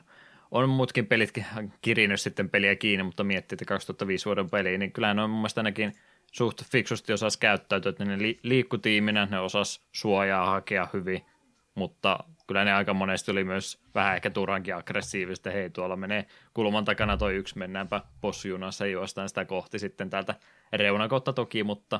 on 0.51 0.69
muutkin 0.69 1.07
pelit 1.07 1.33
kirinyt 1.81 2.21
sitten 2.21 2.49
peliä 2.49 2.75
kiinni, 2.75 3.03
mutta 3.03 3.23
miettii, 3.23 3.55
että 3.55 3.65
2005 3.65 4.25
vuoden 4.25 4.49
peli, 4.49 4.77
niin 4.77 4.91
kyllä 4.91 5.13
ne 5.13 5.21
on 5.21 5.29
mun 5.29 5.39
mielestä 5.39 5.61
ainakin 5.61 5.95
suht 6.31 6.63
fiksusti 6.71 7.13
osas 7.13 7.37
käyttäytyä, 7.37 7.89
että 7.89 8.05
ne 8.05 8.17
li- 8.17 8.39
liikkutiiminä, 8.43 9.27
ne 9.31 9.39
osas 9.39 9.81
suojaa 9.91 10.49
hakea 10.49 10.87
hyvin, 10.93 11.25
mutta 11.75 12.19
kyllä 12.47 12.65
ne 12.65 12.73
aika 12.73 12.93
monesti 12.93 13.31
oli 13.31 13.43
myös 13.43 13.79
vähän 13.95 14.15
ehkä 14.15 14.29
turhankin 14.29 14.75
aggressiivista, 14.75 15.49
hei 15.49 15.69
tuolla 15.69 15.95
menee 15.95 16.25
kulman 16.53 16.85
takana 16.85 17.17
toi 17.17 17.35
yksi, 17.35 17.57
mennäänpä 17.57 18.01
possujunassa 18.21 18.85
juostaan 18.85 19.29
sitä 19.29 19.45
kohti 19.45 19.79
sitten 19.79 20.09
täältä 20.09 20.35
reunakotta 20.73 21.33
toki, 21.33 21.63
mutta 21.63 21.99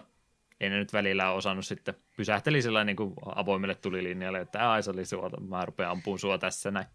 ei 0.60 0.70
ne 0.70 0.78
nyt 0.78 0.94
välillä 0.94 1.32
osannut 1.32 1.66
sitten, 1.66 1.96
pysähteli 2.18 2.62
sillä 2.62 2.84
niin 2.84 2.96
kuin 2.96 3.14
avoimelle 3.36 3.76
tulilinjalle, 3.76 4.40
että 4.40 4.72
ai 4.72 4.84
se 4.84 4.92
oli 4.92 5.06
sua, 5.06 5.30
mä 5.48 5.66
rupean 5.66 5.92
ampuun 5.92 6.20
sua 6.20 6.38
tässä 6.38 6.72
näin. 6.72 6.86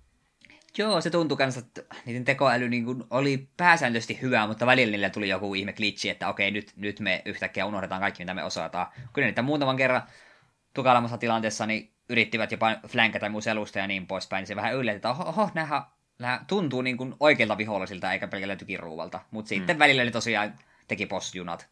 Joo, 0.79 1.01
se 1.01 1.11
tuntui 1.11 1.37
kanssa, 1.37 1.61
että 1.61 1.83
niiden 2.07 2.25
tekoäly 2.25 2.69
niin 2.69 2.85
kuin 2.85 3.05
oli 3.11 3.49
pääsääntöisesti 3.57 4.19
hyvä, 4.23 4.47
mutta 4.47 4.67
välillä 4.67 4.91
niillä 4.91 5.11
tuli 5.11 5.29
joku 5.29 5.55
ihme 5.55 5.73
glitchi, 5.73 6.09
että 6.09 6.29
okei, 6.29 6.51
nyt, 6.51 6.73
nyt 6.77 7.01
me 7.01 7.23
yhtäkkiä 7.25 7.67
unohdetaan 7.67 8.01
kaikki, 8.01 8.23
mitä 8.23 8.35
me 8.35 8.45
osataan. 8.45 8.87
Kyllä 9.13 9.27
niitä 9.27 9.43
muutaman 9.43 9.77
kerran 9.77 10.03
tukalammassa 10.75 11.19
tilanteessa 11.19 11.67
niin 11.67 11.94
yrittivät 12.09 12.51
jopa 12.53 12.77
flankata 12.89 13.29
mun 13.29 13.43
selusta 13.43 13.79
ja 13.79 13.87
niin 13.87 14.07
poispäin, 14.07 14.41
niin 14.41 14.47
se 14.49 14.57
vähän 14.57 14.75
yllätti, 14.75 14.97
että 14.97 15.11
oho, 15.11 15.25
oho 15.29 15.51
nämä, 15.55 15.85
nämä 16.19 16.45
tuntuu 16.47 16.83
niin 16.83 16.97
kuin 16.97 17.15
oikeilta 17.21 17.59
vihollisilta 17.59 18.13
eikä 18.13 18.29
pelkällä 18.29 18.57
tykiruuvalta. 18.57 19.21
Mutta 19.31 19.49
sitten 19.49 19.77
hmm. 19.77 19.79
välillä 19.79 20.05
ne 20.05 20.11
tosiaan 20.11 20.55
teki 20.89 21.07
postjunat. 21.07 21.69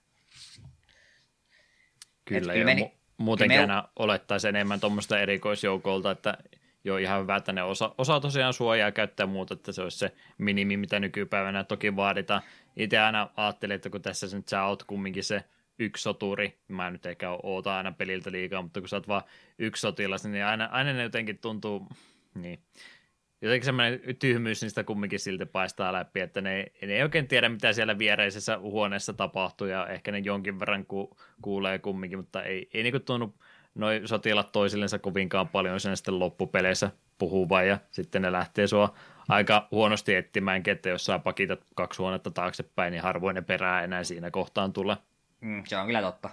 Kyllä, 2.25 2.55
ja 2.55 2.65
meni, 2.65 2.83
mu- 2.83 2.97
muutenkin 3.17 3.61
me... 3.61 3.83
olettaisi 3.97 4.49
enemmän 4.49 4.81
tuommoista 4.81 5.21
erikoisjoukolta, 5.21 6.11
että 6.11 6.39
jo 6.85 6.97
ihan 6.97 7.23
hyvä, 7.23 7.37
että 7.37 7.53
ne 7.53 7.63
osa, 7.63 7.95
osaa 7.99 8.21
tosiaan 8.21 8.53
suojaa 8.53 8.93
käyttää 8.93 9.27
muuta, 9.27 9.55
että 9.55 9.73
se 9.73 9.83
olisi 9.83 9.99
se 9.99 10.13
minimi, 10.39 10.77
mitä 10.77 11.01
nykypäivänä 11.01 11.65
toki 11.65 11.97
vaaditaan. 11.97 12.43
Itse 12.77 12.99
aina 12.99 13.31
ajattelin, 13.37 13.75
että 13.75 13.91
kun 13.91 14.03
tässä 14.03 14.37
nyt 14.37 14.49
sä 14.49 14.65
oot 14.65 14.83
kumminkin 14.83 15.25
se 15.25 15.45
yksi 15.85 16.03
soturi, 16.03 16.59
mä 16.69 16.91
nyt 16.91 17.07
ehkä 17.07 17.31
oota 17.43 17.77
aina 17.77 17.93
peliltä 17.93 18.33
liikaa, 18.33 18.63
mutta 18.63 18.81
kun 18.81 18.89
sä 18.89 18.97
oot 18.97 19.09
vaan 19.09 19.23
yksi 19.59 19.81
sotilas, 19.81 20.25
niin 20.25 20.45
aina, 20.45 20.65
aina 20.65 20.93
ne 20.93 21.03
jotenkin 21.03 21.39
tuntuu, 21.39 21.89
niin, 22.35 22.59
jotenkin 23.43 23.65
semmoinen 23.65 24.01
tyhmyys 24.19 24.63
niistä 24.63 24.85
kumminkin 24.85 25.21
silti 25.21 25.47
paistaa 25.47 25.93
läpi, 25.93 26.21
että 26.21 26.41
ne, 26.41 26.67
ne 26.83 26.95
ei 26.95 27.03
oikein 27.03 27.29
tiedä, 27.29 27.49
mitä 27.49 27.73
siellä 27.73 27.99
viereisessä 27.99 28.59
huoneessa 28.59 29.13
tapahtuu, 29.13 29.67
ja 29.67 29.87
ehkä 29.87 30.13
ne 30.13 30.19
jonkin 30.19 30.61
verran 30.61 30.87
ku, 30.87 31.17
kuulee 31.43 31.79
kumminkin, 31.79 32.19
mutta 32.19 32.43
ei, 32.43 32.71
ei 32.75 32.83
niin 32.83 33.03
tunnu 33.03 33.35
noin 33.75 34.09
sotilat 34.09 34.53
toisillensa 34.53 34.99
kovinkaan 34.99 35.49
paljon 35.49 35.81
sen 35.81 35.97
sitten 35.97 36.19
loppupeleissä 36.19 36.91
puhuva, 37.19 37.63
ja 37.63 37.79
sitten 37.91 38.23
ne 38.23 38.33
lähtee 38.33 38.67
sua 38.67 38.95
aika 39.29 39.69
huonosti 39.71 40.15
etsimään, 40.15 40.63
että 40.67 40.89
jos 40.89 41.05
sä 41.05 41.19
pakitat 41.19 41.61
kaksi 41.75 42.03
huonetta 42.03 42.31
taaksepäin, 42.31 42.91
niin 42.91 43.03
harvoin 43.03 43.35
ne 43.35 43.43
perää 43.43 43.83
enää 43.85 44.05
siinä 44.05 44.31
kohtaan 44.31 44.73
tulla. 44.73 44.97
Mm, 45.43 45.63
se 45.67 45.77
on 45.77 45.87
kyllä 45.87 46.01
totta. 46.01 46.31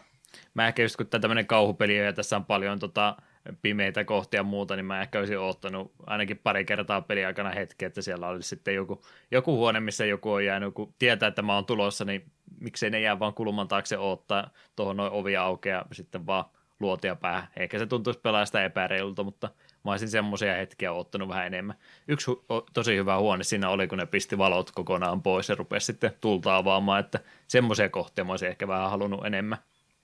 Mä 0.53 0.68
ehkä 0.68 0.81
just 0.81 0.95
kun 0.95 1.07
tämmöinen 1.07 1.48
kauhupeli 1.48 1.98
ja 1.98 2.14
tässä 2.14 2.36
on 2.36 2.45
paljon 2.45 2.80
tota, 2.80 3.15
pimeitä 3.61 4.03
kohtia 4.03 4.40
ja 4.40 4.44
muuta, 4.44 4.76
niin 4.76 4.86
mä 4.86 5.02
ehkä 5.02 5.19
olisin 5.19 5.40
ottanut 5.40 5.94
ainakin 6.07 6.38
pari 6.38 6.65
kertaa 6.65 7.02
peliaikana 7.02 7.49
hetki, 7.49 7.86
että 7.86 8.02
siellä 8.02 8.27
olisi 8.27 8.49
sitten 8.49 8.76
joku, 8.76 9.02
joku 9.31 9.57
huone, 9.57 9.80
missä 9.80 10.06
joku 10.06 10.31
on 10.31 10.45
jäänyt, 10.45 10.73
kun 10.73 10.94
tietää, 10.99 11.27
että 11.27 11.41
mä 11.41 11.56
oon 11.56 11.65
tulossa, 11.65 12.06
niin 12.06 12.31
miksei 12.60 12.90
ne 12.90 12.99
jää 12.99 13.19
vaan 13.19 13.34
kulman 13.34 13.68
taakse 13.68 13.98
ottaa 13.98 14.49
tuohon 14.76 14.98
noin 14.98 15.11
ovi 15.11 15.38
aukeaa 15.38 15.86
sitten 15.91 16.26
vaan 16.26 16.45
luotia 16.80 17.15
päähän. 17.15 17.48
Ehkä 17.57 17.80
se 17.80 17.86
tuntuisi 17.86 18.19
pelaa 18.19 18.45
sitä 18.45 18.65
epäreilulta, 18.65 19.23
mutta 19.23 19.49
mä 19.84 19.91
olisin 19.91 20.10
semmoisia 20.10 20.56
hetkiä 20.56 20.91
ottanut 20.91 21.30
vähän 21.30 21.47
enemmän. 21.47 21.76
Yksi 22.07 22.31
hu- 22.31 22.64
tosi 22.73 22.95
hyvä 22.95 23.18
huone 23.18 23.43
siinä 23.43 23.69
oli, 23.69 23.88
kun 23.88 23.97
ne 23.97 24.06
pisti 24.06 24.38
valot 24.38 24.72
kokonaan 24.72 25.22
pois 25.22 25.49
ja 25.49 25.56
rupesi 25.56 25.85
sitten 25.85 26.11
tulta 26.22 26.57
avaamaan, 26.57 26.99
että 26.99 27.19
semmoisia 27.47 27.89
kohtia 27.89 28.23
mä 28.23 28.31
olisin 28.31 28.49
ehkä 28.49 28.68
vähän 28.68 28.89
halunnut 28.89 29.26
enemmän. 29.26 29.57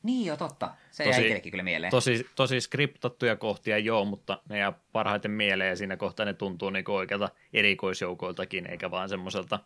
Niin 0.04 0.26
jo, 0.26 0.38
totta. 0.38 0.74
Se 0.92 1.04
tosi, 1.04 1.30
jäi 1.30 1.42
kyllä 1.42 1.64
mieleen. 1.64 1.92
Tosi, 1.92 2.30
tosi 2.36 2.62
skriptattuja 2.62 3.36
kohtia 3.36 3.78
joo, 3.78 4.06
mutta 4.06 4.42
ne 4.50 4.58
jää 4.58 4.74
parhaiten 4.92 5.32
mieleen 5.32 5.70
ja 5.70 5.76
siinä 5.76 5.98
kohtaa 5.98 6.26
ne 6.26 6.34
tuntuu 6.34 6.70
niin 6.70 6.90
oikealta 6.90 7.30
erikoisjoukoiltakin, 7.54 8.72
eikä 8.72 8.92
vaan 8.92 9.10
semmoiselta 9.10 9.60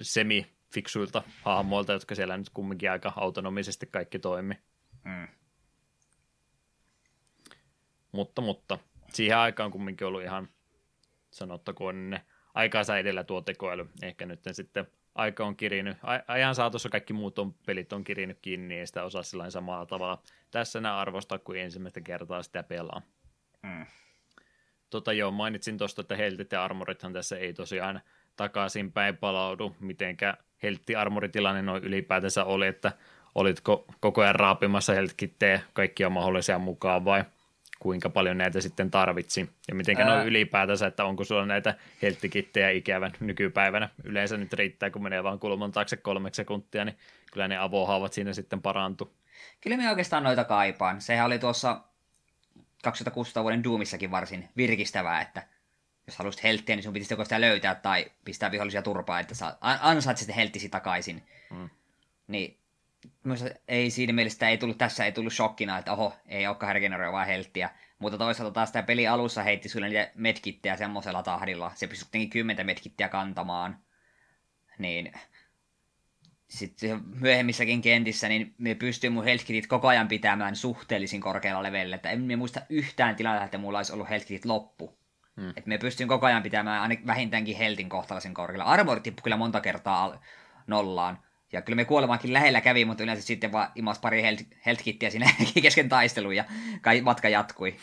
semifiksuilta 0.00 1.22
hahmoilta, 1.42 1.92
jotka 1.92 2.14
siellä 2.14 2.36
nyt 2.36 2.50
kumminkin 2.50 2.90
aika 2.90 3.12
autonomisesti 3.16 3.86
kaikki 3.86 4.18
toimi. 4.18 4.54
Mm. 5.04 5.28
Mutta, 8.12 8.42
mutta 8.42 8.78
siihen 9.14 9.38
aikaan 9.38 9.70
kumminkin 9.70 10.06
ollut 10.06 10.22
ihan, 10.22 10.48
sanottakoon 11.30 12.10
ne 12.10 12.22
aikaansa 12.54 12.98
edellä 12.98 13.24
tuo 13.24 13.40
tekoäly. 13.40 13.88
Ehkä 14.02 14.26
nyt 14.26 14.40
sitten 14.52 14.86
aika 15.14 15.44
on 15.44 15.56
kirinyt, 15.56 15.96
ajan 16.28 16.54
saatossa 16.54 16.88
kaikki 16.88 17.12
muut 17.12 17.38
on, 17.38 17.54
pelit 17.66 17.92
on 17.92 18.04
kirinyt 18.04 18.38
kiinni, 18.42 18.68
niin 18.68 18.80
ei 18.80 18.86
sitä 18.86 19.04
osaa 19.04 19.22
sillä 19.22 19.50
samalla 19.50 19.86
tavalla 19.86 20.22
tässä 20.50 20.78
enää 20.78 20.98
arvostaa, 20.98 21.38
kuin 21.38 21.60
ensimmäistä 21.60 22.00
kertaa 22.00 22.42
sitä 22.42 22.62
pelaa. 22.62 23.02
Mm. 23.62 23.86
Tota 24.90 25.12
joo, 25.12 25.30
mainitsin 25.30 25.78
tuosta, 25.78 26.00
että 26.00 26.16
heltit 26.16 26.52
ja 26.52 26.64
armorithan 26.64 27.12
tässä 27.12 27.36
ei 27.36 27.54
tosiaan 27.54 28.00
takaisinpäin 28.36 29.16
palaudu, 29.16 29.76
mitenkä 29.80 30.36
heltti-armoritilanne 30.62 31.62
noin 31.62 31.84
ylipäätänsä 31.84 32.44
oli, 32.44 32.66
että 32.66 32.92
olitko 33.34 33.84
koko 34.00 34.22
ajan 34.22 34.34
raapimassa 34.34 34.92
heltkittejä 34.92 35.60
kaikkia 35.72 36.10
mahdollisia 36.10 36.58
mukaan 36.58 37.04
vai– 37.04 37.24
kuinka 37.82 38.10
paljon 38.10 38.38
näitä 38.38 38.60
sitten 38.60 38.90
tarvitsi. 38.90 39.50
Ja 39.68 39.74
miten 39.74 39.96
ne 39.96 40.12
on 40.12 40.26
ylipäätänsä, 40.26 40.86
että 40.86 41.04
onko 41.04 41.24
sulla 41.24 41.46
näitä 41.46 41.74
helttikittejä 42.02 42.70
ikävän 42.70 43.12
nykypäivänä. 43.20 43.88
Yleensä 44.04 44.36
nyt 44.36 44.52
riittää, 44.52 44.90
kun 44.90 45.02
menee 45.02 45.22
vaan 45.22 45.38
kulman 45.38 45.72
taakse 45.72 45.96
kolmeksi 45.96 46.36
sekuntia, 46.36 46.84
niin 46.84 46.98
kyllä 47.32 47.48
ne 47.48 47.58
avohaavat 47.58 48.12
siinä 48.12 48.32
sitten 48.32 48.62
parantu. 48.62 49.12
Kyllä 49.60 49.76
me 49.76 49.90
oikeastaan 49.90 50.22
noita 50.22 50.44
kaipaan. 50.44 51.00
Sehän 51.00 51.26
oli 51.26 51.38
tuossa 51.38 51.80
2016 52.82 53.42
vuoden 53.42 53.64
Doomissakin 53.64 54.10
varsin 54.10 54.48
virkistävää, 54.56 55.20
että 55.20 55.42
jos 56.06 56.16
haluaisit 56.16 56.42
helttiä, 56.42 56.76
niin 56.76 56.82
sun 56.82 56.92
pitäisi 56.92 57.12
joko 57.12 57.24
sitä 57.24 57.40
löytää 57.40 57.74
tai 57.74 58.06
pistää 58.24 58.50
vihollisia 58.50 58.82
turpaa, 58.82 59.20
että 59.20 59.34
sä 59.34 59.56
ansaat 59.60 60.16
sitten 60.16 60.36
helttisi 60.36 60.68
takaisin. 60.68 61.22
Hmm. 61.50 61.70
Niin 62.26 62.61
myös 63.24 63.44
ei 63.68 63.90
siinä 63.90 64.12
mielessä 64.12 64.48
ei 64.48 64.58
tullut, 64.58 64.78
tässä 64.78 65.04
ei 65.04 65.12
tullut 65.12 65.32
shokkina, 65.32 65.78
että 65.78 65.92
oho, 65.92 66.16
ei 66.26 66.46
olekaan 66.46 66.74
regeneroivaa 66.74 67.24
helttiä. 67.24 67.70
Mutta 67.98 68.18
toisaalta 68.18 68.54
taas 68.54 68.72
tämä 68.72 68.82
peli 68.82 69.08
alussa 69.08 69.42
heitti 69.42 69.68
sulle 69.68 69.88
niitä 69.88 70.10
medkittejä 70.14 70.76
semmoisella 70.76 71.22
tahdilla. 71.22 71.72
Se 71.74 71.86
pystyi 71.86 72.04
kuitenkin 72.04 72.30
kymmentä 72.30 72.64
medkittiä 72.64 73.08
kantamaan. 73.08 73.78
Niin 74.78 75.12
sitten 76.48 77.00
myöhemmissäkin 77.20 77.82
kentissä, 77.82 78.28
niin 78.28 78.54
me 78.58 78.74
pystyy 78.74 79.10
mun 79.10 79.24
healthkitit 79.24 79.66
koko 79.66 79.88
ajan 79.88 80.08
pitämään 80.08 80.56
suhteellisin 80.56 81.20
korkealla 81.20 81.62
levellä. 81.62 81.96
Että 81.96 82.10
en 82.10 82.22
me 82.22 82.36
muista 82.36 82.60
yhtään 82.68 83.16
tilannetta, 83.16 83.44
että 83.44 83.58
mulla 83.58 83.78
olisi 83.78 83.92
ollut 83.92 84.10
healthkitit 84.10 84.44
loppu. 84.44 84.98
Hmm. 85.36 85.50
Että 85.50 85.68
me 85.68 85.78
pystyn 85.78 86.08
koko 86.08 86.26
ajan 86.26 86.42
pitämään 86.42 86.82
ainakin 86.82 87.06
vähintäänkin 87.06 87.56
heltin 87.56 87.88
kohtalaisen 87.88 88.34
korkealla. 88.34 88.64
Armor 88.64 89.00
tippui 89.00 89.22
kyllä 89.22 89.36
monta 89.36 89.60
kertaa 89.60 90.20
nollaan. 90.66 91.18
Ja 91.52 91.62
kyllä 91.62 91.76
me 91.76 91.84
kuolemaankin 91.84 92.32
lähellä 92.32 92.60
kävi, 92.60 92.84
mutta 92.84 93.02
yleensä 93.02 93.22
sitten 93.22 93.52
vaan 93.52 93.68
imas 93.74 93.98
pari 93.98 94.22
health, 94.22 94.44
health 94.66 94.82
siinä 95.08 95.26
kesken 95.62 95.88
taistelun 95.88 96.36
ja 96.36 96.44
kai 96.80 97.00
matka 97.00 97.28
jatkui. 97.28 97.76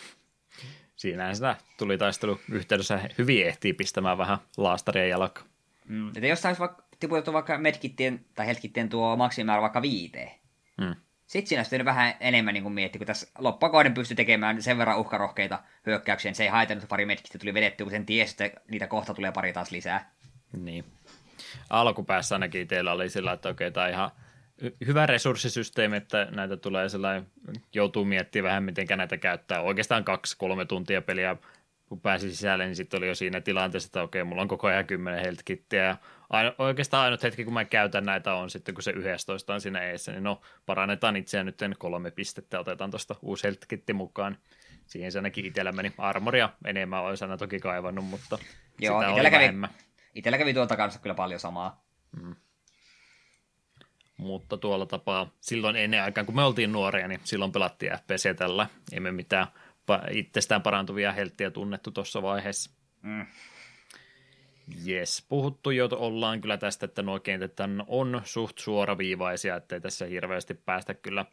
Siinähän 0.95 1.35
sitä 1.35 1.55
tuli 1.77 1.97
taistelu 1.97 2.39
yhteydessä 2.51 3.09
hyvin 3.17 3.47
ehtii 3.47 3.73
pistämään 3.73 4.17
vähän 4.17 4.37
laastaria 4.57 5.07
jalka. 5.07 5.41
Mm. 5.87 6.07
Että 6.07 6.27
jos 6.27 6.45
olisi 6.45 6.59
vaikka 6.59 6.83
tiputettu 6.99 7.33
vaikka 7.33 7.57
medkittien 7.57 8.25
tai 8.35 8.45
healthkittien 8.45 8.89
tuo 8.89 9.15
maksimimäärä 9.15 9.61
vaikka 9.61 9.81
viiteen. 9.81 10.31
Mm. 10.77 10.95
Sitten 11.25 11.47
siinä 11.47 11.61
olisi 11.61 11.85
vähän 11.85 12.13
enemmän 12.19 12.53
niin 12.53 12.71
miettiä, 12.71 12.99
kun 12.99 13.07
tässä 13.07 13.27
loppukauden 13.37 13.93
pystyi 13.93 14.15
tekemään 14.15 14.61
sen 14.61 14.77
verran 14.77 14.99
uhkarohkeita 14.99 15.59
hyökkäyksiä, 15.85 16.29
niin 16.29 16.35
se 16.35 16.43
ei 16.43 16.49
haitannut, 16.49 16.89
pari 16.89 17.05
medkittiä 17.05 17.39
tuli 17.39 17.53
vedettyä, 17.53 17.85
kun 17.85 17.91
sen 17.91 18.05
tiesi, 18.05 18.43
että 18.43 18.61
niitä 18.71 18.87
kohta 18.87 19.13
tulee 19.13 19.31
pari 19.31 19.53
taas 19.53 19.71
lisää. 19.71 20.11
Niin 20.57 20.85
alkupäässä 21.69 22.35
ainakin 22.35 22.67
teillä 22.67 22.91
oli 22.91 23.09
sillä, 23.09 23.31
että 23.31 23.49
okei, 23.49 23.71
tämä 23.71 23.85
on 23.85 23.91
ihan 23.91 24.11
hyvä 24.87 25.05
resurssisysteemi, 25.05 25.97
että 25.97 26.27
näitä 26.31 26.57
tulee 26.57 26.89
sellainen, 26.89 27.27
joutuu 27.73 28.05
miettimään 28.05 28.49
vähän, 28.49 28.63
miten 28.63 28.87
näitä 28.97 29.17
käyttää. 29.17 29.61
Oikeastaan 29.61 30.03
kaksi-kolme 30.03 30.65
tuntia 30.65 31.01
peliä, 31.01 31.37
kun 31.85 32.01
pääsi 32.01 32.29
sisälle, 32.29 32.65
niin 32.65 32.75
sitten 32.75 32.97
oli 32.97 33.07
jo 33.07 33.15
siinä 33.15 33.41
tilanteessa, 33.41 33.87
että 33.87 34.01
okei, 34.01 34.23
mulla 34.23 34.41
on 34.41 34.47
koko 34.47 34.67
ajan 34.67 34.87
kymmenen 34.87 35.21
health 35.21 35.41
kittiä, 35.45 35.83
ja 35.83 35.97
aino, 36.29 36.55
oikeastaan 36.57 37.03
ainut 37.03 37.23
hetki, 37.23 37.45
kun 37.45 37.53
mä 37.53 37.65
käytän 37.65 38.05
näitä 38.05 38.33
on 38.33 38.49
sitten, 38.49 38.75
kun 38.75 38.83
se 38.83 38.91
11 38.91 39.53
on 39.53 39.61
siinä 39.61 39.79
eessä, 39.79 40.11
niin 40.11 40.23
no, 40.23 40.41
parannetaan 40.65 41.15
itseään 41.15 41.45
nyt 41.45 41.61
kolme 41.77 42.11
pistettä, 42.11 42.59
otetaan 42.59 42.91
tuosta 42.91 43.15
uusi 43.21 43.43
health 43.43 43.67
kitti 43.67 43.93
mukaan. 43.93 44.37
Siihen 44.87 45.11
se 45.11 45.19
ainakin 45.19 45.45
itsellä 45.45 45.71
meni 45.71 45.93
armoria 45.97 46.49
enemmän, 46.65 47.03
olisi 47.03 47.23
aina 47.23 47.37
toki 47.37 47.59
kaivannut, 47.59 48.05
mutta 48.05 48.37
Joo, 48.79 49.01
sitä 49.01 49.13
oli 49.13 49.23
kävi, 49.23 49.35
vähemmän 49.35 49.69
Itellä 50.19 50.37
kävi 50.37 50.53
tuolta 50.53 50.77
kanssa 50.77 50.99
kyllä 50.99 51.15
paljon 51.15 51.39
samaa. 51.39 51.83
Mm. 52.21 52.35
Mutta 54.17 54.57
tuolla 54.57 54.85
tapaa, 54.85 55.31
silloin 55.39 55.75
ennen 55.75 56.03
aikaan, 56.03 56.25
kun 56.25 56.35
me 56.35 56.43
oltiin 56.43 56.71
nuoria, 56.71 57.07
niin 57.07 57.19
silloin 57.23 57.51
pelattiin 57.51 57.91
FPC 57.91 58.37
tällä. 58.37 58.67
Emme 58.91 59.11
mitään 59.11 59.47
itsestään 60.11 60.61
parantuvia 60.61 61.11
helttiä 61.11 61.51
tunnettu 61.51 61.91
tuossa 61.91 62.21
vaiheessa. 62.21 62.71
Mm. 63.01 63.25
Puhuttu 65.29 65.71
jo 65.71 65.89
ollaan 65.91 66.41
kyllä 66.41 66.57
tästä, 66.57 66.85
että 66.85 67.01
nuo 67.01 67.19
kentät 67.19 67.59
on 67.87 68.21
suht 68.23 68.57
suoraviivaisia, 68.57 69.55
ettei 69.55 69.81
tässä 69.81 70.05
hirveästi 70.05 70.53
päästä 70.53 70.93
kyllä 70.93 71.25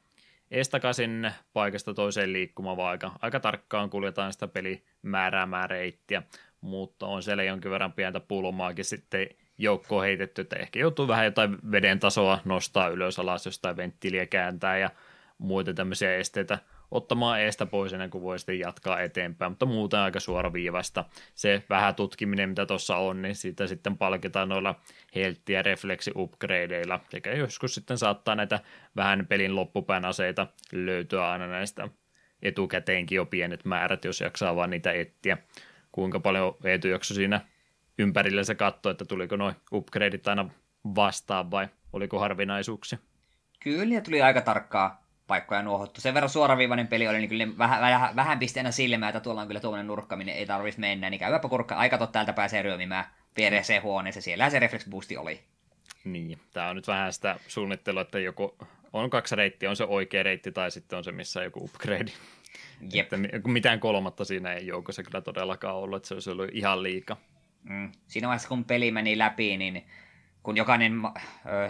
estakaisin 0.50 1.32
paikasta 1.52 1.94
toiseen 1.94 2.32
liikkumaan, 2.32 2.76
vaan 2.76 2.90
aika, 2.90 3.12
aika 3.22 3.40
tarkkaan 3.40 3.90
kuljetaan 3.90 4.32
sitä 4.32 4.48
pelimääräämää 4.48 5.66
reittiä, 5.66 6.22
mutta 6.66 7.06
on 7.06 7.22
siellä 7.22 7.43
jonkin 7.43 7.70
verran 7.70 7.93
pientä 7.93 8.20
pulmaakin 8.20 8.84
sitten 8.84 9.28
joukkoon 9.59 10.05
heitetty, 10.05 10.43
että 10.43 10.56
ehkä 10.56 10.78
joutuu 10.78 11.09
vähän 11.09 11.24
jotain 11.24 11.59
veden 11.72 12.01
tasoa 12.01 12.38
nostaa 12.44 12.88
ylös 12.88 13.18
alas, 13.18 13.47
jostain 13.47 13.76
venttiiliä 13.76 14.26
kääntää 14.26 14.78
ja 14.78 14.90
muita 15.38 15.74
tämmöisiä 15.74 16.14
esteitä 16.16 16.59
ottamaan 16.90 17.40
eestä 17.40 17.66
pois 17.66 17.93
ennen 17.93 18.10
kuin 18.10 18.22
voi 18.22 18.38
sitten 18.38 18.59
jatkaa 18.59 19.01
eteenpäin, 19.01 19.52
mutta 19.52 19.66
muuten 19.66 20.01
aika 20.01 20.20
suoraviivasta. 20.20 21.05
Se 21.34 21.62
vähän 21.70 21.94
tutkiminen, 21.94 22.48
mitä 22.48 22.66
tuossa 22.66 22.97
on, 22.97 23.22
niin 23.22 23.34
siitä 23.34 23.66
sitten 23.66 23.98
palkitaan 23.98 24.48
noilla 24.48 24.80
heltti- 25.14 25.52
ja 25.52 25.62
refleksi-upgradeilla, 25.62 27.01
sekä 27.09 27.34
joskus 27.34 27.74
sitten 27.74 27.98
saattaa 27.98 28.34
näitä 28.34 28.60
vähän 28.97 29.26
pelin 29.26 29.56
loppupään 29.56 30.05
aseita 30.05 30.47
löytyä 30.72 31.30
aina 31.30 31.47
näistä 31.47 31.88
etukäteenkin 32.43 33.16
jo 33.16 33.26
pienet 33.26 33.64
määrät, 33.64 34.05
jos 34.05 34.20
jaksaa 34.20 34.56
vaan 34.56 34.70
niitä 34.70 34.93
etsiä. 34.93 35.38
Kuinka 35.97 36.20
paljon 36.20 36.56
Eetu 36.64 36.89
jakso 36.89 37.14
siinä 37.14 37.40
ympärillä 37.98 38.44
se 38.44 38.55
katsoi, 38.55 38.90
että 38.90 39.05
tuliko 39.05 39.36
noin 39.36 39.55
upgradeit 39.73 40.28
aina 40.28 40.51
vastaan 40.94 41.51
vai 41.51 41.68
oliko 41.93 42.18
harvinaisuuksia? 42.18 42.98
Kyllä, 43.60 44.01
tuli 44.01 44.23
aika 44.23 44.40
tarkkaa 44.40 45.05
paikkoja 45.27 45.62
nuohottu. 45.62 46.01
Sen 46.01 46.14
verran 46.14 46.31
suoraviivainen 46.31 46.89
peli 46.89 47.09
oli, 47.09 47.18
niin 47.18 47.28
kyllä 47.28 47.47
vähän, 47.59 47.81
vähän, 47.81 48.16
vähän 48.16 48.39
pisteenä 48.39 48.70
silmää, 48.70 49.09
että 49.09 49.20
tuolla 49.20 49.40
on 49.40 49.47
kyllä 49.47 49.60
tuommoinen 49.60 49.86
nurkkaminen, 49.86 50.35
ei 50.35 50.47
tarvitsisi 50.47 50.81
mennä, 50.81 51.10
niin 51.10 51.18
käyväpä 51.18 51.48
kurkka, 51.48 51.74
aika 51.74 52.06
täältä 52.06 52.32
pääsee 52.32 52.62
ryömimään 52.62 53.05
PRC 53.35 53.82
huoneessa, 53.82 54.20
siellä 54.20 54.51
se 54.51 54.59
reflex 54.59 54.89
boosti 54.89 55.16
oli. 55.16 55.40
Niin, 56.05 56.39
tämä 56.52 56.68
on 56.68 56.77
nyt 56.77 56.89
vähän 56.89 57.12
sitä 57.12 57.36
suunnittelua, 57.48 58.02
että 58.02 58.18
joko 58.18 58.56
on 58.93 59.10
kaksi 59.10 59.36
reittiä, 59.36 59.70
on 59.70 59.77
se 59.77 59.85
oikea 59.85 60.23
reitti 60.23 60.52
tai 60.52 60.70
sitten 60.70 60.97
on 60.97 61.05
se, 61.05 61.12
missä 61.12 61.40
on 61.40 61.44
joku 61.44 61.64
upgrade. 61.64 62.12
Jep. 62.92 63.12
Että 63.12 63.48
mitään 63.48 63.80
kolmatta 63.80 64.24
siinä 64.24 64.52
ei 64.52 64.66
joukossa 64.66 65.02
kyllä 65.02 65.20
todellakaan 65.20 65.76
ollut, 65.76 65.96
että 65.96 66.08
se 66.08 66.14
olisi 66.14 66.30
ollut 66.30 66.48
ihan 66.52 66.82
liika. 66.82 67.16
Mm. 67.62 67.92
Siinä 68.06 68.28
vaiheessa, 68.28 68.48
kun 68.48 68.64
peli 68.64 68.90
meni 68.90 69.18
läpi, 69.18 69.56
niin 69.56 69.86
kun 70.42 70.56
jokainen 70.56 70.92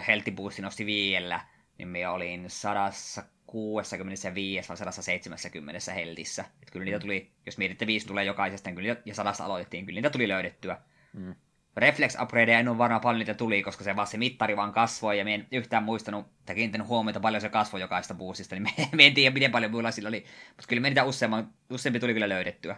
helttibuusti 0.07 0.61
nosti 0.61 0.85
viiellä, 0.85 1.41
niin 1.77 1.87
me 1.87 2.07
olin 2.07 2.45
165 2.47 4.69
vai 4.69 4.77
170 4.77 5.93
heltissä. 5.93 6.41
Että 6.41 6.71
kyllä 6.71 6.85
niitä 6.85 6.99
tuli, 6.99 7.31
jos 7.45 7.57
mietitte 7.57 7.87
viisi 7.87 8.07
tulee 8.07 8.23
jokaisesta, 8.23 8.69
niin 8.69 8.75
kyllä, 8.75 8.95
ja 9.05 9.15
sadasta 9.15 9.45
aloitettiin, 9.45 9.85
kyllä 9.85 9.97
niitä 9.97 10.09
tuli 10.09 10.27
löydettyä. 10.27 10.77
Mm. 11.13 11.35
Reflex 11.77 12.17
upgradeja 12.21 12.59
en 12.59 12.67
ole 12.67 12.77
varmaan 12.77 13.01
paljon 13.01 13.19
niitä 13.19 13.33
tuli, 13.33 13.63
koska 13.63 13.83
se 13.83 13.95
vaan 13.95 14.07
se 14.07 14.17
mittari 14.17 14.57
vaan 14.57 14.73
kasvoi, 14.73 15.17
ja 15.17 15.25
me 15.25 15.33
en 15.33 15.47
yhtään 15.51 15.83
muistanut, 15.83 16.27
tai 16.45 16.55
kiinnittänyt 16.55 16.87
huomiota 16.87 17.19
paljon 17.19 17.41
se 17.41 17.49
kasvoi 17.49 17.81
jokaista 17.81 18.13
boostista, 18.13 18.55
niin 18.55 18.63
me, 18.63 18.87
me 18.97 19.05
en 19.05 19.13
tiedä, 19.13 19.33
miten 19.33 19.51
paljon 19.51 19.71
muilla 19.71 19.91
sillä 19.91 20.07
oli, 20.07 20.25
mutta 20.47 20.67
kyllä 20.67 20.81
me 20.81 20.89
niitä 20.89 21.03
useamman, 21.03 21.49
useampi 21.69 21.99
tuli 21.99 22.13
kyllä 22.13 22.29
löydettyä. 22.29 22.75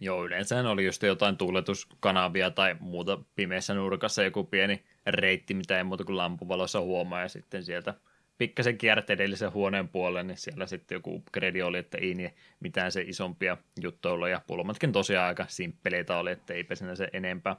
Joo, 0.00 0.24
yleensä 0.24 0.70
oli 0.70 0.84
just 0.84 1.02
jotain 1.02 1.36
tuuletuskanavia 1.36 2.50
tai 2.50 2.76
muuta 2.80 3.18
pimeässä 3.36 3.74
nurkassa 3.74 4.22
joku 4.22 4.44
pieni 4.44 4.84
reitti, 5.06 5.54
mitä 5.54 5.76
ei 5.76 5.84
muuta 5.84 6.04
kuin 6.04 6.16
lampuvalossa 6.16 6.80
huomaa, 6.80 7.20
ja 7.20 7.28
sitten 7.28 7.64
sieltä 7.64 7.94
pikkasen 8.38 8.78
kiertä 8.78 9.12
edellisen 9.12 9.52
huoneen 9.52 9.88
puolelle, 9.88 10.22
niin 10.22 10.36
siellä 10.36 10.66
sitten 10.66 10.96
joku 10.96 11.16
upgrade 11.16 11.64
oli, 11.64 11.78
että 11.78 11.98
ei 11.98 12.14
niin 12.14 12.34
mitään 12.60 12.92
se 12.92 13.00
isompia 13.00 13.56
juttuja 13.82 14.14
ollut, 14.14 14.28
ja 14.28 14.40
pulmatkin 14.46 14.92
tosiaan 14.92 15.26
aika 15.28 15.46
simppeleitä 15.48 16.16
oli, 16.16 16.30
että 16.30 16.54
eipä 16.54 16.74
sinä 16.74 16.96
se 16.96 17.08
enempää. 17.12 17.56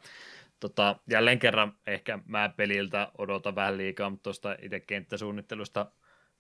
Tota, 0.60 0.95
jälleen 1.10 1.40
kerran 1.40 1.74
ehkä 1.88 2.20
mä 2.26 2.50
peliltä 2.50 3.12
odotan 3.18 3.56
vähän 3.56 3.78
liikaa, 3.78 4.10
mutta 4.10 4.24
tuosta 4.24 4.56
itse 4.62 4.80
kenttäsuunnittelusta 4.80 5.86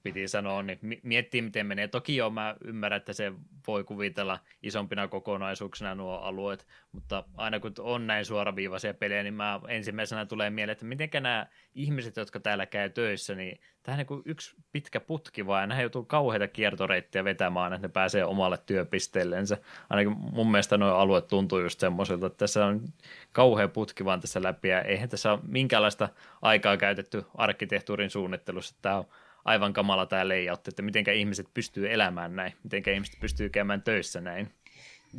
piti 0.03 0.27
sanoa, 0.27 0.63
niin 0.63 0.79
miettii 1.03 1.41
miten 1.41 1.65
menee. 1.65 1.87
Toki 1.87 2.15
joo, 2.15 2.29
mä 2.29 2.55
ymmärrän, 2.65 2.97
että 2.97 3.13
se 3.13 3.33
voi 3.67 3.83
kuvitella 3.83 4.39
isompina 4.63 5.07
kokonaisuuksina 5.07 5.95
nuo 5.95 6.17
alueet, 6.17 6.67
mutta 6.91 7.23
aina 7.37 7.59
kun 7.59 7.73
on 7.79 8.07
näin 8.07 8.25
suoraviivaisia 8.25 8.93
pelejä, 8.93 9.23
niin 9.23 9.33
mä 9.33 9.59
ensimmäisenä 9.67 10.25
tulee 10.25 10.49
mieleen, 10.49 10.71
että 10.71 10.85
miten 10.85 11.09
nämä 11.13 11.47
ihmiset, 11.75 12.17
jotka 12.17 12.39
täällä 12.39 12.65
käy 12.65 12.89
töissä, 12.89 13.35
niin 13.35 13.59
tämä 13.83 13.97
on 13.97 14.05
niin 14.09 14.21
yksi 14.25 14.55
pitkä 14.71 14.99
putki 14.99 15.47
vaan, 15.47 15.69
ja 15.69 15.81
joutuu 15.81 16.05
kauheita 16.05 16.47
kiertoreittiä 16.47 17.23
vetämään, 17.23 17.73
että 17.73 17.87
ne 17.87 17.91
pääsee 17.91 18.25
omalle 18.25 18.57
työpisteellensä. 18.65 19.57
Ainakin 19.89 20.17
mun 20.17 20.51
mielestä 20.51 20.77
nuo 20.77 20.89
alueet 20.89 21.27
tuntuu 21.27 21.59
just 21.59 21.79
semmoiselta, 21.79 22.27
että 22.27 22.37
tässä 22.37 22.65
on 22.65 22.81
kauhea 23.31 23.67
putki 23.67 24.05
vaan 24.05 24.21
tässä 24.21 24.43
läpi, 24.43 24.67
ja 24.67 24.81
eihän 24.81 25.09
tässä 25.09 25.31
ole 25.31 25.39
minkäänlaista 25.47 26.09
aikaa 26.41 26.77
käytetty 26.77 27.25
arkkitehtuurin 27.35 28.09
suunnittelussa. 28.09 28.75
Tämä 28.81 28.97
on 28.97 29.05
aivan 29.45 29.73
kamala 29.73 30.05
tämä 30.05 30.27
layout, 30.27 30.67
että 30.67 30.81
miten 30.81 31.09
ihmiset 31.13 31.47
pystyy 31.53 31.93
elämään 31.93 32.35
näin, 32.35 32.53
miten 32.63 32.93
ihmiset 32.93 33.19
pystyy 33.19 33.49
käymään 33.49 33.81
töissä 33.81 34.21
näin. 34.21 34.51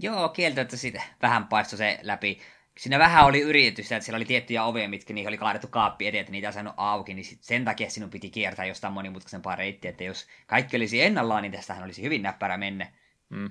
Joo, 0.01 0.29
kieltämättä 0.29 0.77
siitä 0.77 1.03
vähän 1.23 1.47
paistoi 1.47 1.79
se 1.79 1.99
läpi. 2.03 2.39
Siinä 2.79 2.99
vähän 2.99 3.25
oli 3.25 3.41
yritystä, 3.41 3.97
että 3.97 4.05
siellä 4.05 4.17
oli 4.17 4.25
tiettyjä 4.25 4.65
ovia, 4.65 4.89
mitkä 4.89 5.15
niihin 5.15 5.29
oli 5.29 5.39
kaadettu 5.39 5.69
kaappi 5.69 6.07
eteen, 6.07 6.21
että 6.21 6.33
niitä 6.33 6.49
ei 6.49 6.53
saanut 6.53 6.75
auki, 6.77 7.15
niin 7.15 7.39
sen 7.41 7.65
takia 7.65 7.91
sinun 7.91 8.11
piti 8.11 8.31
kiertää 8.31 8.65
jostain 8.65 8.93
monimutkaisempaa 8.93 9.57
reittiä, 9.57 9.91
että 9.91 10.05
jos 10.05 10.27
kaikki 10.47 10.77
olisi 10.77 11.03
ennallaan, 11.03 11.43
niin 11.43 11.53
tästähän 11.53 11.85
olisi 11.85 12.03
hyvin 12.03 12.23
näppärä 12.23 12.57
mennä. 12.57 12.87
Mm. 13.29 13.51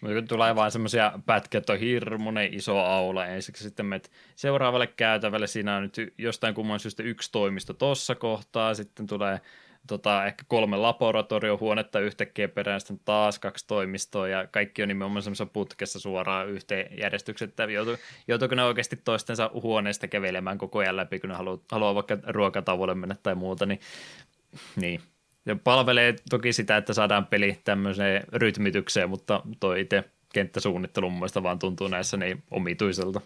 Mutta 0.00 0.14
kun 0.14 0.28
tulee 0.28 0.56
vain 0.56 0.72
semmoisia 0.72 1.12
pätkiä, 1.26 1.58
että 1.58 1.72
on 1.72 1.78
hirmuinen 1.78 2.54
iso 2.54 2.78
aula 2.78 3.26
ensiksi, 3.26 3.64
sitten 3.64 3.86
menet 3.86 4.10
seuraavalle 4.36 4.86
käytävälle, 4.86 5.46
siinä 5.46 5.76
on 5.76 5.82
nyt 5.82 6.14
jostain 6.18 6.54
kumman 6.54 6.80
syystä 6.80 7.02
yksi 7.02 7.32
toimisto 7.32 7.74
tuossa 7.74 8.14
kohtaa, 8.14 8.74
sitten 8.74 9.06
tulee 9.06 9.40
tota, 9.88 10.26
ehkä 10.26 10.44
kolme 10.48 10.76
laboratoriohuonetta 10.76 12.00
yhtäkkiä 12.00 12.48
perään, 12.48 12.80
sitten 12.80 13.00
taas 13.04 13.38
kaksi 13.38 13.66
toimistoa 13.66 14.28
ja 14.28 14.46
kaikki 14.46 14.82
on 14.82 14.88
nimenomaan 14.88 15.22
semmoisessa 15.22 15.46
putkessa 15.46 15.98
suoraan 16.00 16.48
yhteen 16.48 16.98
järjestykset, 16.98 17.50
että 17.50 17.64
joutuu, 17.64 17.96
joutuuko 18.28 18.54
ne 18.54 18.64
oikeasti 18.64 18.96
toistensa 18.96 19.50
huoneesta 19.54 20.08
kävelemään 20.08 20.58
koko 20.58 20.78
ajan 20.78 20.96
läpi, 20.96 21.20
kun 21.20 21.30
ne 21.30 21.36
haluaa, 21.36 21.58
haluaa 21.72 21.94
vaikka 21.94 22.18
ruokatauolle 22.26 22.94
mennä 22.94 23.16
tai 23.22 23.34
muuta, 23.34 23.66
niin, 23.66 23.80
niin. 24.76 25.00
Ja 25.46 25.56
palvelee 25.56 26.14
toki 26.30 26.52
sitä, 26.52 26.76
että 26.76 26.92
saadaan 26.92 27.26
peli 27.26 27.58
tämmöiseen 27.64 28.24
rytmitykseen, 28.32 29.10
mutta 29.10 29.42
toi 29.60 29.80
itse 29.80 30.04
kenttäsuunnittelu 30.32 31.10
mun 31.10 31.18
mielestä 31.18 31.42
vaan 31.42 31.58
tuntuu 31.58 31.88
näissä 31.88 32.16
niin 32.16 32.42
omituiselta. 32.50 33.20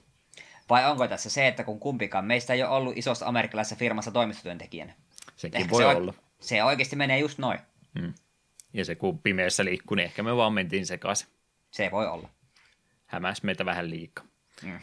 Vai 0.70 0.90
onko 0.90 1.08
tässä 1.08 1.30
se, 1.30 1.48
että 1.48 1.64
kun 1.64 1.80
kumpikaan 1.80 2.24
meistä 2.24 2.52
ei 2.52 2.62
ole 2.62 2.70
ollut 2.70 2.96
isossa 2.96 3.26
amerikkalaisessa 3.26 3.76
firmassa 3.76 4.10
toimistotyöntekijänä? 4.10 4.92
Sekin 5.36 5.60
Ehkä 5.60 5.70
voi 5.70 5.82
se 5.82 5.86
olla 5.86 6.14
se 6.42 6.64
oikeasti 6.64 6.96
menee 6.96 7.18
just 7.18 7.38
noin. 7.38 7.58
Hmm. 8.00 8.14
Ja 8.72 8.84
se 8.84 8.94
kun 8.94 9.18
pimeässä 9.18 9.64
liikkuu, 9.64 9.94
niin 9.94 10.04
ehkä 10.04 10.22
me 10.22 10.36
vaan 10.36 10.52
mentiin 10.52 10.86
sekaisin. 10.86 11.28
Se 11.70 11.88
voi 11.92 12.06
olla. 12.06 12.28
Hämäs 13.06 13.42
meitä 13.42 13.64
vähän 13.64 13.90
liikaa. 13.90 14.24
Hmm. 14.62 14.78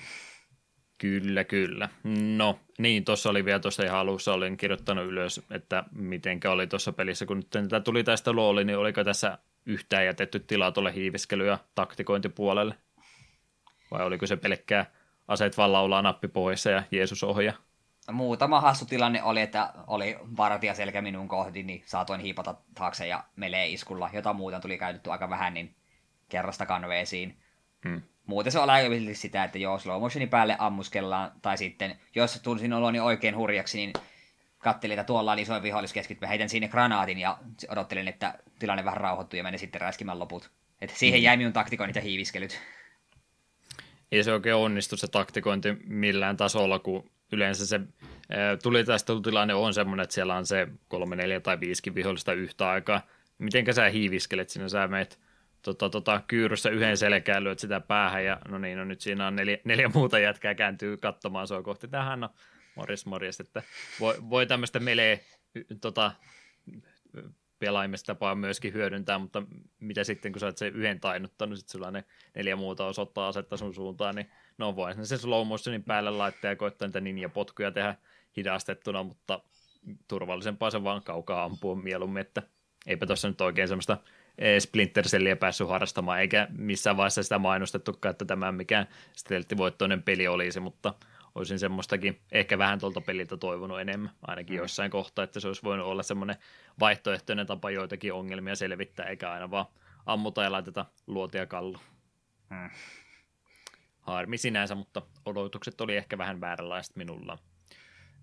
Kyllä, 0.98 1.44
kyllä. 1.44 1.90
No, 2.38 2.60
niin, 2.78 3.06
tuossa 3.06 3.30
oli 3.30 3.46
vielä 3.46 3.60
tuossa 3.60 3.84
ihan 3.84 4.00
alussa, 4.00 4.34
olin 4.34 4.58
kirjoittanut 4.58 5.06
ylös, 5.06 5.42
että 5.52 5.84
mitenkä 5.92 6.52
oli 6.52 6.68
tuossa 6.68 6.94
pelissä, 6.94 7.26
kun 7.26 7.38
nyt 7.38 7.50
tätä 7.50 7.80
tuli 7.80 8.04
tästä 8.04 8.32
looli, 8.32 8.64
niin 8.66 8.78
oliko 8.78 9.04
tässä 9.04 9.38
yhtään 9.66 10.06
jätetty 10.06 10.40
tilaa 10.40 10.72
tuolle 10.72 10.94
hiiviskely- 10.94 11.46
ja 11.46 11.58
taktikointipuolelle? 11.76 12.76
Vai 13.92 14.06
oliko 14.06 14.28
se 14.28 14.36
pelkkää 14.38 14.92
aseet 15.28 15.58
vaan 15.58 15.74
laulaa 15.74 16.02
nappi 16.02 16.28
poissa 16.28 16.70
ja 16.70 16.84
Jeesus 16.92 17.24
ohjaa? 17.24 17.69
Muutama 18.12 18.62
hassu 18.62 18.86
tilanne 18.86 19.24
oli, 19.24 19.42
että 19.42 19.74
oli 19.88 20.18
vartija 20.38 20.74
selkä 20.74 21.02
minun 21.02 21.28
kohti, 21.28 21.64
niin 21.64 21.84
saatoin 21.86 22.22
hiipata 22.22 22.56
taakse 22.76 23.08
ja 23.08 23.24
melee 23.36 23.68
iskulla. 23.68 24.10
Jota 24.14 24.34
muuten 24.34 24.62
tuli 24.62 24.78
käytetty 24.78 25.12
aika 25.12 25.30
vähän, 25.30 25.54
niin 25.54 25.76
kerrasta 26.30 26.66
kanveesiin. 26.66 27.38
Hmm. 27.88 28.02
Muuten 28.26 28.52
se 28.52 28.60
on 28.60 28.70
aika 28.70 28.96
sitä, 29.14 29.44
että 29.44 29.58
joo, 29.58 29.80
slow 29.80 30.02
motionin 30.02 30.30
päälle 30.30 30.56
ammuskellaan, 30.60 31.32
tai 31.42 31.58
sitten, 31.58 32.00
jos 32.16 32.40
tunsin 32.44 32.74
oloni 32.74 33.00
oikein 33.00 33.38
hurjaksi, 33.38 33.78
niin 33.78 33.94
kattelin, 34.58 35.00
että 35.00 35.08
tuolla 35.08 35.32
on 35.32 35.40
isoin 35.40 35.64
vihollis 35.64 35.94
keskittyä, 35.94 36.28
heitän 36.28 36.50
sinne 36.50 36.68
granaatin 36.68 37.18
ja 37.18 37.38
odottelin, 37.70 38.08
että 38.08 38.40
tilanne 38.60 38.86
vähän 38.86 39.02
rauhoittuu 39.02 39.38
ja 39.38 39.44
menin 39.44 39.60
sitten 39.60 39.82
räiskimään 39.82 40.20
loput. 40.20 40.52
Että 40.82 40.96
siihen 40.96 41.20
hmm. 41.20 41.24
jäi 41.24 41.38
minun 41.38 41.54
taktikoinnit 41.54 41.96
ja 41.96 42.02
hiiviskelyt. 42.02 42.62
Ei 44.12 44.24
se 44.24 44.34
oikein 44.34 44.56
onnistu 44.56 44.98
se 44.98 45.08
taktikointi 45.08 45.78
millään 45.86 46.38
tasolla, 46.38 46.80
kun 46.80 47.12
yleensä 47.32 47.66
se 47.66 47.80
tuli 48.64 48.84
tästä 48.84 49.14
tilanne 49.24 49.54
on 49.54 49.74
semmoinen, 49.74 50.04
että 50.04 50.14
siellä 50.14 50.36
on 50.36 50.46
se 50.46 50.68
kolme, 50.88 51.16
neljä 51.16 51.40
tai 51.40 51.60
viisikin 51.60 51.96
vihollista 51.96 52.34
yhtä 52.34 52.70
aikaa. 52.70 53.02
Mitenkä 53.38 53.74
sä 53.74 53.90
hiiviskelet 53.90 54.50
sinä, 54.50 54.70
sä 54.70 54.88
meet 54.88 55.20
tota, 55.62 55.90
tota, 55.90 56.22
kyyryssä 56.28 56.70
yhden 56.70 56.98
selkään, 56.98 57.44
lyöt 57.44 57.60
sitä 57.60 57.80
päähän 57.80 58.26
ja 58.26 58.40
no 58.48 58.58
niin, 58.58 58.78
no 58.78 58.84
nyt 58.84 59.02
siinä 59.02 59.28
on 59.28 59.36
neljä, 59.36 59.58
neljä 59.64 59.90
muuta 59.94 60.20
jätkää 60.20 60.56
kääntyy 60.56 60.98
katsomaan 60.98 61.48
sua 61.48 61.64
kohti. 61.64 61.88
Tähän 61.88 62.20
no, 62.20 62.30
morjes 62.76 63.06
morjes, 63.06 63.40
että 63.40 63.64
voi, 64.00 64.16
voi 64.30 64.46
tämmöistä 64.46 64.80
melee 64.80 65.24
tota, 65.82 66.12
pelaimista 67.60 68.14
tapaa 68.14 68.36
myöskin 68.36 68.74
hyödyntää, 68.74 69.20
mutta 69.20 69.44
mitä 69.80 70.04
sitten, 70.04 70.32
kun 70.32 70.40
sä 70.40 70.46
oot 70.46 70.58
sen 70.58 70.76
yhden 70.76 71.00
tainnuttanut, 71.00 71.58
sitten 71.58 71.72
sulla 71.72 71.92
ne 71.92 72.04
neljä 72.36 72.56
muuta 72.56 72.86
osoittaa 72.86 73.28
asetta 73.28 73.58
sun 73.58 73.74
suuntaan, 73.74 74.16
niin 74.16 74.32
no 74.60 74.76
voi 74.76 75.06
se 75.06 75.18
slow 75.18 75.48
motionin 75.48 75.84
päälle 75.84 76.12
laittaa 76.12 76.52
ja 76.52 76.56
koittaa 76.56 76.88
niitä 76.88 77.00
ninja-potkuja 77.00 77.72
tehdä 77.72 77.96
hidastettuna, 78.38 79.04
mutta 79.04 79.40
turvallisempaa 80.08 80.72
se 80.72 80.84
vaan 80.84 81.04
kaukaa 81.04 81.44
ampua 81.44 81.76
mieluummin, 81.76 82.22
että 82.22 82.42
eipä 82.88 83.06
tuossa 83.06 83.28
nyt 83.28 83.42
oikein 83.42 83.68
semmoista 83.68 83.98
Splinter 84.60 85.06
Cellia 85.06 85.36
päässyt 85.36 85.70
harrastamaan, 85.70 86.20
eikä 86.20 86.48
missään 86.52 86.98
vaiheessa 86.98 87.24
sitä 87.24 87.40
mainostettukaan, 87.40 88.12
että 88.12 88.26
tämä 88.26 88.52
mikään 88.52 88.88
stelttivoittoinen 89.14 90.04
peli 90.04 90.28
olisi, 90.28 90.60
mutta 90.60 90.94
olisin 91.36 91.60
semmoistakin 91.60 92.22
ehkä 92.32 92.58
vähän 92.58 92.80
tuolta 92.80 93.02
peliltä 93.02 93.38
toivonut 93.38 93.80
enemmän, 93.80 94.12
ainakin 94.28 94.56
mm. 94.56 94.58
jossain 94.58 94.92
kohtaa, 94.92 95.24
että 95.24 95.40
se 95.40 95.48
olisi 95.48 95.64
voinut 95.64 95.88
olla 95.88 96.04
semmoinen 96.04 96.36
vaihtoehtoinen 96.80 97.48
tapa 97.48 97.72
joitakin 97.72 98.14
ongelmia 98.14 98.56
selvittää, 98.56 99.06
eikä 99.06 99.32
aina 99.32 99.52
vaan 99.52 99.66
ammuta 100.06 100.44
ja 100.44 100.52
laiteta 100.52 100.86
luotia 101.08 101.46
kallu. 101.46 101.78
Mm. 102.50 102.70
Harmi 104.10 104.38
sinänsä, 104.38 104.76
mutta 104.76 105.02
odotukset 105.26 105.82
oli 105.82 105.98
ehkä 105.98 106.18
vähän 106.18 106.42
vääränlaiset 106.42 106.96
minulla. 106.96 107.38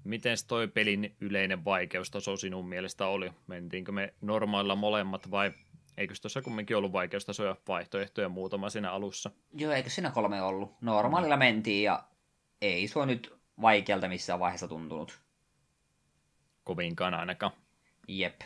Miten 0.04 0.36
toi 0.48 0.68
pelin 0.68 1.16
yleinen 1.20 1.64
vaikeustaso 1.64 2.36
sinun 2.36 2.68
mielestä 2.68 3.06
oli? 3.06 3.32
Mentiinkö 3.46 3.92
me 3.92 4.14
normailla 4.20 4.76
molemmat 4.76 5.30
vai 5.30 5.52
eikö 5.96 6.14
tuossa 6.22 6.42
kumminkin 6.42 6.76
ollut 6.76 6.92
vaikeustasoja 6.92 7.56
vaihtoehtoja 7.68 8.28
muutama 8.28 8.70
siinä 8.70 8.92
alussa? 8.92 9.30
Joo, 9.54 9.72
eikö 9.72 9.90
siinä 9.90 10.10
kolme 10.10 10.42
ollut? 10.42 10.74
Normaalilla 10.80 11.36
mentiin 11.36 11.84
ja 11.84 12.04
ei 12.60 12.88
se 12.88 13.06
nyt 13.06 13.34
vaikealta 13.60 14.08
missään 14.08 14.40
vaiheessa 14.40 14.68
tuntunut. 14.68 15.20
Kovinkaan 16.64 17.14
ainakaan. 17.14 17.52
Jep. 18.08 18.40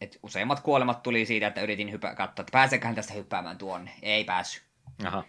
Et 0.00 0.18
useimmat 0.22 0.60
kuolemat 0.60 1.02
tuli 1.02 1.26
siitä, 1.26 1.46
että 1.46 1.62
yritin 1.62 1.92
hypä, 1.92 2.14
katsoa, 2.14 2.42
että 2.42 2.52
pääseköhän 2.52 2.94
tästä 2.94 3.14
hyppäämään 3.14 3.58
tuonne. 3.58 3.90
Ei 4.02 4.24
päässyt. 4.24 4.62
Aha. 5.04 5.24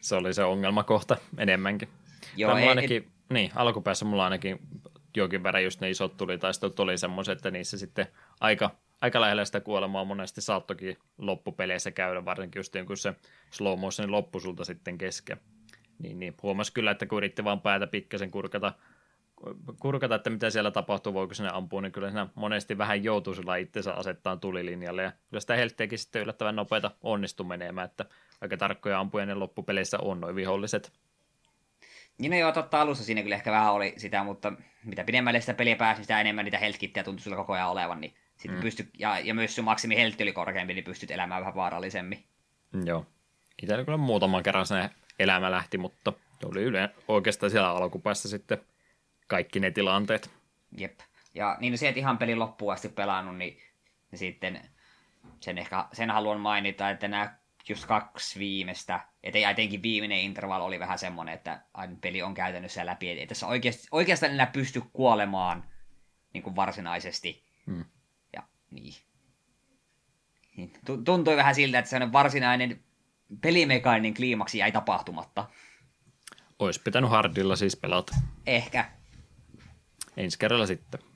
Se 0.00 0.14
oli 0.14 0.34
se 0.34 0.44
ongelmakohta 0.44 1.16
enemmänkin. 1.38 1.88
Joo, 2.36 2.56
ei, 2.56 2.68
ainakin, 2.68 2.96
et... 2.96 3.08
niin, 3.28 3.50
alkupäässä 3.54 4.04
mulla 4.04 4.24
ainakin 4.24 4.60
jokin 5.16 5.42
verran 5.42 5.64
just 5.64 5.80
ne 5.80 5.90
isot 5.90 6.16
tuli, 6.16 6.38
tai 6.38 6.54
sitten 6.54 6.72
tuli 6.72 6.98
semmoiset, 6.98 7.38
että 7.38 7.50
niissä 7.50 7.78
sitten 7.78 8.06
aika, 8.40 8.70
aika 9.00 9.20
lähellä 9.20 9.44
sitä 9.44 9.60
kuolemaa 9.60 10.04
monesti 10.04 10.40
saattokin 10.40 10.98
loppupeleissä 11.18 11.90
käydä, 11.90 12.24
varsinkin 12.24 12.60
just 12.60 12.74
kun 12.86 12.96
se 12.96 13.14
slow 13.50 13.78
motion 13.78 14.12
loppu 14.12 14.40
sulta 14.40 14.64
sitten 14.64 14.98
kesken. 14.98 15.40
Niin, 15.98 16.20
niin 16.20 16.34
huomasi 16.42 16.72
kyllä, 16.72 16.90
että 16.90 17.06
kun 17.06 17.18
yritti 17.18 17.44
vaan 17.44 17.60
päätä 17.60 17.86
pikkasen 17.86 18.30
kurkata, 18.30 18.72
kurkata, 19.80 20.14
että 20.14 20.30
mitä 20.30 20.50
siellä 20.50 20.70
tapahtuu, 20.70 21.14
voiko 21.14 21.34
sinne 21.34 21.50
ampua, 21.52 21.80
niin 21.80 21.92
kyllä 21.92 22.08
siinä 22.08 22.26
monesti 22.34 22.78
vähän 22.78 23.04
joutuu 23.04 23.34
sillä 23.34 23.56
itsensä 23.56 23.92
asettaa 23.94 24.36
tulilinjalle, 24.36 25.02
ja 25.02 25.12
kyllä 25.28 25.40
sitä 25.40 25.56
heltteekin 25.56 25.98
sitten 25.98 26.22
yllättävän 26.22 26.56
nopeita 26.56 26.90
onnistu 27.02 27.44
menemään, 27.44 27.84
että 27.84 28.04
aika 28.40 28.56
tarkkoja 28.56 29.00
ampuja 29.00 29.26
ne 29.26 29.34
loppupeleissä 29.34 29.98
on 30.02 30.20
noin 30.20 30.36
viholliset. 30.36 30.92
Niin 32.18 32.30
no 32.30 32.38
joo, 32.38 32.52
totta 32.52 32.80
alussa 32.80 33.04
siinä 33.04 33.22
kyllä 33.22 33.34
ehkä 33.34 33.52
vähän 33.52 33.72
oli 33.72 33.94
sitä, 33.96 34.24
mutta 34.24 34.52
mitä 34.84 35.04
pidemmälle 35.04 35.40
sitä 35.40 35.54
peliä 35.54 35.76
pääsi, 35.76 36.02
sitä 36.02 36.20
enemmän 36.20 36.44
niitä 36.44 36.58
heltkittejä 36.58 37.04
tuntui 37.04 37.22
sulla 37.22 37.36
koko 37.36 37.52
ajan 37.52 37.70
olevan, 37.70 38.00
niin 38.00 38.14
sitten 38.36 38.58
mm. 38.58 38.62
pystyt, 38.62 38.90
ja, 38.98 39.18
ja 39.18 39.34
myös 39.34 39.54
sun 39.54 39.64
maksimi 39.64 39.96
heltti 39.96 40.22
oli 40.22 40.32
korkeampi, 40.32 40.74
niin 40.74 40.84
pystyt 40.84 41.10
elämään 41.10 41.40
vähän 41.40 41.54
vaarallisemmin. 41.54 42.24
Joo. 42.84 43.06
Itsellä 43.62 43.84
kyllä 43.84 43.98
muutaman 43.98 44.42
kerran 44.42 44.66
se 44.66 44.90
elämä 45.18 45.50
lähti, 45.50 45.78
mutta 45.78 46.12
oli 46.44 46.62
yle, 46.62 46.90
oikeastaan 47.08 47.50
siellä 47.50 47.70
alkupäässä 47.70 48.28
sitten 48.28 48.58
kaikki 49.26 49.60
ne 49.60 49.70
tilanteet. 49.70 50.30
Jep. 50.78 51.00
Ja 51.34 51.56
niin 51.60 51.78
se, 51.78 51.88
että 51.88 52.00
ihan 52.00 52.18
pelin 52.18 52.38
loppuun 52.38 52.72
asti 52.72 52.88
pelannut, 52.88 53.36
niin, 53.36 53.58
niin 54.10 54.18
sitten 54.18 54.60
sen 55.40 55.58
ehkä 55.58 55.84
sen 55.92 56.10
haluan 56.10 56.40
mainita, 56.40 56.90
että 56.90 57.08
nämä 57.08 57.34
just 57.70 57.86
kaksi 57.86 58.38
viimeistä, 58.38 59.00
että 59.22 59.50
etenkin 59.50 59.82
viimeinen 59.82 60.18
interval 60.18 60.60
oli 60.60 60.78
vähän 60.78 60.98
semmoinen, 60.98 61.34
että 61.34 61.62
aina 61.74 61.96
peli 62.00 62.22
on 62.22 62.34
käytännössä 62.34 62.86
läpi, 62.86 63.08
ei 63.08 63.26
tässä 63.26 63.46
oikeasti, 63.46 63.88
oikeastaan 63.90 64.32
enää 64.32 64.46
pysty 64.46 64.82
kuolemaan 64.92 65.64
niin 66.34 66.42
kuin 66.42 66.56
varsinaisesti. 66.56 67.44
Hmm. 67.66 67.84
Ja 68.32 68.42
niin. 68.70 68.94
niin 70.56 70.72
tuntui 71.04 71.36
vähän 71.36 71.54
siltä, 71.54 71.78
että 71.78 71.88
se 71.88 72.12
varsinainen 72.12 72.84
pelimekaaninen 73.40 74.14
kliimaksi 74.14 74.58
jäi 74.58 74.72
tapahtumatta. 74.72 75.48
Ois 76.58 76.78
pitänyt 76.78 77.10
hardilla 77.10 77.56
siis 77.56 77.76
pelata. 77.76 78.16
Ehkä. 78.46 78.90
Ensi 80.16 80.38
kerralla 80.38 80.66
sitten. 80.66 81.09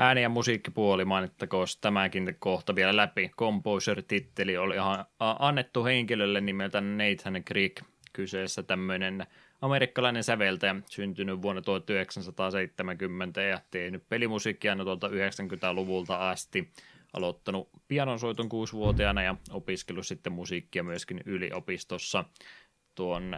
Ääni- 0.00 0.22
ja 0.22 0.28
musiikkipuoli 0.28 1.04
mainittakoon 1.04 1.66
tämäkin 1.80 2.36
kohta 2.38 2.74
vielä 2.74 2.96
läpi. 2.96 3.30
Composer-titteli 3.38 4.56
oli 4.56 4.74
ihan 4.74 5.04
annettu 5.18 5.84
henkilölle 5.84 6.40
nimeltä 6.40 6.80
Nathan 6.80 7.44
Creek. 7.44 7.82
Kyseessä 8.12 8.62
tämmöinen 8.62 9.26
amerikkalainen 9.60 10.24
säveltäjä, 10.24 10.76
syntynyt 10.90 11.42
vuonna 11.42 11.62
1970 11.62 13.42
ja 13.42 13.60
tehnyt 13.70 14.08
pelimusiikkia 14.08 14.72
aina 14.72 14.84
tuolta 14.84 15.08
90-luvulta 15.08 16.30
asti 16.30 16.72
aloittanut 17.12 17.68
pianonsoiton 17.88 18.48
kuusivuotiaana 18.48 19.22
ja 19.22 19.34
opiskellut 19.50 20.06
sitten 20.06 20.32
musiikkia 20.32 20.82
myöskin 20.82 21.20
yliopistossa. 21.26 22.24
Tuon 22.94 23.36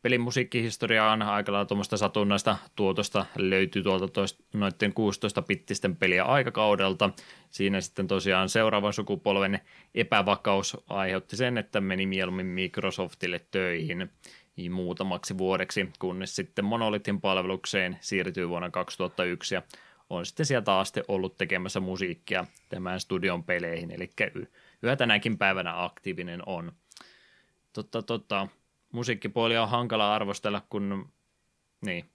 äänen 0.00 0.02
pelimusiikkihistoria 0.02 1.10
on 1.10 1.22
aika 1.22 1.52
lailla 1.52 1.66
tuommoista 1.66 1.96
satunnaista 1.96 2.56
tuotosta 2.76 3.26
löytyy 3.36 3.82
tuolta 3.82 4.08
toist, 4.08 4.40
noiden 4.52 4.92
16-pittisten 4.92 5.96
peliä 5.96 6.24
aikakaudelta. 6.24 7.10
Siinä 7.50 7.80
sitten 7.80 8.06
tosiaan 8.06 8.48
seuraavan 8.48 8.92
sukupolven 8.92 9.60
epävakaus 9.94 10.76
aiheutti 10.88 11.36
sen, 11.36 11.58
että 11.58 11.80
meni 11.80 12.06
mieluummin 12.06 12.46
Microsoftille 12.46 13.40
töihin 13.50 14.10
muutamaksi 14.70 15.38
vuodeksi, 15.38 15.88
kunnes 15.98 16.36
sitten 16.36 16.64
Monolithin 16.64 17.20
palvelukseen 17.20 17.98
siirtyi 18.00 18.48
vuonna 18.48 18.70
2001 18.70 19.54
ja 19.54 19.62
on 20.10 20.26
sitten 20.26 20.46
sieltä 20.46 20.78
asti 20.78 21.00
ollut 21.08 21.38
tekemässä 21.38 21.80
musiikkia 21.80 22.46
tämän 22.68 23.00
studion 23.00 23.44
peleihin, 23.44 23.90
eli 23.90 24.10
yhä 24.82 24.96
tänäkin 24.96 25.38
päivänä 25.38 25.84
aktiivinen 25.84 26.42
on. 26.46 26.72
Totta, 27.72 28.02
totta, 28.02 28.48
musiikkipuoli 28.92 29.56
on 29.56 29.68
hankala 29.68 30.14
arvostella, 30.14 30.62
kun 30.70 31.12
niin, 31.86 32.10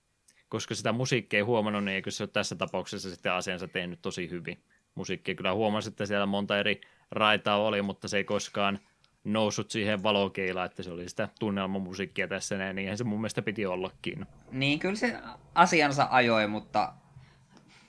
koska 0.49 0.75
sitä 0.75 0.91
musiikkia 0.91 1.37
ei 1.37 1.43
huomannut, 1.43 1.83
niin 1.83 1.95
eikö 1.95 2.11
se 2.11 2.23
ole 2.23 2.29
tässä 2.33 2.55
tapauksessa 2.55 3.09
sitten 3.09 3.31
asiansa 3.31 3.67
tehnyt 3.67 4.01
tosi 4.01 4.29
hyvin. 4.29 4.63
Musiikki 4.95 5.35
kyllä 5.35 5.53
huomasi, 5.53 5.89
että 5.89 6.05
siellä 6.05 6.25
monta 6.25 6.59
eri 6.59 6.81
raitaa 7.11 7.57
oli, 7.57 7.81
mutta 7.81 8.07
se 8.07 8.17
ei 8.17 8.23
koskaan 8.23 8.79
noussut 9.23 9.71
siihen 9.71 10.03
valokeilaan, 10.03 10.65
että 10.65 10.83
se 10.83 10.91
oli 10.91 11.09
sitä 11.09 11.29
tunnelmamusiikkia 11.39 12.27
tässä 12.27 12.57
näin, 12.57 12.75
niin 12.75 12.97
se 12.97 13.03
mun 13.03 13.19
mielestä 13.19 13.41
piti 13.41 13.65
ollakin. 13.65 14.25
Niin, 14.51 14.79
kyllä 14.79 14.95
se 14.95 15.17
asiansa 15.55 16.07
ajoi, 16.11 16.47
mutta 16.47 16.93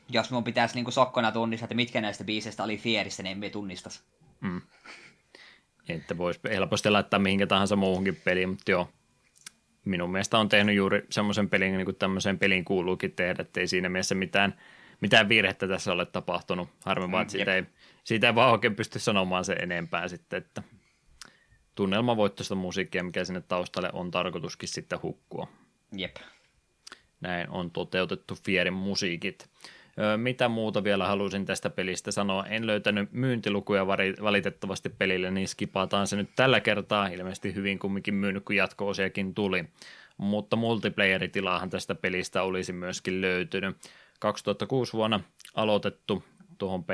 jos 0.08 0.30
mun 0.30 0.44
pitäisi 0.44 0.74
niin 0.74 0.92
sokkona 0.92 1.32
tunnistaa, 1.32 1.64
että 1.64 1.74
mitkä 1.74 2.00
näistä 2.00 2.24
biiseistä 2.24 2.64
oli 2.64 2.78
Fierissä, 2.78 3.22
niin 3.22 3.32
emme 3.32 3.50
tunnistaisi. 3.50 4.02
Mm. 4.40 4.60
Että 5.88 6.18
voisi 6.18 6.40
helposti 6.44 6.90
laittaa 6.90 7.20
mihinkä 7.20 7.46
tahansa 7.46 7.76
muuhunkin 7.76 8.16
peliin, 8.16 8.48
mutta 8.48 8.70
joo, 8.70 8.88
minun 9.84 10.10
mielestä 10.10 10.38
on 10.38 10.48
tehnyt 10.48 10.76
juuri 10.76 11.06
semmoisen 11.10 11.50
pelin, 11.50 11.72
niin 11.72 11.84
kuin 11.84 11.96
tämmöiseen 11.96 12.38
peliin 12.38 12.64
kuuluukin 12.64 13.12
tehdä, 13.12 13.42
että 13.42 13.60
ei 13.60 13.68
siinä 13.68 13.88
mielessä 13.88 14.14
mitään, 14.14 14.60
mitään 15.00 15.28
virhettä 15.28 15.68
tässä 15.68 15.92
ole 15.92 16.06
tapahtunut. 16.06 16.68
Harmi 16.84 17.10
vaan, 17.10 17.22
että 17.22 17.32
siitä 17.32 17.54
ei, 17.54 17.64
siitä 18.04 18.26
ei 18.26 18.34
vaan 18.34 18.52
oikein 18.52 18.76
pysty 18.76 18.98
sanomaan 18.98 19.44
se 19.44 19.52
enempää 19.52 20.08
sitten, 20.08 20.36
että 20.36 20.62
tunnelmavoittoista 21.74 22.54
musiikkia, 22.54 23.04
mikä 23.04 23.24
sinne 23.24 23.40
taustalle 23.40 23.90
on 23.92 24.10
tarkoituskin 24.10 24.68
sitten 24.68 25.02
hukkua. 25.02 25.48
Jep. 25.96 26.16
Näin 27.20 27.50
on 27.50 27.70
toteutettu 27.70 28.38
Fierin 28.44 28.74
musiikit. 28.74 29.50
Mitä 30.16 30.48
muuta 30.48 30.84
vielä 30.84 31.06
halusin 31.06 31.44
tästä 31.44 31.70
pelistä 31.70 32.10
sanoa? 32.10 32.46
En 32.46 32.66
löytänyt 32.66 33.12
myyntilukuja 33.12 33.86
valitettavasti 34.22 34.88
pelille, 34.88 35.30
niin 35.30 35.48
skipataan 35.48 36.06
se 36.06 36.16
nyt 36.16 36.30
tällä 36.36 36.60
kertaa. 36.60 37.08
Ilmeisesti 37.08 37.54
hyvin 37.54 37.78
kumminkin 37.78 38.14
myynyt, 38.14 38.44
kun 38.44 38.56
jatko-osiakin 38.56 39.34
tuli. 39.34 39.64
Mutta 40.16 40.56
multiplayer-tilaahan 40.56 41.70
tästä 41.70 41.94
pelistä 41.94 42.42
olisi 42.42 42.72
myöskin 42.72 43.20
löytynyt. 43.20 43.76
2006 44.20 44.92
vuonna 44.92 45.20
aloitettu 45.54 46.24
tuohon 46.58 46.84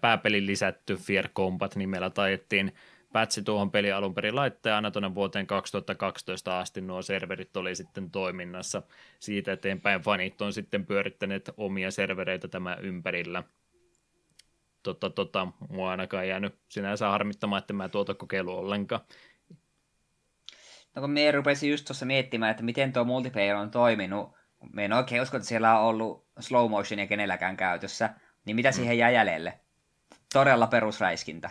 pääpelin 0.00 0.46
lisätty 0.46 0.96
Fear 0.96 1.28
Combat 1.28 1.76
nimellä 1.76 2.10
taidettiin 2.10 2.74
pätsi 3.12 3.42
tuohon 3.42 3.70
peli 3.70 3.92
alun 3.92 4.14
perin 4.14 4.36
laittaa 4.36 4.76
aina 4.76 4.90
tuonne 4.90 5.14
vuoteen 5.14 5.46
2012 5.46 6.60
asti 6.60 6.80
nuo 6.80 7.02
serverit 7.02 7.56
oli 7.56 7.74
sitten 7.74 8.10
toiminnassa. 8.10 8.82
Siitä 9.20 9.52
eteenpäin 9.52 10.00
fanit 10.00 10.42
on 10.42 10.52
sitten 10.52 10.86
pyörittäneet 10.86 11.50
omia 11.56 11.90
servereitä 11.90 12.48
tämän 12.48 12.84
ympärillä. 12.84 13.42
tota, 14.82 15.10
tota, 15.10 15.48
mua 15.68 15.90
ainakaan 15.90 16.28
jäänyt 16.28 16.54
sinänsä 16.68 17.08
harmittamaan, 17.08 17.58
että 17.58 17.72
mä 17.72 17.88
tuota 17.88 18.14
kokeilu 18.14 18.58
ollenkaan. 18.58 19.00
No 20.94 21.02
kun 21.02 21.10
me 21.10 21.30
rupesin 21.30 21.70
just 21.70 21.84
tuossa 21.84 22.06
miettimään, 22.06 22.50
että 22.50 22.62
miten 22.62 22.92
tuo 22.92 23.04
multiplayer 23.04 23.56
on 23.56 23.70
toiminut, 23.70 24.32
me 24.72 24.84
en 24.84 24.92
oikein 24.92 25.22
usko, 25.22 25.36
että 25.36 25.48
siellä 25.48 25.78
on 25.78 25.84
ollut 25.84 26.26
slow 26.40 26.70
motionia 26.70 27.06
kenelläkään 27.06 27.56
käytössä, 27.56 28.10
niin 28.44 28.56
mitä 28.56 28.68
mm. 28.68 28.72
siihen 28.72 28.98
jää 28.98 29.10
jäljelle? 29.10 29.60
Todella 30.32 30.66
perusräiskintä. 30.66 31.50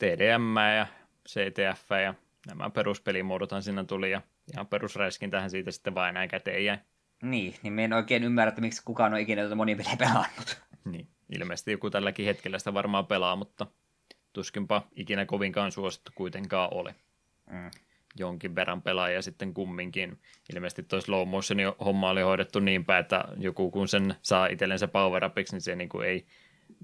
TDM 0.00 0.56
ja 0.76 0.86
CTF 1.28 1.90
ja 2.04 2.14
nämä 2.46 2.70
peruspelimuodothan 2.70 3.62
siinä 3.62 3.84
tuli 3.84 4.10
ja 4.10 4.22
ihan 4.52 4.66
perusräiskintähän 4.66 5.50
siitä 5.50 5.70
sitten 5.70 5.94
vain 5.94 6.14
näin 6.14 6.28
käteen 6.28 6.64
jäi. 6.64 6.78
Niin, 7.22 7.54
niin 7.62 7.72
me 7.72 7.84
en 7.84 7.92
oikein 7.92 8.24
ymmärrä, 8.24 8.48
että 8.48 8.60
miksi 8.60 8.82
kukaan 8.84 9.14
on 9.14 9.20
ikinä 9.20 9.42
tätä 9.42 9.54
monipeliä 9.54 9.96
pelannut. 9.98 10.62
Niin, 10.84 11.08
ilmeisesti 11.32 11.70
joku 11.70 11.90
tälläkin 11.90 12.26
hetkellä 12.26 12.58
sitä 12.58 12.74
varmaan 12.74 13.06
pelaa, 13.06 13.36
mutta 13.36 13.66
tuskinpa 14.32 14.82
ikinä 14.96 15.26
kovinkaan 15.26 15.72
suosittu 15.72 16.12
kuitenkaan 16.14 16.74
oli. 16.74 16.90
Mm. 17.50 17.70
Jonkin 18.18 18.54
verran 18.54 18.82
pelaajia 18.82 19.22
sitten 19.22 19.54
kumminkin. 19.54 20.20
Ilmeisesti 20.54 20.82
tuo 20.82 21.00
slow 21.00 21.28
motion 21.28 21.74
homma 21.84 22.10
oli 22.10 22.22
hoidettu 22.22 22.60
niin 22.60 22.84
päin, 22.84 23.00
että 23.00 23.24
joku 23.38 23.70
kun 23.70 23.88
sen 23.88 24.14
saa 24.22 24.46
itsellensä 24.46 24.88
power 24.88 25.24
upiksi, 25.24 25.54
niin 25.54 25.60
se 25.60 25.76
niin 25.76 25.88
kuin 25.88 26.08
ei 26.08 26.26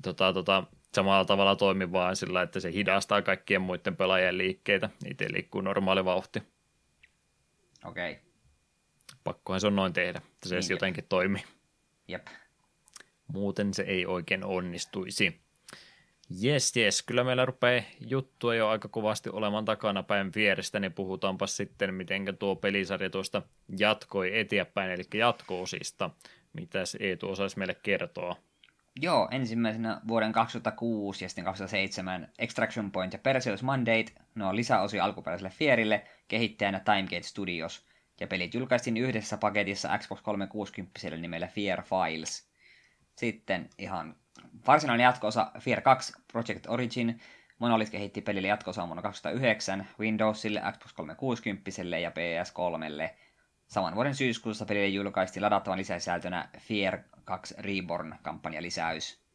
tota, 0.03 0.33
tota, 0.33 0.65
samalla 0.97 1.25
tavalla 1.25 1.57
toimi 1.57 1.93
vaan 1.93 2.17
sillä, 2.17 2.43
että 2.43 2.61
se 2.61 2.73
hidastaa 2.73 3.23
kaikkien 3.23 3.63
muiden 3.63 3.97
pelaajien 3.97 4.39
liikkeitä. 4.39 4.91
Itse 5.11 5.33
liikkuu 5.33 5.61
normaali 5.61 6.05
vauhti. 6.05 6.43
Okei. 7.85 8.13
Okay. 8.13 8.23
Pakkohan 9.25 9.61
se 9.61 9.67
on 9.67 9.77
noin 9.77 9.93
tehdä, 9.93 10.19
että 10.19 10.49
se 10.49 10.59
niin, 10.59 10.71
jotenkin 10.71 11.05
toimii. 11.09 11.43
Jep. 12.09 12.27
Muuten 13.27 13.75
se 13.75 13.83
ei 13.83 14.07
oikein 14.07 14.45
onnistuisi. 14.45 15.41
Jes, 16.41 16.77
jes, 16.77 17.03
kyllä 17.03 17.25
meillä 17.25 17.45
rupeaa 17.45 17.83
juttua 18.01 18.55
jo 18.55 18.69
aika 18.69 18.89
kovasti 18.89 19.31
olemaan 19.31 19.65
takana 19.65 20.03
päin 20.03 20.33
vierestä, 20.35 20.81
niin 20.81 20.93
puhutaanpa 20.93 21.47
sitten, 21.47 21.95
miten 21.95 22.37
tuo 22.39 22.57
pelisarja 22.57 23.11
tuosta 23.11 23.43
jatkoi 23.79 24.39
eteenpäin, 24.39 24.91
eli 24.91 25.03
jatko-osista. 25.15 26.11
Mitäs 26.53 26.97
Eetu 27.01 27.31
osaisi 27.31 27.59
meille 27.59 27.77
kertoa? 27.83 28.37
Joo, 29.01 29.29
ensimmäisenä 29.31 30.01
vuoden 30.09 30.33
2006 30.33 31.25
ja 31.25 31.29
sitten 31.29 31.45
2007 31.45 32.29
Extraction 32.39 32.91
Point 32.91 33.13
ja 33.13 33.19
Perseus 33.19 33.63
Mandate, 33.63 34.13
ne 34.35 34.45
on 34.45 34.57
lisäosia 34.57 35.05
alkuperäiselle 35.05 35.51
Fierille, 35.51 36.05
kehittäjänä 36.29 36.81
Timegate 36.81 37.23
Studios. 37.23 37.87
Ja 38.21 38.27
pelit 38.27 38.55
julkaistiin 38.55 38.97
yhdessä 38.97 39.37
paketissa 39.37 39.99
Xbox 39.99 40.21
360 40.23 41.17
nimellä 41.17 41.47
Fear 41.47 41.83
Files. 41.83 42.49
Sitten 43.17 43.71
ihan 43.79 44.17
varsinainen 44.67 45.05
jatkoosa 45.05 45.51
Fear 45.61 45.81
2 45.81 46.13
Project 46.33 46.67
Origin. 46.69 47.21
Monolith 47.59 47.91
kehitti 47.91 48.21
pelille 48.21 48.49
jatkoosa 48.49 48.87
vuonna 48.87 49.03
2009 49.03 49.87
Windowsille, 50.01 50.63
Xbox 50.73 50.93
360 50.93 51.71
ja 52.03 52.11
PS3. 52.11 53.11
Saman 53.67 53.95
vuoden 53.95 54.15
syyskuussa 54.15 54.65
pelille 54.65 54.87
julkaistiin 54.89 55.43
ladattavan 55.43 55.79
lisäsisältönä 55.79 56.49
Fear 56.59 56.99
2 57.25 57.55
Reborn-kampanjalisäys. 57.59 59.27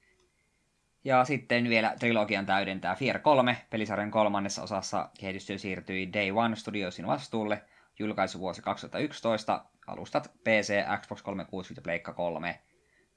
Ja 1.04 1.26
sitten 1.26 1.70
vielä 1.70 1.96
trilogian 2.00 2.46
täydentää 2.46 2.96
Fear 2.96 3.20
3, 3.20 3.58
pelisarjan 3.70 4.12
kolmannessa 4.12 4.64
osassa 4.64 5.10
kehitystyö 5.20 5.58
siirtyi 5.58 6.14
Day 6.14 6.32
One 6.32 6.56
Studiosin 6.56 7.08
vastuulle, 7.08 7.64
julkaisuvuosi 8.00 8.62
2011, 8.62 9.66
alustat 9.88 10.32
PC, 10.44 10.74
Xbox 11.02 11.22
360 11.22 11.80
ja 11.80 11.84
Pleikka 11.84 12.14
3. 12.14 12.62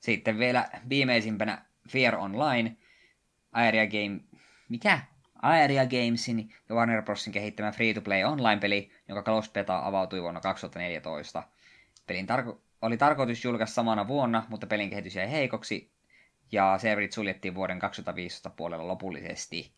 Sitten 0.00 0.38
vielä 0.38 0.68
viimeisimpänä 0.88 1.64
Fear 1.88 2.14
Online, 2.14 2.76
Aeria 3.52 3.86
Game... 3.86 4.20
Mikä? 4.68 5.00
Aeria 5.44 5.86
Gamesin 5.86 6.52
ja 6.68 6.74
Warner 6.74 7.02
Brosin 7.02 7.32
kehittämä 7.32 7.72
free-to-play 7.72 8.24
online-peli, 8.24 8.90
jonka 9.08 9.22
kaluspeta 9.22 9.86
avautui 9.86 10.22
vuonna 10.22 10.40
2014. 10.40 11.42
Pelin 12.06 12.26
tarko- 12.26 12.60
oli 12.82 12.96
tarkoitus 12.96 13.44
julkaista 13.44 13.74
samana 13.74 14.08
vuonna, 14.08 14.46
mutta 14.48 14.66
pelin 14.66 14.90
kehitys 14.90 15.16
jäi 15.16 15.30
heikoksi, 15.30 15.90
ja 16.52 16.78
serverit 16.78 17.12
suljettiin 17.12 17.54
vuoden 17.54 17.78
2015 17.78 18.50
puolella 18.50 18.88
lopullisesti. 18.88 19.72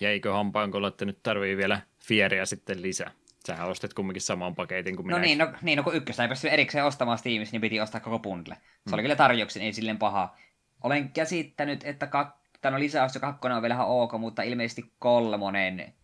Jäikö 0.00 0.32
hampaankolla, 0.32 0.88
että 0.88 1.04
nyt 1.04 1.22
tarvii 1.22 1.56
vielä 1.56 1.80
Fieria 1.98 2.46
sitten 2.46 2.82
lisää? 2.82 3.10
Sähän 3.46 3.68
ostit 3.68 3.94
kumminkin 3.94 4.22
saman 4.22 4.54
paketin 4.54 4.96
kuin 4.96 5.06
minä. 5.06 5.16
No 5.16 5.22
niin, 5.22 5.38
no, 5.38 5.52
niin, 5.62 5.76
no 5.76 5.82
kun 5.82 5.94
ykköstä 5.94 6.22
ei 6.22 6.28
pysty 6.28 6.48
erikseen 6.48 6.84
ostamaan 6.84 7.18
Steamissa, 7.18 7.52
niin 7.54 7.60
piti 7.60 7.80
ostaa 7.80 8.00
koko 8.00 8.18
bundle. 8.18 8.54
Se 8.54 8.60
hmm. 8.84 8.94
oli 8.94 9.02
kyllä 9.02 9.16
tarjouksen, 9.16 9.62
ei 9.62 9.72
silleen 9.72 9.98
paha. 9.98 10.36
Olen 10.82 11.08
käsittänyt, 11.08 11.84
että 11.84 12.06
kak... 12.06 12.41
Tämä 12.62 12.80
lisäys 12.80 13.18
kakkonen 13.20 13.56
on 13.56 13.62
vielä 13.62 13.74
ihan 13.74 13.86
ok, 13.86 14.12
mutta 14.18 14.42
ilmeisesti 14.42 14.92
kolmonen, 14.98 15.94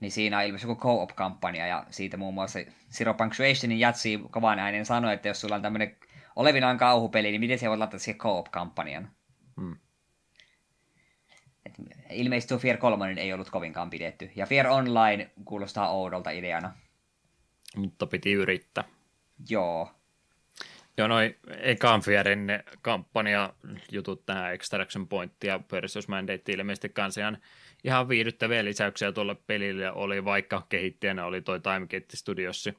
niin 0.00 0.12
siinä 0.12 0.38
on 0.38 0.44
ilmeisesti 0.44 0.72
joku 0.72 0.82
co-op-kampanja, 0.82 1.66
ja 1.66 1.86
siitä 1.90 2.16
muun 2.16 2.34
muassa 2.34 2.58
Zero 2.92 3.14
Punctuationin 3.14 3.80
jatsi 3.80 4.20
kovan 4.30 4.58
äänen 4.58 4.86
sanoi, 4.86 5.14
että 5.14 5.28
jos 5.28 5.40
sulla 5.40 5.54
on 5.54 5.62
tämmöinen 5.62 5.96
olevinaan 6.36 6.78
kauhupeli, 6.78 7.30
niin 7.30 7.40
miten 7.40 7.58
se 7.58 7.68
voit 7.68 7.78
laittaa 7.78 7.98
siihen 7.98 8.18
co-op-kampanjan? 8.18 9.10
Hmm. 9.60 9.76
Et 11.66 11.74
ilmeisesti 12.10 12.48
tuo 12.48 12.58
Fear 12.58 12.76
3 12.76 13.12
ei 13.16 13.32
ollut 13.32 13.50
kovinkaan 13.50 13.90
pidetty. 13.90 14.30
Ja 14.36 14.46
Fear 14.46 14.66
Online 14.66 15.30
kuulostaa 15.44 15.90
oudolta 15.90 16.30
ideana. 16.30 16.72
Mutta 17.76 18.06
piti 18.06 18.32
yrittää. 18.32 18.84
Joo. 19.50 19.97
Joo, 20.98 21.08
noin 21.08 21.36
ekan 21.58 22.00
Fearin 22.00 22.48
kampanja 22.82 23.54
jutut 23.92 24.26
tähän 24.26 24.54
Extraction 24.54 25.08
Point 25.08 25.32
ja 25.44 25.60
Perseus 25.70 26.08
Mandate 26.08 26.52
ilmeisesti 26.52 26.88
kanssa 26.88 27.20
ihan, 27.20 27.38
ihan 27.84 28.08
viihdyttäviä 28.08 28.64
lisäyksiä 28.64 29.12
tuolle 29.12 29.36
pelille 29.46 29.92
oli, 29.92 30.24
vaikka 30.24 30.66
kehittäjänä 30.68 31.24
oli 31.24 31.42
toi 31.42 31.60
Timegate 31.60 32.16
Studiossi. 32.16 32.78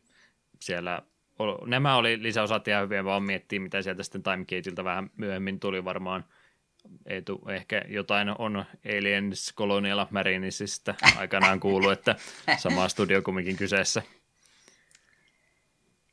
Siellä 0.60 1.02
nämä 1.66 1.96
oli 1.96 2.24
lisäosat 2.24 2.68
ihan 2.68 2.84
hyviä, 2.84 3.04
vaan 3.04 3.24
miettii, 3.24 3.60
mitä 3.60 3.82
sieltä 3.82 4.04
sitten 4.04 4.24
Timegateilta 4.24 4.84
vähän 4.84 5.10
myöhemmin 5.18 5.60
tuli 5.60 5.86
varmaan– 5.86 6.26
ei 7.06 7.22
tu, 7.22 7.42
ehkä 7.50 7.82
jotain 7.88 8.30
on 8.38 8.66
Aliens 8.98 9.54
Colonial 9.56 10.06
Marinesista 10.10 10.96
aikanaan 11.18 11.60
kuulu, 11.60 11.90
että 11.90 12.16
sama 12.58 12.90
studio 12.90 13.22
kumminkin 13.22 13.58
kyseessä. 13.58 14.04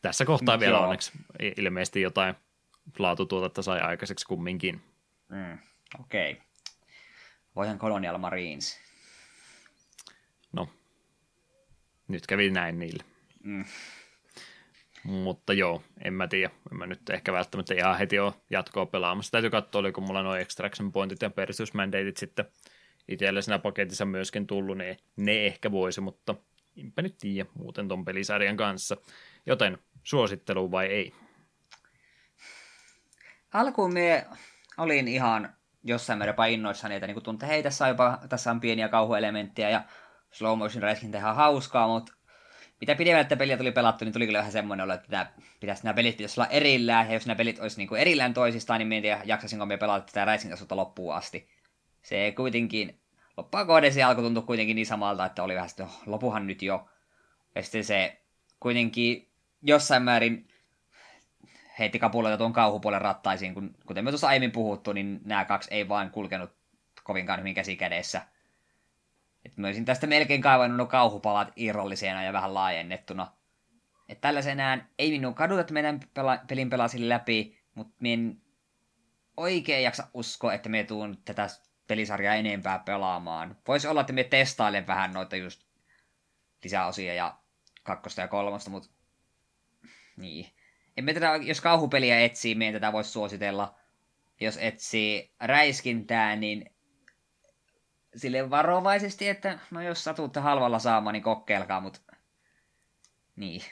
Tässä 0.03 0.25
kohtaa 0.25 0.61
vielä 0.61 0.79
onneksi 0.79 1.13
ilmeisesti 1.57 2.01
jotain 2.01 2.35
laatutuotetta 2.99 3.63
sai 3.63 3.81
aikaiseksi 3.81 4.27
kumminkin. 4.27 4.83
Mm, 5.29 5.59
Okei. 6.01 6.33
Okay. 6.33 6.45
Voihan 7.57 7.79
Colonial 7.79 8.19
Marines. 8.19 8.81
No, 10.53 10.69
nyt 12.09 12.27
kävi 12.27 12.51
näin 12.51 12.79
niille. 12.79 13.05
Mm. 13.45 13.65
Mutta 15.05 15.53
joo, 15.53 15.83
en 16.05 16.15
mä 16.15 16.29
tiedä. 16.29 16.51
En 16.73 16.79
mä 16.79 16.87
nyt 16.87 17.11
ehkä 17.11 17.33
välttämättä 17.33 17.75
ihan 17.75 17.99
heti 17.99 18.19
ole 18.19 18.35
jatkoa 18.51 18.87
pelaamassa. 18.87 19.33
Täytyy 19.33 19.51
katsoa, 19.51 19.79
oliko 19.79 20.01
mulla 20.01 20.23
nuo 20.23 20.35
extraction 20.37 20.93
pointit 20.93 21.23
ja 21.23 21.31
Perseus 21.31 21.75
Mandateit 21.75 22.17
sitten 22.17 22.45
itselle 23.09 23.43
siinä 23.43 23.59
paketissa 23.59 24.05
myöskin 24.05 24.47
tullut, 24.47 24.79
niin 24.79 24.97
ne 25.17 25.47
ehkä 25.47 25.71
voisi, 25.71 26.01
mutta 26.01 26.35
enpä 26.77 27.03
nyt 27.03 27.17
tiedä 27.19 27.51
muuten 27.55 27.89
ton 27.89 28.05
pelisarjan 28.05 28.57
kanssa. 28.57 28.97
Joten 29.47 29.79
suosittelu 30.03 30.71
vai 30.71 30.87
ei? 30.87 31.13
Alkuun 33.53 33.93
me 33.93 34.27
olin 34.79 35.09
ihan 35.09 35.57
jossain 35.85 36.19
määrin 36.19 36.33
jopa 36.33 36.47
innoissani, 36.47 36.95
että 36.95 37.07
niin 37.07 37.15
tuntuu, 37.15 37.33
että 37.33 37.47
hei, 37.47 37.63
tässä 37.63 37.85
on, 37.85 37.89
jopa, 37.89 38.19
tässä 38.29 38.51
on 38.51 38.61
pieniä 38.61 38.89
kauhuelementtejä 38.89 39.71
ja 39.71 39.85
slow 40.31 40.59
motion 40.59 40.83
räiskintä 40.83 41.19
ihan 41.19 41.37
hauskaa, 41.37 41.89
mutta 41.89 42.13
mitä 42.81 42.95
pidemmän 42.95 43.21
että 43.21 43.37
peliä 43.37 43.57
tuli 43.57 43.73
pelattu, 43.73 44.05
niin 44.05 44.13
tuli 44.13 44.27
kyllä 44.27 44.39
vähän 44.39 44.53
semmoinen 44.53 44.85
olo, 44.85 44.95
että 44.95 45.09
tämä, 45.09 45.33
pitäisi, 45.61 45.85
nämä 45.85 45.95
pelit 45.95 46.17
pitäisi 46.17 46.41
olla 46.41 46.51
erillään, 46.51 47.07
ja 47.07 47.15
jos 47.15 47.27
nämä 47.27 47.37
pelit 47.37 47.59
olisi 47.59 47.77
niin 47.77 47.89
kuin 47.89 48.01
erillään 48.01 48.35
toisistaan, 48.35 48.79
niin 48.79 48.89
mietin, 48.89 49.17
jaksaisinko 49.25 49.67
me 49.67 49.77
pelata 49.77 50.07
tätä 50.07 50.25
räiskintäsuutta 50.25 50.77
loppuun 50.77 51.15
asti. 51.15 51.49
Se 52.03 52.33
kuitenkin, 52.37 53.01
loppua 53.37 53.67
se 53.91 54.03
alkoi 54.03 54.25
tuntua 54.25 54.43
kuitenkin 54.43 54.77
niin 54.77 54.87
samalta, 54.87 55.27
että 55.27 55.43
oli 55.43 55.55
vähän 55.55 55.69
sitten, 55.69 55.89
lopuhan 56.07 56.47
nyt 56.47 56.63
jo. 56.63 56.89
Ja 57.55 57.63
sitten 57.63 57.85
se 57.85 58.23
kuitenkin 58.61 59.31
jossain 59.63 60.03
määrin 60.03 60.49
heitti 61.79 61.99
kapuloita 61.99 62.39
tuon 62.39 62.53
kauhupuolen 62.53 63.01
rattaisiin, 63.01 63.55
kun, 63.55 63.75
kuten 63.87 64.05
me 64.05 64.11
tuossa 64.11 64.29
aiemmin 64.29 64.53
puhuttu, 64.53 64.93
niin 64.93 65.21
nämä 65.25 65.45
kaksi 65.45 65.75
ei 65.75 65.89
vaan 65.89 66.11
kulkenut 66.11 66.51
kovinkaan 67.05 67.41
hyvin 67.41 67.55
käsi 67.55 67.77
kädessä. 67.77 68.23
Et 69.45 69.57
mä 69.57 69.67
olisin 69.67 69.85
tästä 69.85 70.07
melkein 70.07 70.41
kaivannut 70.41 70.77
nuo 70.77 70.87
kauhupalat 70.87 71.53
irrallisena 71.57 72.25
ja 72.25 72.33
vähän 72.33 72.55
laajennettuna. 72.55 73.33
Että 74.09 74.21
tällaisenään 74.21 74.89
ei 74.99 75.11
minun 75.11 75.35
kaduta, 75.35 75.61
että 75.61 75.73
meidän 75.73 76.01
pela- 76.01 76.47
pelin 76.47 76.71
pelasin 76.71 77.09
läpi, 77.09 77.59
mutta 77.75 77.95
en 78.05 78.43
oikein 79.37 79.83
jaksa 79.83 80.07
uskoa, 80.15 80.55
että 80.55 80.69
me 80.69 80.85
tuun 80.85 81.19
tätä 81.25 81.49
pelisarjaa 81.87 82.35
enempää 82.35 82.79
pelaamaan. 82.79 83.57
Voisi 83.69 83.89
olla, 83.89 84.01
että 84.01 84.13
me 84.13 84.25
testailen 84.25 84.87
vähän 84.87 85.13
noita 85.13 85.37
just 85.37 85.67
lisäosia 86.65 87.15
ja 87.15 87.39
kakkosta 87.83 88.21
ja 88.21 88.29
kolmosta, 88.29 88.71
mutta 88.71 88.89
niin. 90.17 90.47
En 90.97 91.05
me 91.05 91.15
tätä, 91.15 91.37
jos 91.43 91.61
kauhupeliä 91.61 92.21
etsii, 92.21 92.55
meidän 92.55 92.81
tätä 92.81 92.93
voisi 92.93 93.11
suositella. 93.11 93.75
jos 94.41 94.59
etsii 94.61 95.35
räiskintää, 95.41 96.37
niin 96.37 96.71
sille 98.17 98.51
varovaisesti, 98.51 99.29
että 99.29 99.59
no 99.71 99.83
jos 99.83 100.05
satutte 100.05 100.41
halvalla 100.41 100.79
saamaan, 100.79 101.13
niin 101.13 101.23
kokeilkaa, 101.23 101.81
mutta 101.81 102.01
niin. 103.37 103.63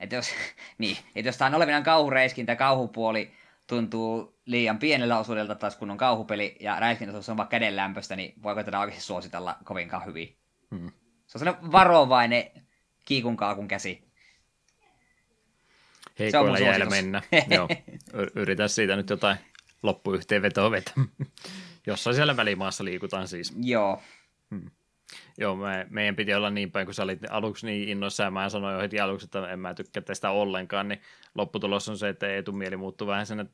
Että 0.00 0.16
jos, 0.16 0.30
niin, 0.78 0.96
että 1.14 1.28
jos 1.28 1.36
tämä 1.36 1.46
on 1.46 1.54
olevinaan 1.54 1.82
kauhureiskintä, 1.82 2.56
kauhupuoli 2.56 3.32
tuntuu 3.70 4.40
liian 4.46 4.78
pienellä 4.78 5.18
osuudelta 5.18 5.54
taas 5.54 5.76
kun 5.76 5.90
on 5.90 5.96
kauhupeli 5.96 6.56
ja 6.60 6.80
räiskintäosuus 6.80 7.28
on 7.28 7.36
vaikka 7.36 7.50
kädenlämpöstä, 7.50 8.16
niin 8.16 8.34
voiko 8.42 8.62
tätä 8.64 8.80
oikeasti 8.80 9.04
suositella 9.04 9.56
kovinkaan 9.64 10.06
hyvin. 10.06 10.36
Hmm. 10.70 10.90
Se 11.26 11.38
on 11.38 11.38
sellainen 11.38 11.72
varovainen 11.72 12.50
kiikun 13.04 13.36
kaakun 13.36 13.68
käsi. 13.68 14.10
Heikoilla 16.18 16.58
jäällä 16.58 16.86
mennä. 16.86 17.22
Joo. 17.56 17.68
Yritän 18.34 18.68
siitä 18.68 18.96
nyt 18.96 19.10
jotain 19.10 19.36
loppuyhteenvetoa 19.82 20.70
vetä. 20.70 20.92
Jossain 21.86 22.16
siellä 22.16 22.36
välimaassa 22.36 22.84
liikutaan 22.84 23.28
siis. 23.28 23.54
Joo. 23.62 24.02
Hmm. 24.50 24.70
Joo, 25.38 25.56
me, 25.56 25.86
meidän 25.90 26.16
piti 26.16 26.34
olla 26.34 26.50
niin 26.50 26.70
päin, 26.70 26.86
kun 26.86 26.94
sä 26.94 27.02
olit 27.02 27.20
aluksi 27.30 27.66
niin 27.66 27.88
innoissa 27.88 28.22
ja 28.22 28.30
mä 28.30 28.48
sanoin 28.48 28.74
jo 28.74 28.80
heti 28.80 29.00
aluksi, 29.00 29.24
että 29.24 29.50
en 29.50 29.58
mä 29.58 29.74
tykkää 29.74 30.02
tästä 30.02 30.30
ollenkaan, 30.30 30.88
niin 30.88 31.00
lopputulos 31.34 31.88
on 31.88 31.98
se, 31.98 32.08
että 32.08 32.36
etumieli 32.36 32.76
muuttuu 32.76 33.06
vähän 33.06 33.26
sinne 33.26 33.46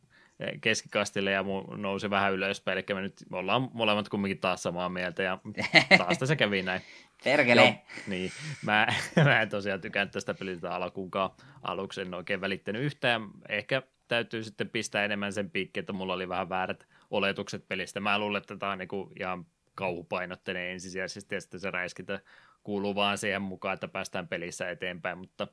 keskikastille 0.60 1.30
ja 1.30 1.44
nousi 1.76 2.10
vähän 2.10 2.32
ylöspäin, 2.32 2.78
eli 2.78 2.94
me 2.94 3.00
nyt 3.00 3.24
me 3.30 3.36
ollaan 3.36 3.70
molemmat 3.72 4.08
kumminkin 4.08 4.40
taas 4.40 4.62
samaa 4.62 4.88
mieltä 4.88 5.22
ja 5.22 5.38
taas 5.98 6.18
se 6.24 6.36
kävi 6.36 6.62
näin. 6.62 6.82
Perkele. 7.24 7.60
Joo, 7.60 7.74
niin, 8.06 8.32
mä, 8.62 8.86
mä 9.24 9.42
en 9.42 9.48
tosiaan 9.48 9.80
tykännyt 9.80 10.12
tästä 10.12 10.34
pelistä 10.34 10.74
alkuunkaan. 10.74 11.30
Aluksi 11.62 12.00
en 12.00 12.14
oikein 12.14 12.40
välittänyt 12.40 12.82
yhtään. 12.82 13.22
Ehkä 13.48 13.82
täytyy 14.08 14.42
sitten 14.44 14.68
pistää 14.68 15.04
enemmän 15.04 15.32
sen 15.32 15.50
piikki, 15.50 15.80
että 15.80 15.92
mulla 15.92 16.14
oli 16.14 16.28
vähän 16.28 16.48
väärät 16.48 16.86
oletukset 17.10 17.68
pelistä. 17.68 18.00
Mä 18.00 18.18
luulen, 18.18 18.40
että 18.40 18.56
tämä 18.56 18.72
on 18.72 18.78
niinku 18.78 19.12
ihan 19.20 19.46
kauhupainotteinen 19.76 20.70
ensisijaisesti 20.70 21.34
ja 21.34 21.40
sitten 21.40 21.60
se 21.60 21.70
räiskintä 21.70 22.20
kuuluu 22.62 22.94
vaan 22.94 23.18
siihen 23.18 23.42
mukaan, 23.42 23.74
että 23.74 23.88
päästään 23.88 24.28
pelissä 24.28 24.70
eteenpäin, 24.70 25.18
mutta 25.18 25.48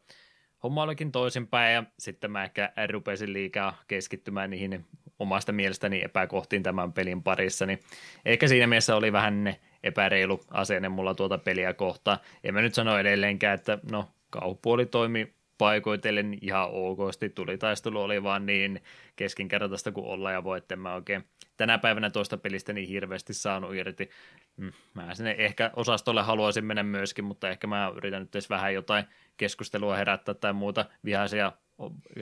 homma 0.63 0.83
olikin 0.83 1.11
toisinpäin 1.11 1.73
ja 1.73 1.83
sitten 1.99 2.31
mä 2.31 2.43
ehkä 2.43 2.73
rupesin 2.91 3.33
liikaa 3.33 3.77
keskittymään 3.87 4.49
niihin 4.49 4.85
omasta 5.19 5.51
mielestäni 5.51 6.01
epäkohtiin 6.03 6.63
tämän 6.63 6.93
pelin 6.93 7.23
parissa, 7.23 7.65
niin 7.65 7.79
ehkä 8.25 8.47
siinä 8.47 8.67
mielessä 8.67 8.95
oli 8.95 9.13
vähän 9.13 9.55
epäreilu 9.83 10.41
asenne 10.51 10.89
mulla 10.89 11.15
tuota 11.15 11.37
peliä 11.37 11.73
kohtaan. 11.73 12.17
En 12.43 12.53
mä 12.53 12.61
nyt 12.61 12.73
sano 12.73 12.97
edelleenkään, 12.97 13.55
että 13.55 13.79
no 13.91 14.09
kauhupuoli 14.29 14.85
toimi 14.85 15.33
paikoitellen 15.57 16.37
ihan 16.41 16.69
okosti. 16.71 17.29
Tulitaistelu 17.29 18.01
oli 18.01 18.23
vaan 18.23 18.45
niin 18.45 18.83
keskinkertaista 19.15 19.91
kuin 19.91 20.05
olla 20.05 20.31
ja 20.31 20.43
voi, 20.43 20.57
että 20.57 20.75
mä 20.75 20.93
oikein 20.93 21.23
tänä 21.57 21.77
päivänä 21.77 22.09
toista 22.09 22.37
pelistä 22.37 22.73
niin 22.73 22.87
hirveästi 22.87 23.33
saanut 23.33 23.75
irti. 23.75 24.09
Mm, 24.57 24.71
mä 24.93 25.15
sinne 25.15 25.35
ehkä 25.37 25.71
osastolle 25.75 26.21
haluaisin 26.21 26.65
mennä 26.65 26.83
myöskin, 26.83 27.25
mutta 27.25 27.49
ehkä 27.49 27.67
mä 27.67 27.91
yritän 27.95 28.21
nyt 28.21 28.35
edes 28.35 28.49
vähän 28.49 28.73
jotain 28.73 29.05
keskustelua 29.37 29.95
herättää 29.95 30.35
tai 30.35 30.53
muuta 30.53 30.85
vihaisia 31.05 31.51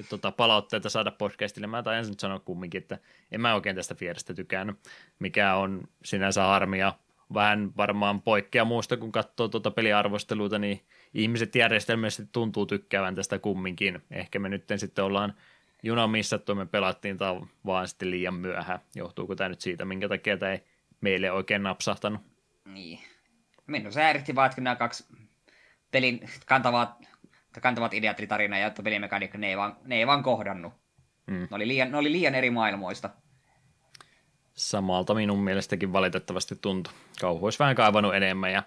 tota, 0.09 0.31
palautteita 0.31 0.89
saada 0.89 1.11
podcastille. 1.11 1.67
Mä 1.67 1.83
taidan 1.83 2.09
nyt 2.09 2.19
sanoa 2.19 2.39
kumminkin, 2.39 2.81
että 2.81 2.97
en 3.31 3.41
mä 3.41 3.55
oikein 3.55 3.75
tästä 3.75 3.95
Fierestä 3.95 4.33
tykännyt, 4.33 4.75
mikä 5.19 5.55
on 5.55 5.81
sinänsä 6.05 6.43
harmia. 6.43 6.93
Vähän 7.33 7.71
varmaan 7.77 8.21
poikkea 8.21 8.65
muusta, 8.65 8.97
kun 8.97 9.11
katsoo 9.11 9.47
tuota 9.47 9.71
peliarvosteluita, 9.71 10.59
niin 10.59 10.81
ihmiset 11.13 11.55
järjestelmästi 11.55 12.23
tuntuu 12.31 12.65
tykkäävän 12.65 13.15
tästä 13.15 13.39
kumminkin. 13.39 14.01
Ehkä 14.11 14.39
me 14.39 14.49
nyt 14.49 14.63
sitten 14.75 15.05
ollaan 15.05 15.33
juna 15.83 16.07
missattu, 16.07 16.55
me 16.55 16.65
pelattiin 16.65 17.17
tai 17.17 17.41
vaan 17.65 17.87
sitten 17.87 18.11
liian 18.11 18.33
myöhään. 18.33 18.79
Johtuuko 18.95 19.35
tämä 19.35 19.49
nyt 19.49 19.61
siitä, 19.61 19.85
minkä 19.85 20.09
takia 20.09 20.37
tämä 20.37 20.51
ei 20.51 20.63
meille 21.01 21.31
oikein 21.31 21.63
napsahtanut? 21.63 22.21
Niin. 22.65 22.99
Minun 23.67 23.93
se 23.93 24.03
ääritti 24.03 24.35
vaan, 24.35 24.49
että 24.49 24.61
nämä 24.61 24.75
kaksi 24.75 25.05
pelin 25.91 26.29
kantavat, 26.45 26.89
kantavat 27.61 27.93
ideat, 27.93 28.19
eli 28.19 28.27
tarina 28.27 28.57
ja 28.57 28.71
pelimekaniikka, 28.83 29.37
ne 29.37 29.47
ei 29.47 29.57
vaan, 29.57 29.77
ne 29.85 29.95
ei 29.95 30.07
vaan 30.07 30.23
kohdannut. 30.23 30.73
Mm. 31.27 31.33
Ne, 31.33 31.47
oli 31.51 31.67
liian, 31.67 31.91
ne 31.91 31.97
oli 31.97 32.11
liian 32.11 32.35
eri 32.35 32.49
maailmoista. 32.49 33.09
Samalta 34.53 35.13
minun 35.13 35.39
mielestäkin 35.39 35.93
valitettavasti 35.93 36.55
tuntui. 36.55 36.93
Kauhu 37.21 37.45
olisi 37.45 37.59
vähän 37.59 37.75
kaivannut 37.75 38.15
enemmän 38.15 38.51
ja 38.51 38.63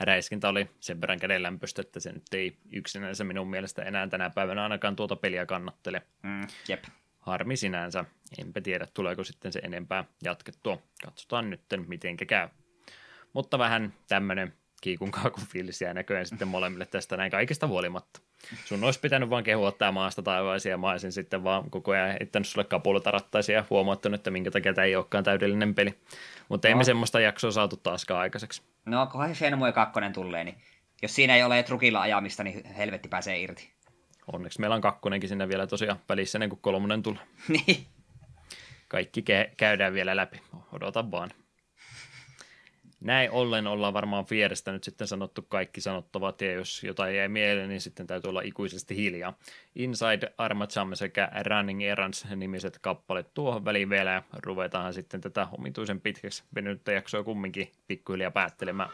räiskintä 0.00 0.48
oli 0.48 0.68
sen 0.80 1.00
verran 1.00 1.18
kädenlämpöistä, 1.18 1.82
että 1.82 2.00
se 2.00 2.12
nyt 2.12 2.34
ei 2.34 2.56
yksinänsä 2.72 3.24
minun 3.24 3.50
mielestä 3.50 3.82
enää 3.82 4.08
tänä 4.08 4.30
päivänä 4.30 4.62
ainakaan 4.62 4.96
tuota 4.96 5.16
peliä 5.16 5.46
kannattele. 5.46 6.02
Mm, 6.22 6.46
jep. 6.68 6.84
Harmi 7.20 7.56
sinänsä. 7.56 8.04
Enpä 8.38 8.60
tiedä, 8.60 8.86
tuleeko 8.94 9.24
sitten 9.24 9.52
se 9.52 9.58
enempää 9.58 10.04
jatkettua. 10.24 10.78
Katsotaan 11.04 11.50
nyt, 11.50 11.60
miten 11.86 12.16
käy. 12.16 12.48
Mutta 13.32 13.58
vähän 13.58 13.92
tämmöinen 14.08 14.52
kiikun 14.80 15.10
kaakun 15.10 15.46
fiilis 15.46 15.80
jää 15.80 15.94
näköjään 15.94 16.26
sitten 16.26 16.48
molemmille 16.48 16.86
tästä 16.86 17.16
näin 17.16 17.30
kaikista 17.30 17.66
huolimatta. 17.66 18.20
Sun 18.64 18.84
olisi 18.84 19.00
pitänyt 19.00 19.30
vaan 19.30 19.44
kehua 19.44 19.72
tämä 19.72 19.92
maasta 19.92 20.22
taivaisia 20.22 20.70
ja 20.70 20.78
mä 20.78 20.90
olisin 20.90 21.12
sitten 21.12 21.44
vaan 21.44 21.70
koko 21.70 21.90
ajan 21.92 22.10
heittänyt 22.10 22.48
sulle 22.48 22.64
kapulota 22.64 23.10
rattaisia 23.10 23.56
ja 23.56 23.64
huomauttanut, 23.70 24.20
että 24.20 24.30
minkä 24.30 24.50
takia 24.50 24.74
tämä 24.74 24.84
ei 24.84 24.96
olekaan 24.96 25.24
täydellinen 25.24 25.74
peli. 25.74 25.94
Mutta 26.48 26.68
no. 26.68 26.72
emme 26.72 26.84
semmoista 26.84 27.20
jaksoa 27.20 27.50
saatu 27.50 27.76
taaskaan 27.76 28.20
aikaiseksi. 28.20 28.62
No, 28.88 29.06
kunhan 29.06 29.34
Shenmue 29.34 29.72
2 29.72 30.00
tulee, 30.14 30.44
niin 30.44 30.56
jos 31.02 31.14
siinä 31.14 31.36
ei 31.36 31.42
ole 31.42 31.62
trukilla 31.62 32.00
ajamista, 32.00 32.44
niin 32.44 32.64
helvetti 32.64 33.08
pääsee 33.08 33.40
irti. 33.40 33.72
Onneksi 34.32 34.60
meillä 34.60 34.76
on 34.76 34.80
kakkonenkin 34.82 35.28
sinne 35.28 35.48
vielä 35.48 35.66
tosiaan 35.66 35.98
välissä 36.08 36.38
ennen 36.38 36.48
kuin 36.48 36.60
kolmonen 36.60 37.02
tulee. 37.02 37.22
niin. 37.48 37.86
Kaikki 38.88 39.20
ke- 39.20 39.54
käydään 39.56 39.92
vielä 39.92 40.16
läpi. 40.16 40.40
Odota 40.72 41.10
vaan. 41.10 41.30
Näin 43.00 43.30
ollen 43.30 43.66
ollaan 43.66 43.94
varmaan 43.94 44.26
Fierestä 44.26 44.72
nyt 44.72 44.84
sitten 44.84 45.06
sanottu 45.06 45.42
kaikki 45.42 45.80
sanottavat, 45.80 46.40
ja 46.40 46.52
jos 46.52 46.84
jotain 46.84 47.16
jäi 47.16 47.28
mieleen, 47.28 47.68
niin 47.68 47.80
sitten 47.80 48.06
täytyy 48.06 48.28
olla 48.28 48.40
ikuisesti 48.40 48.96
hiljaa. 48.96 49.38
Inside 49.74 50.32
Arma 50.38 50.66
Jam 50.76 50.94
sekä 50.94 51.30
Running 51.42 51.82
Errands 51.82 52.26
nimiset 52.36 52.78
kappaleet 52.78 53.34
tuohon 53.34 53.64
väliin 53.64 53.90
vielä, 53.90 54.10
ja 54.10 54.22
ruvetaanhan 54.42 54.94
sitten 54.94 55.20
tätä 55.20 55.46
omituisen 55.58 56.00
pitkäksi 56.00 56.44
venynyttä 56.54 56.92
jaksoa 56.92 57.24
kumminkin 57.24 57.72
pikkuhiljaa 57.86 58.30
päättelemään. 58.30 58.90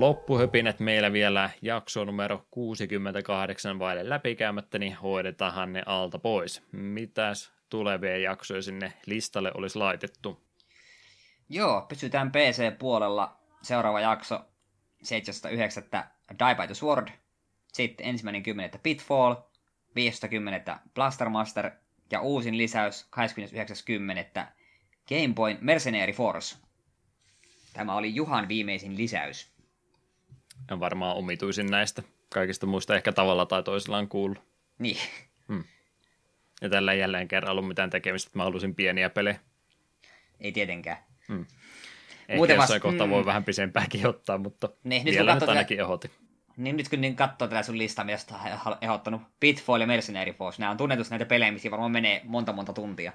Loppuhöpinät 0.00 0.80
meillä 0.80 1.12
vielä 1.12 1.50
jakso 1.62 2.04
numero 2.04 2.46
68 2.50 3.78
vaille 3.78 4.08
läpikäymättä, 4.08 4.78
niin 4.78 4.96
hoidetaan 4.96 5.72
ne 5.72 5.82
alta 5.86 6.18
pois. 6.18 6.62
Mitäs 6.72 7.52
tulevia 7.68 8.18
jaksoja 8.18 8.62
sinne 8.62 8.92
listalle 9.06 9.52
olisi 9.54 9.78
laitettu? 9.78 10.42
Joo, 11.48 11.86
pysytään 11.88 12.32
PC-puolella. 12.32 13.36
Seuraava 13.62 14.00
jakso 14.00 14.40
7.9. 15.04 16.04
Die 16.38 16.54
by 16.54 16.66
the 16.66 16.74
Sword. 16.74 17.08
Sitten 17.72 18.06
ensimmäinen 18.06 18.42
kymmenettä 18.42 18.78
Pitfall. 18.82 19.34
5.10. 19.34 20.78
Blaster 20.94 21.28
Master. 21.28 21.70
Ja 22.10 22.20
uusin 22.20 22.58
lisäys 22.58 23.08
29.10. 24.40 24.46
Game 25.08 25.34
Boy 25.34 25.56
Mercenary 25.60 26.12
Force. 26.12 26.56
Tämä 27.72 27.96
oli 27.96 28.14
Juhan 28.14 28.48
viimeisin 28.48 28.96
lisäys. 28.96 29.51
On 30.70 30.80
varmaan 30.80 31.16
omituisin 31.16 31.70
näistä. 31.70 32.02
Kaikista 32.28 32.66
muista 32.66 32.96
ehkä 32.96 33.12
tavalla 33.12 33.46
tai 33.46 33.62
toisella 33.62 33.98
on 33.98 34.08
kuullut. 34.08 34.42
Niin. 34.78 34.98
Ja 36.62 36.68
tällä 36.68 36.92
ei 36.92 36.98
jälleen 36.98 37.28
kerran 37.28 37.52
ollut 37.52 37.68
mitään 37.68 37.90
tekemistä, 37.90 38.28
että 38.28 38.38
mä 38.38 38.44
halusin 38.44 38.74
pieniä 38.74 39.10
pelejä. 39.10 39.40
Ei 40.40 40.52
tietenkään. 40.52 40.96
Ehkä 41.30 42.36
Muuten 42.36 42.56
jossain 42.56 42.80
kohtaa 42.80 43.06
mm. 43.06 43.10
voi 43.10 43.24
vähän 43.24 43.44
pisempäänkin 43.44 44.06
ottaa, 44.06 44.38
mutta 44.38 44.68
Niin, 44.84 45.04
nyt 45.04 45.14
vielä 45.14 45.34
nyt 45.34 45.48
ainakin 45.48 45.80
ehoti. 45.80 46.10
Niin 46.56 46.76
nyt 46.76 46.88
kun 46.88 47.00
niin 47.00 47.16
katsoo 47.16 47.48
tätä 47.48 47.62
sun 47.62 47.78
listaa, 47.78 48.06
sä 48.16 48.36
oot 48.66 48.78
ehdottanut, 48.80 49.22
Pitfall 49.40 49.80
ja 49.80 49.86
Mercenary 49.86 50.32
Force, 50.32 50.60
nämä 50.60 50.70
on 50.70 50.76
tunnetus 50.76 51.10
näitä 51.10 51.24
pelejä, 51.24 51.52
missä 51.52 51.70
varmaan 51.70 51.90
menee 51.90 52.20
monta 52.24 52.52
monta 52.52 52.72
tuntia. 52.72 53.12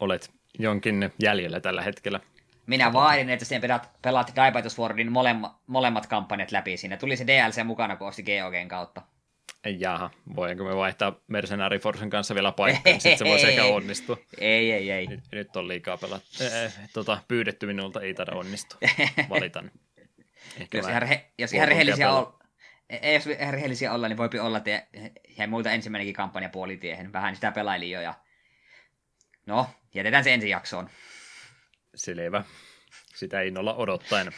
Olet 0.00 0.30
jonkin 0.58 1.12
jäljellä 1.22 1.60
tällä 1.60 1.82
hetkellä. 1.82 2.20
Minä 2.68 2.92
vaadin, 2.92 3.30
että 3.30 3.44
sen 3.44 3.60
pelaat, 3.60 3.90
pelaat 4.02 4.32
Die 4.36 4.52
by 4.52 4.60
the 4.60 4.68
Swordin 4.68 5.12
molemmat, 5.12 5.52
molemmat 5.66 6.06
kampanjat 6.06 6.52
läpi. 6.52 6.76
Siinä 6.76 6.96
tuli 6.96 7.16
se 7.16 7.26
DLC 7.26 7.64
mukana, 7.64 7.96
kun 7.96 8.08
osti 8.08 8.22
GOGn 8.22 8.68
kautta. 8.68 9.02
Jaha, 9.78 10.10
voinko 10.36 10.64
me 10.64 10.76
vaihtaa 10.76 11.20
Mercenary 11.28 11.78
Forcen 11.78 12.10
kanssa 12.10 12.34
vielä 12.34 12.52
paikkaa, 12.52 12.82
niin 12.84 13.00
sitten 13.00 13.18
se 13.18 13.24
voisi 13.24 13.46
ehkä 13.46 13.64
onnistua. 13.76 14.16
Ei, 14.38 14.72
ei, 14.72 14.90
ei. 14.90 15.06
Nyt, 15.06 15.20
nyt 15.32 15.56
on 15.56 15.68
liikaa 15.68 15.96
pelat. 15.96 16.22
Äh, 16.42 16.72
tota, 16.92 17.18
pyydetty 17.28 17.66
minulta, 17.66 18.00
ei 18.00 18.14
taida 18.14 18.32
onnistua. 18.32 18.78
Valitan. 19.30 19.70
Ehkä 20.60 20.78
Jos 20.78 20.88
ihan, 20.88 21.02
re, 21.02 21.30
jos 21.38 21.52
voi 21.52 21.56
ihan 21.56 21.68
tuntia 21.68 21.68
rehellisiä, 21.68 22.06
pelaa. 22.06 22.20
ol, 22.20 22.32
ei, 22.90 23.14
jos 23.14 23.26
ihan 23.26 23.54
rehellisiä 23.54 23.92
olla, 23.92 24.08
niin 24.08 24.16
voipi 24.16 24.38
olla, 24.38 24.58
että 24.58 24.86
jäi 25.38 25.46
muuta 25.46 25.70
ensimmäinenkin 25.70 26.14
kampanja 26.14 26.48
puolitiehen. 26.48 27.12
Vähän 27.12 27.34
sitä 27.34 27.52
pelailin 27.52 27.90
jo 27.90 28.00
ja... 28.00 28.14
No, 29.46 29.66
jätetään 29.94 30.24
se 30.24 30.34
ensi 30.34 30.48
jaksoon. 30.48 30.90
Selvä. 31.98 32.44
Sitä 33.14 33.40
innolla 33.40 33.74
odottaen. 33.74 34.32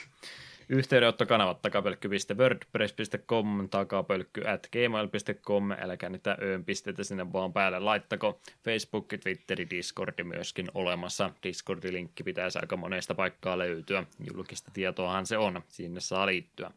Yhteydenottokanavat 0.69 1.63
takapölkky.wordpress.com, 1.63 3.69
takapölkky 3.69 4.49
at 4.49 4.69
gmail.com, 4.73 5.71
älkää 5.71 6.11
niitä 6.11 6.39
öön 6.43 6.65
pistetä 6.65 7.05
sinne 7.05 7.33
vaan 7.33 7.53
päälle 7.53 7.79
laittako. 7.79 8.41
Facebook, 8.65 9.09
Twitteri, 9.23 9.71
Discordi 9.71 10.25
myöskin 10.25 10.69
olemassa. 10.75 11.31
Discordi-linkki 11.43 12.25
pitäisi 12.25 12.59
aika 12.59 12.77
monesta 12.77 13.15
paikkaa 13.15 13.59
löytyä. 13.59 14.05
Julkista 14.33 14.71
tietoahan 14.75 15.27
se 15.27 15.39
on, 15.39 15.63
sinne 15.69 16.01
saa 16.01 16.27
liittyä. 16.27 16.71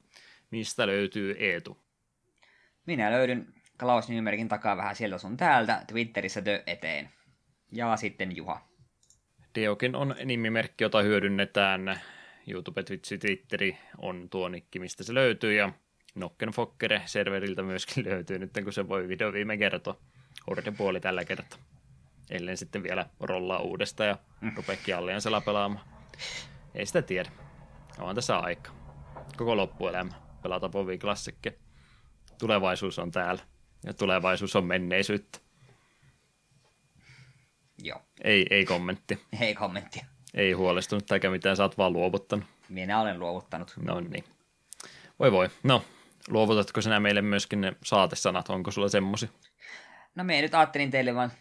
Mistä 0.51 0.87
löytyy 0.87 1.35
Eetu? 1.39 1.77
Minä 2.85 3.11
löydyn 3.11 3.53
Klaus 3.79 4.09
Nymerkin 4.09 4.47
takaa 4.47 4.77
vähän 4.77 4.95
sieltä 4.95 5.17
sun 5.17 5.37
täältä, 5.37 5.83
Twitterissä 5.87 6.45
Dö 6.45 6.63
eteen. 6.67 7.09
Ja 7.71 7.97
sitten 7.97 8.35
Juha. 8.35 8.72
Deokin 9.55 9.95
on 9.95 10.15
nimimerkki, 10.25 10.83
jota 10.83 11.01
hyödynnetään. 11.01 11.99
YouTube, 12.47 12.83
Twitch, 12.83 13.19
Twitteri 13.19 13.77
on 13.97 14.27
tuo 14.29 14.49
nikki, 14.49 14.79
mistä 14.79 15.03
se 15.03 15.13
löytyy, 15.13 15.53
ja 15.53 15.73
Nokken 16.15 16.49
Fokkere 16.49 17.01
serveriltä 17.05 17.63
myöskin 17.63 18.05
löytyy 18.09 18.39
nyt, 18.39 18.51
kun 18.63 18.73
se 18.73 18.87
voi 18.87 19.07
video 19.07 19.33
viime 19.33 19.57
kertoa. 19.57 19.97
Horde 20.47 20.71
puoli 20.71 20.99
tällä 20.99 21.25
kertaa. 21.25 21.59
Ellen 22.29 22.57
sitten 22.57 22.83
vielä 22.83 23.05
rollaa 23.19 23.59
uudesta 23.59 24.03
ja 24.03 24.17
rupeekin 24.55 24.95
Alliansella 24.95 25.41
pelaamaan. 25.41 25.85
Ei 26.75 26.85
sitä 26.85 27.01
tiedä. 27.01 27.31
On 27.99 28.15
tässä 28.15 28.37
aika. 28.37 28.71
Koko 29.37 29.57
loppuelämä. 29.57 30.11
Pelata 30.43 30.69
Povi 30.69 30.97
klassikki. 30.97 31.53
Tulevaisuus 32.39 32.99
on 32.99 33.11
täällä. 33.11 33.41
Ja 33.85 33.93
tulevaisuus 33.93 34.55
on 34.55 34.65
menneisyyttä. 34.65 35.39
Joo, 37.83 38.01
Ei, 38.23 38.45
ei 38.49 38.65
kommentti. 38.65 39.21
ei 39.41 39.55
kommenttia. 39.55 40.05
Ei 40.33 40.51
huolestunut 40.51 41.11
eikä 41.11 41.29
mitään, 41.29 41.57
sä 41.57 41.63
oot 41.63 41.77
vaan 41.77 41.93
luovuttanut. 41.93 42.45
Minä 42.69 43.01
olen 43.01 43.19
luovuttanut. 43.19 43.73
No 43.81 43.99
niin. 43.99 44.23
Voi 45.19 45.31
voi. 45.31 45.49
No, 45.63 45.85
luovutatko 46.27 46.81
sinä 46.81 46.99
meille 46.99 47.21
myöskin 47.21 47.61
ne 47.61 47.73
saatesanat? 47.83 48.49
Onko 48.49 48.71
sulla 48.71 48.89
semmosi? 48.89 49.29
No 50.15 50.23
me 50.23 50.41
nyt 50.41 50.55
ajattelin 50.55 50.91
teille 50.91 51.15
vaan 51.15 51.31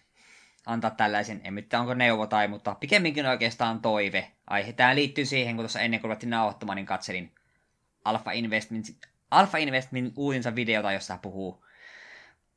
antaa 0.67 0.91
tällaisen, 0.91 1.41
en 1.45 1.55
mitään 1.55 1.81
onko 1.81 1.95
neuvo 1.95 2.27
tai, 2.27 2.49
mutta 2.49 2.75
pikemminkin 2.75 3.27
oikeastaan 3.27 3.81
toive. 3.81 4.31
Aihe 4.47 4.73
tämä 4.73 4.95
liittyy 4.95 5.25
siihen, 5.25 5.57
kun 5.57 5.62
tuossa 5.62 5.81
ennen 5.81 6.01
kuin 6.01 6.09
ruvettiin 6.09 6.31
nauhoittamaan, 6.31 6.77
niin 6.77 6.87
katselin 6.87 7.33
Alpha 8.05 8.33
Investment, 8.33 8.87
Alpha 9.31 9.59
Investment 9.59 10.12
uusinsa 10.17 10.55
videota, 10.55 10.93
jossa 10.93 11.19
puhuu, 11.23 11.65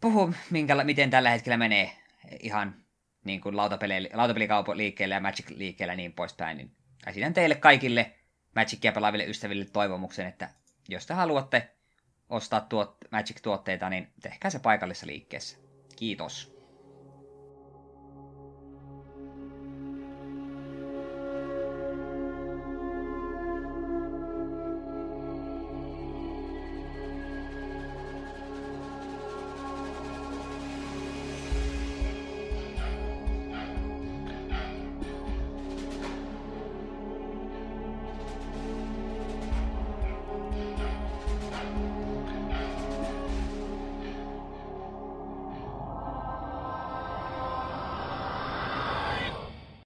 puhuu 0.02 0.34
minkä, 0.50 0.84
miten 0.84 1.10
tällä 1.10 1.30
hetkellä 1.30 1.58
menee 1.58 1.92
ihan 2.40 2.85
niin 3.26 3.42
kuin 3.42 3.58
lautapeli, 3.58 4.10
lautapelikaupan-liikkeellä 4.14 5.16
ja 5.16 5.22
Magic-liikkeellä 5.22 5.92
ja 5.94 5.98
niin 5.98 6.14
poispäin. 6.14 6.58
Niin 6.58 6.72
esitän 7.08 7.34
teille 7.34 7.56
kaikille 7.56 8.12
Magicia 8.56 8.92
pelaaville 8.92 9.26
ystäville 9.26 9.66
toivomuksen, 9.66 10.28
että 10.28 10.50
jos 10.90 11.06
te 11.06 11.14
haluatte 11.14 11.70
ostaa 12.30 12.62
tuot, 12.62 12.98
Magic-tuotteita, 13.12 13.90
niin 13.90 14.08
tehkää 14.22 14.52
se 14.52 14.60
paikallisessa 14.60 15.08
liikkeessä. 15.08 15.58
Kiitos. 15.95 16.55